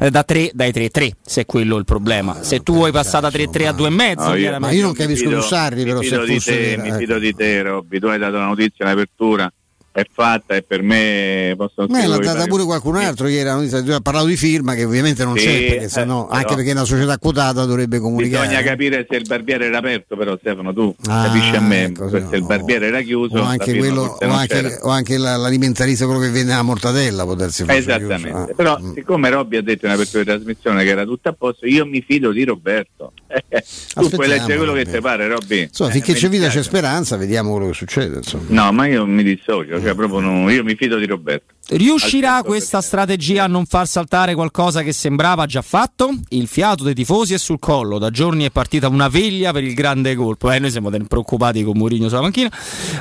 da 0.09 0.23
3 0.23 0.51
dai 0.53 0.71
3-3 0.71 1.09
se 1.21 1.41
è 1.41 1.45
quello 1.45 1.77
il 1.77 1.85
problema 1.85 2.41
se 2.41 2.61
tu 2.63 2.73
vuoi 2.73 2.91
passare 2.91 3.29
da 3.29 3.37
3-3 3.37 3.67
a 3.67 3.71
2,5 3.71 4.23
No, 4.23 4.29
io- 4.33 4.35
chiaramente- 4.39 4.75
io 4.75 4.81
non 4.81 4.91
mi 4.91 4.97
capisco 4.97 5.41
Sarri, 5.41 5.83
però, 5.83 6.01
se 6.01 6.15
fosse 6.17 6.39
te, 6.75 6.77
mi 6.81 6.87
ecco. 6.87 6.97
fido 6.97 7.19
di 7.19 7.33
te, 7.35 7.61
Robby. 7.61 7.99
Tu 7.99 8.05
hai 8.07 8.17
dato 8.17 8.37
la 8.37 8.45
notizia 8.45 8.85
in 8.85 8.91
apertura, 8.91 9.51
è 9.93 10.05
fatta 10.09 10.55
e 10.55 10.61
per 10.63 10.81
me 10.81 11.53
possono 11.57 11.87
Beh, 11.87 12.07
l'ha 12.07 12.17
data 12.19 12.45
pure 12.45 12.63
qualcun 12.63 12.95
altro 12.95 13.27
ieri, 13.27 13.49
ha 13.49 13.99
parlato 13.99 14.25
di 14.27 14.37
firma 14.37 14.73
che 14.73 14.85
ovviamente 14.85 15.25
non 15.25 15.37
Sì, 15.37 15.45
c'è, 15.45 15.51
perché 15.67 15.83
eh, 15.85 15.89
sennò, 15.89 16.25
però- 16.27 16.37
anche 16.39 16.55
perché 16.55 16.69
è 16.69 16.73
una 16.73 16.85
società 16.85 17.17
quotata 17.17 17.65
dovrebbe 17.65 17.99
comunicare. 17.99 18.47
Bisogna 18.47 18.63
capire 18.63 19.05
se 19.09 19.17
il 19.17 19.25
barbiere 19.27 19.65
era 19.65 19.79
aperto, 19.79 20.15
però 20.15 20.37
Stefano 20.39 20.73
tu 20.73 20.95
Ah, 21.07 21.25
capisci 21.25 21.55
a 21.55 21.61
me, 21.61 21.83
ecco, 21.83 22.09
se 22.09 22.25
il 22.31 22.43
barbiere 22.43 22.87
era 22.87 23.01
chiuso, 23.01 23.37
o 23.39 23.41
anche, 23.43 23.75
quello, 23.75 24.17
o 24.19 24.27
anche, 24.29 24.79
o 24.81 24.89
anche 24.89 25.17
la- 25.17 25.35
l'alimentarista, 25.35 26.05
quello 26.05 26.21
che 26.21 26.29
vende 26.29 26.53
la 26.53 26.61
mortadella, 26.61 27.25
potersi 27.25 27.65
fare. 27.65 27.77
Esattamente, 27.79 28.53
però 28.55 28.79
siccome 28.95 29.29
Robby 29.29 29.57
ha 29.57 29.61
detto 29.61 29.85
in 29.87 29.91
apertura 29.91 30.23
di 30.23 30.29
trasmissione 30.29 30.83
che 30.83 30.89
era 30.89 31.03
tutto 31.03 31.29
a 31.29 31.33
posto, 31.33 31.65
io 31.65 31.85
mi 31.85 32.01
fido 32.07 32.31
di 32.31 32.45
Roberto. 32.45 33.11
tu 33.93 34.09
puoi 34.09 34.27
leggere 34.27 34.55
quello 34.57 34.73
che 34.73 34.83
Robby. 34.83 34.91
ti 34.95 35.01
pare, 35.01 35.27
Robby. 35.27 35.61
Insomma, 35.63 35.89
Eh, 35.89 35.93
finché 35.93 36.13
mi 36.13 36.17
c'è 36.19 36.29
vita 36.29 36.47
c'è 36.47 36.63
speranza, 36.63 37.17
vediamo 37.17 37.51
quello 37.51 37.67
che 37.67 37.73
succede. 37.73 38.17
Insomma. 38.17 38.43
No, 38.47 38.71
ma 38.71 38.85
io 38.87 39.05
mi 39.05 39.23
dissocio, 39.23 39.80
cioè 39.81 39.95
proprio 39.95 40.19
no, 40.19 40.49
io 40.49 40.63
mi 40.63 40.75
fido 40.75 40.97
di 40.97 41.05
Roberto. 41.05 41.53
Riuscirà 41.69 42.43
questa 42.43 42.81
strategia 42.81 43.45
a 43.45 43.47
non 43.47 43.65
far 43.65 43.87
saltare 43.87 44.35
qualcosa 44.35 44.81
che 44.81 44.91
sembrava 44.91 45.45
già 45.45 45.61
fatto? 45.61 46.13
Il 46.29 46.47
fiato 46.47 46.83
dei 46.83 46.93
tifosi 46.93 47.33
è 47.33 47.37
sul 47.37 47.59
collo, 47.59 47.97
da 47.97 48.09
giorni 48.09 48.45
è 48.45 48.51
partita 48.51 48.87
una 48.87 49.07
veglia 49.07 49.51
per 49.51 49.63
il 49.63 49.73
grande 49.73 50.15
colpo. 50.15 50.51
Eh, 50.51 50.59
noi 50.59 50.69
siamo 50.69 50.89
preoccupati 50.89 51.63
con 51.63 51.77
Mourinho 51.77 52.09
sulla 52.09 52.21
panchina. 52.21 52.51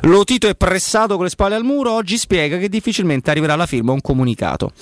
Lo 0.02 0.24
Tito 0.24 0.47
è 0.47 0.55
pressato 0.55 1.16
con 1.16 1.24
le 1.24 1.31
spalle 1.31 1.57
al 1.57 1.65
muro, 1.65 1.93
oggi 1.93 2.16
spiega 2.16 2.59
che 2.59 2.69
difficilmente 2.69 3.31
arriverà 3.31 3.55
alla 3.55 3.66
firma 3.66 3.93
un 3.93 4.01
comunicato. 4.01 4.73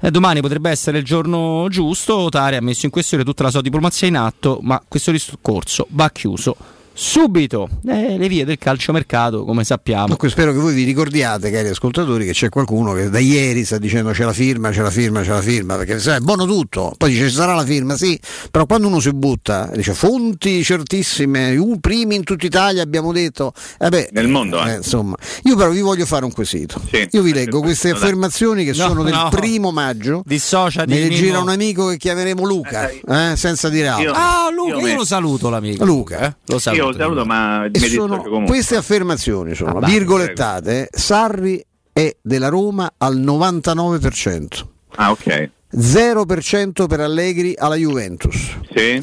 Eh, 0.00 0.10
domani 0.10 0.40
potrebbe 0.40 0.70
essere 0.70 0.98
il 0.98 1.04
giorno 1.04 1.66
giusto, 1.68 2.28
Tare 2.30 2.56
ha 2.56 2.62
messo 2.62 2.86
in 2.86 2.92
questione 2.92 3.24
tutta 3.24 3.42
la 3.42 3.50
sua 3.50 3.60
diplomazia 3.60 4.08
in 4.08 4.16
atto, 4.16 4.58
ma 4.62 4.82
questo 4.86 5.10
discorso 5.10 5.86
va 5.90 6.10
chiuso 6.10 6.56
subito 6.96 7.68
eh, 7.86 8.16
le 8.16 8.28
vie 8.28 8.44
del 8.44 8.56
calciomercato, 8.56 9.44
come 9.44 9.64
sappiamo. 9.64 10.06
Dunque 10.06 10.28
spero 10.30 10.52
che 10.52 10.58
voi 10.58 10.74
vi 10.74 10.84
ricordiate, 10.84 11.50
cari 11.50 11.68
ascoltatori, 11.68 12.24
che 12.24 12.32
c'è 12.32 12.48
qualcuno 12.48 12.92
che 12.92 13.10
da 13.10 13.18
ieri 13.18 13.64
sta 13.64 13.78
dicendo 13.78 14.12
c'è 14.12 14.24
la 14.24 14.32
firma, 14.32 14.70
c'è 14.70 14.80
la 14.82 14.90
firma, 14.90 15.22
c'è 15.22 15.30
la 15.30 15.40
firma, 15.42 15.76
perché 15.76 15.98
sai, 15.98 16.16
è 16.16 16.20
buono 16.20 16.46
tutto, 16.46 16.94
poi 16.96 17.10
dice 17.10 17.28
ci 17.28 17.34
sarà 17.34 17.54
la 17.54 17.64
firma, 17.64 17.96
sì, 17.96 18.18
però 18.50 18.64
quando 18.66 18.86
uno 18.86 19.00
si 19.00 19.10
butta, 19.12 19.70
dice 19.74 19.92
fonti 19.92 20.62
certissime, 20.62 21.56
uh, 21.56 21.78
primi 21.80 22.14
in 22.14 22.22
tutta 22.24 22.46
Italia 22.46 22.82
abbiamo 22.82 23.12
detto, 23.12 23.52
eh 23.78 23.88
beh, 23.88 24.10
Nel 24.12 24.28
mondo, 24.28 24.64
eh. 24.64 24.74
insomma, 24.76 25.16
io 25.42 25.56
però 25.56 25.70
vi 25.70 25.80
voglio 25.80 26.06
fare 26.06 26.24
un 26.24 26.32
quesito. 26.32 26.80
Io 27.10 27.22
vi 27.22 27.32
leggo 27.32 27.60
queste 27.60 27.88
dai. 27.88 27.96
affermazioni 27.98 28.64
che 28.64 28.70
No, 28.70 28.88
sono 28.88 29.02
del 29.02 29.12
no. 29.14 29.28
primo 29.30 29.70
maggio. 29.72 30.22
Dissociati, 30.24 30.90
Me 30.90 31.00
le 31.00 31.08
gira 31.10 31.38
un 31.40 31.48
amico 31.48 31.88
che 31.88 31.96
chiameremo 31.96 32.44
Luca, 32.44 32.88
eh, 32.88 33.34
senza 33.36 33.68
dire 33.68 33.88
altro. 33.88 34.12
Ah, 34.14 34.48
Luca, 34.54 34.76
io, 34.78 34.86
io 34.86 34.94
lo 34.96 35.04
saluto 35.04 35.48
l'amico. 35.48 35.84
Luca. 35.84 36.20
eh? 36.28 36.34
Lo 36.46 36.58
saluto. 36.58 36.82
Io 36.84 36.90
lo 36.90 36.96
saluto, 36.96 37.24
ma 37.24 37.66
mi 37.70 37.78
sono 37.88 38.22
comunque. 38.22 38.46
queste 38.54 38.76
affermazioni 38.76 39.54
sono 39.54 39.78
Ah, 39.78 39.86
virgolettate. 39.86 40.88
Sarri 40.92 41.64
è 41.92 42.14
della 42.20 42.48
Roma 42.48 42.92
al 42.98 43.16
99%. 43.18 44.68
Ah, 44.96 45.10
ok. 45.10 45.50
0% 45.76 46.86
per 46.86 47.00
Allegri 47.00 47.54
alla 47.58 47.74
Juventus. 47.76 48.56
Sì. 48.74 49.00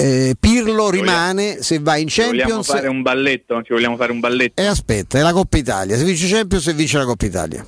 Eh, 0.00 0.36
Pirlo 0.38 0.90
rimane 0.90 1.60
se 1.60 1.80
va 1.80 1.96
in 1.96 2.06
Ci 2.06 2.20
vogliamo 2.22 2.38
Champions 2.38 2.66
fare 2.68 2.86
un 2.88 3.02
balletto? 3.02 3.62
Ci 3.64 3.72
vogliamo 3.72 3.96
fare 3.96 4.12
un 4.12 4.20
balletto? 4.20 4.62
e 4.62 4.66
aspetta, 4.66 5.18
è 5.18 5.22
la 5.22 5.32
Coppa 5.32 5.56
Italia. 5.56 5.96
Se 5.96 6.04
vince 6.04 6.28
Champions 6.28 6.68
e 6.68 6.72
vince 6.72 6.98
la 6.98 7.04
Coppa 7.04 7.26
Italia. 7.26 7.66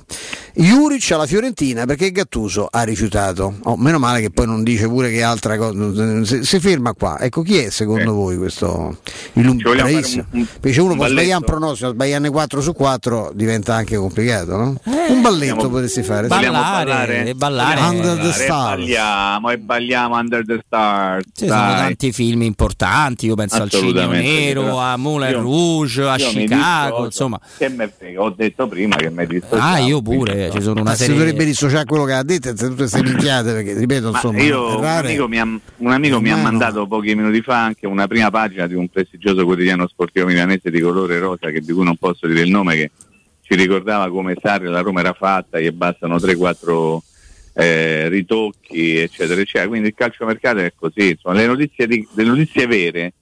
Juric 0.53 1.11
alla 1.11 1.25
Fiorentina 1.25 1.85
perché 1.85 2.11
Gattuso 2.11 2.67
ha 2.69 2.83
rifiutato. 2.83 3.55
Oh, 3.63 3.77
meno 3.77 3.99
male 3.99 4.21
che 4.21 4.29
poi 4.31 4.45
non 4.45 4.63
dice 4.63 4.87
pure 4.87 5.09
che 5.09 5.23
altra 5.23 5.57
cosa. 5.57 6.23
Si, 6.25 6.43
si 6.43 6.59
ferma 6.59 6.93
qua. 6.93 7.19
Ecco, 7.19 7.41
chi 7.41 7.57
è 7.57 7.69
secondo 7.69 8.13
voi 8.13 8.37
questo? 8.37 8.97
Il 9.33 9.47
un- 9.47 9.61
un- 9.61 10.47
Perché 10.59 10.81
uno 10.81 10.91
un 10.91 10.97
può 10.97 11.07
sbagliare 11.07 11.35
un 11.35 11.43
pronostico, 11.43 11.91
sbagliarne 11.91 12.29
4 12.29 12.61
su 12.61 12.73
4 12.73 13.31
diventa 13.33 13.75
anche 13.75 13.95
complicato, 13.95 14.55
no? 14.57 14.75
un 15.09 15.21
balletto 15.21 15.55
vogliamo- 15.55 15.69
potresti 15.69 16.03
fare. 16.03 16.27
Vogliamo 16.27 16.59
Ballare, 16.59 17.25
e 17.25 17.33
ballare. 17.33 17.81
Under 17.81 18.01
the 18.01 18.15
ballare, 18.15 18.29
e 18.29 18.31
Stars. 18.43 18.77
balliamo 18.79 19.49
e 19.49 19.57
balliamo 19.57 20.15
Under 20.17 20.45
the 20.45 20.61
Stars. 20.65 21.25
Ci 21.33 21.47
sono 21.47 21.59
tanti 21.59 22.11
film 22.11 22.41
importanti, 22.43 23.25
io 23.25 23.35
penso 23.35 23.61
al 23.61 23.69
Cigno 23.69 24.07
Nero, 24.07 24.77
a 24.79 24.97
Moulin 24.97 25.41
Rouge, 25.41 26.03
a 26.07 26.15
Chicago, 26.17 27.05
insomma. 27.05 27.39
Che 27.57 27.69
me 27.69 27.91
frega, 27.95 28.21
ho 28.21 28.29
detto 28.29 28.67
prima 28.67 28.95
che 28.95 29.09
mi 29.09 29.25
dissociavo. 29.25 29.61
Ah, 29.61 29.77
io 29.79 30.01
pure, 30.01 30.40
ci 30.49 30.61
sono 30.61 30.81
una 30.81 30.89
Ma 30.89 30.95
si 30.95 31.03
serie 31.03 31.17
dovrebbe 31.17 31.45
dissociare 31.45 31.85
quello 31.85 32.05
che 32.05 32.13
ha 32.13 32.23
detto 32.23 32.49
e 32.49 32.53
tutte 32.53 32.75
queste 32.75 33.03
minchiate 33.03 33.53
perché 33.53 33.77
ripeto 33.77 34.11
Ma 34.11 34.17
insomma 34.17 34.41
io, 34.41 34.77
un 34.77 34.85
amico, 34.85 35.27
mi 35.27 35.39
ha, 35.39 35.43
un 35.43 35.91
amico 35.91 36.21
mi 36.21 36.31
ha 36.31 36.37
mandato 36.37 36.87
pochi 36.87 37.13
minuti 37.13 37.41
fa 37.41 37.63
anche 37.63 37.85
una 37.85 38.07
prima 38.07 38.29
pagina 38.31 38.65
di 38.65 38.73
un 38.73 38.87
prestigioso 38.87 39.43
quotidiano 39.45 39.87
sportivo 39.87 40.25
milanese 40.25 40.71
di 40.71 40.79
colore 40.79 41.19
rosa 41.19 41.49
che 41.49 41.61
di 41.61 41.71
cui 41.71 41.83
non 41.83 41.97
posso 41.97 42.27
dire 42.27 42.41
il 42.41 42.49
nome 42.49 42.75
che 42.75 42.91
ci 43.41 43.55
ricordava 43.55 44.09
come 44.09 44.37
Sarri 44.41 44.67
la 44.67 44.79
Roma 44.81 45.01
era 45.01 45.13
fatta 45.13 45.59
gli 45.59 45.69
bastano 45.71 46.15
3-4 46.15 46.97
eh, 47.53 48.07
ritocchi 48.07 48.97
eccetera 48.97 49.41
eccetera. 49.41 49.67
Quindi 49.67 49.89
il 49.89 49.93
calciomercato 49.93 50.59
è 50.59 50.73
così 50.75 51.09
insomma, 51.09 51.35
le, 51.35 51.47
notizie 51.47 51.87
di- 51.87 52.07
le 52.13 52.23
notizie 52.23 52.65
vere 52.65 53.13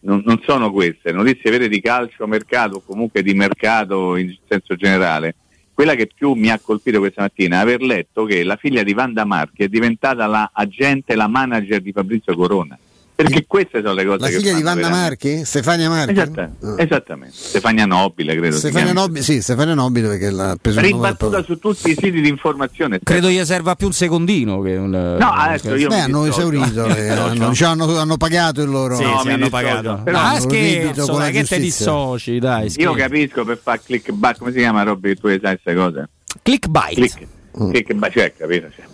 non, 0.00 0.22
non 0.24 0.40
sono 0.44 0.70
queste 0.70 1.10
le 1.10 1.16
notizie 1.16 1.50
vere 1.50 1.68
di 1.68 1.80
calcio 1.80 2.26
mercato 2.26 2.76
o 2.76 2.82
comunque 2.84 3.22
di 3.22 3.34
mercato 3.34 4.16
in 4.16 4.36
senso 4.48 4.74
generale 4.76 5.34
quella 5.74 5.94
che 5.94 6.08
più 6.12 6.32
mi 6.34 6.50
ha 6.50 6.58
colpito 6.58 6.98
questa 6.98 7.22
mattina 7.22 7.56
è 7.56 7.60
aver 7.60 7.80
letto 7.80 8.24
che 8.24 8.42
la 8.44 8.56
figlia 8.56 8.82
di 8.82 8.92
Wanda 8.92 9.24
Marchi 9.24 9.64
è 9.64 9.68
diventata 9.68 10.26
la 10.26 10.50
agente, 10.52 11.14
la 11.14 11.28
manager 11.28 11.80
di 11.80 11.92
Fabrizio 11.92 12.34
Corona. 12.34 12.78
Perché 13.22 13.44
queste 13.46 13.80
sono 13.80 13.94
le 13.94 14.04
cose 14.04 14.18
la 14.20 14.28
che 14.28 14.36
figlia 14.36 14.54
di 14.54 14.62
Vanna 14.62 14.88
veramente- 14.88 15.28
Marchi? 15.32 15.44
Stefania 15.44 15.88
Marchi? 15.88 16.12
Esatta- 16.12 16.50
Ah. 16.62 16.74
Esattamente, 16.78 17.34
Stefania 17.36 17.86
Nobile 17.86 18.36
credo. 18.36 18.56
Stefania. 18.56 18.92
Nobile, 18.92 19.22
sì, 19.22 19.40
Stefania 19.42 19.74
Nobile 19.74 20.08
perché 20.08 20.30
l'ha 20.30 20.56
preso 20.60 20.80
Ribattuta 20.80 21.42
su 21.42 21.58
tutti 21.58 21.90
i 21.90 21.94
siti 21.94 22.20
di 22.20 22.28
informazione. 22.28 22.98
Credo 23.02 23.28
gli 23.28 23.42
serva 23.44 23.74
più 23.74 23.86
un 23.86 23.92
secondino 23.92 24.60
che 24.60 24.76
un. 24.76 24.90
No, 24.90 25.30
adesso 25.32 25.74
io 25.74 25.88
Beh, 25.88 26.00
hanno 26.00 26.24
esaurito, 26.26 26.84
eh, 26.94 27.08
hanno, 27.08 27.48
diciamo, 27.50 27.84
hanno, 27.84 27.98
hanno 27.98 28.16
pagato 28.16 28.62
il 28.62 28.70
loro. 28.70 28.96
Sì, 28.96 29.02
No, 29.04 29.20
sì, 29.20 29.26
mi 29.28 29.32
hanno 29.34 29.48
pagato. 29.48 30.00
Però- 30.04 30.18
ah, 30.18 30.40
scherzo, 30.40 31.16
dai, 31.16 31.32
che 31.32 31.44
te 31.44 31.58
dissoci, 31.58 32.38
dai. 32.38 32.64
Io 32.64 32.70
scherzo. 32.70 32.92
capisco 32.94 33.44
per 33.44 33.58
fare 33.62 33.80
clickback, 33.84 34.38
come 34.38 34.52
si 34.52 34.58
chiama 34.58 34.82
Robby 34.82 35.14
che 35.14 35.20
tu 35.20 35.26
le 35.28 35.40
sai 35.42 35.58
queste 35.60 35.74
cose? 35.74 36.08
Clickbait. 36.42 36.94
Click, 36.94 37.26
clickback, 37.70 38.12
cioè, 38.12 38.32
capito? 38.36 38.68
Cioè, 38.74 38.84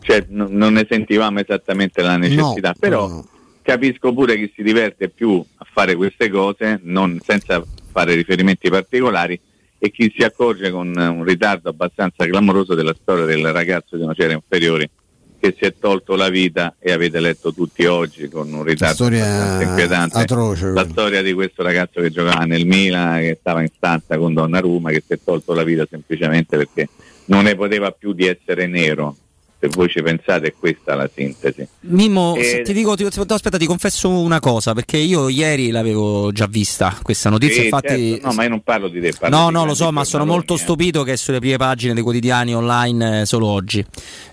cioè, 0.00 0.26
non, 0.28 0.48
non 0.52 0.74
ne 0.74 0.86
sentivamo 0.88 1.40
esattamente 1.40 2.02
la 2.02 2.16
necessità, 2.16 2.68
No, 2.68 2.74
però 2.78 3.08
no. 3.08 3.26
Capisco 3.64 4.12
pure 4.12 4.36
che 4.36 4.52
si 4.54 4.62
diverte 4.62 5.08
più 5.08 5.42
a 5.56 5.66
fare 5.72 5.96
queste 5.96 6.28
cose 6.28 6.78
non, 6.82 7.18
senza 7.24 7.64
fare 7.90 8.14
riferimenti 8.14 8.68
particolari 8.68 9.40
e 9.78 9.90
chi 9.90 10.12
si 10.14 10.22
accorge 10.22 10.70
con 10.70 10.94
un 10.94 11.24
ritardo 11.24 11.70
abbastanza 11.70 12.26
clamoroso 12.26 12.74
della 12.74 12.94
storia 12.94 13.24
del 13.24 13.52
ragazzo 13.52 13.96
di 13.96 14.02
una 14.02 14.14
serie 14.14 14.34
inferiore 14.34 14.90
che 15.40 15.54
si 15.58 15.64
è 15.64 15.74
tolto 15.78 16.14
la 16.14 16.28
vita 16.28 16.76
e 16.78 16.92
avete 16.92 17.20
letto 17.20 17.54
tutti 17.54 17.86
oggi 17.86 18.28
con 18.28 18.52
un 18.52 18.64
ritardo 18.64 19.04
inquietante. 19.06 20.18
atroce, 20.18 20.68
la 20.68 20.86
storia 20.88 21.22
di 21.22 21.32
questo 21.32 21.62
ragazzo 21.62 22.02
che 22.02 22.10
giocava 22.10 22.44
nel 22.44 22.66
Milan 22.66 23.20
che 23.20 23.38
stava 23.40 23.62
in 23.62 23.68
stanza 23.74 24.18
con 24.18 24.34
Donnarumma 24.34 24.90
che 24.90 25.02
si 25.06 25.14
è 25.14 25.18
tolto 25.24 25.54
la 25.54 25.64
vita 25.64 25.86
semplicemente 25.88 26.56
perché 26.58 26.88
non 27.26 27.44
ne 27.44 27.54
poteva 27.54 27.90
più 27.92 28.12
di 28.12 28.26
essere 28.26 28.66
nero 28.66 29.16
se 29.64 29.68
voi 29.74 29.88
ci 29.88 30.02
pensate 30.02 30.48
è 30.48 30.54
questa 30.58 30.94
la 30.94 31.08
sintesi 31.12 31.66
Mimmo, 31.80 32.34
Eh, 32.36 32.62
ti 32.62 32.72
dico, 32.72 32.94
ti, 32.94 33.04
aspetta, 33.04 33.56
ti 33.58 33.66
confesso 33.66 34.08
una 34.08 34.40
cosa, 34.40 34.74
perché 34.74 34.96
io 34.96 35.28
ieri 35.28 35.70
l'avevo 35.70 36.32
già 36.32 36.46
vista 36.46 36.96
questa 37.02 37.30
notizia, 37.30 37.60
Sì, 37.60 37.64
infatti... 37.64 38.10
certo, 38.10 38.26
no 38.26 38.32
ma 38.34 38.42
io 38.42 38.48
non 38.48 38.62
parlo 38.62 38.88
di 38.88 39.00
te 39.00 39.12
parlo 39.18 39.36
No, 39.36 39.46
di 39.48 39.52
no, 39.52 39.64
lo 39.64 39.74
so, 39.74 39.90
ma 39.92 40.04
sono 40.04 40.24
molto 40.26 40.54
eh. 40.54 40.58
stupito 40.58 41.02
che 41.02 41.12
è 41.12 41.16
sulle 41.16 41.38
prime 41.38 41.56
pagine 41.56 41.94
dei 41.94 42.02
quotidiani 42.02 42.54
online 42.54 43.20
eh, 43.22 43.26
solo 43.26 43.46
oggi. 43.46 43.84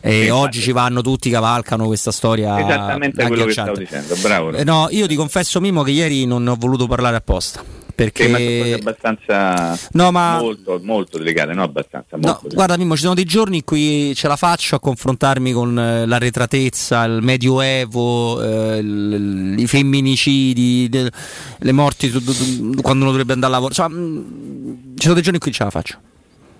E 0.02 0.12
Sì, 0.24 0.30
oggi 0.30 0.34
infatti. 0.34 0.60
ci 0.60 0.72
vanno 0.72 1.02
tutti, 1.02 1.30
cavalcano 1.30 1.86
questa 1.86 2.12
storia. 2.12 2.60
esattamente 2.60 3.26
quello 3.28 3.45
che 3.45 3.52
stavo 3.52 3.78
dicendo 3.78 4.16
bravo 4.22 4.52
Eh, 4.52 4.64
no, 4.64 4.88
io 4.91 5.08
ti 5.08 5.16
confesso, 5.16 5.60
Mimmo, 5.62 5.84
che 5.84 5.91
ieri 5.91 6.26
non 6.26 6.44
ne 6.44 6.49
ho 6.52 6.56
voluto 6.58 6.88
parlare 6.88 7.16
apposta. 7.18 7.64
Perché. 7.93 8.30
Cose 8.30 8.73
abbastanza 8.73 9.77
No, 9.93 10.11
ma- 10.11 10.39
molto, 10.39 10.80
molto 10.84 11.18
delicate, 11.18 11.53
no 11.53 11.63
abbastanza, 11.63 12.18
No, 12.18 12.39
guarda 12.53 12.77
Mimmo, 12.77 12.95
ci 12.95 13.01
sono 13.03 13.13
dei 13.13 13.26
giorni 13.26 13.57
in 13.57 13.63
cui 13.63 14.13
ce 14.15 14.27
la 14.27 14.35
faccio 14.35 14.76
a 14.76 14.80
confrontarmi 14.80 15.51
con 15.51 15.77
eh, 15.77 16.05
l'arretratezza, 16.05 17.03
il 17.03 17.22
medioevo, 17.22 18.41
eh, 18.41 18.77
il- 18.77 19.55
i 19.57 19.68
femminicidi, 19.68 20.88
de- 20.89 21.11
le 21.59 21.72
morti 21.72 22.09
su- 22.09 22.19
su- 22.19 22.73
quando 22.81 23.03
uno 23.03 23.11
dovrebbe 23.11 23.34
andare 23.34 23.51
a 23.53 23.55
lavoro. 23.55 23.73
Insomma, 23.76 23.95
mh, 23.99 24.93
ci 24.95 25.01
sono 25.01 25.13
dei 25.13 25.23
giorni 25.23 25.38
in 25.38 25.43
cui 25.43 25.51
ce 25.51 25.63
la 25.63 25.69
faccio. 25.69 25.97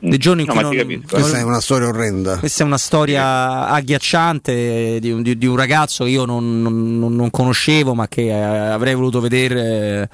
Dei 0.03 0.17
giorni 0.17 0.41
in 0.41 0.47
cui 0.47 0.59
non- 0.61 1.03
Questa 1.07 1.37
è 1.37 1.43
una 1.43 1.59
storia 1.61 1.87
orrenda. 1.87 2.37
questa 2.39 2.63
è 2.63 2.65
una 2.65 2.79
storia 2.79 3.67
agghiacciante 3.67 4.97
di 4.99 5.11
un, 5.11 5.21
di- 5.21 5.37
di 5.37 5.45
un 5.45 5.55
ragazzo 5.55 6.03
che 6.05 6.09
io 6.09 6.25
non, 6.25 6.61
non- 6.61 7.15
non 7.15 7.29
conoscevo, 7.29 7.93
ma 7.93 8.07
che 8.07 8.23
eh, 8.23 8.31
avrei 8.31 8.95
voluto 8.95 9.19
vedere 9.19 10.09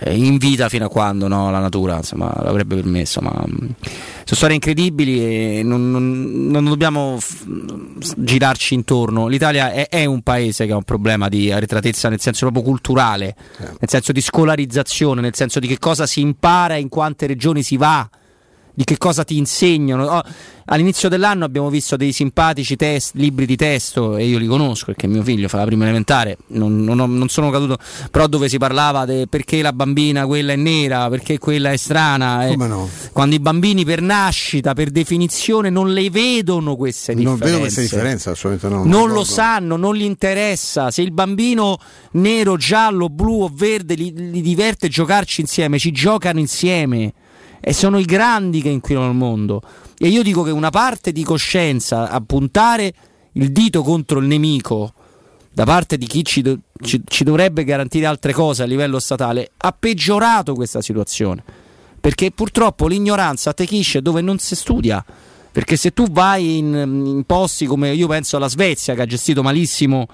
eh, 0.00 0.16
in 0.16 0.36
vita 0.38 0.68
fino 0.68 0.86
a 0.86 0.88
quando 0.88 1.28
no, 1.28 1.50
la 1.50 1.58
natura 1.58 1.96
insomma, 1.96 2.32
l'avrebbe 2.42 2.74
permesso. 2.76 3.20
Ma, 3.20 3.32
mm, 3.46 3.54
sono 4.24 4.36
storie 4.36 4.54
incredibili 4.54 5.58
e 5.58 5.62
non, 5.62 5.90
non- 5.90 6.46
non 6.48 6.64
dobbiamo 6.64 7.16
f- 7.18 7.44
girarci 8.16 8.74
intorno. 8.74 9.26
L'Italia 9.28 9.72
è, 9.72 9.88
è 9.88 10.04
un 10.04 10.22
paese 10.22 10.66
che 10.66 10.72
ha 10.72 10.76
un 10.76 10.82
problema 10.82 11.28
di 11.28 11.52
arretratezza 11.52 12.08
nel 12.08 12.20
senso 12.20 12.46
proprio 12.46 12.62
culturale, 12.64 13.36
nel 13.58 13.88
senso 13.88 14.12
di 14.12 14.20
scolarizzazione, 14.20 15.20
nel 15.20 15.34
senso 15.34 15.60
di 15.60 15.66
che 15.66 15.78
cosa 15.78 16.06
si 16.06 16.20
impara, 16.20 16.76
in 16.76 16.88
quante 16.88 17.26
regioni 17.26 17.62
si 17.62 17.76
va 17.76 18.08
di 18.76 18.84
che 18.84 18.98
cosa 18.98 19.24
ti 19.24 19.38
insegnano. 19.38 20.04
Oh, 20.04 20.22
all'inizio 20.66 21.08
dell'anno 21.08 21.46
abbiamo 21.46 21.70
visto 21.70 21.96
dei 21.96 22.12
simpatici 22.12 22.76
test- 22.76 23.14
libri 23.14 23.46
di 23.46 23.56
testo 23.56 24.16
e 24.18 24.26
io 24.26 24.36
li 24.36 24.46
conosco 24.46 24.86
perché 24.86 25.06
mio 25.06 25.22
figlio 25.22 25.48
fa 25.48 25.56
la 25.58 25.64
prima 25.64 25.84
elementare, 25.84 26.36
non, 26.48 26.84
non 26.84 27.16
non 27.16 27.28
sono 27.28 27.48
caduto, 27.50 27.78
però 28.10 28.26
dove 28.26 28.50
si 28.50 28.58
parlava 28.58 29.06
di 29.06 29.26
perché 29.30 29.62
la 29.62 29.72
bambina 29.72 30.26
quella 30.26 30.52
è 30.52 30.56
nera, 30.56 31.08
perché 31.08 31.38
quella 31.38 31.72
è 31.72 31.76
strana. 31.78 32.46
eh. 32.48 32.54
No? 32.56 32.86
Quando 33.12 33.34
i 33.34 33.40
bambini 33.40 33.84
per 33.86 34.02
nascita, 34.02 34.74
per 34.74 34.90
definizione, 34.90 35.70
non 35.70 35.92
le 35.94 36.10
vedono 36.10 36.76
queste 36.76 37.14
Non 37.14 37.22
differenze. 37.34 37.44
vedo 37.46 37.58
queste 37.60 37.80
differenze, 37.80 38.30
assolutamente 38.30 38.76
no. 38.76 38.84
Non 38.90 39.00
lo 39.08 39.20
ricordo. 39.20 39.24
sanno, 39.24 39.76
non 39.76 39.94
gli 39.96 40.02
interessa. 40.02 40.90
Se 40.90 41.00
il 41.00 41.12
bambino 41.12 41.78
nero, 42.12 42.56
giallo, 42.58 43.08
blu 43.08 43.42
o 43.44 43.50
verde 43.50 43.94
li, 43.94 44.12
li 44.30 44.42
diverte 44.42 44.88
giocarci 44.88 45.40
insieme, 45.40 45.78
ci 45.78 45.92
giocano 45.92 46.38
insieme. 46.40 47.14
E 47.60 47.72
sono 47.72 47.98
i 47.98 48.04
grandi 48.04 48.60
che 48.60 48.68
inquinano 48.68 49.08
il 49.08 49.16
mondo. 49.16 49.62
E 49.98 50.08
io 50.08 50.22
dico 50.22 50.42
che 50.42 50.50
una 50.50 50.70
parte 50.70 51.12
di 51.12 51.24
coscienza 51.24 52.10
a 52.10 52.20
puntare 52.20 52.92
il 53.32 53.52
dito 53.52 53.82
contro 53.82 54.18
il 54.18 54.26
nemico 54.26 54.92
da 55.52 55.64
parte 55.64 55.96
di 55.96 56.06
chi 56.06 56.22
ci, 56.22 56.42
do- 56.42 56.58
ci- 56.82 57.02
ci 57.06 57.24
dovrebbe 57.24 57.64
garantire 57.64 58.04
altre 58.04 58.34
cose 58.34 58.62
a 58.62 58.66
livello 58.66 58.98
statale 58.98 59.52
ha 59.56 59.72
peggiorato 59.72 60.54
questa 60.54 60.82
situazione. 60.82 61.42
Perché 61.98 62.30
purtroppo 62.30 62.86
l'ignoranza 62.86 63.50
attechisce 63.50 64.02
dove 64.02 64.20
non 64.20 64.38
si 64.38 64.54
studia. 64.54 65.02
Perché 65.50 65.76
se 65.76 65.94
tu 65.94 66.06
vai 66.10 66.58
in, 66.58 66.74
in 66.74 67.24
posti 67.24 67.64
come 67.64 67.94
io 67.94 68.06
penso 68.06 68.36
alla 68.36 68.48
Svezia, 68.48 68.94
che 68.94 69.00
ha 69.00 69.06
gestito 69.06 69.42
malissimo 69.42 70.06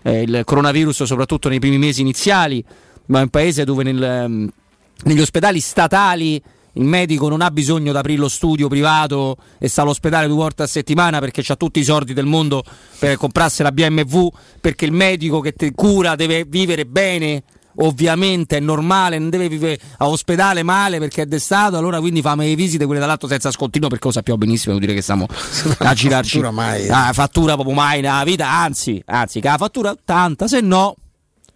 eh, 0.00 0.22
il 0.22 0.42
coronavirus, 0.46 1.02
soprattutto 1.02 1.50
nei 1.50 1.58
primi 1.58 1.76
mesi 1.76 2.00
iniziali, 2.00 2.64
ma 3.08 3.18
è 3.18 3.22
un 3.22 3.28
paese 3.28 3.64
dove 3.64 3.82
nel, 3.82 4.02
ehm, 4.02 4.50
negli 5.04 5.20
ospedali 5.20 5.60
statali 5.60 6.42
il 6.76 6.84
medico 6.84 7.28
non 7.28 7.40
ha 7.40 7.50
bisogno 7.50 7.92
di 7.92 7.98
aprire 7.98 8.20
lo 8.20 8.28
studio 8.28 8.68
privato 8.68 9.36
e 9.58 9.68
sta 9.68 9.82
all'ospedale 9.82 10.26
due 10.26 10.36
volte 10.36 10.62
a 10.62 10.66
settimana 10.66 11.18
perché 11.20 11.42
ha 11.46 11.56
tutti 11.56 11.80
i 11.80 11.84
soldi 11.84 12.12
del 12.12 12.26
mondo 12.26 12.62
per 12.98 13.16
comprarsi 13.16 13.62
la 13.62 13.72
BMW, 13.72 14.28
perché 14.60 14.84
il 14.84 14.92
medico 14.92 15.40
che 15.40 15.52
ti 15.52 15.72
cura 15.74 16.14
deve 16.14 16.44
vivere 16.44 16.86
bene. 16.86 17.42
Ovviamente 17.78 18.56
è 18.56 18.60
normale, 18.60 19.18
non 19.18 19.28
deve 19.28 19.50
vivere 19.50 19.78
a 19.98 20.08
ospedale 20.08 20.62
male 20.62 20.98
perché 20.98 21.20
è 21.22 21.26
d'estato, 21.26 21.76
allora 21.76 22.00
quindi 22.00 22.22
fammi 22.22 22.46
le 22.46 22.54
visite 22.54 22.86
quelle 22.86 23.00
dall'alto 23.00 23.28
senza 23.28 23.50
scontrino 23.50 23.88
perché 23.88 24.06
lo 24.06 24.12
sappiamo 24.14 24.38
benissimo, 24.38 24.72
devo 24.72 24.86
dire 24.86 24.96
che 24.96 25.02
stiamo 25.02 25.26
a 25.80 25.92
girarci. 25.92 26.40
fattura 26.40 26.50
mai. 26.52 26.88
Ah, 26.88 27.12
fattura 27.12 27.52
proprio 27.52 27.74
mai 27.74 28.00
nella 28.00 28.24
vita, 28.24 28.50
anzi, 28.50 29.02
anzi, 29.04 29.40
che 29.40 29.48
la 29.48 29.58
fattura 29.58 29.94
tanta, 30.02 30.48
se 30.48 30.62
no 30.62 30.96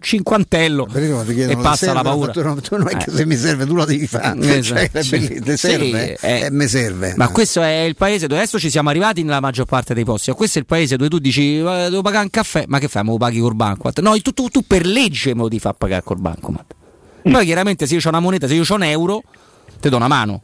cinquantello 0.01 0.87
ti 0.91 0.99
e 1.43 1.57
passa 1.57 1.71
"Ti 1.71 1.77
serve 1.77 1.93
la 1.95 2.03
paura. 2.03 2.33
fattura?" 2.33 2.55
Tu 2.61 2.77
non 2.77 2.89
è 2.89 2.97
che 2.97 3.11
Eh. 3.11 3.15
se 3.15 3.27
mi 3.27 3.37
serve 3.37 3.67
tu 3.67 3.75
la 3.75 3.85
devi 3.85 4.07
fare. 4.07 4.39
Esatto, 4.59 5.03
Cioè, 5.03 5.03
sì. 5.03 5.43
serve? 5.57 6.17
eh. 6.21 6.41
Eh, 6.47 6.51
mi 6.51 6.67
serve. 6.67 7.15
Ma 7.17 7.29
questo 7.29 7.63
è 7.63 7.81
il 7.83 7.95
paese 7.97 8.27
dove 8.27 8.41
adesso 8.41 8.59
ci 8.59 8.71
siamo 8.71 8.89
arrivati 8.89 9.23
nella 9.23 9.41
maggior 9.41 9.67
parte 9.67 9.95
dei 9.95 10.05
posti. 10.05 10.31
Questo 10.33 10.59
è 10.59 10.61
il 10.63 10.67
paese 10.67 10.97
dove 10.97 11.09
tu 11.11 11.19
dici 11.19 11.59
"Eh, 11.59 11.87
devo 11.89 12.03
pagare 12.03 12.25
un 12.25 12.31
caffè, 12.31 12.65
ma 12.67 12.79
che 12.79 12.89
fai? 12.89 13.05
Me 13.05 13.11
lo 13.11 13.17
paghi 13.19 13.39
col 13.41 13.55
bancomat? 13.55 14.01
No, 14.01 14.17
tu, 14.21 14.33
tu- 14.33 14.49
tu 14.49 14.63
per 14.67 14.87
legge 14.87 15.35
me 15.35 15.43
lo 15.43 15.49
devi 15.49 15.61
far 15.61 15.75
pagare 15.75 16.03
col 16.03 16.19
bancomat. 16.19 16.75
Poi 17.23 17.45
chiaramente 17.45 17.87
se 17.87 17.95
io 17.95 18.01
ho 18.05 18.09
una 18.09 18.21
moneta, 18.21 18.47
se 18.49 18.55
io 18.55 18.65
ho 18.67 18.75
un 18.75 18.83
euro, 18.83 19.23
ti 19.81 19.89
do 19.89 19.97
una 19.97 20.09
mano. 20.09 20.43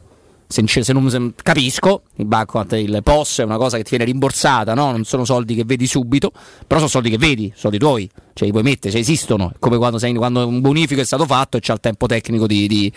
Se, 0.49 0.63
se 0.65 0.93
non 0.93 1.09
se- 1.09 1.33
capisco, 1.43 2.03
il 2.15 2.25
il 2.25 2.99
POS 3.03 3.39
è 3.39 3.43
una 3.43 3.57
cosa 3.57 3.75
che 3.75 3.83
ti 3.83 3.89
viene 3.89 4.05
rimborsata, 4.05 4.73
no? 4.73 4.91
non 4.91 5.03
sono 5.03 5.25
soldi 5.25 5.55
che 5.55 5.65
vedi 5.65 5.85
subito, 5.87 6.31
però 6.65 6.79
sono 6.79 6.87
soldi 6.89 7.09
che 7.09 7.17
vedi, 7.17 7.51
soldi 7.53 7.77
tuoi, 7.77 8.09
cioè 8.33 8.45
li 8.45 8.51
puoi 8.51 8.63
mettere, 8.63 8.91
se 8.91 8.99
esistono, 8.99 9.51
come 9.59 9.75
quando, 9.77 9.97
sei, 9.99 10.13
quando 10.13 10.47
un 10.47 10.61
bonifico 10.61 11.01
è 11.01 11.05
stato 11.05 11.25
fatto 11.25 11.57
e 11.57 11.59
c'è 11.59 11.73
il 11.73 11.79
tempo 11.81 12.05
tecnico 12.05 12.47
di, 12.47 12.65
di- 12.67 12.91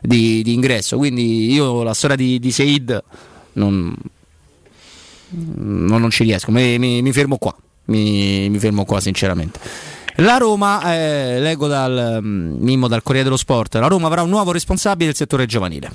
di- 0.00 0.42
di 0.44 0.52
ingresso. 0.52 0.96
Quindi 0.96 1.52
io 1.52 1.82
la 1.82 1.94
storia 1.94 2.14
di, 2.14 2.38
di 2.38 2.50
Seid 2.52 3.02
non, 3.54 3.92
non, 5.30 6.00
non 6.00 6.10
ci 6.10 6.22
riesco, 6.24 6.50
mi, 6.52 6.78
mi- 6.78 7.02
mi 7.02 7.12
fermo 7.12 7.38
qua, 7.38 7.54
mi, 7.86 8.48
mi 8.50 8.58
fermo 8.58 8.84
qua 8.84 9.00
sinceramente. 9.00 9.58
La 10.18 10.36
Roma, 10.36 10.94
eh, 10.94 11.40
leggo 11.40 11.66
dal 11.66 12.20
mm, 12.22 12.62
Mimmo 12.62 12.86
dal 12.86 13.02
Corriere 13.02 13.24
dello 13.24 13.36
Sport, 13.36 13.74
la 13.74 13.88
Roma 13.88 14.06
avrà 14.06 14.22
un 14.22 14.28
nuovo 14.28 14.52
responsabile 14.52 15.06
del 15.06 15.16
settore 15.16 15.46
giovanile. 15.46 15.90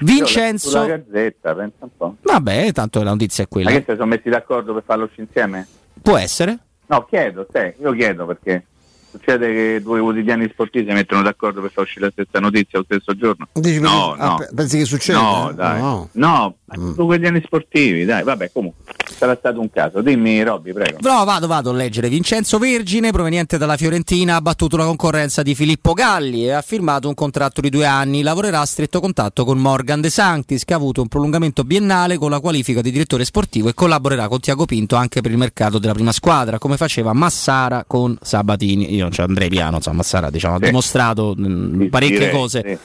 Vincenzo... 0.00 0.84
Gazzetta, 0.84 1.54
pensa 1.54 1.76
un 1.78 1.90
po'. 1.96 2.16
Vabbè, 2.20 2.72
tanto 2.72 3.02
la 3.02 3.10
notizia 3.10 3.44
è 3.44 3.46
Ma 3.50 3.52
quella. 3.54 3.70
che 3.70 3.84
si 3.88 3.92
sono 3.96 4.06
messi 4.06 4.28
d'accordo 4.28 4.74
per 4.74 4.82
farlo 4.84 5.08
insieme? 5.14 5.66
Può 6.02 6.18
essere? 6.18 6.58
No, 6.86 7.06
chiedo, 7.06 7.46
sai, 7.50 7.72
io 7.80 7.92
chiedo 7.92 8.26
perché 8.26 8.66
succede 9.10 9.52
che 9.52 9.80
due 9.82 10.00
quotidiani 10.00 10.48
sportivi 10.50 10.88
si 10.88 10.92
mettono 10.92 11.22
d'accordo 11.22 11.62
per 11.62 11.70
far 11.70 11.84
uscire 11.84 12.06
la 12.06 12.10
stessa 12.12 12.40
notizia 12.40 12.78
lo 12.78 12.84
stesso 12.84 13.14
giorno. 13.14 13.48
Dici, 13.52 13.80
no, 13.80 14.12
ah, 14.14 14.26
no. 14.26 14.36
pe- 14.36 14.48
pensi 14.54 14.78
che 14.78 14.84
succeda? 14.84 15.18
No, 15.18 15.52
dai. 15.54 15.80
No. 15.80 16.08
No, 16.12 16.56
ma 16.76 16.90
due 16.92 17.04
quotidiani 17.04 17.42
sportivi, 17.44 18.04
dai, 18.04 18.22
vabbè, 18.22 18.50
comunque 18.52 18.84
sarà 19.16 19.36
stato 19.38 19.60
un 19.60 19.70
caso. 19.70 20.00
Dimmi, 20.00 20.42
Robby, 20.42 20.72
prego. 20.72 20.98
No, 21.00 21.24
vado, 21.24 21.46
vado 21.46 21.70
a 21.70 21.72
leggere. 21.74 22.08
Vincenzo 22.08 22.58
Vergine, 22.58 23.10
proveniente 23.12 23.58
dalla 23.58 23.76
Fiorentina, 23.76 24.36
ha 24.36 24.40
battuto 24.40 24.76
la 24.76 24.84
concorrenza 24.84 25.42
di 25.42 25.54
Filippo 25.54 25.92
Galli 25.92 26.44
e 26.46 26.50
ha 26.52 26.62
firmato 26.62 27.06
un 27.08 27.14
contratto 27.14 27.60
di 27.60 27.70
due 27.70 27.84
anni. 27.86 28.22
Lavorerà 28.22 28.60
a 28.60 28.66
stretto 28.66 29.00
contatto 29.00 29.44
con 29.44 29.58
Morgan 29.58 30.00
De 30.00 30.10
Sanctis, 30.10 30.64
che 30.64 30.72
ha 30.72 30.76
avuto 30.76 31.00
un 31.02 31.08
prolungamento 31.08 31.62
biennale 31.64 32.16
con 32.18 32.30
la 32.30 32.40
qualifica 32.40 32.80
di 32.80 32.90
direttore 32.90 33.24
sportivo 33.24 33.68
e 33.68 33.74
collaborerà 33.74 34.28
con 34.28 34.40
Tiago 34.40 34.64
Pinto 34.64 34.96
anche 34.96 35.20
per 35.20 35.30
il 35.30 35.38
mercato 35.38 35.78
della 35.78 35.92
prima 35.94 36.12
squadra, 36.12 36.58
come 36.58 36.76
faceva 36.76 37.12
Massara 37.12 37.84
con 37.86 38.16
Sabatini. 38.20 38.92
Io 38.94 39.02
non 39.04 39.12
ci 39.12 39.20
andrei 39.20 39.48
piano, 39.48 39.76
insomma, 39.76 39.96
Massara 39.98 40.30
diciamo, 40.30 40.54
ha 40.56 40.58
Sì. 40.58 40.64
dimostrato 40.64 41.34
mh, 41.36 41.88
parecchie 41.90 42.18
direi, 42.18 42.30
cose. 42.32 42.62
sì. 42.66 42.78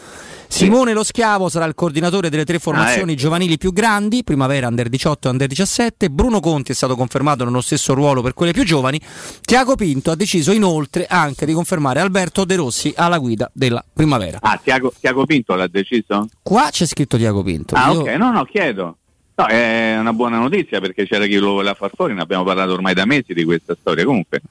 Simone 0.47 0.93
Lo 0.93 1.03
Schiavo 1.03 1.49
sarà 1.49 1.65
il 1.65 1.75
coordinatore 1.75 2.29
delle 2.29 2.45
tre 2.45 2.57
formazioni 2.59 3.11
Ah, 3.11 3.13
ecco. 3.13 3.21
giovanili 3.21 3.57
più 3.57 3.71
grandi, 3.73 4.23
primavera 4.23 4.67
under 4.67 4.89
18 4.89 5.27
e 5.27 5.31
under 5.31 5.47
17. 5.47 6.09
Bruno 6.09 6.39
Conti 6.39 6.71
è 6.71 6.75
stato 6.75 6.95
confermato 6.95 7.43
nello 7.43 7.61
stesso 7.61 7.93
ruolo 7.93 8.21
per 8.21 8.33
quelle 8.33 8.53
più 8.53 8.63
giovani. 8.63 8.99
Tiago 9.41 9.75
Pinto 9.75 10.11
ha 10.11 10.15
deciso 10.15 10.51
inoltre 10.51 11.05
anche 11.07 11.45
di 11.45 11.53
confermare 11.53 11.99
Alberto 11.99 12.45
De 12.45 12.55
Rossi 12.55 12.93
alla 12.95 13.17
guida 13.19 13.49
della 13.53 13.83
primavera. 13.93 14.39
Ah, 14.41 14.59
Tiago, 14.61 14.93
Tiago 14.99 15.25
Pinto 15.25 15.53
l'ha 15.55 15.67
deciso? 15.67 16.27
Qua 16.41 16.69
c'è 16.71 16.85
scritto 16.85 17.17
Tiago 17.17 17.43
Pinto. 17.43 17.75
Ah, 17.75 17.91
Io- 17.91 17.99
ok, 18.01 18.07
no, 18.15 18.31
no, 18.31 18.43
chiedo. 18.45 18.97
No, 19.35 19.45
è 19.45 19.95
una 19.99 20.13
buona 20.13 20.39
notizia 20.39 20.79
perché 20.79 21.05
c'era 21.05 21.27
chi 21.27 21.35
lo 21.35 21.51
voleva 21.51 21.75
far 21.75 21.91
fuori, 21.93 22.15
ne 22.15 22.21
abbiamo 22.21 22.43
parlato 22.43 22.71
ormai 22.73 22.95
da 22.95 23.05
mesi 23.05 23.33
di 23.35 23.43
questa 23.43 23.75
storia. 23.79 24.03
Comunque, 24.03 24.41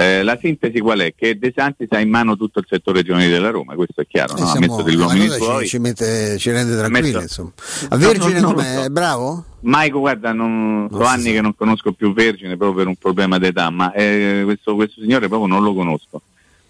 eh, 0.00 0.22
la 0.22 0.38
sintesi 0.40 0.78
qual 0.78 1.00
è? 1.00 1.12
Che 1.16 1.38
De 1.38 1.52
Santis 1.54 1.88
ha 1.90 1.98
in 1.98 2.08
mano 2.08 2.36
tutto 2.36 2.60
il 2.60 2.66
settore 2.68 3.02
giovanile 3.02 3.30
della 3.32 3.50
Roma, 3.50 3.74
questo 3.74 4.00
è 4.00 4.06
chiaro, 4.06 4.36
Eh, 4.36 4.40
no? 4.40 4.46
ha 4.46 4.58
messo 4.60 4.82
degli 4.82 4.94
uomini 4.96 5.28
suoi. 5.28 5.66
ci, 5.66 5.78
mette- 5.78 6.38
ci 6.38 6.52
rende 6.52 6.76
tranquilli. 6.76 7.06
Messo- 7.14 7.20
Insomma. 7.22 7.52
A 7.88 7.96
Vergine 7.96 8.40
No, 8.40 8.48
no, 8.50 8.54
non 8.54 8.64
so. 8.64 8.82
È 8.84 8.88
bravo? 8.90 9.44
Maico, 9.60 9.98
guarda, 9.98 10.32
non, 10.32 10.86
so 10.88 11.02
anni 11.02 11.32
che 11.32 11.40
non 11.40 11.54
conosco 11.56 11.90
più 11.92 12.12
Vergine 12.14 12.56
proprio 12.56 12.76
per 12.78 12.86
un 12.86 12.94
problema 12.96 13.38
d'età, 13.38 13.70
ma 13.70 13.92
eh, 13.92 14.42
questo, 14.44 14.76
questo 14.76 15.00
signore 15.00 15.26
proprio 15.26 15.48
non 15.52 15.64
lo 15.64 15.74
conosco. 15.74 16.22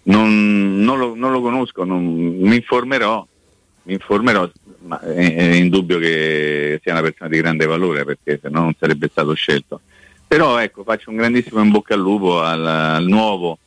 Non, 0.03 0.81
non 0.81 0.97
lo, 0.97 1.13
non 1.15 1.31
lo 1.31 1.41
conosco, 1.41 1.83
non- 1.83 2.03
mi 2.03 2.55
informerò, 2.55 3.25
mi 3.83 3.93
informerò, 3.93 4.49
ma 4.87 4.99
è, 5.01 5.35
è 5.35 5.53
indubbio 5.53 5.99
che 5.99 6.79
sia 6.81 6.93
una 6.93 7.01
persona 7.01 7.29
di 7.29 7.37
grande 7.37 7.67
valore 7.67 8.05
perché 8.05 8.39
se 8.41 8.49
no 8.49 8.61
non 8.61 8.73
sarebbe 8.79 9.07
stato 9.11 9.33
scelto. 9.33 9.81
Però 10.29 10.59
ecco, 10.59 10.83
faccio 10.83 11.09
un 11.09 11.15
grandissimo 11.15 11.59
in 11.59 11.71
bocca 11.71 11.95
al 11.95 12.01
lupo 12.01 12.39
al, 12.39 12.63
al 12.63 13.05
nuovo 13.07 13.57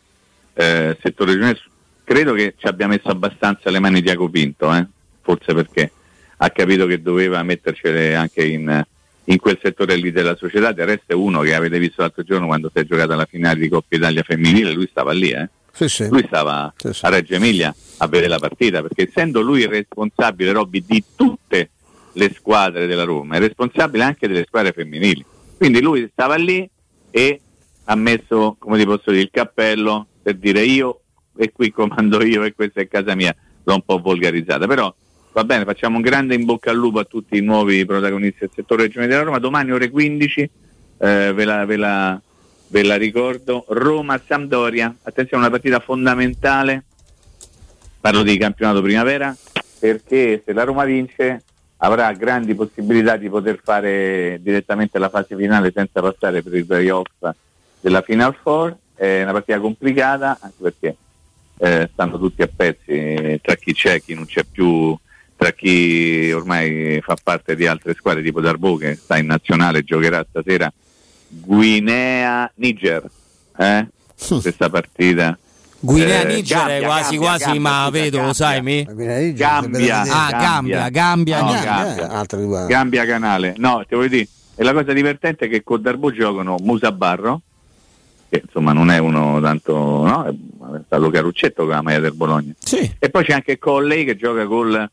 eh, 0.55 0.97
settore 1.03 1.33
giovanile. 1.33 1.61
Credo 2.05 2.35
che 2.35 2.55
ci 2.57 2.69
abbia 2.69 2.87
messo 2.87 3.09
abbastanza 3.09 3.69
le 3.69 3.81
mani 3.81 4.01
Diaco 4.01 4.29
Pinto, 4.29 4.73
eh? 4.73 4.87
forse 5.23 5.55
perché 5.55 5.91
ha 6.37 6.51
capito 6.51 6.87
che 6.87 7.03
doveva 7.03 7.43
mettercele 7.43 8.15
anche 8.15 8.45
in, 8.45 8.81
in 9.25 9.39
quel 9.39 9.59
settore 9.61 9.97
lì 9.97 10.13
della 10.13 10.37
società. 10.37 10.71
Del 10.71 10.87
resto 10.87 11.07
è 11.09 11.15
uno 11.15 11.41
che 11.41 11.53
avete 11.53 11.81
visto 11.81 12.01
l'altro 12.03 12.23
giorno 12.23 12.47
quando 12.47 12.71
si 12.73 12.79
è 12.79 12.85
giocata 12.85 13.17
la 13.17 13.27
finale 13.27 13.59
di 13.59 13.69
Coppa 13.69 13.97
Italia 13.97 14.23
femminile, 14.23 14.71
lui 14.71 14.87
stava 14.89 15.11
lì, 15.11 15.31
eh? 15.31 15.49
Sì, 15.73 15.89
sì. 15.89 16.09
lui 16.11 16.23
stava 16.29 16.73
a 17.01 17.09
Reggio 17.09 17.35
Emilia 17.35 17.75
a 17.97 18.07
vedere 18.07 18.29
la 18.29 18.39
partita, 18.39 18.83
perché 18.83 19.09
essendo 19.09 19.41
lui 19.41 19.63
il 19.63 19.69
responsabile 19.69 20.53
Robby, 20.53 20.85
di 20.87 21.03
tutte 21.17 21.71
le 22.13 22.33
squadre 22.33 22.87
della 22.87 23.03
Roma, 23.03 23.35
è 23.35 23.41
responsabile 23.41 24.05
anche 24.05 24.29
delle 24.29 24.45
squadre 24.47 24.71
femminili. 24.71 25.25
Quindi 25.63 25.81
lui 25.81 26.09
stava 26.11 26.35
lì 26.35 26.69
e 27.13 27.41
ha 27.85 27.95
messo, 27.95 28.57
come 28.59 28.79
ti 28.79 28.85
posso 28.85 29.13
dire, 29.13 29.23
il 29.23 29.31
cappello 29.31 30.09
per 30.21 30.35
dire 30.35 30.65
io 30.65 31.03
e 31.37 31.53
qui 31.53 31.71
comando 31.71 32.21
io 32.21 32.43
e 32.43 32.53
questa 32.53 32.81
è 32.81 32.89
casa 32.89 33.15
mia, 33.15 33.33
l'ho 33.63 33.75
un 33.75 33.83
po' 33.83 34.01
volgarizzata, 34.01 34.67
però 34.67 34.93
va 35.31 35.45
bene, 35.45 35.65
facciamo 35.65 35.99
un 35.99 36.03
grande 36.03 36.35
in 36.35 36.47
bocca 36.47 36.73
al 36.73 36.77
lupo 36.77 36.99
a 36.99 37.05
tutti 37.05 37.37
i 37.37 37.43
nuovi 37.43 37.87
protagonisti 37.87 38.39
del 38.41 38.51
settore 38.53 38.83
regionale 38.83 39.13
della 39.13 39.23
Roma, 39.23 39.39
domani 39.39 39.71
ore 39.71 39.89
15 39.89 40.41
eh, 40.41 41.33
ve, 41.33 41.45
la, 41.45 41.65
ve 41.65 41.77
la- 41.77 42.21
ve 42.67 42.83
la 42.83 42.97
ricordo, 42.97 43.65
Roma-Sampdoria, 43.69 44.97
attenzione 45.01 45.45
una 45.45 45.53
partita 45.53 45.79
fondamentale, 45.79 46.87
parlo 48.01 48.25
di 48.25 48.37
campionato 48.37 48.83
primavera, 48.83 49.33
perché 49.79 50.43
se 50.45 50.53
la 50.53 50.65
Roma 50.65 50.85
vince 50.85 51.45
avrà 51.85 52.13
grandi 52.13 52.55
possibilità 52.55 53.17
di 53.17 53.29
poter 53.29 53.61
fare 53.63 54.39
direttamente 54.41 54.99
la 54.99 55.09
fase 55.09 55.35
finale 55.37 55.73
senza 55.75 56.01
passare 56.01 56.43
per 56.43 56.55
il 56.55 56.65
playoff 56.65 57.09
della 57.81 58.03
Final 58.03 58.37
Four, 58.41 58.77
è 58.95 59.23
una 59.23 59.33
partita 59.33 59.59
complicata 59.59 60.39
anche 60.41 60.57
perché 60.61 60.97
eh, 61.59 61.89
stanno 61.93 62.19
tutti 62.19 62.43
a 62.43 62.49
pezzi 62.55 63.41
tra 63.43 63.57
chi 63.57 63.73
c'è, 63.73 64.01
chi 64.01 64.15
non 64.15 64.27
c'è 64.27 64.45
più, 64.45 64.97
tra 65.37 65.51
chi 65.51 66.31
ormai 66.33 67.01
fa 67.03 67.17
parte 67.21 67.57
di 67.57 67.67
altre 67.67 67.95
squadre 67.95 68.23
tipo 68.23 68.41
Darbo 68.41 68.77
che 68.77 68.95
sta 68.95 69.19
in 69.19 69.27
nazionale, 69.27 69.83
giocherà 69.83 70.25
stasera 70.29 70.73
Guinea-Niger, 71.27 73.11
eh? 73.59 73.87
questa 74.41 74.71
partita. 74.71 75.37
Guinea 75.85 76.21
Eh, 76.23 76.25
Niger 76.27 76.67
è 76.67 76.81
quasi 76.83 77.17
Gambia, 77.17 77.19
quasi, 77.19 77.45
Gambia, 77.45 77.61
ma 77.61 77.91
vedo, 77.91 78.17
Gambia. 78.19 78.35
sai 78.35 78.63
mi? 78.63 78.85
Gambia, 79.35 80.01
Ah, 80.03 80.31
Gambia, 80.31 80.89
Gambia, 80.91 81.41
No, 81.43 81.53
Gambia. 81.61 82.25
Due. 82.29 82.67
Gambia 82.67 83.05
Canale. 83.05 83.55
No, 83.57 83.85
ti 83.89 83.95
voglio 83.97 84.09
dire, 84.09 84.29
e 84.55 84.63
la 84.63 84.73
cosa 84.73 84.93
divertente 84.93 85.47
è 85.47 85.49
che 85.49 85.63
con 85.65 85.83
Darbo 85.83 86.13
giocano 86.13 86.57
Musa 86.61 86.93
Barro, 86.93 87.41
che 88.29 88.43
insomma 88.45 88.73
non 88.73 88.91
è 88.91 88.99
uno 88.99 89.41
tanto, 89.41 89.75
no? 89.75 90.25
È 90.77 90.81
stato 90.87 91.11
Caruccetto 91.11 91.65
con 91.65 91.73
la 91.75 91.83
maglia 91.83 91.99
del 92.01 92.15
Bologna. 92.15 92.53
E 92.99 93.11
poi 93.11 93.25
c'è 93.25 93.33
anche 93.33 93.59
Colley 93.59 94.05
che 94.05 94.17
gioca 94.17 94.47
col 94.47 94.89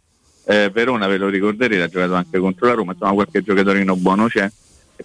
eh, 0.45 0.69
Verona, 0.73 1.05
ve 1.05 1.17
lo 1.17 1.27
ricorderete, 1.29 1.83
ha 1.83 1.87
giocato 1.87 2.15
anche 2.15 2.39
contro 2.39 2.65
la 2.65 2.73
Roma, 2.73 2.93
insomma 2.93 3.13
qualche 3.13 3.43
giocatorino 3.43 3.95
buono 3.95 4.25
c'è, 4.27 4.49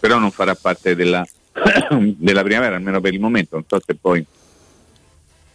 però 0.00 0.18
non 0.18 0.30
farà 0.30 0.54
parte 0.54 0.94
della, 0.96 1.22
della 1.92 2.42
primavera, 2.42 2.76
almeno 2.76 3.00
per 3.02 3.12
il 3.12 3.20
momento, 3.20 3.56
non 3.56 3.64
so 3.68 3.78
se 3.84 3.94
poi 4.00 4.24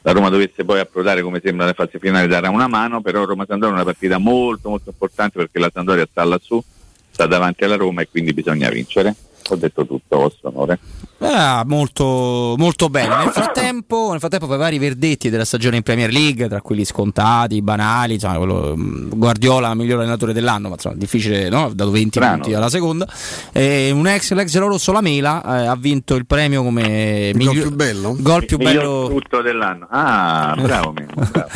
la 0.01 0.11
Roma 0.11 0.30
dovesse 0.30 0.63
poi 0.63 0.80
approdare 0.80 1.21
come 1.21 1.41
sembra 1.43 1.65
alla 1.65 1.73
fase 1.73 1.99
finale 1.99 2.27
darà 2.27 2.49
una 2.49 2.67
mano, 2.67 3.01
però 3.01 3.26
Roma 3.26 3.45
Sandoria 3.47 3.76
è 3.76 3.81
una 3.81 3.84
partita 3.84 4.17
molto 4.17 4.69
molto 4.69 4.89
importante 4.89 5.38
perché 5.38 5.59
la 5.59 5.71
Sandoria 5.73 6.07
sta 6.09 6.23
lassù, 6.23 6.61
sta 7.09 7.26
davanti 7.26 7.63
alla 7.63 7.76
Roma 7.76 8.01
e 8.01 8.07
quindi 8.09 8.34
bisogna 8.34 8.69
vincere. 8.69 9.13
Ho 9.49 9.55
detto 9.55 9.85
tutto, 9.85 10.17
vostro 10.17 10.49
onore. 10.49 10.80
Ah, 11.19 11.63
molto, 11.65 12.55
molto 12.57 12.89
bene. 12.89 13.15
Nel 13.17 13.29
frattempo, 13.29 14.09
nel 14.11 14.19
frattempo, 14.19 14.47
per 14.47 14.57
vari 14.57 14.79
verdetti 14.79 15.29
della 15.29 15.45
stagione 15.45 15.77
in 15.77 15.83
Premier 15.83 16.11
League, 16.11 16.47
tra 16.47 16.61
quelli 16.61 16.85
scontati, 16.85 17.61
banali, 17.61 18.15
insomma, 18.15 18.37
quello, 18.37 18.73
mm, 18.75 19.09
Guardiola, 19.15 19.73
miglior 19.73 19.99
allenatore 19.99 20.33
dell'anno, 20.33 20.69
ma 20.69 20.75
insomma, 20.75 20.95
difficile, 20.95 21.49
no? 21.49 21.65
Ha 21.65 21.73
dato 21.73 21.91
20 21.91 22.09
Strano. 22.09 22.33
punti 22.35 22.53
alla 22.53 22.69
seconda. 22.69 23.07
E 23.51 23.91
un 23.91 24.07
ex, 24.07 24.31
l'ex 24.33 24.57
rosso 24.57 24.91
La 24.91 25.01
Mela 25.01 25.43
eh, 25.43 25.65
ha 25.67 25.75
vinto 25.75 26.15
il 26.15 26.25
premio 26.25 26.63
come 26.63 27.31
Il 27.33 27.43
gol 27.43 27.53
più 27.53 27.75
bello? 27.75 28.15
Gol 28.17 28.45
più 28.45 28.57
Miglior 28.57 29.23
bello 29.29 29.41
dell'anno. 29.41 29.87
Ah, 29.89 30.55
bravo 30.59 30.79
bravo. 30.79 30.93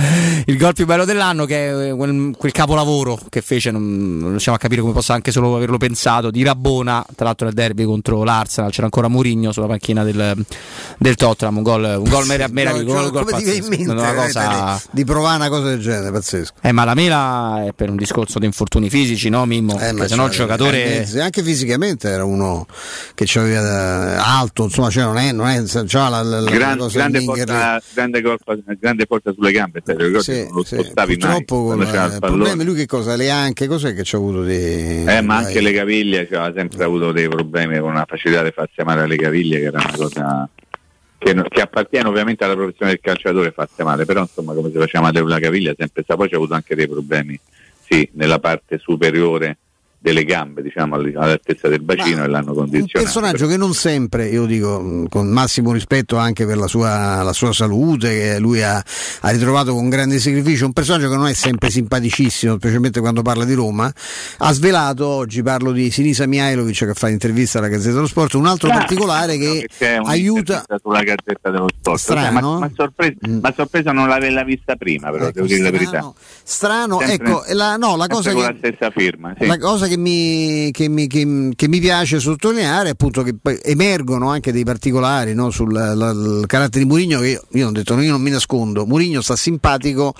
il 0.45 0.57
gol 0.57 0.73
più 0.73 0.85
bello 0.85 1.06
dell'anno 1.06 1.45
che 1.45 1.69
è 1.69 1.90
eh, 1.90 1.95
quel, 1.95 2.35
quel 2.38 2.52
capolavoro 2.52 3.18
che 3.30 3.41
fece 3.41 3.72
non, 3.72 4.18
non 4.18 4.30
riusciamo 4.30 4.57
a 4.57 4.60
capire 4.60 4.81
come 4.81 4.94
possa 4.94 5.14
anche 5.14 5.31
solo 5.31 5.56
averlo 5.56 5.77
pensato 5.77 6.31
di 6.31 6.44
Rabona 6.44 7.06
tra 7.15 7.26
l'altro 7.26 7.45
nel 7.45 7.56
derby 7.56 7.84
contro 7.84 8.23
l'Arsenal 8.23 8.72
c'era 8.72 8.85
ancora 8.85 9.07
Mourinho 9.07 9.52
sulla 9.54 9.68
panchina 9.68 10.04
del, 10.04 10.44
del 10.98 11.16
Tottenham 11.16 11.58
un 11.58 11.64
gol, 11.64 11.84
un 12.00 12.10
gol 12.10 12.26
merav- 12.26 12.52
meraviglioso 12.52 12.92
No, 13.04 13.10
gol 13.12 13.26
come 13.26 13.38
ti 13.38 13.44
viene 13.46 13.60
in 13.60 13.64
pazzesco, 13.70 13.86
mente 13.94 14.02
una 14.02 14.12
eh, 14.12 14.16
cosa 14.16 14.82
di- 14.92 15.04
provare 15.06 15.36
una 15.38 15.50
cosa 15.50 15.68
del 15.70 15.80
genere, 15.80 16.12
pazzesco. 16.12 16.54
eh, 16.62 16.72
ma 16.72 16.84
la 16.84 16.94
Mela 16.94 17.64
è 17.68 17.72
per 17.74 17.90
un 17.90 17.96
discorso 17.96 18.40
di 18.40 18.46
infortuni 18.46 18.90
fisici 18.90 19.30
no 19.30 19.46
Mimmo? 19.46 19.80
Eh, 19.80 20.08
se 20.08 20.16
no 20.16 20.26
il 20.26 20.32
giocatore 20.32 21.08
eh, 21.10 21.20
anche 21.22 21.44
fisicamente 21.44 22.10
era 22.10 22.24
uno 22.26 22.66
che 23.14 23.26
c'aveva 23.28 24.14
eh, 24.16 24.18
alto, 24.18 24.64
insomma, 24.64 24.90
cioè 24.90 25.04
non 25.04 25.18
è, 25.18 25.32
non 25.32 25.48
è 25.48 25.64
c'ha 25.64 26.10
la, 26.10 26.22
la, 26.22 26.40
la 26.40 26.50
Gran- 26.50 26.88
grande, 26.92 27.24
porta, 27.24 27.82
grande, 27.94 28.22
colpa- 28.22 28.56
grande 28.80 29.06
porta 29.06 29.32
sulle 29.34 29.52
gambe, 29.52 29.82
te 29.82 29.94
lo 29.94 30.06
ricordi? 30.06 30.24
Sì, 30.24 30.44
non 30.44 30.54
lo 30.54 30.64
sì. 30.64 30.76
spostavi 30.76 31.18
mai 31.18 31.44
Purtroppo 31.44 31.76
c'era 31.86 32.04
eh, 32.12 32.14
il 32.14 32.20
pallone. 32.20 32.44
problemi 32.44 32.64
lui 32.64 32.76
che 32.76 32.86
cosa? 32.86 33.16
Le 33.16 33.30
anche 33.30 33.68
cos'è 33.68 33.94
che 33.94 34.04
ci 34.04 34.16
ha 34.16 34.18
avuto 34.18 34.44
di 34.44 35.04
Eh, 35.06 35.22
ma 35.22 35.38
anche 35.38 35.62
le 35.62 35.74
caviglie, 35.74 36.28
cioè, 36.30 36.40
ha 36.40 36.54
sempre 36.56 36.84
avuto 36.84 37.12
dei 37.12 37.28
problemi 37.28 37.80
con 37.80 37.92
una 37.92 38.06
facilità 38.08 38.44
di 38.44 38.52
farsi 38.54 38.82
male 38.84 39.02
alle 39.02 39.16
caviglie, 39.16 39.43
che 39.49 39.65
era 39.65 39.80
una 39.80 39.95
cosa 39.95 40.49
che, 41.18 41.44
che 41.48 41.61
appartiene 41.61 42.07
ovviamente 42.07 42.44
alla 42.44 42.56
professione 42.56 42.91
del 42.91 42.99
calciatore, 43.02 43.52
farsi 43.52 43.84
male, 43.84 44.06
però 44.06 44.22
insomma 44.22 44.53
come 44.53 44.70
si 44.72 44.78
faceva 44.78 45.06
male 45.06 45.22
la 45.22 45.40
caviglia 45.40 45.74
sempre 45.78 46.03
sta, 46.03 46.15
poi 46.15 46.30
c'ha 46.30 46.36
avuto 46.36 46.53
anche 46.53 46.76
dei 46.76 46.88
problemi, 46.88 47.40
sì, 47.82 48.07
nella 48.14 48.40
parte 48.40 48.78
superiore 48.78 49.57
delle 50.04 50.26
gambe, 50.26 50.62
diciamo, 50.62 50.96
all- 50.96 51.16
all'altezza 51.16 51.70
del 51.70 51.82
bacino 51.82 52.26
e 52.26 52.28
l'hanno 52.28 52.50
un 52.52 52.58
condizionato. 52.58 53.00
personaggio 53.00 53.48
che 53.48 53.56
non 53.56 53.74
sempre, 53.74 54.28
io 54.28 54.46
dico 54.46 55.06
con 55.10 55.28
massimo 55.30 55.72
rispetto 55.72 56.18
anche 56.18 56.46
per 56.46 56.58
la 56.58 56.68
sua, 56.68 57.24
la 57.24 57.32
sua 57.32 57.54
salute, 57.54 58.10
che 58.10 58.38
lui 58.40 58.62
ha, 58.62 58.76
ha 59.22 59.30
ritrovato 59.30 59.74
con 59.74 59.88
grande 59.88 60.20
sacrificio, 60.20 60.66
un 60.66 60.74
personaggio 60.74 61.10
che 61.10 61.16
non 61.16 61.28
è 61.28 61.34
sempre 61.34 61.70
simpaticissimo, 61.70 62.56
specialmente 62.58 63.00
quando 63.00 63.22
parla 63.22 63.46
di 63.46 63.54
Roma, 63.54 63.90
ha 64.40 64.52
svelato, 64.52 65.08
oggi 65.08 65.42
parlo 65.42 65.72
di 65.72 65.90
Sinisa 65.90 66.26
Mihailovic 66.28 66.86
che 66.86 66.94
fa 66.94 67.08
l'intervista 67.08 67.60
alla 67.60 67.70
Gazzetta 67.70 67.94
dello 67.96 68.08
Sport, 68.08 68.34
un 68.34 68.46
altro 68.46 68.70
Ah, 68.72 68.78
particolare 68.80 69.38
che 69.38 69.68
aiuta... 70.04 70.66
sulla 70.82 71.02
gazzetta 71.04 71.50
dello 71.50 71.70
sport. 71.80 71.98
Strano? 72.00 72.32
Cioè, 72.34 72.42
ma, 72.42 72.60
ma 72.60 72.72
sorpresa, 72.76 73.14
ma 73.42 73.54
sorpresa 73.56 73.92
non 73.94 74.08
l'avevo 74.10 74.44
vista 74.44 74.76
prima, 74.76 75.12
però 75.12 75.32
devo 75.32 75.48
dire 75.48 75.62
la 75.62 75.72
verità. 75.72 76.14
Strano, 76.44 77.00
Sempre- 77.00 77.30
ecco, 77.32 77.44
la, 77.54 77.78
no, 77.78 77.96
la 77.96 78.08
cosa 78.08 78.30
che... 78.32 78.36
con 78.36 78.44
la 78.46 78.56
stessa 78.58 78.90
firma. 78.90 79.34
sì. 79.40 79.46
La 79.46 79.58
cosa 79.58 79.88
che 79.88 79.93
mi, 79.98 80.70
che, 80.72 80.88
mi, 80.90 81.07
che- 81.07 81.52
che 81.56 81.68
mi 81.68 81.80
piace 81.80 82.20
sottolineare 82.20 82.90
è 82.90 82.91
appunto 82.91 83.24
che 83.24 83.36
emergono 83.64 84.30
anche 84.30 84.52
dei 84.52 84.64
particolari 84.64 85.34
no, 85.34 85.49
sul 85.49 85.72
la- 85.72 85.91
il 86.11 86.44
carattere 86.48 86.84
di 86.84 86.90
Murigno 86.90 87.20
che 87.20 87.30
io, 87.30 87.44
io, 87.52 87.68
ho 87.68 87.72
detto, 87.72 87.99
io 87.99 88.11
non 88.11 88.22
mi 88.22 88.30
nascondo, 88.30 88.86
Murigno 88.86 89.22
sta 89.22 89.36
simpatico 89.36 90.14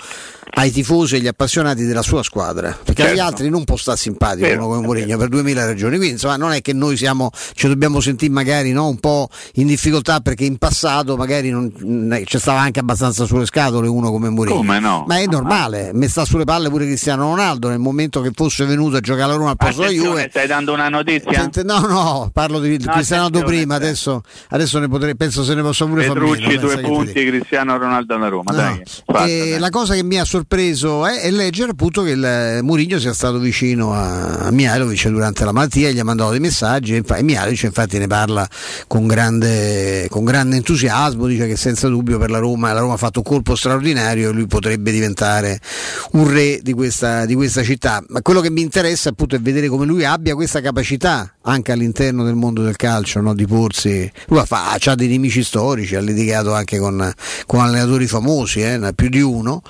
ai 0.56 0.70
tifosi 0.70 1.14
e 1.14 1.18
agli 1.18 1.26
appassionati 1.26 1.84
della 1.84 2.02
sua 2.02 2.22
squadra 2.22 2.76
perché 2.82 3.02
agli 3.02 3.08
Certo. 3.16 3.22
altri 3.24 3.48
non 3.50 3.64
può 3.64 3.76
stare 3.76 3.96
simpatico 3.98 4.46
Vero, 4.46 4.64
uno 4.66 4.74
come 4.74 4.86
Murigno 4.86 5.16
per 5.18 5.28
duemila 5.28 5.64
ragioni 5.64 5.96
quindi 5.96 6.14
insomma 6.14 6.36
non 6.36 6.52
è 6.52 6.60
che 6.60 6.72
noi 6.72 6.96
siamo 6.96 7.30
ci 7.54 7.66
dobbiamo 7.66 8.00
sentire 8.00 8.32
magari 8.32 8.72
no, 8.72 8.86
un 8.88 8.98
po' 8.98 9.28
in 9.54 9.66
difficoltà 9.66 10.20
perché 10.20 10.44
in 10.44 10.56
passato 10.58 11.16
magari 11.16 11.50
non, 11.50 11.72
non 11.78 12.12
è- 12.12 12.24
ci 12.24 12.38
stava 12.38 12.60
anche 12.60 12.80
abbastanza 12.80 13.24
sulle 13.26 13.46
scatole 13.46 13.88
uno 13.88 14.10
come 14.10 14.28
Murigno 14.28 14.56
Come 14.56 14.78
no? 14.78 15.04
ma 15.06 15.18
è 15.18 15.26
normale 15.26 15.90
mi 15.92 16.08
sta 16.08 16.24
sulle 16.24 16.44
palle 16.44 16.68
pure 16.70 16.84
Cristiano 16.86 17.24
Ronaldo 17.30 17.68
nel 17.68 17.78
momento 17.80 18.20
che 18.20 18.30
fosse 18.34 18.64
venuto 18.64 18.96
a 18.96 19.00
giocare 19.00 19.32
a 19.32 19.36
Roma 19.36 19.50
al 19.50 19.56
posto 19.56 19.82
della 19.82 19.92
Juve 19.92 20.28
stai 20.30 20.46
dando 20.46 20.72
una 20.72 20.88
notizia? 20.88 21.50
No, 21.64 21.78
no, 21.80 22.30
parlo 22.32 22.60
di 22.60 22.78
No, 22.78 22.92
Cristiano 22.92 23.24
Ronaldo 23.28 23.46
prima, 23.46 23.74
adesso, 23.74 24.22
adesso 24.50 24.78
ne 24.78 24.88
potrei, 24.88 25.16
penso 25.16 25.42
se 25.44 25.54
ne 25.54 25.62
possa 25.62 25.84
pure 25.86 26.04
fare 26.04 26.18
Petrucci, 26.20 26.46
meno, 26.46 26.60
due 26.60 26.78
punti. 26.80 27.12
Cristiano 27.24 27.76
Ronaldo 27.78 28.14
alla 28.14 28.28
Roma. 28.28 28.50
No. 28.52 28.56
Dai, 28.56 28.82
fatta, 29.06 29.24
E 29.26 29.50
dai. 29.50 29.58
la 29.58 29.70
cosa 29.70 29.94
che 29.94 30.02
mi 30.02 30.18
ha 30.18 30.24
sorpreso 30.24 30.42
è, 31.04 31.20
è 31.20 31.30
leggere 31.30 31.72
appunto 31.72 32.02
che 32.02 32.10
il 32.10 32.60
Murigno 32.62 32.98
sia 32.98 33.12
stato 33.12 33.38
vicino 33.38 33.92
a, 33.92 34.38
a 34.38 34.50
Mihailovic 34.50 35.08
durante 35.08 35.44
la 35.44 35.52
malattia, 35.52 35.90
gli 35.90 35.98
ha 35.98 36.04
mandato 36.04 36.30
dei 36.30 36.40
messaggi 36.40 36.94
e 36.94 36.96
infa- 36.98 37.16
e 37.16 37.22
Mihailovic 37.22 37.62
infatti 37.62 37.98
ne 37.98 38.06
parla 38.06 38.48
con 38.86 39.06
grande, 39.06 40.06
con 40.10 40.24
grande 40.24 40.56
entusiasmo, 40.56 41.26
dice 41.26 41.46
che 41.46 41.56
senza 41.56 41.88
dubbio 41.88 42.18
per 42.18 42.30
la 42.30 42.38
Roma, 42.38 42.72
la 42.72 42.80
Roma 42.80 42.94
ha 42.94 42.98
fatto 42.98 43.20
un 43.20 43.24
colpo 43.24 43.54
straordinario 43.54 44.30
e 44.30 44.32
lui 44.32 44.46
potrebbe 44.46 44.90
diventare 44.90 45.60
un 46.12 46.30
re 46.30 46.60
di 46.62 46.72
questa, 46.72 47.24
di 47.24 47.34
questa 47.34 47.62
città. 47.62 48.02
Ma 48.08 48.22
quello 48.22 48.40
che 48.40 48.50
mi 48.50 48.60
interessa 48.60 49.10
appunto 49.10 49.36
è 49.36 49.40
vedere 49.40 49.68
come 49.68 49.86
lui 49.86 50.04
abbia 50.04 50.34
questa 50.34 50.60
capacità 50.60 51.34
anche 51.42 51.72
all'interno 51.72 52.24
del 52.24 52.34
mondo 52.34 52.62
del 52.62 52.76
calcio 52.76 53.20
no? 53.20 53.34
di 53.34 53.46
porsi. 53.46 54.10
Lui 54.28 54.38
ha, 54.38 54.46
ha 54.48 54.94
dei 54.94 55.08
nemici 55.08 55.42
storici, 55.42 55.94
ha 55.94 56.00
litigato 56.00 56.54
anche 56.54 56.78
con, 56.78 57.12
con 57.46 57.60
allenatori 57.60 58.06
famosi, 58.06 58.62
eh, 58.62 58.92
più 58.94 59.08
di 59.08 59.20
uno. 59.20 59.62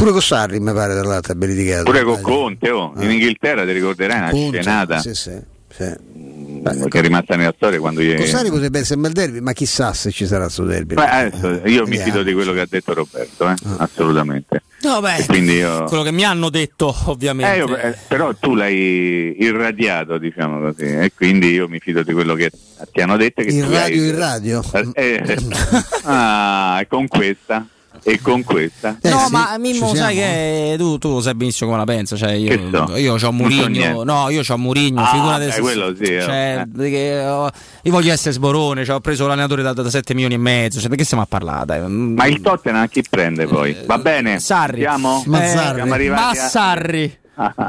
Pure 0.00 0.12
con 0.12 0.22
Sarri 0.22 0.60
mi 0.60 0.72
pare 0.72 0.94
tra 0.98 1.06
l'altro 1.06 1.34
abbia 1.34 1.46
litigato. 1.48 1.84
Pure 1.84 2.02
con 2.04 2.20
Conte, 2.22 2.70
oh. 2.70 2.94
in 3.00 3.10
Inghilterra 3.10 3.66
ti 3.66 3.72
ricorderai 3.72 4.16
una 4.18 4.30
Conte, 4.30 4.62
scenata 4.62 4.98
sì, 4.98 5.14
sì, 5.14 5.38
sì. 5.68 5.84
mm, 6.16 6.86
che 6.88 6.98
è 7.00 7.02
rimasta 7.02 7.36
nella 7.36 7.52
storia 7.54 7.78
quando 7.80 8.00
gli... 8.00 8.14
Con 8.14 8.24
Sarri 8.24 8.48
potrebbe 8.48 8.78
essere 8.78 8.94
un 8.94 9.02
bel 9.02 9.12
derby, 9.12 9.40
ma 9.40 9.52
chissà 9.52 9.92
se 9.92 10.10
ci 10.10 10.26
sarà 10.26 10.44
questo 10.44 10.64
derby. 10.64 10.94
Beh, 10.94 11.04
adesso 11.06 11.48
io 11.48 11.82
mi 11.84 11.90
Vediamo. 11.90 12.02
fido 12.04 12.22
di 12.22 12.32
quello 12.32 12.54
che 12.54 12.60
ha 12.60 12.66
detto 12.66 12.94
Roberto, 12.94 13.46
eh, 13.46 13.50
Ah. 13.50 13.76
assolutamente. 13.76 14.62
no 14.80 15.00
beh 15.02 15.36
io... 15.36 15.84
quello 15.84 16.02
che 16.02 16.12
mi 16.12 16.24
hanno 16.24 16.48
detto 16.48 16.96
ovviamente 17.04 17.52
Eh, 17.52 17.58
io- 17.58 17.76
eh, 17.76 17.94
però 18.08 18.34
tu 18.34 18.54
l'hai 18.54 19.36
irradiato, 19.38 20.16
diciamo 20.16 20.60
così, 20.60 20.84
e 20.86 21.12
quindi 21.14 21.48
io 21.50 21.68
mi 21.68 21.78
fido 21.78 22.02
di 22.02 22.14
quello 22.14 22.32
che 22.34 22.50
ti 22.90 23.02
hanno 23.02 23.18
detto. 23.18 23.42
Che 23.42 23.48
Il 23.48 23.64
tu 23.64 23.70
radio, 23.70 24.02
hai- 24.02 24.08
il 24.08 24.14
radio. 24.14 24.62
Eh, 24.72 25.22
eh, 25.26 25.36
ah, 26.04 26.78
e 26.80 26.86
con 26.86 27.06
questa, 27.06 27.66
e 28.02 28.20
con 28.20 28.42
questa. 28.42 28.96
Eh, 29.00 29.08
no, 29.10 29.18
sì, 29.26 29.32
ma 29.32 29.50
ci 29.54 29.60
Mimmo, 29.60 29.94
sai 29.94 30.14
siamo. 30.14 30.32
che 30.32 30.74
tu, 30.78 30.98
tu 30.98 31.08
lo 31.10 31.20
sai 31.20 31.34
benissimo 31.34 31.70
come 31.70 31.82
la 31.84 31.90
penso. 31.92 32.16
Cioè, 32.16 32.32
io, 32.32 32.60
so? 32.72 32.96
io 32.96 33.14
ho 33.14 33.18
so 33.18 33.32
Murigno, 33.32 34.02
no, 34.04 34.28
io 34.30 34.42
ho 34.46 34.56
Murigno, 34.56 35.02
Ah, 35.02 35.06
figurati 35.06 35.50
se- 35.50 35.60
quello 35.60 35.94
sì, 35.94 36.02
eh. 36.04 36.20
cioè, 36.22 36.64
che, 36.76 37.24
oh, 37.26 37.50
io 37.82 37.92
voglio 37.92 38.12
essere 38.12 38.32
sborone, 38.32 38.84
cioè, 38.84 38.96
ho 38.96 39.00
preso 39.00 39.26
l'allenatore 39.26 39.62
da, 39.62 39.72
da 39.72 39.88
7 39.90 40.14
milioni 40.14 40.34
e 40.34 40.38
mezzo. 40.38 40.78
Cioè, 40.80 40.88
perché 40.88 41.04
stiamo 41.04 41.22
a 41.22 41.26
parlare? 41.26 41.66
dai? 41.66 41.88
Ma 41.88 42.26
il 42.26 42.40
Tottenham 42.40 42.88
chi 42.88 43.02
prende 43.08 43.46
poi? 43.46 43.76
Va 43.86 43.98
bene? 43.98 44.38
Sarri. 44.38 44.80
Siamo? 44.80 45.22
Mazzarri. 45.26 45.74
Siamo 45.76 45.94
arrivati 45.94 46.22
a- 46.22 46.26
Massarri. 46.42 47.18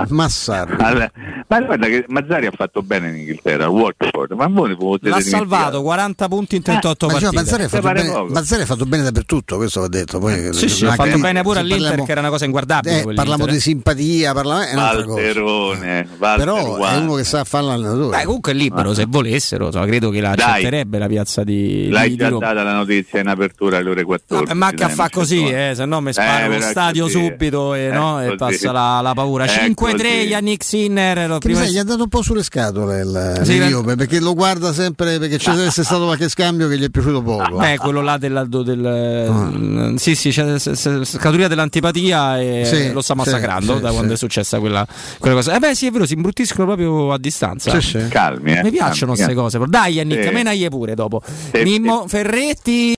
Massarri. 0.10 0.76
Allora, 0.80 1.12
ma 1.48 1.62
guarda 1.62 1.88
che 1.88 2.06
Mazzari 2.08 2.46
ha 2.48 2.52
fatto 2.52 2.82
bene 2.82 3.10
in 3.10 3.16
Inghilterra, 3.18 3.70
Watford, 3.70 4.32
ma 4.34 4.48
voi 4.48 4.76
potete 4.76 5.10
L'ha 5.10 5.20
salvato 5.22 5.82
40 5.82 6.28
punti 6.28 6.56
in 6.58 6.62
38 6.62 7.08
Ma 7.08 7.14
diciamo, 7.14 7.32
partite. 7.34 7.52
Mazzarri, 7.58 7.64
ha 7.64 7.82
fatto 7.82 7.94
bene, 7.94 8.12
poco. 8.12 8.32
Mazzarri 8.34 8.62
ha 8.62 8.66
fatto 8.66 8.86
bene 8.86 9.04
dappertutto, 9.04 9.56
questo 9.58 9.80
va 9.82 9.88
detto. 9.88 10.20
Poi, 10.20 10.54
Sì, 10.54 10.70
sì, 10.70 10.84
non 10.84 10.94
ha 10.94 10.96
fatto 10.96 11.18
bene 11.18 11.42
pure 11.42 11.60
all'Inter, 11.60 11.82
parliamo- 11.82 12.06
che 12.06 12.12
era 12.12 12.20
una 12.22 12.30
cosa 12.30 12.46
inguardabile. 12.46 13.02
Eh, 13.02 13.14
parliamo 13.14 13.46
eh. 13.46 13.52
di 13.52 13.60
simpatia, 13.60 14.34
parliamo, 14.34 14.62
è 14.62 14.74
un'altra 14.74 15.04
cosa. 15.04 15.22
Valterone, 15.22 16.08
Walter 16.18 16.38
Però 16.46 16.86
è 16.86 16.98
uno 16.98 17.14
che 17.16 17.24
sa 17.24 17.44
fare 17.44 17.66
l'allenatore. 17.66 18.18
Beh, 18.18 18.24
comunque 18.26 18.52
è 18.52 18.56
libero, 18.56 18.94
se 18.94 19.06
volessero, 19.08 19.66
insomma, 19.68 19.86
credo 19.86 20.10
che 20.10 20.22
la 20.22 20.32
accetterebbe 20.32 20.98
la 20.98 21.08
piazza 21.08 21.44
di, 21.44 21.90
L'hai 21.90 22.10
di, 22.10 22.16
di 22.16 22.22
già 22.22 22.30
Roma. 22.30 22.46
data 22.48 22.64
la 22.64 22.74
notizia 22.74 23.20
in 23.20 23.28
apertura 23.28 23.78
alle 23.78 23.90
ore 23.90 24.04
14. 24.04 24.52
Eh, 24.52 24.56
ma 24.56 24.72
che 24.72 24.90
fa 24.90 25.10
così, 25.10 25.46
eh, 25.48 25.74
se 25.76 25.86
no 25.86 26.02
mi 26.02 26.10
Eh, 26.10 26.14
sparo 26.14 26.54
lo 26.54 26.62
stadio 26.62 27.08
subito 27.08 27.74
e, 27.74 27.86
e 27.88 28.36
passa 28.36 28.72
la, 28.72 29.00
la 29.02 29.14
paura. 29.14 29.46
È 29.66 29.70
5-3 29.70 29.74
così. 29.76 30.08
Yannick 30.28 30.64
Sinner. 30.64 31.28
Lo 31.28 31.38
prima- 31.40 31.60
sa, 31.60 31.66
gli 31.66 31.76
è 31.76 31.80
andato 31.80 32.04
un 32.04 32.10
po' 32.10 32.22
sulle 32.22 32.44
scatole 32.44 33.02
il 33.02 33.40
Sì, 33.44 33.54
il 33.54 33.84
eh. 33.88 33.96
Perché 33.96 34.20
lo 34.20 34.34
guarda 34.34 34.74
sempre 34.74 35.18
perché 35.20 35.38
ci 35.38 35.50
deve 35.52 35.66
essere 35.66 35.86
stato 35.86 36.06
qualche 36.06 36.30
scambio 36.30 36.68
che 36.68 36.78
gli 36.78 36.84
è 36.84 36.90
piaciuto 36.90 37.22
poco. 37.22 37.58
Beh, 37.58 37.78
quello 37.78 38.02
là 38.02 38.18
del, 38.18 38.46
do- 38.48 38.64
del- 38.64 39.94
sì, 39.98 40.16
sì, 40.16 40.30
c'è 40.30 40.58
s- 40.60 40.72
s- 40.72 41.04
scaturita 41.04 41.48
dell'antipatia 41.48 42.40
e 42.40 42.64
Sì, 42.66 42.92
lo 42.92 43.02
sta 43.02 43.14
sì, 43.14 43.20
massacrando 43.20 43.76
sì, 43.76 43.82
da 43.82 43.90
sì. 43.90 43.94
quando 43.96 44.14
è 44.14 44.18
successa 44.18 44.60
quella, 44.60 44.86
quella 45.20 45.36
cosa. 45.36 45.56
Eh 45.56 45.60
beh, 45.60 45.76
sì, 45.76 45.88
è 45.88 45.92
vero, 45.92 46.06
si 46.06 46.14
imbruttiscono 46.14 46.66
proprio 46.66 47.12
a 47.14 47.18
distanza. 47.18 47.80
Sì, 47.80 48.00
sì. 48.00 48.08
Calmi, 48.10 48.54
eh. 48.54 48.64
Mi 48.64 48.72
piacciono 48.72 49.14
queste 49.14 49.34
calmi, 49.34 49.42
cose. 49.42 49.58
però. 49.58 49.70
Dai, 49.70 49.94
Yannick, 49.94 50.24
Sì. 50.24 50.34
menaglie 50.34 50.70
pure 50.70 50.96
dopo. 50.96 51.22
Sì, 51.54 51.62
Mimmo 51.64 52.08
Ferretti. 52.08 52.94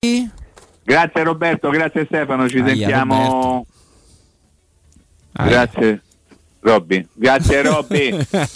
Grazie 0.86 1.24
Roberto, 1.24 1.70
grazie 1.70 2.06
Stefano, 2.06 2.48
ci 2.50 2.58
Aia, 2.60 2.68
sentiamo. 2.76 3.66
Grazie 5.32 6.02
Robby, 6.64 7.06
grazie 7.14 7.62
Robby, 7.64 8.16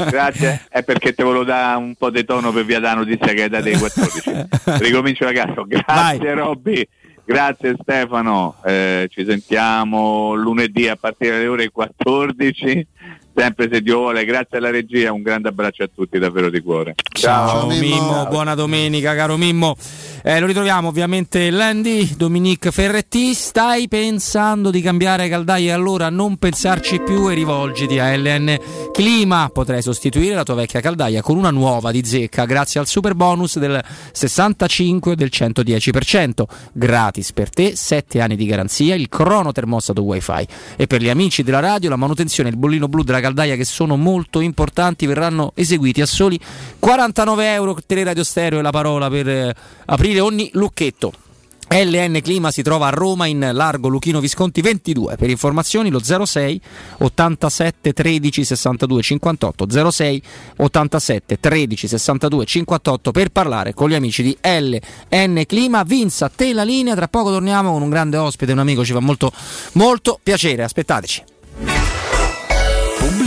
grazie. 0.09 0.65
È 0.69 0.81
perché 0.81 1.13
te 1.13 1.23
volevo 1.23 1.43
dare 1.43 1.77
un 1.77 1.93
po' 1.95 2.09
di 2.09 2.23
tono 2.23 2.53
per 2.53 2.63
via 2.63 2.79
della 2.79 2.93
notizia 2.95 3.33
che 3.33 3.43
hai 3.43 3.49
dato 3.49 3.67
ai 3.67 3.77
14. 3.77 4.47
Ricomincio 4.83 5.25
da 5.25 5.33
caso. 5.33 5.65
Grazie 5.67 6.33
Robby, 6.33 6.87
grazie 7.25 7.75
Stefano. 7.79 8.55
Eh, 8.63 9.07
ci 9.11 9.25
sentiamo 9.25 10.33
lunedì 10.35 10.87
a 10.87 10.95
partire 10.95 11.31
dalle 11.31 11.47
ore 11.47 11.69
14. 11.69 12.87
Sempre 13.37 13.69
se 13.71 13.81
Dio 13.81 13.99
vuole, 13.99 14.25
grazie 14.25 14.57
alla 14.57 14.71
regia, 14.71 15.13
un 15.13 15.21
grande 15.21 15.49
abbraccio 15.49 15.83
a 15.83 15.89
tutti 15.93 16.17
davvero 16.17 16.49
di 16.49 16.59
cuore. 16.59 16.95
Ciao, 17.11 17.67
Mimmo. 17.67 18.25
buona 18.29 18.55
domenica 18.55 19.13
caro 19.13 19.37
Mimmo. 19.37 19.75
Eh, 20.23 20.39
lo 20.39 20.47
ritroviamo 20.47 20.87
ovviamente 20.87 21.51
Landy, 21.51 22.15
Dominique 22.17 22.71
Ferretti. 22.71 23.35
Stai 23.35 23.87
pensando 23.87 24.71
di 24.71 24.81
cambiare 24.81 25.29
caldaia? 25.29 25.75
Allora 25.75 26.09
non 26.09 26.37
pensarci 26.37 26.99
più 26.99 27.29
e 27.29 27.35
rivolgiti 27.35 27.99
a 27.99 28.13
LN 28.17 28.57
Clima. 28.91 29.49
Potrai 29.53 29.83
sostituire 29.83 30.33
la 30.33 30.43
tua 30.43 30.55
vecchia 30.55 30.81
caldaia 30.81 31.21
con 31.21 31.37
una 31.37 31.51
nuova 31.51 31.91
di 31.91 32.03
zecca 32.03 32.45
grazie 32.45 32.79
al 32.79 32.87
super 32.87 33.13
bonus 33.13 33.59
del 33.59 33.81
65 34.11 35.13
e 35.13 35.15
del 35.15 35.29
110%. 35.31 36.43
Gratis 36.73 37.31
per 37.31 37.51
te, 37.51 37.75
7 37.75 38.19
anni 38.19 38.35
di 38.35 38.47
garanzia, 38.47 38.95
il 38.95 39.07
crono 39.07 39.51
termostato 39.51 40.01
wifi. 40.01 40.45
E 40.75 40.87
per 40.87 41.01
gli 41.01 41.09
amici 41.09 41.43
della 41.43 41.59
radio 41.59 41.89
la 41.89 41.95
manutenzione 41.95 42.49
e 42.49 42.51
il 42.51 42.57
bollino 42.57 42.87
blu 42.87 43.03
della 43.03 43.19
caldaia 43.19 43.25
che 43.33 43.65
sono 43.65 43.95
molto 43.95 44.39
importanti 44.39 45.05
verranno 45.05 45.51
eseguiti 45.55 46.01
a 46.01 46.05
soli 46.05 46.39
49 46.79 47.53
euro. 47.53 47.77
Teleradio 47.85 48.23
Stereo 48.23 48.59
e 48.59 48.61
la 48.61 48.71
parola 48.71 49.09
per 49.09 49.27
eh, 49.27 49.55
aprire 49.85 50.19
ogni 50.19 50.49
lucchetto. 50.53 51.13
LN 51.69 52.21
Clima 52.21 52.49
si 52.49 52.61
trova 52.61 52.87
a 52.87 52.91
Roma 52.91 53.25
in 53.25 53.49
largo 53.51 53.89
Luchino 53.89 54.21
Visconti 54.21 54.61
22. 54.61 55.17
Per 55.17 55.29
informazioni 55.29 55.89
lo 55.89 55.99
06 56.01 56.61
87 56.99 57.91
13 57.91 58.43
62 58.45 59.01
58 59.01 59.91
06 59.91 60.21
87 60.57 61.39
13 61.39 61.87
62 61.87 62.45
58 62.45 63.11
per 63.11 63.29
parlare 63.29 63.73
con 63.73 63.89
gli 63.89 63.95
amici 63.95 64.23
di 64.23 64.37
LN 64.41 65.43
Clima. 65.45 65.83
Vinza, 65.83 66.29
te 66.29 66.53
la 66.53 66.63
linea, 66.63 66.95
tra 66.95 67.09
poco 67.09 67.31
torniamo 67.31 67.73
con 67.73 67.81
un 67.81 67.89
grande 67.89 68.15
ospite, 68.15 68.53
un 68.53 68.59
amico, 68.59 68.85
ci 68.85 68.93
fa 68.93 69.01
molto 69.01 69.31
molto 69.73 70.19
piacere, 70.23 70.63
aspettateci. 70.63 71.36
Blue. 73.17 73.26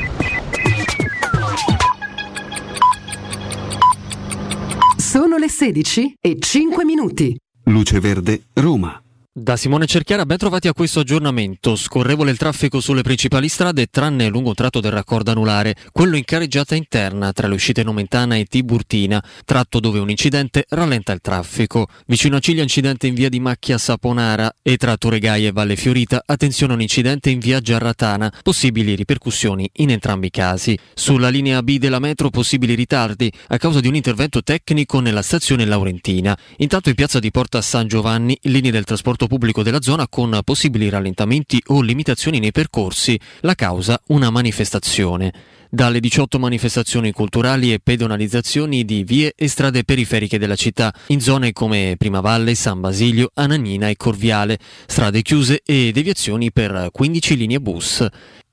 Sono 5.11 5.35
le 5.35 5.49
16 5.49 6.13
e 6.21 6.37
5 6.39 6.85
minuti. 6.85 7.35
Luce 7.65 7.99
Verde, 7.99 8.43
Roma. 8.53 8.97
Da 9.33 9.55
Simone 9.55 9.85
Cerchiara, 9.85 10.25
ben 10.25 10.35
trovati 10.35 10.67
a 10.67 10.73
questo 10.73 10.99
aggiornamento. 10.99 11.77
Scorrevole 11.77 12.31
il 12.31 12.37
traffico 12.37 12.81
sulle 12.81 13.01
principali 13.01 13.47
strade, 13.47 13.85
tranne 13.85 14.27
lungo 14.27 14.53
tratto 14.53 14.81
del 14.81 14.91
raccordo 14.91 15.31
anulare, 15.31 15.73
quello 15.93 16.17
in 16.17 16.25
carreggiata 16.25 16.75
interna 16.75 17.31
tra 17.31 17.47
le 17.47 17.53
uscite 17.53 17.81
Nomentana 17.81 18.35
e 18.35 18.43
Tiburtina, 18.43 19.23
tratto 19.45 19.79
dove 19.79 19.99
un 19.99 20.09
incidente 20.09 20.65
rallenta 20.67 21.13
il 21.13 21.21
traffico. 21.21 21.87
Vicino 22.07 22.35
a 22.35 22.39
Ciglia, 22.39 22.61
incidente 22.61 23.07
in 23.07 23.13
via 23.13 23.29
di 23.29 23.39
Macchia 23.39 23.77
Saponara 23.77 24.53
e 24.61 24.75
tra 24.75 24.97
Torregaia 24.97 25.47
e 25.47 25.51
Valle 25.53 25.77
Fiorita, 25.77 26.23
attenzione 26.25 26.73
a 26.73 26.75
un 26.75 26.81
incidente 26.81 27.29
in 27.29 27.39
via 27.39 27.61
Giarratana, 27.61 28.33
possibili 28.43 28.95
ripercussioni 28.95 29.69
in 29.75 29.91
entrambi 29.91 30.27
i 30.27 30.29
casi. 30.31 30.77
Sulla 30.93 31.29
linea 31.29 31.63
B 31.63 31.77
della 31.77 31.99
metro, 31.99 32.31
possibili 32.31 32.75
ritardi 32.75 33.31
a 33.47 33.57
causa 33.57 33.79
di 33.79 33.87
un 33.87 33.95
intervento 33.95 34.43
tecnico 34.43 34.99
nella 34.99 35.21
stazione 35.21 35.63
Laurentina. 35.63 36.37
Intanto 36.57 36.89
in 36.89 36.95
piazza 36.95 37.19
di 37.19 37.31
Porta 37.31 37.61
San 37.61 37.87
Giovanni, 37.87 38.37
linee 38.41 38.71
del 38.71 38.83
trasporto 38.83 39.19
pubblico 39.27 39.63
della 39.63 39.81
zona 39.81 40.07
con 40.07 40.39
possibili 40.43 40.89
rallentamenti 40.89 41.61
o 41.67 41.81
limitazioni 41.81 42.39
nei 42.39 42.51
percorsi. 42.51 43.19
La 43.41 43.55
causa 43.55 44.01
una 44.07 44.29
manifestazione. 44.29 45.33
Dalle 45.73 46.01
18 46.01 46.37
manifestazioni 46.37 47.13
culturali 47.13 47.71
e 47.71 47.79
pedonalizzazioni 47.81 48.83
di 48.83 49.05
vie 49.05 49.31
e 49.35 49.47
strade 49.47 49.85
periferiche 49.85 50.37
della 50.37 50.57
città, 50.57 50.93
in 51.07 51.21
zone 51.21 51.53
come 51.53 51.95
Primavalle, 51.97 52.55
San 52.55 52.81
Basilio, 52.81 53.31
Anagnina 53.35 53.87
e 53.87 53.95
Corviale, 53.95 54.59
strade 54.85 55.21
chiuse 55.21 55.61
e 55.63 55.91
deviazioni 55.93 56.51
per 56.51 56.89
15 56.91 57.37
linee 57.37 57.61
bus. 57.61 58.05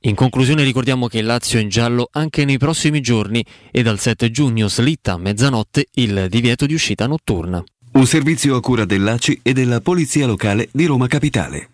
In 0.03 0.15
conclusione 0.15 0.62
ricordiamo 0.62 1.09
che 1.09 1.19
il 1.19 1.27
Lazio 1.27 1.59
è 1.59 1.62
in 1.62 1.69
giallo 1.69 2.09
anche 2.12 2.45
nei 2.45 2.57
prossimi 2.57 3.01
giorni 3.01 3.45
e 3.73 3.82
dal 3.82 3.99
7 3.99 4.31
giugno 4.31 4.69
slitta 4.69 5.15
a 5.15 5.19
mezzanotte 5.19 5.86
il 5.95 6.27
divieto 6.28 6.66
di 6.66 6.74
uscita 6.74 7.09
notturna. 7.09 7.65
Un 7.93 8.06
servizio 8.06 8.56
a 8.56 8.60
cura 8.60 8.85
dell'ACI 8.85 9.39
e 9.43 9.52
della 9.52 9.81
Polizia 9.81 10.27
Locale 10.27 10.69
di 10.73 10.86
Roma 10.86 11.06
Capitale. 11.06 11.69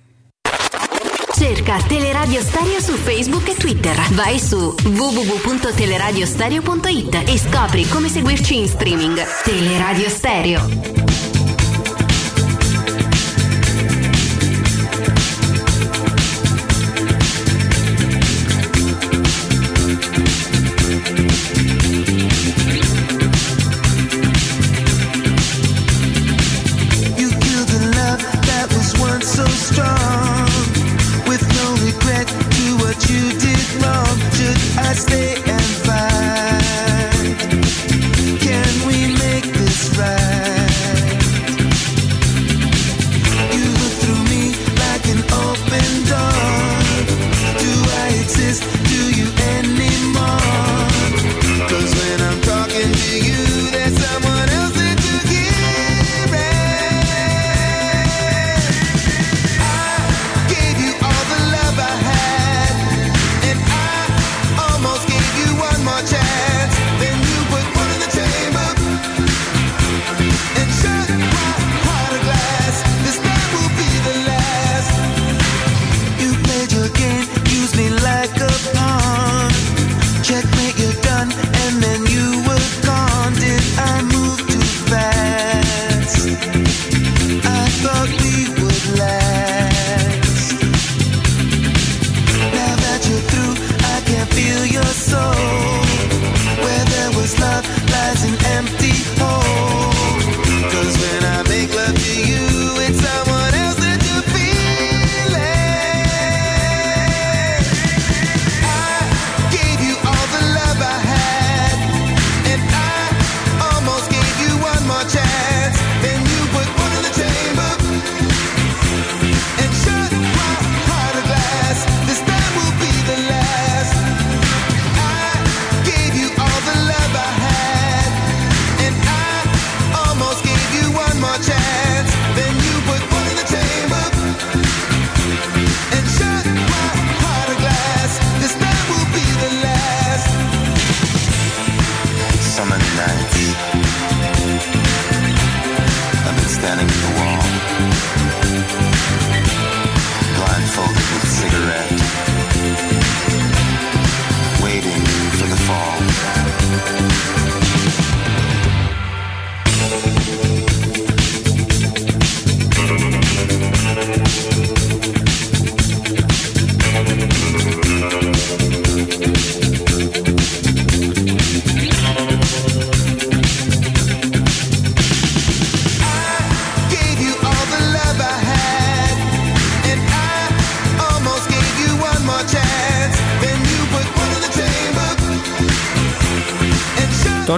Cerca 1.36 1.82
Teleradio 1.82 2.40
Stereo 2.40 2.80
su 2.80 2.92
Facebook 2.92 3.48
e 3.48 3.56
Twitter. 3.56 3.96
Vai 4.12 4.38
su 4.38 4.72
www.teleradiostereo.it 4.82 7.24
e 7.26 7.38
scopri 7.38 7.88
come 7.88 8.08
seguirci 8.08 8.56
in 8.56 8.68
streaming. 8.68 9.20
Teleradio 9.42 10.08
Stereo. 10.08 11.34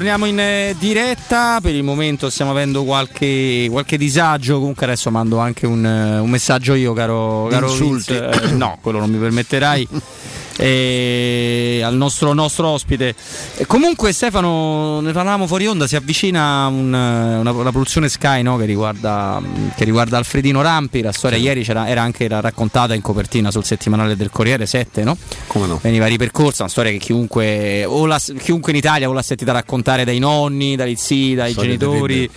Torniamo 0.06 0.30
in 0.32 0.38
eh, 0.38 0.76
diretta, 0.78 1.58
per 1.60 1.74
il 1.74 1.82
momento 1.82 2.30
stiamo 2.30 2.52
avendo 2.52 2.84
qualche, 2.84 3.66
qualche 3.68 3.98
disagio, 3.98 4.60
comunque 4.60 4.86
adesso 4.86 5.10
mando 5.10 5.38
anche 5.38 5.66
un, 5.66 5.84
eh, 5.84 6.20
un 6.20 6.30
messaggio 6.30 6.74
io 6.74 6.92
caro, 6.92 7.48
caro. 7.50 7.72
Vince. 7.72 8.28
Eh, 8.28 8.50
no, 8.52 8.78
quello 8.80 9.00
non 9.00 9.10
mi 9.10 9.18
permetterai. 9.18 9.88
E 10.58 11.80
al 11.84 11.94
nostro, 11.96 12.32
nostro 12.32 12.68
ospite. 12.68 13.14
E 13.56 13.66
comunque 13.66 14.12
Stefano, 14.12 15.00
ne 15.00 15.12
parlavamo 15.12 15.46
fuori 15.46 15.66
onda, 15.66 15.86
si 15.86 15.96
avvicina 15.96 16.66
un, 16.66 16.86
una, 16.92 17.50
una 17.50 17.70
produzione 17.70 18.08
Sky 18.08 18.42
no, 18.42 18.56
che, 18.56 18.64
riguarda, 18.64 19.40
che 19.76 19.84
riguarda 19.84 20.16
Alfredino 20.16 20.62
Rampi, 20.62 21.02
la 21.02 21.12
storia 21.12 21.38
ieri 21.38 21.62
c'era, 21.62 21.88
era 21.88 22.02
anche 22.02 22.26
raccontata 22.28 22.94
in 22.94 23.02
copertina 23.02 23.50
sul 23.50 23.64
settimanale 23.64 24.16
del 24.16 24.30
Corriere 24.30 24.66
7, 24.66 25.04
no? 25.04 25.16
Come 25.46 25.66
no? 25.66 25.78
Veniva 25.82 26.06
ripercorsa, 26.06 26.62
una 26.62 26.72
storia 26.72 26.90
che 26.90 26.98
chiunque, 26.98 27.84
o 27.84 28.06
la- 28.06 28.20
chiunque 28.38 28.72
in 28.72 28.78
Italia 28.78 29.08
o 29.08 29.12
l'ha 29.12 29.22
sentita 29.22 29.52
raccontare 29.52 30.04
dai 30.04 30.18
nonni, 30.18 30.76
dagli 30.76 30.96
zii, 30.96 31.34
dai 31.34 31.52
Storia 31.52 31.70
genitori, 31.76 32.30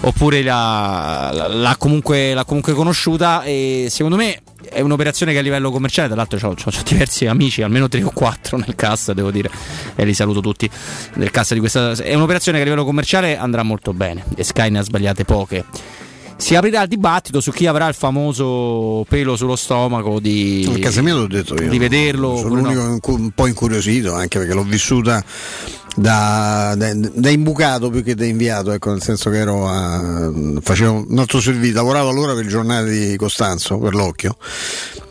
oppure 0.00 0.42
l'ha, 0.42 1.30
l'ha- 1.32 1.48
l'ha 1.48 1.76
comunque, 1.76 2.32
l'ha 2.34 2.44
comunque 2.44 2.72
conosciuta 2.74 3.42
e 3.42 3.88
secondo 3.90 4.16
me 4.16 4.40
è 4.70 4.80
un'operazione 4.80 5.32
che 5.32 5.38
a 5.38 5.42
livello 5.42 5.70
commerciale, 5.70 6.08
tra 6.08 6.16
l'altro 6.16 6.48
ho 6.48 6.82
diversi 6.84 7.26
amici, 7.26 7.62
almeno 7.62 7.88
tre 7.88 8.02
o 8.02 8.10
quattro 8.12 8.56
nel 8.56 8.74
cassa, 8.74 9.12
devo 9.12 9.30
dire, 9.30 9.50
e 9.94 10.04
li 10.04 10.14
saluto 10.14 10.40
tutti 10.40 10.68
nel 11.14 11.30
cassa 11.30 11.54
di 11.54 11.60
questa. 11.60 11.92
È 11.92 12.14
un'operazione 12.14 12.58
che 12.58 12.62
a 12.62 12.66
livello 12.66 12.84
commerciale 12.86 13.36
andrà 13.36 13.62
molto 13.62 13.92
bene 13.92 14.24
e 14.36 14.44
Sky 14.44 14.70
ne 14.70 14.78
ha 14.78 14.82
sbagliate 14.82 15.24
poche. 15.24 15.64
Si 16.38 16.54
aprirà 16.54 16.82
il 16.82 16.88
dibattito 16.88 17.40
su 17.40 17.50
chi 17.50 17.66
avrà 17.66 17.88
il 17.88 17.94
famoso 17.94 19.06
pelo 19.08 19.36
sullo 19.36 19.56
stomaco 19.56 20.20
di, 20.20 20.70
A 20.70 20.78
casa 20.80 21.00
mia 21.00 21.14
l'ho 21.14 21.26
detto 21.26 21.54
io. 21.54 21.70
di 21.70 21.78
vederlo. 21.78 22.36
Sono 22.36 22.56
no. 22.56 22.60
l'unico 22.60 22.86
incu- 22.88 23.18
un 23.18 23.30
po' 23.30 23.46
incuriosito 23.46 24.12
anche 24.12 24.38
perché 24.38 24.52
l'ho 24.52 24.62
vissuta 24.62 25.24
da, 25.96 26.74
da- 26.76 26.92
da 26.94 27.30
imbucato 27.30 27.90
più 27.90 28.02
che 28.02 28.14
da 28.14 28.24
inviato, 28.26 28.70
ecco, 28.70 28.90
nel 28.90 29.02
senso 29.02 29.30
che 29.30 29.38
ero 29.38 29.66
a, 29.66 30.30
facevo 30.60 31.06
un 31.08 31.18
altro 31.18 31.40
servizio, 31.40 31.76
lavoravo 31.76 32.10
allora 32.10 32.34
per 32.34 32.44
il 32.44 32.50
giornale 32.50 32.90
di 32.90 33.16
Costanzo, 33.16 33.78
per 33.78 33.94
l'occhio. 33.94 34.36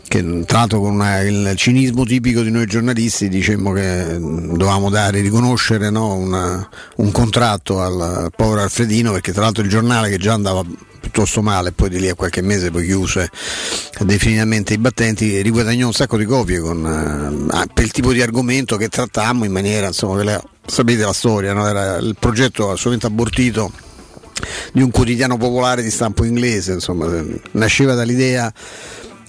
Che 0.08 0.44
tra 0.46 0.58
l'altro 0.58 0.80
con 0.80 0.92
una- 0.94 1.20
il 1.20 1.54
cinismo 1.56 2.04
tipico 2.04 2.42
di 2.42 2.50
noi 2.50 2.66
giornalisti 2.66 3.28
dicemmo 3.28 3.72
che 3.72 4.16
dovevamo 4.20 4.88
dare, 4.88 5.20
riconoscere 5.20 5.90
no, 5.90 6.14
una- 6.14 6.68
un 6.96 7.10
contratto 7.10 7.80
al, 7.80 8.00
al 8.00 8.30
povero 8.34 8.62
Alfredino 8.62 9.10
perché 9.10 9.32
tra 9.32 9.42
l'altro 9.42 9.64
il 9.64 9.68
giornale 9.68 10.08
che 10.08 10.18
già 10.18 10.32
andava 10.34 10.62
piuttosto 11.00 11.42
male, 11.42 11.72
poi 11.72 11.88
di 11.88 11.98
lì 11.98 12.08
a 12.08 12.14
qualche 12.14 12.40
mese 12.40 12.70
poi 12.70 12.84
chiuse 12.84 13.28
definitivamente 14.00 14.74
i 14.74 14.78
battenti, 14.78 15.40
riguadagnò 15.42 15.86
un 15.86 15.92
sacco 15.92 16.16
di 16.16 16.24
copie 16.24 16.60
con, 16.60 17.48
eh, 17.52 17.66
per 17.72 17.84
il 17.84 17.90
tipo 17.90 18.12
di 18.12 18.22
argomento 18.22 18.76
che 18.76 18.88
trattammo 18.88 19.44
in 19.44 19.52
maniera, 19.52 19.88
insomma, 19.88 20.14
quella- 20.14 20.42
sapete 20.64 21.02
la 21.02 21.12
storia, 21.12 21.52
no? 21.52 21.66
era 21.66 21.96
il 21.96 22.14
progetto 22.18 22.70
assolutamente 22.70 23.06
abortito 23.06 23.72
di 24.72 24.82
un 24.82 24.90
quotidiano 24.90 25.36
popolare 25.36 25.82
di 25.82 25.90
stampo 25.90 26.24
inglese, 26.24 26.72
insomma, 26.74 27.08
nasceva 27.52 27.94
dall'idea 27.94 28.52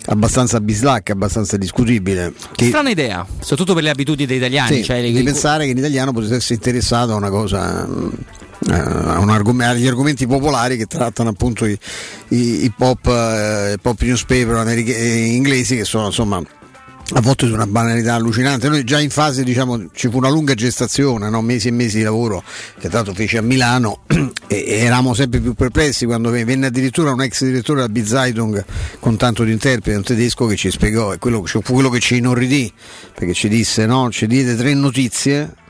abbastanza 0.07 0.59
bislacca, 0.59 1.13
abbastanza 1.13 1.55
discutibile. 1.57 2.33
Che, 2.55 2.67
Strana 2.67 2.89
idea, 2.89 3.25
soprattutto 3.39 3.73
per 3.73 3.83
le 3.83 3.89
abitudini 3.89 4.25
degli 4.27 4.37
italiani. 4.37 4.75
sì, 4.77 4.83
cioè, 4.83 5.01
di 5.01 5.13
le- 5.13 5.23
pensare 5.23 5.65
che 5.65 5.71
in 5.71 5.77
italiano 5.77 6.11
potesse 6.11 6.35
essere 6.35 6.55
interessato 6.55 7.13
a 7.13 7.15
una 7.15 7.29
cosa 7.29 7.85
mm, 7.87 8.09
eh, 8.69 8.73
a 8.73 9.19
un 9.19 9.29
argom- 9.29 9.61
agli 9.61 9.85
argomenti 9.87 10.25
popolari 10.25 10.77
che 10.77 10.85
trattano 10.85 11.29
appunto 11.29 11.65
i, 11.65 11.77
i- 12.29 12.63
i 12.65 12.73
pop, 12.75 13.05
eh, 13.07 13.77
pop 13.81 14.01
newspaper 14.01 14.67
eh, 14.67 15.25
inglesi 15.35 15.75
che 15.75 15.85
sono 15.85 16.07
insomma 16.07 16.41
a 17.13 17.21
volte 17.21 17.45
di 17.45 17.51
una 17.53 17.67
banalità 17.67 18.15
allucinante. 18.15 18.67
Noi 18.67 18.83
già 18.83 18.99
in 18.99 19.09
fase 19.09 19.43
diciamo 19.43 19.89
ci 19.93 20.09
fu 20.09 20.17
una 20.17 20.29
lunga 20.29 20.53
gestazione, 20.53 21.29
no? 21.29 21.41
mesi 21.41 21.69
e 21.69 21.71
mesi 21.71 21.97
di 21.97 22.03
lavoro 22.03 22.43
che 22.79 22.89
l'altro 22.89 23.13
feci 23.13 23.37
a 23.37 23.41
Milano 23.41 23.99
e, 24.07 24.33
e 24.47 24.79
eravamo 24.79 25.13
sempre 25.13 25.39
più 25.39 25.53
perplessi 25.53 26.05
quando 26.05 26.29
ve- 26.29 26.43
venne 26.43 26.67
addirittura 26.67 27.11
un 27.11 27.21
ex 27.21 27.43
direttore 27.43 27.81
della 27.81 27.91
B-Zeitung 27.91 28.65
con 28.99 29.15
tanto 29.15 29.43
di 29.43 29.51
interprete, 29.51 29.97
un 29.97 30.03
tedesco 30.03 30.45
che 30.47 30.55
ci 30.55 30.69
spiegò 30.69 31.13
e 31.13 31.17
quello, 31.17 31.45
fu 31.45 31.61
quello 31.61 31.89
che 31.89 31.99
ci 31.99 32.17
inorridì 32.17 32.71
perché 33.13 33.33
ci 33.33 33.47
disse 33.47 33.85
no, 33.85 34.09
ci 34.11 34.27
diede 34.27 34.55
tre 34.55 34.73
notizie 34.73 35.65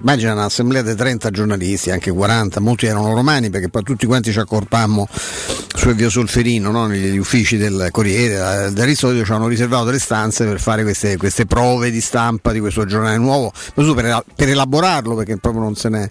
Immagina 0.00 0.32
un'assemblea 0.32 0.82
di 0.82 0.94
30 0.94 1.30
giornalisti, 1.30 1.90
anche 1.90 2.10
40, 2.10 2.58
molti 2.60 2.86
erano 2.86 3.14
romani 3.14 3.48
perché 3.50 3.68
poi 3.68 3.82
tutti 3.82 4.06
quanti 4.06 4.32
ci 4.32 4.38
accorpammo 4.38 5.06
su 5.10 5.94
via 5.94 6.08
Solferino, 6.08 6.70
no? 6.70 6.86
negli 6.86 7.16
uffici 7.18 7.56
del 7.56 7.88
Corriere, 7.90 8.34
eh, 8.34 8.72
dall'Aristotelio 8.72 9.24
ci 9.24 9.32
hanno 9.32 9.46
riservato 9.46 9.84
delle 9.84 9.98
stanze 9.98 10.44
per 10.46 10.58
fare 10.60 10.82
queste, 10.82 11.16
queste 11.16 11.46
prove 11.46 11.90
di 11.90 12.00
stampa 12.00 12.50
di 12.52 12.60
questo 12.60 12.84
giornale 12.86 13.18
nuovo, 13.18 13.52
per, 13.74 14.24
per 14.34 14.48
elaborarlo 14.48 15.14
perché 15.14 15.36
proprio 15.36 15.62
non 15.62 15.76
se 15.76 15.88
ne, 15.90 16.10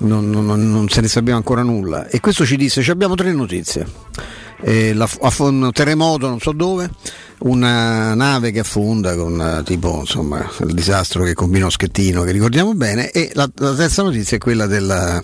non, 0.00 0.30
non- 0.30 0.70
non 0.70 0.88
se 0.88 1.00
ne 1.00 1.08
sapeva 1.08 1.36
ancora 1.36 1.62
nulla. 1.62 2.06
E 2.08 2.20
questo 2.20 2.44
ci 2.46 2.56
disse, 2.56 2.88
abbiamo 2.90 3.14
tre 3.14 3.32
notizie. 3.32 3.86
Eh, 4.60 4.92
la- 4.94 5.08
aff- 5.22 5.40
un 5.40 5.70
terremoto 5.72 6.28
non 6.28 6.38
so 6.38 6.52
dove, 6.52 6.88
una 7.44 8.14
nave 8.14 8.50
che 8.50 8.60
affonda 8.60 9.14
con 9.16 9.40
eh, 9.40 9.62
tipo 9.64 10.00
insomma 10.00 10.48
il 10.60 10.74
disastro 10.74 11.24
che 11.24 11.34
combinò 11.34 11.68
Schettino 11.68 12.22
che 12.22 12.30
ricordiamo 12.30 12.74
bene 12.74 13.10
e 13.10 13.30
la, 13.34 13.50
la 13.56 13.74
terza 13.74 14.02
notizia 14.02 14.36
è 14.36 14.40
quella 14.40 14.66
del 14.66 15.22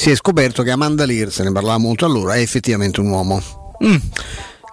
si 0.00 0.10
è 0.10 0.14
scoperto 0.14 0.62
che 0.62 0.70
Amanda 0.70 1.04
Lear, 1.04 1.30
se 1.30 1.42
ne 1.42 1.52
parlava 1.52 1.76
molto 1.76 2.06
allora, 2.06 2.34
è 2.34 2.40
effettivamente 2.40 3.00
un 3.00 3.10
uomo. 3.10 3.42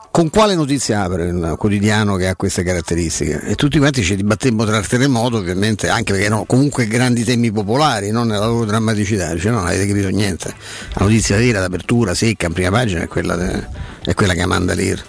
Con 0.10 0.30
quale 0.30 0.56
notizia 0.56 1.04
apre 1.04 1.26
il 1.26 1.56
quotidiano 1.58 2.16
che 2.16 2.30
ha 2.30 2.36
queste 2.38 2.64
caratteristiche? 2.64 3.42
E 3.42 3.56
tutti 3.56 3.78
quanti 3.78 4.04
ci 4.04 4.16
dibattemmo 4.16 4.64
tra 4.64 4.78
il 4.78 4.88
terremoto, 4.88 5.36
ovviamente, 5.36 5.90
anche 5.90 6.14
perché 6.14 6.28
erano 6.28 6.46
comunque 6.46 6.88
grandi 6.88 7.26
temi 7.26 7.52
popolari, 7.52 8.10
non 8.10 8.28
nella 8.28 8.46
loro 8.46 8.64
drammaticità. 8.64 9.34
Dice 9.34 9.50
no, 9.50 9.58
non 9.58 9.68
avete 9.68 9.86
capito 9.86 10.08
niente. 10.08 10.56
La 10.94 11.04
notizia 11.04 11.36
vera, 11.36 11.60
d'apertura, 11.60 12.14
secca, 12.14 12.48
in 12.48 12.54
prima 12.54 12.72
pagina, 12.72 13.02
è 13.02 13.08
quella, 13.08 13.36
de- 13.36 13.68
è 14.06 14.14
quella 14.14 14.34
che 14.34 14.42
Amanda 14.42 14.74
Lear. 14.74 15.04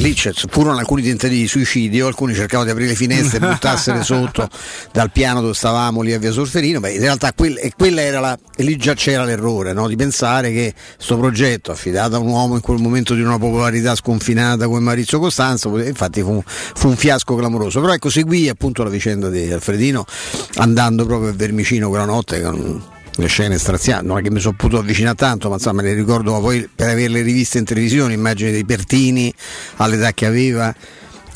Lì 0.00 0.16
furono 0.48 0.78
alcuni 0.78 1.02
tentativi 1.02 1.42
di 1.42 1.46
suicidio, 1.46 2.06
alcuni 2.06 2.34
cercavano 2.34 2.64
di 2.64 2.70
aprire 2.70 2.88
le 2.88 2.96
finestre 2.96 3.36
e 3.36 3.40
buttarsene 3.40 4.00
sotto 4.02 4.48
dal 4.92 5.12
piano 5.12 5.42
dove 5.42 5.52
stavamo 5.52 6.00
lì 6.00 6.14
a 6.14 6.18
via 6.18 6.32
Solferino. 6.32 6.80
Beh, 6.80 6.92
in 6.92 7.00
realtà 7.00 7.34
quel- 7.34 7.58
e 7.58 7.72
quella 7.76 8.00
era 8.00 8.18
la, 8.18 8.38
e 8.56 8.62
lì 8.62 8.78
già 8.78 8.94
c'era 8.94 9.24
l'errore 9.24 9.74
no? 9.74 9.86
di 9.88 9.96
pensare 9.96 10.52
che 10.52 10.72
questo 10.96 11.18
progetto 11.18 11.70
affidato 11.70 12.16
a 12.16 12.18
un 12.18 12.28
uomo 12.28 12.54
in 12.54 12.62
quel 12.62 12.78
momento 12.78 13.12
di 13.12 13.20
una 13.20 13.38
popolarità 13.38 13.94
sconfinata 13.94 14.66
come 14.66 14.80
Maurizio 14.80 15.18
Costanzo, 15.18 15.78
infatti 15.78 16.22
fu, 16.22 16.42
fu 16.46 16.88
un 16.88 16.96
fiasco 16.96 17.34
clamoroso. 17.34 17.82
Però 17.82 17.92
ecco, 17.92 18.08
seguì 18.08 18.48
appunto 18.48 18.82
la 18.82 18.88
vicenda 18.88 19.28
di 19.28 19.52
Alfredino 19.52 20.06
andando 20.54 21.04
proprio 21.04 21.28
a 21.28 21.34
Vermicino 21.34 21.90
quella 21.90 22.06
notte 22.06 22.40
con 22.40 22.82
le 23.16 23.26
scene 23.26 23.58
strazianti, 23.58 24.06
non 24.06 24.18
è 24.18 24.22
che 24.22 24.30
mi 24.30 24.40
sono 24.40 24.54
potuto 24.56 24.80
avvicinare 24.80 25.16
tanto, 25.16 25.48
ma 25.48 25.56
insomma 25.56 25.82
me 25.82 25.88
le 25.88 25.94
ricordo 25.94 26.32
ma 26.32 26.38
poi 26.40 26.68
per 26.74 26.88
averle 26.90 27.22
riviste 27.22 27.58
in 27.58 27.64
televisione, 27.64 28.14
immagini 28.14 28.50
dei 28.50 28.64
Pertini 28.64 29.32
all'età 29.76 30.12
che 30.12 30.26
aveva 30.26 30.74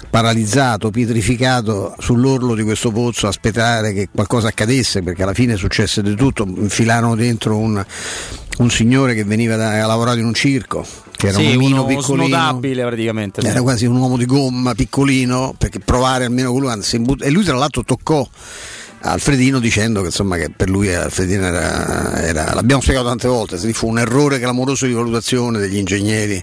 paralizzato, 0.08 0.90
pietrificato 0.90 1.94
sull'orlo 1.98 2.54
di 2.54 2.62
questo 2.62 2.92
pozzo 2.92 3.26
aspettare 3.26 3.92
che 3.92 4.08
qualcosa 4.12 4.48
accadesse 4.48 5.02
perché 5.02 5.24
alla 5.24 5.34
fine 5.34 5.56
successe 5.56 6.02
di 6.02 6.14
tutto, 6.14 6.44
infilarono 6.46 7.16
dentro 7.16 7.56
un, 7.56 7.84
un 8.58 8.70
signore 8.70 9.14
che 9.14 9.24
veniva 9.24 9.56
da, 9.56 9.82
a 9.82 9.86
lavorare 9.86 10.20
in 10.20 10.26
un 10.26 10.34
circo 10.34 10.86
che 11.16 11.28
era 11.28 11.38
Sì, 11.38 11.46
un 11.46 11.54
omino 11.56 11.84
piccolino 11.84 12.26
snodabile 12.26 12.84
praticamente. 12.84 13.40
era 13.44 13.60
quasi 13.62 13.86
un 13.86 13.96
uomo 13.96 14.16
di 14.16 14.26
gomma 14.26 14.74
piccolino 14.74 15.54
perché 15.58 15.80
provare 15.80 16.26
almeno 16.26 16.52
imbu- 16.92 17.22
e 17.22 17.30
lui 17.30 17.42
tra 17.42 17.56
l'altro 17.56 17.82
toccò 17.82 18.24
Alfredino 19.06 19.58
dicendo 19.58 20.00
che 20.00 20.06
insomma 20.06 20.36
che 20.36 20.50
per 20.50 20.70
lui 20.70 20.92
Alfredino 20.94 21.44
era, 21.44 22.22
era- 22.22 22.54
l'abbiamo 22.54 22.80
spiegato 22.80 23.06
tante 23.06 23.28
volte 23.28 23.58
fu 23.74 23.88
un 23.88 23.98
errore 23.98 24.38
clamoroso 24.38 24.86
di 24.86 24.92
valutazione 24.92 25.58
degli 25.58 25.76
ingegneri 25.76 26.42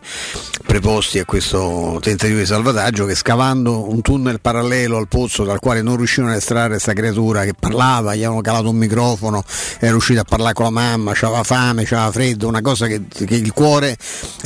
preposti 0.66 1.18
a 1.18 1.26
questo 1.26 1.98
tentativo 2.02 2.38
di 2.38 2.46
salvataggio 2.46 3.06
che 3.06 3.16
scavando 3.16 3.90
un 3.90 4.02
tunnel 4.02 4.40
parallelo 4.42 4.98
al 4.98 5.08
pozzo 5.08 5.44
dal 5.44 5.60
quale 5.60 5.82
non 5.82 5.98
riuscivano 5.98 6.34
a 6.34 6.36
estrarre 6.36 6.70
questa 6.70 6.94
creatura 6.94 7.44
che 7.44 7.54
parlava, 7.60 8.14
gli 8.14 8.20
avevano 8.20 8.42
calato 8.42 8.70
un 8.70 8.76
microfono, 8.76 9.44
era 9.80 9.92
riuscito 9.92 10.20
a 10.20 10.24
parlare 10.24 10.54
con 10.54 10.66
la 10.66 10.72
mamma, 10.72 11.12
aveva 11.12 11.44
fame, 11.44 11.82
aveva 11.84 12.12
freddo, 12.12 12.48
una 12.48 12.62
cosa 12.62 12.86
che, 12.86 13.02
che 13.08 13.36
il 13.36 13.52
cuore 13.54 13.98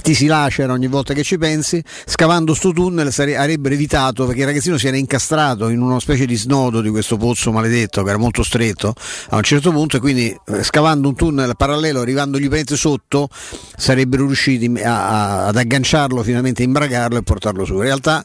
ti 0.02 0.14
si 0.14 0.26
lacera 0.28 0.72
ogni 0.72 0.88
volta 0.88 1.14
che 1.14 1.24
ci 1.24 1.38
pensi, 1.38 1.84
scavando 2.06 2.54
sto 2.54 2.72
tunnel 2.72 3.12
sare- 3.12 3.36
avrebbero 3.36 3.76
evitato 3.76 4.26
perché 4.26 4.42
il 4.42 4.48
ragazzino 4.48 4.78
si 4.78 4.88
era 4.88 4.98
incastrato 4.98 5.68
in 5.68 5.82
una 5.82 6.00
specie 6.00 6.26
di 6.26 6.36
snodo 6.36 6.82
di 6.82 6.90
questo 6.90 7.18
pozzo 7.18 7.52
maledetto 7.52 8.04
che 8.06 8.12
era 8.12 8.20
molto 8.20 8.44
stretto 8.44 8.94
a 9.30 9.36
un 9.36 9.44
certo 9.44 9.72
punto 9.72 9.98
e 9.98 10.00
quindi 10.00 10.34
eh, 10.48 10.64
scavando 10.64 11.10
un 11.10 11.16
tunnel 11.16 11.56
parallelo 11.58 12.00
arrivandogli 12.02 12.48
praticamente 12.48 12.78
sotto 12.78 13.28
sarebbero 13.76 14.26
riusciti 14.26 14.72
a- 14.82 15.08
a- 15.08 15.48
ad 15.48 15.58
agganciarlo 15.58 16.24
finalmente 16.24 16.64
imbragarlo 16.64 17.18
e 17.18 17.24
portarlo 17.24 17.66
su. 17.66 17.74
In 17.76 17.82
realtà 17.82 18.24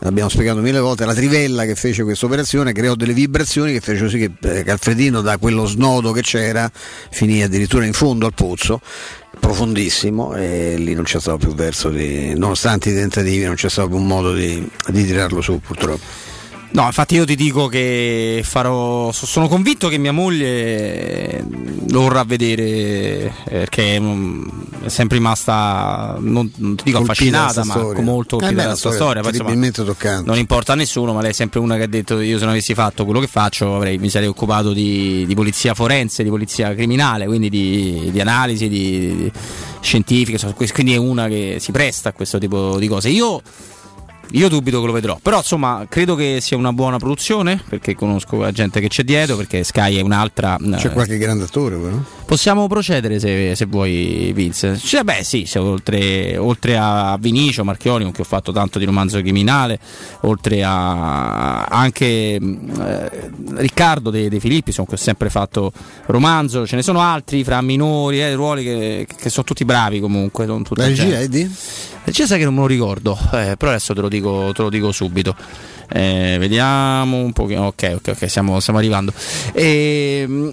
l'abbiamo 0.00 0.28
spiegato 0.28 0.60
mille 0.60 0.78
volte 0.78 1.06
la 1.06 1.14
trivella 1.14 1.64
che 1.64 1.74
fece 1.74 2.02
questa 2.02 2.26
operazione 2.26 2.72
creò 2.72 2.94
delle 2.94 3.14
vibrazioni 3.14 3.72
che 3.72 3.80
fecero 3.80 4.08
sì 4.10 4.18
che, 4.18 4.30
eh, 4.64 4.70
Alfredino 4.70 5.22
da 5.22 5.38
quello 5.38 5.64
snodo 5.64 6.12
che 6.12 6.20
c'era 6.20 6.70
finì 7.10 7.42
addirittura 7.42 7.86
in 7.86 7.94
fondo 7.94 8.26
al 8.26 8.34
pozzo 8.34 8.80
profondissimo 9.40 10.34
e 10.34 10.76
lì 10.76 10.92
non 10.94 11.04
c'è 11.04 11.18
stato 11.18 11.38
più 11.38 11.54
verso 11.54 11.88
di, 11.88 12.34
nonostante 12.34 12.90
i 12.90 12.94
tentativi 12.94 13.44
non 13.44 13.54
c'è 13.54 13.68
stato 13.70 13.88
più 13.88 13.96
un 13.96 14.06
modo 14.06 14.34
di, 14.34 14.66
di 14.88 15.04
tirarlo 15.04 15.40
su 15.40 15.60
purtroppo 15.60 16.00
No, 16.68 16.84
infatti 16.84 17.14
io 17.14 17.24
ti 17.24 17.36
dico 17.36 17.68
che 17.68 18.42
farò. 18.44 19.10
so- 19.12 19.26
Sono 19.26 19.48
convinto 19.48 19.88
che 19.88 19.98
mia 19.98 20.12
moglie 20.12 21.44
lo 21.88 22.00
vorrà 22.00 22.24
vedere 22.24 22.62
eh, 22.64 23.32
perché 23.44 23.98
mm, 23.98 24.48
è 24.82 24.88
sempre 24.88 25.16
rimasta, 25.16 26.16
non, 26.18 26.50
non 26.56 26.76
ti 26.76 26.84
dico 26.84 26.98
Colpita 26.98 27.12
affascinata, 27.46 27.64
ma 27.64 27.72
storia. 27.74 28.02
molto 28.02 28.36
Eh 28.36 28.40
colpita 28.40 28.50
beh, 28.50 28.54
da 28.54 28.62
una 28.62 28.80
questa 28.80 28.90
storia 28.90 29.22
storia. 29.22 29.22
Poi, 29.22 29.30
insomma, 29.30 29.50
non 30.24 30.36
importa 30.38 30.72
a 30.72 30.76
nessuno, 30.76 31.12
ma 31.12 31.20
lei 31.22 31.30
è 31.30 31.34
sempre 31.34 31.60
una 31.60 31.76
che 31.76 31.82
ha 31.84 31.88
detto 31.88 32.20
io 32.20 32.36
se 32.36 32.44
non 32.44 32.52
avessi 32.52 32.74
fatto 32.74 33.04
quello 33.04 33.20
che 33.20 33.26
faccio 33.28 33.76
avrei, 33.76 33.96
mi 33.98 34.10
sarei 34.10 34.28
occupato 34.28 34.72
di, 34.72 35.24
di 35.26 35.34
polizia 35.34 35.72
forense, 35.74 36.22
di 36.22 36.28
polizia 36.28 36.74
criminale, 36.74 37.26
quindi 37.26 37.48
di, 37.48 38.10
di 38.12 38.20
analisi 38.20 38.68
di, 38.68 39.16
di 39.16 39.32
scientifiche, 39.80 40.38
quindi 40.72 40.92
è 40.94 40.96
una 40.96 41.28
che 41.28 41.56
si 41.60 41.72
presta 41.72 42.10
a 42.10 42.12
questo 42.12 42.38
tipo 42.38 42.76
di 42.78 42.88
cose. 42.88 43.08
Io 43.08 43.40
io 44.32 44.48
dubito 44.48 44.80
che 44.80 44.86
lo 44.86 44.92
vedrò, 44.92 45.18
però 45.20 45.38
insomma 45.38 45.86
credo 45.88 46.14
che 46.14 46.38
sia 46.40 46.56
una 46.56 46.72
buona 46.72 46.98
produzione 46.98 47.62
perché 47.68 47.94
conosco 47.94 48.38
la 48.38 48.52
gente 48.52 48.80
che 48.80 48.88
c'è 48.88 49.02
dietro, 49.02 49.36
perché 49.36 49.64
Sky 49.64 49.96
è 49.96 50.00
un'altra. 50.00 50.56
c'è 50.76 50.88
eh, 50.88 50.90
qualche 50.90 51.16
grande 51.18 51.44
attore 51.44 51.76
però 51.76 51.96
Possiamo 52.26 52.66
procedere 52.66 53.20
se, 53.20 53.54
se 53.54 53.66
vuoi, 53.66 54.32
Vince. 54.34 54.76
Cioè, 54.76 55.04
beh, 55.04 55.22
sì, 55.22 55.48
oltre, 55.58 56.36
oltre 56.36 56.76
a 56.76 57.16
Vinicio 57.20 57.62
Marchioni, 57.62 58.02
con 58.02 58.12
cui 58.12 58.24
ho 58.24 58.26
fatto 58.26 58.50
tanto 58.50 58.80
di 58.80 58.84
romanzo 58.84 59.20
criminale, 59.20 59.78
oltre 60.22 60.64
a 60.64 61.66
anche 61.66 62.36
mh, 62.40 62.80
eh, 62.80 63.30
Riccardo 63.58 64.10
De, 64.10 64.28
De 64.28 64.40
Filippi, 64.40 64.72
con 64.74 64.86
cui 64.86 64.94
ho 64.94 65.00
sempre 65.00 65.30
fatto 65.30 65.70
romanzo, 66.06 66.66
ce 66.66 66.74
ne 66.74 66.82
sono 66.82 67.00
altri 67.00 67.44
fra 67.44 67.60
minori, 67.62 68.20
eh, 68.20 68.34
ruoli 68.34 68.64
che, 68.64 69.06
che 69.16 69.30
sono 69.30 69.46
tutti 69.46 69.64
bravi 69.64 70.00
comunque. 70.00 70.46
sono 70.46 70.62
tutti 70.62 70.80
La 70.80 70.86
regia, 70.86 71.02
gente. 71.02 71.22
Eddie? 71.22 71.44
La 71.44 72.02
regia 72.06 72.26
sai 72.26 72.38
che 72.38 72.44
non 72.44 72.54
me 72.54 72.60
lo 72.60 72.66
ricordo, 72.66 73.16
eh, 73.34 73.54
però 73.56 73.70
adesso 73.70 73.94
te 73.94 74.00
lo 74.00 74.08
dico, 74.08 74.15
te 74.20 74.62
lo 74.62 74.70
dico 74.70 74.92
subito. 74.92 75.34
Eh, 75.88 76.36
vediamo 76.38 77.18
un 77.18 77.32
pochino. 77.32 77.66
Ok, 77.66 77.92
ok, 77.96 78.08
ok, 78.16 78.26
stiamo, 78.28 78.58
stiamo 78.60 78.78
arrivando. 78.78 79.12
Ehm, 79.52 80.52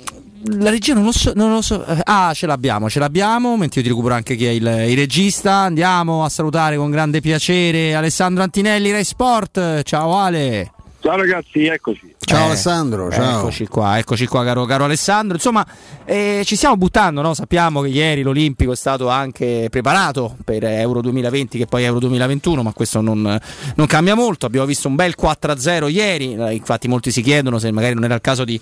la 0.57 0.69
regia 0.69 0.93
non 0.93 1.05
lo 1.05 1.11
so, 1.11 1.31
non 1.35 1.51
lo 1.53 1.61
so. 1.61 1.85
eh, 1.85 2.01
Ah, 2.03 2.31
ce 2.35 2.45
l'abbiamo, 2.45 2.89
ce 2.89 2.99
l'abbiamo. 2.99 3.55
Mentre 3.57 3.79
io 3.79 3.85
ti 3.87 3.89
recupero 3.93 4.13
anche 4.15 4.35
chi 4.35 4.45
è 4.45 4.49
il, 4.49 4.85
il 4.89 4.95
regista. 4.97 5.53
Andiamo 5.59 6.23
a 6.23 6.29
salutare 6.29 6.75
con 6.77 6.91
grande 6.91 7.21
piacere 7.21 7.95
Alessandro 7.95 8.43
Antinelli, 8.43 8.91
Rai 8.91 9.03
Sport. 9.03 9.83
Ciao 9.83 10.15
Ale. 10.17 10.71
Ciao 11.03 11.17
ragazzi, 11.17 11.65
eccoci. 11.65 12.15
Ciao 12.17 12.43
Eh, 12.43 12.45
Alessandro, 12.45 13.11
ciao. 13.11 13.39
Eccoci 13.39 13.67
qua, 13.67 13.97
eccoci 13.97 14.25
qua 14.25 14.45
caro, 14.45 14.63
caro 14.63 14.85
Alessandro. 14.85 15.35
Insomma, 15.35 15.67
eh, 16.05 16.43
ci 16.45 16.55
stiamo 16.55 16.77
buttando, 16.77 17.21
no? 17.21 17.33
sappiamo 17.33 17.81
che 17.81 17.89
ieri 17.89 18.21
l'Olimpico 18.21 18.71
è 18.71 18.75
stato 18.77 19.09
anche 19.09 19.67
preparato 19.69 20.37
per 20.45 20.63
Euro 20.63 21.01
2020 21.01 21.57
che 21.57 21.65
poi 21.65 21.83
Euro 21.83 21.99
2021, 21.99 22.63
ma 22.63 22.71
questo 22.71 23.01
non, 23.01 23.37
non 23.75 23.85
cambia 23.85 24.15
molto. 24.15 24.45
Abbiamo 24.45 24.65
visto 24.65 24.87
un 24.87 24.95
bel 24.95 25.15
4-0 25.21 25.89
ieri, 25.89 26.31
infatti 26.55 26.87
molti 26.87 27.11
si 27.11 27.21
chiedono 27.21 27.59
se 27.59 27.69
magari 27.71 27.95
non 27.95 28.05
era 28.05 28.15
il 28.15 28.21
caso 28.21 28.45
di... 28.45 28.57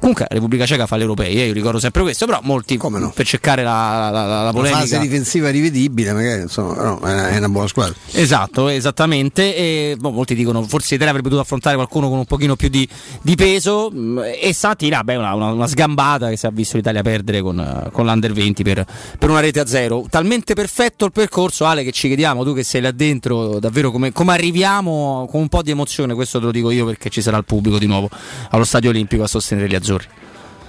Comunque 0.00 0.26
la 0.28 0.34
Repubblica 0.34 0.66
Ceca 0.66 0.86
fa 0.86 0.96
l'Europei, 0.96 1.40
eh, 1.40 1.46
io 1.46 1.52
ricordo 1.52 1.78
sempre 1.78 2.02
questo, 2.02 2.26
però 2.26 2.40
molti 2.42 2.76
per 2.76 3.24
cercare 3.26 3.62
la, 3.62 4.10
la, 4.10 4.10
la, 4.10 4.26
la 4.26 4.40
Una 4.42 4.52
polemica... 4.52 4.78
fase 4.80 4.98
difensiva 4.98 5.48
rivedibile, 5.50 6.12
magari 6.12 6.42
insomma, 6.42 6.82
no, 6.82 7.00
è 7.00 7.28
è 7.28 7.36
una 7.38 7.48
buona 7.48 7.68
squadra. 7.68 7.94
Esatto, 8.12 8.68
esattamente. 8.68 9.56
E, 9.56 9.96
boh, 9.98 10.10
molti 10.10 10.34
dicono 10.34 10.62
forse 10.62 10.88
l'Italia 10.90 11.10
avrebbe 11.10 11.28
dovuto 11.28 11.44
affrontare 11.44 11.76
qualcuno 11.76 12.08
con 12.08 12.18
un 12.18 12.24
pochino 12.26 12.54
più 12.56 12.68
di, 12.68 12.86
di 13.22 13.34
peso. 13.34 13.90
mh, 13.90 14.22
E 14.42 14.52
stamattina, 14.52 15.02
beh, 15.04 15.16
una, 15.16 15.34
una- 15.34 15.52
una 15.52 15.66
sgambata 15.66 16.28
che 16.28 16.36
si 16.36 16.46
è 16.46 16.50
visto 16.50 16.76
l'Italia 16.76 17.02
perdere 17.02 17.40
con, 17.40 17.58
eh, 17.58 17.90
con 17.90 18.04
l'Under 18.04 18.32
20 18.32 18.62
per, 18.64 18.84
per 19.18 19.30
una 19.30 19.40
rete 19.40 19.60
a 19.60 19.66
zero. 19.66 20.04
Talmente 20.10 20.54
perfetto 20.54 21.04
il 21.06 21.12
percorso, 21.12 21.64
Ale, 21.64 21.82
che 21.84 21.92
ci 21.92 22.08
chiediamo, 22.08 22.44
tu 22.44 22.52
che 22.54 22.62
sei 22.64 22.80
là 22.82 22.90
dentro, 22.90 23.58
davvero 23.58 23.90
come, 23.90 24.12
come 24.12 24.32
arriviamo 24.32 25.26
con 25.30 25.40
un 25.40 25.48
po' 25.48 25.62
di 25.62 25.70
emozione. 25.70 26.14
Questo 26.14 26.38
te 26.40 26.44
lo 26.46 26.50
dico 26.50 26.70
io 26.70 26.84
perché 26.84 27.08
ci 27.10 27.22
sarà 27.22 27.36
il 27.38 27.44
pubblico 27.44 27.78
di 27.78 27.86
nuovo 27.86 28.08
allo 28.50 28.64
Stadio 28.64 28.90
Olimpico 28.90 29.22
a 29.22 29.26
sostenere 29.28 29.67
gli 29.68 29.74
azzurri. 29.74 30.06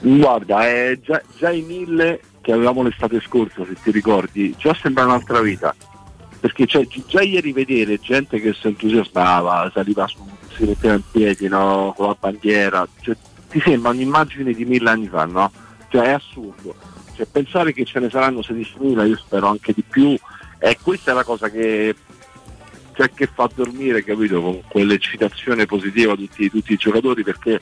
Guarda, 0.02 0.68
è 0.68 0.98
già, 1.02 1.22
già 1.38 1.52
i 1.52 1.62
mille 1.62 2.22
che 2.42 2.52
avevamo 2.54 2.84
l'estate 2.84 3.20
scorsa, 3.22 3.66
se 3.66 3.76
ti 3.82 3.92
ricordi, 3.92 4.56
già 4.58 4.74
sembra 4.74 5.06
un'altra 5.06 5.42
vita. 5.42 5.76
Perché 6.40 6.66
cioè, 6.66 6.88
gi- 6.88 7.04
già 7.06 7.22
ieri 7.22 7.52
vedere 7.52 8.00
gente 8.00 8.40
che 8.40 8.54
si 8.54 8.68
entusiasmava, 8.68 9.70
saliva 9.74 10.08
su, 10.08 10.26
si 10.56 10.64
metteva 10.64 10.94
in 10.94 11.04
piedi 11.12 11.48
no, 11.48 11.94
con 11.96 12.08
la 12.08 12.18
bandiera, 12.18 12.88
cioè, 13.02 13.16
ti 13.50 13.60
sembra 13.60 13.92
un'immagine 13.92 14.54
di 14.54 14.64
mille 14.64 14.90
anni 14.90 15.08
fa, 15.08 15.26
no? 15.26 15.52
Cioè 15.90 16.06
è 16.06 16.12
assurdo. 16.12 16.76
Cioè, 17.16 17.26
pensare 17.26 17.74
che 17.74 17.84
ce 17.84 18.00
ne 18.00 18.10
saranno 18.10 18.40
16.000, 18.40 19.08
io 19.08 19.18
spero 19.18 19.48
anche 19.48 19.74
di 19.74 19.84
più, 19.88 20.18
e 20.60 20.78
questa 20.82 21.12
è 21.12 21.14
la 21.14 21.26
cosa 21.26 21.50
che, 21.50 21.94
cioè, 22.94 23.12
che 23.14 23.28
fa 23.28 23.50
dormire, 23.54 24.04
capito, 24.04 24.42
con 24.42 24.62
quell'eccitazione 24.68 25.66
positiva 25.66 26.16
di 26.16 26.30
tutti, 26.30 26.50
tutti 26.50 26.74
i 26.74 26.78
giocatori, 26.78 27.24
perché 27.24 27.60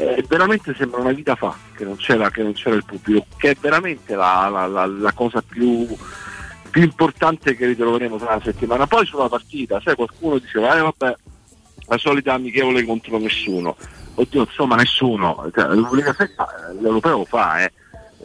eh, 0.00 0.24
veramente 0.26 0.74
sembra 0.74 1.00
una 1.00 1.12
vita 1.12 1.34
fa 1.34 1.54
che 1.74 1.84
non 1.84 1.96
c'era, 1.96 2.30
che 2.30 2.42
non 2.42 2.52
c'era 2.52 2.74
il 2.76 2.84
pubblico, 2.84 3.26
che 3.36 3.50
è 3.50 3.56
veramente 3.60 4.14
la, 4.14 4.48
la- 4.48 4.66
la- 4.66 4.86
la 4.86 5.12
cosa 5.12 5.42
più, 5.46 5.86
più 6.70 6.82
importante 6.82 7.54
che 7.54 7.66
ritroveremo 7.66 8.16
tra 8.16 8.34
una 8.34 8.42
settimana. 8.42 8.86
Poi 8.86 9.04
sulla 9.04 9.28
partita, 9.28 9.80
sai, 9.84 9.94
qualcuno 9.94 10.38
diceva, 10.38 10.76
eh 10.76 10.80
vabbè, 10.80 11.16
la 11.88 11.98
solita 11.98 12.32
amichevole 12.34 12.84
contro 12.84 13.18
nessuno. 13.18 13.76
Oddio, 14.14 14.40
insomma, 14.42 14.76
nessuno. 14.76 15.50
Cioè, 15.54 15.68
setta, 16.16 16.48
l'europeo 16.80 17.24
fa, 17.24 17.64
eh. 17.64 17.72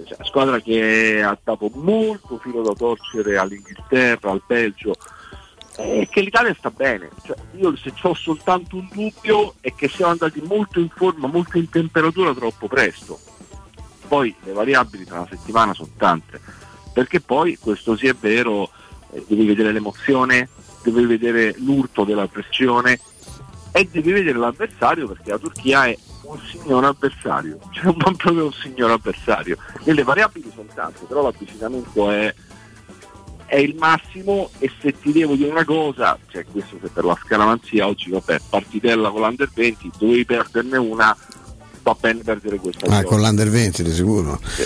Cioè, 0.06 0.18
squadra 0.26 0.60
che 0.60 1.22
ha 1.24 1.38
dato 1.42 1.70
molto 1.76 2.38
filo 2.38 2.62
da 2.62 2.74
torcere 2.74 3.38
all'Inghilterra, 3.38 4.32
al 4.32 4.42
Belgio, 4.46 4.94
è 5.76 6.08
che 6.10 6.22
l'Italia 6.22 6.56
sta 6.58 6.72
bene. 6.72 7.10
Cioè, 7.24 7.36
io 7.56 7.76
se 7.76 7.94
ho 8.02 8.14
soltanto 8.14 8.78
un 8.78 8.88
dubbio 8.92 9.56
è 9.60 9.74
che 9.74 9.88
siamo 9.88 10.12
andati 10.12 10.42
molto 10.42 10.80
in 10.80 10.90
forma, 10.90 11.28
molto 11.28 11.58
in 11.58 11.70
temperatura 11.70 12.34
troppo 12.34 12.68
presto. 12.68 13.20
Poi 14.08 14.34
le 14.44 14.54
variabili 14.54 15.04
tra 15.04 15.20
una 15.20 15.28
settimana 15.30 15.74
sono 15.74 15.90
tante, 15.98 16.40
perché 16.94 17.20
poi 17.22 17.58
questo 17.58 17.98
sì 17.98 18.08
è 18.08 18.14
vero, 18.14 18.70
eh, 19.12 19.24
devi 19.28 19.46
vedere 19.46 19.72
l'emozione, 19.72 20.50
devi 20.84 21.06
vedere 21.06 21.56
l'urto 21.58 22.04
della 22.04 22.28
pressione 22.28 23.00
e 23.72 23.90
devi 23.92 24.12
vedere 24.12 24.38
l'avversario 24.38 25.08
perché 25.08 25.32
la 25.32 25.38
Turchia 25.40 25.88
è 25.88 25.98
un 26.22 26.40
signor 26.40 26.86
avversario, 26.86 27.60
cioè 27.74 27.88
un 27.88 27.98
proprio 27.98 28.46
un 28.46 28.54
signor 28.54 28.92
avversario. 28.92 29.58
E 29.84 29.94
le 29.94 30.04
variabili 30.04 30.52
sono 30.54 30.70
tante, 30.74 31.06
però 31.06 31.24
l'avvicinamento 31.24 32.10
è, 32.12 32.34
è 33.56 33.60
il 33.60 33.76
massimo 33.76 34.50
e 34.60 34.70
se 34.82 35.00
ti 35.00 35.14
devo 35.14 35.36
dire 35.36 35.50
una 35.50 35.64
cosa, 35.64 36.20
cioè 36.30 36.44
questo 36.52 36.78
se 36.82 36.90
per 36.90 37.06
la 37.06 37.18
scaramanzia 37.24 37.88
oggi 37.88 38.10
vabbè, 38.10 38.42
partitella 38.50 39.10
con 39.10 39.22
l'Under 39.22 39.50
20, 39.54 39.92
dovevi 39.98 40.26
perderne 40.26 40.78
una, 40.78 41.16
va 41.82 41.98
bene 41.98 42.22
perdere 42.22 42.58
questa. 42.58 42.86
Ah, 42.88 43.04
con 43.04 43.22
l'Under 43.22 43.50
20 43.50 43.82
di 43.82 43.94
sicuro. 43.94 44.38
Sì, 44.44 44.66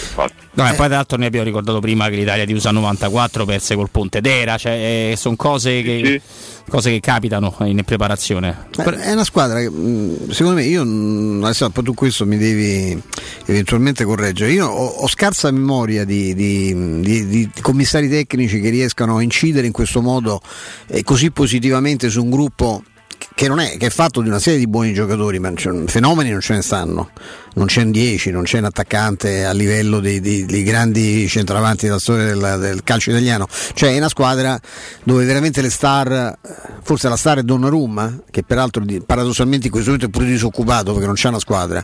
No, 0.64 0.68
e 0.74 0.76
poi 0.76 0.86
tra 0.88 0.96
l'altro 0.96 1.18
noi 1.18 1.28
abbiamo 1.28 1.46
ricordato 1.46 1.80
prima 1.80 2.10
che 2.10 2.16
l'Italia 2.16 2.46
di 2.46 2.54
USA 2.54 2.72
94 2.72 3.46
perse 3.46 3.76
col 3.76 3.90
Ponte 3.90 4.22
d'Era, 4.22 4.58
cioè 4.58 5.14
sono 5.16 5.36
cose 5.36 5.82
che, 5.82 6.22
cose 6.68 6.92
che 6.92 7.00
capitano 7.00 7.56
in 7.62 7.82
preparazione. 7.84 8.68
Eh, 8.78 8.84
È 8.84 9.12
una 9.14 9.24
squadra 9.24 9.60
che 9.60 9.70
secondo 10.30 10.54
me 10.60 10.64
io 10.64 10.82
adesso 11.44 11.70
poi 11.70 11.84
tu 11.84 11.94
questo 11.94 12.26
mi 12.26 12.38
devi 12.38 13.02
eventualmente 13.46 14.04
correggere. 14.04 14.52
Io 14.52 14.68
ho, 14.68 14.86
ho 14.86 15.08
scarsa 15.08 15.50
memoria 15.52 16.06
di, 16.06 16.34
di- 16.34 17.00
di- 17.02 17.28
di 17.28 17.50
commissari 17.62 18.10
tecnici 18.10 18.60
che 18.60 18.70
riescano 18.70 19.18
a 19.18 19.22
incidere 19.22 19.68
in 19.68 19.74
questo 19.74 20.02
modo 20.02 20.42
eh, 20.88 21.04
così 21.04 21.32
positivamente 21.32 22.10
su 22.10 22.24
un 22.24 22.30
gruppo 22.30 22.84
che 23.36 23.48
non 23.48 23.60
è 23.60 23.78
che 23.78 23.88
è 23.88 23.90
fatto 23.90 24.22
di 24.22 24.28
una 24.30 24.40
serie 24.40 24.60
di 24.60 24.68
buoni 24.68 24.94
giocatori, 24.94 25.40
ma 25.40 25.52
fenomeni 25.86 26.30
non 26.30 26.40
ce 26.42 26.54
ne 26.54 26.62
stanno. 26.62 27.10
Non 27.56 27.66
c'è 27.66 27.82
un 27.82 27.92
10, 27.92 28.30
non 28.32 28.44
c'è 28.44 28.60
un 28.60 28.66
attaccante 28.66 29.44
a 29.44 29.52
livello 29.52 30.00
dei, 30.00 30.20
dei- 30.20 30.46
dei 30.46 30.64
grandi 30.64 31.28
centravanti 31.28 31.88
della 31.88 32.00
storia 32.00 32.26
del, 32.26 32.58
del 32.60 32.84
calcio 32.84 33.10
italiano. 33.10 33.48
Cioè 33.74 33.94
è 33.94 33.98
una 33.98 34.08
squadra 34.08 34.58
dove 35.04 35.26
veramente 35.26 35.62
le 35.62 35.70
star, 35.70 36.38
forse 36.84 37.10
la 37.10 37.18
star 37.18 37.40
è 37.40 37.44
Donnarumma, 37.44 38.22
che 38.30 38.44
peraltro 38.44 38.86
di- 38.86 39.02
paradossalmente 39.06 39.66
in 39.66 39.72
questo 39.72 39.92
momento 39.92 40.10
è 40.10 40.18
pure 40.18 40.30
disoccupato 40.32 40.92
perché 40.92 41.08
non 41.08 41.16
c'è 41.16 41.28
una 41.30 41.40
squadra. 41.40 41.84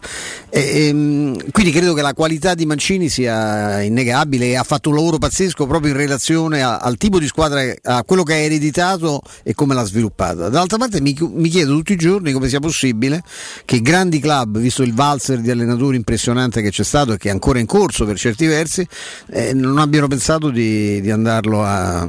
E- 0.50 0.88
ehm, 0.88 1.52
quindi 1.52 1.72
credo 1.72 1.94
che 1.94 2.02
la 2.04 2.14
qualità 2.14 2.54
di 2.54 2.66
Mancini 2.66 3.10
sia 3.10 3.82
innegabile 3.82 4.46
e 4.46 4.56
ha 4.56 4.64
fatto 4.64 4.90
un 4.90 4.96
lavoro 4.96 5.18
pazzesco 5.18 5.66
proprio 5.66 5.92
in 5.92 5.98
relazione 5.98 6.62
a- 6.62 6.78
al 6.78 6.96
tipo 6.98 7.20
di 7.20 7.26
squadra, 7.28 7.62
a 7.84 8.04
quello 8.04 8.24
che 8.24 8.34
ha 8.34 8.38
ereditato 8.38 9.20
e 9.44 9.54
come 9.56 9.74
l'ha 9.74 9.84
sviluppata. 9.84 10.48
Dall'altra 10.48 10.78
parte 10.78 11.02
mi, 11.02 11.18
mi 11.34 11.50
chiedo 11.50 11.72
tutti 11.74 11.94
i 11.94 11.98
giorni 11.98 12.32
come 12.32 12.48
sia 12.48 12.60
possibile 12.60 13.24
che 13.66 13.82
grandi 13.82 14.20
club, 14.20 14.60
visto 14.60 14.84
il 14.84 14.94
valzer 14.94 15.40
di 15.40 15.54
allenatori 15.56 15.96
impressionante 15.98 16.62
che 16.62 16.70
c'è 16.70 16.84
stato 16.84 17.14
e 17.14 17.18
che 17.18 17.30
è 17.30 17.32
ancora 17.32 17.60
in 17.60 17.66
corso 17.66 18.06
per 18.06 18.18
certi 18.18 18.46
versi, 18.46 18.88
eh, 19.32 19.54
non 19.54 19.78
abbiano 19.80 20.08
pensato 20.08 20.50
di, 20.50 21.02
di 21.02 21.12
andarlo 21.12 21.64
a 21.64 22.08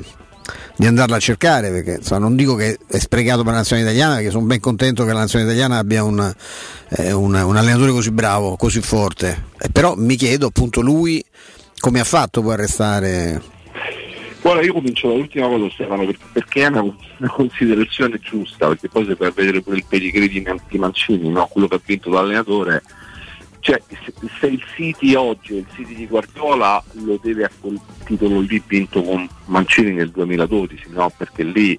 di 0.77 0.87
andarla 0.87 1.17
a 1.17 1.19
cercare 1.19 1.71
perché 1.71 1.95
insomma, 1.95 2.21
non 2.21 2.37
dico 2.37 2.55
che 2.55 2.79
è 2.87 2.99
sprecato 2.99 3.43
per 3.43 3.53
la 3.53 3.59
nazione 3.59 3.83
italiana 3.83 4.17
perché 4.17 4.31
sono 4.31 4.45
ben 4.47 4.61
contento 4.61 5.05
che 5.05 5.13
la 5.13 5.21
nazione 5.21 5.45
italiana 5.45 5.79
abbia 5.79 6.05
un, 6.05 6.33
eh, 6.91 7.13
un- 7.13 7.35
un 7.35 7.57
allenatore 7.57 7.91
così 7.91 8.11
bravo, 8.13 8.55
così 8.57 8.81
forte 8.81 9.45
Eh, 9.59 9.71
però 9.71 9.95
mi 9.97 10.15
chiedo 10.15 10.47
appunto 10.47 10.83
lui 10.83 11.25
come 11.81 11.99
ha 11.99 12.05
fatto 12.05 12.43
poi 12.43 12.53
a 12.53 12.57
restare 12.57 13.43
Guarda, 14.41 14.63
io 14.63 14.75
comincio 14.75 15.09
dall'ultima 15.09 15.49
cosa 15.49 15.69
Stefano, 15.73 16.05
per- 16.07 16.19
perché 16.33 16.63
è 16.63 16.67
una, 16.67 16.83
una 16.83 17.31
considerazione 17.31 18.21
giusta, 18.21 18.69
perché 18.69 18.89
poi 18.89 19.05
se 19.07 19.17
per 19.17 19.33
vedere 19.33 19.61
pure 19.61 19.79
il 19.79 19.85
pedigree 19.89 20.29
di 20.29 20.79
Mancini, 20.79 21.29
no? 21.31 21.49
quello 21.51 21.67
che 21.67 21.75
ha 21.75 21.81
vinto 21.85 22.11
l'allenatore, 22.11 22.83
cioè 23.67 23.83
se, 24.39 24.47
il 24.47 24.65
City 24.77 25.17
oggi, 25.17 25.57
il 25.57 25.67
City 25.75 25.97
di 25.97 26.07
Guardiola 26.07 26.81
lo 26.93 27.19
deve 27.21 27.43
a 27.43 27.51
quel 27.61 27.81
titolo 28.05 28.39
lì 28.39 28.63
vinto 28.65 29.03
con 29.03 29.29
Mancini 29.47 29.91
nel 29.91 30.11
2012, 30.11 30.85
no? 30.91 31.11
perché 31.17 31.43
lì 31.43 31.77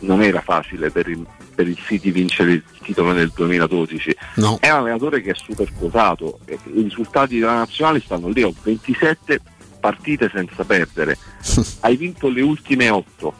non 0.00 0.20
era 0.20 0.42
facile 0.42 0.90
per 0.90 1.08
il, 1.08 1.26
per 1.54 1.66
il 1.66 1.78
City 1.78 2.10
vincere 2.10 2.52
il 2.52 2.64
titolo 2.82 3.12
nel 3.12 3.32
2012. 3.34 4.16
No. 4.34 4.58
È 4.60 4.68
un 4.68 4.80
allenatore 4.80 5.22
che 5.22 5.30
è 5.30 5.34
super 5.34 5.72
quotato, 5.72 6.40
i 6.46 6.82
risultati 6.82 7.38
della 7.38 7.54
nazionale 7.54 8.00
stanno 8.00 8.28
lì, 8.28 8.42
ho 8.42 8.52
27 8.62 9.40
partite 9.80 10.30
senza 10.30 10.62
perdere, 10.64 11.16
hai 11.80 11.96
vinto 11.96 12.28
le 12.28 12.42
ultime 12.42 12.90
8, 12.90 13.34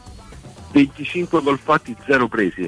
25 0.71 1.43
gol 1.43 1.59
fatti, 1.59 1.95
0 2.03 2.27
presi. 2.27 2.67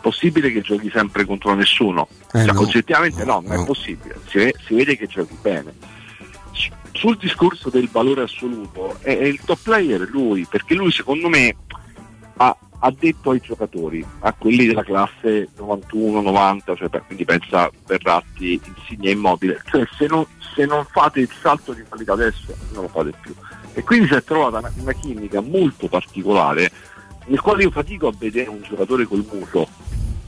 Possibile 0.00 0.52
che 0.52 0.60
giochi 0.60 0.90
sempre 0.92 1.24
contro 1.24 1.54
nessuno? 1.54 2.08
Eh, 2.32 2.44
Cioè, 2.44 2.52
no. 2.52 2.60
oggettivamente 2.60 3.24
no, 3.24 3.42
non 3.46 3.60
è 3.60 3.64
possibile, 3.64 4.18
si, 4.28 4.52
si 4.64 4.74
vede 4.74 4.96
che 4.96 5.06
giochi 5.06 5.36
bene. 5.40 5.74
sul 6.92 7.16
discorso 7.16 7.68
del 7.70 7.88
valore 7.90 8.22
assoluto, 8.22 8.96
è, 9.00 9.16
è 9.16 9.24
il 9.24 9.40
top 9.44 9.58
player 9.62 10.08
lui, 10.10 10.46
perché 10.48 10.74
lui 10.74 10.90
secondo 10.90 11.28
me 11.28 11.54
ha, 12.38 12.56
ha 12.80 12.94
detto 12.96 13.30
ai 13.30 13.40
giocatori, 13.40 14.04
a 14.20 14.32
quelli 14.32 14.66
della 14.66 14.84
classe 14.84 15.48
91-90, 15.58 16.76
cioè, 16.76 17.02
quindi 17.06 17.24
pensa 17.24 17.70
Verratti, 17.86 18.60
Insigne 18.64 19.10
Immobile, 19.10 19.62
cioè 19.70 19.86
se 19.96 20.06
non, 20.06 20.24
se 20.54 20.64
non 20.64 20.84
fate 20.90 21.20
il 21.20 21.30
salto 21.40 21.72
di 21.72 21.82
qualità 21.88 22.12
adesso 22.12 22.54
non 22.72 22.82
lo 22.82 22.88
fate 22.88 23.12
più. 23.20 23.34
E 23.74 23.82
quindi 23.84 24.08
si 24.08 24.14
è 24.14 24.24
trovata 24.24 24.58
una, 24.58 24.72
una 24.80 24.92
chimica 24.92 25.40
molto 25.40 25.86
particolare 25.88 26.70
nel 27.28 27.40
quale 27.40 27.62
io 27.62 27.70
fatico 27.70 28.08
a 28.08 28.12
vedere 28.16 28.50
un 28.50 28.62
giocatore 28.62 29.04
col 29.04 29.26
muso. 29.30 29.68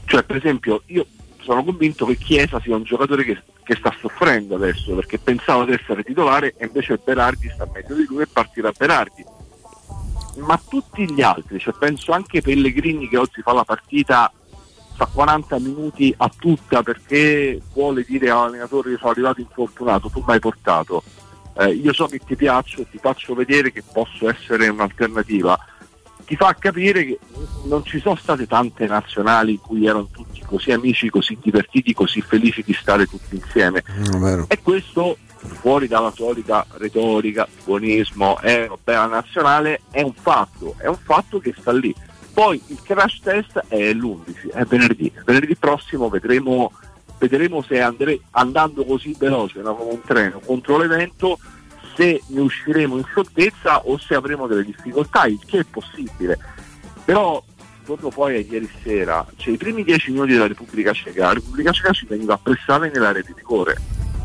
Cioè, 0.05 0.23
per 0.23 0.37
esempio, 0.37 0.83
io 0.87 1.05
sono 1.41 1.63
convinto 1.63 2.05
che 2.05 2.17
Chiesa 2.17 2.59
sia 2.59 2.75
un 2.75 2.83
giocatore 2.83 3.23
che, 3.23 3.41
che 3.63 3.75
sta 3.75 3.93
soffrendo 3.99 4.55
adesso 4.55 4.93
perché 4.93 5.17
pensava 5.17 5.65
di 5.65 5.73
essere 5.73 6.03
titolare 6.03 6.53
e 6.57 6.65
invece 6.65 6.99
Berardi 7.03 7.49
sta 7.53 7.67
meglio 7.71 7.95
di 7.95 8.05
lui 8.07 8.21
e 8.21 8.27
partirà 8.27 8.71
Berardi. 8.75 9.25
Ma 10.37 10.59
tutti 10.67 11.11
gli 11.11 11.21
altri, 11.21 11.59
cioè 11.59 11.73
penso 11.77 12.13
anche 12.13 12.41
Pellegrini 12.41 13.09
che 13.09 13.17
oggi 13.17 13.41
fa 13.41 13.53
la 13.53 13.65
partita 13.65 14.31
fa 14.95 15.05
40 15.05 15.59
minuti 15.59 16.13
a 16.15 16.31
tutta 16.37 16.83
perché 16.83 17.59
vuole 17.73 18.03
dire 18.07 18.29
all'allenatore 18.29 18.91
io 18.91 18.97
sono 18.97 19.11
arrivato 19.11 19.41
infortunato, 19.41 20.09
tu 20.09 20.23
mi 20.25 20.33
hai 20.33 20.39
portato, 20.39 21.03
eh, 21.57 21.73
io 21.73 21.91
so 21.91 22.05
che 22.05 22.19
ti 22.19 22.35
piaccio, 22.35 22.85
ti 22.85 22.97
faccio 22.97 23.33
vedere 23.33 23.71
che 23.71 23.83
posso 23.91 24.29
essere 24.29 24.69
un'alternativa 24.69 25.59
ti 26.31 26.37
fa 26.37 26.55
capire 26.57 27.03
che 27.03 27.19
non 27.65 27.83
ci 27.83 27.99
sono 27.99 28.15
state 28.15 28.47
tante 28.47 28.87
nazionali 28.87 29.51
in 29.51 29.59
cui 29.59 29.85
erano 29.85 30.07
tutti 30.09 30.41
così 30.45 30.71
amici, 30.71 31.09
così 31.09 31.37
divertiti, 31.41 31.93
così 31.93 32.21
felici 32.21 32.63
di 32.65 32.73
stare 32.73 33.05
tutti 33.05 33.35
insieme. 33.35 33.83
E 34.47 34.61
questo, 34.61 35.17
fuori 35.35 35.89
dalla 35.89 36.13
solita 36.15 36.65
retorica, 36.77 37.45
buonismo, 37.65 38.39
è 38.39 38.71
bella 38.81 39.07
nazionale, 39.07 39.81
è 39.91 40.01
un 40.03 40.13
fatto, 40.13 40.75
è 40.77 40.87
un 40.87 40.95
fatto 41.03 41.39
che 41.39 41.53
sta 41.59 41.73
lì. 41.73 41.93
Poi 42.31 42.61
il 42.67 42.79
crash 42.81 43.19
test 43.21 43.65
è 43.67 43.91
l'11, 43.91 44.53
è 44.53 44.63
venerdì. 44.63 45.11
Venerdì 45.25 45.57
prossimo 45.57 46.07
vedremo, 46.07 46.71
vedremo 47.17 47.61
se 47.61 47.81
andre- 47.81 48.21
andando 48.29 48.85
così 48.85 49.13
veloce 49.19 49.61
come 49.61 49.91
un 49.91 50.01
treno 50.05 50.39
contro 50.39 50.77
l'evento 50.77 51.37
se 51.95 52.21
ne 52.27 52.39
usciremo 52.39 52.97
in 52.97 53.03
scioltezza 53.05 53.85
o 53.85 53.97
se 53.97 54.15
avremo 54.15 54.47
delle 54.47 54.65
difficoltà, 54.65 55.25
il 55.25 55.39
che 55.45 55.59
è 55.59 55.63
possibile. 55.63 56.37
Però 57.03 57.43
torno 57.85 58.09
poi 58.09 58.35
a 58.35 58.39
ieri 58.39 58.69
sera, 58.83 59.25
cioè 59.37 59.53
i 59.53 59.57
primi 59.57 59.83
dieci 59.83 60.11
minuti 60.11 60.33
della 60.33 60.47
Repubblica 60.47 60.93
Ceca, 60.93 61.27
la 61.27 61.33
Repubblica 61.33 61.71
Ceca 61.71 61.91
ci 61.91 62.05
veniva 62.05 62.37
pressata 62.37 62.85
nell'area 62.85 63.21
di 63.21 63.33
rigore. 63.35 63.75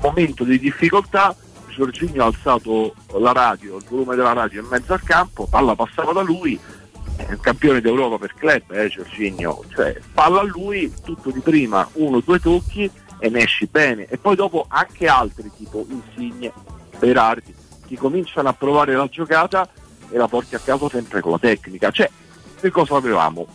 Momento 0.01 0.45
di 0.45 0.59
difficoltà, 0.59 1.35
Giorginio 1.69 2.23
ha 2.23 2.27
alzato 2.27 2.95
la 3.19 3.33
radio, 3.33 3.77
il 3.77 3.85
volume 3.89 4.15
della 4.15 4.33
radio 4.33 4.63
in 4.63 4.69
mezzo 4.69 4.93
al 4.93 5.03
campo, 5.03 5.47
palla 5.47 5.75
passava 5.75 6.13
da 6.13 6.23
lui, 6.23 6.59
è 7.17 7.27
un 7.29 7.41
campione 7.41 7.81
d'Europa 7.81 8.19
per 8.19 8.35
club, 8.35 8.71
eh, 8.71 8.89
Giorginio, 8.89 9.65
cioè 9.75 9.99
palla 10.13 10.41
a 10.41 10.45
lui, 10.45 10.93
tutto 11.03 11.31
di 11.31 11.41
prima, 11.41 11.89
uno, 11.95 12.21
due 12.21 12.39
tocchi 12.39 12.91
e 13.19 13.29
ne 13.31 13.41
esci 13.41 13.67
bene. 13.67 14.07
E 14.07 14.19
poi 14.19 14.37
dopo 14.37 14.67
anche 14.69 15.07
altri 15.07 15.51
tipo 15.57 15.87
Insigne, 15.89 16.53
Berardi, 16.99 17.55
ti 17.87 17.97
cominciano 17.97 18.49
a 18.49 18.53
provare 18.53 18.95
la 18.95 19.09
giocata 19.09 19.69
e 20.11 20.17
la 20.17 20.29
porti 20.29 20.55
a 20.55 20.59
capo 20.59 20.89
sempre 20.89 21.21
con 21.21 21.33
la 21.33 21.39
tecnica. 21.39 21.91
Cioè, 21.91 22.11
che 22.61 22.71
cosa 22.71 22.97
avevamo? 22.97 23.47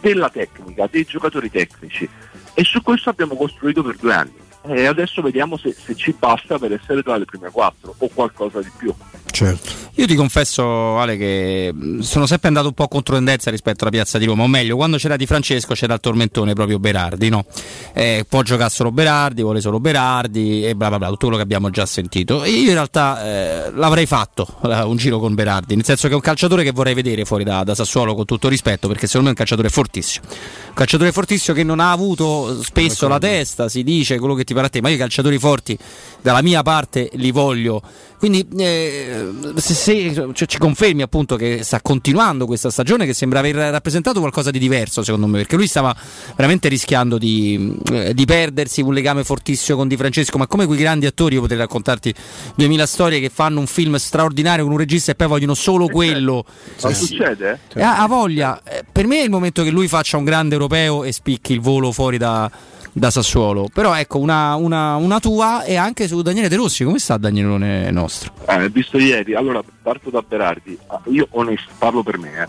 Della 0.00 0.30
tecnica, 0.30 0.86
dei 0.90 1.04
giocatori 1.04 1.50
tecnici. 1.50 2.08
E 2.54 2.64
su 2.64 2.82
questo 2.82 3.10
abbiamo 3.10 3.36
costruito 3.36 3.82
per 3.82 3.96
due 3.96 4.14
anni. 4.14 4.42
E 4.66 4.86
adesso 4.86 5.20
vediamo 5.20 5.56
se, 5.58 5.74
se 5.78 5.94
ci 5.94 6.14
basta 6.18 6.58
per 6.58 6.72
essere 6.72 7.02
tra 7.02 7.16
le 7.16 7.26
prime 7.26 7.50
quattro 7.50 7.94
o 7.98 8.08
qualcosa 8.12 8.60
di 8.60 8.70
più. 8.76 8.94
Certo. 9.30 9.82
Io 9.96 10.06
ti 10.06 10.14
confesso, 10.14 10.96
Ale, 10.98 11.16
che 11.16 11.72
mh, 11.72 12.00
sono 12.00 12.24
sempre 12.26 12.48
andato 12.48 12.68
un 12.68 12.72
po' 12.72 12.86
contro 12.86 13.14
tendenza 13.14 13.50
rispetto 13.50 13.82
alla 13.82 13.90
piazza 13.90 14.16
di 14.16 14.24
Roma, 14.26 14.44
o 14.44 14.46
meglio, 14.46 14.76
quando 14.76 14.96
c'era 14.96 15.16
Di 15.16 15.26
Francesco 15.26 15.74
c'era 15.74 15.94
il 15.94 16.00
tormentone 16.00 16.52
proprio 16.52 16.78
Berardi, 16.78 17.28
no? 17.28 17.44
Eh, 17.92 18.24
può 18.28 18.42
giocare 18.42 18.70
solo 18.70 18.92
Berardi, 18.92 19.42
vuole 19.42 19.60
solo 19.60 19.80
Berardi 19.80 20.64
e 20.64 20.74
bla 20.76 20.88
bla 20.88 20.98
bla, 20.98 21.08
tutto 21.08 21.26
quello 21.26 21.36
che 21.36 21.42
abbiamo 21.42 21.70
già 21.70 21.84
sentito. 21.84 22.44
Io 22.44 22.68
in 22.68 22.72
realtà 22.74 23.24
eh, 23.24 23.70
l'avrei 23.72 24.06
fatto 24.06 24.46
eh, 24.62 24.82
un 24.82 24.96
giro 24.96 25.18
con 25.18 25.34
Berardi, 25.34 25.74
nel 25.74 25.84
senso 25.84 26.06
che 26.06 26.12
è 26.12 26.16
un 26.16 26.22
calciatore 26.22 26.62
che 26.62 26.70
vorrei 26.70 26.94
vedere 26.94 27.24
fuori 27.24 27.42
da, 27.44 27.64
da 27.64 27.74
Sassuolo 27.74 28.14
con 28.14 28.24
tutto 28.24 28.48
rispetto, 28.48 28.88
perché 28.88 29.06
secondo 29.06 29.30
me 29.30 29.34
è 29.34 29.38
un 29.38 29.38
calciatore 29.38 29.68
fortissimo. 29.68 30.26
Un 30.68 30.74
calciatore 30.74 31.10
fortissimo 31.12 31.56
che 31.56 31.64
non 31.64 31.80
ha 31.80 31.90
avuto 31.90 32.62
spesso 32.62 33.08
la 33.08 33.18
testa, 33.18 33.68
si 33.68 33.82
dice 33.82 34.18
quello 34.18 34.34
che 34.34 34.44
ti 34.44 34.53
pare 34.54 34.66
a 34.66 34.70
te, 34.70 34.80
ma 34.80 34.88
io 34.88 34.94
i 34.94 34.98
calciatori 34.98 35.38
forti 35.38 35.76
dalla 36.22 36.42
mia 36.42 36.62
parte 36.62 37.10
li 37.14 37.30
voglio. 37.30 37.82
Quindi 38.16 38.46
eh, 38.56 39.28
se, 39.56 39.74
se- 39.74 40.30
cioè, 40.32 40.46
ci 40.48 40.56
confermi 40.56 41.02
appunto 41.02 41.36
che 41.36 41.62
sta 41.62 41.82
continuando 41.82 42.46
questa 42.46 42.70
stagione 42.70 43.04
che 43.04 43.12
sembra 43.12 43.40
aver 43.40 43.54
rappresentato 43.56 44.18
qualcosa 44.20 44.50
di 44.50 44.58
diverso 44.58 45.02
secondo 45.02 45.26
me, 45.26 45.38
perché 45.38 45.56
lui 45.56 45.66
stava 45.66 45.94
veramente 46.34 46.68
rischiando 46.68 47.18
di, 47.18 47.76
eh, 47.92 48.14
di 48.14 48.24
perdersi 48.24 48.80
un 48.80 48.94
legame 48.94 49.24
fortissimo 49.24 49.76
con 49.76 49.88
Di 49.88 49.96
Francesco, 49.98 50.38
ma 50.38 50.46
come 50.46 50.64
quei 50.64 50.78
grandi 50.78 51.04
attori 51.04 51.34
io 51.34 51.42
potrei 51.42 51.58
raccontarti 51.58 52.14
2000 52.54 52.86
storie 52.86 53.20
che 53.20 53.28
fanno 53.28 53.60
un 53.60 53.66
film 53.66 53.96
straordinario 53.96 54.64
con 54.64 54.72
un 54.72 54.78
regista 54.78 55.12
e 55.12 55.16
poi 55.16 55.26
vogliono 55.26 55.52
solo 55.54 55.88
quello. 55.88 56.46
Ma 56.82 56.88
Eh, 56.88 56.94
sì. 56.94 57.04
succede? 57.06 57.58
Eh, 57.74 57.82
ha 57.82 57.98
ha 57.98 58.06
voglia. 58.06 58.62
Eh, 58.64 58.84
Per 58.90 59.06
me 59.06 59.20
è 59.20 59.24
il 59.24 59.30
momento 59.30 59.62
che 59.62 59.70
lui 59.70 59.86
faccia 59.88 60.16
un 60.16 60.24
grande 60.24 60.54
europeo 60.54 61.04
e 61.04 61.12
spicchi 61.12 61.52
il 61.52 61.60
volo 61.60 61.92
fuori 61.92 62.16
da, 62.16 62.50
da 62.94 63.10
Sassuolo. 63.10 63.68
Però 63.72 63.94
ecco, 63.94 64.18
una, 64.18 64.54
una- 64.54 64.96
una 64.96 65.20
tua 65.20 65.64
e 65.64 65.76
anche 65.76 66.06
su 66.08 66.22
Daniele 66.22 66.48
De 66.48 66.56
Rossi. 66.56 66.84
Come 66.84 66.98
sta 66.98 67.16
Danielone 67.18 67.90
nostro? 67.90 68.32
Eh, 68.48 68.70
visto 68.70 68.96
ieri, 68.98 69.34
allora 69.34 69.62
parto 69.82 70.08
da 70.10 70.22
Berardi, 70.22 70.78
Ah, 70.86 71.00
io 71.06 71.26
onesto, 71.32 71.70
parlo 71.76 72.02
per 72.02 72.18
me, 72.18 72.30
eh. 72.42 72.48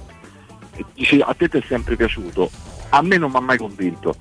E 0.78 0.86
Dici, 0.94 1.20
a 1.22 1.34
te 1.38 1.50
ti 1.50 1.58
è 1.58 1.64
sempre 1.68 1.96
piaciuto, 1.96 2.50
a 2.90 3.02
me 3.02 3.18
non 3.18 3.32
mi 3.32 3.38
ha 3.38 3.42
mai 3.42 3.58
convinto 3.58 4.16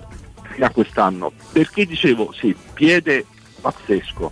fino 0.51 0.67
a 0.67 0.71
quest'anno, 0.71 1.33
perché 1.53 1.85
dicevo 1.85 2.33
sì, 2.33 2.55
piede 2.75 3.27
pazzesco, 3.61 4.31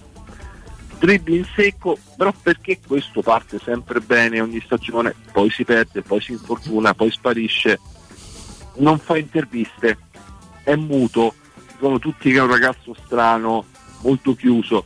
dribbli 1.01 1.39
in 1.39 1.47
secco, 1.57 1.99
però 2.17 2.33
perché 2.43 2.79
questo 2.87 3.23
parte 3.23 3.59
sempre 3.63 3.99
bene 4.01 4.41
ogni 4.41 4.61
stagione, 4.65 5.15
poi 5.33 5.51
si 5.51 5.65
perde, 5.65 6.03
poi 6.03 6.21
si 6.21 6.31
infortuna, 6.33 6.95
poi 6.95 7.11
sparisce, 7.11 7.81
non 8.77 8.99
fa 9.01 9.19
interviste, 9.19 9.99
è 10.63 10.77
muto, 10.77 11.35
dicono 11.83 11.99
tutti 11.99 12.31
che 12.31 12.39
è 12.39 12.43
un 12.43 12.49
ragazzo 12.49 12.95
strano, 13.05 13.65
molto 14.03 14.37
chiuso. 14.37 14.85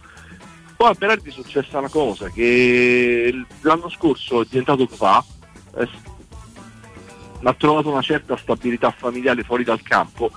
Poi 0.77 0.89
a 0.89 0.95
Berardi 0.95 1.29
è 1.29 1.33
successa 1.33 1.79
una 1.79 1.91
cosa, 1.91 2.31
che 2.31 3.45
l'anno 3.61 3.91
scorso 3.91 4.41
è 4.41 4.47
diventato 4.49 4.87
papà, 4.87 5.25
eh, 5.77 5.89
ha 7.43 7.53
trovato 7.53 7.91
una 7.91 8.01
certa 8.01 8.37
stabilità 8.39 8.91
familiare 8.91 9.43
fuori 9.43 9.63
dal 9.63 9.83
campo 9.83 10.31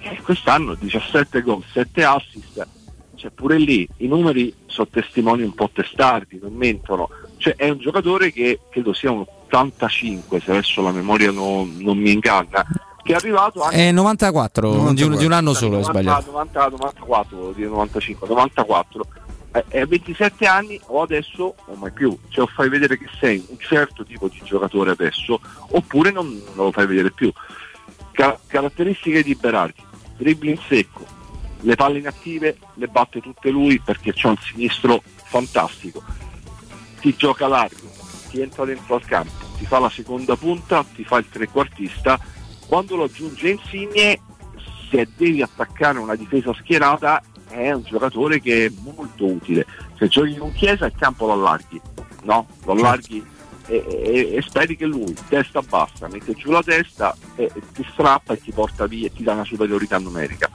e 0.00 0.18
quest'anno 0.22 0.74
17 0.74 1.42
gol, 1.42 1.62
7 1.72 2.04
assist, 2.04 2.66
cioè 3.14 3.30
pure 3.30 3.58
lì 3.58 3.86
i 3.98 4.06
numeri 4.06 4.54
sono 4.64 4.88
testimoni 4.90 5.42
un 5.42 5.54
po' 5.54 5.70
testardi, 5.70 6.38
non 6.40 6.54
mentono. 6.54 7.10
Cioè 7.36 7.54
è 7.54 7.68
un 7.68 7.78
giocatore 7.78 8.32
che 8.32 8.60
credo 8.70 8.94
sia 8.94 9.10
un 9.10 9.20
85, 9.20 10.40
se 10.40 10.50
adesso 10.52 10.80
la 10.80 10.92
memoria 10.92 11.30
non, 11.30 11.76
non 11.78 11.98
mi 11.98 12.12
inganna, 12.12 12.64
che 13.08 13.14
è 13.14 13.16
arrivato 13.16 13.62
anche 13.62 13.88
È 13.88 13.90
94, 13.90 14.92
Di, 14.92 15.02
un, 15.02 15.16
di 15.16 15.24
un 15.24 15.32
anno 15.32 15.54
solo, 15.54 15.76
ho 15.76 15.80
90, 15.80 15.90
sbagliato. 16.00 16.30
90, 16.30 16.68
94, 16.68 17.36
volevo 17.36 17.52
dire 17.54 17.68
95, 17.68 18.28
94. 18.28 19.06
Eh, 19.52 19.64
E 19.68 19.80
a 19.80 19.86
27 19.86 20.46
anni 20.46 20.78
o 20.88 21.00
adesso 21.00 21.54
o 21.64 21.74
mai 21.76 21.90
più, 21.90 22.16
cioè 22.28 22.44
o 22.44 22.46
fai 22.46 22.68
vedere 22.68 22.98
che 22.98 23.06
sei 23.18 23.42
un 23.48 23.58
certo 23.58 24.04
tipo 24.04 24.28
di 24.28 24.38
giocatore 24.44 24.90
adesso 24.90 25.40
oppure 25.70 26.10
non, 26.10 26.26
non 26.54 26.66
lo 26.66 26.72
fai 26.72 26.86
vedere 26.86 27.10
più. 27.10 27.32
Ca- 28.12 28.38
caratteristiche 28.46 29.22
di 29.22 29.34
Berardi, 29.34 29.82
dribbling 30.18 30.58
in 30.58 30.62
secco, 30.68 31.06
le 31.60 31.76
palle 31.76 31.98
inattive 32.00 32.58
le 32.74 32.88
batte 32.88 33.20
tutte 33.20 33.48
lui 33.48 33.80
perché 33.80 34.12
c'è 34.12 34.28
un 34.28 34.36
sinistro 34.36 35.02
fantastico, 35.24 36.02
ti 37.00 37.14
gioca 37.16 37.48
largo, 37.48 37.88
ti 38.28 38.42
entra 38.42 38.66
dentro 38.66 38.96
al 38.96 39.04
campo, 39.06 39.32
ti 39.56 39.64
fa 39.64 39.78
la 39.78 39.88
seconda 39.88 40.36
punta, 40.36 40.84
ti 40.94 41.04
fa 41.04 41.16
il 41.16 41.26
trequartista, 41.30 42.18
quando 42.68 42.96
lo 42.96 43.04
aggiunge 43.04 43.50
Insigne, 43.50 44.20
se 44.90 45.08
devi 45.16 45.42
attaccare 45.42 45.98
una 45.98 46.14
difesa 46.14 46.52
schierata 46.54 47.22
è 47.48 47.72
un 47.72 47.82
giocatore 47.82 48.40
che 48.40 48.66
è 48.66 48.72
molto 48.82 49.24
utile. 49.24 49.66
Se 49.96 50.06
giochi 50.08 50.36
con 50.36 50.52
Chiesa 50.52 50.86
il 50.86 50.92
campo 50.96 51.26
lo 51.26 51.32
allarghi, 51.32 51.80
no? 52.24 52.46
Lo 52.64 52.72
allarghi 52.72 53.24
e, 53.66 53.84
e- 53.88 54.34
e 54.36 54.42
speri 54.42 54.76
che 54.76 54.84
lui, 54.84 55.14
testa 55.28 55.62
bassa, 55.62 56.08
mette 56.08 56.34
giù 56.34 56.50
la 56.50 56.62
testa 56.62 57.16
e, 57.36 57.50
e 57.52 57.62
ti 57.72 57.86
strappa 57.90 58.34
e 58.34 58.40
ti 58.40 58.52
porta 58.52 58.86
via 58.86 59.06
e 59.06 59.12
ti 59.12 59.22
dà 59.22 59.32
una 59.32 59.44
superiorità 59.44 59.98
numerica. 59.98 60.50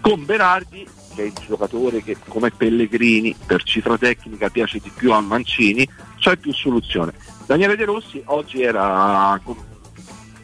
Con 0.00 0.24
Berardi, 0.24 0.86
che 1.16 1.22
è 1.22 1.26
il 1.26 1.34
giocatore 1.46 2.02
che 2.02 2.16
come 2.28 2.50
Pellegrini 2.50 3.34
per 3.44 3.64
cifra 3.64 3.98
tecnica 3.98 4.50
piace 4.50 4.78
di 4.78 4.90
più 4.94 5.12
a 5.12 5.20
Mancini, 5.20 5.88
c'è 6.18 6.36
più 6.36 6.52
soluzione. 6.52 7.12
Daniele 7.44 7.76
De 7.76 7.84
Rossi 7.84 8.22
oggi 8.26 8.62
era 8.62 9.40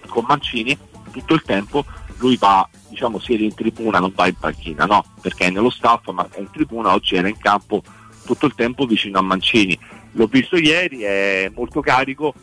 con, 0.09 0.25
Mancini 0.27 0.77
tutto 1.11 1.35
il 1.35 1.43
tempo, 1.43 1.85
lui 2.19 2.37
va, 2.37 2.69
diciamo, 2.89 3.19
siede 3.19 3.45
in 3.45 3.55
tribuna, 3.55 3.99
non 3.99 4.13
va 4.15 4.27
in 4.27 4.37
panchina, 4.37 4.85
no? 4.85 5.05
Perché 5.21 5.47
è 5.47 5.51
nello 5.51 5.71
staff, 5.71 6.09
ma 6.11 6.27
è 6.31 6.41
in 6.41 6.51
tribuna, 6.51 6.93
oggi 6.93 7.15
era 7.17 7.29
in 7.29 7.39
campo 7.39 7.83
tutto 8.25 8.47
il 8.47 8.55
tempo 8.55 8.87
vicino 8.87 9.19
a 9.19 9.23
Mancini. 9.23 9.79
L'ho 10.13 10.27
visto 10.27 10.57
ieri, 10.57 11.03
è 11.03 11.51
molto 11.55 11.81
carico. 11.81 12.35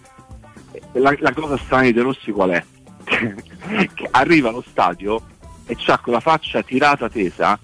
La, 0.93 1.13
la 1.19 1.33
cosa 1.33 1.57
strana 1.57 1.83
di 1.83 1.93
De 1.93 2.01
Rossi 2.01 2.31
qual 2.31 2.51
è? 2.51 2.63
che 3.93 4.07
arriva 4.11 4.49
allo 4.49 4.63
stadio 4.65 5.21
e 5.65 5.75
c'ha 5.77 5.97
quella 5.99 6.19
faccia 6.19 6.61
tirata 6.61 7.09
tesa 7.09 7.59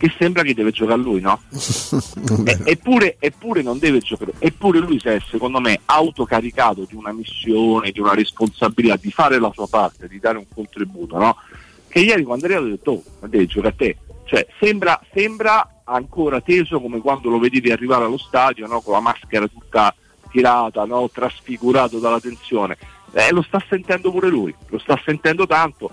che 0.00 0.10
sembra 0.16 0.42
che 0.42 0.54
deve 0.54 0.70
giocare 0.70 0.98
lui, 0.98 1.20
no? 1.20 1.42
E- 2.46 2.58
eppure, 2.64 3.16
eppure 3.18 3.60
non 3.60 3.78
deve 3.78 3.98
giocare, 3.98 4.32
eppure 4.38 4.78
lui 4.78 4.98
si 4.98 5.08
è 5.08 5.20
secondo 5.28 5.60
me 5.60 5.78
autocaricato 5.84 6.86
di 6.88 6.94
una 6.94 7.12
missione, 7.12 7.90
di 7.90 8.00
una 8.00 8.14
responsabilità, 8.14 8.96
di 8.96 9.10
fare 9.10 9.38
la 9.38 9.50
sua 9.52 9.66
parte, 9.68 10.08
di 10.08 10.18
dare 10.18 10.38
un 10.38 10.46
contributo, 10.48 11.18
no? 11.18 11.36
Che 11.86 11.98
ieri 11.98 12.22
quando 12.22 12.46
è 12.46 12.48
arrivato 12.48 12.66
ha 12.66 12.70
detto, 12.70 12.90
oh, 12.92 13.02
ma 13.20 13.28
devi 13.28 13.44
giocare 13.44 13.74
a 13.74 13.76
te. 13.76 13.96
Cioè, 14.24 14.46
sembra, 14.58 14.98
sembra 15.12 15.82
ancora 15.84 16.40
teso 16.40 16.80
come 16.80 17.00
quando 17.00 17.28
lo 17.28 17.38
vedevi 17.38 17.70
arrivare 17.70 18.04
allo 18.04 18.18
stadio, 18.18 18.66
no? 18.66 18.80
Con 18.80 18.94
la 18.94 19.00
maschera 19.00 19.46
tutta 19.48 19.94
tirata, 20.30 20.86
no? 20.86 21.10
Trasfigurato 21.12 21.98
dalla 21.98 22.20
tensione. 22.20 22.78
Eh, 23.12 23.32
lo 23.32 23.42
sta 23.42 23.62
sentendo 23.68 24.10
pure 24.10 24.28
lui, 24.28 24.54
lo 24.68 24.78
sta 24.78 24.98
sentendo 25.04 25.46
tanto 25.46 25.90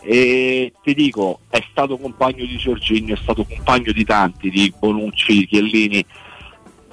e 0.00 0.72
ti 0.82 0.94
dico, 0.94 1.40
è 1.48 1.62
stato 1.70 1.98
compagno 1.98 2.44
di 2.44 2.56
Giorginio, 2.56 3.14
è 3.14 3.18
stato 3.20 3.44
compagno 3.44 3.92
di 3.92 4.04
tanti, 4.04 4.50
di 4.50 4.72
Bonucci, 4.78 5.38
di 5.38 5.46
Chiellini, 5.46 6.04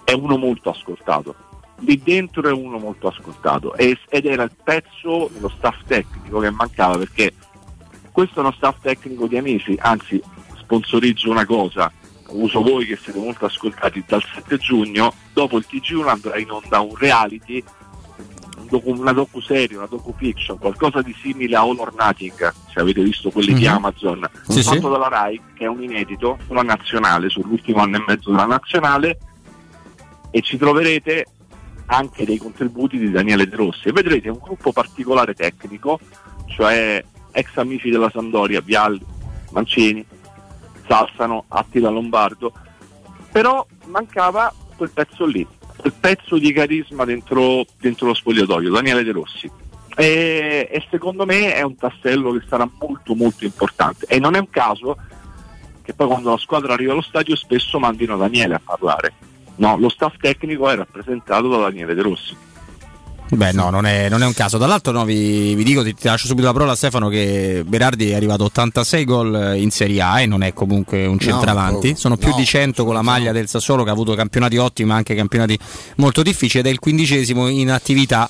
è 0.04 0.14
uno 0.14 0.38
molto 0.38 0.70
ascoltato. 0.70 1.36
Lì 1.80 2.02
dentro 2.02 2.48
è 2.48 2.52
uno 2.52 2.78
molto 2.78 3.08
ascoltato. 3.08 3.76
Ed 3.76 3.98
era 4.10 4.44
il 4.44 4.52
pezzo 4.64 5.30
dello 5.34 5.50
staff 5.50 5.84
tecnico 5.86 6.40
che 6.40 6.50
mancava 6.50 6.98
perché 6.98 7.34
questo 8.12 8.38
è 8.38 8.40
uno 8.40 8.54
staff 8.54 8.80
tecnico 8.82 9.28
di 9.28 9.38
amici, 9.38 9.76
anzi 9.80 10.22
sponsorizzo 10.58 11.30
una 11.30 11.46
cosa, 11.46 11.92
uso 12.30 12.62
voi 12.62 12.86
che 12.86 12.96
siete 12.96 13.20
molto 13.20 13.46
ascoltati 13.46 14.04
dal 14.08 14.24
7 14.24 14.58
giugno, 14.58 15.14
dopo 15.34 15.58
il 15.58 15.66
TG1 15.70 16.08
andrà 16.08 16.38
in 16.38 16.50
onda 16.50 16.80
un 16.80 16.96
reality 16.96 17.64
un 18.66 18.68
docu- 18.70 18.98
una 18.98 19.14
docu-serie, 19.14 19.78
una 19.78 19.86
docu-fiction, 19.86 20.58
qualcosa 20.58 21.02
di 21.02 21.16
simile 21.22 21.56
a 21.56 21.62
All 21.62 21.78
or 21.78 21.94
Nothing, 21.96 22.54
se 22.74 22.80
avete 22.80 23.02
visto 23.04 23.30
quelli 23.30 23.54
di 23.54 23.66
Mhm. 23.66 23.74
Amazon, 23.74 24.30
Sì, 24.48 24.64
fatto 24.64 24.76
sì. 24.76 24.90
dalla 24.90 25.08
RAI, 25.08 25.42
che 25.54 25.66
è 25.66 25.68
un 25.68 25.84
inedito 25.84 26.38
sulla 26.48 26.64
nazionale, 26.64 27.30
sull'ultimo 27.30 27.82
anno 27.82 27.98
e 27.98 28.04
mezzo 28.08 28.32
della 28.32 28.46
nazionale, 28.46 29.18
e 30.32 30.42
ci 30.42 30.58
troverete 30.58 31.28
anche 31.88 32.26
dei 32.26 32.38
contributi 32.38 32.98
di 32.98 33.12
Daniele 33.12 33.48
De 33.48 33.56
Rossi. 33.56 33.88
E 33.90 33.92
vedrete 33.92 34.30
un 34.30 34.40
gruppo 34.42 34.72
particolare 34.72 35.34
tecnico, 35.34 36.00
cioè 36.48 37.04
ex 37.32 37.56
amici 37.58 37.90
della 37.90 38.10
Sandoria, 38.10 38.62
Vialli, 38.62 39.06
Mancini, 39.52 40.06
Salsano, 40.88 41.46
Attila 41.48 41.90
Lombardo, 41.90 42.52
però 43.32 43.66
mancava 43.86 44.52
quel 44.76 44.90
pezzo 44.90 45.26
lì, 45.26 45.46
quel 45.86 45.94
pezzo 46.00 46.40
di 46.40 46.52
carisma 46.52 47.06
dentro, 47.06 47.64
dentro 47.80 48.08
lo 48.08 48.16
spogliatoio, 48.16 48.72
Daniele 48.72 49.04
De 49.04 49.12
Rossi. 49.12 49.50
E, 49.96 50.68
e 50.72 50.86
secondo 50.90 51.26
me 51.26 51.54
è 51.54 51.62
un 51.62 51.76
tassello 51.76 52.32
che 52.32 52.44
sarà 52.50 52.68
molto 52.80 53.14
molto 53.16 53.46
importante 53.46 54.06
e 54.10 54.20
non 54.20 54.36
è 54.36 54.40
un 54.40 54.50
caso 54.50 54.98
che 55.82 55.94
poi 55.94 56.08
quando 56.08 56.32
la 56.32 56.38
squadra 56.38 56.74
arriva 56.74 56.92
allo 56.92 57.02
stadio 57.02 57.36
spesso 57.36 57.80
mandino 57.80 58.18
Daniele 58.18 58.56
a 58.56 58.62
parlare. 58.64 59.14
No, 59.58 59.78
lo 59.78 59.88
staff 59.90 60.18
tecnico 60.18 60.68
è 60.68 60.76
rappresentato 60.76 61.48
da 61.48 61.58
Daniele 61.58 61.94
De 61.94 62.02
Rossi. 62.02 62.36
Beh, 63.28 63.54
no, 63.54 63.70
non 63.70 63.86
è, 63.86 64.08
non 64.08 64.22
è 64.22 64.26
un 64.26 64.34
caso. 64.34 64.58
Dall'altro, 64.58 64.92
no, 64.92 65.04
vi, 65.04 65.56
vi 65.56 65.64
dico, 65.64 65.84
ti, 65.84 65.94
ti 65.94 66.08
lascio 66.08 66.28
subito 66.28 66.48
la 66.48 66.54
parola, 66.54 66.76
Stefano. 66.76 67.10
Che 67.10 67.64
Berardi 67.66 68.12
è 68.12 68.16
arrivato 68.16 68.44
a 68.44 68.46
86 68.48 69.06
gol 69.06 69.54
in 69.58 69.72
Serie 69.72 70.02
A 70.02 70.22
e 70.22 70.26
non 70.26 70.44
è 70.44 70.54
comunque 70.54 71.06
un 71.06 71.18
centravanti. 71.18 71.92
no, 71.92 71.96
Sono 71.96 72.18
più 72.18 72.30
no, 72.30 72.36
di 72.36 72.46
100 72.46 72.86
con 72.86 72.94
la 72.94 73.02
maglia 73.02 73.32
del 73.32 73.48
Sassuolo, 73.48 73.84
che 73.84 73.90
ha 73.90 73.94
avuto 73.94 74.14
campionati 74.14 74.58
ottimi, 74.58 74.90
ma 74.90 74.96
anche 74.96 75.16
campionati 75.16 75.58
molto 75.98 76.22
difficili. 76.22 76.60
Ed 76.60 76.68
è 76.68 76.70
il 76.70 76.80
quindicesimo 76.80 77.48
in 77.48 77.72
attività 77.72 78.30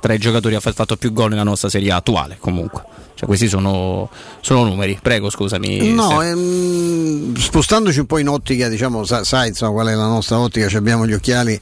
tra 0.00 0.12
i 0.12 0.18
giocatori 0.18 0.56
che 0.58 0.68
ha 0.68 0.72
fatto 0.72 0.96
più 0.96 1.12
gol 1.12 1.30
nella 1.30 1.42
nostra 1.42 1.70
Serie 1.70 1.90
A 1.90 1.96
attuale. 1.96 2.36
Comunque, 2.38 2.84
cioè, 3.24 3.26
questi 3.26 3.48
sono, 3.48 4.08
sono 4.40 4.64
numeri. 4.64 4.98
Prego, 5.00 5.30
scusami. 5.30 5.92
No, 5.92 6.22
ehm, 6.22 7.34
spostandoci 7.36 8.00
un 8.00 8.06
po' 8.06 8.18
in 8.18 8.28
ottica, 8.28 8.68
diciamo, 8.68 9.04
sa- 9.04 9.24
sai 9.24 9.48
insomma, 9.48 9.72
qual 9.72 9.86
è 9.88 9.94
la 9.94 10.06
nostra 10.06 10.38
ottica? 10.38 10.68
Ci 10.68 10.76
abbiamo 10.76 11.06
gli 11.06 11.12
occhiali, 11.12 11.58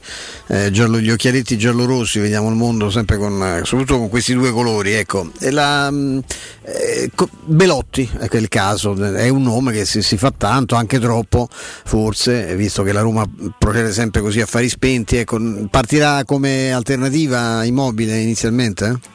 eh, 0.47 0.71
giallo- 0.71 0.99
gli 0.99 1.09
occhialetti 1.09 1.57
giallo-rossi, 1.57 2.19
vediamo 2.19 2.49
il 2.49 2.55
mondo 2.55 2.89
sempre 2.89 3.17
con, 3.17 3.61
soprattutto 3.63 3.97
con 3.97 4.09
questi 4.09 4.33
due 4.33 4.51
colori. 4.51 4.91
Ecco. 4.93 5.29
E 5.39 5.51
la, 5.51 5.89
mh, 5.89 6.23
eh, 6.63 7.11
co- 7.15 7.29
Belotti, 7.45 8.09
ecco 8.19 8.37
è 8.37 8.39
il 8.39 8.49
caso, 8.49 8.93
è 8.95 9.29
un 9.29 9.43
nome 9.43 9.71
che 9.71 9.85
si, 9.85 10.01
si 10.01 10.17
fa 10.17 10.33
tanto, 10.35 10.75
anche 10.75 10.99
troppo, 10.99 11.47
forse, 11.51 12.55
visto 12.55 12.83
che 12.83 12.91
la 12.91 13.01
Roma 13.01 13.25
procede 13.57 13.91
sempre 13.91 14.21
così 14.21 14.41
a 14.41 14.45
fari 14.45 14.69
spenti. 14.69 15.17
Ecco, 15.17 15.39
partirà 15.69 16.23
come 16.25 16.71
alternativa 16.71 17.63
immobile 17.63 18.17
inizialmente? 18.19 18.85
eh? 18.85 19.11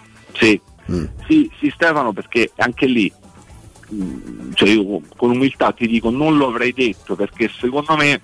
Sì, 0.89 1.08
sì, 1.26 1.50
sì, 1.58 1.70
Stefano, 1.75 2.12
perché 2.12 2.50
anche 2.57 2.86
lì, 2.86 3.12
mh, 3.89 4.52
cioè 4.55 4.68
io 4.70 5.00
con 5.17 5.31
umiltà 5.31 5.73
ti 5.73 5.86
dico, 5.86 6.10
non 6.10 6.36
lo 6.36 6.49
avrei 6.49 6.73
detto 6.73 7.15
perché 7.15 7.50
secondo 7.58 7.97
me 7.97 8.20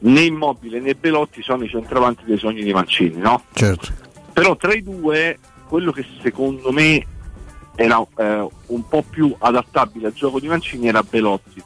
né 0.00 0.20
Immobile 0.20 0.80
né 0.80 0.94
Belotti 0.94 1.42
sono 1.42 1.64
i 1.64 1.68
centravanti 1.68 2.24
dei 2.24 2.38
sogni 2.38 2.62
di 2.62 2.72
Mancini, 2.72 3.16
no? 3.16 3.44
Certo. 3.52 3.92
Però 4.32 4.56
tra 4.56 4.74
i 4.74 4.82
due, 4.82 5.38
quello 5.68 5.92
che 5.92 6.04
secondo 6.22 6.72
me 6.72 7.06
era 7.76 8.04
eh, 8.16 8.46
un 8.66 8.88
po' 8.88 9.02
più 9.08 9.34
adattabile 9.38 10.08
al 10.08 10.12
gioco 10.12 10.40
di 10.40 10.48
Mancini 10.48 10.88
era 10.88 11.02
Belotti. 11.02 11.62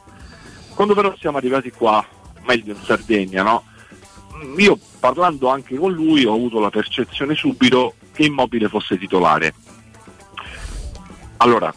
Quando 0.73 0.93
però 0.93 1.13
siamo 1.19 1.37
arrivati 1.37 1.71
qua, 1.71 2.05
meglio 2.45 2.73
in 2.73 2.79
Sardegna, 2.83 3.43
no? 3.43 3.63
Mm, 4.43 4.59
Io 4.59 4.79
parlando 4.99 5.49
anche 5.49 5.75
con 5.75 5.91
lui 5.91 6.25
ho 6.25 6.33
avuto 6.33 6.59
la 6.59 6.69
percezione 6.69 7.35
subito 7.35 7.95
che 8.13 8.23
Immobile 8.23 8.69
fosse 8.69 8.97
titolare. 8.97 9.53
Allora, 11.41 11.73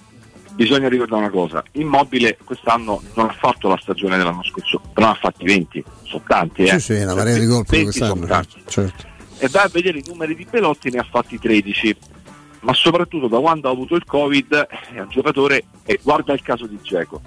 bisogna 0.55 0.89
ricordare 0.89 1.23
una 1.23 1.31
cosa, 1.31 1.63
Immobile 1.73 2.37
quest'anno 2.45 3.01
non 3.15 3.29
ha 3.29 3.33
fatto 3.33 3.69
la 3.69 3.79
stagione 3.81 4.17
dell'anno 4.17 4.43
scorso, 4.43 4.81
però 4.93 5.11
ha 5.11 5.15
fatti 5.15 5.45
20, 5.45 5.85
sono 6.03 6.23
tanti, 6.27 6.65
eh. 6.65 6.79
Sì, 6.79 6.81
sì, 6.81 7.03
una 7.03 7.15
marea 7.15 7.39
di 7.39 7.47
gol 7.47 7.65
pure 7.65 7.83
20 7.85 7.93
sono 7.99 8.17
quest'anno. 8.17 8.47
Certo. 8.67 9.07
e 9.39 9.49
vai 9.49 9.65
a 9.65 9.71
vedere 9.73 9.99
i 9.99 10.05
numeri 10.07 10.35
di 10.35 10.47
Belotti 10.49 10.91
ne 10.91 10.99
ha 10.99 11.07
fatti 11.09 11.39
13 11.39 11.97
ma 12.61 12.75
soprattutto 12.75 13.29
da 13.29 13.39
quando 13.39 13.69
ha 13.69 13.73
avuto 13.73 13.95
il 13.97 14.05
covid 14.05 14.55
è 14.95 15.01
un 15.01 15.09
giocatore 15.09 15.65
e 15.85 15.99
guarda 16.03 16.33
il 16.33 16.43
caso 16.43 16.67
di 16.67 16.79
Geco 16.81 17.21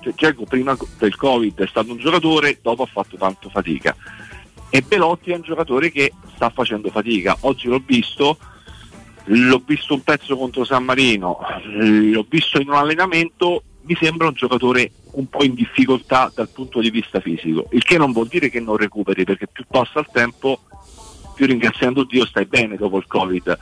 cioè 0.00 0.12
Geco 0.14 0.44
prima 0.44 0.76
del 0.98 1.16
covid 1.16 1.60
è 1.60 1.66
stato 1.66 1.92
un 1.92 1.98
giocatore 1.98 2.58
dopo 2.60 2.82
ha 2.82 2.86
fatto 2.86 3.16
tanto 3.16 3.48
fatica 3.48 3.96
e 4.68 4.82
Belotti 4.82 5.30
è 5.30 5.36
un 5.36 5.42
giocatore 5.42 5.90
che 5.90 6.12
sta 6.34 6.50
facendo 6.50 6.90
fatica 6.90 7.36
oggi 7.40 7.68
l'ho 7.68 7.82
visto 7.84 8.36
l'ho 9.26 9.62
visto 9.64 9.94
un 9.94 10.02
pezzo 10.02 10.36
contro 10.36 10.64
San 10.64 10.84
Marino 10.84 11.38
l'ho 11.64 12.26
visto 12.28 12.60
in 12.60 12.68
un 12.68 12.74
allenamento 12.74 13.62
mi 13.82 13.96
sembra 14.00 14.28
un 14.28 14.34
giocatore 14.34 14.90
un 15.12 15.26
po' 15.28 15.44
in 15.44 15.54
difficoltà 15.54 16.30
dal 16.34 16.48
punto 16.48 16.80
di 16.80 16.90
vista 16.90 17.20
fisico 17.20 17.66
il 17.70 17.82
che 17.84 17.98
non 17.98 18.12
vuol 18.12 18.28
dire 18.28 18.48
che 18.50 18.60
non 18.60 18.76
recuperi 18.76 19.24
perché 19.24 19.46
più 19.46 19.64
passa 19.68 20.00
il 20.00 20.08
tempo 20.12 20.60
più 21.34 21.46
ringraziando 21.46 22.04
Dio 22.04 22.26
stai 22.26 22.44
bene 22.44 22.76
dopo 22.76 22.98
il 22.98 23.06
Covid. 23.06 23.58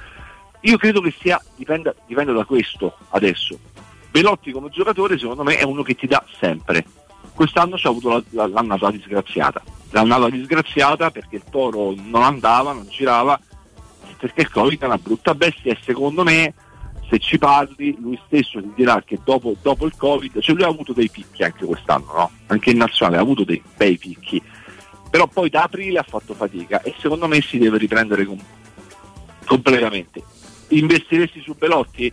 Io 0.63 0.77
credo 0.77 1.01
che 1.01 1.15
sia, 1.21 1.41
dipenda, 1.55 1.95
dipenda 2.05 2.33
da 2.33 2.45
questo 2.45 2.97
adesso. 3.11 3.57
Belotti 4.11 4.51
come 4.51 4.71
giocatore 4.71 5.17
secondo 5.17 5.45
me 5.45 5.57
è 5.57 5.63
uno 5.63 5.83
che 5.83 5.95
ti 5.95 6.09
dà 6.09 6.23
sempre. 6.41 6.85
Quest'anno 7.33 7.77
c'ha 7.79 7.89
avuto 7.89 8.09
la- 8.11 8.23
la- 8.31 8.49
l'annata 8.49 8.91
disgraziata. 8.91 9.63
L'annata 9.91 10.29
disgraziata 10.29 11.11
perché 11.13 11.37
il 11.37 11.45
toro 11.49 11.95
non 11.97 12.23
andava, 12.25 12.73
non 12.73 12.89
girava, 12.91 13.39
perché 14.21 14.43
il 14.43 14.51
Covid 14.51 14.81
è 14.81 14.85
una 14.85 14.99
brutta 14.99 15.35
bestia 15.35 15.73
e 15.73 15.79
secondo 15.83 16.23
me 16.23 16.55
se 17.09 17.19
ci 17.19 17.39
parli 17.39 17.97
lui 17.99 18.21
stesso 18.27 18.61
ti 18.61 18.71
dirà 18.77 19.03
che 19.05 19.19
dopo, 19.25 19.57
dopo 19.61 19.87
il 19.87 19.97
Covid, 19.97 20.41
cioè 20.41 20.55
lui 20.55 20.65
ha 20.65 20.69
avuto 20.69 20.93
dei 20.93 21.11
picchi 21.11 21.43
anche 21.43 21.65
quest'anno, 21.65 22.13
no? 22.15 22.31
Anche 22.47 22.71
in 22.71 22.77
nazionale 22.77 23.17
ha 23.17 23.23
avuto 23.23 23.45
dei 23.45 23.63
bei 23.77 23.99
picchi 23.99 24.41
però 25.11 25.27
poi 25.27 25.51
da 25.51 25.65
aprile 25.65 25.99
ha 25.99 26.05
fatto 26.05 26.35
fatica 26.35 26.81
e 26.83 26.95
secondo 26.99 27.27
me 27.27 27.41
si 27.41 27.59
deve 27.59 27.79
riprendere 27.79 28.25
com- 28.25 28.39
completamente. 29.45 30.23
Investiresti 30.69 31.41
su 31.41 31.57
Belotti? 31.59 32.13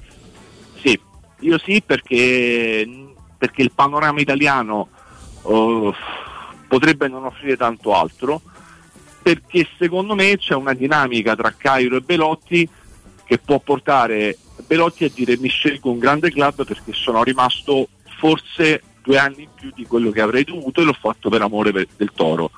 Sì, 0.82 1.00
io 1.42 1.60
sì 1.60 1.84
perché, 1.86 2.90
perché 3.38 3.62
il 3.62 3.72
panorama 3.72 4.20
italiano 4.20 4.90
oh, 5.44 5.94
potrebbe 6.68 7.08
non 7.08 7.26
offrire 7.26 7.56
tanto 7.56 7.94
altro, 7.94 8.42
perché 9.28 9.68
secondo 9.78 10.16
me 10.16 10.38
c'è 10.38 10.54
una 10.54 10.74
dinamica 10.74 11.36
tra 11.36 11.52
Cairo 11.52 11.98
e 11.98 12.00
Belotti 12.00 12.66
che 13.26 13.38
può 13.38 13.60
portare 13.60 14.38
Belotti 14.66 15.04
a 15.04 15.12
dire 15.14 15.38
mi 15.38 15.50
scelgo 15.50 15.92
un 15.92 16.00
grande 16.00 16.32
club 16.32 16.64
perché 16.64 16.94
sono 16.94 17.24
rimasto 17.24 17.90
forse 18.20 18.82
due 19.04 19.18
anni 19.18 19.44
in 19.44 19.50
più 19.54 19.70
di 19.76 19.86
quello 19.86 20.12
che 20.12 20.22
avrei 20.22 20.46
dovuto 20.46 20.80
e 20.80 20.86
l'ho 20.86 20.96
fatto 20.98 21.28
per 21.28 21.42
amore 21.42 21.74
per- 21.74 21.90
del 21.98 22.12
toro. 22.16 22.52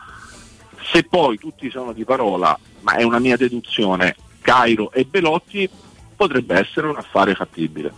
Se 0.92 1.04
poi 1.06 1.40
tutti 1.40 1.72
sono 1.72 1.92
di 1.92 2.04
parola, 2.04 2.56
ma 2.82 2.94
è 2.94 3.02
una 3.02 3.18
mia 3.18 3.36
deduzione, 3.36 4.16
Cairo 4.40 4.92
e 4.92 5.06
Belotti 5.06 5.68
potrebbe 6.16 6.60
essere 6.60 6.86
un 6.86 6.98
affare 6.98 7.34
fattibile. 7.34 7.92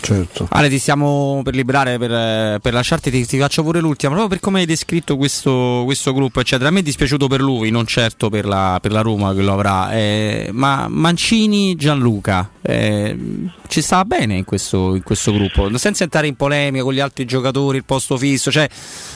Certo. 0.00 0.46
Ale, 0.50 0.68
ti 0.68 0.78
stiamo 0.78 1.40
per 1.44 1.54
liberare, 1.54 1.98
per, 1.98 2.60
per 2.60 2.72
lasciarti, 2.72 3.10
ti, 3.10 3.26
ti 3.26 3.38
faccio 3.38 3.62
pure 3.62 3.80
l'ultima, 3.80 4.12
proprio 4.12 4.28
per 4.28 4.40
come 4.40 4.60
hai 4.60 4.66
descritto 4.66 5.16
questo, 5.16 5.82
questo 5.84 6.12
gruppo, 6.12 6.40
eccetera. 6.40 6.68
A 6.68 6.72
me 6.72 6.80
è 6.80 6.82
dispiaciuto 6.82 7.26
per 7.28 7.40
lui, 7.40 7.70
non 7.70 7.86
certo 7.86 8.28
per 8.28 8.44
la, 8.44 8.78
per 8.80 8.92
la 8.92 9.00
Roma 9.00 9.34
che 9.34 9.42
lo 9.42 9.52
avrà, 9.52 9.92
eh, 9.92 10.48
ma 10.52 10.86
Mancini, 10.88 11.76
Gianluca, 11.76 12.50
eh, 12.62 13.16
ci 13.68 13.82
stava 13.82 14.04
bene 14.04 14.36
in 14.36 14.44
questo, 14.44 14.94
in 14.94 15.02
questo 15.02 15.32
gruppo, 15.32 15.76
senza 15.78 16.02
entrare 16.02 16.26
in 16.26 16.34
polemica 16.34 16.82
con 16.82 16.92
gli 16.92 17.00
altri 17.00 17.24
giocatori, 17.24 17.76
il 17.76 17.84
posto 17.84 18.16
fisso. 18.16 18.50
Cioè, 18.50 18.68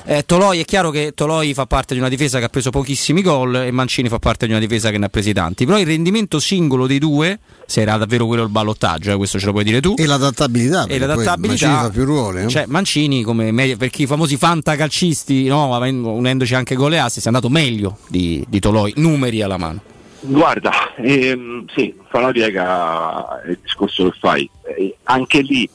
eh, 0.07 0.25
Toloi 0.25 0.61
è 0.61 0.65
chiaro 0.65 0.91
che 0.91 1.13
Toloi 1.15 1.55
fa 1.55 1.67
parte 1.67 1.95
di 1.95 2.01
una 2.01 2.09
difesa 2.09 2.39
che 2.39 2.45
ha 2.45 2.49
preso 2.49 2.71
pochissimi 2.71 3.23
gol 3.23 3.57
e 3.57 3.71
Mancini 3.71 4.09
fa 4.09 4.19
parte 4.19 4.47
di 4.47 4.53
una 4.53 4.61
difesa 4.61 4.91
che 4.91 4.99
ne 4.99 5.07
ha 5.07 5.09
presi 5.09 5.33
tanti. 5.33 5.65
Però 5.65 5.79
il 5.79 5.87
rendimento 5.87 6.39
singolo 6.39 6.87
dei 6.87 6.99
due, 6.99 7.39
se 7.67 7.81
era 7.81 7.97
davvero 7.97 8.27
quello 8.27 8.43
il 8.43 8.51
ballottaggio, 8.51 9.13
eh, 9.13 9.17
questo 9.17 9.39
ce 9.39 9.47
lo 9.47 9.53
puoi 9.53 9.65
dire 9.65 9.81
tu. 9.81 9.95
E 9.97 10.07
l'adattabilità. 10.07 10.54
E 10.85 10.87
perché 10.87 10.99
poi 10.99 10.99
l'adattabilità 10.99 11.67
Mancini 11.69 11.83
fa 11.83 11.91
più 11.91 12.05
ruoli. 12.05 12.43
eh? 12.43 12.49
Cioè, 12.49 12.65
Mancini, 12.67 13.23
come 13.23 13.51
me- 13.53 13.77
perché 13.77 14.03
i 14.03 14.07
famosi 14.07 14.37
fantacalcisti, 14.37 15.47
no, 15.47 15.67
unendoci 15.77 16.55
anche 16.55 16.75
gol 16.75 16.95
e 16.95 16.99
assi, 16.99 17.21
si 17.21 17.27
è 17.27 17.29
andato 17.29 17.49
meglio 17.49 17.99
di, 18.09 18.45
di 18.49 18.61
Toloi, 18.61 18.95
numeri 18.97 19.43
alla 19.43 19.57
mano. 19.57 19.81
Guarda, 20.21 20.95
ehm, 20.97 21.67
sì, 21.75 21.95
fa 22.09 22.19
una 22.19 22.31
piega 22.31 23.43
il 23.47 23.59
discorso 23.63 24.09
che 24.11 24.17
fai. 24.19 24.49
Eh, 24.77 24.97
anche 25.05 25.41
lì 25.43 25.69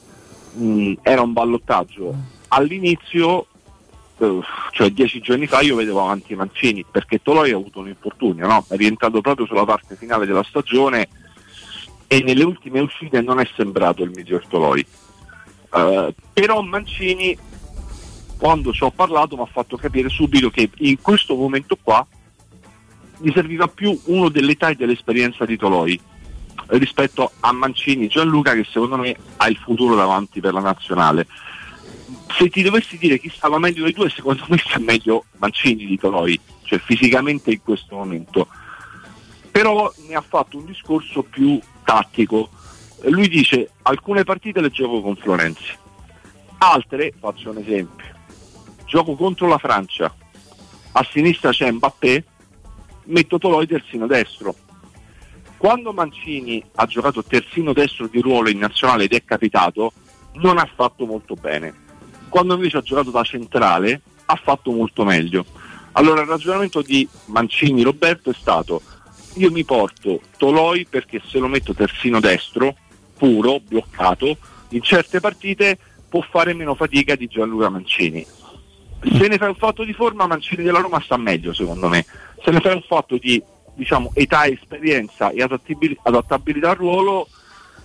mh, 0.54 0.94
era 1.02 1.22
un 1.22 1.32
ballottaggio. 1.32 2.12
All'inizio, 2.48 3.46
eh, 4.18 4.38
cioè 4.72 4.90
dieci 4.90 5.20
giorni 5.20 5.46
fa, 5.46 5.60
io 5.60 5.76
vedevo 5.76 6.00
avanti 6.02 6.34
Mancini 6.34 6.84
perché 6.90 7.20
Toloi 7.22 7.52
ha 7.52 7.56
avuto 7.56 7.78
un 7.78 7.88
infortunio, 7.88 8.46
no? 8.46 8.64
è 8.68 8.76
rientrato 8.76 9.20
proprio 9.20 9.46
sulla 9.46 9.64
parte 9.64 9.94
finale 9.94 10.26
della 10.26 10.42
stagione 10.42 11.08
e 12.12 12.24
nelle 12.24 12.42
ultime 12.42 12.80
uscite 12.80 13.20
non 13.20 13.38
è 13.38 13.48
sembrato 13.54 14.02
il 14.02 14.10
miglior 14.12 14.44
Toloi. 14.48 14.84
Eh, 15.72 16.14
però 16.32 16.60
Mancini, 16.60 17.38
quando 18.36 18.72
ci 18.72 18.82
ho 18.82 18.90
parlato, 18.90 19.36
mi 19.36 19.42
ha 19.42 19.46
fatto 19.46 19.76
capire 19.76 20.08
subito 20.08 20.50
che 20.50 20.68
in 20.78 21.00
questo 21.00 21.36
momento 21.36 21.78
qua 21.80 22.04
gli 23.18 23.30
serviva 23.32 23.68
più 23.68 23.96
uno 24.06 24.28
dell'età 24.28 24.70
e 24.70 24.74
dell'esperienza 24.74 25.44
di 25.44 25.56
Toloi 25.56 26.00
rispetto 26.66 27.30
a 27.38 27.52
Mancini 27.52 28.08
Gianluca 28.08 28.54
che 28.54 28.66
secondo 28.68 28.96
me 28.96 29.14
ha 29.36 29.48
il 29.48 29.56
futuro 29.58 29.94
davanti 29.94 30.40
per 30.40 30.52
la 30.52 30.60
nazionale. 30.60 31.28
Se 32.36 32.48
ti 32.48 32.62
dovessi 32.62 32.98
dire 32.98 33.20
chi 33.20 33.30
stava 33.32 33.60
meglio 33.60 33.84
dei 33.84 33.92
due, 33.92 34.10
secondo 34.10 34.44
me 34.48 34.58
sta 34.58 34.80
meglio 34.80 35.26
Mancini 35.38 35.86
di 35.86 35.96
Toloi, 35.96 36.40
cioè 36.64 36.80
fisicamente 36.80 37.52
in 37.52 37.62
questo 37.62 37.94
momento. 37.94 38.48
Però 39.50 39.92
ne 40.08 40.14
ha 40.14 40.20
fatto 40.20 40.58
un 40.58 40.66
discorso 40.66 41.22
più 41.22 41.60
tattico. 41.84 42.48
Lui 43.04 43.28
dice 43.28 43.70
alcune 43.82 44.24
partite 44.24 44.60
le 44.60 44.70
gioco 44.70 45.00
con 45.00 45.16
Florenzi, 45.16 45.76
altre, 46.58 47.14
faccio 47.18 47.50
un 47.50 47.58
esempio, 47.58 48.06
gioco 48.84 49.14
contro 49.14 49.48
la 49.48 49.58
Francia, 49.58 50.14
a 50.92 51.06
sinistra 51.10 51.50
c'è 51.50 51.70
Mbappé, 51.70 52.24
metto 53.04 53.38
Toloi 53.38 53.66
terzino 53.66 54.06
destro. 54.06 54.54
Quando 55.56 55.92
Mancini 55.92 56.62
ha 56.76 56.86
giocato 56.86 57.22
terzino 57.22 57.72
destro 57.72 58.06
di 58.06 58.20
ruolo 58.20 58.48
in 58.50 58.58
nazionale 58.58 59.04
ed 59.04 59.12
è 59.12 59.24
capitato, 59.24 59.92
non 60.34 60.58
ha 60.58 60.68
fatto 60.74 61.06
molto 61.06 61.34
bene. 61.34 61.74
Quando 62.28 62.54
invece 62.54 62.78
ha 62.78 62.82
giocato 62.82 63.10
da 63.10 63.22
centrale, 63.24 64.00
ha 64.26 64.36
fatto 64.36 64.70
molto 64.70 65.04
meglio. 65.04 65.44
Allora 65.92 66.20
il 66.20 66.28
ragionamento 66.28 66.82
di 66.82 67.06
Mancini 67.26 67.82
Roberto 67.82 68.30
è 68.30 68.34
stato 68.34 68.80
io 69.40 69.50
mi 69.50 69.64
porto 69.64 70.20
Toloi 70.36 70.86
perché 70.88 71.20
se 71.26 71.38
lo 71.38 71.48
metto 71.48 71.72
terzino 71.72 72.20
destro, 72.20 72.76
puro, 73.16 73.60
bloccato, 73.60 74.36
in 74.70 74.82
certe 74.82 75.18
partite 75.18 75.78
può 76.08 76.20
fare 76.20 76.52
meno 76.52 76.74
fatica 76.74 77.14
di 77.14 77.26
Gianluca 77.26 77.70
Mancini. 77.70 78.24
Se 79.02 79.28
ne 79.28 79.38
fai 79.38 79.48
un 79.48 79.54
fatto 79.54 79.82
di 79.82 79.94
forma, 79.94 80.26
Mancini 80.26 80.62
della 80.62 80.80
Roma 80.80 81.00
sta 81.00 81.16
meglio 81.16 81.54
secondo 81.54 81.88
me. 81.88 82.04
Se 82.44 82.50
ne 82.50 82.60
fai 82.60 82.74
un 82.74 82.84
fatto 82.86 83.16
di 83.16 83.42
diciamo, 83.74 84.10
età, 84.14 84.46
esperienza 84.46 85.30
e 85.30 85.42
adattabil- 85.42 85.98
adattabilità 86.02 86.70
al 86.70 86.76
ruolo, 86.76 87.26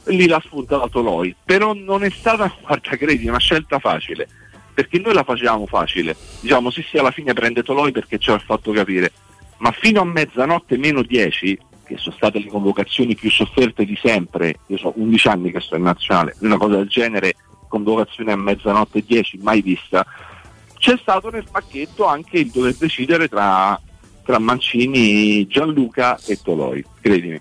lì 0.05 0.27
la 0.27 0.41
spunta 0.43 0.77
da 0.77 0.89
Toloi. 0.89 1.33
Però 1.45 1.73
non 1.73 2.03
è 2.03 2.09
stata, 2.09 2.53
guarda 2.61 2.97
credi, 2.97 3.29
una 3.29 3.39
scelta 3.39 3.79
facile. 3.79 4.27
Perché 4.73 4.99
noi 4.99 5.13
la 5.13 5.23
facevamo 5.23 5.67
facile. 5.67 6.17
Diciamo 6.41 6.69
sì 6.69 6.85
sì 6.85 6.97
alla 6.97 7.11
fine 7.11 7.31
prende 7.31 7.63
Toloi 7.63 7.93
perché 7.93 8.17
ci 8.17 8.29
ha 8.29 8.39
fatto 8.39 8.73
capire. 8.73 9.13
Ma 9.57 9.71
fino 9.71 10.01
a 10.01 10.05
mezzanotte 10.05 10.77
meno 10.77 11.01
10, 11.01 11.57
che 11.85 11.97
sono 11.97 12.15
state 12.15 12.39
le 12.39 12.47
convocazioni 12.47 13.15
più 13.15 13.29
sofferte 13.29 13.85
di 13.85 13.97
sempre, 14.01 14.59
io 14.67 14.77
so 14.77 14.93
11 14.95 15.27
anni 15.27 15.51
che 15.51 15.59
sto 15.59 15.75
in 15.75 15.83
nazionale, 15.83 16.35
una 16.39 16.57
cosa 16.57 16.75
del 16.75 16.87
genere, 16.87 17.35
convocazione 17.67 18.31
a 18.31 18.35
mezzanotte 18.35 19.03
10, 19.05 19.39
mai 19.41 19.61
vista, 19.61 20.05
c'è 20.77 20.97
stato 20.97 21.29
nel 21.29 21.45
pacchetto 21.49 22.05
anche 22.05 22.39
il 22.39 22.51
dover 22.51 22.75
decidere 22.75 23.27
tra, 23.27 23.79
tra 24.23 24.39
Mancini, 24.39 25.47
Gianluca 25.47 26.19
e 26.25 26.39
Toloi, 26.41 26.83
credimi. 27.01 27.39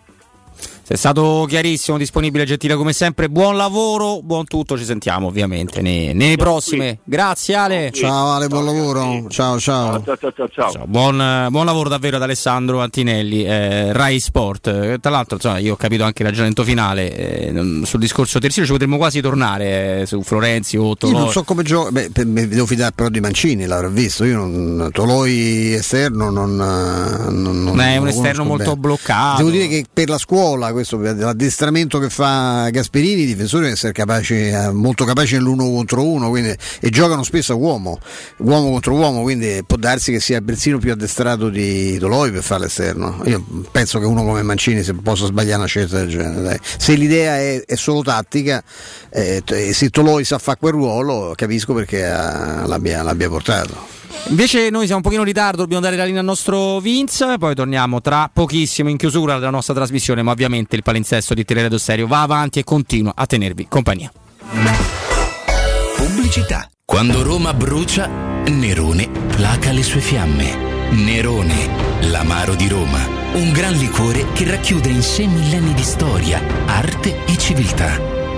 Sei 0.86 0.98
stato 0.98 1.46
chiarissimo, 1.48 1.96
disponibile, 1.96 2.44
gentile 2.44 2.74
come 2.74 2.92
sempre. 2.92 3.30
Buon 3.30 3.56
lavoro, 3.56 4.20
buon 4.22 4.44
tutto. 4.44 4.76
Ci 4.76 4.84
sentiamo 4.84 5.28
ovviamente 5.28 5.80
nei, 5.80 6.12
nei 6.12 6.36
prossime. 6.36 6.98
Grazie 7.04 7.54
Ale. 7.54 7.90
Ciao 7.90 8.32
Ale, 8.32 8.48
buon 8.48 8.66
lavoro. 8.66 9.26
Ciao 9.30 9.58
ciao. 9.58 10.02
Ciao 10.04 10.16
ciao 10.18 10.32
ciao. 10.36 10.48
ciao. 10.48 10.70
Ciao, 10.72 10.84
Buon, 10.86 11.46
buon 11.48 11.64
lavoro 11.64 11.88
davvero 11.88 12.16
ad 12.16 12.22
Alessandro 12.22 12.82
Antinelli, 12.82 13.44
eh, 13.46 13.94
Rai 13.94 14.20
Sport. 14.20 14.66
Eh, 14.66 14.98
tra 15.00 15.10
l'altro, 15.10 15.36
insomma, 15.36 15.56
io 15.56 15.72
ho 15.72 15.76
capito 15.76 16.04
anche 16.04 16.20
il 16.20 16.28
ragionamento 16.28 16.64
finale 16.64 17.16
eh, 17.16 17.80
sul 17.84 17.98
discorso 18.00 18.38
terzino. 18.38 18.66
Ci 18.66 18.72
potremmo 18.72 18.98
quasi 18.98 19.22
tornare 19.22 20.02
eh, 20.02 20.06
su 20.06 20.20
Florenzi 20.22 20.76
o 20.76 20.88
Io 20.88 20.96
Toloi. 20.96 21.18
non 21.18 21.30
so 21.30 21.44
come 21.44 21.62
gioca, 21.62 21.92
beh, 21.92 22.10
per- 22.10 22.26
mi 22.26 22.46
devo 22.46 22.66
fidare 22.66 22.92
però 22.94 23.08
di 23.08 23.20
Mancini, 23.20 23.64
l'avrò 23.64 23.88
visto. 23.88 24.24
Io 24.24 24.36
non, 24.36 24.90
Toloi 24.92 25.72
esterno 25.72 26.28
non, 26.28 26.54
non, 26.56 27.62
non- 27.62 27.74
Ma 27.74 27.86
è 27.86 27.96
un 27.96 28.08
esterno 28.08 28.44
molto 28.44 28.64
bene. 28.76 28.80
bloccato. 28.80 29.38
Devo 29.38 29.48
dire 29.48 29.66
che 29.66 29.86
per 29.90 30.10
la 30.10 30.18
scuola, 30.18 30.72
questo 30.74 30.98
l'addestramento 30.98 31.98
che 31.98 32.10
fa 32.10 32.68
Gasperini, 32.70 33.22
i 33.22 33.26
difensori 33.26 33.62
devono 33.62 33.74
essere 33.74 33.92
capaci, 33.92 34.34
eh, 34.48 34.70
molto 34.70 35.06
capaci 35.06 35.34
nell'uno 35.34 35.64
contro 35.70 36.06
uno, 36.06 36.28
quindi, 36.28 36.54
e 36.80 36.90
giocano 36.90 37.22
spesso 37.22 37.54
a 37.54 37.56
uomo, 37.56 37.98
uomo 38.38 38.70
contro 38.70 38.94
uomo, 38.94 39.22
quindi 39.22 39.62
può 39.66 39.78
darsi 39.78 40.12
che 40.12 40.20
sia 40.20 40.42
persino 40.42 40.78
più 40.78 40.92
addestrato 40.92 41.48
di 41.48 41.96
Toloi 41.98 42.30
per 42.30 42.42
fare 42.42 42.64
l'esterno. 42.64 43.22
Io 43.24 43.42
penso 43.70 43.98
che 43.98 44.04
uno 44.04 44.22
come 44.22 44.42
Mancini 44.42 44.82
se 44.82 44.92
possa 44.92 45.24
sbagliare 45.24 45.58
una 45.58 45.66
scelta 45.66 45.98
del 45.98 46.08
genere. 46.08 46.42
dai. 46.42 46.58
Se 46.60 46.94
l'idea 46.94 47.38
è, 47.38 47.64
è 47.64 47.76
solo 47.76 48.02
tattica, 48.02 48.62
eh, 49.08 49.42
e 49.46 49.72
se 49.72 49.88
Toloi 49.88 50.24
sa 50.24 50.38
fare 50.38 50.58
quel 50.58 50.72
ruolo, 50.72 51.32
capisco 51.34 51.72
perché 51.72 52.04
eh, 52.04 52.66
l'abbia, 52.66 53.02
l'abbia 53.02 53.28
portato. 53.28 54.02
Invece 54.28 54.70
noi 54.70 54.84
siamo 54.86 54.96
un 54.96 55.02
pochino 55.02 55.20
in 55.20 55.26
ritardo, 55.26 55.58
dobbiamo 55.58 55.82
dare 55.82 55.96
la 55.96 56.04
linea 56.04 56.20
al 56.20 56.26
nostro 56.26 56.80
Vince, 56.80 57.36
poi 57.38 57.54
torniamo 57.54 58.00
tra 58.00 58.30
pochissimo 58.32 58.88
in 58.88 58.96
chiusura 58.96 59.38
della 59.38 59.50
nostra 59.50 59.74
trasmissione, 59.74 60.22
ma 60.22 60.32
ovviamente 60.32 60.76
il 60.76 60.82
palinsesto 60.82 61.34
di 61.34 61.44
Teleradio 61.44 61.78
Stereo 61.78 62.06
va 62.06 62.22
avanti 62.22 62.58
e 62.58 62.64
continua 62.64 63.12
a 63.14 63.26
tenervi 63.26 63.66
compagnia. 63.68 64.10
Pubblicità. 65.96 66.68
Quando 66.84 67.22
Roma 67.22 67.52
brucia, 67.54 68.08
Nerone 68.46 69.08
placa 69.08 69.72
le 69.72 69.82
sue 69.82 70.00
fiamme. 70.00 70.72
Nerone, 70.90 72.08
l'amaro 72.08 72.54
di 72.54 72.68
Roma. 72.68 73.06
Un 73.34 73.52
gran 73.52 73.72
liquore 73.74 74.26
che 74.32 74.48
racchiude 74.48 74.88
in 74.88 75.02
sé 75.02 75.26
millenni 75.26 75.74
di 75.74 75.82
storia, 75.82 76.40
arte 76.66 77.24
e 77.26 77.36
civiltà. 77.36 78.23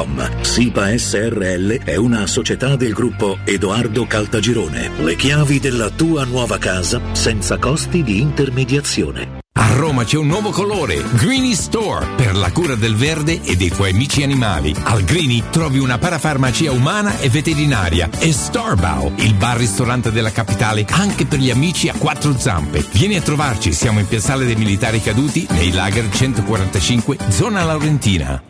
www.keicalt.com. 0.00 0.42
SIPA 0.42 0.96
SRL 0.96 1.84
è 1.84 1.96
una 1.96 2.26
società 2.26 2.76
del 2.76 2.92
gruppo 2.92 3.38
Edoardo 3.44 4.06
Caltagirone. 4.06 4.90
Le 5.02 5.16
chiavi 5.16 5.60
della 5.60 5.90
tua 5.90 6.24
nuova 6.24 6.58
casa 6.58 7.00
senza 7.12 7.58
costi 7.58 8.02
di 8.02 8.20
intermediazione. 8.20 9.38
A 9.52 9.74
Roma 9.74 10.04
c'è 10.04 10.16
un 10.16 10.28
nuovo 10.28 10.50
colore, 10.50 11.02
Greeny 11.14 11.54
Store, 11.54 12.06
per 12.16 12.34
la 12.34 12.50
cura 12.50 12.76
del 12.76 12.94
verde 12.94 13.42
e 13.42 13.56
dei 13.56 13.68
tuoi 13.68 13.90
amici 13.90 14.22
animali. 14.22 14.74
Al 14.84 15.02
Greeny 15.02 15.42
trovi 15.50 15.78
una 15.78 15.98
parafarmacia 15.98 16.70
umana 16.72 17.18
e 17.18 17.28
veterinaria 17.28 18.08
e 18.20 18.32
Starbow, 18.32 19.12
il 19.16 19.34
bar-ristorante 19.34 20.12
della 20.12 20.30
capitale, 20.32 20.86
anche 20.90 21.26
per 21.26 21.40
gli 21.40 21.50
amici 21.50 21.88
a 21.88 21.94
quattro 21.94 22.38
zampe. 22.38 22.84
Vieni 22.92 23.16
a 23.16 23.22
trovarci, 23.22 23.72
siamo 23.72 23.98
in 23.98 24.06
Piazzale 24.06 24.46
dei 24.46 24.56
Militari 24.56 25.00
Caduti, 25.00 25.46
nei 25.50 25.72
Lager 25.72 26.08
145, 26.08 27.18
zona 27.28 27.64
Laurentina. 27.64 28.49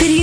Il 0.00 0.17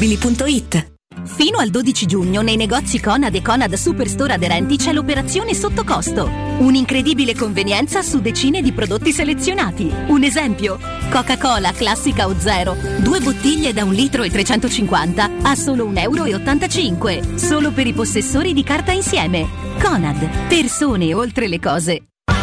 paolettimobili.it 0.00 0.88
Fino 1.24 1.58
al 1.58 1.68
12 1.68 2.06
giugno 2.06 2.40
nei 2.40 2.56
negozi 2.56 2.98
Conad 2.98 3.34
e 3.34 3.42
Conad 3.42 3.74
Superstore 3.74 4.32
aderenti 4.32 4.76
c'è 4.76 4.92
l'operazione 4.92 5.52
sotto 5.52 5.84
costo. 5.84 6.24
Un'incredibile 6.58 7.34
convenienza 7.34 8.00
su 8.00 8.20
decine 8.20 8.62
di 8.62 8.72
prodotti 8.72 9.12
selezionati. 9.12 9.92
Un 10.06 10.22
esempio: 10.22 10.78
Coca-Cola 11.10 11.72
classica 11.72 12.26
o 12.26 12.34
zero, 12.38 12.74
due 13.00 13.20
bottiglie 13.20 13.74
da 13.74 13.84
un 13.84 13.92
litro 13.92 14.22
e 14.22 14.30
350 14.30 15.30
a 15.42 15.54
solo 15.54 15.86
1,85 15.90 17.10
euro. 17.10 17.38
Solo 17.38 17.70
per 17.70 17.86
i 17.86 17.92
possessori 17.92 18.54
di 18.54 18.62
carta 18.62 18.92
insieme. 18.92 19.46
Conad, 19.80 20.48
persone 20.48 21.12
oltre 21.12 21.48
le 21.48 21.60
cose. 21.60 22.09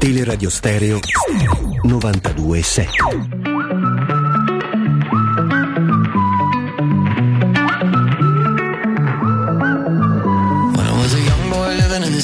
Teleradio 0.00 0.50
Stereo 0.50 1.00
927. 1.84 3.96
When 10.76 10.86
I 10.86 10.92
was 11.00 11.14
a 11.14 11.20
young 11.20 11.50
boy 11.50 11.68
living 11.82 12.02
in 12.04 12.12
the 12.12 12.20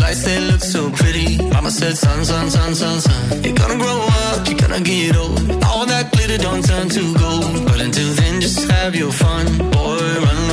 lights, 0.00 0.22
they 0.24 0.40
looked 0.40 0.64
so 0.64 0.90
pretty. 0.90 1.36
Mama 1.52 1.70
said, 1.70 1.96
son, 1.96 2.24
son, 2.24 2.50
son, 2.50 2.74
son, 2.74 3.00
son. 3.00 3.42
You're 3.44 3.54
gonna 3.54 3.76
grow 3.76 4.06
up, 4.26 4.48
you're 4.48 4.58
gonna 4.58 4.80
get 4.80 5.16
old. 5.16 5.38
All 5.64 5.86
that 5.86 6.10
glitter 6.12 6.38
don't 6.38 6.64
turn 6.64 6.88
to 6.88 7.14
gold. 7.14 7.64
But 7.66 7.80
until 7.80 8.12
then, 8.14 8.40
just 8.40 8.68
have 8.70 8.94
your 8.94 9.12
fun. 9.12 9.46
Boy, 9.70 9.98
run, 10.24 10.45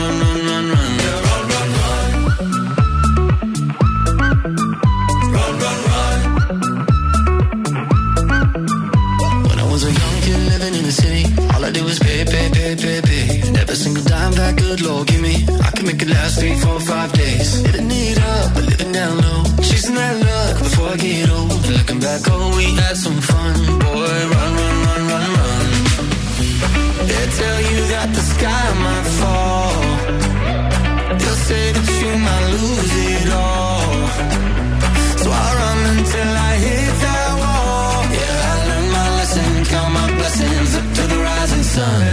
was 11.83 11.99
pay, 11.99 12.23
pay, 12.25 12.49
pay, 12.49 12.75
pay, 12.75 13.01
pay. 13.01 13.41
And 13.47 13.57
every 13.57 13.75
single 13.75 14.03
dime 14.03 14.33
that 14.33 14.55
good 14.55 14.81
Lord 14.81 15.07
give 15.07 15.21
me, 15.21 15.35
I 15.67 15.71
can 15.71 15.85
make 15.85 16.01
it 16.01 16.07
last 16.07 16.39
three, 16.39 16.55
four, 16.59 16.79
five 16.79 17.11
days. 17.13 17.61
Living 17.63 17.89
it 17.91 18.19
up, 18.19 18.53
but 18.53 18.63
living 18.65 18.91
down 18.91 19.17
low. 19.21 19.43
Chasing 19.61 19.95
that 19.95 20.15
luck 20.27 20.53
before 20.63 20.89
I 20.89 20.97
get 20.97 21.29
old. 21.29 21.51
And 21.51 21.75
looking 21.77 21.99
back, 21.99 22.21
oh, 22.27 22.55
we 22.57 22.65
had 22.81 22.95
some 22.95 23.19
fun. 23.19 23.55
Boy, 23.79 24.15
run, 24.33 24.51
run, 24.59 24.75
run, 24.85 25.01
run, 25.11 25.29
run. 25.39 25.67
They 27.09 27.23
tell 27.41 27.59
you 27.69 27.79
that 27.93 28.09
the 28.17 28.23
sky 28.33 28.65
might 28.85 29.07
fall. 29.19 29.73
They'll 31.19 31.41
say 31.49 31.71
that 31.75 31.87
you 32.01 32.11
might 32.27 32.45
lose 32.55 32.93
it 33.11 33.29
all. 33.33 34.42
Sun. 41.73 42.12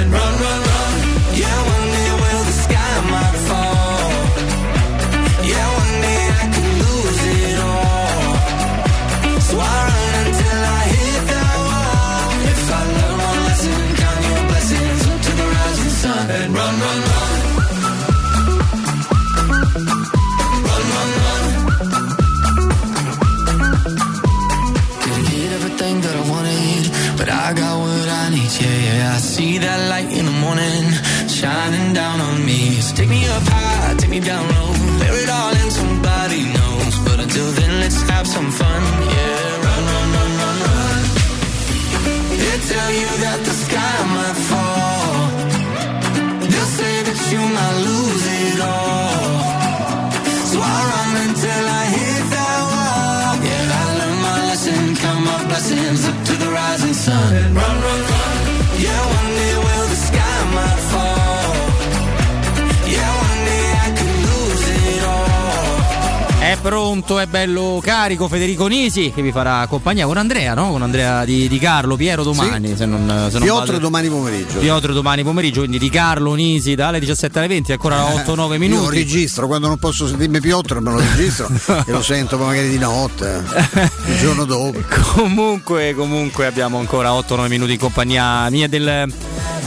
See 29.21 29.59
that 29.59 29.81
light 29.93 30.11
in 30.19 30.25
the 30.25 30.37
morning, 30.41 30.83
shining 31.29 31.93
down 31.93 32.21
on 32.21 32.45
me. 32.45 32.81
So 32.81 32.97
take 32.97 33.09
me 33.09 33.23
up 33.27 33.43
high, 33.45 33.95
take 33.99 34.11
me 34.11 34.21
down 34.21 34.45
low. 34.49 34.73
Bear 35.01 35.15
it 35.23 35.29
all 35.29 35.53
and 35.63 35.73
somebody 35.73 36.43
knows. 36.57 36.95
But 37.05 37.21
until 37.21 37.51
then, 37.53 37.81
let's 37.81 38.01
have 38.09 38.27
some 38.27 38.51
fun. 38.51 38.83
Yeah, 39.15 39.65
run, 39.67 39.83
run, 39.93 40.09
run, 40.17 40.31
run, 40.41 40.57
run. 40.65 41.03
They 42.41 42.57
tell 42.73 42.91
you 43.01 43.11
that 43.25 43.39
the 43.45 43.55
pronto, 66.71 67.19
è 67.19 67.27
bello 67.27 67.81
carico 67.83 68.29
Federico 68.29 68.69
Nisi 68.69 69.11
che 69.13 69.23
vi 69.23 69.33
farà 69.33 69.67
compagnia 69.67 70.07
con 70.07 70.19
Andrea, 70.19 70.55
no? 70.55 70.71
Con 70.71 70.83
Andrea 70.83 71.25
di, 71.25 71.49
di 71.49 71.59
Carlo, 71.59 71.97
Piero 71.97 72.23
domani. 72.23 72.77
Se 72.77 72.87
non, 72.87 73.09
se 73.29 73.39
non 73.39 73.43
Piotr 73.43 73.67
vado- 73.67 73.79
domani 73.79 74.09
pomeriggio. 74.09 74.61
Piotr 74.61 74.93
domani 74.93 75.25
pomeriggio, 75.25 75.59
quindi 75.61 75.81
di 75.81 75.91
Carlo 75.91 76.33
Nisi 76.35 76.77
dalle 76.77 77.01
17 77.01 77.39
alle 77.41 77.49
20, 77.49 77.73
ancora 77.73 78.05
8-9 78.05 78.53
Io 78.53 78.59
minuti. 78.59 78.95
registro 78.95 79.49
quando 79.49 79.67
non 79.67 79.79
posso 79.79 80.07
sentirmi 80.07 80.39
Piotr 80.39 80.79
me 80.79 80.93
lo 80.93 80.99
registro 80.99 81.49
e 81.85 81.91
lo 81.91 82.03
sento 82.03 82.39
magari 82.39 82.69
di 82.69 82.79
notte, 82.79 83.43
il 84.07 84.19
giorno 84.19 84.45
dopo. 84.45 84.79
comunque, 85.15 85.93
comunque 85.95 86.47
abbiamo 86.47 86.79
ancora 86.79 87.11
8-9 87.11 87.49
minuti 87.49 87.73
in 87.73 87.79
compagnia 87.81 88.49
mia 88.49 88.67
e 88.67 88.69
del, 88.69 89.13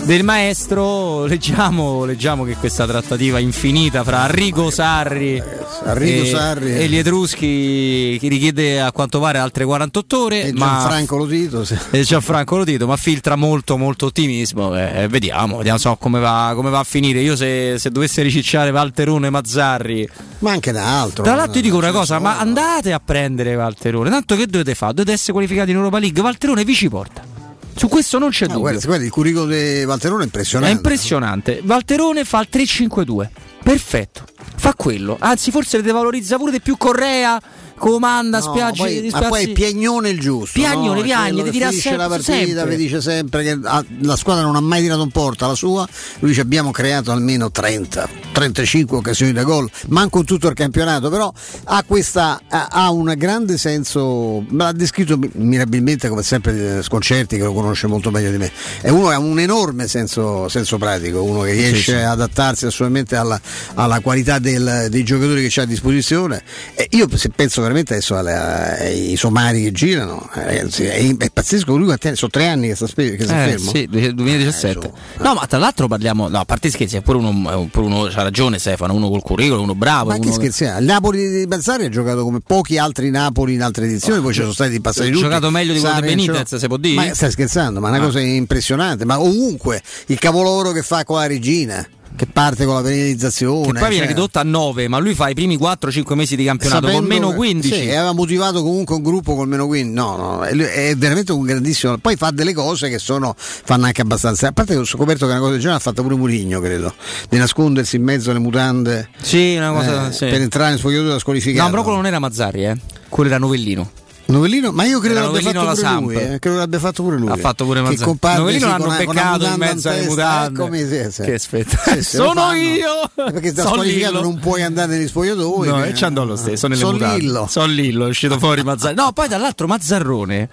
del 0.06 0.24
maestro. 0.24 1.26
Leggiamo, 1.26 2.06
leggiamo 2.06 2.44
che 2.44 2.56
questa 2.56 2.86
trattativa 2.86 3.40
infinita 3.40 4.04
fra 4.04 4.22
Arrigo 4.22 4.70
Sarri, 4.70 5.42
Arrigo 5.86 6.24
e, 6.24 6.26
Sarri 6.28 6.76
e 6.76 6.88
gli 6.88 6.98
Etruschi 6.98 8.18
che 8.20 8.28
richiede 8.28 8.82
a 8.82 8.92
quanto 8.92 9.20
pare 9.20 9.38
altre 9.38 9.66
48 9.66 10.24
ore. 10.24 10.44
E 10.44 10.54
Gianfranco 10.54 11.18
Lotito. 11.18 11.64
sì. 11.64 11.78
e 11.92 12.02
Gianfranco 12.02 12.58
Lotito, 12.58 12.88
ma 12.88 12.98
filtra 12.98 13.36
molto 13.36 13.78
molto 13.78 14.08
ottimismo. 14.08 14.78
eh, 14.78 15.08
vediamo, 15.08 15.58
vediamo 15.58 15.78
so, 15.78 15.96
come, 15.96 16.20
va, 16.20 16.52
come 16.56 16.70
va 16.70 16.80
a 16.80 16.84
finire. 16.84 17.22
Io 17.22 17.36
se, 17.36 17.78
se 17.78 17.90
dovesse 17.90 18.22
ricicciare 18.22 18.72
Valterone 18.72 19.28
e 19.28 19.30
Mazzarri. 19.30 20.10
Ma 20.40 20.52
anche 20.52 20.72
da 20.72 21.02
altro. 21.02 21.24
Tra 21.24 21.36
l'altro 21.36 21.54
ti 21.54 21.62
dico 21.62 21.78
una 21.78 21.92
cosa, 21.92 22.20
ma 22.20 22.40
andate 22.40 22.92
a 22.92 23.00
prendere 23.00 23.56
Valterone, 23.56 24.10
tanto 24.10 24.36
che 24.36 24.46
dovete 24.48 24.76
fare? 24.76 24.94
Dovete 24.94 25.14
essere 25.14 25.32
qualificati 25.32 25.72
in 25.72 25.78
Europa 25.78 26.00
League, 26.00 26.22
Valterone 26.22 26.64
vi 26.66 26.74
ci 26.74 26.90
porta. 26.90 27.33
Su 27.76 27.88
questo 27.88 28.20
non 28.20 28.30
c'è 28.30 28.46
Ah, 28.46 28.48
dubbio. 28.48 28.62
guarda, 28.62 28.86
guarda, 28.86 29.04
il 29.04 29.10
curriculum 29.12 29.50
di 29.50 29.84
Valterone 29.86 30.20
è 30.20 30.24
È 30.24 30.26
impressionante. 30.26 30.72
impressionante. 30.76 31.62
Valterone 31.64 32.24
fa 32.24 32.40
il 32.42 32.48
3-5-2. 32.50 33.30
Perfetto. 33.64 34.26
Fa 34.56 34.74
quello. 34.76 35.18
Anzi, 35.20 35.52
forse 35.52 35.82
le 35.82 35.92
valorizza 35.92 36.38
pure 36.38 36.52
di 36.52 36.62
più 36.62 36.78
Correa. 36.78 37.42
Comanda, 37.78 38.40
No, 38.40 38.44
spiaggi, 38.44 38.78
poi- 38.78 39.10
ma 39.12 39.22
poi 39.28 39.44
è 39.46 39.52
Piagnone 39.52 40.10
il 40.10 40.20
giusto. 40.20 40.60
Piagnone, 40.60 41.00
no? 41.00 41.04
Piagne, 41.06 41.30
quello 41.32 41.44
ti 41.44 41.46
che 41.46 41.52
dirà 41.58 41.72
sempre- 41.72 41.98
la 41.98 42.08
partita, 42.08 42.34
sempre. 42.34 42.66
vi 42.68 42.76
dice 42.76 43.02
sempre 43.02 43.44
che 43.44 43.60
la 44.02 44.16
squadra 44.16 44.44
non 44.44 44.56
ha 44.56 44.62
mai 44.62 44.82
tirato 44.82 45.02
un 45.04 45.10
porta 45.12 45.48
la 45.48 45.56
sua. 45.56 45.88
Lui 46.20 46.30
dice 46.32 46.42
abbiamo 46.42 46.72
creato 46.72 47.12
almeno 47.12 47.52
30, 47.52 48.08
35 48.32 48.98
occasioni 48.98 49.34
da 49.34 49.44
gol, 49.44 49.70
manco 49.88 50.20
in 50.20 50.26
tutto 50.26 50.48
il 50.48 50.54
campionato, 50.54 51.10
però 51.10 51.32
ha 51.66 51.84
questa 51.86 52.42
ha, 52.48 52.68
ha 52.72 52.92
un 52.92 53.14
grande 53.18 53.58
senso, 53.58 54.46
me 54.50 54.64
l'ha 54.64 54.72
descritto 54.72 55.18
mi- 55.18 55.30
mirabilmente 55.34 56.08
come 56.10 56.24
sempre 56.24 56.82
Sconcerti 56.84 57.38
che 57.38 57.44
lo 57.44 57.54
conosce 57.54 57.88
molto 57.88 58.12
meglio 58.12 58.32
di 58.32 58.38
me. 58.38 58.52
È 58.82 58.90
uno 58.90 59.08
che 59.10 59.14
ha 59.16 59.20
un 59.20 59.40
enorme 59.40 59.88
senso, 59.88 60.48
senso 60.50 60.78
pratico, 60.78 61.22
uno 61.24 61.42
che 61.42 61.52
riesce 61.52 61.82
sì. 61.82 61.92
ad 61.98 62.04
adattarsi 62.22 62.66
assolutamente 62.66 63.16
alla, 63.16 63.40
alla 63.76 64.00
qualità 64.00 64.40
del- 64.40 64.88
dei 64.90 65.04
giocatori 65.04 65.48
che 65.48 65.60
ha 65.60 65.64
a 65.64 65.66
disposizione. 65.66 66.44
E 66.76 66.88
io 66.92 67.08
se 67.18 67.30
penso 67.30 67.62
veramente 67.64 67.94
adesso 67.94 68.16
alle- 68.18 68.34
ai 68.36 69.16
somari 69.16 69.64
che 69.64 69.72
girano, 69.72 70.30
eh, 70.36 70.44
ragazzi, 70.46 70.84
è, 70.84 71.16
è 71.18 71.30
pazzesco. 71.32 71.76
Lui 71.76 71.92
anni- 71.92 72.16
sono 72.16 72.32
tre 72.32 72.48
anni 72.48 72.68
che 72.68 72.76
sta, 72.76 72.86
che 72.86 73.18
sta 73.24 73.46
Eh, 73.46 73.50
fermo. 73.50 73.72
sì, 73.72 73.88
2017. 73.88 74.92
no, 75.20 75.34
ma 75.34 75.46
tra 75.48 75.58
l'altro 75.58 75.88
parliamo. 75.88 76.28
No, 76.28 76.40
a 76.40 76.46
parte 76.46 76.70
scherzi, 76.70 76.98
è 76.98 77.02
pure 77.02 77.18
uno, 77.18 77.68
pure 77.72 77.86
uno 77.86 78.08
c'ha 78.10 78.22
ragione 78.22 78.60
Stefano, 78.60 78.94
uno 78.94 79.10
col 79.10 79.22
curriculum, 79.22 79.64
uno 79.64 79.76
bravo. 79.76 80.10
Ma 80.10 80.16
che 80.16 80.28
uno 80.28 80.34
scherziamo? 80.34 80.80
Il 80.80 80.86
Napoli 80.86 81.30
di 81.30 81.48
Balzari 81.48 81.86
ha 81.86 81.90
giocato 81.90 82.24
come 82.24 82.40
pochi 82.46 82.78
altri 82.78 83.10
Napoli 83.10 83.54
in 83.54 83.62
altre 83.64 83.86
edizioni, 83.86 84.22
poi 84.22 84.34
ci 84.34 84.42
sono 84.42 84.54
stati 84.54 84.80
passati 84.82 85.08
ha 85.08 85.12
tutti. 85.12 85.24
giocato 85.24 85.50
meglio 85.50 85.74
di 85.74 85.80
quello 85.80 85.96
di 86.02 86.08
Benitez, 86.08 86.56
si 86.56 86.68
può 86.68 86.78
dire? 86.78 86.96
Ma 87.08 87.14
stai 87.14 87.32
scherzando, 87.32 87.80
ma 87.80 87.88
è 87.88 87.92
una 87.92 88.00
Ah. 88.02 88.06
cosa 88.06 88.20
impressionante. 88.20 89.06
Ma 89.06 89.20
ovunque 89.20 89.82
il 90.08 90.20
capolavoro 90.20 90.72
che 90.72 90.82
fa 90.84 91.04
con 91.04 91.18
la 91.18 91.28
regina, 91.28 91.86
che 92.16 92.26
parte 92.26 92.66
con 92.66 92.76
la 92.76 92.82
penalizzazione. 92.82 93.66
Che 93.66 93.80
poi 93.80 93.90
viene 93.90 93.96
cioè- 94.06 94.08
ridotta 94.08 94.40
a 94.40 94.44
9, 94.44 94.88
ma 94.88 94.98
lui 95.00 95.14
fa 95.16 95.30
i 95.30 95.34
primi 95.34 95.58
4-5 95.58 96.16
mesi 96.16 96.36
di 96.36 96.44
campionato 96.46 96.82
con 96.82 96.92
Sapendo 96.92 97.14
meno 97.14 97.30
che- 97.30 97.36
15. 97.36 97.74
Sì, 97.74 97.82
aveva 97.90 98.12
motivato 98.14 98.62
comunque 98.64 98.96
un 98.96 99.02
gruppo 99.04 99.36
col 99.36 99.48
meno 99.48 99.66
15. 99.68 99.94
No, 99.94 100.16
no, 100.16 100.42
è, 100.44 100.96
veramente 100.96 101.32
un 101.32 101.42
grandissimo. 101.44 101.98
Poi 101.98 102.16
fa 102.16 102.32
delle 102.32 102.54
cose 102.54 102.90
che 102.90 103.00
sono, 103.00 103.34
fanno 103.38 103.86
anche 103.86 104.02
abbastanza. 104.02 104.48
A 104.48 104.52
parte 104.52 104.74
che 104.74 104.80
ho 104.80 104.86
scoperto 104.86 105.26
che 105.26 105.32
una 105.32 105.40
cosa 105.40 105.52
del 105.52 105.60
genere 105.60 105.78
l'ha 105.78 105.84
fatta 105.84 106.02
pure 106.02 106.16
Murigno, 106.16 106.60
credo. 106.60 106.94
Di 107.30 107.38
nascondersi 107.38 107.96
in 107.96 108.04
mezzo 108.04 108.30
alle 108.30 108.40
mutande. 108.40 109.10
Sì, 109.22 109.56
una 109.56 109.72
cosa. 109.72 110.08
eh, 110.10 110.12
sì. 110.12 110.26
Per 110.28 110.42
entrare 110.42 110.70
nel 110.72 110.80
spogliatoio 110.80 111.12
da 111.12 111.20
squalificato. 111.20 111.64
No, 111.64 111.70
però 111.70 111.82
quello 111.84 111.98
non 111.98 112.06
era 112.08 112.20
Mazzarri, 112.20 112.66
eh. 112.66 112.78
Quello 113.10 113.30
era 113.30 113.38
Novellino. 113.40 113.90
Novellino, 114.26 114.72
ma 114.72 114.86
io 114.86 115.00
credo 115.00 115.16
Era 115.18 115.26
l'abbia 115.26 115.42
fatto 115.42 115.60
pure 115.60 115.74
lui, 115.74 116.16
Samp. 116.16 116.34
eh, 116.34 116.40
credo 116.40 116.58
l'abbia 116.58 116.80
fatto 116.80 117.04
pure 117.04 117.18
lui. 117.18 117.30
Ha 117.30 117.36
fatto 117.36 117.66
pure 117.66 117.82
comparve, 118.06 118.40
Novellino 118.40 118.68
l'hanno 118.68 118.86
con 118.86 118.96
beccato 118.98 119.46
in 119.46 119.54
mezzo 119.58 119.90
alle 119.90 119.98
testa, 119.98 120.10
mutande. 120.50 120.58
eh, 121.02 121.12
sì. 121.12 121.22
Che 121.24 121.34
aspetta. 121.34 121.78
Sì, 121.96 122.02
Sono 122.04 122.52
io! 122.54 123.10
Perché 123.14 123.52
da 123.52 123.64
Son 123.64 123.74
squalificato 123.74 124.12
Lillo. 124.14 124.24
non 124.24 124.40
puoi 124.40 124.62
andare 124.64 124.96
negli 124.98 125.08
spogliatoi. 125.08 125.68
No, 125.68 125.84
e 125.84 125.94
ci 125.94 126.04
andò 126.06 126.24
lo 126.24 126.36
stesso 126.36 126.68
nelle 126.68 126.80
Son 126.80 126.94
mutande. 126.94 127.18
Lillo. 127.20 127.48
Son 127.50 127.70
Lillo, 127.72 128.06
è 128.06 128.10
uscito 128.10 128.40
fuori 128.40 128.64
Mazzarri. 128.64 128.96
No, 128.96 129.12
poi 129.12 129.28
dall'altro 129.28 129.68
Mazzarrone 129.68 130.50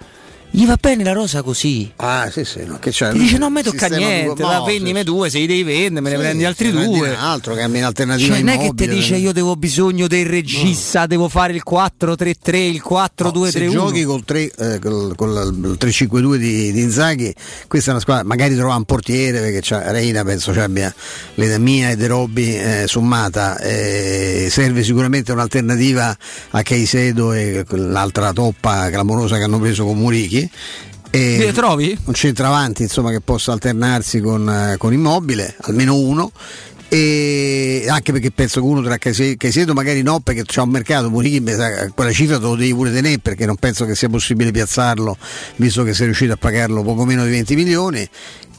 gli 0.53 0.65
va 0.65 0.77
bene 0.79 1.03
la 1.05 1.13
rosa 1.13 1.41
così. 1.43 1.89
Ah, 1.95 2.29
sì, 2.29 2.43
sì, 2.43 2.65
no, 2.65 2.77
che 2.77 2.91
c'è? 2.91 3.11
Ti 3.11 3.17
dice 3.17 3.37
non 3.37 3.53
mi 3.53 3.61
tocca 3.63 3.85
Sistema 3.87 4.05
niente, 4.05 4.33
due- 4.41 4.43
la 4.51 4.57
no, 4.57 4.63
vendi 4.65 4.87
sì, 4.87 4.93
me 4.93 5.03
due, 5.05 5.29
se 5.29 5.37
li 5.39 5.47
devi 5.47 5.63
vendere, 5.63 6.01
me 6.01 6.09
ne 6.09 6.15
Sì, 6.15 6.21
prendi 6.21 6.43
altri 6.45 6.71
due. 6.71 7.09
un 7.09 7.15
altro 7.17 7.53
che 7.53 7.61
in 7.61 7.83
alternativa 7.85 8.35
Cioè, 8.35 8.43
non 8.43 8.53
è 8.53 8.57
che 8.59 8.71
ti 8.75 8.87
dice 8.89 9.15
io 9.15 9.31
devo 9.31 9.55
bisogno 9.55 10.07
del 10.07 10.25
regista, 10.25 11.05
devo 11.05 11.29
fare 11.29 11.53
il 11.53 11.63
4-3-3, 11.65 12.55
il 12.55 12.83
4-2-3-1. 12.85 13.49
Se 13.49 13.69
giochi 13.69 14.03
col, 14.03 14.25
3, 14.25 14.51
eh, 14.57 14.79
col, 14.79 15.13
col- 15.15 15.57
il 15.63 15.77
3-5-2 15.79 16.35
di, 16.35 16.71
di 16.73 16.81
Inzaghi, 16.81 17.33
questa 17.67 17.91
è 17.91 17.93
una 17.93 18.01
squadra, 18.01 18.23
magari 18.25 18.53
trova 18.55 18.75
un 18.75 18.83
portiere 18.83 19.39
perché 19.39 19.59
c'ha, 19.61 19.89
Reina 19.91 20.23
penso 20.25 20.51
ci 20.51 20.59
abbia 20.59 20.93
l'età 21.35 21.57
mia 21.59 21.91
e 21.91 21.95
De 21.95 22.07
Robbi 22.07 22.57
eh, 22.57 22.83
sommata, 22.87 23.57
eh, 23.59 24.47
serve 24.49 24.83
sicuramente 24.83 25.31
un'alternativa 25.31 26.17
a 26.49 26.61
Caicedo 26.61 27.31
e 27.31 27.63
l'altra 27.69 28.33
toppa 28.33 28.89
clamorosa 28.89 29.37
che 29.37 29.43
hanno 29.43 29.59
preso 29.59 29.85
con 29.85 29.97
Murichi. 29.97 30.40
E 31.09 31.37
Le 31.37 31.51
trovi? 31.51 31.97
Un 32.05 32.13
centravanti 32.13 32.83
insomma, 32.83 33.11
che 33.11 33.19
possa 33.19 33.51
alternarsi 33.51 34.21
con, 34.21 34.49
eh, 34.49 34.77
con 34.77 34.93
Immobile, 34.93 35.55
almeno 35.61 35.95
uno. 35.95 36.31
E 36.93 37.85
anche 37.87 38.11
perché 38.11 38.31
penso 38.31 38.59
che 38.59 38.65
uno 38.65 38.81
tra 38.81 38.97
Caicedo 38.97 39.73
magari 39.73 40.01
no 40.01 40.19
perché 40.19 40.43
c'è 40.43 40.59
un 40.59 40.71
mercato 40.71 41.09
Murichi 41.09 41.41
quella 41.95 42.11
cifra 42.11 42.35
te 42.35 42.43
lo 42.43 42.55
devi 42.55 42.73
pure 42.73 42.91
tenere 42.91 43.17
perché 43.19 43.45
non 43.45 43.55
penso 43.55 43.85
che 43.85 43.95
sia 43.95 44.09
possibile 44.09 44.51
piazzarlo 44.51 45.15
visto 45.55 45.83
che 45.83 45.93
sei 45.93 46.07
riuscito 46.07 46.33
a 46.33 46.35
pagarlo 46.35 46.83
poco 46.83 47.05
meno 47.05 47.23
di 47.23 47.29
20 47.29 47.55
milioni 47.55 48.09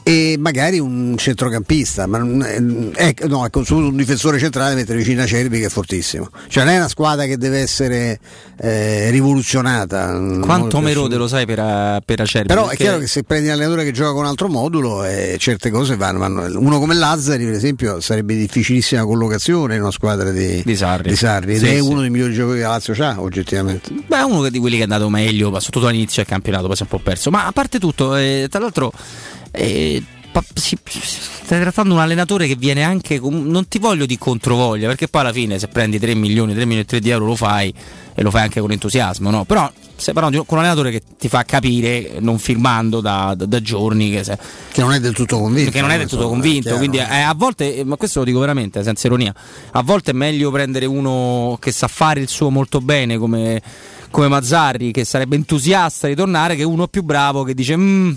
e 0.03 0.35
magari 0.37 0.79
un 0.79 1.15
centrocampista 1.17 2.05
ma 2.07 2.19
eh, 2.47 2.91
ecco, 2.93 3.27
no, 3.27 3.45
ecco, 3.45 3.63
soprattutto 3.63 3.89
un 3.91 3.95
difensore 3.95 4.37
centrale 4.37 4.75
mentre 4.75 4.95
vicino 4.97 5.21
a 5.21 5.25
Cervi 5.25 5.59
che 5.59 5.65
è 5.67 5.69
fortissimo 5.69 6.29
cioè 6.49 6.63
non 6.65 6.73
è 6.73 6.77
una 6.77 6.87
squadra 6.89 7.25
che 7.25 7.37
deve 7.37 7.59
essere 7.59 8.19
eh, 8.59 9.09
rivoluzionata 9.11 10.07
Quanto 10.07 10.45
molto 10.47 10.79
me 10.79 10.85
assurdo. 10.91 11.01
rode 11.03 11.15
lo 11.17 11.27
sai 11.27 11.45
per, 11.45 12.01
per 12.05 12.19
Acerbi? 12.21 12.47
Però 12.47 12.63
è 12.65 12.67
Perché- 12.69 12.83
chiaro 12.83 12.99
che 12.99 13.07
se 13.07 13.23
prendi 13.23 13.47
un 13.47 13.53
allenatore 13.53 13.83
che 13.83 13.91
gioca 13.91 14.11
con 14.11 14.19
un 14.21 14.27
altro 14.27 14.47
modulo, 14.47 15.03
eh, 15.05 15.35
certe 15.39 15.69
cose 15.69 15.95
vanno, 15.95 16.19
vanno- 16.19 16.59
Uno 16.59 16.79
come 16.79 16.93
Lazzari, 16.95 17.43
per 17.45 17.53
esempio, 17.53 17.99
sarebbe 17.99 18.35
difficilissima 18.35 19.03
collocazione 19.03 19.75
in 19.75 19.81
una 19.81 19.91
squadra 19.91 20.31
di, 20.31 20.61
Di 20.63 20.75
Sarri. 20.75 21.09
ed 21.11 21.15
Sì, 21.15 21.25
è 21.65 21.73
sì. 21.75 21.79
uno 21.79 22.01
dei 22.01 22.09
migliori 22.09 22.33
giocatori 22.33 22.57
che 22.59 22.63
la 22.63 22.69
Lazio 22.71 22.93
c'ha, 22.93 23.19
oggettivamente. 23.21 23.89
Beh, 24.07 24.17
è 24.17 24.21
uno 24.23 24.47
di 24.49 24.59
quelli 24.59 24.75
che 24.75 24.81
è 24.81 24.85
andato 24.85 25.09
meglio, 25.09 25.47
soprattutto 25.47 25.87
all'inizio 25.87 26.21
del 26.23 26.31
campionato, 26.31 26.67
poi 26.67 26.75
si 26.75 26.81
è 26.83 26.85
un 26.89 26.97
po' 26.97 27.03
perso. 27.03 27.29
Ma 27.31 27.45
a 27.47 27.51
parte 27.51 27.79
tutto, 27.79 28.15
eh, 28.15 28.47
tra 28.49 28.59
l'altro, 28.59 28.91
eh, 29.53 30.03
pa- 30.31 30.43
si- 30.55 30.77
stai 30.85 31.59
trattando 31.61 31.93
un 31.93 31.99
allenatore 31.99 32.47
che 32.47 32.55
viene 32.55 32.83
anche. 32.83 33.19
non 33.21 33.67
ti 33.67 33.79
voglio 33.79 34.05
di 34.05 34.17
controvoglia, 34.17 34.87
perché 34.87 35.07
poi 35.07 35.21
alla 35.21 35.33
fine 35.33 35.59
se 35.59 35.67
prendi 35.67 35.99
3 35.99 36.13
milioni, 36.15 36.53
3 36.53 36.61
milioni 36.65 36.81
e 36.81 36.85
3 36.85 36.99
di 36.99 37.09
euro 37.09 37.25
lo 37.25 37.35
fai 37.35 37.73
e 38.15 38.21
lo 38.21 38.29
fai 38.31 38.41
anche 38.43 38.59
con 38.59 38.71
entusiasmo, 38.71 39.29
no? 39.29 39.43
Però 39.45 39.71
stai 39.95 40.13
parlando 40.13 40.43
con 40.43 40.57
un 40.57 40.63
allenatore 40.63 40.91
che 40.91 41.01
ti 41.17 41.27
fa 41.29 41.43
capire, 41.43 42.13
non 42.19 42.37
firmando 42.39 42.99
da, 43.01 43.33
da- 43.37 43.45
da 43.45 43.61
giorni, 43.61 44.09
che, 44.11 44.23
se- 44.23 44.37
Che 44.71 44.81
non 44.81 44.93
è 44.93 44.99
del 44.99 45.13
tutto 45.13 45.37
convinto. 45.39 45.71
che 45.71 45.81
non 45.81 45.91
è 45.91 45.97
del 45.97 46.07
tutto 46.07 46.27
convinto. 46.27 46.75
Quindi 46.77 46.97
eh, 46.97 47.03
a 47.21 47.33
volte, 47.35 47.77
eh, 47.77 47.83
ma 47.83 47.95
questo 47.95 48.19
lo 48.19 48.25
dico 48.25 48.39
veramente 48.39 48.83
senza 48.83 49.07
ironia, 49.07 49.33
a 49.71 49.81
volte 49.83 50.11
è 50.11 50.13
meglio 50.13 50.49
prendere 50.51 50.85
uno 50.85 51.57
che 51.59 51.71
sa 51.71 51.87
fare 51.87 52.19
il 52.21 52.27
suo 52.27 52.49
molto 52.49 52.81
bene 52.81 53.17
come, 53.17 53.61
come 54.09 54.27
Mazzarri, 54.27 54.91
che 54.91 55.05
sarebbe 55.05 55.35
entusiasta 55.35 56.07
di 56.07 56.15
tornare, 56.15 56.55
che 56.55 56.63
uno 56.63 56.87
più 56.87 57.03
bravo 57.03 57.43
che 57.43 57.53
dice 57.53 57.75
"Mm, 57.77 58.11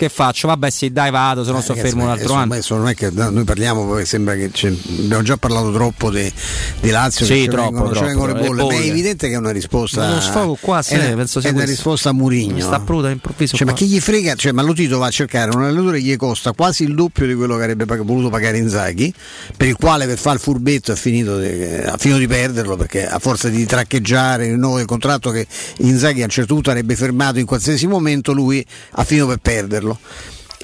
che 0.00 0.08
faccio? 0.08 0.46
Vabbè, 0.48 0.70
sì, 0.70 0.90
dai, 0.92 1.10
vado, 1.10 1.44
se 1.44 1.52
no 1.52 1.60
sto 1.60 1.74
Ragazzi, 1.74 1.88
fermo 1.90 2.04
un 2.04 2.10
altro 2.10 2.32
anno. 2.32 2.54
adesso 2.54 2.74
non 2.76 2.88
è 2.88 2.94
che 2.94 3.10
no, 3.10 3.28
noi 3.28 3.44
parliamo, 3.44 4.02
sembra 4.04 4.34
che 4.34 4.50
abbiamo 4.98 5.22
già 5.22 5.36
parlato 5.36 5.70
troppo 5.72 6.10
di, 6.10 6.32
di 6.80 6.88
Lazio, 6.88 7.26
Sì, 7.26 7.46
troppo, 7.46 7.70
vengono, 7.70 7.90
troppo, 7.90 8.06
vengono 8.06 8.32
bolle, 8.32 8.44
Le 8.48 8.54
ma 8.54 8.62
è 8.62 8.64
bolle. 8.76 8.86
evidente 8.86 9.28
che 9.28 9.34
è 9.34 9.36
una 9.36 9.50
risposta. 9.50 10.00
Ma 10.08 10.14
lo 10.14 10.20
sfogo 10.20 10.56
qua, 10.58 10.80
sì, 10.80 10.94
è 10.94 11.06
una, 11.06 11.16
penso 11.16 11.40
sia 11.40 11.50
è 11.50 11.52
una 11.52 11.64
risposta 11.64 12.08
a 12.08 12.12
Murigno. 12.12 12.64
Sta 12.64 12.80
pruda 12.80 13.10
improvviso 13.10 13.56
Cioè, 13.56 13.66
ma 13.66 13.74
chi 13.74 13.86
gli 13.86 14.00
frega? 14.00 14.34
Cioè, 14.36 14.52
ma 14.52 14.62
lo 14.62 14.72
Tito 14.72 14.96
va 14.98 15.06
a 15.06 15.10
cercare 15.10 15.54
un 15.54 15.62
allenatore 15.64 15.98
che 15.98 16.04
gli 16.04 16.16
costa 16.16 16.52
quasi 16.52 16.84
il 16.84 16.94
doppio 16.94 17.26
di 17.26 17.34
quello 17.34 17.56
che 17.56 17.62
avrebbe 17.64 17.84
voluto 17.84 18.30
pagare 18.30 18.56
Inzaghi, 18.56 19.12
per 19.56 19.68
il 19.68 19.76
quale 19.76 20.06
per 20.06 20.16
fare 20.16 20.36
il 20.36 20.40
furbetto 20.42 20.92
ha 20.92 20.96
finito 20.96 21.38
di, 21.38 21.46
ha 21.84 21.96
finito 21.98 22.18
di 22.18 22.26
perderlo 22.26 22.76
perché 22.76 23.06
a 23.06 23.18
forza 23.18 23.48
di 23.50 23.66
traccheggiare 23.66 24.46
il 24.46 24.58
nuovo 24.58 24.82
contratto 24.86 25.30
che 25.30 25.46
Inzaghi 25.78 26.22
a 26.22 26.24
un 26.24 26.30
certo 26.30 26.54
punto 26.54 26.70
avrebbe 26.70 26.96
fermato 26.96 27.38
in 27.38 27.44
qualsiasi 27.46 27.86
momento, 27.86 28.32
lui 28.32 28.64
ha 28.92 29.04
finito 29.04 29.26
per 29.26 29.38
perderlo. 29.38 29.89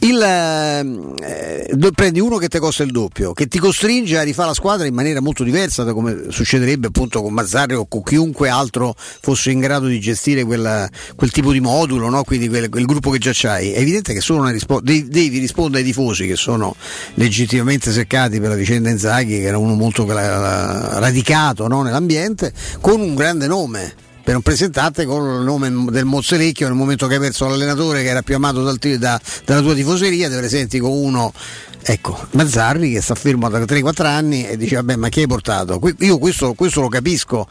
Il, 0.01 0.21
ehm, 0.21 1.15
eh, 1.23 1.91
prendi 1.95 2.21
uno 2.21 2.37
che 2.37 2.49
ti 2.49 2.59
costa 2.59 2.83
il 2.83 2.91
doppio, 2.91 3.33
che 3.33 3.47
ti 3.47 3.59
costringe 3.59 4.19
a 4.19 4.23
rifare 4.23 4.49
la 4.49 4.55
squadra 4.55 4.87
in 4.87 4.93
maniera 4.93 5.21
molto 5.21 5.43
diversa 5.43 5.85
da 5.85 5.95
come 5.95 6.27
succederebbe 6.29 6.89
appunto 6.89 7.23
con 7.23 7.33
Mazzarri 7.33 7.75
o 7.75 7.87
con 7.87 8.03
chiunque 8.03 8.51
altro 8.51 8.95
fosse 8.97 9.51
in 9.53 9.59
grado 9.59 9.87
di 9.87 9.99
gestire 9.99 10.45
quella- 10.45 10.87
quel 11.17 11.31
tipo 11.31 11.51
di 11.51 11.61
modulo, 11.61 12.11
no? 12.11 12.25
quindi 12.25 12.47
quel, 12.49 12.69
quel 12.69 12.85
gruppo 12.85 13.09
che 13.11 13.19
già 13.19 13.31
c'hai. 13.33 13.73
È 13.73 13.79
evidente 13.79 14.13
che 14.13 14.21
rispo- 14.53 14.81
devi, 14.83 15.09
devi 15.09 15.39
rispondere 15.39 15.83
ai 15.83 15.89
tifosi 15.89 16.27
che 16.27 16.37
sono 16.37 16.77
legittimamente 17.15 17.91
seccati 17.91 18.39
per 18.39 18.51
la 18.51 18.55
vicenda 18.55 18.91
Inzaghi, 18.91 19.39
che 19.39 19.45
era 19.45 19.57
uno 19.57 19.75
molto 19.75 20.05
radicato 20.07 21.69
no? 21.69 21.83
nell'ambiente, 21.83 22.53
con 22.83 23.01
un 23.01 23.15
grande 23.15 23.47
nome 23.47 24.05
per 24.27 24.35
non 24.35 24.43
presentarti 24.43 25.05
con 25.05 25.37
il 25.39 25.45
nome 25.45 25.73
del 25.93 26.05
Mozzerecchio 26.05 26.67
nel 26.67 26.75
momento 26.75 27.07
che 27.07 27.15
hai 27.15 27.21
perso 27.21 27.47
l'allenatore 27.47 28.03
che 28.03 28.09
era 28.09 28.23
più 28.23 28.35
amato 28.35 28.61
dal 28.65 28.77
da- 28.99 29.21
dalla 29.45 29.61
tua 29.61 29.73
tifoseria, 29.73 30.29
te 30.29 30.37
presenti 30.37 30.81
con 30.81 30.91
uno, 30.91 31.33
ecco, 31.81 32.27
Mazzarri 32.33 32.91
che 32.91 33.01
sta 33.01 33.15
fermo 33.15 33.49
da 33.49 33.61
3-4 33.61 34.05
anni 34.05 34.45
e 34.45 34.57
dice 34.57 34.75
vabbè 34.75 34.97
ma 34.97 35.11
chi 35.11 35.21
hai 35.21 35.29
portato? 35.29 35.81
Io 36.01 36.19
questo, 36.19 36.55
questo 36.55 36.81
lo 36.81 36.89
capisco. 36.89 37.47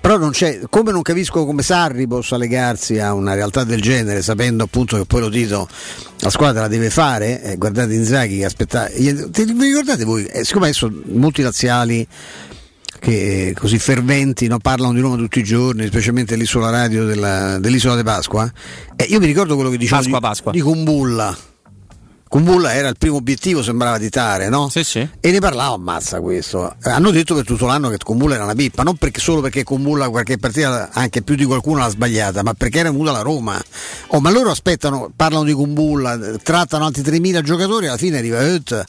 Però 0.00 0.16
non 0.16 0.30
c'è, 0.30 0.60
come 0.70 0.92
non 0.92 1.02
capisco 1.02 1.44
come 1.44 1.62
Sarri 1.62 2.06
possa 2.06 2.36
legarsi 2.36 3.00
a 3.00 3.12
una 3.12 3.34
realtà 3.34 3.64
del 3.64 3.80
genere, 3.80 4.22
sapendo 4.22 4.62
appunto 4.62 4.96
che 4.96 5.06
poi 5.06 5.20
lo 5.20 5.28
dito 5.28 5.66
la 6.20 6.30
squadra 6.30 6.60
la 6.60 6.68
deve 6.68 6.90
fare, 6.90 7.42
eh, 7.42 7.56
guardate 7.56 7.92
Inzaghi 7.92 8.38
che 8.38 8.44
aspetta, 8.44 8.88
vi 8.94 9.42
ricordate 9.42 10.04
voi, 10.04 10.26
eh, 10.26 10.44
siccome 10.44 10.66
adesso 10.66 10.92
molti 11.06 11.42
laziali 11.42 12.06
che 13.04 13.54
così 13.54 13.78
ferventi 13.78 14.46
no, 14.46 14.56
parlano 14.58 14.94
di 14.94 15.00
Roma 15.00 15.16
tutti 15.16 15.38
i 15.38 15.44
giorni, 15.44 15.86
specialmente 15.86 16.36
lì 16.36 16.46
sulla 16.46 16.70
radio 16.70 17.04
della- 17.04 17.58
dell'isola 17.58 17.96
di 17.96 18.02
Pasqua. 18.02 18.50
Eh, 18.96 19.04
io 19.04 19.20
mi 19.20 19.26
ricordo 19.26 19.54
quello 19.56 19.68
che 19.68 19.76
dicevo 19.76 19.96
Pasqua, 19.96 20.18
di, 20.18 20.24
Pasqua. 20.24 20.52
di 20.52 20.60
Kumbulla. 20.62 21.36
Kumbulla 22.26 22.74
era 22.74 22.88
il 22.88 22.96
primo 22.98 23.16
obiettivo, 23.16 23.62
sembrava 23.62 23.98
di 23.98 24.08
Tare, 24.08 24.48
no? 24.48 24.68
Sì, 24.70 24.82
sì. 24.82 25.06
E 25.20 25.30
ne 25.30 25.38
parlavo, 25.38 25.74
ammazza 25.74 26.20
questo. 26.20 26.74
Hanno 26.80 27.10
detto 27.10 27.34
per 27.34 27.44
tutto 27.44 27.66
l'anno 27.66 27.90
che 27.90 27.98
Kumbulla 28.02 28.34
era 28.34 28.44
una 28.44 28.54
pippa, 28.54 28.82
non 28.82 28.96
perché, 28.96 29.20
solo 29.20 29.40
perché 29.42 29.62
Kumbulla 29.62 30.08
qualche 30.08 30.38
partita, 30.38 30.88
anche 30.92 31.22
più 31.22 31.36
di 31.36 31.44
qualcuno 31.44 31.80
l'ha 31.80 31.90
sbagliata, 31.90 32.42
ma 32.42 32.54
perché 32.54 32.78
era 32.78 32.90
venuta 32.90 33.12
la 33.12 33.20
Roma. 33.20 33.62
Oh, 34.08 34.20
ma 34.20 34.30
loro 34.30 34.50
aspettano, 34.50 35.12
parlano 35.14 35.44
di 35.44 35.52
Kumbulla, 35.52 36.18
trattano 36.42 36.86
altri 36.86 37.02
3.000 37.02 37.42
giocatori, 37.42 37.86
alla 37.86 37.98
fine 37.98 38.18
arriva 38.18 38.40
Hutt, 38.40 38.84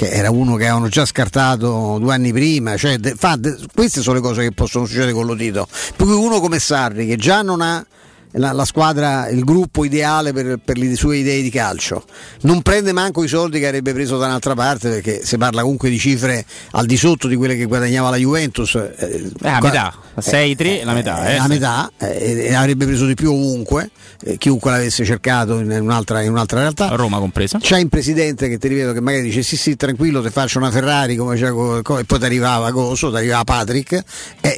che 0.00 0.08
era 0.08 0.30
uno 0.30 0.56
che 0.56 0.62
avevano 0.64 0.88
già 0.88 1.04
scartato 1.04 1.98
due 2.00 2.14
anni 2.14 2.32
prima. 2.32 2.74
Cioè, 2.78 2.96
de- 2.96 3.14
fa- 3.18 3.36
de- 3.36 3.58
queste 3.74 4.00
sono 4.00 4.14
le 4.16 4.22
cose 4.22 4.42
che 4.42 4.52
possono 4.52 4.86
succedere 4.86 5.12
con 5.12 5.26
lo 5.26 5.36
Tito. 5.36 5.68
Per 5.94 6.06
cui 6.06 6.14
uno 6.14 6.40
come 6.40 6.58
Sarri, 6.58 7.06
che 7.06 7.16
già 7.16 7.42
non 7.42 7.60
ha 7.60 7.84
la, 8.32 8.52
la 8.52 8.64
squadra, 8.64 9.28
il 9.28 9.44
gruppo 9.44 9.84
ideale 9.84 10.32
per, 10.32 10.58
per 10.64 10.76
le 10.78 10.94
sue 10.94 11.18
idee 11.18 11.42
di 11.42 11.50
calcio. 11.50 12.04
Non 12.42 12.62
prende 12.62 12.92
manco 12.92 13.22
i 13.24 13.28
soldi 13.28 13.58
che 13.58 13.66
avrebbe 13.66 13.92
preso 13.92 14.18
da 14.18 14.26
un'altra 14.26 14.54
parte 14.54 14.88
perché 14.88 15.24
si 15.24 15.36
parla 15.36 15.62
comunque 15.62 15.90
di 15.90 15.98
cifre 15.98 16.44
al 16.72 16.86
di 16.86 16.96
sotto 16.96 17.26
di 17.28 17.36
quelle 17.36 17.56
che 17.56 17.64
guadagnava 17.64 18.10
la 18.10 18.16
Juventus. 18.16 18.74
Eh, 18.74 19.30
Eh, 19.42 19.48
a 19.48 19.60
metà, 19.60 19.94
6-3 20.18 20.84
la 20.84 20.92
metà. 20.92 21.26
eh, 21.28 21.32
Eh, 21.32 21.36
a 21.36 21.42
sì. 21.42 21.48
metà 21.48 21.90
eh, 21.98 22.46
e 22.48 22.54
avrebbe 22.54 22.84
preso 22.86 23.06
di 23.06 23.14
più 23.14 23.32
ovunque, 23.32 23.90
eh, 24.24 24.36
chiunque 24.38 24.70
l'avesse 24.70 25.04
cercato 25.04 25.58
in 25.58 25.70
un'altra, 25.70 26.22
in 26.22 26.30
un'altra 26.30 26.60
realtà. 26.60 26.88
Roma 26.94 27.18
compresa. 27.18 27.58
C'è 27.58 27.80
un 27.80 27.88
presidente 27.88 28.48
che 28.48 28.58
ti 28.58 28.68
ripeto 28.68 28.92
che 28.92 29.00
magari 29.00 29.22
dice 29.24 29.42
sì 29.42 29.56
sì 29.56 29.76
tranquillo 29.76 30.22
ti 30.22 30.30
faccio 30.30 30.58
una 30.58 30.70
Ferrari 30.70 31.16
come 31.16 31.36
c'è 31.36 31.50
co- 31.50 31.80
co- 31.82 31.98
e 31.98 32.04
poi 32.04 32.18
ti 32.18 32.24
arrivava 32.24 32.70
Coso, 32.72 33.10
ti 33.10 33.16
arrivava 33.16 33.44
Patrick 33.44 34.02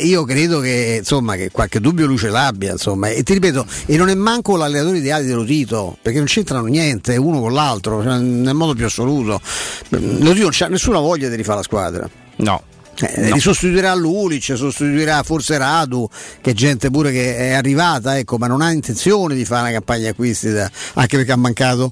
io 0.02 0.24
credo 0.24 0.60
che 0.60 0.96
insomma 1.00 1.36
che 1.36 1.50
qualche 1.50 1.80
dubbio 1.80 2.06
lui 2.06 2.16
ce 2.18 2.28
l'abbia 2.28 2.72
insomma 2.72 3.08
e 3.08 3.22
ti 3.22 3.32
ripeto 3.34 3.61
e 3.86 3.96
non 3.96 4.08
è 4.08 4.14
manco 4.14 4.56
l'allenatore 4.56 4.98
ideale 4.98 5.24
dello 5.24 5.44
Tito 5.44 5.96
perché 6.02 6.18
non 6.18 6.26
c'entrano 6.26 6.66
niente 6.66 7.16
uno 7.16 7.40
con 7.40 7.52
l'altro 7.52 8.02
cioè, 8.02 8.18
nel 8.18 8.54
modo 8.54 8.74
più 8.74 8.84
assoluto 8.86 9.40
lo 9.90 10.32
Tito 10.32 10.42
non 10.42 10.50
c'ha 10.52 10.68
nessuna 10.68 10.98
voglia 10.98 11.28
di 11.28 11.36
rifare 11.36 11.58
la 11.58 11.62
squadra 11.64 12.08
No. 12.36 12.62
eh, 13.00 13.28
No. 13.28 13.34
Li 13.34 13.40
sostituirà 13.40 13.94
Lulic, 13.94 14.52
sostituirà 14.56 15.22
forse 15.22 15.56
Radu, 15.56 16.06
che 16.40 16.50
è 16.50 16.54
gente 16.54 16.90
pure 16.90 17.10
che 17.10 17.36
è 17.36 17.52
arrivata, 17.52 18.18
ecco, 18.18 18.36
ma 18.36 18.46
non 18.46 18.60
ha 18.60 18.70
intenzione 18.70 19.34
di 19.34 19.44
fare 19.44 19.62
una 19.62 19.70
campagna 19.72 20.10
acquisti, 20.10 20.50
da- 20.52 20.70
anche 20.94 21.16
perché 21.16 21.32
ha 21.32 21.36
mancato 21.36 21.90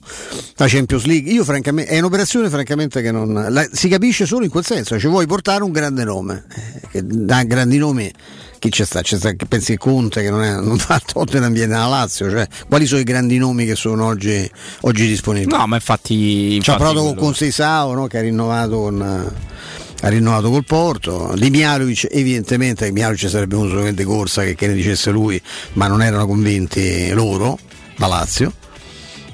la 0.56 0.66
Champions 0.68 1.04
League. 1.04 1.30
Io 1.32 1.42
francamente, 1.44 1.90
è 1.90 1.98
un'operazione 1.98 2.48
francamente 2.50 3.00
che 3.02 3.10
non 3.12 3.46
la- 3.48 3.66
si 3.72 3.88
capisce 3.88 4.26
solo 4.26 4.44
in 4.44 4.50
quel 4.50 4.64
senso, 4.64 4.98
cioè 4.98 5.10
vuoi 5.10 5.26
portare 5.26 5.62
un 5.64 5.72
grande 5.72 6.04
nome, 6.04 6.44
eh, 6.54 6.80
che 6.90 7.00
da 7.04 7.42
grandi 7.44 7.78
nomi 7.78 8.12
chi 8.60 8.68
c'è 8.68 8.84
sta? 8.84 9.02
C'è 9.02 9.16
sta 9.16 9.32
che 9.32 9.46
pensi 9.46 9.76
Conte 9.76 10.22
che 10.22 10.30
non, 10.30 10.44
è, 10.44 10.52
non 10.60 10.78
fa 10.78 11.00
Tottenham 11.04 11.52
viene 11.52 11.72
dalla 11.72 11.88
Lazio, 11.88 12.30
cioè 12.30 12.46
quali 12.68 12.86
sono 12.86 13.00
i 13.00 13.04
grandi 13.04 13.38
nomi 13.38 13.66
che 13.66 13.74
sono 13.74 14.04
oggi, 14.04 14.48
oggi 14.82 15.08
disponibili? 15.08 15.50
No, 15.50 15.66
ma 15.66 15.76
infatti. 15.76 16.60
Ci 16.60 16.70
ha 16.70 16.74
infatti 16.74 16.78
provato 16.78 17.02
con 17.06 17.14
Conceição 17.16 17.94
no? 17.94 18.06
che 18.06 18.18
ha 18.18 18.20
rinnovato 18.20 18.78
con 18.78 19.32
ha 20.02 20.08
rinnovato 20.08 20.48
col 20.48 20.64
Porto 20.64 21.34
di 21.36 21.50
Mialovic 21.50 22.08
evidentemente 22.10 22.86
che 22.86 22.92
Mialovic 22.92 23.28
sarebbe 23.28 23.54
venuto 23.54 23.72
solamente 23.72 24.04
corsa 24.04 24.42
che, 24.42 24.54
che 24.54 24.66
ne 24.66 24.72
dicesse 24.72 25.10
lui 25.10 25.40
ma 25.74 25.88
non 25.88 26.02
erano 26.02 26.26
convinti 26.26 27.10
loro 27.10 27.58
la 27.96 28.06
Lazio 28.06 28.50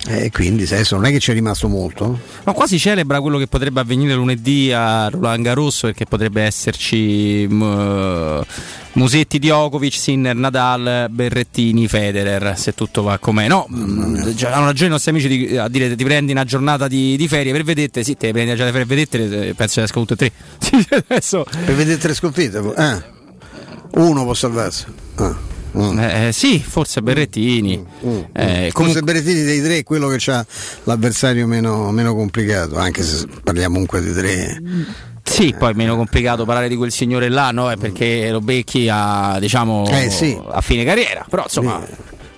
e 0.09 0.31
quindi 0.31 0.67
se 0.67 0.75
adesso 0.75 0.94
non 0.94 1.07
è 1.07 1.10
che 1.10 1.18
ci 1.18 1.33
è 1.33 1.35
rimasto 1.35 1.67
molto 1.68 2.18
Ma 2.44 2.52
qua 2.52 2.67
si 2.67 2.78
celebra 2.78 3.20
quello 3.20 3.39
che 3.39 3.49
potrebbe 3.49 3.81
avvenire 3.81 4.15
lunedì 4.15 4.70
a 4.73 5.09
Roland 5.09 5.43
Garros 5.44 5.81
perché 5.81 6.05
potrebbe 6.07 6.43
esserci 6.43 7.47
m- 7.49 8.44
Musetti 8.93 9.39
Djokovic, 9.39 9.93
Sinner, 9.94 10.35
Nadal, 10.35 11.09
Berrettini, 11.10 11.86
Federer, 11.86 12.57
se 12.59 12.73
tutto 12.73 13.02
va 13.02 13.18
com'è. 13.18 13.47
No, 13.47 13.67
già- 14.35 14.52
hanno 14.55 14.65
ragione 14.67 14.89
i 14.89 14.93
nostri 14.93 15.10
amici 15.10 15.28
di- 15.28 15.57
a 15.59 15.68
dire 15.68 15.94
ti 15.94 16.05
prendi 16.05 16.33
una 16.33 16.44
giornata 16.44 16.89
di, 16.89 17.15
di 17.17 17.28
ferie 17.28 17.52
per 17.52 17.62
vedette, 17.65 18.02
sì, 18.05 18.17
te 18.17 18.31
prendi 18.31 18.51
una 18.52 18.57
giornata 18.57 18.78
per 18.78 18.86
vedette, 18.86 19.52
penso 19.55 19.81
che 19.81 19.83
esca 19.83 20.01
tutte 20.02 20.15
e 20.15 20.17
tre. 20.17 21.02
Adesso 21.09 21.44
per 21.65 21.75
vedere 21.75 21.99
tre 21.99 22.15
sconfitte 22.15 22.59
eh. 22.59 23.02
uno 24.01 24.23
può 24.25 24.33
salvarsi 24.35 24.85
Ah. 25.17 25.36
Mm. 25.78 25.98
Eh, 25.98 26.30
sì, 26.32 26.58
forse 26.58 27.02
Berrettini. 27.02 27.74
Eh, 27.74 27.82
Comunque 28.02 28.70
comunque, 28.72 29.02
Berrettini 29.02 29.42
dei 29.42 29.60
tre 29.62 29.78
è 29.78 29.82
quello 29.84 30.08
che 30.08 30.30
ha 30.30 30.44
l'avversario 30.84 31.46
meno, 31.46 31.90
meno 31.90 32.14
complicato 32.14 32.76
anche 32.78 33.02
se 33.02 33.26
parliamo 33.44 33.74
comunque 33.74 34.02
di 34.02 34.12
tre 34.12 34.60
sì, 35.22 35.55
poi 35.58 35.72
è 35.72 35.74
meno 35.74 35.96
complicato 35.96 36.44
parlare 36.44 36.68
di 36.68 36.76
quel 36.76 36.92
signore 36.92 37.28
là, 37.28 37.50
no? 37.50 37.68
È 37.68 37.76
perché 37.76 38.30
lo 38.30 38.40
becchi 38.40 38.88
a, 38.88 39.38
diciamo, 39.40 39.84
Eh, 39.90 40.08
sì. 40.08 40.38
a 40.50 40.60
fine 40.60 40.84
carriera. 40.84 41.26
Però 41.28 41.42
insomma. 41.42 41.84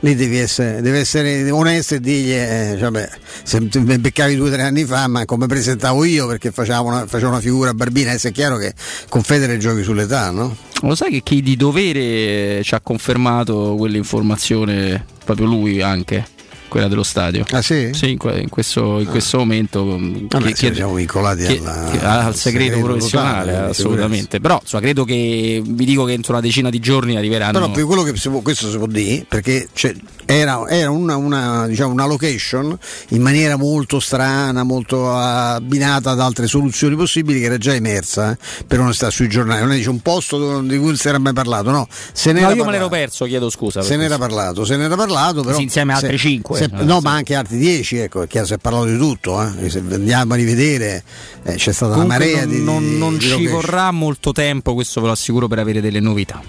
Lì 0.00 0.14
devi 0.14 0.38
essere, 0.38 0.80
devi 0.80 0.98
essere 0.98 1.50
onesto 1.50 1.94
e 1.94 2.00
dirgli 2.00 2.32
eh, 2.32 2.76
cioè, 2.78 3.08
se 3.42 3.60
mi 3.60 3.98
beccavi 3.98 4.36
due 4.36 4.48
o 4.48 4.52
tre 4.52 4.62
anni 4.62 4.84
fa 4.84 5.08
ma 5.08 5.24
come 5.24 5.46
presentavo 5.46 6.04
io 6.04 6.26
perché 6.26 6.52
facevo 6.52 6.84
una, 6.84 7.06
facevo 7.06 7.30
una 7.30 7.40
figura 7.40 7.74
barbina 7.74 8.10
adesso 8.10 8.28
è 8.28 8.32
chiaro 8.32 8.56
che 8.58 8.74
con 9.08 9.22
Federer 9.22 9.58
giochi 9.58 9.82
sull'età 9.82 10.30
no? 10.30 10.56
Lo 10.82 10.94
sai 10.94 11.10
che 11.10 11.22
chi 11.22 11.42
di 11.42 11.56
dovere 11.56 12.62
ci 12.62 12.74
ha 12.74 12.80
confermato 12.80 13.74
quell'informazione 13.76 15.04
proprio 15.24 15.46
lui 15.46 15.82
anche, 15.82 16.24
quella 16.68 16.88
dello 16.88 17.02
stadio. 17.02 17.44
Ah 17.50 17.62
sì? 17.62 17.90
Sì, 17.92 18.10
in, 18.12 18.18
que- 18.18 18.38
in 18.40 18.48
questo, 18.48 19.00
in 19.00 19.06
questo 19.06 19.38
momento 19.38 19.84
mh, 19.84 20.26
Vabbè, 20.28 20.54
sì, 20.54 20.72
siamo 20.74 20.94
vincolati 20.94 21.44
che- 21.44 21.58
alla- 21.58 21.90
che- 21.90 21.98
al 21.98 22.18
al 22.28 22.34
segreto, 22.34 22.74
segreto 22.74 22.80
professionale, 22.84 23.50
totale, 23.52 23.70
assolutamente. 23.70 24.40
Però 24.40 24.58
insomma, 24.62 24.82
credo 24.82 25.04
che 25.04 25.62
vi 25.64 25.84
dico 25.84 26.04
che 26.04 26.12
entro 26.12 26.32
una 26.32 26.40
decina 26.42 26.70
di 26.70 26.78
giorni 26.78 27.16
arriveranno. 27.16 27.52
però 27.58 27.70
per 27.70 27.84
quello 27.84 28.02
che 28.02 28.16
si 28.16 28.28
può- 28.28 28.40
questo 28.40 28.70
si 28.70 28.76
può 28.76 28.86
dire 28.86 29.24
perché 29.28 29.68
c'è- 29.74 29.94
era, 30.30 30.68
era 30.68 30.90
una, 30.90 31.16
una, 31.16 31.66
diciamo, 31.66 31.90
una 31.90 32.04
location 32.04 32.78
in 33.10 33.22
maniera 33.22 33.56
molto 33.56 33.98
strana 33.98 34.62
molto 34.62 35.10
abbinata 35.10 36.10
ad 36.10 36.20
altre 36.20 36.46
soluzioni 36.46 36.96
possibili 36.96 37.40
che 37.40 37.46
era 37.46 37.56
già 37.56 37.72
emersa 37.74 38.32
eh, 38.32 38.64
per 38.66 38.78
non 38.78 38.92
stare 38.92 39.10
sui 39.10 39.26
giornali 39.28 39.62
non 39.62 39.72
è 39.72 39.76
dice, 39.76 39.88
un 39.88 40.00
posto 40.00 40.60
di 40.60 40.76
cui 40.76 40.86
non 40.88 40.96
si 40.96 41.08
era 41.08 41.18
mai 41.18 41.32
parlato 41.32 41.70
no 41.70 41.88
se 42.12 42.32
No, 42.32 42.40
io 42.40 42.46
me 42.48 42.54
parlato. 42.56 42.70
l'ero 42.72 42.88
perso, 42.88 43.24
chiedo 43.24 43.48
scusa. 43.48 43.80
Se 43.80 43.96
n'era 43.96 44.18
parlato, 44.18 44.64
se 44.66 44.76
n'era 44.76 44.94
parlato, 44.96 45.42
però. 45.42 45.56
Sì, 45.56 45.62
insieme 45.62 45.92
a 45.94 45.96
se- 45.96 46.02
altri 46.04 46.18
cinque. 46.18 46.58
se- 46.58 46.64
Eh, 46.64 46.84
no, 46.84 46.98
sì. 46.98 47.04
ma 47.04 47.12
anche 47.12 47.34
altri 47.34 47.56
dieci, 47.56 47.96
ecco, 47.96 48.18
perché 48.20 48.44
si 48.44 48.52
è 48.52 48.58
parlato 48.58 48.84
di 48.84 48.98
tutto. 48.98 49.40
Eh. 49.42 49.70
Se 49.70 49.78
andiamo 49.78 50.34
a 50.34 50.36
rivedere, 50.36 51.02
eh, 51.44 51.54
c'è 51.54 51.72
stata 51.72 51.94
Comunque 51.94 52.16
una 52.16 52.24
marea 52.26 52.44
non, 52.44 52.50
di. 52.54 52.62
non- 52.62 52.98
non 52.98 53.14
di 53.16 53.20
ci 53.24 53.30
location. 53.30 53.52
vorrà 53.52 53.90
molto 53.92 54.32
tempo, 54.32 54.74
questo 54.74 55.00
ve 55.00 55.06
lo 55.06 55.12
assicuro, 55.14 55.48
per 55.48 55.58
avere 55.58 55.80
delle 55.80 56.00
novità. 56.00 56.40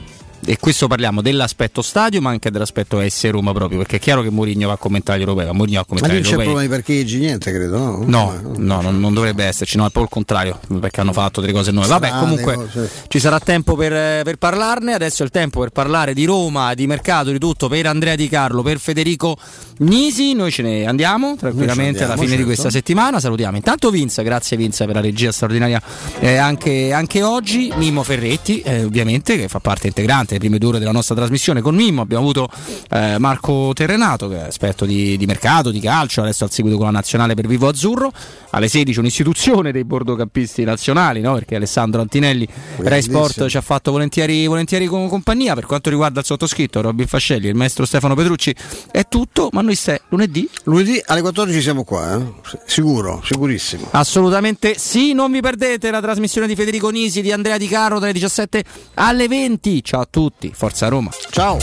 E 0.49 0.57
questo 0.57 0.87
parliamo 0.87 1.21
dell'aspetto 1.21 1.83
stadio 1.83 2.21
ma 2.21 2.31
anche 2.31 2.49
dell'aspetto 2.49 3.07
S 3.07 3.29
Roma 3.29 3.53
proprio 3.53 3.77
perché 3.77 3.97
è 3.97 3.99
chiaro 3.99 4.23
che 4.23 4.31
Mourinho 4.31 4.65
va 4.65 4.73
a 4.73 4.77
commentare 4.77 5.19
gli 5.19 5.21
europei 5.21 5.45
ma 5.45 5.53
Mourinho 5.53 5.75
va 5.75 5.81
a 5.81 5.85
Ma 5.87 5.99
commentare 5.99 6.13
lì 6.13 6.19
gli 6.19 6.23
non 6.23 6.31
c'è 6.31 6.43
problema 6.43 6.61
di 6.61 6.67
parcheggi, 6.67 7.19
niente 7.19 7.51
credo, 7.51 7.77
no? 7.77 8.03
No, 8.03 8.55
no, 8.57 8.81
non, 8.81 8.99
non 8.99 9.13
dovrebbe 9.13 9.43
esserci, 9.43 9.77
no, 9.77 9.85
è 9.85 9.91
proprio 9.91 10.05
il 10.05 10.09
contrario, 10.09 10.59
perché 10.79 11.01
hanno 11.01 11.13
fatto 11.13 11.39
delle 11.39 11.53
cose 11.53 11.69
nuove. 11.69 11.87
Vabbè, 11.87 12.09
comunque 12.09 12.55
cose. 12.55 12.89
ci 13.09 13.19
sarà 13.19 13.39
tempo 13.39 13.75
per, 13.75 14.23
per 14.23 14.37
parlarne, 14.37 14.93
adesso 14.93 15.21
è 15.21 15.25
il 15.25 15.31
tempo 15.31 15.59
per 15.59 15.69
parlare 15.69 16.15
di 16.15 16.25
Roma, 16.25 16.73
di 16.73 16.87
mercato, 16.87 17.29
di 17.29 17.37
tutto, 17.37 17.67
per 17.67 17.85
Andrea 17.85 18.15
Di 18.15 18.27
Carlo, 18.27 18.63
per 18.63 18.79
Federico 18.79 19.37
Nisi, 19.79 20.33
noi 20.33 20.51
ce 20.51 20.63
ne 20.63 20.87
andiamo 20.87 21.35
tranquillamente 21.37 21.99
andiamo, 22.01 22.13
alla 22.13 22.15
fine 22.15 22.31
di 22.31 22.37
certo. 22.37 22.45
questa 22.47 22.69
settimana, 22.71 23.19
salutiamo 23.19 23.55
intanto 23.55 23.91
Vince, 23.91 24.23
grazie 24.23 24.57
Vince 24.57 24.85
per 24.85 24.95
la 24.95 25.01
regia 25.01 25.31
straordinaria 25.31 25.79
eh, 26.19 26.37
anche, 26.37 26.91
anche 26.91 27.21
oggi, 27.21 27.71
Mimmo 27.75 28.01
Ferretti 28.01 28.61
eh, 28.61 28.83
ovviamente 28.83 29.37
che 29.37 29.47
fa 29.47 29.59
parte 29.59 29.87
integrante 29.87 30.38
prime 30.39 30.57
due 30.57 30.69
ore 30.69 30.79
della 30.79 30.91
nostra 30.91 31.13
trasmissione 31.13 31.61
con 31.61 31.75
Mimmo, 31.75 32.01
abbiamo 32.01 32.23
avuto 32.23 32.49
eh, 32.89 33.17
Marco 33.19 33.71
Terrenato 33.73 34.27
che 34.27 34.45
è 34.45 34.47
esperto 34.47 34.85
di, 34.85 35.17
di 35.17 35.25
mercato, 35.25 35.69
di 35.69 35.79
calcio, 35.79 36.21
adesso 36.21 36.43
al 36.43 36.51
seguito 36.51 36.77
con 36.77 36.85
la 36.85 36.91
nazionale 36.91 37.35
per 37.35 37.45
Vivo 37.45 37.67
Azzurro, 37.67 38.11
alle 38.51 38.67
16 38.67 38.99
un'istituzione 38.99 39.71
dei 39.71 39.83
bordocampisti 39.83 40.63
nazionali, 40.63 41.21
no? 41.21 41.33
perché 41.33 41.55
Alessandro 41.55 42.01
Antinelli 42.01 42.47
Rai 42.77 43.01
Sport 43.01 43.45
ci 43.47 43.57
ha 43.57 43.61
fatto 43.61 43.91
volentieri, 43.91 44.47
volentieri 44.47 44.87
con 44.87 45.07
compagnia, 45.07 45.53
per 45.53 45.65
quanto 45.65 45.89
riguarda 45.89 46.21
il 46.21 46.25
sottoscritto 46.25 46.81
Robin 46.81 47.05
Fascelli 47.05 47.47
il 47.47 47.55
maestro 47.55 47.85
Stefano 47.85 48.15
Petrucci 48.15 48.55
è 48.91 49.07
tutto, 49.07 49.49
ma 49.51 49.61
noi 49.61 49.75
se 49.75 50.01
lunedì 50.09 50.49
Lunedì 50.63 51.01
alle 51.05 51.21
14 51.21 51.61
siamo 51.61 51.83
qua, 51.83 52.15
eh? 52.15 52.59
sicuro, 52.65 53.21
sicurissimo. 53.23 53.87
Assolutamente 53.91 54.77
sì, 54.77 55.13
non 55.13 55.31
vi 55.31 55.41
perdete 55.41 55.89
la 55.91 56.01
trasmissione 56.01 56.47
di 56.47 56.55
Federico 56.55 56.89
Nisi 56.89 57.21
di 57.21 57.31
Andrea 57.31 57.57
Di 57.57 57.67
Caro 57.67 57.99
dalle 57.99 58.13
17 58.13 58.63
alle 58.95 59.27
20. 59.27 59.83
Ciao 59.83 60.01
a 60.01 60.07
tutti, 60.09 60.28
Forza 60.53 60.89
Roma. 60.89 61.11
Ciao. 61.31 61.57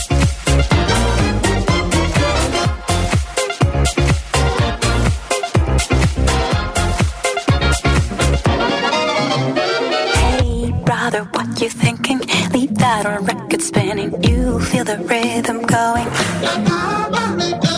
Hey, 10.15 10.71
brother, 10.85 11.23
what 11.33 11.61
you 11.61 11.69
thinking? 11.69 12.19
Leave 12.51 12.75
that 12.75 13.05
on 13.05 13.25
record 13.25 13.61
spinning. 13.61 14.11
You 14.23 14.59
feel 14.59 14.83
the 14.83 14.97
rhythm 14.97 15.61
going. 15.65 16.07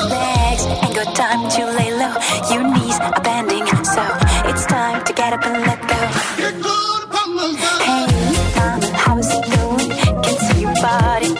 Legs 0.09 0.65
ain't 0.65 0.95
got 0.95 1.15
time 1.15 1.49
to 1.51 1.65
lay 1.77 1.91
low. 1.91 2.15
Your 2.51 2.63
knees 2.73 2.99
are 2.99 3.21
bent 3.21 3.39
body. 11.09 11.38